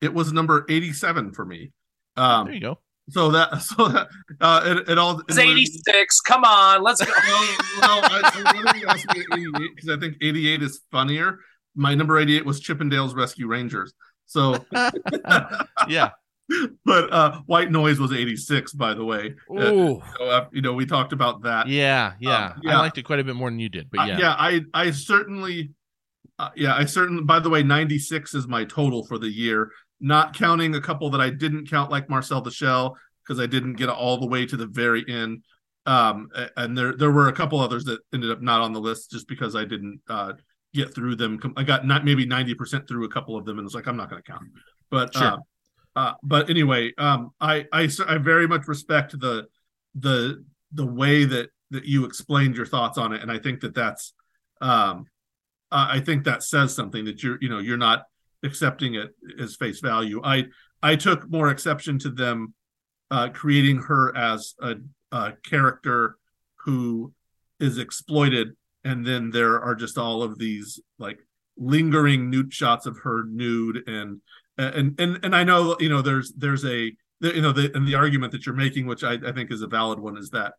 it 0.00 0.14
was 0.14 0.32
number 0.32 0.64
eighty-seven 0.68 1.32
for 1.32 1.44
me. 1.44 1.72
Um, 2.16 2.46
there 2.46 2.54
you 2.54 2.60
go. 2.60 2.78
so 3.08 3.30
that, 3.32 3.60
so 3.62 3.88
that, 3.88 4.08
uh, 4.40 4.60
it, 4.64 4.90
it 4.90 4.98
all. 4.98 5.20
It's 5.28 5.38
86. 5.38 6.20
Come 6.20 6.44
on, 6.44 6.82
let's 6.82 7.04
go. 7.04 7.10
well, 7.12 7.56
well, 7.80 8.00
I, 8.04 8.30
I'm 8.46 8.62
glad 8.62 8.76
you 8.76 8.86
asked 8.86 9.06
me 9.16 9.24
88 9.32 9.70
because 9.74 9.90
I 9.90 9.98
think 9.98 10.16
88 10.20 10.62
is 10.62 10.80
funnier. 10.92 11.38
My 11.74 11.94
number 11.94 12.18
88 12.18 12.44
was 12.44 12.60
Chip 12.60 12.80
'n 12.80 12.88
Dale 12.88 13.12
Rescue 13.14 13.46
Rangers. 13.48 13.92
So, 14.26 14.64
yeah. 15.88 16.10
but 16.84 17.12
uh, 17.12 17.40
White 17.46 17.70
Noise 17.70 17.98
was 17.98 18.12
86, 18.12 18.72
by 18.72 18.94
the 18.94 19.04
way. 19.04 19.34
Uh, 19.50 19.60
so, 19.60 20.02
uh, 20.20 20.46
you 20.52 20.62
know, 20.62 20.72
we 20.72 20.86
talked 20.86 21.12
about 21.12 21.42
that. 21.42 21.68
Yeah, 21.68 22.14
yeah. 22.20 22.54
yeah. 22.62 22.78
I 22.78 22.80
liked 22.80 22.98
it 22.98 23.02
quite 23.02 23.18
a 23.20 23.24
bit 23.24 23.36
more 23.36 23.50
than 23.50 23.58
you 23.58 23.68
did, 23.68 23.90
but 23.90 24.00
Uh, 24.00 24.04
yeah. 24.06 24.18
yeah, 24.18 24.34
I, 24.38 24.60
I 24.74 24.90
certainly, 24.90 25.70
uh, 26.38 26.50
yeah, 26.56 26.74
I 26.74 26.84
certainly. 26.84 27.22
By 27.24 27.40
the 27.40 27.50
way, 27.50 27.62
96 27.62 28.34
is 28.34 28.46
my 28.48 28.64
total 28.64 29.04
for 29.04 29.18
the 29.18 29.28
year, 29.28 29.70
not 30.00 30.34
counting 30.34 30.74
a 30.74 30.80
couple 30.80 31.10
that 31.10 31.20
I 31.20 31.30
didn't 31.30 31.68
count, 31.68 31.90
like 31.90 32.08
Marcel 32.08 32.40
the 32.40 32.50
Shell, 32.50 32.96
because 33.22 33.40
I 33.40 33.46
didn't 33.46 33.74
get 33.74 33.88
all 33.88 34.18
the 34.18 34.26
way 34.26 34.46
to 34.46 34.56
the 34.56 34.66
very 34.66 35.04
end. 35.08 35.44
Um, 35.86 36.28
and 36.56 36.76
there 36.76 36.94
there 36.96 37.10
were 37.10 37.28
a 37.28 37.32
couple 37.32 37.58
others 37.58 37.84
that 37.84 38.00
ended 38.12 38.30
up 38.30 38.42
not 38.42 38.60
on 38.60 38.72
the 38.72 38.80
list 38.80 39.10
just 39.10 39.26
because 39.26 39.56
I 39.56 39.64
didn't 39.64 40.00
uh 40.08 40.34
get 40.74 40.94
through 40.94 41.16
them. 41.16 41.38
I 41.56 41.64
got 41.64 41.86
not 41.86 42.04
maybe 42.04 42.26
90% 42.26 42.86
through 42.86 43.04
a 43.04 43.08
couple 43.08 43.36
of 43.36 43.44
them, 43.44 43.58
and 43.58 43.66
it's 43.66 43.74
like 43.74 43.88
I'm 43.88 43.96
not 43.96 44.08
going 44.10 44.22
to 44.22 44.30
count. 44.30 44.42
But 44.90 45.14
Sure. 45.14 45.38
Uh, 45.96 46.14
but 46.22 46.50
anyway, 46.50 46.92
um, 46.98 47.32
I, 47.40 47.66
I 47.72 47.88
I 48.06 48.18
very 48.18 48.46
much 48.46 48.68
respect 48.68 49.18
the 49.18 49.46
the 49.94 50.44
the 50.72 50.86
way 50.86 51.24
that 51.24 51.50
that 51.70 51.84
you 51.84 52.04
explained 52.04 52.56
your 52.56 52.66
thoughts 52.66 52.98
on 52.98 53.12
it, 53.12 53.22
and 53.22 53.30
I 53.30 53.38
think 53.38 53.60
that 53.60 53.74
that's 53.74 54.12
um, 54.60 55.06
I 55.70 56.00
think 56.00 56.24
that 56.24 56.42
says 56.42 56.74
something 56.74 57.04
that 57.04 57.22
you're 57.22 57.38
you 57.40 57.48
know 57.48 57.58
you're 57.58 57.76
not 57.76 58.04
accepting 58.42 58.94
it 58.94 59.14
as 59.38 59.56
face 59.56 59.80
value. 59.80 60.20
I 60.24 60.46
I 60.82 60.96
took 60.96 61.28
more 61.28 61.50
exception 61.50 61.98
to 62.00 62.10
them 62.10 62.54
uh, 63.10 63.28
creating 63.28 63.78
her 63.82 64.16
as 64.16 64.54
a, 64.60 64.76
a 65.12 65.32
character 65.44 66.16
who 66.64 67.12
is 67.58 67.78
exploited, 67.78 68.56
and 68.84 69.04
then 69.04 69.30
there 69.30 69.60
are 69.60 69.74
just 69.74 69.98
all 69.98 70.22
of 70.22 70.38
these 70.38 70.80
like 70.98 71.18
lingering 71.56 72.30
nude 72.30 72.52
shots 72.52 72.86
of 72.86 72.98
her 72.98 73.24
nude 73.24 73.86
and 73.86 74.20
and 74.60 75.00
and 75.00 75.18
and 75.24 75.34
I 75.34 75.44
know 75.44 75.76
you 75.80 75.88
know 75.88 76.02
there's 76.02 76.32
there's 76.32 76.64
a 76.64 76.92
you 77.20 77.42
know 77.42 77.52
the 77.52 77.70
and 77.74 77.86
the 77.86 77.94
argument 77.94 78.32
that 78.32 78.46
you're 78.46 78.54
making, 78.54 78.86
which 78.86 79.04
I, 79.04 79.14
I 79.14 79.32
think 79.32 79.50
is 79.50 79.62
a 79.62 79.66
valid 79.66 79.98
one, 79.98 80.16
is 80.16 80.30
that 80.30 80.54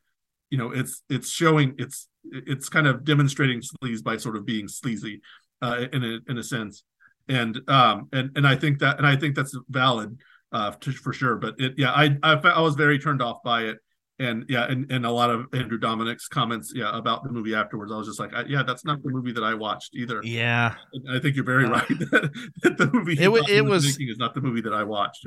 you 0.49 0.57
know 0.57 0.71
it's 0.71 1.03
it's 1.09 1.29
showing 1.29 1.75
it's 1.77 2.07
it's 2.31 2.69
kind 2.69 2.87
of 2.87 3.03
demonstrating 3.03 3.61
sleaze 3.61 4.03
by 4.03 4.17
sort 4.17 4.35
of 4.35 4.45
being 4.45 4.67
sleazy 4.67 5.21
uh, 5.61 5.85
in 5.91 6.03
a 6.03 6.19
in 6.29 6.37
a 6.37 6.43
sense, 6.43 6.83
and 7.27 7.59
um 7.67 8.09
and 8.13 8.31
and 8.35 8.47
I 8.47 8.55
think 8.55 8.79
that 8.79 8.97
and 8.97 9.07
I 9.07 9.15
think 9.15 9.35
that's 9.35 9.57
valid 9.69 10.17
uh 10.51 10.71
to, 10.71 10.91
for 10.91 11.13
sure. 11.13 11.35
But 11.37 11.55
it 11.59 11.73
yeah 11.77 11.91
I, 11.91 12.17
I 12.23 12.33
I 12.33 12.61
was 12.61 12.75
very 12.75 12.99
turned 12.99 13.21
off 13.21 13.43
by 13.43 13.63
it. 13.63 13.77
And 14.21 14.45
yeah, 14.47 14.65
and, 14.69 14.91
and 14.91 15.05
a 15.05 15.11
lot 15.11 15.29
of 15.29 15.47
Andrew 15.53 15.79
Dominik's 15.79 16.27
comments, 16.27 16.71
yeah, 16.75 16.95
about 16.97 17.23
the 17.23 17.31
movie 17.31 17.55
afterwards. 17.55 17.91
I 17.91 17.97
was 17.97 18.07
just 18.07 18.19
like, 18.19 18.33
I, 18.33 18.43
yeah, 18.47 18.63
that's 18.63 18.85
not 18.85 19.01
the 19.03 19.09
movie 19.09 19.31
that 19.33 19.43
I 19.43 19.53
watched 19.55 19.95
either. 19.95 20.21
Yeah. 20.23 20.75
I 21.09 21.19
think 21.19 21.35
you're 21.35 21.45
very 21.45 21.65
Uh, 21.65 21.69
right 21.71 21.87
that, 21.89 22.31
that 22.63 22.77
the 22.77 22.89
movie 22.91 23.17
it 23.19 23.29
wa- 23.31 23.41
it 23.49 23.65
was- 23.65 23.85
making 23.85 24.09
is 24.09 24.17
not 24.17 24.33
the 24.35 24.41
movie 24.41 24.61
that 24.61 24.73
I 24.73 24.83
watched. 24.83 25.25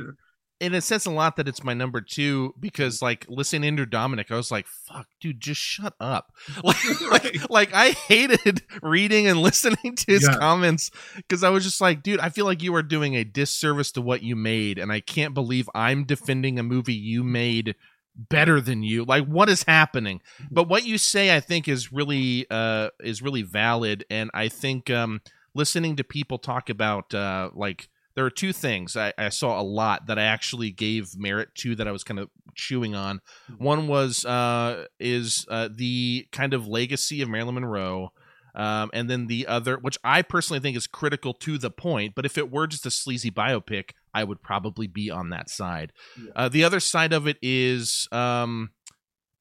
And 0.61 0.73
it 0.75 0.83
says 0.85 1.05
a 1.05 1.11
lot 1.11 1.35
that 1.37 1.49
it's 1.49 1.65
my 1.65 1.75
number 1.75 2.01
two 2.01 2.55
because, 2.61 3.03
like, 3.03 3.27
listening 3.29 3.62
to 3.62 3.66
Andrew 3.66 3.87
Dominic, 3.87 4.31
I 4.31 4.37
was 4.37 4.53
like, 4.53 4.66
"Fuck, 4.69 5.09
dude, 5.21 5.41
just 5.41 5.61
shut 5.61 5.95
up!" 5.99 6.33
Like, 6.62 7.01
like, 7.11 7.51
like 7.51 7.75
I 7.75 7.91
hated 7.91 8.62
reading 8.81 9.27
and 9.27 9.43
listening 9.43 9.97
to 9.97 10.05
his 10.12 10.23
Yeah. 10.23 10.39
comments 10.39 10.93
because 11.16 11.43
I 11.43 11.51
was 11.51 11.65
just 11.65 11.81
like, 11.81 12.05
"Dude, 12.05 12.21
I 12.21 12.29
feel 12.29 12.45
like 12.45 12.62
you 12.62 12.73
are 12.77 12.85
doing 12.85 13.16
a 13.16 13.25
disservice 13.25 13.91
to 13.93 14.01
what 14.01 14.23
you 14.23 14.37
made, 14.37 14.79
and 14.79 14.93
I 14.93 15.01
can't 15.01 15.35
believe 15.35 15.69
I'm 15.75 16.05
defending 16.05 16.59
a 16.61 16.62
movie 16.62 16.95
you 16.95 17.25
made 17.25 17.75
better 18.16 18.61
than 18.61 18.82
you. 18.82 19.05
Like, 19.05 19.27
what 19.27 19.49
is 19.49 19.65
happening?" 19.65 20.20
But 20.51 20.69
what 20.69 20.86
you 20.86 20.99
say, 20.99 21.35
I 21.35 21.41
think, 21.41 21.69
is 21.69 21.93
really, 21.93 22.47
uh, 22.51 22.91
is 23.01 23.23
really 23.23 23.43
valid, 23.43 24.05
and 24.11 24.31
I 24.35 24.49
think, 24.49 24.91
um, 24.91 25.20
listening 25.55 25.97
to 25.97 26.05
people 26.05 26.39
talk 26.39 26.69
about, 26.69 27.15
uh, 27.15 27.51
like 27.55 27.89
there 28.15 28.24
are 28.24 28.31
two 28.31 28.53
things 28.53 28.97
I, 28.97 29.12
I 29.19 29.28
saw 29.28 29.61
a 29.61 29.62
lot 29.62 30.07
that 30.07 30.19
I 30.19 30.24
actually 30.24 30.70
gave 30.70 31.16
merit 31.16 31.55
to 31.57 31.74
that 31.77 31.89
I 31.89 31.93
was 31.93 32.05
kind 32.05 32.20
of 32.20 32.31
chewing 32.55 32.95
on. 32.95 33.20
One 33.59 33.89
was 33.89 34.24
uh, 34.24 34.86
is 35.01 35.47
uh, 35.51 35.69
the 35.73 36.27
kind 36.31 36.55
of 36.55 36.66
legacy 36.66 37.23
of 37.23 37.28
Marilyn 37.28 37.55
Monroe. 37.55 38.12
Um, 38.57 38.91
and 38.95 39.11
then 39.11 39.27
the 39.27 39.49
other, 39.49 39.78
which 39.78 39.99
I 40.05 40.23
personally 40.23 40.61
think 40.61 40.77
is 40.77 40.86
critical 40.86 41.35
to 41.35 41.59
the 41.59 41.73
point, 41.73 42.15
but 42.15 42.24
if 42.24 42.39
it 42.39 42.53
were 42.53 42.69
just 42.69 42.86
a 42.86 42.91
sleazy 42.91 43.32
biopic, 43.32 43.91
I 44.15 44.24
would 44.24 44.41
probably 44.43 44.86
be 44.86 45.11
on 45.11 45.31
that 45.31 45.51
side. 45.51 45.93
Yeah. 46.16 46.31
Uh, 46.36 46.49
the 46.49 46.65
other 46.65 46.81
side 46.81 47.12
of 47.12 47.27
it 47.27 47.36
is, 47.43 48.09
um, 48.12 48.70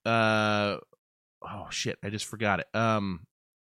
uh, 0.06 0.78
oh 1.44 1.68
shit, 1.70 1.98
I 2.04 2.10
just 2.10 2.26
forgot 2.26 2.60
it. 2.60 2.68
Um, 2.74 3.22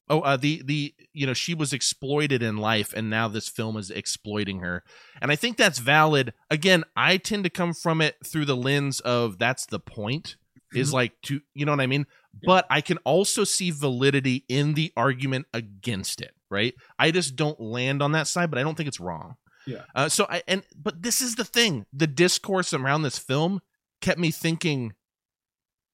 oh, 0.08 0.20
uh, 0.20 0.36
the 0.36 0.62
the 0.64 0.94
you 1.12 1.26
know 1.26 1.34
she 1.34 1.54
was 1.54 1.72
exploited 1.72 2.42
in 2.42 2.56
life, 2.56 2.92
and 2.94 3.10
now 3.10 3.28
this 3.28 3.48
film 3.48 3.76
is 3.76 3.90
exploiting 3.90 4.60
her, 4.60 4.82
and 5.20 5.30
I 5.30 5.36
think 5.36 5.56
that's 5.56 5.78
valid. 5.78 6.32
Again, 6.50 6.84
I 6.96 7.16
tend 7.18 7.44
to 7.44 7.50
come 7.50 7.74
from 7.74 8.00
it 8.00 8.16
through 8.26 8.46
the 8.46 8.56
lens 8.56 9.00
of 9.00 9.38
that's 9.38 9.66
the 9.66 9.80
point 9.80 10.36
is 10.74 10.90
Mhm. 10.90 10.94
like 10.94 11.12
to 11.22 11.40
you 11.54 11.64
know 11.66 11.72
what 11.72 11.80
I 11.80 11.86
mean. 11.86 12.06
Yeah. 12.32 12.46
But 12.46 12.66
I 12.68 12.80
can 12.80 12.96
also 13.04 13.44
see 13.44 13.70
validity 13.70 14.44
in 14.48 14.74
the 14.74 14.92
argument 14.96 15.46
against 15.52 16.20
it. 16.20 16.32
Right? 16.50 16.74
I 16.98 17.10
just 17.10 17.34
don't 17.36 17.58
land 17.60 18.00
on 18.02 18.12
that 18.12 18.28
side, 18.28 18.48
but 18.50 18.58
I 18.58 18.62
don't 18.62 18.76
think 18.76 18.86
it's 18.88 19.00
wrong. 19.00 19.34
Yeah. 19.66 19.82
Uh, 19.94 20.08
so 20.08 20.26
I 20.28 20.42
and 20.46 20.62
but 20.76 21.02
this 21.02 21.20
is 21.20 21.36
the 21.36 21.44
thing: 21.44 21.86
the 21.92 22.06
discourse 22.06 22.72
around 22.72 23.02
this 23.02 23.18
film 23.18 23.60
kept 24.00 24.18
me 24.18 24.30
thinking 24.30 24.92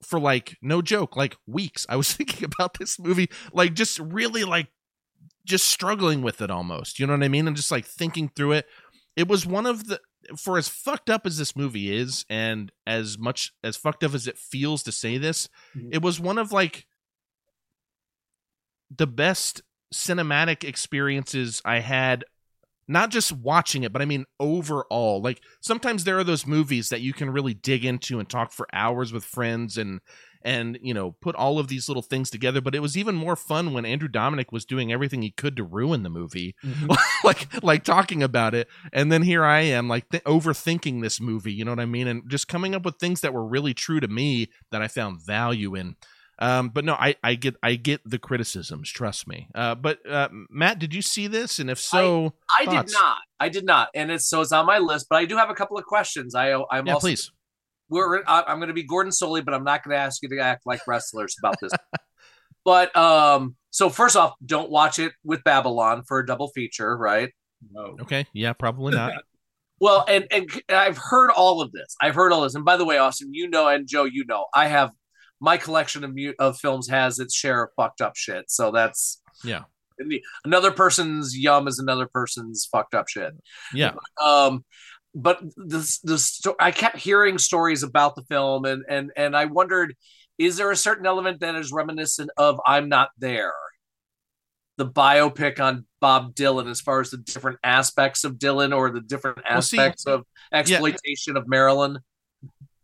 for 0.03 0.19
like 0.19 0.57
no 0.63 0.81
joke 0.83 1.17
like 1.17 1.37
weeks. 1.47 1.87
I 1.89 1.97
was 1.97 2.13
thinking 2.17 2.45
about 2.45 2.79
this 2.79 2.99
movie 2.99 3.29
like 3.53 3.75
just 3.75 3.99
really 3.99 4.45
like 4.45 4.69
just 5.45 5.67
struggling 5.67 6.23
with 6.23 6.41
it 6.41 6.51
almost. 6.51 6.99
You 6.99 7.07
know 7.07 7.15
what 7.15 7.23
i 7.23 7.29
mean? 7.29 7.47
And 7.47 7.57
just 7.57 7.71
like 7.71 7.85
thinking 7.87 8.29
through 8.35 8.53
it. 8.53 8.67
It 9.17 9.29
was 9.29 9.47
one 9.47 9.67
of 9.67 9.87
the 9.89 10.01
for 10.37 10.59
as 10.59 10.69
fucked 10.69 11.11
up 11.11 11.27
as 11.27 11.39
this 11.39 11.57
movie 11.57 11.95
is 11.97 12.25
and 12.29 12.71
as 12.87 13.19
much 13.19 13.53
as 13.65 13.77
fucked 13.77 14.05
up 14.05 14.15
as 14.15 14.27
it 14.27 14.39
feels 14.39 14.83
to 14.85 14.93
say 14.93 15.17
this 15.19 15.49
Mhm. 15.77 15.89
it 15.93 16.03
was 16.03 16.21
one 16.21 16.39
of 16.39 16.53
like 16.53 16.87
the 18.95 19.07
best 19.07 19.63
cinematic 19.93 20.63
experiences 20.63 21.61
i 21.65 21.79
had 21.81 22.25
not 22.91 23.11
just 23.11 23.33
watching 23.33 23.83
it 23.83 23.93
but 23.93 24.03
i 24.03 24.05
mean 24.05 24.25
overall 24.39 25.23
like 25.23 25.41
sometimes 25.61 26.05
there 26.05 26.19
are 26.19 26.25
those 26.25 26.47
movies 26.47 26.89
that 26.89 27.01
you 27.01 27.13
can 27.13 27.31
really 27.31 27.55
dig 27.55 27.85
into 27.85 28.19
and 28.19 28.29
talk 28.29 28.53
for 28.53 28.67
hours 28.73 29.13
with 29.13 29.25
friends 29.25 29.79
and 29.79 30.01
and 30.43 30.79
you 30.83 30.95
know 30.95 31.13
put 31.21 31.35
all 31.35 31.59
of 31.59 31.69
these 31.69 31.89
little 31.89 32.03
things 32.03 32.31
together 32.31 32.61
but 32.61 32.75
it 32.75 32.81
was 32.81 32.97
even 32.97 33.15
more 33.15 33.37
fun 33.37 33.73
when 33.73 33.85
Andrew 33.85 34.09
Dominik 34.09 34.53
was 34.53 34.65
doing 34.65 34.93
everything 34.93 35.23
he 35.23 35.31
could 35.31 35.57
to 35.57 35.65
ruin 35.65 36.03
the 36.03 36.09
movie. 36.09 36.55
Mm-hmm. 36.65 36.93
Like 37.23 37.63
like 37.63 37.85
talking 37.85 38.23
about 38.23 38.55
it. 38.55 38.67
And 38.95 39.13
then 39.13 39.21
here 39.23 39.45
i 39.45 39.61
am 39.61 39.89
like 39.89 40.09
th- 40.09 40.25
overthinking 40.25 41.03
this 41.03 41.21
movie 41.21 41.53
you 41.53 41.67
know 41.67 41.73
what 41.73 41.81
i 41.81 41.85
mean? 41.87 42.07
And 42.07 42.23
just 42.31 42.49
coming 42.49 42.75
up 42.75 42.85
with 42.85 42.97
things 42.97 43.21
that 43.21 43.35
were 43.35 43.47
really 43.47 43.75
true 43.75 44.01
to 44.01 44.09
me 44.09 44.49
that 44.71 44.81
i 44.81 44.89
found 44.89 45.21
value 45.21 45.75
in 45.75 45.97
um, 46.41 46.71
but 46.71 46.85
no, 46.85 46.95
I, 46.95 47.17
I 47.23 47.35
get 47.35 47.57
I 47.63 47.75
get 47.75 48.01
the 48.05 48.19
criticisms. 48.19 48.91
Trust 48.91 49.29
me. 49.29 49.49
Uh, 49.55 49.75
but 49.75 49.99
uh, 50.09 50.29
Matt, 50.49 50.79
did 50.79 50.95
you 50.95 51.03
see 51.03 51.27
this? 51.27 51.59
And 51.59 51.69
if 51.69 51.79
so, 51.79 52.33
I 52.51 52.65
Thoughts? 52.65 52.93
did 52.93 52.99
not. 52.99 53.19
I 53.39 53.49
did 53.51 53.65
not, 53.67 53.89
and 53.95 54.11
it's 54.11 54.27
so 54.29 54.41
it's 54.41 54.53
on 54.53 54.65
my 54.67 54.79
list. 54.79 55.07
But 55.11 55.17
I 55.17 55.27
do 55.27 55.37
have 55.37 55.51
a 55.51 55.55
couple 55.55 55.77
of 55.77 55.85
questions. 55.85 56.35
I 56.35 56.53
I'm 56.71 56.87
yeah, 56.87 56.95
also 56.95 57.09
please. 57.09 57.31
we're 57.91 58.23
I- 58.27 58.45
I'm 58.49 58.57
going 58.57 58.69
to 58.69 58.75
be 58.75 58.85
Gordon 58.85 59.13
Solie, 59.13 59.45
but 59.45 59.53
I'm 59.53 59.65
not 59.65 59.85
going 59.85 59.95
to 59.95 60.01
ask 60.01 60.23
you 60.23 60.31
to 60.31 60.39
act 60.39 60.63
like 60.65 60.81
wrestlers 60.87 61.37
about 61.43 61.57
this. 61.61 61.73
but 62.65 62.97
um, 62.97 63.57
so 63.69 63.91
first 63.91 64.17
off, 64.17 64.35
don't 64.45 64.71
watch 64.71 64.99
it 64.99 65.13
with 65.23 65.45
Babylon 65.45 66.05
for 66.09 66.21
a 66.21 66.27
double 66.27 66.49
feature, 66.49 66.97
right? 66.97 67.31
No. 67.71 67.97
Okay, 68.01 68.27
yeah, 68.33 68.55
probably 68.55 68.95
not. 68.95 69.13
Well, 69.83 70.05
and 70.07 70.27
and 70.31 70.47
I've 70.69 70.99
heard 70.99 71.31
all 71.31 71.63
of 71.63 71.73
this. 71.73 71.97
I've 72.03 72.15
heard 72.15 72.33
all 72.33 72.43
this, 72.43 72.55
and 72.55 72.67
by 72.67 72.77
the 72.77 72.85
way, 72.85 72.99
Austin, 72.99 73.33
you 73.33 73.49
know, 73.49 73.67
and 73.67 73.89
Joe, 73.89 74.05
you 74.05 74.27
know, 74.27 74.45
I 74.55 74.67
have 74.67 74.91
my 75.41 75.57
collection 75.57 76.05
of 76.05 76.17
of 76.39 76.59
films 76.59 76.89
has 76.89 77.19
its 77.19 77.35
share 77.35 77.65
of 77.65 77.71
fucked 77.77 78.01
up 78.01 78.17
shit. 78.17 78.51
So 78.51 78.71
that's 78.71 79.23
Yeah. 79.45 79.63
another 80.45 80.71
person's 80.71 81.37
yum 81.37 81.69
is 81.69 81.79
another 81.79 82.07
person's 82.07 82.67
fucked 82.71 82.95
up 82.95 83.09
shit. 83.09 83.33
Yeah. 83.75 83.95
Um, 84.23 84.65
but 85.15 85.41
this 85.57 85.99
this 86.01 86.41
I 86.61 86.71
kept 86.71 86.97
hearing 86.97 87.39
stories 87.39 87.83
about 87.83 88.15
the 88.15 88.23
film, 88.23 88.65
and 88.65 88.85
and 88.89 89.11
and 89.17 89.37
I 89.37 89.47
wondered, 89.47 89.97
is 90.39 90.57
there 90.57 90.71
a 90.71 90.77
certain 90.77 91.07
element 91.07 91.41
that 91.41 91.57
is 91.57 91.73
reminiscent 91.73 92.31
of 92.37 92.61
"I'm 92.65 92.89
Not 92.89 93.11
There"? 93.19 93.53
the 94.81 94.87
biopic 94.87 95.61
on 95.61 95.85
Bob 96.01 96.35
Dylan 96.35 96.67
as 96.71 96.81
far 96.81 97.01
as 97.01 97.11
the 97.11 97.19
different 97.19 97.59
aspects 97.63 98.25
of 98.25 98.37
Dylan 98.37 98.75
or 98.75 98.91
the 98.91 99.03
different 99.03 99.41
aspects 99.47 100.07
well, 100.07 100.17
see, 100.17 100.21
of 100.21 100.27
exploitation 100.59 101.35
yeah, 101.35 101.43
of 101.43 101.49
Marilyn. 101.49 101.99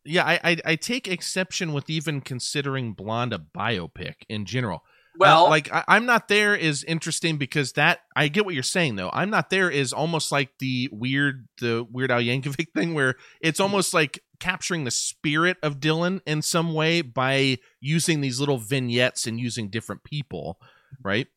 Yeah, 0.07 0.25
I, 0.25 0.41
I, 0.43 0.57
I 0.65 0.77
take 0.77 1.09
exception 1.09 1.73
with 1.73 1.91
even 1.91 2.21
considering 2.21 2.93
Blonde 2.93 3.33
a 3.33 3.39
biopic 3.39 4.15
in 4.29 4.45
general. 4.45 4.83
Well, 5.19 5.47
uh, 5.47 5.51
like 5.51 5.73
I, 5.73 5.97
am 5.97 6.07
not 6.07 6.29
there 6.29 6.55
is 6.55 6.85
interesting 6.85 7.37
because 7.39 7.73
that 7.73 8.01
I 8.15 8.29
get 8.29 8.45
what 8.45 8.55
you're 8.55 8.63
saying 8.63 8.97
though. 8.97 9.11
I'm 9.13 9.31
not 9.31 9.51
there 9.51 9.71
is 9.71 9.93
almost 9.93 10.31
like 10.31 10.51
the 10.59 10.89
weird 10.93 11.49
the 11.61 11.87
Weird 11.91 12.11
Al 12.11 12.21
Yankovic 12.21 12.69
thing 12.75 12.95
where 12.95 13.15
it's 13.41 13.61
almost 13.61 13.95
like 13.95 14.21
capturing 14.41 14.85
the 14.85 14.91
spirit 14.91 15.57
of 15.63 15.81
Dylan 15.81 16.21
in 16.27 16.43
some 16.43 16.75
way 16.75 17.01
by 17.01 17.59
using 17.81 18.21
these 18.21 18.41
little 18.41 18.59
vignettes 18.59 19.27
and 19.27 19.41
using 19.41 19.71
different 19.71 20.05
people, 20.05 20.59
right? 21.03 21.29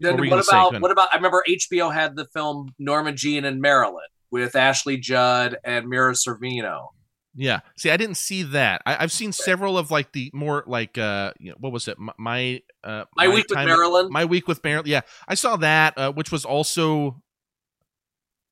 Then 0.00 0.16
what, 0.16 0.30
what 0.30 0.48
about 0.48 0.80
what 0.80 0.90
about? 0.90 1.08
I 1.12 1.16
remember 1.16 1.42
HBO 1.48 1.92
had 1.92 2.16
the 2.16 2.26
film 2.26 2.74
Norma 2.78 3.12
Jean 3.12 3.44
and 3.44 3.60
Marilyn 3.60 4.06
with 4.30 4.56
Ashley 4.56 4.96
Judd 4.96 5.56
and 5.64 5.88
Mira 5.88 6.12
Sorvino. 6.12 6.88
Yeah. 7.38 7.60
See, 7.76 7.90
I 7.90 7.96
didn't 7.96 8.16
see 8.16 8.42
that. 8.42 8.82
I, 8.84 8.94
have 8.94 9.12
seen 9.12 9.30
several 9.30 9.78
of 9.78 9.92
like 9.92 10.10
the 10.10 10.28
more 10.34 10.64
like 10.66 10.98
uh, 10.98 11.32
you 11.38 11.50
know, 11.50 11.56
what 11.60 11.72
was 11.72 11.86
it? 11.86 11.96
My 11.96 12.12
my, 12.18 12.62
uh, 12.82 13.04
my, 13.16 13.28
my 13.28 13.34
week 13.34 13.46
with 13.48 13.58
Marilyn. 13.58 14.08
My 14.10 14.24
week 14.24 14.48
with 14.48 14.62
Marilyn. 14.64 14.90
Yeah, 14.90 15.02
I 15.28 15.34
saw 15.34 15.56
that, 15.58 15.96
uh, 15.96 16.12
which 16.12 16.32
was 16.32 16.44
also 16.44 17.22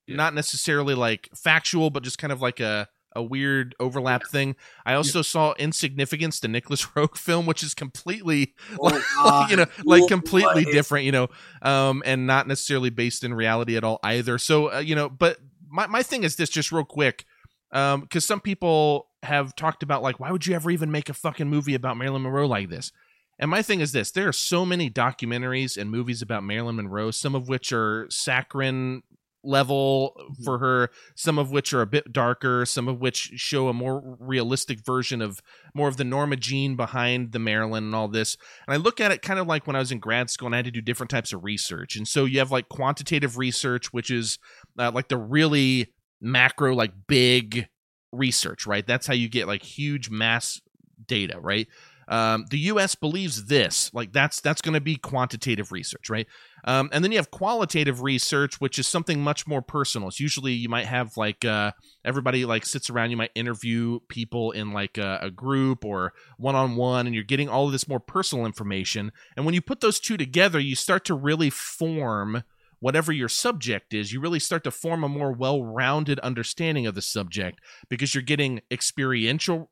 yeah. 0.07 0.15
not 0.15 0.35
necessarily 0.35 0.95
like 0.95 1.29
factual, 1.35 1.91
but 1.91 2.05
just 2.05 2.19
kind 2.19 2.33
of 2.33 2.41
like 2.41 2.61
a 2.61 2.89
a 3.17 3.23
weird 3.23 3.75
overlap 3.81 4.29
thing. 4.29 4.55
I 4.85 4.95
also 4.95 5.19
yeah. 5.19 5.25
saw 5.25 5.55
Insignificance, 5.55 6.39
the 6.39 6.49
Nicolas 6.49 6.87
Roeg 6.95 7.17
film, 7.17 7.45
which 7.45 7.65
is 7.65 7.75
completely, 7.75 8.55
oh, 8.81 9.47
you 9.51 9.57
know, 9.57 9.67
like 9.85 10.07
completely 10.07 10.65
different, 10.65 11.07
you 11.07 11.13
know, 11.13 11.29
um, 11.63 12.05
and 12.07 12.29
not 12.29 12.47
necessarily 12.47 12.91
based 12.91 13.25
in 13.25 13.35
reality 13.35 13.77
at 13.77 13.83
all 13.83 13.99
either. 14.05 14.39
So, 14.39 14.75
uh, 14.75 14.79
you 14.79 14.95
know, 14.95 15.09
but 15.09 15.39
my 15.69 15.89
my 15.89 16.05
thing 16.05 16.23
is 16.23 16.37
this, 16.37 16.51
just 16.51 16.71
real 16.71 16.85
quick, 16.85 17.25
um, 17.73 18.03
because 18.03 18.25
some 18.25 18.41
people 18.41 19.09
have 19.23 19.57
talked 19.57 19.83
about 19.83 20.03
like, 20.03 20.21
why 20.21 20.31
would 20.31 20.47
you 20.47 20.55
ever 20.55 20.71
even 20.71 20.91
make 20.91 21.09
a 21.09 21.15
fucking 21.15 21.49
movie 21.49 21.75
about 21.75 21.97
Marilyn 21.97 22.23
Monroe 22.23 22.47
like 22.47 22.69
this? 22.69 22.93
And 23.39 23.51
my 23.51 23.63
thing 23.63 23.81
is 23.81 23.93
this: 23.93 24.11
there 24.11 24.29
are 24.29 24.33
so 24.33 24.65
many 24.65 24.91
documentaries 24.91 25.77
and 25.77 25.91
movies 25.91 26.23
about 26.23 26.43
Marilyn 26.43 26.77
Monroe, 26.77 27.11
some 27.11 27.35
of 27.35 27.49
which 27.49 27.73
are 27.73 28.07
saccharine 28.09 29.03
level 29.47 30.13
mm-hmm. 30.19 30.43
for 30.43 30.59
her 30.59 30.91
some 31.15 31.39
of 31.39 31.51
which 31.51 31.73
are 31.73 31.81
a 31.81 31.87
bit 31.87 32.13
darker 32.13 32.67
some 32.67 32.89
of 32.89 33.01
which 33.01 33.33
show 33.37 33.69
a 33.69 33.73
more 33.73 34.17
realistic 34.19 34.85
version 34.85 35.23
of 35.23 35.41
more 35.75 35.89
of 35.89 35.97
the 35.97 36.05
norma 36.05 36.37
jean 36.37 36.75
behind 36.75 37.33
the 37.33 37.39
marilyn 37.39 37.85
and 37.85 37.95
all 37.95 38.09
this 38.09 38.37
and 38.67 38.75
i 38.75 38.77
look 38.77 39.01
at 39.01 39.13
it 39.13 39.23
kind 39.23 39.39
of 39.39 39.47
like 39.47 39.67
when 39.67 39.77
i 39.77 39.79
was 39.79 39.93
in 39.93 39.99
grad 39.99 40.29
school 40.29 40.47
and 40.47 40.55
i 40.55 40.59
had 40.59 40.65
to 40.65 40.71
do 40.71 40.81
different 40.81 41.11
types 41.11 41.33
of 41.33 41.45
research 41.45 41.97
and 41.97 42.09
so 42.09 42.25
you 42.25 42.39
have 42.39 42.51
like 42.51 42.69
quantitative 42.69 43.39
research 43.39 43.93
which 43.93 44.11
is 44.11 44.39
uh, 44.79 44.91
like 44.93 45.09
the 45.09 45.17
really 45.17 45.93
macro 46.21 46.75
like 46.75 46.93
big 47.07 47.69
research 48.13 48.67
right 48.67 48.87
that's 48.87 49.07
how 49.07 49.15
you 49.15 49.29
get 49.29 49.47
like 49.47 49.63
huge 49.63 50.11
mass 50.11 50.61
data 51.07 51.39
right 51.41 51.69
um, 52.09 52.47
the 52.51 52.59
U.S. 52.59 52.95
believes 52.95 53.47
this. 53.47 53.93
Like 53.93 54.13
that's 54.13 54.41
that's 54.41 54.63
going 54.63 54.75
to 54.75 54.81
be 54.81 54.97
quantitative 54.97 55.73
research, 55.73 56.09
right? 56.09 56.27
Um, 56.65 56.89
and 56.93 57.03
then 57.03 57.13
you 57.13 57.19
have 57.19 57.31
qualitative 57.31 58.03
research, 58.03 58.61
which 58.61 58.79
is 58.79 58.87
something 58.87 59.21
much 59.21 59.47
more 59.47 59.63
personal. 59.63 60.09
It's 60.09 60.21
usually 60.21 60.53
you 60.53 60.69
might 60.69 60.87
have 60.87 61.17
like 61.17 61.45
uh, 61.45 61.73
everybody 62.05 62.45
like 62.45 62.65
sits 62.65 62.91
around. 62.91 63.11
You 63.11 63.17
might 63.17 63.33
interview 63.35 64.01
people 64.09 64.53
in 64.53 64.73
like 64.73 64.99
a, 64.99 65.19
a 65.23 65.31
group 65.31 65.85
or 65.85 66.13
one 66.39 66.55
on 66.55 66.77
one, 66.77 67.07
and 67.07 67.15
you're 67.15 67.25
getting 67.25 67.49
all 67.49 67.67
of 67.67 67.73
this 67.73 67.89
more 67.89 68.01
personal 68.01 68.47
information. 68.47 69.11
And 69.37 69.45
when 69.45 69.55
you 69.55 69.63
put 69.63 69.81
those 69.81 69.99
two 69.99 70.17
together, 70.17 70.61
you 70.61 70.77
start 70.77 71.05
to 71.07 71.15
really 71.15 71.51
form 71.51 72.45
whatever 72.81 73.13
your 73.13 73.29
subject 73.29 73.95
is, 73.95 74.13
you 74.13 74.21
really 74.21 74.41
start 74.41 74.65
to 74.65 74.71
form 74.71 75.05
a 75.05 75.09
more 75.09 75.33
well 75.33 75.63
rounded 75.63 76.19
understanding 76.21 76.87
of 76.87 76.95
the 76.95 77.03
subject 77.03 77.61
because 77.89 78.15
you're 78.15 78.23
getting 78.23 78.61
experiential 78.71 79.71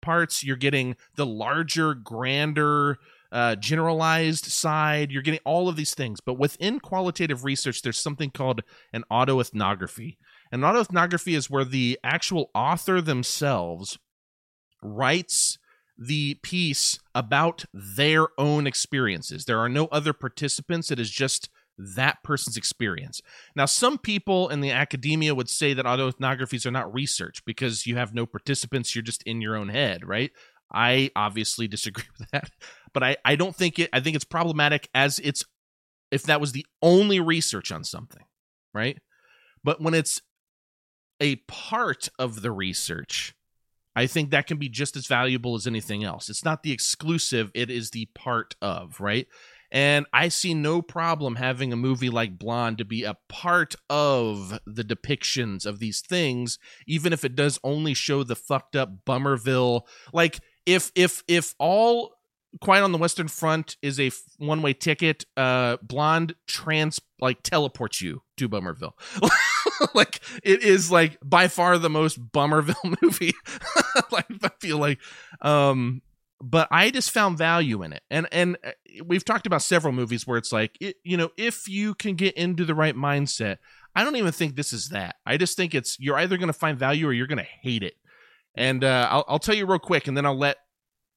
parts. 0.00 0.42
You're 0.42 0.56
getting 0.56 0.96
the 1.16 1.26
larger, 1.26 1.94
grander, 1.94 2.98
uh, 3.32 3.56
generalized 3.56 4.46
side. 4.46 5.10
You're 5.10 5.22
getting 5.22 5.40
all 5.44 5.68
of 5.68 5.76
these 5.76 5.94
things. 5.94 6.20
But 6.20 6.38
within 6.38 6.80
qualitative 6.80 7.44
research, 7.44 7.82
there's 7.82 8.00
something 8.00 8.30
called 8.30 8.62
an 8.92 9.04
autoethnography. 9.10 10.16
And 10.50 10.62
autoethnography 10.62 11.36
is 11.36 11.50
where 11.50 11.64
the 11.64 11.98
actual 12.02 12.50
author 12.54 13.00
themselves 13.00 13.98
writes 14.82 15.58
the 15.96 16.34
piece 16.42 16.98
about 17.14 17.66
their 17.74 18.28
own 18.38 18.66
experiences. 18.66 19.44
There 19.44 19.58
are 19.58 19.68
no 19.68 19.86
other 19.86 20.14
participants. 20.14 20.90
It 20.90 20.98
is 20.98 21.10
just 21.10 21.50
that 21.78 22.22
person's 22.22 22.56
experience. 22.56 23.20
Now, 23.56 23.66
some 23.66 23.98
people 23.98 24.48
in 24.48 24.60
the 24.60 24.70
academia 24.70 25.34
would 25.34 25.48
say 25.48 25.72
that 25.74 25.86
autoethnographies 25.86 26.66
are 26.66 26.70
not 26.70 26.92
research 26.92 27.44
because 27.44 27.86
you 27.86 27.96
have 27.96 28.14
no 28.14 28.26
participants, 28.26 28.94
you're 28.94 29.02
just 29.02 29.22
in 29.24 29.40
your 29.40 29.56
own 29.56 29.68
head, 29.68 30.06
right? 30.06 30.30
I 30.72 31.10
obviously 31.16 31.68
disagree 31.68 32.04
with 32.18 32.30
that, 32.30 32.50
but 32.92 33.02
I, 33.02 33.16
I 33.24 33.36
don't 33.36 33.56
think 33.56 33.78
it, 33.78 33.90
I 33.92 34.00
think 34.00 34.16
it's 34.16 34.24
problematic 34.24 34.88
as 34.94 35.18
it's, 35.18 35.44
if 36.10 36.24
that 36.24 36.40
was 36.40 36.52
the 36.52 36.66
only 36.82 37.20
research 37.20 37.72
on 37.72 37.84
something, 37.84 38.24
right? 38.74 38.98
But 39.62 39.80
when 39.80 39.94
it's 39.94 40.20
a 41.20 41.36
part 41.48 42.08
of 42.18 42.42
the 42.42 42.50
research, 42.50 43.34
I 43.94 44.06
think 44.06 44.30
that 44.30 44.46
can 44.46 44.56
be 44.56 44.68
just 44.68 44.96
as 44.96 45.06
valuable 45.06 45.54
as 45.54 45.66
anything 45.66 46.04
else. 46.04 46.30
It's 46.30 46.44
not 46.44 46.62
the 46.62 46.72
exclusive, 46.72 47.50
it 47.54 47.70
is 47.70 47.90
the 47.90 48.06
part 48.14 48.54
of, 48.62 49.00
right? 49.00 49.26
And 49.72 50.06
I 50.12 50.28
see 50.28 50.54
no 50.54 50.82
problem 50.82 51.36
having 51.36 51.72
a 51.72 51.76
movie 51.76 52.10
like 52.10 52.38
Blonde 52.38 52.78
to 52.78 52.84
be 52.84 53.04
a 53.04 53.16
part 53.28 53.74
of 53.88 54.58
the 54.66 54.82
depictions 54.84 55.64
of 55.64 55.78
these 55.78 56.00
things, 56.00 56.58
even 56.86 57.12
if 57.12 57.24
it 57.24 57.36
does 57.36 57.60
only 57.62 57.94
show 57.94 58.24
the 58.24 58.36
fucked 58.36 58.74
up 58.74 59.04
Bummerville. 59.04 59.86
Like 60.12 60.40
if 60.66 60.90
if 60.94 61.22
if 61.28 61.54
all 61.58 62.14
Quiet 62.60 62.82
on 62.82 62.90
the 62.90 62.98
Western 62.98 63.28
Front 63.28 63.76
is 63.80 64.00
a 64.00 64.10
one 64.38 64.60
way 64.60 64.72
ticket, 64.72 65.24
uh, 65.36 65.76
Blonde 65.82 66.34
trans 66.48 66.98
like 67.20 67.44
teleports 67.44 68.00
you 68.00 68.22
to 68.38 68.48
Bummerville. 68.48 68.98
like 69.94 70.20
it 70.42 70.62
is 70.64 70.90
like 70.90 71.16
by 71.24 71.46
far 71.46 71.78
the 71.78 71.88
most 71.88 72.16
Bummerville 72.32 72.74
movie. 73.02 73.34
like 74.10 74.26
I 74.42 74.50
feel 74.60 74.78
like 74.78 74.98
um 75.40 76.02
but 76.40 76.68
I 76.70 76.90
just 76.90 77.10
found 77.10 77.38
value 77.38 77.82
in 77.82 77.92
it. 77.92 78.02
And 78.10 78.26
and 78.32 78.56
uh, 78.64 78.70
we've 79.04 79.24
talked 79.24 79.46
about 79.46 79.62
several 79.62 79.92
movies 79.92 80.26
where 80.26 80.38
it's 80.38 80.52
like, 80.52 80.76
it, 80.80 80.96
you 81.04 81.16
know, 81.16 81.30
if 81.36 81.68
you 81.68 81.94
can 81.94 82.14
get 82.14 82.34
into 82.34 82.64
the 82.64 82.74
right 82.74 82.96
mindset, 82.96 83.58
I 83.94 84.04
don't 84.04 84.16
even 84.16 84.32
think 84.32 84.56
this 84.56 84.72
is 84.72 84.88
that. 84.88 85.16
I 85.26 85.36
just 85.36 85.56
think 85.56 85.74
it's 85.74 85.98
you're 86.00 86.16
either 86.16 86.38
going 86.38 86.48
to 86.48 86.52
find 86.52 86.78
value 86.78 87.06
or 87.06 87.12
you're 87.12 87.26
going 87.26 87.38
to 87.38 87.44
hate 87.44 87.82
it. 87.82 87.94
And 88.54 88.82
uh, 88.82 89.08
I'll 89.10 89.24
I'll 89.28 89.38
tell 89.38 89.54
you 89.54 89.66
real 89.66 89.78
quick, 89.78 90.08
and 90.08 90.16
then 90.16 90.26
I'll 90.26 90.38
let 90.38 90.56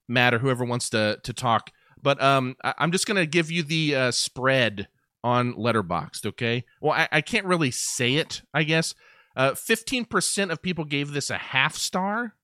Matt 0.07 0.33
or 0.33 0.39
whoever 0.39 0.65
wants 0.65 0.89
to 0.89 1.19
to 1.23 1.33
talk. 1.33 1.71
But 2.01 2.21
um, 2.21 2.55
I, 2.63 2.73
am 2.79 2.91
just 2.91 3.07
going 3.07 3.17
to 3.17 3.25
give 3.25 3.49
you 3.49 3.63
the 3.63 3.95
uh, 3.95 4.11
spread 4.11 4.87
on 5.23 5.53
Letterboxd. 5.53 6.25
Okay. 6.25 6.65
Well, 6.81 6.91
I, 6.91 7.07
I 7.11 7.21
can't 7.21 7.45
really 7.45 7.71
say 7.71 8.15
it. 8.15 8.41
I 8.53 8.63
guess. 8.63 8.93
Uh, 9.35 9.51
15% 9.53 10.51
of 10.51 10.61
people 10.61 10.85
gave 10.85 11.11
this 11.11 11.31
a 11.31 11.37
half 11.39 11.75
star. 11.75 12.35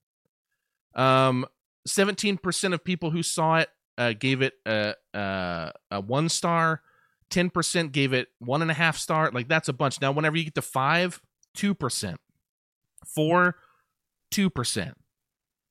Um, 0.96 1.46
17% 1.90 2.74
of 2.74 2.84
people 2.84 3.12
who 3.12 3.24
saw 3.24 3.58
it 3.58 3.70
uh, 3.98 4.14
gave 4.14 4.42
it 4.42 4.54
a, 4.66 4.94
a, 5.14 5.72
a, 5.92 6.02
one 6.02 6.30
star. 6.30 6.82
10% 7.32 7.92
gave 7.92 8.14
it 8.14 8.28
one 8.40 8.62
and 8.62 8.72
a 8.72 8.74
half 8.74 8.98
star. 8.98 9.30
Like 9.32 9.48
that's 9.48 9.68
a 9.68 9.74
bunch. 9.74 10.02
Now, 10.02 10.12
whenever 10.12 10.38
you 10.38 10.46
get 10.46 10.56
to 10.56 10.62
five, 10.62 11.22
2%, 11.58 12.16
four, 13.06 13.56
2%, 14.32 14.94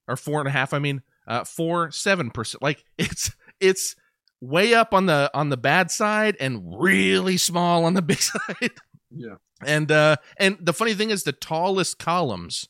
or 0.06 0.16
four 0.16 0.40
and 0.40 0.48
a 0.48 0.52
half, 0.52 0.72
I 0.72 0.78
mean, 0.78 1.02
uh, 1.26 1.44
four, 1.44 1.88
7%. 1.88 2.56
Like 2.60 2.84
it's, 2.98 3.30
it's, 3.60 3.96
way 4.40 4.72
up 4.72 4.94
on 4.94 5.06
the 5.06 5.28
on 5.34 5.48
the 5.48 5.56
bad 5.56 5.90
side 5.90 6.36
and 6.38 6.62
really 6.78 7.36
small 7.36 7.84
on 7.84 7.94
the 7.94 8.02
big 8.10 8.20
side. 8.20 8.70
Yeah. 9.10 9.34
And 9.66 9.90
uh 9.90 10.16
and 10.36 10.56
the 10.60 10.72
funny 10.72 10.94
thing 10.94 11.10
is 11.10 11.24
the 11.24 11.32
tallest 11.32 11.98
columns 11.98 12.68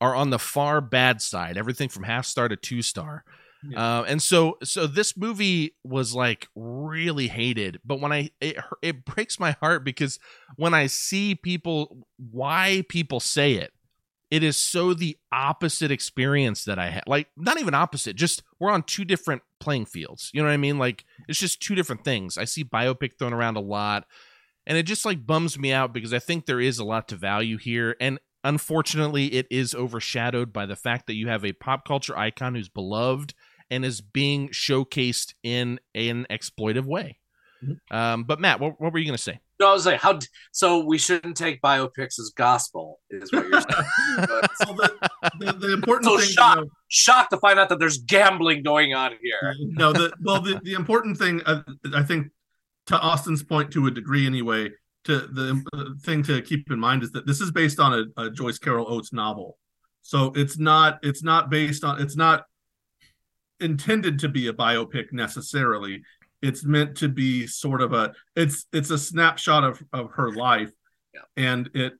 are 0.00 0.14
on 0.14 0.30
the 0.30 0.38
far 0.38 0.80
bad 0.80 1.22
side, 1.22 1.56
everything 1.56 1.88
from 1.88 2.04
half 2.04 2.26
star 2.26 2.48
to 2.48 2.56
two 2.56 2.82
star. 2.82 3.24
Yeah. 3.68 4.00
Uh, 4.00 4.02
and 4.04 4.22
so, 4.22 4.58
so 4.62 4.86
this 4.86 5.16
movie 5.16 5.74
was 5.82 6.14
like 6.14 6.48
really 6.54 7.28
hated. 7.28 7.80
But 7.84 8.00
when 8.00 8.12
I, 8.12 8.30
it, 8.40 8.58
it 8.82 9.04
breaks 9.04 9.40
my 9.40 9.52
heart 9.52 9.84
because 9.84 10.18
when 10.56 10.74
I 10.74 10.86
see 10.86 11.34
people, 11.34 12.06
why 12.16 12.84
people 12.88 13.18
say 13.20 13.54
it, 13.54 13.72
it 14.30 14.42
is 14.42 14.56
so 14.56 14.92
the 14.92 15.16
opposite 15.32 15.90
experience 15.90 16.64
that 16.64 16.78
I 16.78 16.90
had. 16.90 17.04
Like, 17.06 17.28
not 17.36 17.60
even 17.60 17.74
opposite, 17.74 18.16
just 18.16 18.42
we're 18.58 18.72
on 18.72 18.82
two 18.82 19.04
different 19.04 19.42
playing 19.60 19.86
fields. 19.86 20.30
You 20.34 20.42
know 20.42 20.48
what 20.48 20.54
I 20.54 20.58
mean? 20.58 20.78
Like 20.78 21.04
it's 21.28 21.38
just 21.38 21.62
two 21.62 21.74
different 21.74 22.04
things. 22.04 22.36
I 22.36 22.44
see 22.44 22.64
biopic 22.64 23.18
thrown 23.18 23.32
around 23.32 23.56
a 23.56 23.60
lot, 23.60 24.06
and 24.66 24.76
it 24.76 24.82
just 24.84 25.04
like 25.04 25.26
bums 25.26 25.58
me 25.58 25.72
out 25.72 25.92
because 25.92 26.12
I 26.12 26.18
think 26.18 26.46
there 26.46 26.60
is 26.60 26.78
a 26.78 26.84
lot 26.84 27.08
to 27.08 27.16
value 27.16 27.56
here, 27.56 27.96
and 28.00 28.18
unfortunately, 28.46 29.26
it 29.26 29.46
is 29.50 29.74
overshadowed 29.74 30.52
by 30.52 30.66
the 30.66 30.76
fact 30.76 31.08
that 31.08 31.14
you 31.14 31.28
have 31.28 31.44
a 31.44 31.52
pop 31.52 31.84
culture 31.86 32.16
icon 32.16 32.54
who's 32.54 32.68
beloved 32.68 33.34
and 33.70 33.84
is 33.84 34.00
being 34.00 34.48
showcased 34.50 35.34
in 35.42 35.80
an 35.94 36.26
exploitive 36.30 36.84
way. 36.84 37.18
Mm-hmm. 37.62 37.96
Um, 37.96 38.24
but 38.24 38.40
Matt, 38.40 38.60
what, 38.60 38.80
what 38.80 38.92
were 38.92 38.98
you 38.98 39.04
going 39.04 39.16
to 39.16 39.22
say? 39.22 39.40
No, 39.58 39.70
I 39.70 39.72
was 39.72 39.86
like, 39.86 40.00
how? 40.00 40.18
So 40.52 40.84
we 40.84 40.98
shouldn't 40.98 41.36
take 41.36 41.60
biopics 41.60 42.20
as 42.20 42.30
gospel, 42.36 43.00
is 43.10 43.32
what 43.32 43.48
you're 43.48 43.60
saying. 43.60 43.86
so 44.18 44.74
the, 44.74 45.10
the, 45.40 45.52
the, 45.52 45.72
important 45.72 46.04
so 46.04 46.18
thing, 46.18 46.28
shocked, 46.28 46.58
you 46.58 46.64
know, 46.64 46.70
shocked 46.88 47.30
to 47.30 47.38
find 47.38 47.58
out 47.58 47.70
that 47.70 47.78
there's 47.78 47.98
gambling 47.98 48.62
going 48.62 48.92
on 48.94 49.12
here. 49.22 49.54
No, 49.58 49.92
the 49.92 50.12
well, 50.22 50.42
the, 50.42 50.60
the 50.62 50.74
important 50.74 51.16
thing, 51.16 51.40
uh, 51.46 51.62
I 51.94 52.02
think, 52.02 52.28
to 52.88 53.00
Austin's 53.00 53.42
point, 53.42 53.72
to 53.72 53.86
a 53.86 53.90
degree 53.90 54.26
anyway, 54.26 54.70
to 55.06 55.20
the 55.20 55.96
thing 56.02 56.22
to 56.24 56.42
keep 56.42 56.70
in 56.70 56.78
mind 56.78 57.02
is 57.02 57.12
that 57.12 57.26
this 57.26 57.40
is 57.40 57.50
based 57.50 57.80
on 57.80 58.10
a, 58.16 58.22
a 58.22 58.30
Joyce 58.30 58.58
Carol 58.58 58.86
Oates 58.88 59.12
novel, 59.12 59.58
so 60.02 60.32
it's 60.36 60.58
not 60.58 60.98
it's 61.02 61.22
not 61.22 61.50
based 61.50 61.84
on 61.84 62.00
it's 62.00 62.16
not 62.16 62.44
intended 63.60 64.18
to 64.18 64.28
be 64.28 64.48
a 64.48 64.52
biopic 64.52 65.12
necessarily 65.12 66.02
it's 66.42 66.62
meant 66.62 66.94
to 66.94 67.08
be 67.08 67.46
sort 67.46 67.80
of 67.80 67.94
a 67.94 68.12
it's 68.34 68.66
it's 68.72 68.90
a 68.90 68.98
snapshot 68.98 69.64
of 69.64 69.82
of 69.94 70.10
her 70.10 70.30
life 70.32 70.70
yeah. 71.14 71.20
and 71.36 71.70
it 71.72 71.94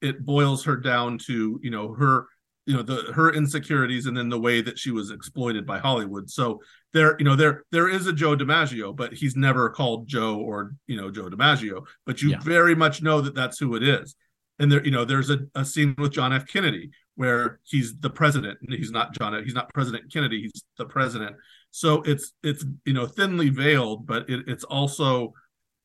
it 0.00 0.24
boils 0.24 0.64
her 0.64 0.76
down 0.76 1.18
to 1.18 1.58
you 1.62 1.70
know 1.70 1.92
her 1.92 2.26
you 2.66 2.74
know 2.76 2.82
the 2.82 3.12
her 3.12 3.32
insecurities 3.32 4.06
and 4.06 4.16
then 4.16 4.28
the 4.28 4.40
way 4.40 4.60
that 4.60 4.78
she 4.78 4.90
was 4.90 5.10
exploited 5.10 5.66
by 5.66 5.78
Hollywood. 5.78 6.30
So 6.30 6.60
there 6.94 7.16
you 7.18 7.24
know 7.24 7.36
there 7.36 7.64
there 7.70 7.88
is 7.88 8.06
a 8.06 8.12
Joe 8.12 8.36
DiMaggio, 8.36 8.96
but 8.96 9.12
he's 9.12 9.36
never 9.36 9.68
called 9.68 10.08
Joe 10.08 10.38
or 10.38 10.74
you 10.86 10.96
know 10.96 11.10
Joe 11.10 11.28
DiMaggio, 11.28 11.84
but 12.06 12.22
you 12.22 12.30
yeah. 12.30 12.40
very 12.40 12.74
much 12.74 13.02
know 13.02 13.20
that 13.20 13.34
that's 13.34 13.58
who 13.58 13.74
it 13.74 13.82
is. 13.82 14.16
And 14.58 14.72
there 14.72 14.82
you 14.82 14.90
know 14.90 15.04
there's 15.04 15.28
a, 15.28 15.40
a 15.54 15.64
scene 15.64 15.94
with 15.98 16.12
John 16.12 16.32
F 16.32 16.46
Kennedy 16.46 16.90
where 17.16 17.60
he's 17.64 17.96
the 17.98 18.10
president 18.10 18.58
and 18.62 18.72
he's 18.72 18.90
not 18.90 19.12
John 19.12 19.44
he's 19.44 19.54
not 19.54 19.72
President 19.74 20.10
Kennedy, 20.10 20.42
he's 20.42 20.64
the 20.78 20.86
president 20.86 21.36
so 21.74 22.02
it's 22.02 22.32
it's 22.44 22.64
you 22.84 22.92
know 22.92 23.04
thinly 23.04 23.48
veiled 23.48 24.06
but 24.06 24.30
it, 24.30 24.44
it's 24.46 24.62
also 24.62 25.32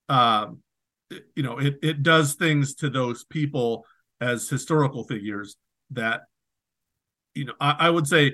um 0.08 0.60
you 1.36 1.42
know 1.42 1.58
it 1.58 1.80
it 1.82 2.04
does 2.04 2.36
things 2.36 2.76
to 2.76 2.92
those 2.92 3.24
people 3.24 3.84
as 4.22 4.48
historical 4.48 5.04
figures 5.04 5.56
that 5.90 6.22
you 7.34 7.46
know 7.46 7.54
I, 7.60 7.76
I 7.80 7.90
would 7.90 8.06
say 8.06 8.34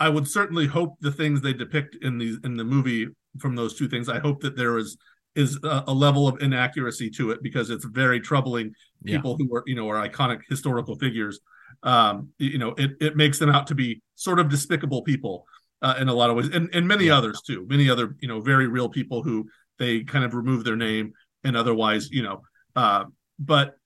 i 0.00 0.08
would 0.08 0.26
certainly 0.26 0.66
hope 0.66 0.94
the 1.00 1.12
things 1.12 1.40
they 1.40 1.52
depict 1.52 1.96
in 2.02 2.18
these 2.18 2.38
in 2.44 2.56
the 2.56 2.64
movie 2.64 3.06
from 3.38 3.54
those 3.54 3.76
two 3.76 3.88
things 3.88 4.08
i 4.08 4.18
hope 4.18 4.40
that 4.40 4.56
there 4.56 4.78
is 4.78 4.96
is 5.34 5.58
a, 5.64 5.84
a 5.88 5.92
level 5.92 6.26
of 6.26 6.40
inaccuracy 6.40 7.10
to 7.10 7.30
it 7.30 7.42
because 7.42 7.68
it's 7.70 7.84
very 7.84 8.20
troubling 8.20 8.72
people 9.04 9.36
yeah. 9.38 9.46
who 9.46 9.56
are 9.56 9.62
you 9.66 9.74
know 9.74 9.88
are 9.88 10.08
iconic 10.08 10.40
historical 10.48 10.96
figures 10.96 11.40
um 11.82 12.28
you 12.38 12.58
know 12.58 12.74
it 12.78 12.92
it 13.00 13.16
makes 13.16 13.38
them 13.38 13.50
out 13.50 13.66
to 13.66 13.74
be 13.74 14.00
sort 14.14 14.38
of 14.38 14.48
despicable 14.48 15.02
people 15.02 15.46
uh, 15.82 15.94
in 15.98 16.08
a 16.08 16.14
lot 16.14 16.30
of 16.30 16.36
ways, 16.36 16.48
and, 16.52 16.68
and 16.74 16.86
many 16.86 17.06
yeah. 17.06 17.16
others 17.16 17.42
too. 17.42 17.66
Many 17.68 17.90
other, 17.90 18.16
you 18.20 18.28
know, 18.28 18.40
very 18.40 18.66
real 18.66 18.88
people 18.88 19.22
who 19.22 19.48
they 19.78 20.02
kind 20.04 20.24
of 20.24 20.34
remove 20.34 20.64
their 20.64 20.76
name 20.76 21.12
and 21.44 21.56
otherwise, 21.56 22.10
you 22.10 22.22
know. 22.22 22.42
Uh, 22.74 23.04
but 23.38 23.76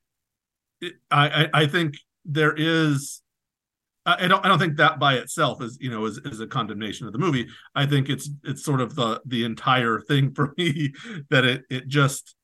it, 0.80 0.94
I, 1.10 1.48
I 1.52 1.66
think 1.66 1.94
there 2.24 2.54
is. 2.56 3.22
I 4.18 4.28
don't. 4.28 4.44
I 4.44 4.48
don't 4.48 4.58
think 4.58 4.76
that 4.76 4.98
by 4.98 5.14
itself 5.14 5.62
is, 5.62 5.78
you 5.80 5.90
know, 5.90 6.04
is, 6.06 6.18
is 6.24 6.40
a 6.40 6.46
condemnation 6.46 7.06
of 7.06 7.12
the 7.12 7.18
movie. 7.18 7.48
I 7.74 7.86
think 7.86 8.08
it's 8.08 8.30
it's 8.44 8.64
sort 8.64 8.80
of 8.80 8.94
the 8.94 9.20
the 9.26 9.44
entire 9.44 10.00
thing 10.00 10.32
for 10.34 10.54
me 10.56 10.92
that 11.30 11.44
it 11.44 11.64
it 11.70 11.88
just, 11.88 12.34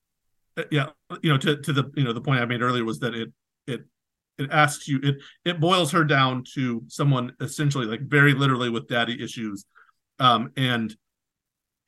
yeah, 0.71 0.87
you 1.23 1.31
know, 1.31 1.39
to 1.39 1.61
to 1.63 1.73
the 1.73 1.91
you 1.97 2.05
know 2.05 2.13
the 2.13 2.21
point 2.21 2.41
I 2.41 2.45
made 2.45 2.63
earlier 2.63 2.85
was 2.85 3.01
that 3.01 3.15
it 3.15 3.33
it 3.67 3.83
it 4.39 4.51
asks 4.51 4.89
you 4.89 5.01
it 5.03 5.17
it 5.45 5.61
boils 5.61 5.93
her 5.93 6.05
down 6.05 6.45
to 6.55 6.83
someone 6.89 7.33
essentially 7.41 7.87
like 7.87 8.01
very 8.03 8.35
literally 8.35 8.71
with 8.71 8.89
daddy 8.89 9.23
issues 9.23 9.65
um 10.19 10.51
and 10.57 10.97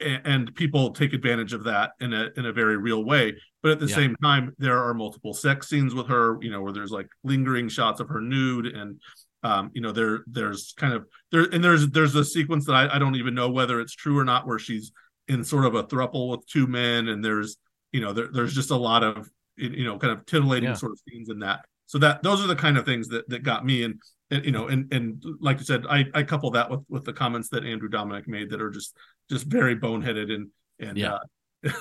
and 0.00 0.54
people 0.54 0.90
take 0.90 1.12
advantage 1.12 1.52
of 1.52 1.64
that 1.64 1.92
in 2.00 2.12
a 2.12 2.28
in 2.36 2.46
a 2.46 2.52
very 2.52 2.76
real 2.76 3.04
way 3.04 3.34
but 3.62 3.72
at 3.72 3.80
the 3.80 3.86
yeah. 3.86 3.96
same 3.96 4.16
time 4.22 4.54
there 4.58 4.78
are 4.78 4.94
multiple 4.94 5.34
sex 5.34 5.68
scenes 5.68 5.94
with 5.94 6.06
her 6.06 6.38
you 6.40 6.50
know 6.50 6.62
where 6.62 6.72
there's 6.72 6.92
like 6.92 7.08
lingering 7.24 7.68
shots 7.68 8.00
of 8.00 8.08
her 8.08 8.20
nude 8.20 8.66
and 8.66 9.00
um 9.42 9.70
you 9.72 9.80
know 9.80 9.92
there 9.92 10.24
there's 10.26 10.74
kind 10.76 10.92
of 10.92 11.06
there 11.30 11.44
and 11.52 11.62
there's 11.62 11.88
there's 11.90 12.14
a 12.14 12.24
sequence 12.24 12.66
that 12.66 12.74
I, 12.74 12.96
I 12.96 12.98
don't 12.98 13.14
even 13.16 13.34
know 13.34 13.50
whether 13.50 13.80
it's 13.80 13.94
true 13.94 14.18
or 14.18 14.24
not 14.24 14.46
where 14.46 14.58
she's 14.58 14.92
in 15.28 15.44
sort 15.44 15.64
of 15.64 15.74
a 15.74 15.84
thruple 15.84 16.30
with 16.30 16.46
two 16.46 16.66
men 16.66 17.08
and 17.08 17.24
there's 17.24 17.56
you 17.92 18.00
know 18.00 18.12
there, 18.12 18.28
there's 18.32 18.54
just 18.54 18.70
a 18.70 18.76
lot 18.76 19.04
of 19.04 19.30
you 19.56 19.84
know 19.84 19.98
kind 19.98 20.12
of 20.12 20.24
titillating 20.26 20.70
yeah. 20.70 20.74
sort 20.74 20.92
of 20.92 21.00
scenes 21.08 21.28
in 21.28 21.40
that. 21.40 21.60
So 21.86 21.98
that 21.98 22.22
those 22.22 22.42
are 22.44 22.46
the 22.46 22.56
kind 22.56 22.76
of 22.76 22.84
things 22.84 23.08
that 23.08 23.28
that 23.28 23.42
got 23.42 23.64
me 23.64 23.84
and, 23.84 24.00
and 24.30 24.44
you 24.44 24.52
know 24.52 24.68
and 24.68 24.92
and 24.92 25.22
like 25.40 25.58
you 25.58 25.64
said 25.64 25.86
i 25.88 26.04
i 26.12 26.22
couple 26.22 26.50
that 26.50 26.70
with 26.70 26.80
with 26.90 27.04
the 27.04 27.14
comments 27.14 27.48
that 27.48 27.64
andrew 27.64 27.88
dominik 27.88 28.28
made 28.28 28.50
that 28.50 28.60
are 28.60 28.70
just 28.70 28.94
just 29.30 29.46
very 29.46 29.74
boneheaded 29.74 30.30
and 30.30 30.48
and 30.80 30.98
yeah. 30.98 31.14
uh, 31.14 31.18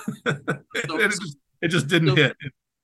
it, 0.74 1.10
just, 1.10 1.36
it 1.60 1.68
just 1.68 1.88
didn't 1.88 2.08
so, 2.08 2.14
hit. 2.14 2.36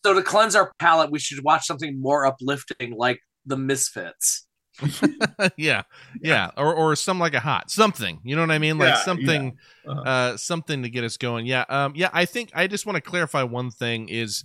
so 0.04 0.12
to 0.12 0.22
cleanse 0.22 0.54
our 0.54 0.70
palate 0.78 1.10
we 1.10 1.18
should 1.18 1.42
watch 1.42 1.64
something 1.64 1.98
more 1.98 2.26
uplifting 2.26 2.94
like 2.94 3.20
the 3.46 3.56
misfits 3.56 4.46
yeah, 5.56 5.82
yeah, 6.20 6.50
or 6.56 6.74
or 6.74 6.96
some 6.96 7.18
like 7.18 7.34
a 7.34 7.40
hot 7.40 7.70
something. 7.70 8.20
You 8.24 8.34
know 8.34 8.42
what 8.42 8.50
I 8.50 8.58
mean? 8.58 8.78
Like 8.78 8.94
yeah, 8.94 9.04
something, 9.04 9.56
yeah. 9.84 9.90
Uh-huh. 9.90 10.00
uh, 10.00 10.36
something 10.36 10.82
to 10.82 10.90
get 10.90 11.04
us 11.04 11.16
going. 11.16 11.46
Yeah, 11.46 11.64
um, 11.68 11.92
yeah. 11.94 12.10
I 12.12 12.24
think 12.24 12.50
I 12.54 12.66
just 12.66 12.86
want 12.86 12.96
to 12.96 13.02
clarify 13.02 13.42
one 13.42 13.70
thing: 13.70 14.08
is 14.08 14.44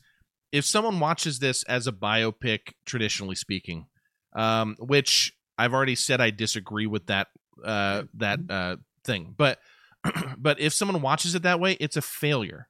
if 0.51 0.65
someone 0.65 0.99
watches 0.99 1.39
this 1.39 1.64
as 1.64 1.88
a 1.88 1.91
biopic, 1.91 2.73
traditionally 2.85 3.35
speaking, 3.35 3.88
um, 4.35 4.76
which 4.80 5.34
I've 5.57 5.73
already 5.73 5.95
said 5.95 6.22
I 6.22 6.30
disagree 6.30 6.88
with 6.88 7.07
that 7.07 7.27
uh, 7.64 8.03
that 8.15 8.39
mm-hmm. 8.39 8.73
uh, 8.73 8.76
thing, 9.03 9.34
but 9.35 9.60
but 10.38 10.60
if 10.60 10.73
someone 10.73 11.01
watches 11.01 11.35
it 11.35 11.43
that 11.43 11.60
way, 11.60 11.73
it's 11.80 11.97
a 11.97 12.01
failure. 12.01 12.68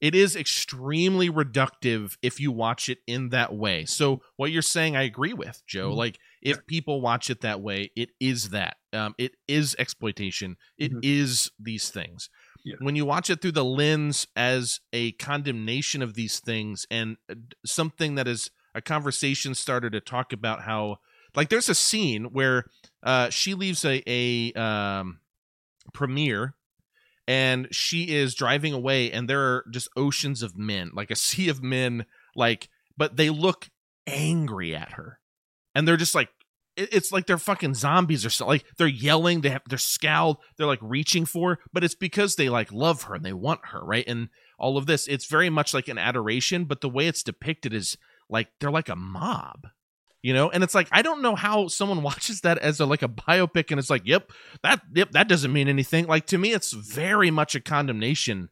It 0.00 0.14
is 0.14 0.34
extremely 0.34 1.28
reductive 1.28 2.16
if 2.22 2.40
you 2.40 2.52
watch 2.52 2.88
it 2.88 2.98
in 3.06 3.30
that 3.30 3.54
way. 3.54 3.84
So 3.84 4.22
what 4.36 4.50
you're 4.50 4.62
saying, 4.62 4.96
I 4.96 5.02
agree 5.02 5.34
with 5.34 5.62
Joe. 5.66 5.90
Mm-hmm. 5.90 5.98
Like 5.98 6.18
if 6.42 6.66
people 6.66 7.00
watch 7.00 7.30
it 7.30 7.42
that 7.42 7.60
way, 7.60 7.90
it 7.96 8.10
is 8.18 8.50
that. 8.50 8.76
Um, 8.92 9.14
it 9.18 9.32
is 9.46 9.76
exploitation. 9.78 10.56
It 10.78 10.90
mm-hmm. 10.90 11.00
is 11.02 11.50
these 11.58 11.90
things 11.90 12.28
yeah. 12.64 12.76
when 12.80 12.96
you 12.96 13.04
watch 13.04 13.30
it 13.30 13.40
through 13.40 13.52
the 13.52 13.64
lens 13.64 14.26
as 14.36 14.80
a 14.92 15.12
condemnation 15.12 16.02
of 16.02 16.14
these 16.14 16.40
things 16.40 16.86
and 16.90 17.16
uh, 17.30 17.34
something 17.64 18.14
that 18.16 18.28
is 18.28 18.50
a 18.74 18.82
conversation 18.82 19.54
starter 19.54 19.90
to 19.90 20.00
talk 20.00 20.32
about 20.32 20.62
how 20.62 20.98
like 21.34 21.48
there's 21.48 21.68
a 21.68 21.74
scene 21.74 22.24
where 22.32 22.64
uh 23.02 23.30
she 23.30 23.54
leaves 23.54 23.84
a 23.84 24.02
a 24.06 24.52
um 24.60 25.20
premiere 25.92 26.54
and 27.26 27.68
she 27.70 28.14
is 28.14 28.34
driving 28.34 28.72
away 28.72 29.10
and 29.10 29.28
there 29.28 29.40
are 29.40 29.64
just 29.70 29.88
oceans 29.96 30.42
of 30.42 30.56
men 30.56 30.90
like 30.94 31.10
a 31.10 31.16
sea 31.16 31.48
of 31.48 31.62
men 31.62 32.04
like 32.34 32.68
but 32.96 33.16
they 33.16 33.30
look 33.30 33.68
angry 34.06 34.74
at 34.74 34.92
her 34.92 35.19
and 35.80 35.88
they're 35.88 35.96
just 35.96 36.14
like 36.14 36.28
it's 36.76 37.10
like 37.10 37.26
they're 37.26 37.38
fucking 37.38 37.72
zombies 37.72 38.26
or 38.26 38.28
so 38.28 38.46
like 38.46 38.66
they're 38.76 38.86
yelling 38.86 39.40
they 39.40 39.48
have 39.48 39.62
they're 39.66 39.78
scowled 39.78 40.36
they're 40.56 40.66
like 40.66 40.78
reaching 40.82 41.24
for 41.24 41.58
but 41.72 41.82
it's 41.82 41.94
because 41.94 42.36
they 42.36 42.50
like 42.50 42.70
love 42.70 43.04
her 43.04 43.14
and 43.14 43.24
they 43.24 43.32
want 43.32 43.60
her 43.68 43.80
right 43.82 44.04
and 44.06 44.28
all 44.58 44.76
of 44.76 44.84
this 44.84 45.08
it's 45.08 45.24
very 45.24 45.48
much 45.48 45.72
like 45.72 45.88
an 45.88 45.96
adoration 45.96 46.66
but 46.66 46.82
the 46.82 46.88
way 46.88 47.06
it's 47.06 47.22
depicted 47.22 47.72
is 47.72 47.96
like 48.28 48.48
they're 48.60 48.70
like 48.70 48.90
a 48.90 48.94
mob 48.94 49.68
you 50.20 50.34
know 50.34 50.50
and 50.50 50.62
it's 50.62 50.74
like 50.74 50.88
i 50.92 51.00
don't 51.00 51.22
know 51.22 51.34
how 51.34 51.66
someone 51.66 52.02
watches 52.02 52.42
that 52.42 52.58
as 52.58 52.78
a 52.78 52.84
like 52.84 53.02
a 53.02 53.08
biopic 53.08 53.70
and 53.70 53.80
it's 53.80 53.90
like 53.90 54.02
yep 54.04 54.30
that 54.62 54.82
yep 54.94 55.10
that 55.12 55.28
doesn't 55.28 55.52
mean 55.52 55.66
anything 55.66 56.06
like 56.06 56.26
to 56.26 56.36
me 56.36 56.52
it's 56.52 56.72
very 56.72 57.30
much 57.30 57.54
a 57.54 57.60
condemnation. 57.60 58.50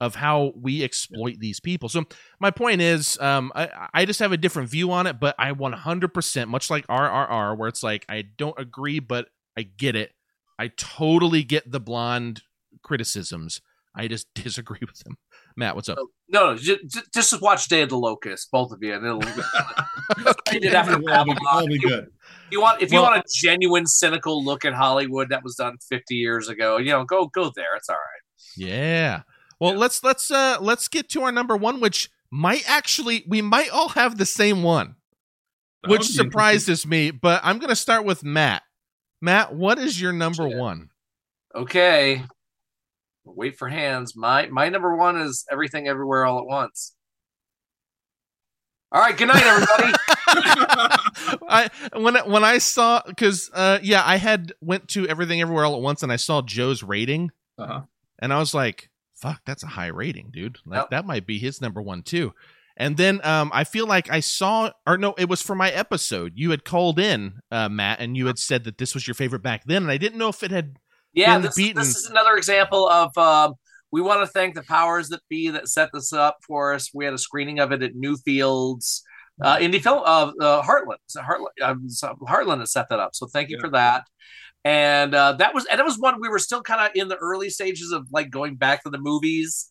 Of 0.00 0.14
how 0.14 0.52
we 0.56 0.82
exploit 0.82 1.38
these 1.38 1.60
people. 1.60 1.88
So 1.88 2.04
my 2.40 2.50
point 2.50 2.80
is, 2.80 3.18
um, 3.20 3.52
I, 3.54 3.88
I 3.94 4.04
just 4.04 4.20
have 4.20 4.32
a 4.32 4.36
different 4.36 4.68
view 4.68 4.90
on 4.92 5.06
it, 5.06 5.20
but 5.20 5.34
I 5.38 5.52
100%, 5.52 6.48
much 6.48 6.70
like 6.70 6.86
RRR, 6.88 7.56
where 7.56 7.68
it's 7.68 7.82
like 7.82 8.04
I 8.08 8.22
don't 8.36 8.58
agree, 8.58 8.98
but 8.98 9.28
I 9.56 9.62
get 9.62 9.96
it. 9.96 10.12
I 10.58 10.68
totally 10.76 11.42
get 11.42 11.70
the 11.70 11.80
blonde 11.80 12.42
criticisms. 12.82 13.60
I 13.94 14.08
just 14.08 14.26
disagree 14.34 14.80
with 14.80 14.98
them. 15.00 15.16
Matt, 15.56 15.74
what's 15.74 15.88
up? 15.88 15.98
No, 16.28 16.52
no, 16.52 16.56
just, 16.56 17.12
just 17.12 17.42
watch 17.42 17.68
Day 17.68 17.82
of 17.82 17.88
the 17.88 17.98
Locust, 17.98 18.50
both 18.50 18.72
of 18.72 18.78
you, 18.82 18.94
and 18.94 19.04
it'll. 19.04 19.20
it 19.22 20.64
after 20.74 20.98
will 20.98 21.24
be, 21.24 21.36
will 21.52 21.66
be 21.66 21.78
good. 21.78 22.06
You 22.50 22.60
want 22.60 22.82
if 22.82 22.92
you 22.92 23.00
want 23.00 23.18
a 23.18 23.22
genuine 23.32 23.86
cynical 23.86 24.44
look 24.44 24.64
at 24.64 24.72
Hollywood 24.72 25.28
that 25.30 25.42
was 25.44 25.56
done 25.56 25.76
50 25.88 26.14
years 26.14 26.48
ago, 26.48 26.78
you 26.78 26.90
know, 26.90 27.04
go 27.04 27.26
go 27.26 27.50
there. 27.54 27.76
It's 27.76 27.88
all 27.88 27.96
right. 27.96 28.20
Yeah. 28.56 29.22
Well, 29.60 29.72
yeah. 29.72 29.78
let's 29.78 30.02
let's 30.02 30.30
uh 30.30 30.58
let's 30.60 30.88
get 30.88 31.08
to 31.10 31.22
our 31.22 31.32
number 31.32 31.56
one, 31.56 31.80
which 31.80 32.10
might 32.30 32.62
actually 32.68 33.24
we 33.28 33.42
might 33.42 33.70
all 33.70 33.90
have 33.90 34.16
the 34.18 34.26
same 34.26 34.62
one, 34.62 34.96
that 35.82 35.90
which 35.90 36.04
surprises 36.04 36.86
me. 36.86 37.10
But 37.10 37.40
I'm 37.44 37.58
gonna 37.58 37.76
start 37.76 38.04
with 38.04 38.24
Matt. 38.24 38.62
Matt, 39.20 39.54
what 39.54 39.78
is 39.78 40.00
your 40.00 40.12
number 40.12 40.48
yeah. 40.48 40.56
one? 40.56 40.90
Okay, 41.54 42.22
Wait 43.24 43.58
for 43.58 43.68
hands. 43.68 44.16
My 44.16 44.46
my 44.46 44.68
number 44.68 44.96
one 44.96 45.20
is 45.20 45.44
Everything 45.50 45.86
Everywhere 45.86 46.24
All 46.24 46.38
at 46.38 46.46
Once. 46.46 46.94
All 48.92 49.00
right, 49.00 49.16
good 49.16 49.28
night, 49.28 49.42
everybody. 49.42 49.92
I 51.48 51.68
when 51.96 52.16
when 52.30 52.44
I 52.44 52.58
saw 52.58 53.02
because 53.06 53.50
uh 53.52 53.78
yeah 53.82 54.02
I 54.04 54.16
had 54.16 54.52
went 54.60 54.88
to 54.88 55.06
everything 55.06 55.40
everywhere 55.40 55.64
all 55.64 55.76
at 55.76 55.82
once 55.82 56.02
and 56.02 56.12
I 56.12 56.16
saw 56.16 56.42
Joe's 56.42 56.82
rating 56.82 57.30
Uh-huh. 57.58 57.82
and 58.18 58.32
I 58.32 58.38
was 58.38 58.54
like 58.54 58.88
fuck 59.20 59.40
that's 59.44 59.62
a 59.62 59.68
high 59.68 59.86
rating 59.88 60.30
dude 60.32 60.58
like 60.66 60.88
that 60.90 61.04
might 61.06 61.26
be 61.26 61.38
his 61.38 61.60
number 61.60 61.80
one 61.82 62.02
too 62.02 62.32
and 62.76 62.96
then 62.96 63.20
um 63.24 63.50
I 63.52 63.64
feel 63.64 63.86
like 63.86 64.10
I 64.10 64.20
saw 64.20 64.70
or 64.86 64.96
no 64.96 65.14
it 65.18 65.28
was 65.28 65.42
for 65.42 65.54
my 65.54 65.70
episode 65.70 66.32
you 66.34 66.50
had 66.50 66.64
called 66.64 66.98
in 66.98 67.40
uh 67.50 67.68
Matt 67.68 68.00
and 68.00 68.16
you 68.16 68.26
had 68.26 68.38
said 68.38 68.64
that 68.64 68.78
this 68.78 68.94
was 68.94 69.06
your 69.06 69.14
favorite 69.14 69.42
back 69.42 69.64
then 69.66 69.82
and 69.82 69.90
I 69.90 69.96
didn't 69.98 70.18
know 70.18 70.28
if 70.28 70.42
it 70.42 70.50
had 70.50 70.76
yeah, 71.12 71.34
been 71.34 71.42
this, 71.42 71.56
this 71.56 71.96
is 71.96 72.06
another 72.06 72.36
example 72.36 72.88
of 72.88 73.16
um, 73.18 73.54
we 73.90 74.00
want 74.00 74.20
to 74.20 74.26
thank 74.28 74.54
the 74.54 74.62
powers 74.62 75.08
that 75.08 75.20
be 75.28 75.50
that 75.50 75.68
set 75.68 75.90
this 75.92 76.12
up 76.12 76.36
for 76.46 76.72
us. 76.72 76.90
We 76.94 77.04
had 77.04 77.14
a 77.14 77.18
screening 77.18 77.58
of 77.58 77.72
it 77.72 77.82
at 77.82 77.94
Newfields. 77.94 79.00
Uh, 79.42 79.56
indie 79.56 79.82
film 79.82 80.02
uh, 80.04 80.30
uh, 80.40 80.62
Heartland, 80.62 80.98
So 81.06 81.22
Heartland, 81.22 81.62
um, 81.68 81.88
Heartland 82.28 82.60
has 82.60 82.72
set 82.72 82.90
that 82.90 83.00
up. 83.00 83.14
So 83.14 83.26
thank 83.26 83.48
you 83.48 83.56
Yeah. 83.56 83.60
for 83.62 83.70
that. 83.70 84.04
And 84.64 85.14
uh, 85.14 85.32
that 85.34 85.54
was 85.54 85.66
and 85.66 85.80
it 85.80 85.84
was 85.84 85.98
one 85.98 86.20
we 86.20 86.28
were 86.28 86.38
still 86.38 86.62
kind 86.62 86.80
of 86.80 86.90
in 86.94 87.08
the 87.08 87.16
early 87.16 87.50
stages 87.50 87.92
of 87.92 88.06
like 88.12 88.30
going 88.30 88.56
back 88.56 88.82
to 88.82 88.90
the 88.90 88.98
movies. 88.98 89.70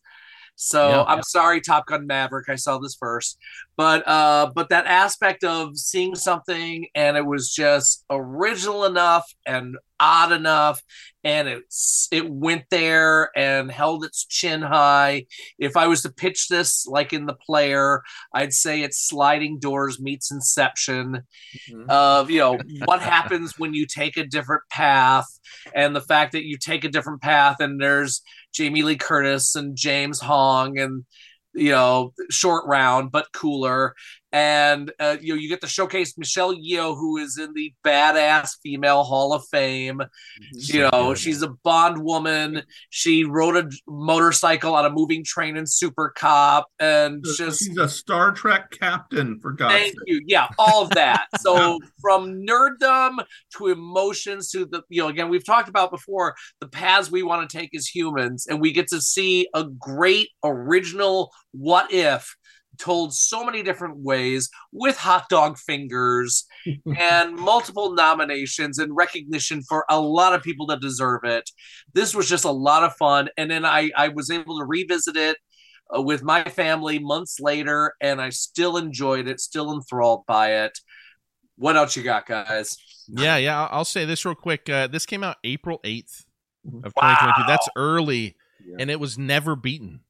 So 0.55 0.89
Yeah. 0.89 1.03
I'm 1.03 1.23
sorry, 1.23 1.61
Top 1.61 1.85
Gun 1.87 2.05
Maverick. 2.05 2.49
I 2.49 2.55
saw 2.55 2.79
this 2.79 2.95
first, 2.99 3.37
but 3.77 4.05
uh, 4.07 4.51
but 4.53 4.69
that 4.69 4.87
aspect 4.87 5.43
of 5.45 5.77
seeing 5.77 6.15
something 6.15 6.85
and 6.95 7.15
it 7.15 7.25
was 7.25 7.53
just 7.53 8.03
original 8.09 8.83
enough 8.83 9.31
and 9.45 9.77
odd 10.01 10.33
enough, 10.33 10.81
and 11.23 11.47
it's 11.47 12.07
it 12.11 12.29
went 12.29 12.63
there 12.69 13.29
and 13.37 13.71
held 13.71 14.05
its 14.05 14.25
chin 14.25 14.61
high. 14.61 15.25
If 15.57 15.75
I 15.75 15.87
was 15.87 16.03
to 16.03 16.11
pitch 16.11 16.47
this 16.47 16.85
like 16.85 17.13
in 17.13 17.25
the 17.25 17.33
player, 17.33 18.03
I'd 18.33 18.53
say 18.53 18.81
it's 18.81 19.07
sliding 19.07 19.59
doors 19.59 19.99
meets 19.99 20.31
Inception 20.31 21.23
mm-hmm. 21.71 21.89
of 21.89 22.29
you 22.29 22.39
know 22.39 22.59
what 22.85 23.01
happens 23.01 23.59
when 23.59 23.73
you 23.73 23.85
take 23.85 24.17
a 24.17 24.25
different 24.25 24.63
path 24.69 25.27
and 25.75 25.95
the 25.95 26.01
fact 26.01 26.31
that 26.33 26.45
you 26.45 26.57
take 26.57 26.83
a 26.83 26.89
different 26.89 27.21
path 27.21 27.57
and 27.59 27.81
there's 27.81 28.21
Jamie 28.53 28.83
Lee 28.83 28.97
Curtis 28.97 29.55
and 29.55 29.75
James 29.75 30.19
Hong 30.21 30.79
and 30.79 31.05
you 31.53 31.71
know 31.71 32.13
short 32.29 32.65
round 32.67 33.11
but 33.11 33.27
cooler 33.33 33.95
and 34.31 34.91
uh, 34.99 35.17
you 35.19 35.33
know 35.33 35.39
you 35.39 35.49
get 35.49 35.61
to 35.61 35.67
showcase 35.67 36.17
Michelle 36.17 36.55
Yeoh 36.55 36.95
who 36.95 37.17
is 37.17 37.37
in 37.37 37.53
the 37.53 37.73
badass 37.85 38.51
female 38.63 39.03
hall 39.03 39.33
of 39.33 39.43
fame 39.51 40.01
you 40.51 40.89
know 40.91 41.13
she's 41.13 41.41
a 41.41 41.49
bond 41.63 41.97
woman 42.03 42.63
she 42.89 43.23
rode 43.23 43.55
a 43.55 43.69
motorcycle 43.87 44.75
on 44.75 44.85
a 44.85 44.89
moving 44.89 45.23
train 45.23 45.57
in 45.57 45.65
super 45.65 46.13
cop 46.15 46.67
and 46.79 47.23
just 47.37 47.59
She's 47.59 47.77
a 47.77 47.87
Star 47.87 48.31
Trek 48.31 48.71
captain, 48.71 49.39
for 49.39 49.51
God's 49.51 49.73
Thank 49.73 49.93
sake. 49.93 49.99
you. 50.07 50.21
Yeah, 50.25 50.47
all 50.57 50.83
of 50.83 50.89
that. 50.91 51.27
So 51.39 51.79
from 52.01 52.45
nerddom 52.45 53.23
to 53.57 53.67
emotions 53.67 54.51
to 54.51 54.65
the, 54.65 54.83
you 54.89 55.01
know, 55.01 55.07
again, 55.07 55.29
we've 55.29 55.45
talked 55.45 55.69
about 55.69 55.89
before 55.89 56.35
the 56.59 56.67
paths 56.67 57.09
we 57.09 57.23
want 57.23 57.49
to 57.49 57.57
take 57.57 57.73
as 57.73 57.87
humans, 57.87 58.45
and 58.47 58.59
we 58.59 58.73
get 58.73 58.87
to 58.89 58.99
see 58.99 59.47
a 59.53 59.63
great 59.63 60.27
original 60.43 61.31
what 61.51 61.91
if 61.93 62.35
told 62.79 63.13
so 63.13 63.43
many 63.45 63.61
different 63.61 63.97
ways 63.97 64.49
with 64.71 64.97
hot 64.97 65.27
dog 65.29 65.57
fingers 65.57 66.45
and 66.97 67.35
multiple 67.35 67.93
nominations 67.93 68.79
and 68.79 68.95
recognition 68.95 69.61
for 69.63 69.85
a 69.89 69.99
lot 69.99 70.33
of 70.33 70.41
people 70.41 70.65
that 70.67 70.81
deserve 70.81 71.21
it. 71.23 71.49
This 71.93 72.15
was 72.15 72.27
just 72.29 72.45
a 72.45 72.51
lot 72.51 72.83
of 72.83 72.95
fun. 72.95 73.29
And 73.37 73.51
then 73.51 73.65
I, 73.65 73.91
I 73.95 74.07
was 74.07 74.31
able 74.31 74.59
to 74.59 74.65
revisit 74.65 75.15
it 75.17 75.37
uh, 75.95 76.01
with 76.01 76.23
my 76.23 76.43
family 76.43 76.99
months 76.99 77.39
later, 77.39 77.93
and 77.99 78.21
I 78.21 78.29
still 78.29 78.77
enjoyed 78.77 79.27
it, 79.27 79.39
still 79.39 79.73
enthralled 79.73 80.25
by 80.27 80.53
it. 80.63 80.77
What 81.57 81.75
else 81.75 81.95
you 81.95 82.03
got, 82.03 82.25
guys? 82.25 82.77
yeah 83.11 83.37
yeah 83.37 83.59
I'll- 83.61 83.69
I'll 83.79 83.85
say 83.85 84.05
this 84.05 84.23
real 84.23 84.35
quick 84.35 84.69
uh 84.69 84.85
this 84.85 85.07
came 85.07 85.23
out 85.23 85.37
April 85.43 85.79
8th 85.83 86.25
of 86.83 86.93
Wow. 86.95 87.09
2022 87.15 87.47
that's 87.47 87.67
early 87.75 88.35
Yeah. 88.63 88.75
and 88.79 88.91
it 88.91 88.99
was 88.99 89.17
never 89.17 89.55
beaten 89.55 90.01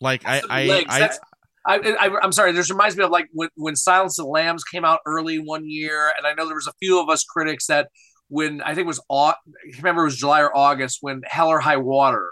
like 0.00 0.26
I 0.26 0.42
I, 0.50 0.64
legs. 0.66 0.86
I 0.88 0.98
That's- 0.98 1.20
I, 1.66 2.16
I'm 2.22 2.32
sorry. 2.32 2.52
This 2.52 2.70
reminds 2.70 2.96
me 2.96 3.04
of 3.04 3.10
like 3.10 3.26
when, 3.32 3.48
when 3.56 3.76
Silence 3.76 4.18
of 4.18 4.24
the 4.24 4.30
Lambs 4.30 4.64
came 4.64 4.84
out 4.84 5.00
early 5.06 5.38
one 5.38 5.68
year, 5.68 6.12
and 6.16 6.26
I 6.26 6.32
know 6.32 6.46
there 6.46 6.54
was 6.54 6.66
a 6.66 6.72
few 6.80 7.00
of 7.00 7.08
us 7.08 7.24
critics 7.24 7.66
that 7.66 7.88
when 8.28 8.60
I 8.62 8.68
think 8.74 8.84
it 8.84 8.86
was 8.86 9.00
I 9.10 9.34
remember 9.76 10.02
it 10.02 10.06
was 10.06 10.16
July 10.16 10.42
or 10.42 10.56
August 10.56 10.98
when 11.00 11.22
Hell 11.24 11.48
or 11.48 11.60
High 11.60 11.76
Water 11.76 12.30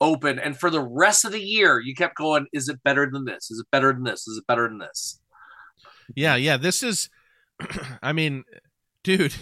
opened, 0.00 0.40
and 0.40 0.58
for 0.58 0.70
the 0.70 0.80
rest 0.82 1.24
of 1.24 1.32
the 1.32 1.40
year 1.40 1.80
you 1.80 1.94
kept 1.94 2.16
going. 2.16 2.46
Is 2.52 2.68
it 2.68 2.82
better 2.82 3.08
than 3.10 3.24
this? 3.24 3.50
Is 3.50 3.60
it 3.60 3.66
better 3.70 3.92
than 3.92 4.04
this? 4.04 4.26
Is 4.26 4.38
it 4.38 4.46
better 4.46 4.68
than 4.68 4.78
this? 4.78 5.20
Yeah, 6.14 6.36
yeah. 6.36 6.56
This 6.56 6.82
is, 6.82 7.10
I 8.02 8.12
mean, 8.12 8.44
dude, 9.04 9.34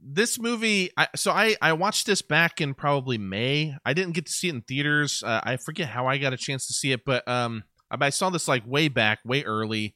this 0.00 0.38
movie. 0.38 0.90
I, 0.96 1.08
so 1.16 1.32
I 1.32 1.56
I 1.60 1.72
watched 1.72 2.06
this 2.06 2.22
back 2.22 2.60
in 2.60 2.74
probably 2.74 3.18
May. 3.18 3.74
I 3.84 3.92
didn't 3.94 4.14
get 4.14 4.26
to 4.26 4.32
see 4.32 4.48
it 4.48 4.54
in 4.54 4.60
theaters. 4.62 5.22
Uh, 5.24 5.40
I 5.42 5.56
forget 5.56 5.88
how 5.88 6.06
I 6.06 6.18
got 6.18 6.32
a 6.32 6.36
chance 6.36 6.66
to 6.68 6.74
see 6.74 6.92
it, 6.92 7.04
but 7.04 7.26
um, 7.26 7.64
I, 7.90 8.10
saw 8.10 8.30
this 8.30 8.48
like 8.48 8.66
way 8.66 8.88
back, 8.88 9.20
way 9.24 9.44
early, 9.44 9.94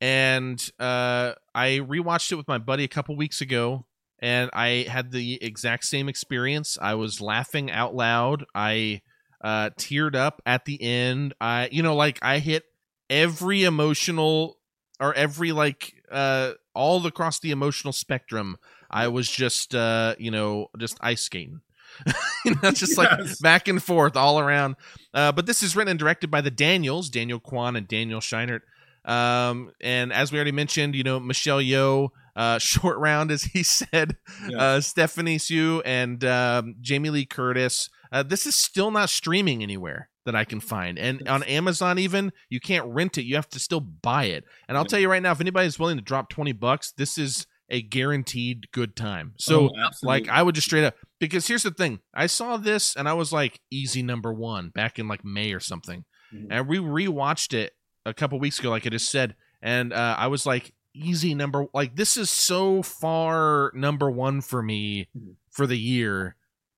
and 0.00 0.60
uh, 0.78 1.32
I 1.54 1.80
rewatched 1.82 2.32
it 2.32 2.36
with 2.36 2.48
my 2.48 2.58
buddy 2.58 2.84
a 2.84 2.88
couple 2.88 3.16
weeks 3.16 3.40
ago. 3.40 3.86
And 4.22 4.50
I 4.52 4.86
had 4.86 5.12
the 5.12 5.42
exact 5.42 5.86
same 5.86 6.06
experience. 6.06 6.76
I 6.80 6.94
was 6.94 7.22
laughing 7.22 7.70
out 7.70 7.94
loud. 7.94 8.44
I 8.54 9.00
uh, 9.42 9.70
teared 9.78 10.14
up 10.14 10.42
at 10.44 10.66
the 10.66 10.80
end. 10.82 11.32
I, 11.40 11.70
you 11.72 11.82
know, 11.82 11.96
like 11.96 12.18
I 12.20 12.38
hit 12.38 12.64
every 13.08 13.64
emotional 13.64 14.58
or 15.00 15.14
every 15.14 15.50
like 15.50 15.94
uh 16.12 16.52
all 16.74 17.04
across 17.06 17.40
the 17.40 17.50
emotional 17.50 17.92
spectrum 17.92 18.56
i 18.90 19.08
was 19.08 19.28
just 19.28 19.74
uh 19.74 20.14
you 20.18 20.30
know 20.30 20.68
just 20.78 20.96
ice 21.00 21.22
skating 21.22 21.60
you 22.44 22.54
know 22.62 22.70
just 22.70 22.96
like 22.98 23.10
back 23.40 23.68
and 23.68 23.82
forth 23.82 24.16
all 24.16 24.38
around. 24.38 24.76
Uh 25.14 25.32
but 25.32 25.46
this 25.46 25.62
is 25.62 25.74
written 25.76 25.90
and 25.90 25.98
directed 25.98 26.30
by 26.30 26.40
the 26.40 26.50
daniels 26.50 27.10
daniel 27.10 27.40
kwan 27.40 27.76
and 27.76 27.86
daniel 27.88 28.20
scheinert. 28.20 28.60
Um 29.04 29.70
and 29.80 30.12
as 30.12 30.30
we 30.32 30.38
already 30.38 30.52
mentioned 30.52 30.94
you 30.94 31.02
know 31.02 31.18
michelle 31.20 31.60
Yeoh, 31.60 32.10
uh 32.36 32.58
short 32.72 32.98
round 32.98 33.30
as 33.30 33.42
he 33.44 33.62
said 33.62 34.16
Yeah. 34.48 34.58
uh 34.58 34.80
stephanie 34.80 35.38
Hsu 35.38 35.82
and 35.84 36.24
um 36.24 36.76
jamie 36.80 37.10
lee 37.10 37.26
curtis. 37.26 37.88
Uh, 38.12 38.24
this 38.24 38.44
is 38.44 38.56
still 38.56 38.90
not 38.90 39.08
streaming 39.08 39.62
anywhere 39.62 40.08
that 40.26 40.34
I 40.34 40.44
can 40.44 40.58
find. 40.58 40.98
And 40.98 41.28
on 41.28 41.44
Amazon, 41.44 41.96
even 41.96 42.32
you 42.48 42.58
can't 42.58 42.84
rent 42.86 43.16
it; 43.18 43.22
you 43.22 43.36
have 43.36 43.48
to 43.50 43.60
still 43.60 43.78
buy 43.78 44.24
it. 44.24 44.42
And 44.68 44.76
I'll 44.76 44.84
tell 44.84 44.98
you 44.98 45.08
right 45.08 45.22
now, 45.22 45.30
if 45.30 45.40
anybody's 45.40 45.78
willing 45.78 45.96
to 45.96 46.02
drop 46.02 46.28
twenty 46.28 46.50
bucks, 46.50 46.90
this 46.90 47.16
is 47.16 47.46
a 47.70 47.82
guaranteed 47.82 48.70
good 48.72 48.96
time. 48.96 49.34
So, 49.38 49.70
Oh, 49.74 49.88
like, 50.02 50.28
I 50.28 50.42
would 50.42 50.54
just 50.54 50.66
straight 50.66 50.84
up 50.84 50.94
because 51.18 51.46
here's 51.46 51.62
the 51.62 51.70
thing: 51.70 52.00
I 52.14 52.26
saw 52.26 52.56
this 52.56 52.96
and 52.96 53.08
I 53.08 53.12
was 53.14 53.32
like, 53.32 53.60
easy 53.70 54.02
number 54.02 54.32
one 54.32 54.70
back 54.70 54.98
in 54.98 55.06
like 55.08 55.24
May 55.24 55.52
or 55.52 55.60
something, 55.60 56.04
Mhm. 56.34 56.46
and 56.50 56.68
we 56.68 56.78
rewatched 56.78 57.54
it 57.54 57.72
a 58.06 58.12
couple 58.14 58.38
weeks 58.38 58.58
ago, 58.58 58.70
like 58.70 58.86
I 58.86 58.90
just 58.90 59.10
said, 59.10 59.36
and 59.62 59.92
uh, 59.92 60.16
I 60.18 60.26
was 60.28 60.46
like, 60.46 60.74
easy 60.94 61.34
number 61.34 61.66
like 61.72 61.94
this 61.94 62.16
is 62.16 62.28
so 62.30 62.82
far 62.82 63.70
number 63.74 64.10
one 64.10 64.40
for 64.40 64.60
me 64.62 65.08
Mhm. 65.16 65.36
for 65.50 65.66
the 65.66 65.78
year. 65.78 66.34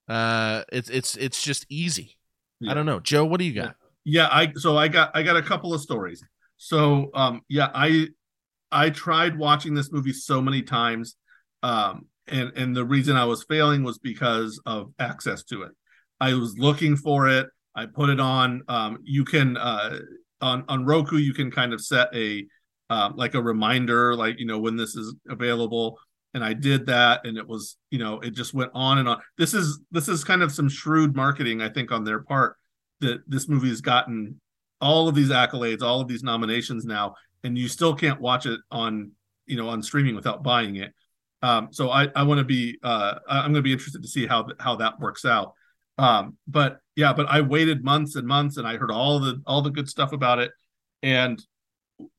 Uh, 0.08 0.64
it's 0.72 0.90
it's 0.90 1.16
it's 1.16 1.42
just 1.42 1.64
easy. 1.70 2.18
Yeah. 2.60 2.72
I 2.72 2.74
don't 2.74 2.86
know, 2.86 3.00
Joe. 3.00 3.24
What 3.24 3.38
do 3.40 3.44
you 3.46 3.54
got? 3.54 3.76
yeah 4.04 4.26
i 4.32 4.52
so 4.56 4.76
i 4.76 4.88
got 4.88 5.12
i 5.14 5.22
got 5.22 5.36
a 5.36 5.42
couple 5.42 5.72
of 5.72 5.80
stories 5.80 6.24
so 6.56 7.08
um 7.14 7.40
yeah 7.48 7.70
i 7.72 8.08
i 8.72 8.90
tried 8.90 9.38
watching 9.38 9.74
this 9.74 9.92
movie 9.92 10.12
so 10.12 10.40
many 10.40 10.62
times 10.62 11.16
um 11.62 12.06
and 12.28 12.52
and 12.56 12.74
the 12.74 12.84
reason 12.84 13.16
i 13.16 13.24
was 13.24 13.44
failing 13.44 13.82
was 13.82 13.98
because 13.98 14.60
of 14.66 14.92
access 14.98 15.42
to 15.44 15.62
it. 15.62 15.72
I 16.20 16.34
was 16.34 16.56
looking 16.56 16.96
for 16.96 17.28
it. 17.28 17.48
I 17.74 17.86
put 17.86 18.08
it 18.08 18.20
on 18.20 18.62
um 18.68 18.98
you 19.02 19.24
can 19.24 19.56
uh 19.56 19.98
on 20.40 20.64
on 20.68 20.84
roku 20.84 21.16
you 21.16 21.34
can 21.34 21.50
kind 21.50 21.72
of 21.72 21.80
set 21.80 22.08
a 22.14 22.46
um 22.90 23.14
like 23.16 23.34
a 23.34 23.42
reminder 23.42 24.14
like 24.14 24.38
you 24.38 24.46
know 24.46 24.58
when 24.58 24.76
this 24.76 24.94
is 24.94 25.14
available. 25.28 25.98
And 26.34 26.42
i 26.42 26.54
did 26.54 26.86
that 26.86 27.26
and 27.26 27.36
it 27.36 27.46
was 27.46 27.76
you 27.90 27.98
know 27.98 28.20
it 28.20 28.30
just 28.30 28.54
went 28.54 28.70
on 28.72 28.98
and 28.98 29.08
on. 29.08 29.20
This 29.36 29.52
is 29.52 29.80
this 29.90 30.08
is 30.08 30.24
kind 30.24 30.42
of 30.42 30.52
some 30.52 30.68
shrewd 30.68 31.14
marketing 31.14 31.60
i 31.60 31.68
think 31.68 31.92
on 31.92 32.04
their 32.04 32.22
part 32.22 32.56
that 33.00 33.18
this 33.26 33.48
movie 33.48 33.68
has 33.68 33.82
gotten 33.82 34.40
all 34.80 35.08
of 35.08 35.14
these 35.14 35.30
accolades, 35.30 35.82
all 35.82 36.00
of 36.00 36.08
these 36.08 36.22
nominations 36.24 36.84
now, 36.84 37.14
and 37.44 37.56
you 37.56 37.68
still 37.68 37.94
can't 37.94 38.20
watch 38.20 38.46
it 38.46 38.60
on 38.70 39.12
you 39.46 39.56
know 39.56 39.68
on 39.68 39.82
streaming 39.82 40.14
without 40.14 40.42
buying 40.42 40.76
it. 40.76 40.92
Um, 41.42 41.68
so 41.72 41.90
I 41.90 42.08
I 42.14 42.22
want 42.22 42.38
to 42.38 42.44
be 42.44 42.78
uh, 42.82 43.18
I'm 43.28 43.52
going 43.52 43.54
to 43.54 43.62
be 43.62 43.72
interested 43.72 44.02
to 44.02 44.08
see 44.08 44.26
how 44.26 44.46
how 44.60 44.76
that 44.76 45.00
works 45.00 45.24
out. 45.24 45.54
Um, 45.98 46.36
but 46.46 46.78
yeah, 46.96 47.12
but 47.12 47.26
I 47.28 47.40
waited 47.40 47.84
months 47.84 48.16
and 48.16 48.26
months, 48.26 48.56
and 48.56 48.66
I 48.66 48.76
heard 48.76 48.90
all 48.90 49.20
the 49.20 49.42
all 49.46 49.62
the 49.62 49.70
good 49.70 49.88
stuff 49.88 50.12
about 50.12 50.38
it, 50.38 50.52
and 51.02 51.42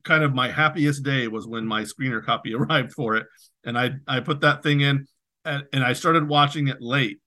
kind 0.04 0.24
of 0.24 0.34
my 0.34 0.50
happiest 0.50 1.02
day 1.02 1.28
was 1.28 1.46
when 1.46 1.66
my 1.66 1.82
screener 1.82 2.24
copy 2.24 2.54
arrived 2.54 2.92
for 2.92 3.16
it, 3.16 3.26
and 3.64 3.78
I 3.78 3.92
I 4.06 4.20
put 4.20 4.40
that 4.40 4.62
thing 4.62 4.80
in, 4.80 5.06
and, 5.44 5.64
and 5.72 5.84
I 5.84 5.92
started 5.94 6.28
watching 6.28 6.68
it 6.68 6.80
late, 6.80 7.18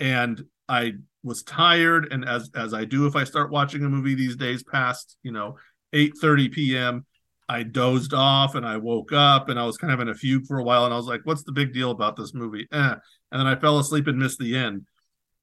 and 0.00 0.42
I 0.68 0.94
was 1.22 1.42
tired, 1.42 2.12
and 2.12 2.24
as 2.28 2.50
as 2.54 2.74
I 2.74 2.84
do 2.84 3.06
if 3.06 3.16
I 3.16 3.24
start 3.24 3.50
watching 3.50 3.84
a 3.84 3.88
movie 3.88 4.14
these 4.14 4.36
days, 4.36 4.62
past 4.62 5.16
you 5.22 5.32
know 5.32 5.56
eight 5.92 6.12
thirty 6.20 6.48
p.m. 6.48 7.06
I 7.48 7.62
dozed 7.62 8.12
off 8.12 8.54
and 8.54 8.66
I 8.66 8.76
woke 8.76 9.12
up 9.12 9.48
and 9.48 9.58
I 9.58 9.64
was 9.64 9.78
kind 9.78 9.92
of 9.92 10.00
in 10.00 10.08
a 10.08 10.14
fugue 10.14 10.46
for 10.46 10.58
a 10.58 10.62
while 10.62 10.84
and 10.84 10.92
I 10.92 10.96
was 10.96 11.06
like, 11.06 11.22
what's 11.24 11.44
the 11.44 11.52
big 11.52 11.72
deal 11.72 11.90
about 11.90 12.16
this 12.16 12.34
movie? 12.34 12.66
Eh. 12.72 12.94
And 13.32 13.40
then 13.40 13.46
I 13.46 13.56
fell 13.56 13.78
asleep 13.78 14.06
and 14.06 14.18
missed 14.18 14.38
the 14.38 14.56
end. 14.56 14.86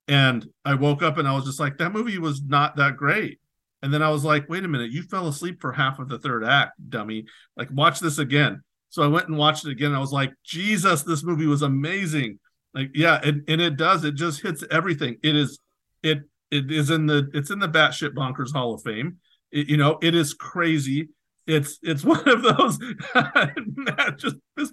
And 0.08 0.48
I 0.64 0.76
woke 0.76 1.02
up 1.02 1.18
and 1.18 1.28
I 1.28 1.34
was 1.34 1.46
just 1.46 1.60
like, 1.60 1.78
that 1.78 1.92
movie 1.92 2.20
was 2.20 2.44
not 2.44 2.76
that 2.76 2.96
great. 2.96 3.40
And 3.82 3.94
then 3.94 4.04
I 4.04 4.10
was 4.10 4.24
like, 4.24 4.48
wait 4.50 4.64
a 4.64 4.68
minute, 4.68 4.92
you 4.92 5.04
fell 5.04 5.28
asleep 5.28 5.62
for 5.62 5.72
half 5.72 6.00
of 6.00 6.08
the 6.08 6.20
third 6.20 6.44
act, 6.44 6.74
dummy. 6.90 7.26
Like, 7.58 7.70
watch 7.72 8.00
this 8.00 8.20
again. 8.20 8.62
So 8.90 9.04
I 9.04 9.08
went 9.08 9.28
and 9.28 9.38
watched 9.38 9.66
it 9.66 9.72
again. 9.72 9.94
I 9.94 10.00
was 10.00 10.12
like, 10.12 10.32
Jesus, 10.44 11.04
this 11.04 11.24
movie 11.24 11.48
was 11.48 11.64
amazing. 11.64 12.40
Like, 12.74 12.92
yeah, 12.94 13.20
and, 13.24 13.44
and 13.48 13.62
it 13.62 13.78
does. 13.78 14.04
It 14.04 14.16
just 14.16 14.42
hits 14.42 14.64
everything. 14.72 15.18
It 15.24 15.36
is, 15.36 15.60
it 16.04 16.20
it 16.52 16.72
is 16.72 16.90
in 16.90 17.06
the 17.06 17.30
it's 17.34 17.50
in 17.50 17.60
the 17.60 17.68
batshit 17.68 18.14
bonkers 18.14 18.54
Hall 18.54 18.74
of 18.74 18.82
Fame. 18.84 19.18
It, 19.52 19.70
you 19.70 19.78
know, 19.78 19.98
it 20.02 20.16
is 20.16 20.34
crazy. 20.34 21.10
It's 21.48 21.78
it's 21.84 22.04
one 22.04 22.28
of 22.28 22.42
those 22.42 22.78
just 24.18 24.36
this 24.58 24.72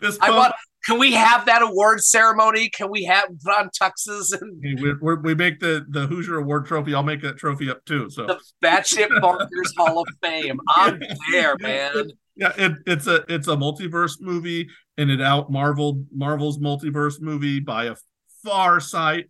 this. 0.00 0.18
I 0.20 0.30
want, 0.30 0.52
can 0.84 0.98
we 0.98 1.12
have 1.12 1.46
that 1.46 1.62
award 1.62 2.02
ceremony? 2.02 2.68
Can 2.68 2.90
we 2.90 3.04
have 3.04 3.28
Von 3.42 3.70
Tuxes 3.70 4.38
and 4.38 4.80
we, 4.82 4.94
we, 5.00 5.14
we 5.16 5.34
make 5.34 5.60
the 5.60 5.86
the 5.88 6.06
Hoosier 6.06 6.36
Award 6.36 6.66
trophy? 6.66 6.94
I'll 6.94 7.02
make 7.02 7.22
that 7.22 7.38
trophy 7.38 7.70
up 7.70 7.84
too. 7.86 8.10
So 8.10 8.26
the 8.26 8.38
Batshit 8.62 9.08
Bonkers 9.20 9.74
Hall 9.76 10.00
of 10.02 10.08
Fame. 10.22 10.60
I'm 10.68 11.00
there, 11.32 11.56
man. 11.60 12.10
Yeah, 12.36 12.52
it, 12.56 12.72
it's 12.86 13.06
a 13.06 13.24
it's 13.32 13.48
a 13.48 13.56
multiverse 13.56 14.20
movie, 14.20 14.68
and 14.98 15.10
it 15.10 15.22
out 15.22 15.50
marveled 15.50 16.06
Marvel's 16.14 16.58
multiverse 16.58 17.20
movie 17.20 17.60
by 17.60 17.84
a 17.84 17.96
far 18.44 18.80
sight. 18.80 19.26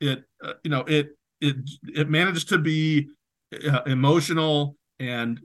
It 0.00 0.24
uh, 0.44 0.54
you 0.64 0.70
know 0.70 0.80
it 0.88 1.10
it 1.40 1.56
it 1.94 2.10
managed 2.10 2.48
to 2.48 2.58
be 2.58 3.08
uh, 3.68 3.82
emotional 3.86 4.76
and 4.98 5.40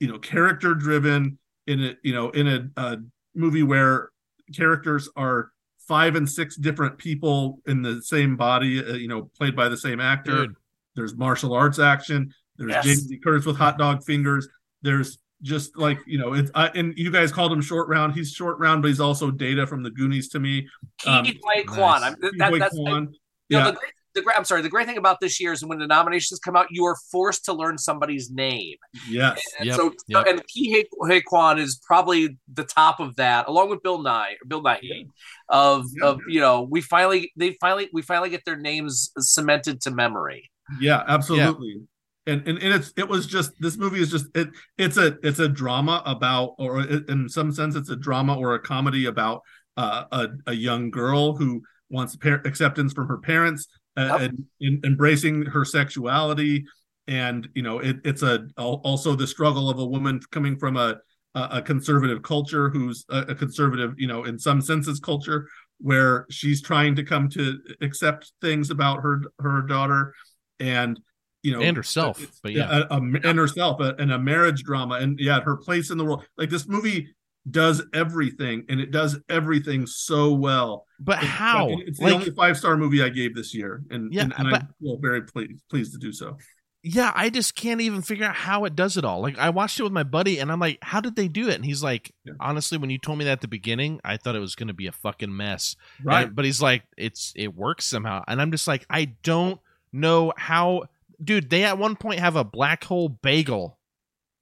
you 0.00 0.08
know 0.08 0.18
character 0.18 0.74
driven 0.74 1.38
in 1.66 1.84
a 1.84 1.96
you 2.02 2.14
know 2.14 2.30
in 2.30 2.46
a, 2.48 2.70
a 2.76 2.98
movie 3.34 3.62
where 3.62 4.10
characters 4.54 5.08
are 5.16 5.50
five 5.88 6.16
and 6.16 6.28
six 6.28 6.56
different 6.56 6.98
people 6.98 7.60
in 7.66 7.80
the 7.80 8.02
same 8.02 8.36
body, 8.36 8.84
uh, 8.84 8.92
you 8.94 9.08
know, 9.08 9.30
played 9.36 9.56
by 9.56 9.68
the 9.68 9.76
same 9.76 10.00
actor. 10.00 10.46
Dude. 10.46 10.56
There's 10.94 11.16
martial 11.16 11.54
arts 11.54 11.78
action. 11.78 12.34
There's 12.58 12.70
yes. 12.70 12.84
Jamie 12.84 13.02
Lee 13.08 13.18
Curtis 13.18 13.46
with 13.46 13.56
hot 13.56 13.78
dog 13.78 14.04
fingers. 14.04 14.48
There's 14.82 15.18
just 15.42 15.78
like 15.78 15.98
you 16.06 16.18
know, 16.18 16.34
it's 16.34 16.50
uh, 16.54 16.68
and 16.74 16.92
you 16.96 17.10
guys 17.10 17.32
called 17.32 17.52
him 17.52 17.62
short 17.62 17.88
round. 17.88 18.14
He's 18.14 18.32
short 18.32 18.58
round, 18.58 18.82
but 18.82 18.88
he's 18.88 19.00
also 19.00 19.30
Data 19.30 19.66
from 19.66 19.82
the 19.82 19.90
Goonies 19.90 20.28
to 20.30 20.40
me. 20.40 20.68
Um, 21.06 21.26
Quan. 21.66 22.00
Nice. 22.02 22.14
That, 22.20 22.56
that's 22.58 22.76
Quan. 22.76 23.14
yeah. 23.48 23.58
Know, 23.60 23.64
the, 23.66 23.72
the 23.72 23.78
great, 23.78 23.92
I'm 24.36 24.44
sorry. 24.44 24.62
The 24.62 24.68
great 24.68 24.86
thing 24.86 24.98
about 24.98 25.20
this 25.20 25.40
year 25.40 25.52
is 25.52 25.64
when 25.64 25.78
the 25.78 25.86
nominations 25.86 26.38
come 26.40 26.56
out, 26.56 26.66
you 26.70 26.84
are 26.84 26.96
forced 27.10 27.44
to 27.46 27.52
learn 27.52 27.78
somebody's 27.78 28.30
name. 28.30 28.76
Yes. 29.08 29.40
And 29.58 29.68
yep. 29.68 29.76
so, 29.76 29.92
yep. 30.06 30.26
and 30.26 30.40
Ke 30.42 30.86
Huy 31.00 31.22
Quan 31.22 31.58
is 31.58 31.80
probably 31.86 32.38
the 32.52 32.64
top 32.64 33.00
of 33.00 33.16
that, 33.16 33.48
along 33.48 33.70
with 33.70 33.82
Bill 33.82 34.02
Nye, 34.02 34.36
Bill 34.46 34.62
Nighy, 34.62 34.80
yeah. 34.82 35.04
of 35.48 35.86
yeah. 36.00 36.08
of 36.08 36.20
you 36.28 36.40
know, 36.40 36.62
we 36.62 36.80
finally 36.80 37.32
they 37.36 37.56
finally 37.60 37.88
we 37.92 38.02
finally 38.02 38.30
get 38.30 38.44
their 38.44 38.56
names 38.56 39.10
cemented 39.18 39.80
to 39.82 39.90
memory. 39.90 40.50
Yeah, 40.80 41.02
absolutely. 41.06 41.76
Yeah. 41.78 42.32
And, 42.34 42.46
and, 42.46 42.58
and 42.58 42.74
it's 42.74 42.92
it 42.96 43.08
was 43.08 43.26
just 43.26 43.52
this 43.58 43.78
movie 43.78 44.00
is 44.00 44.10
just 44.10 44.26
it 44.34 44.48
it's 44.76 44.98
a 44.98 45.16
it's 45.22 45.38
a 45.38 45.48
drama 45.48 46.02
about 46.04 46.56
or 46.58 46.82
in 46.82 47.26
some 47.28 47.52
sense 47.52 47.74
it's 47.74 47.88
a 47.88 47.96
drama 47.96 48.36
or 48.36 48.54
a 48.54 48.60
comedy 48.60 49.06
about 49.06 49.40
uh, 49.78 50.04
a 50.12 50.28
a 50.48 50.52
young 50.52 50.90
girl 50.90 51.36
who 51.36 51.62
wants 51.88 52.16
par- 52.16 52.42
acceptance 52.44 52.92
from 52.92 53.08
her 53.08 53.16
parents 53.16 53.66
Uh, 53.96 54.18
and, 54.20 54.44
and 54.60 54.84
embracing 54.84 55.42
her 55.42 55.64
sexuality. 55.64 56.64
And 57.08 57.48
you 57.54 57.62
know 57.62 57.78
it, 57.78 57.96
it's 58.04 58.22
a 58.22 58.46
also 58.56 59.16
the 59.16 59.26
struggle 59.26 59.70
of 59.70 59.78
a 59.78 59.84
woman 59.84 60.20
coming 60.30 60.58
from 60.58 60.76
a 60.76 60.98
a 61.34 61.62
conservative 61.62 62.22
culture 62.22 62.68
who's 62.68 63.04
a, 63.10 63.20
a 63.20 63.34
conservative 63.34 63.94
you 63.96 64.06
know 64.06 64.24
in 64.24 64.38
some 64.38 64.60
senses 64.60 65.00
culture 65.00 65.48
where 65.78 66.26
she's 66.30 66.60
trying 66.60 66.96
to 66.96 67.04
come 67.04 67.28
to 67.30 67.58
accept 67.80 68.32
things 68.40 68.70
about 68.70 69.00
her 69.02 69.22
her 69.40 69.62
daughter. 69.62 70.14
And 70.60 71.00
you 71.42 71.52
know 71.52 71.60
and 71.60 71.76
herself 71.76 72.20
but 72.42 72.52
yeah 72.52 72.82
a, 72.90 72.96
a, 72.96 72.96
and 72.98 73.38
herself 73.38 73.80
and 73.80 74.12
a 74.12 74.18
marriage 74.18 74.62
drama. 74.62 74.96
And 74.96 75.18
yeah 75.18 75.40
her 75.40 75.56
place 75.56 75.90
in 75.90 75.98
the 75.98 76.04
world. 76.04 76.24
Like 76.36 76.50
this 76.50 76.68
movie 76.68 77.14
does 77.50 77.82
everything 77.94 78.64
and 78.68 78.80
it 78.80 78.90
does 78.90 79.18
everything 79.28 79.86
so 79.86 80.32
well. 80.32 80.86
But 81.00 81.18
how? 81.18 81.68
It's 81.86 81.98
the 81.98 82.04
like, 82.04 82.14
only 82.14 82.30
five 82.30 82.56
star 82.56 82.76
movie 82.76 83.02
I 83.02 83.08
gave 83.08 83.34
this 83.34 83.54
year, 83.54 83.82
and 83.90 84.12
yeah, 84.12 84.22
and, 84.22 84.34
and 84.36 84.50
but, 84.50 84.62
I 84.62 84.66
feel 84.80 84.98
very 84.98 85.22
pleased 85.22 85.62
pleased 85.68 85.92
to 85.92 85.98
do 85.98 86.12
so. 86.12 86.36
Yeah, 86.82 87.12
I 87.14 87.28
just 87.28 87.54
can't 87.54 87.80
even 87.80 88.02
figure 88.02 88.24
out 88.24 88.34
how 88.34 88.64
it 88.64 88.76
does 88.76 88.96
it 88.96 89.04
all. 89.04 89.20
Like 89.20 89.38
I 89.38 89.50
watched 89.50 89.78
it 89.78 89.82
with 89.82 89.92
my 89.92 90.02
buddy, 90.02 90.38
and 90.38 90.50
I'm 90.50 90.60
like, 90.60 90.78
"How 90.82 91.00
did 91.00 91.16
they 91.16 91.28
do 91.28 91.48
it?" 91.48 91.54
And 91.54 91.64
he's 91.64 91.82
like, 91.82 92.12
yeah. 92.24 92.34
"Honestly, 92.40 92.78
when 92.78 92.90
you 92.90 92.98
told 92.98 93.18
me 93.18 93.24
that 93.24 93.32
at 93.32 93.40
the 93.40 93.48
beginning, 93.48 94.00
I 94.04 94.16
thought 94.16 94.36
it 94.36 94.40
was 94.40 94.54
going 94.54 94.68
to 94.68 94.74
be 94.74 94.86
a 94.86 94.92
fucking 94.92 95.34
mess." 95.34 95.76
Right. 96.02 96.26
And, 96.26 96.34
but 96.34 96.44
he's 96.44 96.62
like, 96.62 96.82
"It's 96.96 97.32
it 97.36 97.54
works 97.54 97.84
somehow," 97.84 98.24
and 98.26 98.40
I'm 98.40 98.50
just 98.50 98.66
like, 98.66 98.86
I 98.90 99.06
don't 99.22 99.60
know 99.92 100.32
how. 100.36 100.84
Dude, 101.22 101.50
they 101.50 101.64
at 101.64 101.78
one 101.78 101.96
point 101.96 102.20
have 102.20 102.36
a 102.36 102.44
black 102.44 102.84
hole 102.84 103.08
bagel. 103.08 103.76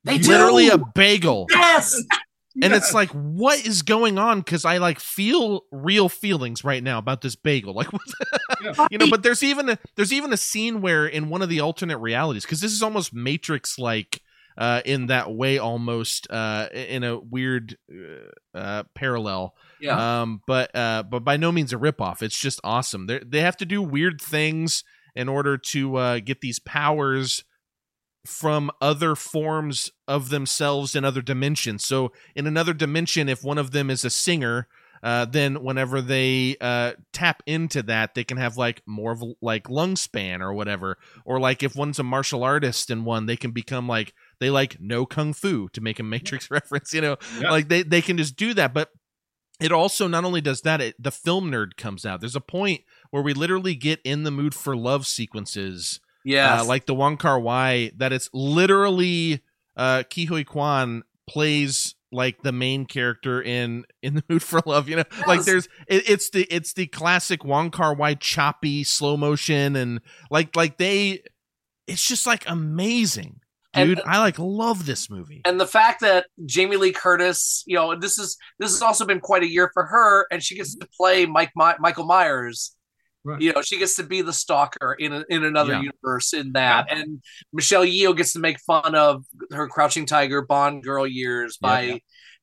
They 0.05 0.19
literally 0.19 0.69
do. 0.69 0.75
a 0.75 0.79
bagel. 0.95 1.47
Yes 1.51 2.01
and 2.63 2.73
it's 2.73 2.95
like 2.95 3.11
what 3.11 3.65
is 3.65 3.83
going 3.83 4.19
on? 4.19 4.41
Because 4.41 4.65
i 4.65 4.79
like 4.79 5.01
feel 5.01 5.63
real 5.71 6.09
feelings 6.09 6.65
right 6.65 6.83
now 6.83 6.99
about 6.99 7.21
this 7.21 7.37
bagel. 7.37 7.75
Like 7.75 7.89
yeah. 8.63 8.87
you 8.91 8.99
know 8.99 9.09
but 9.11 9.23
there's 9.23 9.43
even 9.43 9.69
a 9.69 9.79
there's 9.97 10.13
even 10.13 10.33
a 10.33 10.37
scene 10.37 10.81
where 10.81 11.07
in 11.07 11.29
one 11.29 11.43
of 11.43 11.49
the 11.49 11.61
alternate 11.61 11.99
realities 11.99 12.45
because 12.45 12.61
this 12.61 12.73
is 12.73 12.83
almost 12.83 13.15
matrix 13.15 13.79
like 13.79 14.21
uh, 14.59 14.81
in 14.87 15.07
that 15.09 15.31
way 15.33 15.59
almost 15.59 16.31
uh, 16.31 16.69
in 16.73 17.05
a 17.05 17.19
weird 17.19 17.77
uh, 17.93 18.57
uh, 18.59 18.83
parallel. 18.95 19.55
Yeah. 19.81 20.21
Um 20.21 20.41
but 20.47 20.75
uh 20.75 21.03
but 21.03 21.25
by 21.25 21.37
no 21.37 21.53
means 21.53 21.73
a 21.73 21.77
ripoff. 21.77 22.23
It's 22.23 22.39
just 22.39 22.61
awesome. 22.65 23.07
They 23.07 23.19
they 23.19 23.41
have 23.41 23.57
to 23.59 23.67
do 23.67 23.83
weird 23.83 24.21
things 24.21 24.83
in 25.15 25.29
order 25.29 25.59
to 25.59 25.97
uh 25.97 26.19
get 26.21 26.41
these 26.41 26.59
powers 26.59 27.45
from 28.27 28.71
other 28.81 29.15
forms 29.15 29.91
of 30.07 30.29
themselves 30.29 30.95
in 30.95 31.05
other 31.05 31.23
dimensions. 31.23 31.85
So, 31.85 32.13
in 32.35 32.47
another 32.47 32.75
dimension, 32.75 33.29
if 33.29 33.43
one 33.43 33.59
of 33.59 33.71
them 33.71 33.91
is 33.91 34.05
a 34.05 34.11
singer, 34.11 34.69
uh, 35.03 35.25
then 35.25 35.63
whenever 35.63 36.01
they 36.01 36.57
uh, 36.61 36.93
tap 37.13 37.43
into 37.47 37.83
that, 37.85 38.15
they 38.15 38.25
can 38.25 38.39
have 38.39 38.57
like 38.57 38.83
more 38.87 39.13
of 39.13 39.23
like 39.41 39.69
lung 39.71 39.97
span 39.97 40.43
or 40.43 40.53
whatever. 40.53 40.99
Or 41.25 41.39
like 41.39 41.63
if 41.63 41.77
one's 41.77 41.99
a 41.99 42.03
martial 42.03 42.43
artist 42.43 42.91
and 42.91 43.05
one, 43.05 43.27
they 43.27 43.37
can 43.37 43.53
become 43.53 43.87
like 43.89 44.15
they 44.41 44.51
like 44.51 44.81
know 44.81 45.07
kung 45.07 45.33
fu 45.33 45.69
to 45.71 45.81
make 45.81 45.99
a 45.99 46.03
Matrix 46.03 46.51
reference. 46.51 46.93
You 46.93 47.01
know, 47.01 47.17
yeah. 47.41 47.51
like 47.51 47.69
they 47.69 47.83
they 47.83 48.03
can 48.03 48.17
just 48.17 48.37
do 48.37 48.55
that. 48.55 48.75
But 48.75 48.91
it 49.61 49.73
also 49.73 50.07
not 50.07 50.25
only 50.25 50.41
does 50.41 50.63
that, 50.63 50.81
it, 50.81 50.95
the 50.99 51.11
film 51.11 51.51
nerd 51.51 51.77
comes 51.77 52.05
out. 52.05 52.21
There's 52.21 52.37
a 52.37 52.41
point 52.41 52.83
where 53.11 53.23
we 53.23 53.33
literally 53.33 53.75
get 53.75 54.01
in 54.05 54.25
the 54.25 54.31
mood 54.31 54.55
for 54.55 54.77
love 54.77 55.07
sequences 55.07 56.01
yeah, 56.27 56.61
uh, 56.61 56.65
like 56.65 56.87
the 56.87 56.95
Wong 56.95 57.17
Kar 57.17 57.39
Wai, 57.39 57.93
that 57.97 58.13
it's 58.13 58.29
literally 58.33 59.43
uh, 59.77 60.03
Huy 60.13 60.45
Quan 60.45 61.05
plays 61.29 61.95
like 62.13 62.43
the 62.43 62.53
main 62.53 62.87
character 62.87 63.43
in 63.43 63.85
in 64.03 64.15
the 64.15 64.25
mood 64.29 64.43
for 64.43 64.61
love 64.67 64.89
you 64.89 64.97
know? 64.97 65.05
Yes. 65.19 65.27
like 65.27 65.43
there's 65.45 65.69
it, 65.89 66.09
it's 66.09 66.31
the 66.31 66.43
it's 66.51 66.73
the 66.73 66.87
classic 66.87 67.45
Wong 67.45 67.71
Kar 67.71 67.95
Wai 67.95 68.15
choppy 68.15 68.85
slow 68.85 69.17
motion 69.17 69.77
and 69.77 70.01
like 70.31 70.55
like 70.57 70.79
they 70.79 71.23
it's 71.87 72.07
just 72.07 72.27
like 72.27 72.45
amazing. 72.49 73.41
Dude 73.75 73.99
and, 73.99 74.09
i 74.09 74.19
like 74.21 74.39
love 74.39 74.87
this 74.87 75.11
movie. 75.11 75.43
And 75.45 75.61
the 75.61 75.67
fact 75.67 76.01
that 76.01 76.27
jamie 76.47 76.77
lee 76.77 76.93
curtis 76.93 77.63
you 77.67 77.77
know 77.77 77.95
this 77.95 78.19
is 78.19 78.39
this 78.59 78.71
has 78.71 78.81
also 78.81 79.05
been 79.05 79.21
quite 79.21 79.43
a 79.43 79.49
year 79.49 79.71
for 79.75 79.85
her 79.85 80.27
and 80.31 80.43
she 80.43 80.57
gets 80.57 80.75
to 80.77 80.89
play 80.97 81.27
mike 81.27 81.51
My- 81.55 81.77
michael 81.79 82.07
myers 82.07 82.75
Right. 83.27 83.41
You 83.41 83.53
know, 83.53 83.61
she 83.61 83.77
gets 83.77 83.97
to 83.97 84.05
be 84.05 84.23
the 84.23 84.33
stalker 84.33 84.93
in 84.93 85.13
a, 85.13 85.25
in 85.29 85.43
another 85.43 85.73
yeah. 85.73 85.81
universe 85.81 86.33
in 86.33 86.53
that, 86.53 86.87
yeah. 86.89 86.99
and 86.99 87.21
Michelle 87.53 87.85
Yeoh 87.85 88.17
gets 88.17 88.33
to 88.35 88.39
make 88.39 88.61
fun 88.61 88.95
of 88.95 89.25
her 89.51 89.67
Crouching 89.67 90.07
Tiger 90.07 90.43
Bond 90.43 90.85
girl 90.85 91.05
years 91.05 91.57
by 91.57 91.81
yeah, 91.81 91.99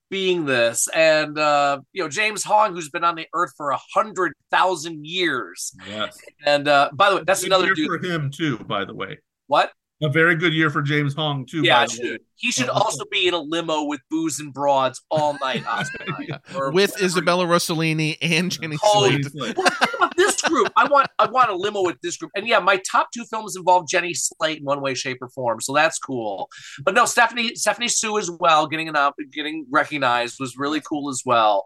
being 0.09 0.43
this, 0.43 0.89
and 0.93 1.39
uh, 1.39 1.79
you 1.93 2.03
know 2.03 2.09
James 2.09 2.43
Hong, 2.43 2.73
who's 2.73 2.89
been 2.89 3.05
on 3.05 3.15
the 3.15 3.27
Earth 3.33 3.53
for 3.55 3.71
a 3.71 3.79
hundred 3.93 4.33
thousand 4.51 5.05
years. 5.05 5.73
Yes, 5.87 6.17
and 6.45 6.67
uh, 6.67 6.89
by 6.91 7.11
the 7.11 7.15
way, 7.15 7.23
that's 7.25 7.45
another 7.45 7.73
dude 7.73 7.87
for 7.87 8.05
him 8.05 8.29
too. 8.29 8.57
By 8.57 8.83
the 8.83 8.93
way, 8.93 9.19
what? 9.47 9.71
A 10.01 10.09
very 10.09 10.35
good 10.35 10.53
year 10.53 10.69
for 10.69 10.81
James 10.81 11.13
Hong 11.13 11.45
too. 11.45 11.61
Yeah, 11.63 11.85
should. 11.85 12.19
he 12.35 12.51
should 12.51 12.67
also 12.67 13.05
be 13.09 13.29
in 13.29 13.33
a 13.33 13.39
limo 13.39 13.83
with 13.83 14.01
booze 14.11 14.39
and 14.41 14.53
broads 14.53 15.01
all 15.09 15.37
night, 15.39 15.65
Oscar 15.67 16.05
night, 16.11 16.41
with 16.73 17.01
Isabella 17.01 17.45
Rossellini 17.45 18.17
and 18.21 18.51
Jenny 18.51 18.75
oh, 18.83 19.09
Slate. 19.31 19.55
this 20.17 20.32
group, 20.43 20.71
I 20.75 20.87
want, 20.87 21.07
I 21.19 21.29
want 21.29 21.49
a 21.49 21.55
limo 21.55 21.83
with 21.83 21.97
this 22.01 22.17
group, 22.17 22.31
and 22.35 22.47
yeah, 22.47 22.59
my 22.59 22.81
top 22.89 23.09
two 23.13 23.25
films 23.25 23.55
involve 23.55 23.87
Jenny 23.87 24.13
Slate 24.13 24.59
in 24.59 24.65
one 24.65 24.81
way, 24.81 24.93
shape, 24.93 25.17
or 25.21 25.29
form, 25.29 25.61
so 25.61 25.73
that's 25.73 25.99
cool. 25.99 26.49
But 26.83 26.93
no, 26.93 27.05
Stephanie, 27.05 27.55
Stephanie 27.55 27.87
Hsu 27.87 28.17
as 28.17 28.29
well, 28.39 28.67
getting 28.67 28.89
an 28.89 28.95
up, 28.95 29.15
getting 29.31 29.65
recognized 29.71 30.37
was 30.39 30.57
really 30.57 30.81
cool 30.81 31.09
as 31.09 31.21
well. 31.25 31.65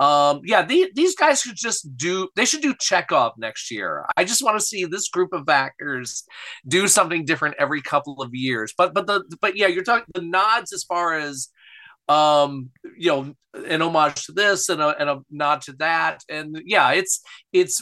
Um, 0.00 0.40
yeah, 0.44 0.64
the, 0.64 0.90
these 0.96 1.14
guys 1.14 1.42
should 1.42 1.54
just 1.54 1.96
do. 1.96 2.28
They 2.34 2.44
should 2.44 2.62
do 2.62 2.74
Chekhov 2.80 3.34
next 3.38 3.70
year. 3.70 4.04
I 4.16 4.24
just 4.24 4.42
want 4.42 4.58
to 4.58 4.64
see 4.64 4.84
this 4.84 5.08
group 5.08 5.32
of 5.32 5.48
actors 5.48 6.24
do 6.66 6.88
something 6.88 7.24
different 7.24 7.54
every 7.58 7.80
couple 7.82 8.20
of 8.20 8.30
years. 8.34 8.74
But 8.76 8.94
but 8.94 9.06
the 9.06 9.22
but 9.40 9.56
yeah, 9.56 9.68
you're 9.68 9.84
talking 9.84 10.06
the 10.12 10.22
nods 10.22 10.72
as 10.72 10.82
far 10.82 11.14
as 11.14 11.50
um 12.12 12.70
you 12.98 13.08
know 13.10 13.20
an 13.54 13.80
homage 13.82 14.24
to 14.26 14.32
this 14.32 14.68
and 14.68 14.80
a, 14.80 14.88
and 15.00 15.08
a 15.10 15.16
nod 15.30 15.60
to 15.62 15.72
that 15.74 16.16
and 16.28 16.48
yeah 16.64 16.90
it's 17.00 17.20
it's 17.52 17.76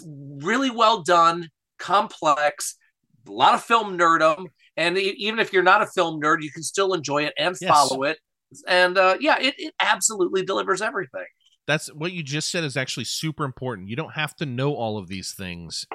really 0.50 0.70
well 0.82 1.02
done 1.02 1.48
complex 1.78 2.76
a 3.28 3.32
lot 3.32 3.54
of 3.54 3.62
film 3.62 3.96
nerdum 3.98 4.46
and 4.76 4.98
even 4.98 5.38
if 5.38 5.52
you're 5.52 5.62
not 5.72 5.82
a 5.82 5.86
film 5.86 6.20
nerd 6.20 6.38
you 6.42 6.50
can 6.50 6.62
still 6.62 6.92
enjoy 6.94 7.22
it 7.28 7.34
and 7.38 7.56
Yes. 7.60 7.70
follow 7.70 8.02
it 8.10 8.18
and 8.68 8.98
uh 8.98 9.16
yeah 9.20 9.38
it, 9.40 9.54
it 9.58 9.74
absolutely 9.80 10.42
delivers 10.44 10.80
everything 10.82 11.26
That's 11.66 11.86
what 11.94 12.12
you 12.12 12.22
just 12.22 12.48
said 12.50 12.64
is 12.64 12.76
actually 12.76 13.04
super 13.04 13.44
important. 13.44 13.88
You 13.88 13.96
don't 13.96 14.14
have 14.22 14.34
to 14.36 14.46
know 14.46 14.74
all 14.74 14.98
of 14.98 15.06
these 15.06 15.30
things. 15.42 15.86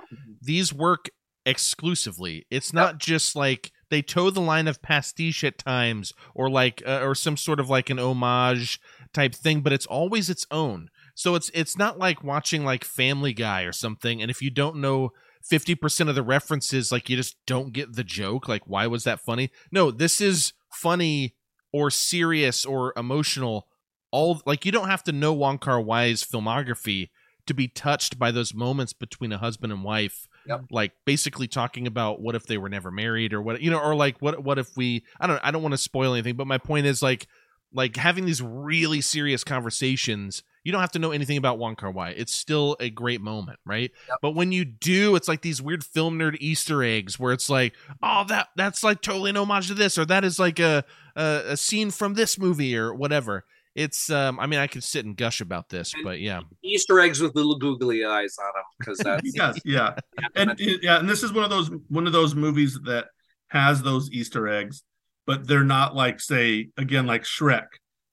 These 0.41 0.71
work 0.73 1.09
exclusively. 1.45 2.45
It's 2.49 2.71
not 2.71 2.97
just 2.97 3.35
like 3.35 3.71
they 3.89 4.01
toe 4.01 4.29
the 4.29 4.41
line 4.41 4.67
of 4.67 4.81
pastiche 4.81 5.43
at 5.43 5.57
times 5.57 6.13
or 6.33 6.49
like 6.49 6.81
uh, 6.85 7.01
or 7.01 7.15
some 7.15 7.37
sort 7.37 7.59
of 7.59 7.69
like 7.69 7.89
an 7.89 7.99
homage 7.99 8.79
type 9.13 9.35
thing, 9.35 9.61
but 9.61 9.73
it's 9.73 9.85
always 9.85 10.29
its 10.29 10.45
own. 10.51 10.89
So 11.13 11.35
it's 11.35 11.49
it's 11.53 11.77
not 11.77 11.97
like 11.97 12.23
watching 12.23 12.65
like 12.65 12.83
Family 12.83 13.33
Guy 13.33 13.61
or 13.61 13.71
something 13.71 14.21
and 14.21 14.29
if 14.29 14.41
you 14.41 14.49
don't 14.49 14.77
know 14.77 15.11
50% 15.49 16.09
of 16.09 16.15
the 16.15 16.23
references 16.23 16.91
like 16.91 17.07
you 17.09 17.15
just 17.15 17.37
don't 17.45 17.71
get 17.71 17.95
the 17.95 18.03
joke, 18.03 18.47
like 18.47 18.63
why 18.65 18.87
was 18.87 19.03
that 19.03 19.21
funny? 19.21 19.51
No, 19.71 19.91
this 19.91 20.19
is 20.19 20.53
funny 20.71 21.35
or 21.71 21.91
serious 21.91 22.65
or 22.65 22.93
emotional 22.97 23.67
all 24.11 24.41
like 24.45 24.65
you 24.65 24.71
don't 24.71 24.87
have 24.87 25.03
to 25.03 25.11
know 25.11 25.33
Wong 25.33 25.57
Kar 25.57 25.81
Wai's 25.81 26.23
filmography 26.23 27.09
to 27.45 27.53
be 27.53 27.67
touched 27.67 28.17
by 28.17 28.31
those 28.31 28.53
moments 28.53 28.93
between 28.93 29.31
a 29.31 29.37
husband 29.37 29.73
and 29.73 29.83
wife. 29.83 30.27
Yep. 30.47 30.65
Like 30.71 30.93
basically 31.05 31.47
talking 31.47 31.87
about 31.87 32.21
what 32.21 32.35
if 32.35 32.45
they 32.45 32.57
were 32.57 32.69
never 32.69 32.91
married 32.91 33.33
or 33.33 33.41
what 33.41 33.61
you 33.61 33.71
know, 33.71 33.79
or 33.79 33.95
like 33.95 34.17
what 34.19 34.43
what 34.43 34.59
if 34.59 34.75
we 34.77 35.03
I 35.19 35.27
don't 35.27 35.39
I 35.43 35.51
don't 35.51 35.61
want 35.61 35.73
to 35.73 35.77
spoil 35.77 36.13
anything, 36.13 36.35
but 36.35 36.47
my 36.47 36.57
point 36.57 36.85
is 36.85 37.01
like 37.01 37.27
like 37.73 37.95
having 37.97 38.25
these 38.25 38.41
really 38.41 39.01
serious 39.01 39.43
conversations. 39.43 40.43
You 40.63 40.71
don't 40.71 40.81
have 40.81 40.93
to 40.93 40.99
know 40.99 41.11
anything 41.11 41.37
about 41.37 41.59
Wong 41.59 41.75
Kar 41.75 41.91
Wai. 41.91 42.09
It's 42.09 42.33
still 42.33 42.75
a 42.79 42.89
great 42.89 43.21
moment, 43.21 43.59
right? 43.65 43.91
Yep. 44.07 44.17
But 44.21 44.31
when 44.31 44.51
you 44.51 44.65
do, 44.65 45.15
it's 45.15 45.27
like 45.27 45.41
these 45.41 45.61
weird 45.61 45.83
film 45.83 46.17
nerd 46.17 46.37
Easter 46.39 46.81
eggs 46.83 47.19
where 47.19 47.33
it's 47.33 47.51
like, 47.51 47.75
oh, 48.01 48.23
that 48.29 48.47
that's 48.55 48.83
like 48.83 49.01
totally 49.01 49.29
an 49.29 49.37
homage 49.37 49.67
to 49.67 49.75
this, 49.75 49.97
or 49.97 50.05
that 50.05 50.23
is 50.23 50.39
like 50.39 50.59
a 50.59 50.83
a, 51.15 51.41
a 51.49 51.57
scene 51.57 51.91
from 51.91 52.13
this 52.13 52.39
movie 52.39 52.75
or 52.75 52.93
whatever. 52.93 53.45
It's 53.75 54.09
um 54.09 54.39
I 54.39 54.47
mean 54.47 54.59
I 54.59 54.67
could 54.67 54.83
sit 54.83 55.05
and 55.05 55.17
gush 55.17 55.41
about 55.41 55.69
this, 55.69 55.93
but 56.03 56.19
yeah. 56.19 56.41
easter 56.63 56.99
eggs 56.99 57.21
with 57.21 57.35
little 57.35 57.57
googly 57.57 58.05
eyes 58.05 58.35
on 58.39 58.51
them 58.55 58.63
because 58.79 58.97
that's 58.99 59.21
yes, 59.35 59.59
yeah, 59.65 59.95
and 60.35 60.55
yeah, 60.57 60.99
and 60.99 61.09
this 61.09 61.23
is 61.23 61.33
one 61.33 61.43
of 61.43 61.49
those 61.49 61.69
one 61.89 62.07
of 62.07 62.13
those 62.13 62.35
movies 62.35 62.79
that 62.85 63.07
has 63.49 63.81
those 63.81 64.09
Easter 64.11 64.47
eggs, 64.47 64.83
but 65.25 65.47
they're 65.47 65.63
not 65.63 65.95
like 65.95 66.19
say 66.19 66.69
again 66.77 67.05
like 67.05 67.23
Shrek, 67.23 67.67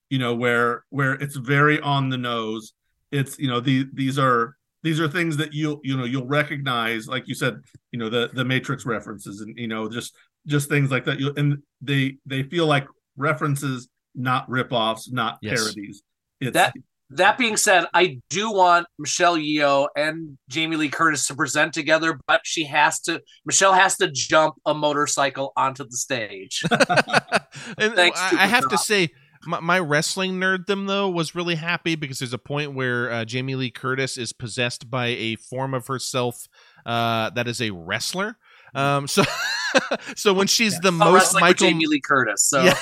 you 0.09 0.19
know, 0.19 0.35
where 0.35 0.83
where 0.89 1.13
it's 1.13 1.35
very 1.35 1.79
on 1.79 2.09
the 2.09 2.17
nose. 2.17 2.73
It's 3.11 3.39
you 3.39 3.47
know 3.47 3.59
the 3.59 3.87
these 3.93 4.19
are 4.19 4.55
these 4.83 4.99
are 4.99 5.07
things 5.07 5.37
that 5.37 5.53
you'll 5.53 5.79
you 5.83 5.95
know 5.95 6.03
you'll 6.03 6.27
recognize, 6.27 7.07
like 7.07 7.27
you 7.27 7.35
said, 7.35 7.61
you 7.91 7.99
know 7.99 8.09
the 8.09 8.29
the 8.33 8.43
Matrix 8.43 8.85
references 8.85 9.41
and 9.41 9.57
you 9.57 9.67
know 9.67 9.89
just 9.89 10.13
just 10.45 10.69
things 10.69 10.91
like 10.91 11.05
that. 11.05 11.19
You 11.19 11.33
and 11.37 11.63
they 11.81 12.17
they 12.25 12.43
feel 12.43 12.67
like 12.67 12.85
references, 13.15 13.87
not 14.15 14.49
ripoffs, 14.49 15.11
not 15.11 15.39
Yes. 15.41 15.61
parodies. 15.61 16.03
It's 16.41 16.53
That- 16.53 16.73
That 17.09 17.37
being 17.37 17.57
said, 17.57 17.85
I 17.93 18.19
do 18.31 18.51
want 18.51 18.87
Michelle 18.97 19.37
Yeoh 19.37 19.87
and 19.95 20.35
Jamie 20.49 20.77
Lee 20.77 20.89
Curtis 20.89 21.27
to 21.27 21.35
present 21.35 21.71
together, 21.71 22.19
but 22.25 22.41
she 22.43 22.63
has 22.65 22.99
to. 23.01 23.21
Michelle 23.45 23.73
has 23.73 23.97
to 23.97 24.09
jump 24.09 24.55
a 24.65 24.73
motorcycle 24.73 25.53
onto 25.55 25.83
the 25.83 25.95
stage. 25.95 26.63
and 26.71 26.79
Thanks, 27.95 28.19
I, 28.19 28.29
Super 28.31 28.41
I 28.41 28.45
have 28.47 28.67
to 28.69 28.77
say, 28.79 29.09
my, 29.45 29.59
my 29.59 29.77
wrestling 29.79 30.39
nerddom 30.39 30.87
though 30.87 31.07
was 31.07 31.35
really 31.35 31.55
happy 31.55 31.93
because 31.95 32.17
there's 32.17 32.33
a 32.33 32.39
point 32.39 32.73
where 32.73 33.11
uh, 33.11 33.25
Jamie 33.25 33.55
Lee 33.55 33.69
Curtis 33.69 34.17
is 34.17 34.33
possessed 34.33 34.89
by 34.89 35.07
a 35.07 35.35
form 35.35 35.75
of 35.75 35.85
herself 35.85 36.47
uh, 36.85 37.29
that 37.31 37.47
is 37.47 37.61
a 37.61 37.69
wrestler. 37.69 38.37
Um, 38.73 39.07
so, 39.07 39.23
so 40.15 40.33
when 40.33 40.47
she's 40.47 40.79
the 40.79 40.87
I'm 40.87 40.97
most 40.97 41.33
Michael, 41.39 41.67
Jamie 41.67 41.85
Lee 41.85 42.01
Curtis. 42.01 42.43
So 42.43 42.63
Yeah. 42.63 42.77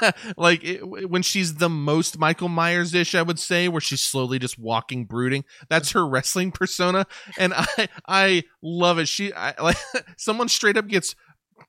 like 0.36 0.64
it, 0.64 1.08
when 1.10 1.22
she's 1.22 1.56
the 1.56 1.68
most 1.68 2.18
Michael 2.18 2.48
Myers 2.48 2.94
ish, 2.94 3.14
I 3.14 3.22
would 3.22 3.38
say, 3.38 3.68
where 3.68 3.80
she's 3.80 4.02
slowly 4.02 4.38
just 4.38 4.58
walking, 4.58 5.04
brooding. 5.04 5.44
That's 5.68 5.92
her 5.92 6.06
wrestling 6.06 6.52
persona, 6.52 7.06
and 7.38 7.52
I 7.56 7.88
I 8.06 8.44
love 8.62 8.98
it. 8.98 9.08
She 9.08 9.32
I, 9.32 9.54
like 9.60 9.78
someone 10.16 10.48
straight 10.48 10.76
up 10.76 10.88
gets 10.88 11.14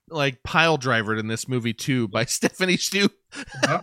like 0.10 0.44
pile 0.44 0.78
drivered 0.78 1.20
in 1.20 1.28
this 1.28 1.48
movie 1.48 1.74
too 1.74 2.08
by 2.08 2.26
Stephanie 2.26 2.78
Hsu. 2.78 3.10
yeah. 3.64 3.82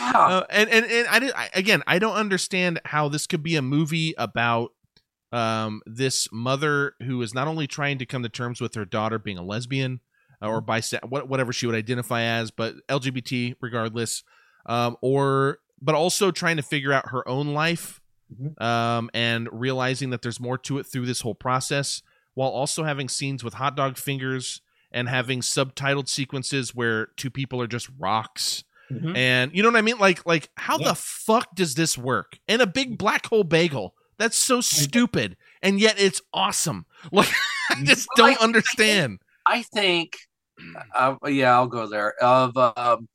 Uh, 0.00 0.44
and 0.50 0.70
and 0.70 0.86
and 0.86 1.08
I, 1.08 1.18
did, 1.18 1.32
I 1.34 1.50
again 1.54 1.82
I 1.86 1.98
don't 1.98 2.14
understand 2.14 2.80
how 2.84 3.08
this 3.08 3.26
could 3.26 3.42
be 3.42 3.56
a 3.56 3.62
movie 3.62 4.14
about 4.16 4.70
um 5.32 5.82
this 5.86 6.28
mother 6.32 6.94
who 7.02 7.20
is 7.20 7.34
not 7.34 7.48
only 7.48 7.66
trying 7.66 7.98
to 7.98 8.06
come 8.06 8.22
to 8.22 8.28
terms 8.28 8.60
with 8.60 8.74
her 8.74 8.84
daughter 8.84 9.18
being 9.18 9.38
a 9.38 9.42
lesbian 9.42 10.00
or 10.42 10.60
bisex 10.62 11.00
what 11.08 11.28
whatever 11.28 11.52
she 11.52 11.66
would 11.66 11.74
identify 11.74 12.22
as 12.22 12.50
but 12.50 12.74
LGBT 12.88 13.56
regardless 13.60 14.22
um 14.66 14.96
or 15.00 15.58
but 15.80 15.94
also 15.94 16.30
trying 16.30 16.56
to 16.56 16.62
figure 16.62 16.92
out 16.92 17.08
her 17.10 17.26
own 17.28 17.54
life 17.54 18.00
Mhm. 18.32 18.60
um 18.62 19.08
and 19.14 19.48
realizing 19.52 20.10
that 20.10 20.20
there's 20.22 20.38
more 20.38 20.58
to 20.58 20.78
it 20.78 20.84
through 20.86 21.06
this 21.06 21.22
whole 21.22 21.34
process 21.34 22.02
while 22.34 22.50
also 22.50 22.84
having 22.84 23.08
scenes 23.08 23.42
with 23.42 23.54
hot 23.54 23.74
dog 23.74 23.96
fingers 23.96 24.60
and 24.92 25.08
having 25.08 25.40
subtitled 25.40 26.08
sequences 26.08 26.74
where 26.74 27.06
two 27.16 27.30
people 27.30 27.60
are 27.62 27.66
just 27.66 27.88
rocks 27.98 28.64
Mhm. 28.92 29.16
and 29.16 29.54
you 29.54 29.62
know 29.62 29.68
what 29.70 29.78
I 29.78 29.82
mean? 29.82 29.98
Like, 29.98 30.24
like 30.26 30.48
how 30.56 30.78
Yeah. 30.78 30.88
the 30.88 30.94
fuck 30.94 31.54
does 31.54 31.74
this 31.74 31.96
work? 31.98 32.38
And 32.48 32.62
a 32.62 32.66
big 32.66 32.96
black 32.98 33.26
hole 33.26 33.44
bagel. 33.44 33.94
That's 34.18 34.36
so 34.36 34.60
stupid, 34.60 35.36
and 35.62 35.78
yet 35.80 35.98
it's 36.00 36.20
awesome. 36.34 36.84
Like, 37.12 37.30
I 37.70 37.82
just 37.84 38.08
Well, 38.16 38.26
I- 38.26 38.30
don't 38.34 38.42
understand. 38.42 39.20
I 39.46 39.62
think, 39.62 40.16
uh, 40.94 41.16
yeah, 41.26 41.54
I'll 41.54 41.66
go 41.66 41.86
there. 41.86 42.14
Of 42.20 42.56
um, 42.56 43.08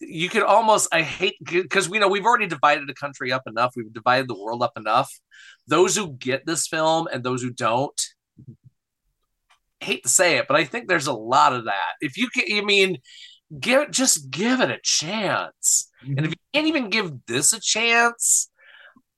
you 0.00 0.28
could 0.28 0.42
almost, 0.42 0.88
I 0.92 1.02
hate 1.02 1.36
because 1.44 1.88
we 1.88 1.98
know 1.98 2.08
we've 2.08 2.24
already 2.24 2.46
divided 2.46 2.88
the 2.88 2.94
country 2.94 3.32
up 3.32 3.42
enough. 3.46 3.72
We've 3.76 3.92
divided 3.92 4.28
the 4.28 4.38
world 4.38 4.62
up 4.62 4.72
enough. 4.76 5.10
Those 5.66 5.96
who 5.96 6.12
get 6.12 6.46
this 6.46 6.66
film 6.66 7.06
and 7.12 7.22
those 7.22 7.42
who 7.42 7.50
don't, 7.50 8.00
I 9.80 9.84
hate 9.84 10.02
to 10.02 10.08
say 10.08 10.38
it, 10.38 10.46
but 10.48 10.56
I 10.56 10.64
think 10.64 10.88
there's 10.88 11.06
a 11.06 11.12
lot 11.12 11.52
of 11.52 11.64
that. 11.64 11.94
If 12.00 12.16
you 12.16 12.28
can, 12.28 12.44
I 12.52 12.62
mean, 12.62 12.98
give 13.58 13.90
just 13.90 14.30
give 14.30 14.60
it 14.60 14.70
a 14.70 14.78
chance. 14.82 15.90
And 16.02 16.20
if 16.20 16.30
you 16.30 16.36
can't 16.54 16.66
even 16.66 16.90
give 16.90 17.12
this 17.26 17.52
a 17.52 17.60
chance, 17.60 18.50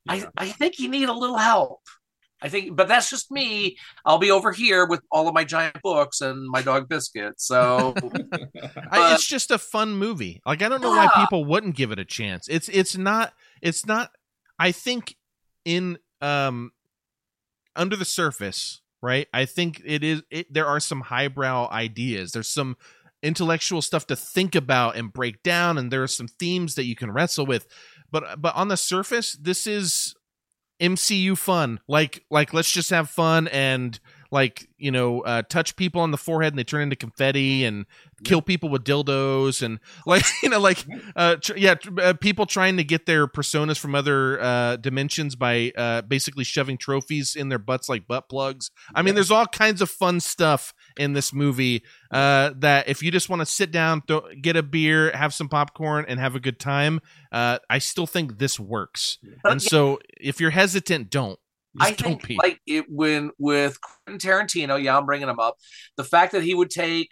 I, 0.08 0.26
I 0.36 0.48
think 0.48 0.78
you 0.78 0.88
need 0.88 1.08
a 1.08 1.12
little 1.12 1.38
help. 1.38 1.80
I 2.42 2.48
think, 2.48 2.74
but 2.74 2.88
that's 2.88 3.08
just 3.08 3.30
me. 3.30 3.76
I'll 4.04 4.18
be 4.18 4.32
over 4.32 4.50
here 4.50 4.84
with 4.84 5.00
all 5.12 5.28
of 5.28 5.34
my 5.34 5.44
giant 5.44 5.80
books 5.80 6.20
and 6.20 6.48
my 6.48 6.60
dog 6.60 6.88
biscuit. 6.88 7.34
So 7.40 7.94
I, 8.90 9.14
it's 9.14 9.26
just 9.26 9.52
a 9.52 9.58
fun 9.58 9.94
movie. 9.94 10.42
Like, 10.44 10.60
I 10.60 10.68
don't 10.68 10.82
know 10.82 10.90
why 10.90 11.06
people 11.14 11.44
wouldn't 11.44 11.76
give 11.76 11.92
it 11.92 12.00
a 12.00 12.04
chance. 12.04 12.48
It's 12.48 12.68
it's 12.68 12.96
not 12.96 13.32
it's 13.60 13.86
not. 13.86 14.10
I 14.58 14.72
think 14.72 15.16
in 15.64 15.98
um 16.20 16.72
under 17.76 17.94
the 17.94 18.04
surface, 18.04 18.80
right? 19.00 19.28
I 19.32 19.44
think 19.44 19.80
it 19.84 20.02
is. 20.02 20.22
It, 20.30 20.52
there 20.52 20.66
are 20.66 20.80
some 20.80 21.00
highbrow 21.00 21.68
ideas. 21.70 22.32
There's 22.32 22.48
some 22.48 22.76
intellectual 23.22 23.82
stuff 23.82 24.08
to 24.08 24.16
think 24.16 24.56
about 24.56 24.96
and 24.96 25.12
break 25.12 25.44
down, 25.44 25.78
and 25.78 25.92
there 25.92 26.02
are 26.02 26.08
some 26.08 26.26
themes 26.26 26.74
that 26.74 26.86
you 26.86 26.96
can 26.96 27.12
wrestle 27.12 27.46
with. 27.46 27.68
But 28.10 28.42
but 28.42 28.56
on 28.56 28.66
the 28.66 28.76
surface, 28.76 29.34
this 29.40 29.66
is 29.66 30.14
MCU 30.82 31.38
fun. 31.38 31.80
Like 31.88 32.24
like 32.30 32.52
let's 32.52 32.72
just 32.72 32.90
have 32.90 33.08
fun 33.08 33.48
and 33.48 33.98
like 34.32 34.66
you 34.78 34.90
know 34.90 35.20
uh, 35.20 35.42
touch 35.42 35.76
people 35.76 36.00
on 36.00 36.10
the 36.10 36.16
forehead 36.16 36.52
and 36.52 36.58
they 36.58 36.64
turn 36.64 36.82
into 36.82 36.96
confetti 36.96 37.64
and 37.64 37.84
kill 38.24 38.40
people 38.40 38.68
with 38.70 38.82
dildos 38.82 39.62
and 39.62 39.78
like 40.06 40.24
you 40.42 40.48
know 40.48 40.58
like 40.58 40.84
uh 41.14 41.36
tr- 41.36 41.56
yeah 41.56 41.74
tr- 41.74 42.00
uh, 42.00 42.12
people 42.14 42.46
trying 42.46 42.78
to 42.78 42.82
get 42.82 43.04
their 43.04 43.26
personas 43.28 43.78
from 43.78 43.94
other 43.94 44.40
uh 44.40 44.76
dimensions 44.76 45.36
by 45.36 45.70
uh 45.76 46.00
basically 46.02 46.44
shoving 46.44 46.78
trophies 46.78 47.36
in 47.36 47.50
their 47.50 47.58
butts 47.58 47.88
like 47.88 48.08
butt 48.08 48.28
plugs. 48.28 48.70
I 48.94 49.02
mean 49.02 49.14
there's 49.14 49.30
all 49.30 49.46
kinds 49.46 49.82
of 49.82 49.90
fun 49.90 50.18
stuff 50.18 50.72
in 50.96 51.12
this 51.12 51.32
movie 51.32 51.82
uh 52.10 52.50
that 52.56 52.88
if 52.88 53.02
you 53.02 53.10
just 53.10 53.28
want 53.28 53.40
to 53.40 53.46
sit 53.46 53.70
down 53.70 54.02
get 54.40 54.56
a 54.56 54.62
beer 54.62 55.10
have 55.16 55.32
some 55.34 55.48
popcorn 55.48 56.04
and 56.08 56.18
have 56.20 56.34
a 56.34 56.40
good 56.40 56.58
time 56.58 57.00
uh 57.32 57.58
i 57.70 57.78
still 57.78 58.06
think 58.06 58.38
this 58.38 58.58
works 58.60 59.18
and 59.44 59.62
so 59.62 59.98
if 60.20 60.40
you're 60.40 60.50
hesitant 60.50 61.10
don't 61.10 61.38
just 61.80 61.92
I 61.92 61.94
don't 61.94 62.12
think 62.20 62.28
be 62.28 62.36
like 62.36 62.60
it 62.66 62.84
when 62.90 63.30
with 63.38 63.78
Quentin 63.80 64.18
Tarantino, 64.30 64.82
yeah, 64.82 64.94
I'm 64.94 65.06
bringing 65.06 65.30
him 65.30 65.40
up. 65.40 65.56
The 65.96 66.04
fact 66.04 66.32
that 66.32 66.42
he 66.42 66.54
would 66.54 66.68
take 66.68 67.08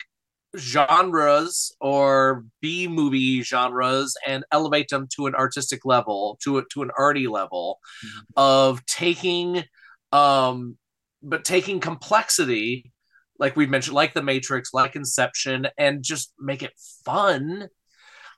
genres 0.59 1.75
or 1.81 2.45
B 2.61 2.87
movie 2.87 3.43
genres 3.43 4.17
and 4.27 4.45
elevate 4.53 4.89
them 4.89 5.09
to 5.17 5.27
an 5.27 5.35
artistic 5.35 5.85
level, 5.85 6.39
to 6.45 6.59
a, 6.59 6.65
to 6.73 6.83
an 6.83 6.91
arty 6.99 7.27
level 7.27 7.79
Mhm. 8.05 8.23
of 8.37 8.85
taking 8.87 9.65
um 10.13 10.77
but 11.23 11.45
taking 11.45 11.81
complexity 11.81 12.93
like 13.41 13.57
we 13.57 13.67
mentioned 13.67 13.95
like 13.95 14.15
the 14.15 14.23
matrix 14.23 14.73
like 14.73 14.95
inception 14.95 15.67
and 15.77 16.05
just 16.05 16.33
make 16.39 16.63
it 16.63 16.75
fun. 17.05 17.69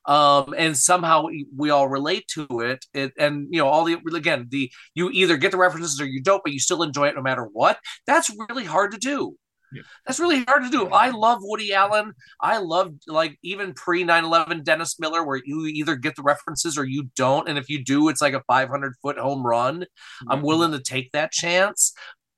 Um 0.07 0.55
and 0.57 0.77
somehow 0.77 1.27
we, 1.27 1.47
we 1.55 1.71
all 1.71 1.89
relate 1.89 2.27
to 2.29 2.47
it. 2.61 2.87
it 2.95 3.13
and 3.19 3.49
you 3.51 3.59
know 3.59 3.69
all 3.69 3.85
the 3.85 3.99
again 4.15 4.47
the 4.49 4.71
you 4.95 5.11
either 5.11 5.37
get 5.37 5.51
the 5.51 5.59
references 5.59 6.01
or 6.01 6.07
you 6.07 6.23
don't 6.23 6.43
but 6.43 6.53
you 6.53 6.59
still 6.59 6.83
enjoy 6.83 7.09
it 7.09 7.17
no 7.17 7.23
matter 7.23 7.45
what. 7.45 7.79
That's 8.07 8.31
really 8.49 8.65
hard 8.65 8.93
to 8.93 8.99
do. 8.99 9.37
Yeah. 9.75 9.83
that's 10.05 10.21
really 10.21 10.45
hard 10.45 10.65
to 10.65 10.71
do. 10.71 10.89
I 10.89 11.11
love 11.11 11.39
woody 11.41 11.73
allen. 11.73 12.13
I 12.41 12.59
love 12.59 12.93
like 13.07 13.39
even 13.43 13.73
pre 13.73 14.05
9-11 14.05 14.65
dennis 14.65 15.01
miller 15.01 15.25
where 15.25 15.41
you 15.43 15.67
either 15.67 15.97
get 15.97 16.15
the 16.15 16.23
references 16.23 16.77
or 16.77 16.85
you 16.85 17.09
don't. 17.17 17.49
And 17.49 17.57
if 17.57 17.71
you 17.71 17.83
do 17.83 18.09
it's 18.09 18.21
like 18.21 18.35
a 18.35 18.43
500 18.47 18.95
foot 19.03 19.19
home 19.19 19.47
run. 19.47 19.87
I'm 20.29 20.43
willing 20.43 20.73
to 20.73 20.81
take 20.81 21.13
that 21.13 21.33
chance. 21.33 21.95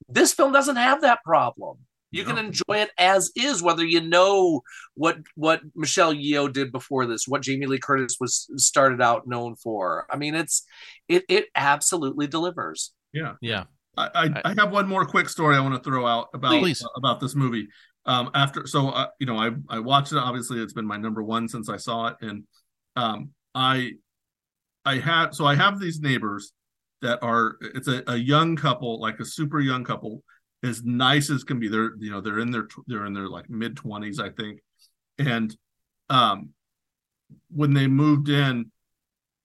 This 0.09 0.33
film 0.33 0.53
doesn't 0.53 0.77
have 0.77 1.01
that 1.01 1.25
problem 1.25 1.79
you 2.15 2.25
can 2.25 2.39
enjoy 2.39 2.77
it 2.77 2.91
as 2.99 3.31
is, 3.37 3.63
whether 3.63 3.85
you 3.85 4.01
know 4.01 4.63
what 4.95 5.19
what 5.35 5.61
Michelle 5.75 6.15
Yeoh 6.15 6.53
did 6.53 6.73
before 6.73 7.07
this, 7.07 7.27
what 7.27 7.43
Jamie 7.43 7.67
Lee 7.67 7.79
Curtis 7.79 8.17
was 8.21 8.49
started 8.57 9.03
out 9.03 9.27
known 9.27 9.57
for. 9.57 10.07
I 10.11 10.17
mean, 10.17 10.35
it's 10.35 10.65
it 11.09 11.25
it 11.29 11.47
absolutely 11.55 12.27
delivers. 12.27 12.93
Yeah. 13.13 13.35
Yeah. 13.41 13.65
I, 13.97 14.11
I, 14.15 14.51
I 14.51 14.55
have 14.59 14.73
one 14.73 14.89
more 14.89 15.05
quick 15.05 15.29
story 15.29 15.57
I 15.57 15.61
want 15.61 15.75
to 15.75 15.89
throw 15.89 16.07
out 16.07 16.29
about 16.35 16.59
Please. 16.59 16.85
about 16.97 17.21
this 17.21 17.35
movie. 17.35 17.69
Um, 18.07 18.31
after 18.35 18.67
so 18.67 18.89
uh, 18.89 19.09
you 19.19 19.27
know 19.27 19.37
I 19.37 19.51
I 19.69 19.79
watched 19.79 20.13
it. 20.13 20.19
Obviously, 20.19 20.61
it's 20.61 20.73
been 20.73 20.87
my 20.87 20.97
number 20.97 21.23
one 21.23 21.49
since 21.49 21.69
I 21.69 21.77
saw 21.77 22.09
it, 22.09 22.17
and 22.21 22.45
um, 22.97 23.31
I 23.55 23.93
I 24.85 24.99
had 24.99 25.35
so 25.35 25.47
I 25.47 25.55
have 25.55 25.81
these 25.81 26.01
neighbors 26.01 26.53
that 27.03 27.19
are 27.23 27.57
it's 27.61 27.89
a, 27.89 28.03
a 28.09 28.17
young 28.17 28.57
couple, 28.57 29.01
like 29.01 29.21
a 29.21 29.25
super 29.25 29.61
young 29.61 29.85
couple, 29.85 30.23
as 30.65 30.83
nice 30.83 31.31
as 31.31 31.45
can 31.45 31.61
be. 31.61 31.69
They're 31.69 31.95
you 31.99 32.11
know 32.11 32.21
they're 32.21 32.41
in 32.41 32.51
their 32.51 32.67
they're 32.87 33.07
in 33.07 33.15
their 33.15 33.29
like 33.29 33.49
mid 33.49 33.77
twenties, 33.77 34.19
I 34.19 34.31
think, 34.31 34.61
and 35.19 35.55
um, 36.11 36.51
when 37.51 37.75
they 37.75 37.87
moved 37.87 38.29
in, 38.29 38.71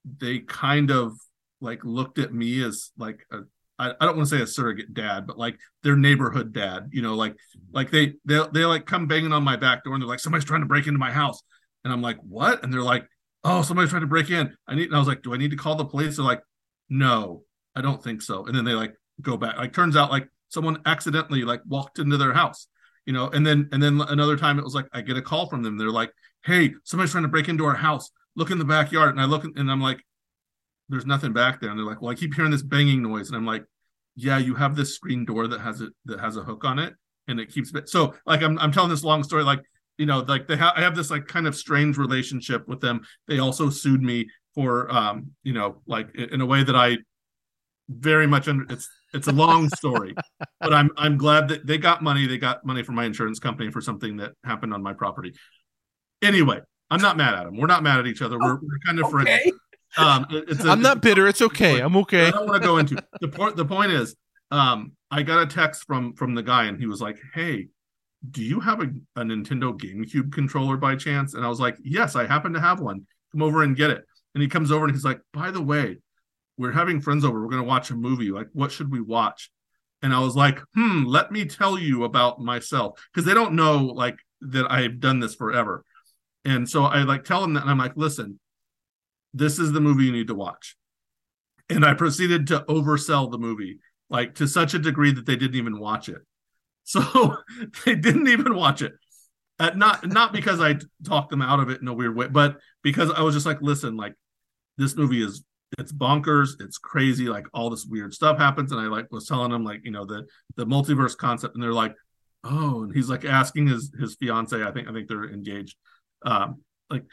they 0.04 0.40
kind 0.40 0.90
of 0.90 1.16
like 1.60 1.84
looked 1.84 2.18
at 2.18 2.32
me 2.32 2.62
as 2.64 2.90
like 2.96 3.26
a 3.30 3.40
I, 3.80 3.94
I 3.98 4.06
don't 4.06 4.16
want 4.16 4.28
to 4.28 4.36
say 4.36 4.42
a 4.42 4.46
surrogate 4.46 4.92
dad, 4.92 5.26
but 5.26 5.38
like 5.38 5.58
their 5.82 5.96
neighborhood 5.96 6.52
dad, 6.52 6.90
you 6.92 7.00
know, 7.00 7.14
like 7.14 7.34
like 7.72 7.90
they 7.90 8.14
they 8.26 8.40
they 8.52 8.64
like 8.66 8.86
come 8.86 9.06
banging 9.06 9.32
on 9.32 9.42
my 9.42 9.56
back 9.56 9.84
door 9.84 9.94
and 9.94 10.02
they're 10.02 10.08
like, 10.08 10.20
somebody's 10.20 10.44
trying 10.44 10.60
to 10.60 10.66
break 10.66 10.86
into 10.86 10.98
my 10.98 11.10
house. 11.10 11.42
And 11.82 11.92
I'm 11.92 12.02
like, 12.02 12.18
what? 12.18 12.62
And 12.62 12.72
they're 12.72 12.82
like, 12.82 13.06
oh, 13.42 13.62
somebody's 13.62 13.90
trying 13.90 14.02
to 14.02 14.06
break 14.06 14.28
in. 14.30 14.54
I 14.68 14.74
need 14.74 14.86
and 14.86 14.96
I 14.96 14.98
was 14.98 15.08
like, 15.08 15.22
do 15.22 15.32
I 15.32 15.38
need 15.38 15.52
to 15.52 15.56
call 15.56 15.76
the 15.76 15.86
police? 15.86 16.16
They're 16.16 16.24
like, 16.24 16.42
no, 16.90 17.42
I 17.74 17.80
don't 17.80 18.04
think 18.04 18.20
so. 18.20 18.44
And 18.46 18.54
then 18.54 18.64
they 18.64 18.74
like 18.74 18.94
go 19.22 19.38
back. 19.38 19.56
Like 19.56 19.72
turns 19.72 19.96
out 19.96 20.10
like 20.10 20.28
someone 20.50 20.82
accidentally 20.84 21.42
like 21.42 21.62
walked 21.66 21.98
into 21.98 22.16
their 22.16 22.34
house, 22.34 22.68
you 23.06 23.12
know, 23.12 23.28
and 23.28 23.46
then 23.46 23.68
and 23.72 23.82
then 23.82 24.00
another 24.02 24.36
time 24.36 24.58
it 24.58 24.64
was 24.64 24.74
like 24.74 24.86
I 24.92 25.00
get 25.00 25.16
a 25.16 25.22
call 25.22 25.48
from 25.48 25.62
them. 25.62 25.78
They're 25.78 25.90
like, 25.90 26.12
hey, 26.44 26.74
somebody's 26.84 27.12
trying 27.12 27.24
to 27.24 27.28
break 27.28 27.48
into 27.48 27.64
our 27.64 27.74
house. 27.74 28.10
Look 28.36 28.50
in 28.50 28.58
the 28.58 28.64
backyard. 28.64 29.10
And 29.10 29.20
I 29.20 29.24
look 29.24 29.44
and 29.44 29.70
I'm 29.70 29.80
like, 29.80 30.04
there's 30.88 31.06
nothing 31.06 31.32
back 31.32 31.60
there. 31.60 31.70
And 31.70 31.78
they're 31.78 31.86
like, 31.86 32.02
well, 32.02 32.10
I 32.10 32.14
keep 32.14 32.34
hearing 32.34 32.50
this 32.50 32.62
banging 32.62 33.02
noise. 33.02 33.28
And 33.28 33.36
I'm 33.36 33.46
like, 33.46 33.64
yeah, 34.16 34.38
you 34.38 34.54
have 34.54 34.76
this 34.76 34.94
screen 34.94 35.24
door 35.24 35.46
that 35.48 35.60
has 35.60 35.80
it 35.80 35.92
that 36.04 36.20
has 36.20 36.36
a 36.36 36.42
hook 36.42 36.64
on 36.64 36.78
it, 36.78 36.94
and 37.28 37.40
it 37.40 37.52
keeps 37.52 37.72
so 37.86 38.14
like 38.26 38.42
I'm 38.42 38.58
I'm 38.58 38.72
telling 38.72 38.90
this 38.90 39.04
long 39.04 39.22
story 39.22 39.44
like 39.44 39.60
you 39.98 40.06
know 40.06 40.20
like 40.20 40.46
they 40.46 40.56
have 40.56 40.74
I 40.76 40.82
have 40.82 40.96
this 40.96 41.10
like 41.10 41.26
kind 41.26 41.46
of 41.46 41.56
strange 41.56 41.96
relationship 41.96 42.66
with 42.68 42.80
them. 42.80 43.02
They 43.28 43.38
also 43.38 43.70
sued 43.70 44.02
me 44.02 44.28
for 44.54 44.92
um 44.92 45.30
you 45.42 45.52
know 45.52 45.82
like 45.86 46.14
in 46.14 46.40
a 46.40 46.46
way 46.46 46.62
that 46.62 46.76
I 46.76 46.98
very 47.88 48.26
much 48.26 48.48
under 48.48 48.72
it's 48.72 48.88
it's 49.12 49.26
a 49.26 49.32
long 49.32 49.68
story, 49.70 50.14
but 50.60 50.72
I'm 50.72 50.90
I'm 50.96 51.16
glad 51.18 51.48
that 51.48 51.66
they 51.66 51.78
got 51.78 52.02
money. 52.02 52.26
They 52.26 52.38
got 52.38 52.64
money 52.64 52.82
from 52.82 52.94
my 52.94 53.04
insurance 53.04 53.38
company 53.38 53.70
for 53.70 53.80
something 53.80 54.16
that 54.18 54.32
happened 54.44 54.72
on 54.74 54.82
my 54.82 54.92
property. 54.92 55.34
Anyway, 56.22 56.60
I'm 56.90 57.00
not 57.00 57.16
mad 57.16 57.34
at 57.34 57.44
them. 57.44 57.56
We're 57.56 57.66
not 57.66 57.82
mad 57.82 57.98
at 57.98 58.06
each 58.06 58.22
other. 58.22 58.38
We're, 58.38 58.54
we're 58.56 58.78
kind 58.86 59.00
of 59.00 59.10
friends. 59.10 59.28
Okay. 59.28 59.52
Um, 59.96 60.26
it- 60.30 60.44
it's 60.48 60.64
a, 60.64 60.68
I'm 60.70 60.82
not 60.82 61.02
bitter. 61.02 61.26
It's 61.26 61.42
okay. 61.42 61.80
I'm 61.80 61.96
okay. 61.96 62.26
I 62.28 62.30
don't 62.30 62.46
want 62.48 62.62
to 62.62 62.66
go 62.68 62.78
into 62.78 63.02
the 63.20 63.28
point. 63.28 63.56
The 63.56 63.64
point 63.64 63.92
is, 63.92 64.14
um, 64.50 64.92
I 65.10 65.22
got 65.22 65.42
a 65.42 65.46
text 65.46 65.84
from 65.86 66.14
from 66.14 66.34
the 66.34 66.42
guy, 66.42 66.64
and 66.64 66.78
he 66.78 66.86
was 66.86 67.00
like, 67.00 67.18
"Hey, 67.34 67.68
do 68.30 68.42
you 68.42 68.60
have 68.60 68.80
a, 68.80 68.90
a 69.16 69.22
Nintendo 69.24 69.76
GameCube 69.76 70.32
controller 70.32 70.76
by 70.76 70.94
chance?" 70.94 71.34
And 71.34 71.44
I 71.44 71.48
was 71.48 71.58
like, 71.60 71.76
"Yes, 71.82 72.14
I 72.16 72.26
happen 72.26 72.52
to 72.52 72.60
have 72.60 72.80
one. 72.80 73.06
Come 73.32 73.42
over 73.42 73.62
and 73.62 73.74
get 73.76 73.90
it." 73.90 74.04
And 74.34 74.42
he 74.42 74.48
comes 74.48 74.70
over 74.70 74.84
and 74.84 74.94
he's 74.94 75.04
like, 75.04 75.20
"By 75.32 75.50
the 75.50 75.62
way, 75.62 75.98
we're 76.60 76.72
having 76.72 77.00
friends 77.00 77.24
over. 77.24 77.40
We're 77.40 77.50
going 77.50 77.62
to 77.62 77.68
watch 77.68 77.90
a 77.90 77.94
movie. 77.94 78.30
Like, 78.30 78.48
what 78.52 78.72
should 78.72 78.90
we 78.90 79.00
watch?" 79.00 79.50
And 80.02 80.14
I 80.14 80.20
was 80.20 80.36
like, 80.36 80.60
"Hmm, 80.74 81.04
let 81.04 81.32
me 81.32 81.44
tell 81.44 81.78
you 81.78 82.04
about 82.04 82.40
myself 82.40 83.00
because 83.12 83.26
they 83.26 83.34
don't 83.34 83.54
know 83.54 83.78
like 83.78 84.18
that 84.42 84.70
I've 84.70 85.00
done 85.00 85.20
this 85.20 85.34
forever." 85.34 85.84
And 86.44 86.68
so 86.68 86.84
I 86.84 87.02
like 87.02 87.24
tell 87.24 87.40
them 87.40 87.54
that, 87.54 87.62
and 87.62 87.70
I'm 87.70 87.78
like, 87.78 87.96
"Listen." 87.96 88.38
This 89.32 89.60
is 89.60 89.70
the 89.70 89.80
movie 89.80 90.06
you 90.06 90.12
need 90.12 90.26
to 90.26 90.34
watch 90.34 90.76
and 91.70 91.84
I 91.84 91.94
proceeded 91.94 92.48
to 92.48 92.60
oversell 92.68 93.30
the 93.30 93.38
movie, 93.38 93.78
like 94.10 94.34
to 94.36 94.48
such 94.48 94.74
a 94.74 94.78
degree 94.78 95.12
that 95.12 95.24
they 95.24 95.36
didn't 95.36 95.56
even 95.56 95.78
watch 95.78 96.08
it. 96.08 96.18
So 96.82 97.36
they 97.84 97.94
didn't 97.94 98.26
even 98.26 98.56
watch 98.56 98.82
it. 98.82 98.94
Uh, 99.60 99.70
not 99.76 100.08
not 100.08 100.32
because 100.32 100.60
I 100.60 100.76
talked 101.04 101.30
them 101.30 101.42
out 101.42 101.60
of 101.60 101.70
it 101.70 101.80
in 101.80 101.86
a 101.86 101.94
weird 101.94 102.16
way, 102.16 102.26
but 102.26 102.56
because 102.82 103.12
I 103.12 103.20
was 103.20 103.34
just 103.34 103.46
like, 103.46 103.62
listen, 103.62 103.96
like 103.96 104.14
this 104.76 104.96
movie 104.96 105.22
is 105.22 105.44
it's 105.78 105.92
bonkers, 105.92 106.60
it's 106.60 106.78
crazy, 106.78 107.26
like 107.26 107.46
all 107.54 107.70
this 107.70 107.86
weird 107.86 108.12
stuff 108.14 108.38
happens, 108.38 108.72
and 108.72 108.80
I 108.80 108.84
like 108.84 109.10
was 109.10 109.26
telling 109.26 109.52
him 109.52 109.64
like 109.64 109.80
you 109.84 109.90
know 109.90 110.04
the 110.04 110.26
the 110.56 110.66
multiverse 110.66 111.16
concept, 111.16 111.54
and 111.54 111.62
they're 111.62 111.72
like, 111.72 111.94
oh, 112.44 112.84
and 112.84 112.94
he's 112.94 113.08
like 113.08 113.24
asking 113.24 113.68
his 113.68 113.92
his 113.98 114.16
fiance, 114.16 114.62
I 114.62 114.70
think 114.72 114.88
I 114.88 114.92
think 114.92 115.08
they're 115.08 115.30
engaged, 115.30 115.76
um, 116.24 116.62
like 116.88 117.04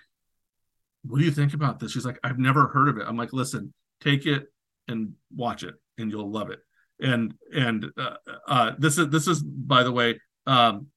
what 1.04 1.20
do 1.20 1.26
you 1.26 1.32
think 1.32 1.54
about 1.54 1.80
this? 1.80 1.92
She's 1.92 2.06
like, 2.06 2.20
I've 2.24 2.40
never 2.40 2.68
heard 2.68 2.90
of 2.90 2.98
it. 2.98 3.06
I'm 3.08 3.18
like, 3.18 3.34
listen, 3.34 3.74
take 4.02 4.26
it 4.26 4.48
and 4.88 5.14
watch 5.36 5.64
it, 5.64 5.76
and 5.98 6.12
you'll 6.12 6.32
love 6.32 6.50
it. 6.50 6.60
And 7.00 7.34
and 7.54 7.86
uh, 7.98 8.16
uh, 8.48 8.72
this 8.78 8.98
is 8.98 9.10
this 9.10 9.28
is 9.28 9.44
by 9.44 9.84
the 9.84 9.92
way, 9.92 10.20
um, 10.46 10.88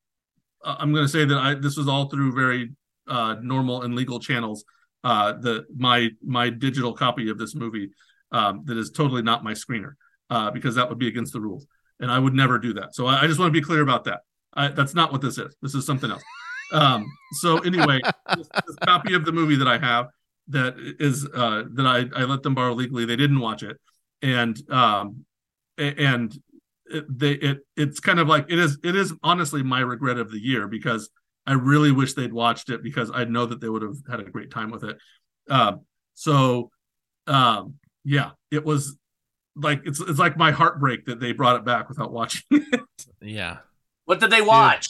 uh, 0.64 0.76
I'm 0.78 0.92
going 0.92 1.04
to 1.04 1.08
say 1.08 1.24
that 1.24 1.38
I 1.38 1.54
this 1.54 1.76
was 1.76 1.88
all 1.88 2.08
through 2.08 2.32
very 2.32 2.70
uh, 3.06 3.36
normal 3.40 3.82
and 3.82 3.94
legal 3.94 4.18
channels. 4.18 4.64
Uh, 5.02 5.32
the 5.32 5.64
my 5.74 6.10
my 6.22 6.50
digital 6.50 6.92
copy 6.92 7.30
of 7.30 7.38
this 7.38 7.54
movie 7.54 7.90
um, 8.32 8.62
that 8.66 8.76
is 8.76 8.90
totally 8.90 9.22
not 9.22 9.42
my 9.42 9.52
screener 9.52 9.92
uh, 10.28 10.50
because 10.50 10.74
that 10.74 10.88
would 10.88 10.98
be 10.98 11.08
against 11.08 11.32
the 11.32 11.40
rules, 11.40 11.66
and 12.00 12.10
I 12.10 12.18
would 12.18 12.34
never 12.34 12.58
do 12.58 12.74
that. 12.74 12.94
So 12.94 13.06
I, 13.06 13.22
I 13.22 13.26
just 13.26 13.38
want 13.38 13.52
to 13.52 13.58
be 13.58 13.64
clear 13.64 13.82
about 13.82 14.04
that. 14.04 14.20
I, 14.54 14.68
that's 14.68 14.94
not 14.94 15.12
what 15.12 15.22
this 15.22 15.38
is. 15.38 15.56
This 15.62 15.74
is 15.74 15.86
something 15.86 16.10
else. 16.10 16.22
Um, 16.72 17.06
so 17.40 17.58
anyway, 17.58 18.00
this, 18.36 18.48
this 18.66 18.76
copy 18.84 19.14
of 19.14 19.24
the 19.24 19.32
movie 19.32 19.56
that 19.56 19.68
I 19.68 19.78
have 19.78 20.08
that 20.48 20.74
is 20.98 21.26
uh, 21.34 21.64
that 21.74 21.86
I, 21.86 22.20
I 22.20 22.24
let 22.24 22.42
them 22.42 22.54
borrow 22.54 22.74
legally. 22.74 23.04
They 23.04 23.16
didn't 23.16 23.40
watch 23.40 23.62
it, 23.62 23.76
and 24.22 24.60
um, 24.70 25.24
and 25.78 26.36
it, 26.86 27.18
they 27.18 27.32
it 27.32 27.58
it's 27.76 28.00
kind 28.00 28.18
of 28.18 28.28
like 28.28 28.46
it 28.48 28.58
is 28.58 28.78
it 28.84 28.96
is 28.96 29.14
honestly 29.22 29.62
my 29.62 29.80
regret 29.80 30.18
of 30.18 30.30
the 30.30 30.38
year 30.38 30.66
because 30.66 31.08
I 31.50 31.54
really 31.54 31.90
wish 31.90 32.14
they'd 32.14 32.32
watched 32.32 32.70
it 32.70 32.82
because 32.82 33.10
I 33.12 33.24
know 33.24 33.46
that 33.46 33.60
they 33.60 33.68
would 33.68 33.82
have 33.82 33.96
had 34.08 34.20
a 34.20 34.24
great 34.24 34.50
time 34.50 34.70
with 34.70 34.84
it. 34.84 34.96
Um, 35.48 35.80
so 36.14 36.70
um, 37.26 37.74
yeah, 38.04 38.30
it 38.50 38.64
was 38.64 38.96
like 39.56 39.82
it's 39.84 40.00
it's 40.00 40.18
like 40.18 40.36
my 40.36 40.52
heartbreak 40.52 41.06
that 41.06 41.18
they 41.18 41.32
brought 41.32 41.56
it 41.56 41.64
back 41.64 41.88
without 41.88 42.12
watching 42.12 42.42
it. 42.50 42.80
Yeah. 43.20 43.58
What 44.04 44.20
did 44.20 44.30
they 44.30 44.42
watch? 44.42 44.88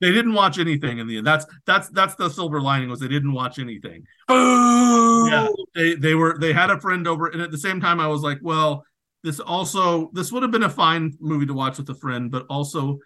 they 0.00 0.12
didn't 0.12 0.34
watch 0.34 0.58
anything 0.58 0.98
in 0.98 1.06
the 1.06 1.18
end. 1.18 1.26
That's 1.26 1.46
that's 1.66 1.88
that's 1.90 2.14
the 2.14 2.28
silver 2.28 2.60
lining 2.60 2.88
was 2.88 3.00
they 3.00 3.08
didn't 3.08 3.32
watch 3.32 3.58
anything. 3.58 4.04
Boo! 4.28 5.28
Yeah, 5.28 5.48
they 5.74 5.94
they 5.94 6.14
were 6.14 6.38
they 6.38 6.52
had 6.52 6.70
a 6.70 6.80
friend 6.80 7.06
over, 7.08 7.26
and 7.26 7.42
at 7.42 7.50
the 7.50 7.58
same 7.58 7.80
time, 7.80 8.00
I 8.00 8.06
was 8.06 8.22
like, 8.22 8.38
well, 8.42 8.84
this 9.24 9.40
also 9.40 10.10
this 10.12 10.30
would 10.30 10.42
have 10.42 10.52
been 10.52 10.62
a 10.62 10.70
fine 10.70 11.16
movie 11.20 11.46
to 11.46 11.54
watch 11.54 11.78
with 11.78 11.90
a 11.90 11.94
friend, 11.94 12.30
but 12.30 12.46
also 12.48 12.98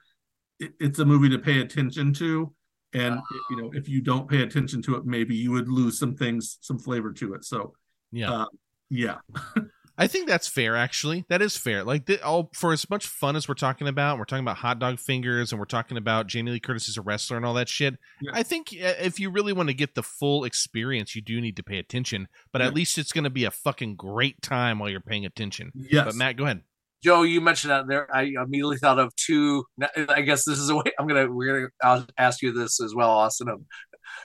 it, 0.60 0.72
it's 0.78 0.98
a 0.98 1.04
movie 1.04 1.30
to 1.30 1.38
pay 1.38 1.60
attention 1.60 2.12
to, 2.14 2.52
and 2.94 3.20
you 3.50 3.56
know, 3.56 3.70
if 3.74 3.88
you 3.88 4.00
don't 4.00 4.28
pay 4.28 4.42
attention 4.42 4.82
to 4.82 4.96
it, 4.96 5.04
maybe 5.06 5.34
you 5.34 5.50
would 5.52 5.68
lose 5.68 5.98
some 5.98 6.14
things, 6.14 6.58
some 6.60 6.78
flavor 6.78 7.12
to 7.12 7.34
it. 7.34 7.44
So 7.44 7.74
Yeah. 8.10 8.30
Uh, 8.32 8.46
yeah, 8.90 9.16
I 9.98 10.06
think 10.06 10.26
that's 10.28 10.48
fair. 10.48 10.74
Actually, 10.76 11.24
that 11.28 11.40
is 11.42 11.56
fair. 11.56 11.84
Like, 11.84 12.06
the, 12.06 12.22
all 12.22 12.50
for 12.54 12.72
as 12.72 12.88
much 12.90 13.06
fun 13.06 13.36
as 13.36 13.46
we're 13.46 13.54
talking 13.54 13.88
about, 13.88 14.18
we're 14.18 14.24
talking 14.24 14.44
about 14.44 14.56
hot 14.58 14.78
dog 14.78 14.98
fingers, 14.98 15.52
and 15.52 15.58
we're 15.58 15.64
talking 15.66 15.96
about 15.96 16.26
Jamie 16.26 16.50
Lee 16.52 16.60
Curtis 16.60 16.88
as 16.88 16.96
a 16.96 17.02
wrestler 17.02 17.36
and 17.38 17.44
all 17.46 17.54
that 17.54 17.68
shit. 17.68 17.98
Yeah. 18.20 18.32
I 18.34 18.42
think 18.42 18.68
uh, 18.72 18.94
if 19.00 19.20
you 19.20 19.30
really 19.30 19.52
want 19.52 19.68
to 19.68 19.74
get 19.74 19.94
the 19.94 20.02
full 20.02 20.44
experience, 20.44 21.14
you 21.14 21.22
do 21.22 21.40
need 21.40 21.56
to 21.56 21.62
pay 21.62 21.78
attention. 21.78 22.28
But 22.52 22.60
Yeah. 22.62 22.68
at 22.68 22.74
least 22.74 22.98
it's 22.98 23.12
going 23.12 23.24
to 23.24 23.30
be 23.30 23.44
a 23.44 23.50
fucking 23.50 23.96
great 23.96 24.40
time 24.42 24.78
while 24.78 24.88
you're 24.90 25.00
paying 25.00 25.24
attention. 25.26 25.72
yes. 25.74 26.04
But 26.06 26.14
Matt, 26.16 26.36
go 26.36 26.44
ahead. 26.44 26.62
Joe, 27.02 27.22
you 27.22 27.40
mentioned 27.40 27.72
that 27.72 27.88
there. 27.88 28.14
I 28.14 28.32
immediately 28.42 28.78
thought 28.78 28.98
of 28.98 29.14
two. 29.16 29.64
I 30.08 30.22
guess 30.22 30.44
this 30.44 30.58
is 30.58 30.70
a 30.70 30.76
way 30.76 30.84
I'm 30.98 31.06
gonna 31.06 31.30
we're 31.30 31.54
gonna 31.54 31.68
I'll 31.82 32.06
ask 32.16 32.42
you 32.42 32.52
this 32.52 32.80
as 32.80 32.94
well, 32.94 33.10
Austin. 33.10 33.48
Of 33.48 33.62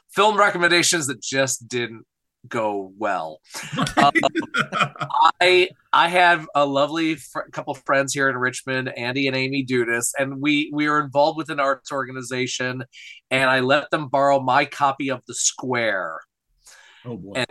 film 0.10 0.38
recommendations 0.38 1.08
that 1.08 1.22
just 1.22 1.68
didn't 1.68 2.06
go 2.48 2.94
well. 2.98 3.40
Um, 3.98 4.14
I 5.42 5.70
I 5.92 6.08
have 6.10 6.48
a 6.54 6.64
lovely 6.66 7.16
fr- 7.16 7.50
couple 7.52 7.74
friends 7.74 8.14
here 8.14 8.30
in 8.30 8.38
Richmond, 8.38 8.90
Andy 8.96 9.28
and 9.28 9.36
Amy 9.36 9.66
Dudas, 9.66 10.12
and 10.20 10.40
we 10.40 10.70
we 10.72 10.88
are 10.88 11.00
involved 11.00 11.38
with 11.38 11.50
an 11.50 11.60
arts 11.60 11.92
organization, 11.92 12.84
and 13.32 13.50
I 13.50 13.62
let 13.62 13.90
them 13.90 14.08
borrow 14.08 14.40
my 14.40 14.66
copy 14.66 15.10
of 15.10 15.22
The 15.28 15.34
Square. 15.34 16.20
Oh 17.06 17.18
boy. 17.18 17.34
And 17.36 17.48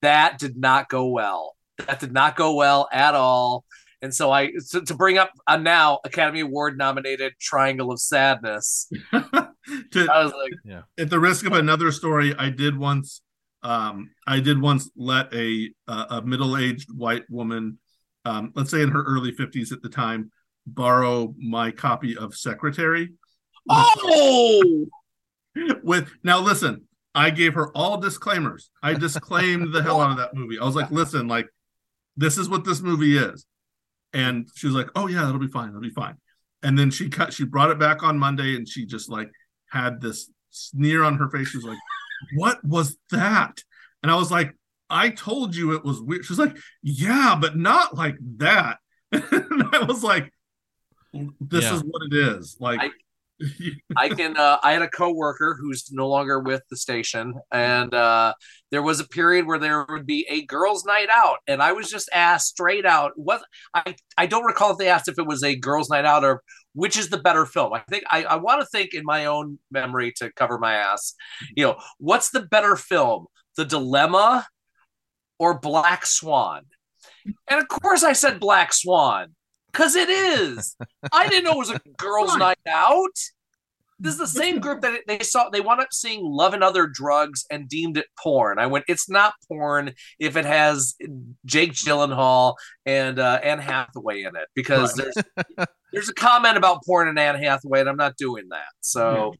that 0.00 0.38
did 0.38 0.56
not 0.56 0.88
go 0.88 1.08
well. 1.08 1.54
That 1.86 2.00
did 2.00 2.12
not 2.12 2.36
go 2.36 2.54
well 2.54 2.88
at 2.90 3.14
all. 3.14 3.64
And 4.02 4.14
so 4.14 4.30
I 4.30 4.52
so 4.58 4.80
to 4.80 4.94
bring 4.94 5.18
up 5.18 5.30
a 5.46 5.58
now 5.58 6.00
Academy 6.04 6.40
Award 6.40 6.78
nominated 6.78 7.34
Triangle 7.40 7.92
of 7.92 8.00
Sadness. 8.00 8.90
To- 9.92 10.08
I 10.10 10.24
was 10.24 10.32
like, 10.32 10.80
at 10.98 11.10
the 11.10 11.20
risk 11.20 11.46
of 11.46 11.52
another 11.52 11.92
story, 11.92 12.34
I 12.36 12.48
did 12.50 12.76
once 12.76 13.20
um 13.62 14.10
I 14.26 14.40
did 14.40 14.60
once 14.60 14.90
let 14.96 15.32
a 15.34 15.70
a, 15.86 16.06
a 16.10 16.22
middle-aged 16.22 16.88
white 16.96 17.24
woman 17.28 17.78
um 18.24 18.52
let's 18.56 18.70
say 18.70 18.80
in 18.80 18.88
her 18.88 19.02
early 19.02 19.32
50s 19.32 19.70
at 19.70 19.82
the 19.82 19.88
time 19.88 20.32
borrow 20.66 21.34
my 21.38 21.70
copy 21.70 22.16
of 22.16 22.34
Secretary. 22.34 23.10
Oh, 23.68 24.86
with 25.82 26.10
now 26.24 26.40
listen 26.40 26.86
I 27.14 27.30
gave 27.30 27.54
her 27.54 27.70
all 27.76 27.98
disclaimers. 27.98 28.70
I 28.82 28.94
disclaimed 28.94 29.74
the 29.74 29.82
hell 29.82 30.00
out 30.00 30.12
of 30.12 30.16
that 30.16 30.34
movie. 30.34 30.58
I 30.58 30.64
was 30.64 30.74
like 30.74 30.90
listen 31.02 31.28
like 31.28 31.48
this 32.16 32.38
is 32.38 32.48
what 32.48 32.64
this 32.64 32.80
movie 32.80 33.18
is 33.18 33.46
and 34.12 34.48
she 34.54 34.66
was 34.66 34.74
like 34.76 34.88
oh 34.96 35.06
yeah 35.06 35.22
that'll 35.24 35.38
be 35.38 35.46
fine 35.48 35.68
that'll 35.68 35.80
be 35.80 35.90
fine. 35.90 36.16
And 36.62 36.78
then 36.78 36.90
she 36.90 37.08
cut 37.08 37.32
she 37.32 37.44
brought 37.44 37.70
it 37.70 37.78
back 37.78 38.02
on 38.02 38.18
Monday 38.18 38.54
and 38.56 38.68
she 38.68 38.84
just 38.86 39.08
like 39.10 39.30
had 39.70 40.00
this 40.00 40.30
sneer 40.50 41.02
on 41.02 41.16
her 41.18 41.28
face. 41.30 41.48
She 41.48 41.58
was 41.58 41.64
like 41.66 41.78
what 42.36 42.62
was 42.64 42.96
that? 43.10 43.62
And 44.02 44.10
I 44.10 44.16
was 44.16 44.30
like 44.30 44.54
I 44.90 45.10
told 45.10 45.54
you 45.54 45.74
it 45.74 45.84
was 45.84 46.00
weird. 46.02 46.24
She 46.24 46.32
was 46.32 46.38
like 46.38 46.56
yeah 46.82 47.36
but 47.40 47.56
not 47.56 47.96
like 47.96 48.16
that. 48.38 48.78
And 49.12 49.64
I 49.72 49.84
was 49.84 50.02
like 50.04 50.32
this 51.40 51.64
Yeah. 51.64 51.74
is 51.74 51.82
what 51.82 52.02
it 52.10 52.14
is. 52.14 52.56
Like 52.60 52.80
I- 52.80 52.90
I 53.96 54.08
can. 54.08 54.36
Uh, 54.36 54.58
I 54.62 54.72
had 54.72 54.82
a 54.82 54.88
coworker 54.88 55.56
who's 55.60 55.90
no 55.92 56.08
longer 56.08 56.40
with 56.40 56.62
the 56.70 56.76
station, 56.76 57.34
and 57.50 57.92
uh, 57.94 58.34
there 58.70 58.82
was 58.82 59.00
a 59.00 59.08
period 59.08 59.46
where 59.46 59.58
there 59.58 59.86
would 59.88 60.06
be 60.06 60.26
a 60.28 60.44
girls' 60.44 60.84
night 60.84 61.08
out, 61.10 61.38
and 61.46 61.62
I 61.62 61.72
was 61.72 61.90
just 61.90 62.10
asked 62.12 62.48
straight 62.48 62.86
out 62.86 63.12
what 63.16 63.42
I. 63.74 63.94
I 64.16 64.26
don't 64.26 64.44
recall 64.44 64.72
if 64.72 64.78
they 64.78 64.88
asked 64.88 65.08
if 65.08 65.18
it 65.18 65.26
was 65.26 65.42
a 65.42 65.56
girls' 65.56 65.90
night 65.90 66.04
out 66.04 66.24
or 66.24 66.42
which 66.74 66.96
is 66.96 67.08
the 67.08 67.18
better 67.18 67.46
film. 67.46 67.72
I 67.72 67.80
think 67.88 68.04
I, 68.10 68.24
I 68.24 68.36
want 68.36 68.60
to 68.60 68.66
think 68.66 68.94
in 68.94 69.04
my 69.04 69.26
own 69.26 69.58
memory 69.70 70.12
to 70.16 70.30
cover 70.32 70.58
my 70.58 70.74
ass. 70.74 71.14
You 71.56 71.66
know, 71.66 71.76
what's 71.98 72.30
the 72.30 72.42
better 72.42 72.76
film, 72.76 73.26
The 73.56 73.64
Dilemma 73.64 74.46
or 75.38 75.58
Black 75.58 76.06
Swan? 76.06 76.62
And 77.48 77.60
of 77.60 77.68
course, 77.68 78.02
I 78.02 78.12
said 78.12 78.40
Black 78.40 78.72
Swan 78.72 79.34
because 79.72 79.96
it 79.96 80.08
is. 80.08 80.76
I 81.12 81.28
didn't 81.28 81.44
know 81.44 81.52
it 81.52 81.58
was 81.58 81.70
a 81.70 81.80
girls' 81.96 82.36
night 82.36 82.58
out. 82.66 83.18
This 84.00 84.14
is 84.14 84.18
the 84.18 84.26
same 84.26 84.60
group 84.60 84.80
that 84.80 85.00
they 85.06 85.18
saw. 85.20 85.50
They 85.50 85.60
wound 85.60 85.80
up 85.80 85.88
seeing 85.92 86.20
Love 86.24 86.54
and 86.54 86.64
Other 86.64 86.86
Drugs 86.92 87.44
and 87.50 87.68
deemed 87.68 87.98
it 87.98 88.06
porn. 88.18 88.58
I 88.58 88.66
went, 88.66 88.86
it's 88.88 89.08
not 89.10 89.34
porn 89.46 89.92
if 90.18 90.36
it 90.36 90.46
has 90.46 90.94
Jake 91.44 91.72
Gyllenhaal 91.72 92.54
and 92.86 93.18
uh, 93.18 93.40
Anne 93.42 93.58
Hathaway 93.58 94.22
in 94.22 94.36
it 94.36 94.48
because 94.54 94.94
there's 94.94 95.14
there's 95.92 96.08
a 96.08 96.14
comment 96.14 96.56
about 96.56 96.78
porn 96.86 97.08
and 97.08 97.18
Anne 97.18 97.36
Hathaway, 97.42 97.80
and 97.80 97.88
I'm 97.88 97.96
not 97.96 98.16
doing 98.16 98.44
that. 98.50 98.68
So, 98.80 99.34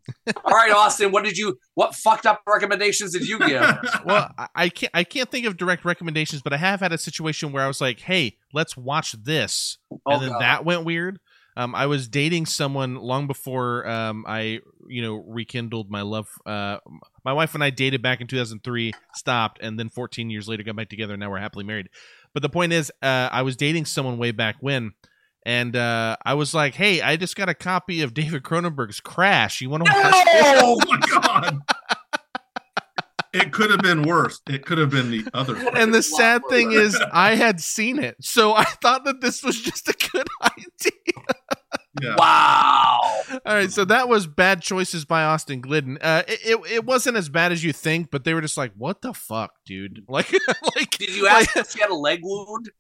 all 0.45 0.53
right, 0.53 0.73
Austin, 0.73 1.13
what 1.13 1.25
did 1.25 1.39
you? 1.39 1.57
What 1.75 1.95
fucked 1.95 2.27
up 2.27 2.41
recommendations 2.47 3.13
did 3.13 3.27
you 3.29 3.39
give? 3.39 3.63
well, 4.05 4.31
I- 4.37 4.49
I 4.55 4.69
can't 4.69 4.91
I 4.93 5.05
can't 5.05 5.31
think 5.31 5.47
of 5.47 5.57
direct 5.57 5.85
recommendations, 5.85 6.43
but 6.43 6.53
I 6.53 6.59
have 6.59 6.81
had 6.81 6.93
a 6.93 6.99
situation 6.99 7.53
where 7.53 7.65
I 7.65 7.67
was 7.69 7.81
like, 7.81 8.01
"Hey, 8.01 8.37
let's 8.53 8.77
watch 8.77 9.13
this," 9.13 9.79
Oh, 9.91 9.99
and 10.07 10.23
then 10.23 10.31
God. 10.31 10.43
that 10.43 10.65
went 10.65 10.85
weird. 10.85 11.19
Um, 11.57 11.75
I 11.75 11.87
was 11.87 12.09
dating 12.09 12.47
someone 12.47 12.95
long 12.95 13.27
before 13.27 13.87
um, 13.89 14.25
I, 14.27 14.61
you 14.87 15.03
know, 15.03 15.25
rekindled 15.27 15.91
my 15.91 16.03
love. 16.03 16.29
Uh, 16.47 16.79
my 17.25 17.33
wife 17.33 17.55
and 17.55 17.65
I 17.65 17.71
dated 17.71 18.03
back 18.03 18.21
in 18.21 18.27
2003, 18.27 18.93
stopped, 19.15 19.59
and 19.61 19.79
then 19.79 19.89
14 19.89 20.31
years 20.31 20.49
later 20.49 20.63
got 20.63 20.77
back 20.77 20.89
together. 20.89 21.15
And 21.15 21.21
now 21.21 21.31
we're 21.31 21.39
happily 21.39 21.65
married. 21.65 21.89
But 22.33 22.43
the 22.43 22.49
point 22.49 22.73
is, 22.73 22.93
uh, 23.03 23.29
I 23.33 23.43
was 23.43 23.57
dating 23.57 23.87
someone 23.87 24.17
way 24.17 24.31
back 24.31 24.57
when, 24.61 24.93
and 25.45 25.75
uh, 25.75 26.17
I 26.25 26.35
was 26.35 26.55
like, 26.55 26.75
"Hey, 26.75 27.03
I 27.03 27.17
just 27.17 27.35
got 27.35 27.49
a 27.49 27.55
copy 27.55 28.03
of 28.03 28.15
David 28.15 28.43
Cronenberg's 28.45 29.01
Crash. 29.01 29.61
You 29.61 29.71
want 29.71 29.85
to 29.85 29.93
watch?" 29.93 30.15
it?" 30.15 30.63
oh 30.63 30.79
my 30.87 31.21
god 31.21 31.61
it 33.33 33.53
could 33.53 33.71
have 33.71 33.81
been 33.81 34.03
worse 34.03 34.41
it 34.49 34.65
could 34.67 34.79
have 34.79 34.91
been 34.91 35.11
the 35.11 35.25
other 35.35 35.55
way. 35.57 35.71
And 35.75 35.93
the 35.95 35.99
It's 35.99 36.11
a 36.11 36.13
lot 36.15 36.19
sad 36.21 36.43
thing 36.51 36.73
is, 36.73 37.01
I 37.13 37.35
had 37.37 37.61
seen 37.61 37.99
it, 37.99 38.17
so 38.21 38.55
I 38.55 38.65
thought 38.65 39.05
that 39.05 39.21
this 39.21 39.43
was 39.43 39.61
just 39.61 39.89
a 39.89 40.09
good 40.13 40.27
idea. 40.43 41.25
yeah 42.01 42.17
Wow. 42.17 43.01
All 43.47 43.55
right, 43.55 43.71
so 43.71 43.85
that 43.85 44.09
was 44.09 44.27
bad 44.27 44.63
choices 44.63 45.05
by 45.05 45.23
Austin 45.25 45.61
Glidden. 45.61 45.99
Uh, 46.01 46.23
it, 46.27 46.41
it 46.45 46.73
it 46.73 46.85
wasn't 46.85 47.17
as 47.17 47.29
bad 47.29 47.53
as 47.53 47.63
you 47.63 47.73
think, 47.73 48.11
but 48.11 48.25
they 48.25 48.35
were 48.35 48.41
just 48.41 48.57
like, 48.57 48.73
"What 48.77 49.03
the 49.03 49.13
fuck, 49.13 49.53
dude?" 49.65 50.05
Like, 50.09 50.33
like 50.77 50.91
Did 50.99 51.15
you 51.15 51.27
ask 51.29 51.57
if 51.57 51.71
she 51.71 51.81
had 51.81 51.91
a 51.91 51.95
leg 51.95 52.21
wound? 52.23 52.71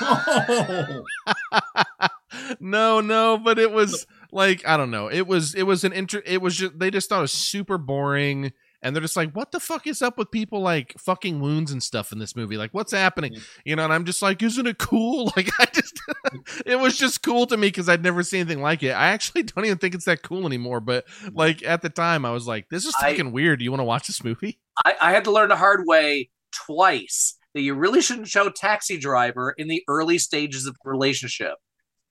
Oh, 0.00 1.02
no, 2.60 3.00
no, 3.00 3.38
but 3.38 3.58
it 3.58 3.72
was 3.72 4.06
like 4.32 4.66
I 4.66 4.76
don't 4.76 4.90
know. 4.90 5.08
It 5.10 5.26
was 5.26 5.54
it 5.54 5.64
was 5.64 5.84
an 5.84 5.92
inter. 5.92 6.22
It 6.24 6.40
was 6.40 6.56
just 6.56 6.78
they 6.78 6.90
just 6.90 7.08
thought 7.08 7.18
it 7.18 7.22
was 7.22 7.32
super 7.32 7.78
boring, 7.78 8.52
and 8.82 8.94
they're 8.94 9.02
just 9.02 9.16
like, 9.16 9.32
"What 9.32 9.52
the 9.52 9.60
fuck 9.60 9.86
is 9.86 10.02
up 10.02 10.18
with 10.18 10.30
people 10.30 10.60
like 10.60 10.94
fucking 10.98 11.40
wounds 11.40 11.72
and 11.72 11.82
stuff 11.82 12.12
in 12.12 12.18
this 12.18 12.34
movie? 12.34 12.56
Like, 12.56 12.72
what's 12.72 12.92
happening?" 12.92 13.36
You 13.64 13.76
know, 13.76 13.84
and 13.84 13.92
I'm 13.92 14.04
just 14.04 14.22
like, 14.22 14.42
"Isn't 14.42 14.66
it 14.66 14.78
cool?" 14.78 15.32
Like, 15.36 15.50
I 15.58 15.66
just 15.72 16.00
it 16.66 16.78
was 16.78 16.96
just 16.96 17.22
cool 17.22 17.46
to 17.46 17.56
me 17.56 17.68
because 17.68 17.88
I'd 17.88 18.02
never 18.02 18.22
seen 18.22 18.40
anything 18.40 18.62
like 18.62 18.82
it. 18.82 18.90
I 18.90 19.08
actually 19.08 19.42
don't 19.44 19.64
even 19.64 19.78
think 19.78 19.94
it's 19.94 20.06
that 20.06 20.22
cool 20.22 20.46
anymore. 20.46 20.80
But 20.80 21.04
like 21.32 21.64
at 21.64 21.82
the 21.82 21.90
time, 21.90 22.24
I 22.24 22.30
was 22.30 22.46
like, 22.46 22.68
"This 22.70 22.84
is 22.84 22.94
I- 23.00 23.10
fucking 23.10 23.32
weird. 23.32 23.58
Do 23.58 23.64
you 23.64 23.70
want 23.70 23.80
to 23.80 23.84
watch 23.84 24.06
this 24.06 24.24
movie?" 24.24 24.58
I, 24.84 24.94
I 25.00 25.12
had 25.12 25.24
to 25.24 25.30
learn 25.30 25.50
the 25.50 25.56
hard 25.56 25.82
way 25.86 26.30
twice 26.66 27.36
that 27.54 27.60
you 27.62 27.74
really 27.74 28.00
shouldn't 28.00 28.28
show 28.28 28.48
Taxi 28.48 28.96
Driver 28.96 29.54
in 29.56 29.68
the 29.68 29.82
early 29.88 30.18
stages 30.18 30.66
of 30.66 30.76
relationship. 30.84 31.54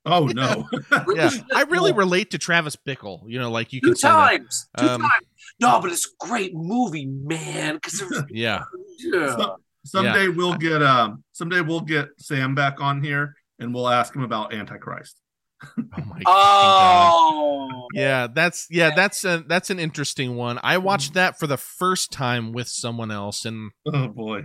Oh 0.06 0.28
no 0.28 0.68
Yeah. 1.16 1.30
I 1.54 1.64
really 1.64 1.92
relate 1.94 2.32
to 2.32 2.38
Travis 2.38 2.76
Bickle. 2.76 3.22
You 3.28 3.40
know, 3.40 3.52
like 3.52 3.74
you 3.74 3.82
can 3.82 3.92
two 3.92 3.96
say 3.96 4.08
times. 4.10 4.68
Two 4.78 4.88
Um, 4.88 5.02
times. 5.02 5.12
No, 5.60 5.80
but 5.82 5.92
it's 5.92 6.06
a 6.06 6.26
great 6.28 6.54
movie, 6.56 7.06
man. 7.06 7.76
Because 7.76 8.02
Yeah. 8.30 8.64
yeah. 9.00 9.36
So- 9.38 9.58
someday 9.86 10.28
we'll 10.28 10.56
get 10.56 10.84
um 10.84 11.24
someday 11.32 11.62
we'll 11.62 11.80
get 11.82 12.10
sam 12.18 12.54
back 12.54 12.82
on 12.82 13.02
here 13.02 13.34
and 13.60 13.74
we'll 13.74 13.88
ask 13.90 14.14
him 14.14 14.24
about 14.24 14.54
antichrist 14.54 15.16
Oh 15.64 15.84
my 15.88 15.96
fucking 16.08 16.24
god. 16.26 17.12
Oh, 17.14 17.88
Yeah, 17.94 18.28
that's 18.28 18.68
yeah, 18.70 18.92
that's 18.96 19.24
a 19.24 19.44
that's 19.48 19.70
an 19.70 19.80
interesting 19.80 20.36
one. 20.36 20.60
I 20.64 20.78
watched 20.78 21.14
that 21.16 21.40
for 21.40 21.48
the 21.48 21.58
first 21.58 22.12
time 22.12 22.52
with 22.54 22.68
someone 22.70 23.10
else, 23.12 23.46
and 23.46 23.72
oh 23.88 24.08
boy 24.10 24.44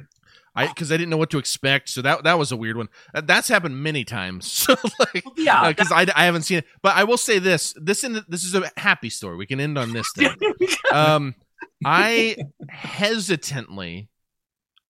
I 0.56 0.68
because 0.68 0.92
I 0.92 0.96
didn't 0.96 1.10
know 1.10 1.16
what 1.16 1.30
to 1.30 1.38
expect, 1.38 1.88
so 1.88 2.00
that 2.02 2.24
that 2.24 2.38
was 2.38 2.52
a 2.52 2.56
weird 2.56 2.76
one. 2.76 2.88
Uh, 3.14 3.20
That's 3.22 3.48
happened 3.48 3.82
many 3.82 4.04
times, 4.04 4.50
so 4.52 4.76
like 5.00 5.24
yeah. 5.36 5.68
because 5.68 5.90
I, 5.90 6.06
I 6.14 6.24
haven't 6.26 6.42
seen 6.42 6.58
it. 6.58 6.66
But 6.82 6.94
I 6.96 7.04
will 7.04 7.16
say 7.16 7.38
this: 7.40 7.74
this 7.76 8.04
in 8.04 8.24
this 8.28 8.44
is 8.44 8.54
a 8.54 8.70
happy 8.76 9.10
story. 9.10 9.36
We 9.36 9.46
can 9.46 9.58
end 9.60 9.76
on 9.78 9.92
this 9.92 10.06
thing. 10.14 10.30
um, 10.92 11.34
I 11.84 12.36
hesitantly 12.68 14.08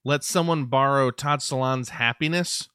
let 0.04 0.22
someone 0.24 0.66
borrow 0.66 1.10
Todd 1.10 1.40
Solondz's 1.40 1.88
happiness 1.90 2.68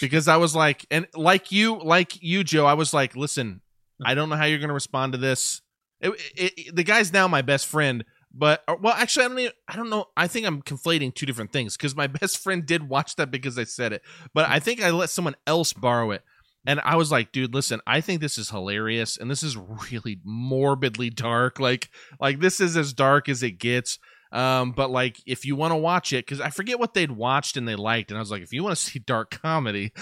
because 0.00 0.28
I 0.28 0.36
was 0.36 0.54
like, 0.54 0.86
and 0.90 1.06
like 1.14 1.50
you, 1.52 1.78
like 1.78 2.22
you, 2.22 2.44
Joe, 2.44 2.66
I 2.66 2.74
was 2.74 2.94
like, 2.94 3.16
listen, 3.16 3.60
I 4.04 4.14
don't 4.14 4.28
know 4.28 4.36
how 4.36 4.44
you're 4.44 4.58
going 4.58 4.68
to 4.68 4.74
respond 4.74 5.12
to 5.12 5.18
this. 5.18 5.62
It, 6.00 6.10
it, 6.36 6.52
it- 6.56 6.76
the 6.76 6.84
guy's 6.84 7.12
now 7.12 7.28
my 7.28 7.42
best 7.42 7.66
friend, 7.66 8.04
but 8.32 8.62
or- 8.68 8.76
well, 8.76 8.94
actually, 8.94 9.24
I 9.24 9.28
don't. 9.28 9.38
Even, 9.38 9.52
I 9.68 9.76
don't 9.76 9.90
know. 9.90 10.06
I 10.16 10.26
think 10.26 10.46
I'm 10.46 10.62
conflating 10.62 11.14
two 11.14 11.26
different 11.26 11.52
things 11.52 11.76
because 11.76 11.96
my 11.96 12.06
best 12.20 12.38
friend 12.38 12.64
did 12.64 12.88
watch 12.88 13.16
that 13.16 13.30
because 13.30 13.58
I 13.58 13.64
said 13.64 13.92
it, 13.92 14.02
but 14.34 14.48
I 14.48 14.60
think 14.60 14.82
I 14.82 14.90
let 14.90 15.10
someone 15.10 15.36
else 15.46 15.72
borrow 15.72 16.10
it. 16.12 16.22
And 16.66 16.78
I 16.84 16.96
was 16.96 17.10
like, 17.10 17.32
dude, 17.32 17.54
listen, 17.54 17.80
I 17.86 18.02
think 18.02 18.20
this 18.20 18.36
is 18.36 18.50
hilarious 18.50 19.16
and 19.16 19.30
this 19.30 19.42
is 19.42 19.56
really 19.90 20.20
morbidly 20.24 21.10
dark. 21.10 21.58
Like 21.58 21.88
like 22.20 22.40
this 22.40 22.60
is 22.60 22.76
as 22.76 22.92
dark 22.92 23.28
as 23.28 23.42
it 23.42 23.52
gets. 23.52 23.98
Um, 24.32 24.72
but 24.72 24.90
like 24.90 25.20
if 25.26 25.44
you 25.44 25.56
want 25.56 25.72
to 25.72 25.76
watch 25.76 26.12
it, 26.12 26.24
because 26.24 26.40
I 26.40 26.50
forget 26.50 26.78
what 26.78 26.94
they'd 26.94 27.10
watched 27.10 27.56
and 27.56 27.66
they 27.66 27.74
liked, 27.74 28.10
and 28.10 28.18
I 28.18 28.20
was 28.20 28.30
like, 28.30 28.42
if 28.42 28.52
you 28.52 28.62
want 28.62 28.76
to 28.76 28.82
see 28.82 29.00
dark 29.00 29.40
comedy, 29.42 29.92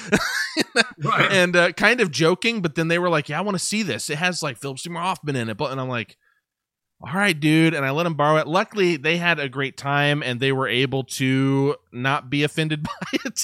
right 1.03 1.33
and 1.33 1.57
uh, 1.57 1.73
kind 1.73 2.01
of 2.01 2.11
joking, 2.11 2.61
but 2.61 2.75
then 2.75 2.89
they 2.89 2.99
were 2.99 3.09
like, 3.09 3.29
yeah, 3.29 3.39
I 3.39 3.43
want 3.43 3.55
to 3.55 3.65
see 3.65 3.83
this. 3.83 4.11
It 4.11 4.19
has 4.19 4.43
like 4.43 4.59
Philip 4.59 4.79
Seymour 4.79 5.01
Hoffman 5.01 5.37
in 5.37 5.49
it, 5.49 5.57
but 5.57 5.71
and 5.71 5.81
I'm 5.81 5.89
like, 5.89 6.17
all 7.01 7.13
right, 7.15 7.39
dude, 7.39 7.75
and 7.75 7.87
I 7.87 7.91
let 7.91 8.03
them 8.05 8.15
borrow 8.15 8.39
it. 8.39 8.47
Luckily, 8.49 8.97
they 8.97 9.17
had 9.19 9.39
a 9.39 9.49
great 9.49 9.77
time 9.77 10.23
and 10.23 10.41
they 10.41 10.51
were 10.51 10.67
able 10.67 11.05
to 11.05 11.77
not 11.93 12.29
be 12.29 12.43
offended 12.43 12.83
by 12.85 13.19
it. 13.25 13.41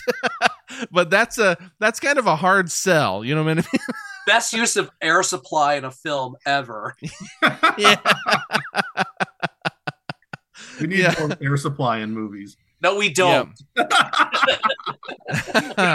but 0.91 1.09
that's 1.11 1.39
a 1.39 1.57
that's 1.79 2.01
kind 2.01 2.19
of 2.19 2.27
a 2.27 2.35
hard 2.37 2.71
sell. 2.73 3.25
You 3.25 3.35
know 3.35 3.45
what 3.45 3.51
I 3.53 3.55
mean? 3.55 3.65
Best 4.27 4.53
use 4.55 4.77
of 4.77 4.91
air 5.01 5.23
supply 5.23 5.75
in 5.75 5.85
a 5.85 5.91
film 5.91 6.35
ever. 6.47 6.97
yeah. 7.79 7.97
We 10.81 10.87
need 10.89 10.99
Yeah. 10.99 11.15
more 11.21 11.37
air 11.41 11.57
supply 11.57 11.99
in 11.99 12.13
movies. 12.13 12.57
No, 12.85 12.97
we 12.97 13.09
don't. 13.09 13.59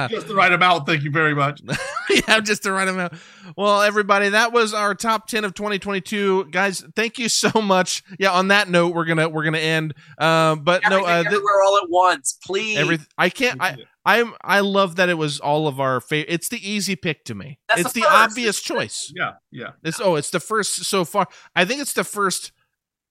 Just 0.09 0.27
the 0.27 0.33
right 0.35 0.51
amount. 0.51 0.87
Thank 0.87 1.03
you 1.03 1.11
very 1.11 1.35
much. 1.35 1.61
yeah, 2.09 2.39
just 2.39 2.63
to 2.63 2.71
write 2.71 2.85
them 2.85 2.97
out. 2.97 3.13
Well, 3.55 3.83
everybody, 3.83 4.29
that 4.29 4.51
was 4.53 4.73
our 4.73 4.95
top 4.95 5.27
ten 5.27 5.45
of 5.45 5.53
2022, 5.53 6.45
guys. 6.45 6.83
Thank 6.95 7.19
you 7.19 7.29
so 7.29 7.61
much. 7.61 8.01
Yeah, 8.17 8.31
on 8.31 8.47
that 8.47 8.69
note, 8.69 8.95
we're 8.95 9.05
gonna 9.05 9.29
we're 9.29 9.43
gonna 9.43 9.59
end. 9.59 9.93
Uh, 10.17 10.55
but 10.55 10.81
no, 10.89 10.97
Everything 10.97 11.09
uh, 11.11 11.21
th- 11.21 11.27
everywhere 11.27 11.63
all 11.63 11.77
at 11.77 11.89
once, 11.89 12.39
please. 12.43 12.79
every 12.79 12.97
I 13.19 13.29
can't. 13.29 13.61
I 13.61 13.77
I'm 14.03 14.33
I 14.43 14.61
love 14.61 14.95
that 14.95 15.09
it 15.09 15.17
was 15.19 15.39
all 15.39 15.67
of 15.67 15.79
our 15.79 16.01
favorite. 16.01 16.33
It's 16.33 16.49
the 16.49 16.67
easy 16.67 16.95
pick 16.95 17.23
to 17.25 17.35
me. 17.35 17.59
That's 17.69 17.81
it's 17.81 17.93
the 17.93 18.01
the, 18.01 18.11
obvious 18.11 18.59
choice. 18.61 19.13
Yeah, 19.15 19.33
yeah. 19.51 19.73
It's 19.83 19.99
oh, 20.01 20.15
it's 20.15 20.31
the 20.31 20.39
first 20.39 20.85
so 20.85 21.05
far. 21.05 21.27
I 21.55 21.65
think 21.65 21.81
it's 21.81 21.93
the 21.93 22.03
first 22.03 22.51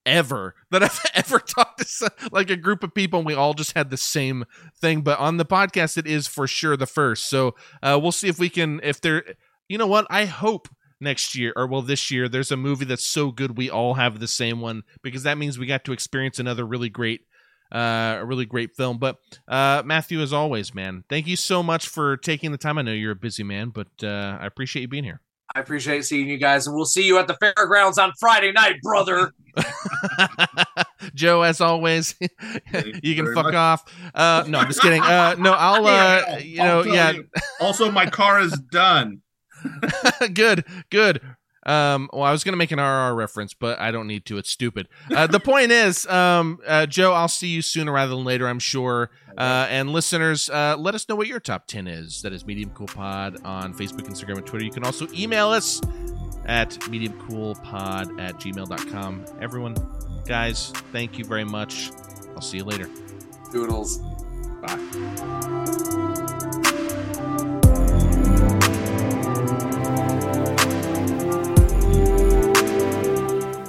ever 0.08 0.54
that 0.70 0.82
I've 0.82 1.04
ever 1.14 1.38
talked 1.38 1.78
to 1.78 1.84
some, 1.84 2.10
like 2.32 2.50
a 2.50 2.56
group 2.56 2.82
of 2.82 2.94
people 2.94 3.20
and 3.20 3.26
we 3.26 3.34
all 3.34 3.54
just 3.54 3.76
had 3.76 3.90
the 3.90 3.96
same 3.96 4.44
thing. 4.80 5.02
But 5.02 5.18
on 5.18 5.36
the 5.36 5.44
podcast, 5.44 5.96
it 5.96 6.06
is 6.06 6.26
for 6.26 6.46
sure 6.46 6.76
the 6.76 6.86
first. 6.86 7.28
So 7.28 7.54
uh, 7.82 7.98
we'll 8.00 8.12
see 8.12 8.28
if 8.28 8.38
we 8.38 8.48
can. 8.48 8.80
If 8.82 9.00
there, 9.00 9.24
you 9.68 9.78
know 9.78 9.86
what? 9.86 10.06
I 10.10 10.24
hope 10.24 10.68
next 11.00 11.36
year 11.36 11.52
or 11.54 11.66
well 11.66 11.82
this 11.82 12.10
year 12.10 12.28
there's 12.28 12.50
a 12.50 12.56
movie 12.56 12.84
that's 12.84 13.06
so 13.06 13.30
good 13.30 13.56
we 13.56 13.70
all 13.70 13.94
have 13.94 14.18
the 14.18 14.26
same 14.26 14.60
one 14.60 14.82
because 15.00 15.22
that 15.22 15.38
means 15.38 15.56
we 15.56 15.64
got 15.64 15.84
to 15.84 15.92
experience 15.92 16.40
another 16.40 16.66
really 16.66 16.88
great 16.88 17.20
uh 17.72 18.16
a 18.18 18.24
really 18.24 18.44
great 18.44 18.74
film 18.74 18.98
but 18.98 19.16
uh 19.46 19.80
matthew 19.84 20.20
as 20.20 20.32
always 20.32 20.74
man 20.74 21.04
thank 21.08 21.28
you 21.28 21.36
so 21.36 21.62
much 21.62 21.86
for 21.86 22.16
taking 22.16 22.50
the 22.50 22.58
time 22.58 22.78
i 22.78 22.82
know 22.82 22.90
you're 22.90 23.12
a 23.12 23.14
busy 23.14 23.44
man 23.44 23.68
but 23.68 23.86
uh 24.02 24.38
i 24.40 24.46
appreciate 24.46 24.82
you 24.82 24.88
being 24.88 25.04
here 25.04 25.20
I 25.54 25.60
appreciate 25.60 26.04
seeing 26.04 26.28
you 26.28 26.36
guys, 26.36 26.66
and 26.66 26.76
we'll 26.76 26.84
see 26.84 27.06
you 27.06 27.18
at 27.18 27.26
the 27.26 27.34
fairgrounds 27.34 27.98
on 27.98 28.12
Friday 28.18 28.52
night, 28.52 28.80
brother. 28.82 29.32
Joe, 31.14 31.42
as 31.42 31.60
always, 31.60 32.14
you 33.02 33.14
can 33.14 33.34
fuck 33.34 33.46
much. 33.46 33.54
off. 33.54 33.84
Uh, 34.14 34.44
no, 34.46 34.58
I'm 34.58 34.66
just 34.68 34.80
kidding. 34.80 35.02
Uh, 35.02 35.34
no, 35.38 35.52
I'll, 35.52 35.86
uh, 35.86 36.22
Yeah, 36.28 36.38
you 36.38 36.56
know, 36.58 36.84
yeah, 36.84 37.10
you. 37.12 37.28
Also, 37.60 37.90
my 37.90 38.06
car 38.06 38.40
is 38.40 38.52
done. 38.70 39.22
good, 40.34 40.64
good. 40.90 41.20
Um, 41.68 42.08
well, 42.12 42.22
I 42.22 42.32
was 42.32 42.44
gonna 42.44 42.56
make 42.56 42.72
an 42.72 42.80
RR 42.80 43.14
reference, 43.14 43.52
but 43.52 43.78
I 43.78 43.90
don't 43.90 44.06
need 44.06 44.24
to. 44.26 44.38
It's 44.38 44.50
stupid. 44.50 44.88
Uh, 45.14 45.26
the 45.26 45.38
point 45.38 45.70
is, 45.70 46.06
um, 46.06 46.60
uh, 46.66 46.86
Joe, 46.86 47.12
I'll 47.12 47.28
see 47.28 47.48
you 47.48 47.60
sooner 47.60 47.92
rather 47.92 48.14
than 48.14 48.24
later, 48.24 48.48
I'm 48.48 48.58
sure. 48.58 49.10
Uh, 49.36 49.66
and 49.68 49.90
listeners, 49.90 50.48
uh, 50.48 50.76
let 50.78 50.94
us 50.94 51.08
know 51.08 51.14
what 51.14 51.26
your 51.26 51.40
top 51.40 51.66
ten 51.66 51.86
is. 51.86 52.22
That 52.22 52.32
is 52.32 52.46
Medium 52.46 52.70
Cool 52.70 52.86
Pod 52.86 53.36
on 53.44 53.74
Facebook, 53.74 54.08
Instagram, 54.08 54.38
and 54.38 54.46
Twitter. 54.46 54.64
You 54.64 54.72
can 54.72 54.84
also 54.84 55.06
email 55.12 55.50
us 55.50 55.80
at 56.46 56.70
mediumcoolpod 56.70 58.18
at 58.20 58.36
gmail.com. 58.36 59.24
Everyone, 59.40 59.76
guys, 60.26 60.70
thank 60.92 61.18
you 61.18 61.24
very 61.24 61.44
much. 61.44 61.90
I'll 62.34 62.40
see 62.40 62.56
you 62.56 62.64
later. 62.64 62.88
Doodles. 63.52 64.00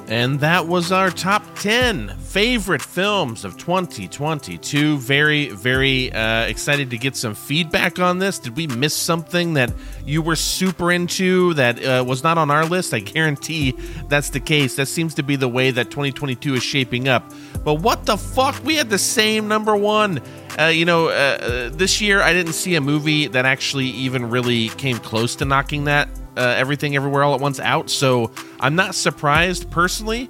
And 0.10 0.40
that 0.40 0.66
was 0.66 0.92
our 0.92 1.12
top 1.12 1.44
10 1.60 2.18
favorite 2.18 2.82
films 2.82 3.46
of 3.46 3.58
2022. 3.58 4.98
Very, 4.98 5.50
very 5.50 6.12
uh, 6.12 6.46
excited 6.46 6.90
to 6.90 6.98
get 6.98 7.16
some 7.16 7.36
feedback 7.36 8.00
on 8.00 8.18
this. 8.18 8.40
Did 8.40 8.58
we 8.58 8.66
miss 8.66 8.96
something 8.96 9.54
that 9.54 9.72
you 10.08 10.24
were 10.24 10.36
super 10.36 10.92
into 10.92 11.54
that 11.54 11.86
uh, 11.86 12.04
was 12.04 12.24
not 12.24 12.40
on 12.40 12.50
our 12.50 12.66
list? 12.66 12.92
I 12.92 13.02
guarantee 13.02 13.76
that's 14.08 14.32
the 14.32 14.40
case. 14.40 14.78
That 14.78 14.88
seems 14.88 15.14
to 15.14 15.22
be 15.22 15.36
the 15.36 15.48
way 15.48 15.70
that 15.70 15.92
2022 15.92 16.56
is 16.56 16.64
shaping 16.64 17.08
up. 17.08 17.32
But 17.64 17.76
what 17.76 18.08
the 18.08 18.18
fuck? 18.18 18.60
We 18.64 18.78
had 18.78 18.90
the 18.90 18.98
same 18.98 19.48
number 19.48 19.78
one. 19.78 20.24
Uh, 20.60 20.66
you 20.66 20.86
know, 20.86 21.10
uh, 21.10 21.12
uh, 21.12 21.70
this 21.70 22.02
year 22.02 22.20
I 22.20 22.34
didn't 22.34 22.54
see 22.54 22.74
a 22.74 22.82
movie 22.82 23.28
that 23.28 23.46
actually 23.46 23.90
even 23.90 24.32
really 24.32 24.70
came 24.70 24.98
close 24.98 25.36
to 25.36 25.46
knocking 25.46 25.84
that 25.84 26.10
uh, 26.40 26.56
everything 26.58 26.96
everywhere 26.96 27.24
all 27.24 27.36
at 27.36 27.42
once 27.42 27.60
out. 27.60 27.90
So 27.90 28.32
I'm 28.60 28.76
not 28.76 28.96
surprised 28.96 29.70
personally, 29.70 30.30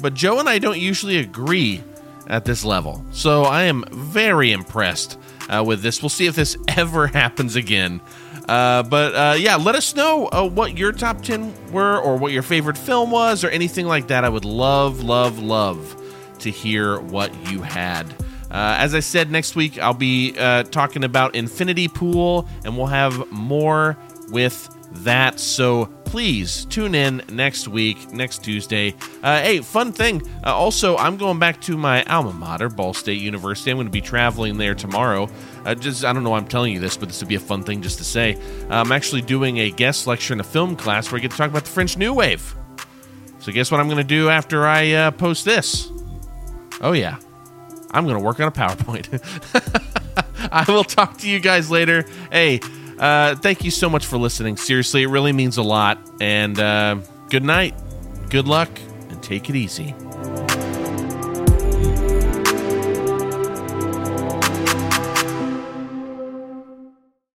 but 0.00 0.14
Joe 0.14 0.38
and 0.38 0.48
I 0.48 0.58
don't 0.58 0.78
usually 0.78 1.16
agree 1.18 1.82
at 2.28 2.44
this 2.44 2.64
level. 2.64 3.04
So 3.12 3.44
I 3.44 3.64
am 3.64 3.84
very 3.90 4.52
impressed 4.52 5.18
uh, 5.48 5.64
with 5.66 5.82
this. 5.82 6.02
We'll 6.02 6.10
see 6.10 6.26
if 6.26 6.34
this 6.34 6.56
ever 6.68 7.06
happens 7.06 7.56
again. 7.56 8.00
Uh, 8.48 8.82
but 8.84 9.14
uh, 9.14 9.34
yeah, 9.36 9.56
let 9.56 9.74
us 9.74 9.96
know 9.96 10.28
uh, 10.28 10.48
what 10.48 10.78
your 10.78 10.92
top 10.92 11.22
10 11.22 11.72
were 11.72 11.98
or 11.98 12.16
what 12.16 12.32
your 12.32 12.42
favorite 12.42 12.78
film 12.78 13.10
was 13.10 13.42
or 13.42 13.48
anything 13.48 13.86
like 13.86 14.08
that. 14.08 14.24
I 14.24 14.28
would 14.28 14.44
love, 14.44 15.02
love, 15.02 15.40
love 15.40 16.02
to 16.40 16.50
hear 16.50 17.00
what 17.00 17.34
you 17.50 17.62
had. 17.62 18.06
Uh, 18.50 18.76
as 18.78 18.94
I 18.94 19.00
said, 19.00 19.30
next 19.32 19.56
week 19.56 19.78
I'll 19.78 19.94
be 19.94 20.36
uh, 20.38 20.62
talking 20.64 21.02
about 21.02 21.34
Infinity 21.34 21.88
Pool, 21.88 22.48
and 22.64 22.76
we'll 22.76 22.86
have 22.86 23.30
more 23.32 23.96
with 24.30 24.68
that. 25.04 25.40
So 25.40 25.86
please 26.04 26.64
tune 26.66 26.94
in 26.94 27.22
next 27.30 27.68
week, 27.68 28.12
next 28.12 28.44
Tuesday. 28.44 28.94
Uh, 29.22 29.40
hey, 29.40 29.60
fun 29.60 29.92
thing. 29.92 30.22
Uh, 30.44 30.54
also, 30.54 30.96
I'm 30.96 31.16
going 31.16 31.38
back 31.38 31.60
to 31.62 31.76
my 31.76 32.02
alma 32.04 32.32
mater, 32.32 32.68
Ball 32.68 32.94
State 32.94 33.20
University. 33.20 33.70
I'm 33.70 33.76
going 33.76 33.86
to 33.86 33.90
be 33.90 34.00
traveling 34.00 34.56
there 34.58 34.74
tomorrow. 34.74 35.28
Uh, 35.64 35.74
just 35.74 36.04
I 36.04 36.12
don't 36.12 36.24
know 36.24 36.30
why 36.30 36.38
I'm 36.38 36.48
telling 36.48 36.72
you 36.72 36.80
this, 36.80 36.96
but 36.96 37.08
this 37.08 37.20
would 37.20 37.28
be 37.28 37.34
a 37.34 37.40
fun 37.40 37.62
thing 37.62 37.82
just 37.82 37.98
to 37.98 38.04
say. 38.04 38.38
I'm 38.70 38.92
actually 38.92 39.22
doing 39.22 39.58
a 39.58 39.70
guest 39.70 40.06
lecture 40.06 40.32
in 40.32 40.40
a 40.40 40.44
film 40.44 40.76
class 40.76 41.10
where 41.10 41.18
I 41.18 41.22
get 41.22 41.32
to 41.32 41.36
talk 41.36 41.50
about 41.50 41.64
the 41.64 41.70
French 41.70 41.96
New 41.96 42.14
Wave. 42.14 42.54
So 43.40 43.52
guess 43.52 43.70
what 43.70 43.80
I'm 43.80 43.86
going 43.86 43.98
to 43.98 44.04
do 44.04 44.28
after 44.28 44.66
I 44.66 44.92
uh, 44.92 45.10
post 45.12 45.44
this? 45.44 45.90
Oh 46.80 46.92
yeah, 46.92 47.18
I'm 47.90 48.04
going 48.04 48.16
to 48.16 48.24
work 48.24 48.40
on 48.40 48.48
a 48.48 48.52
PowerPoint. 48.52 49.08
I 50.52 50.64
will 50.68 50.84
talk 50.84 51.18
to 51.18 51.28
you 51.28 51.40
guys 51.40 51.70
later. 51.70 52.04
Hey, 52.30 52.60
uh, 52.98 53.34
thank 53.36 53.64
you 53.64 53.70
so 53.70 53.88
much 53.88 54.06
for 54.06 54.16
listening. 54.16 54.56
Seriously, 54.56 55.02
it 55.02 55.08
really 55.08 55.32
means 55.32 55.56
a 55.56 55.62
lot. 55.62 55.98
And 56.20 56.58
uh, 56.58 56.96
good 57.30 57.44
night, 57.44 57.74
good 58.30 58.48
luck, 58.48 58.70
and 59.10 59.22
take 59.22 59.48
it 59.50 59.56
easy. 59.56 59.94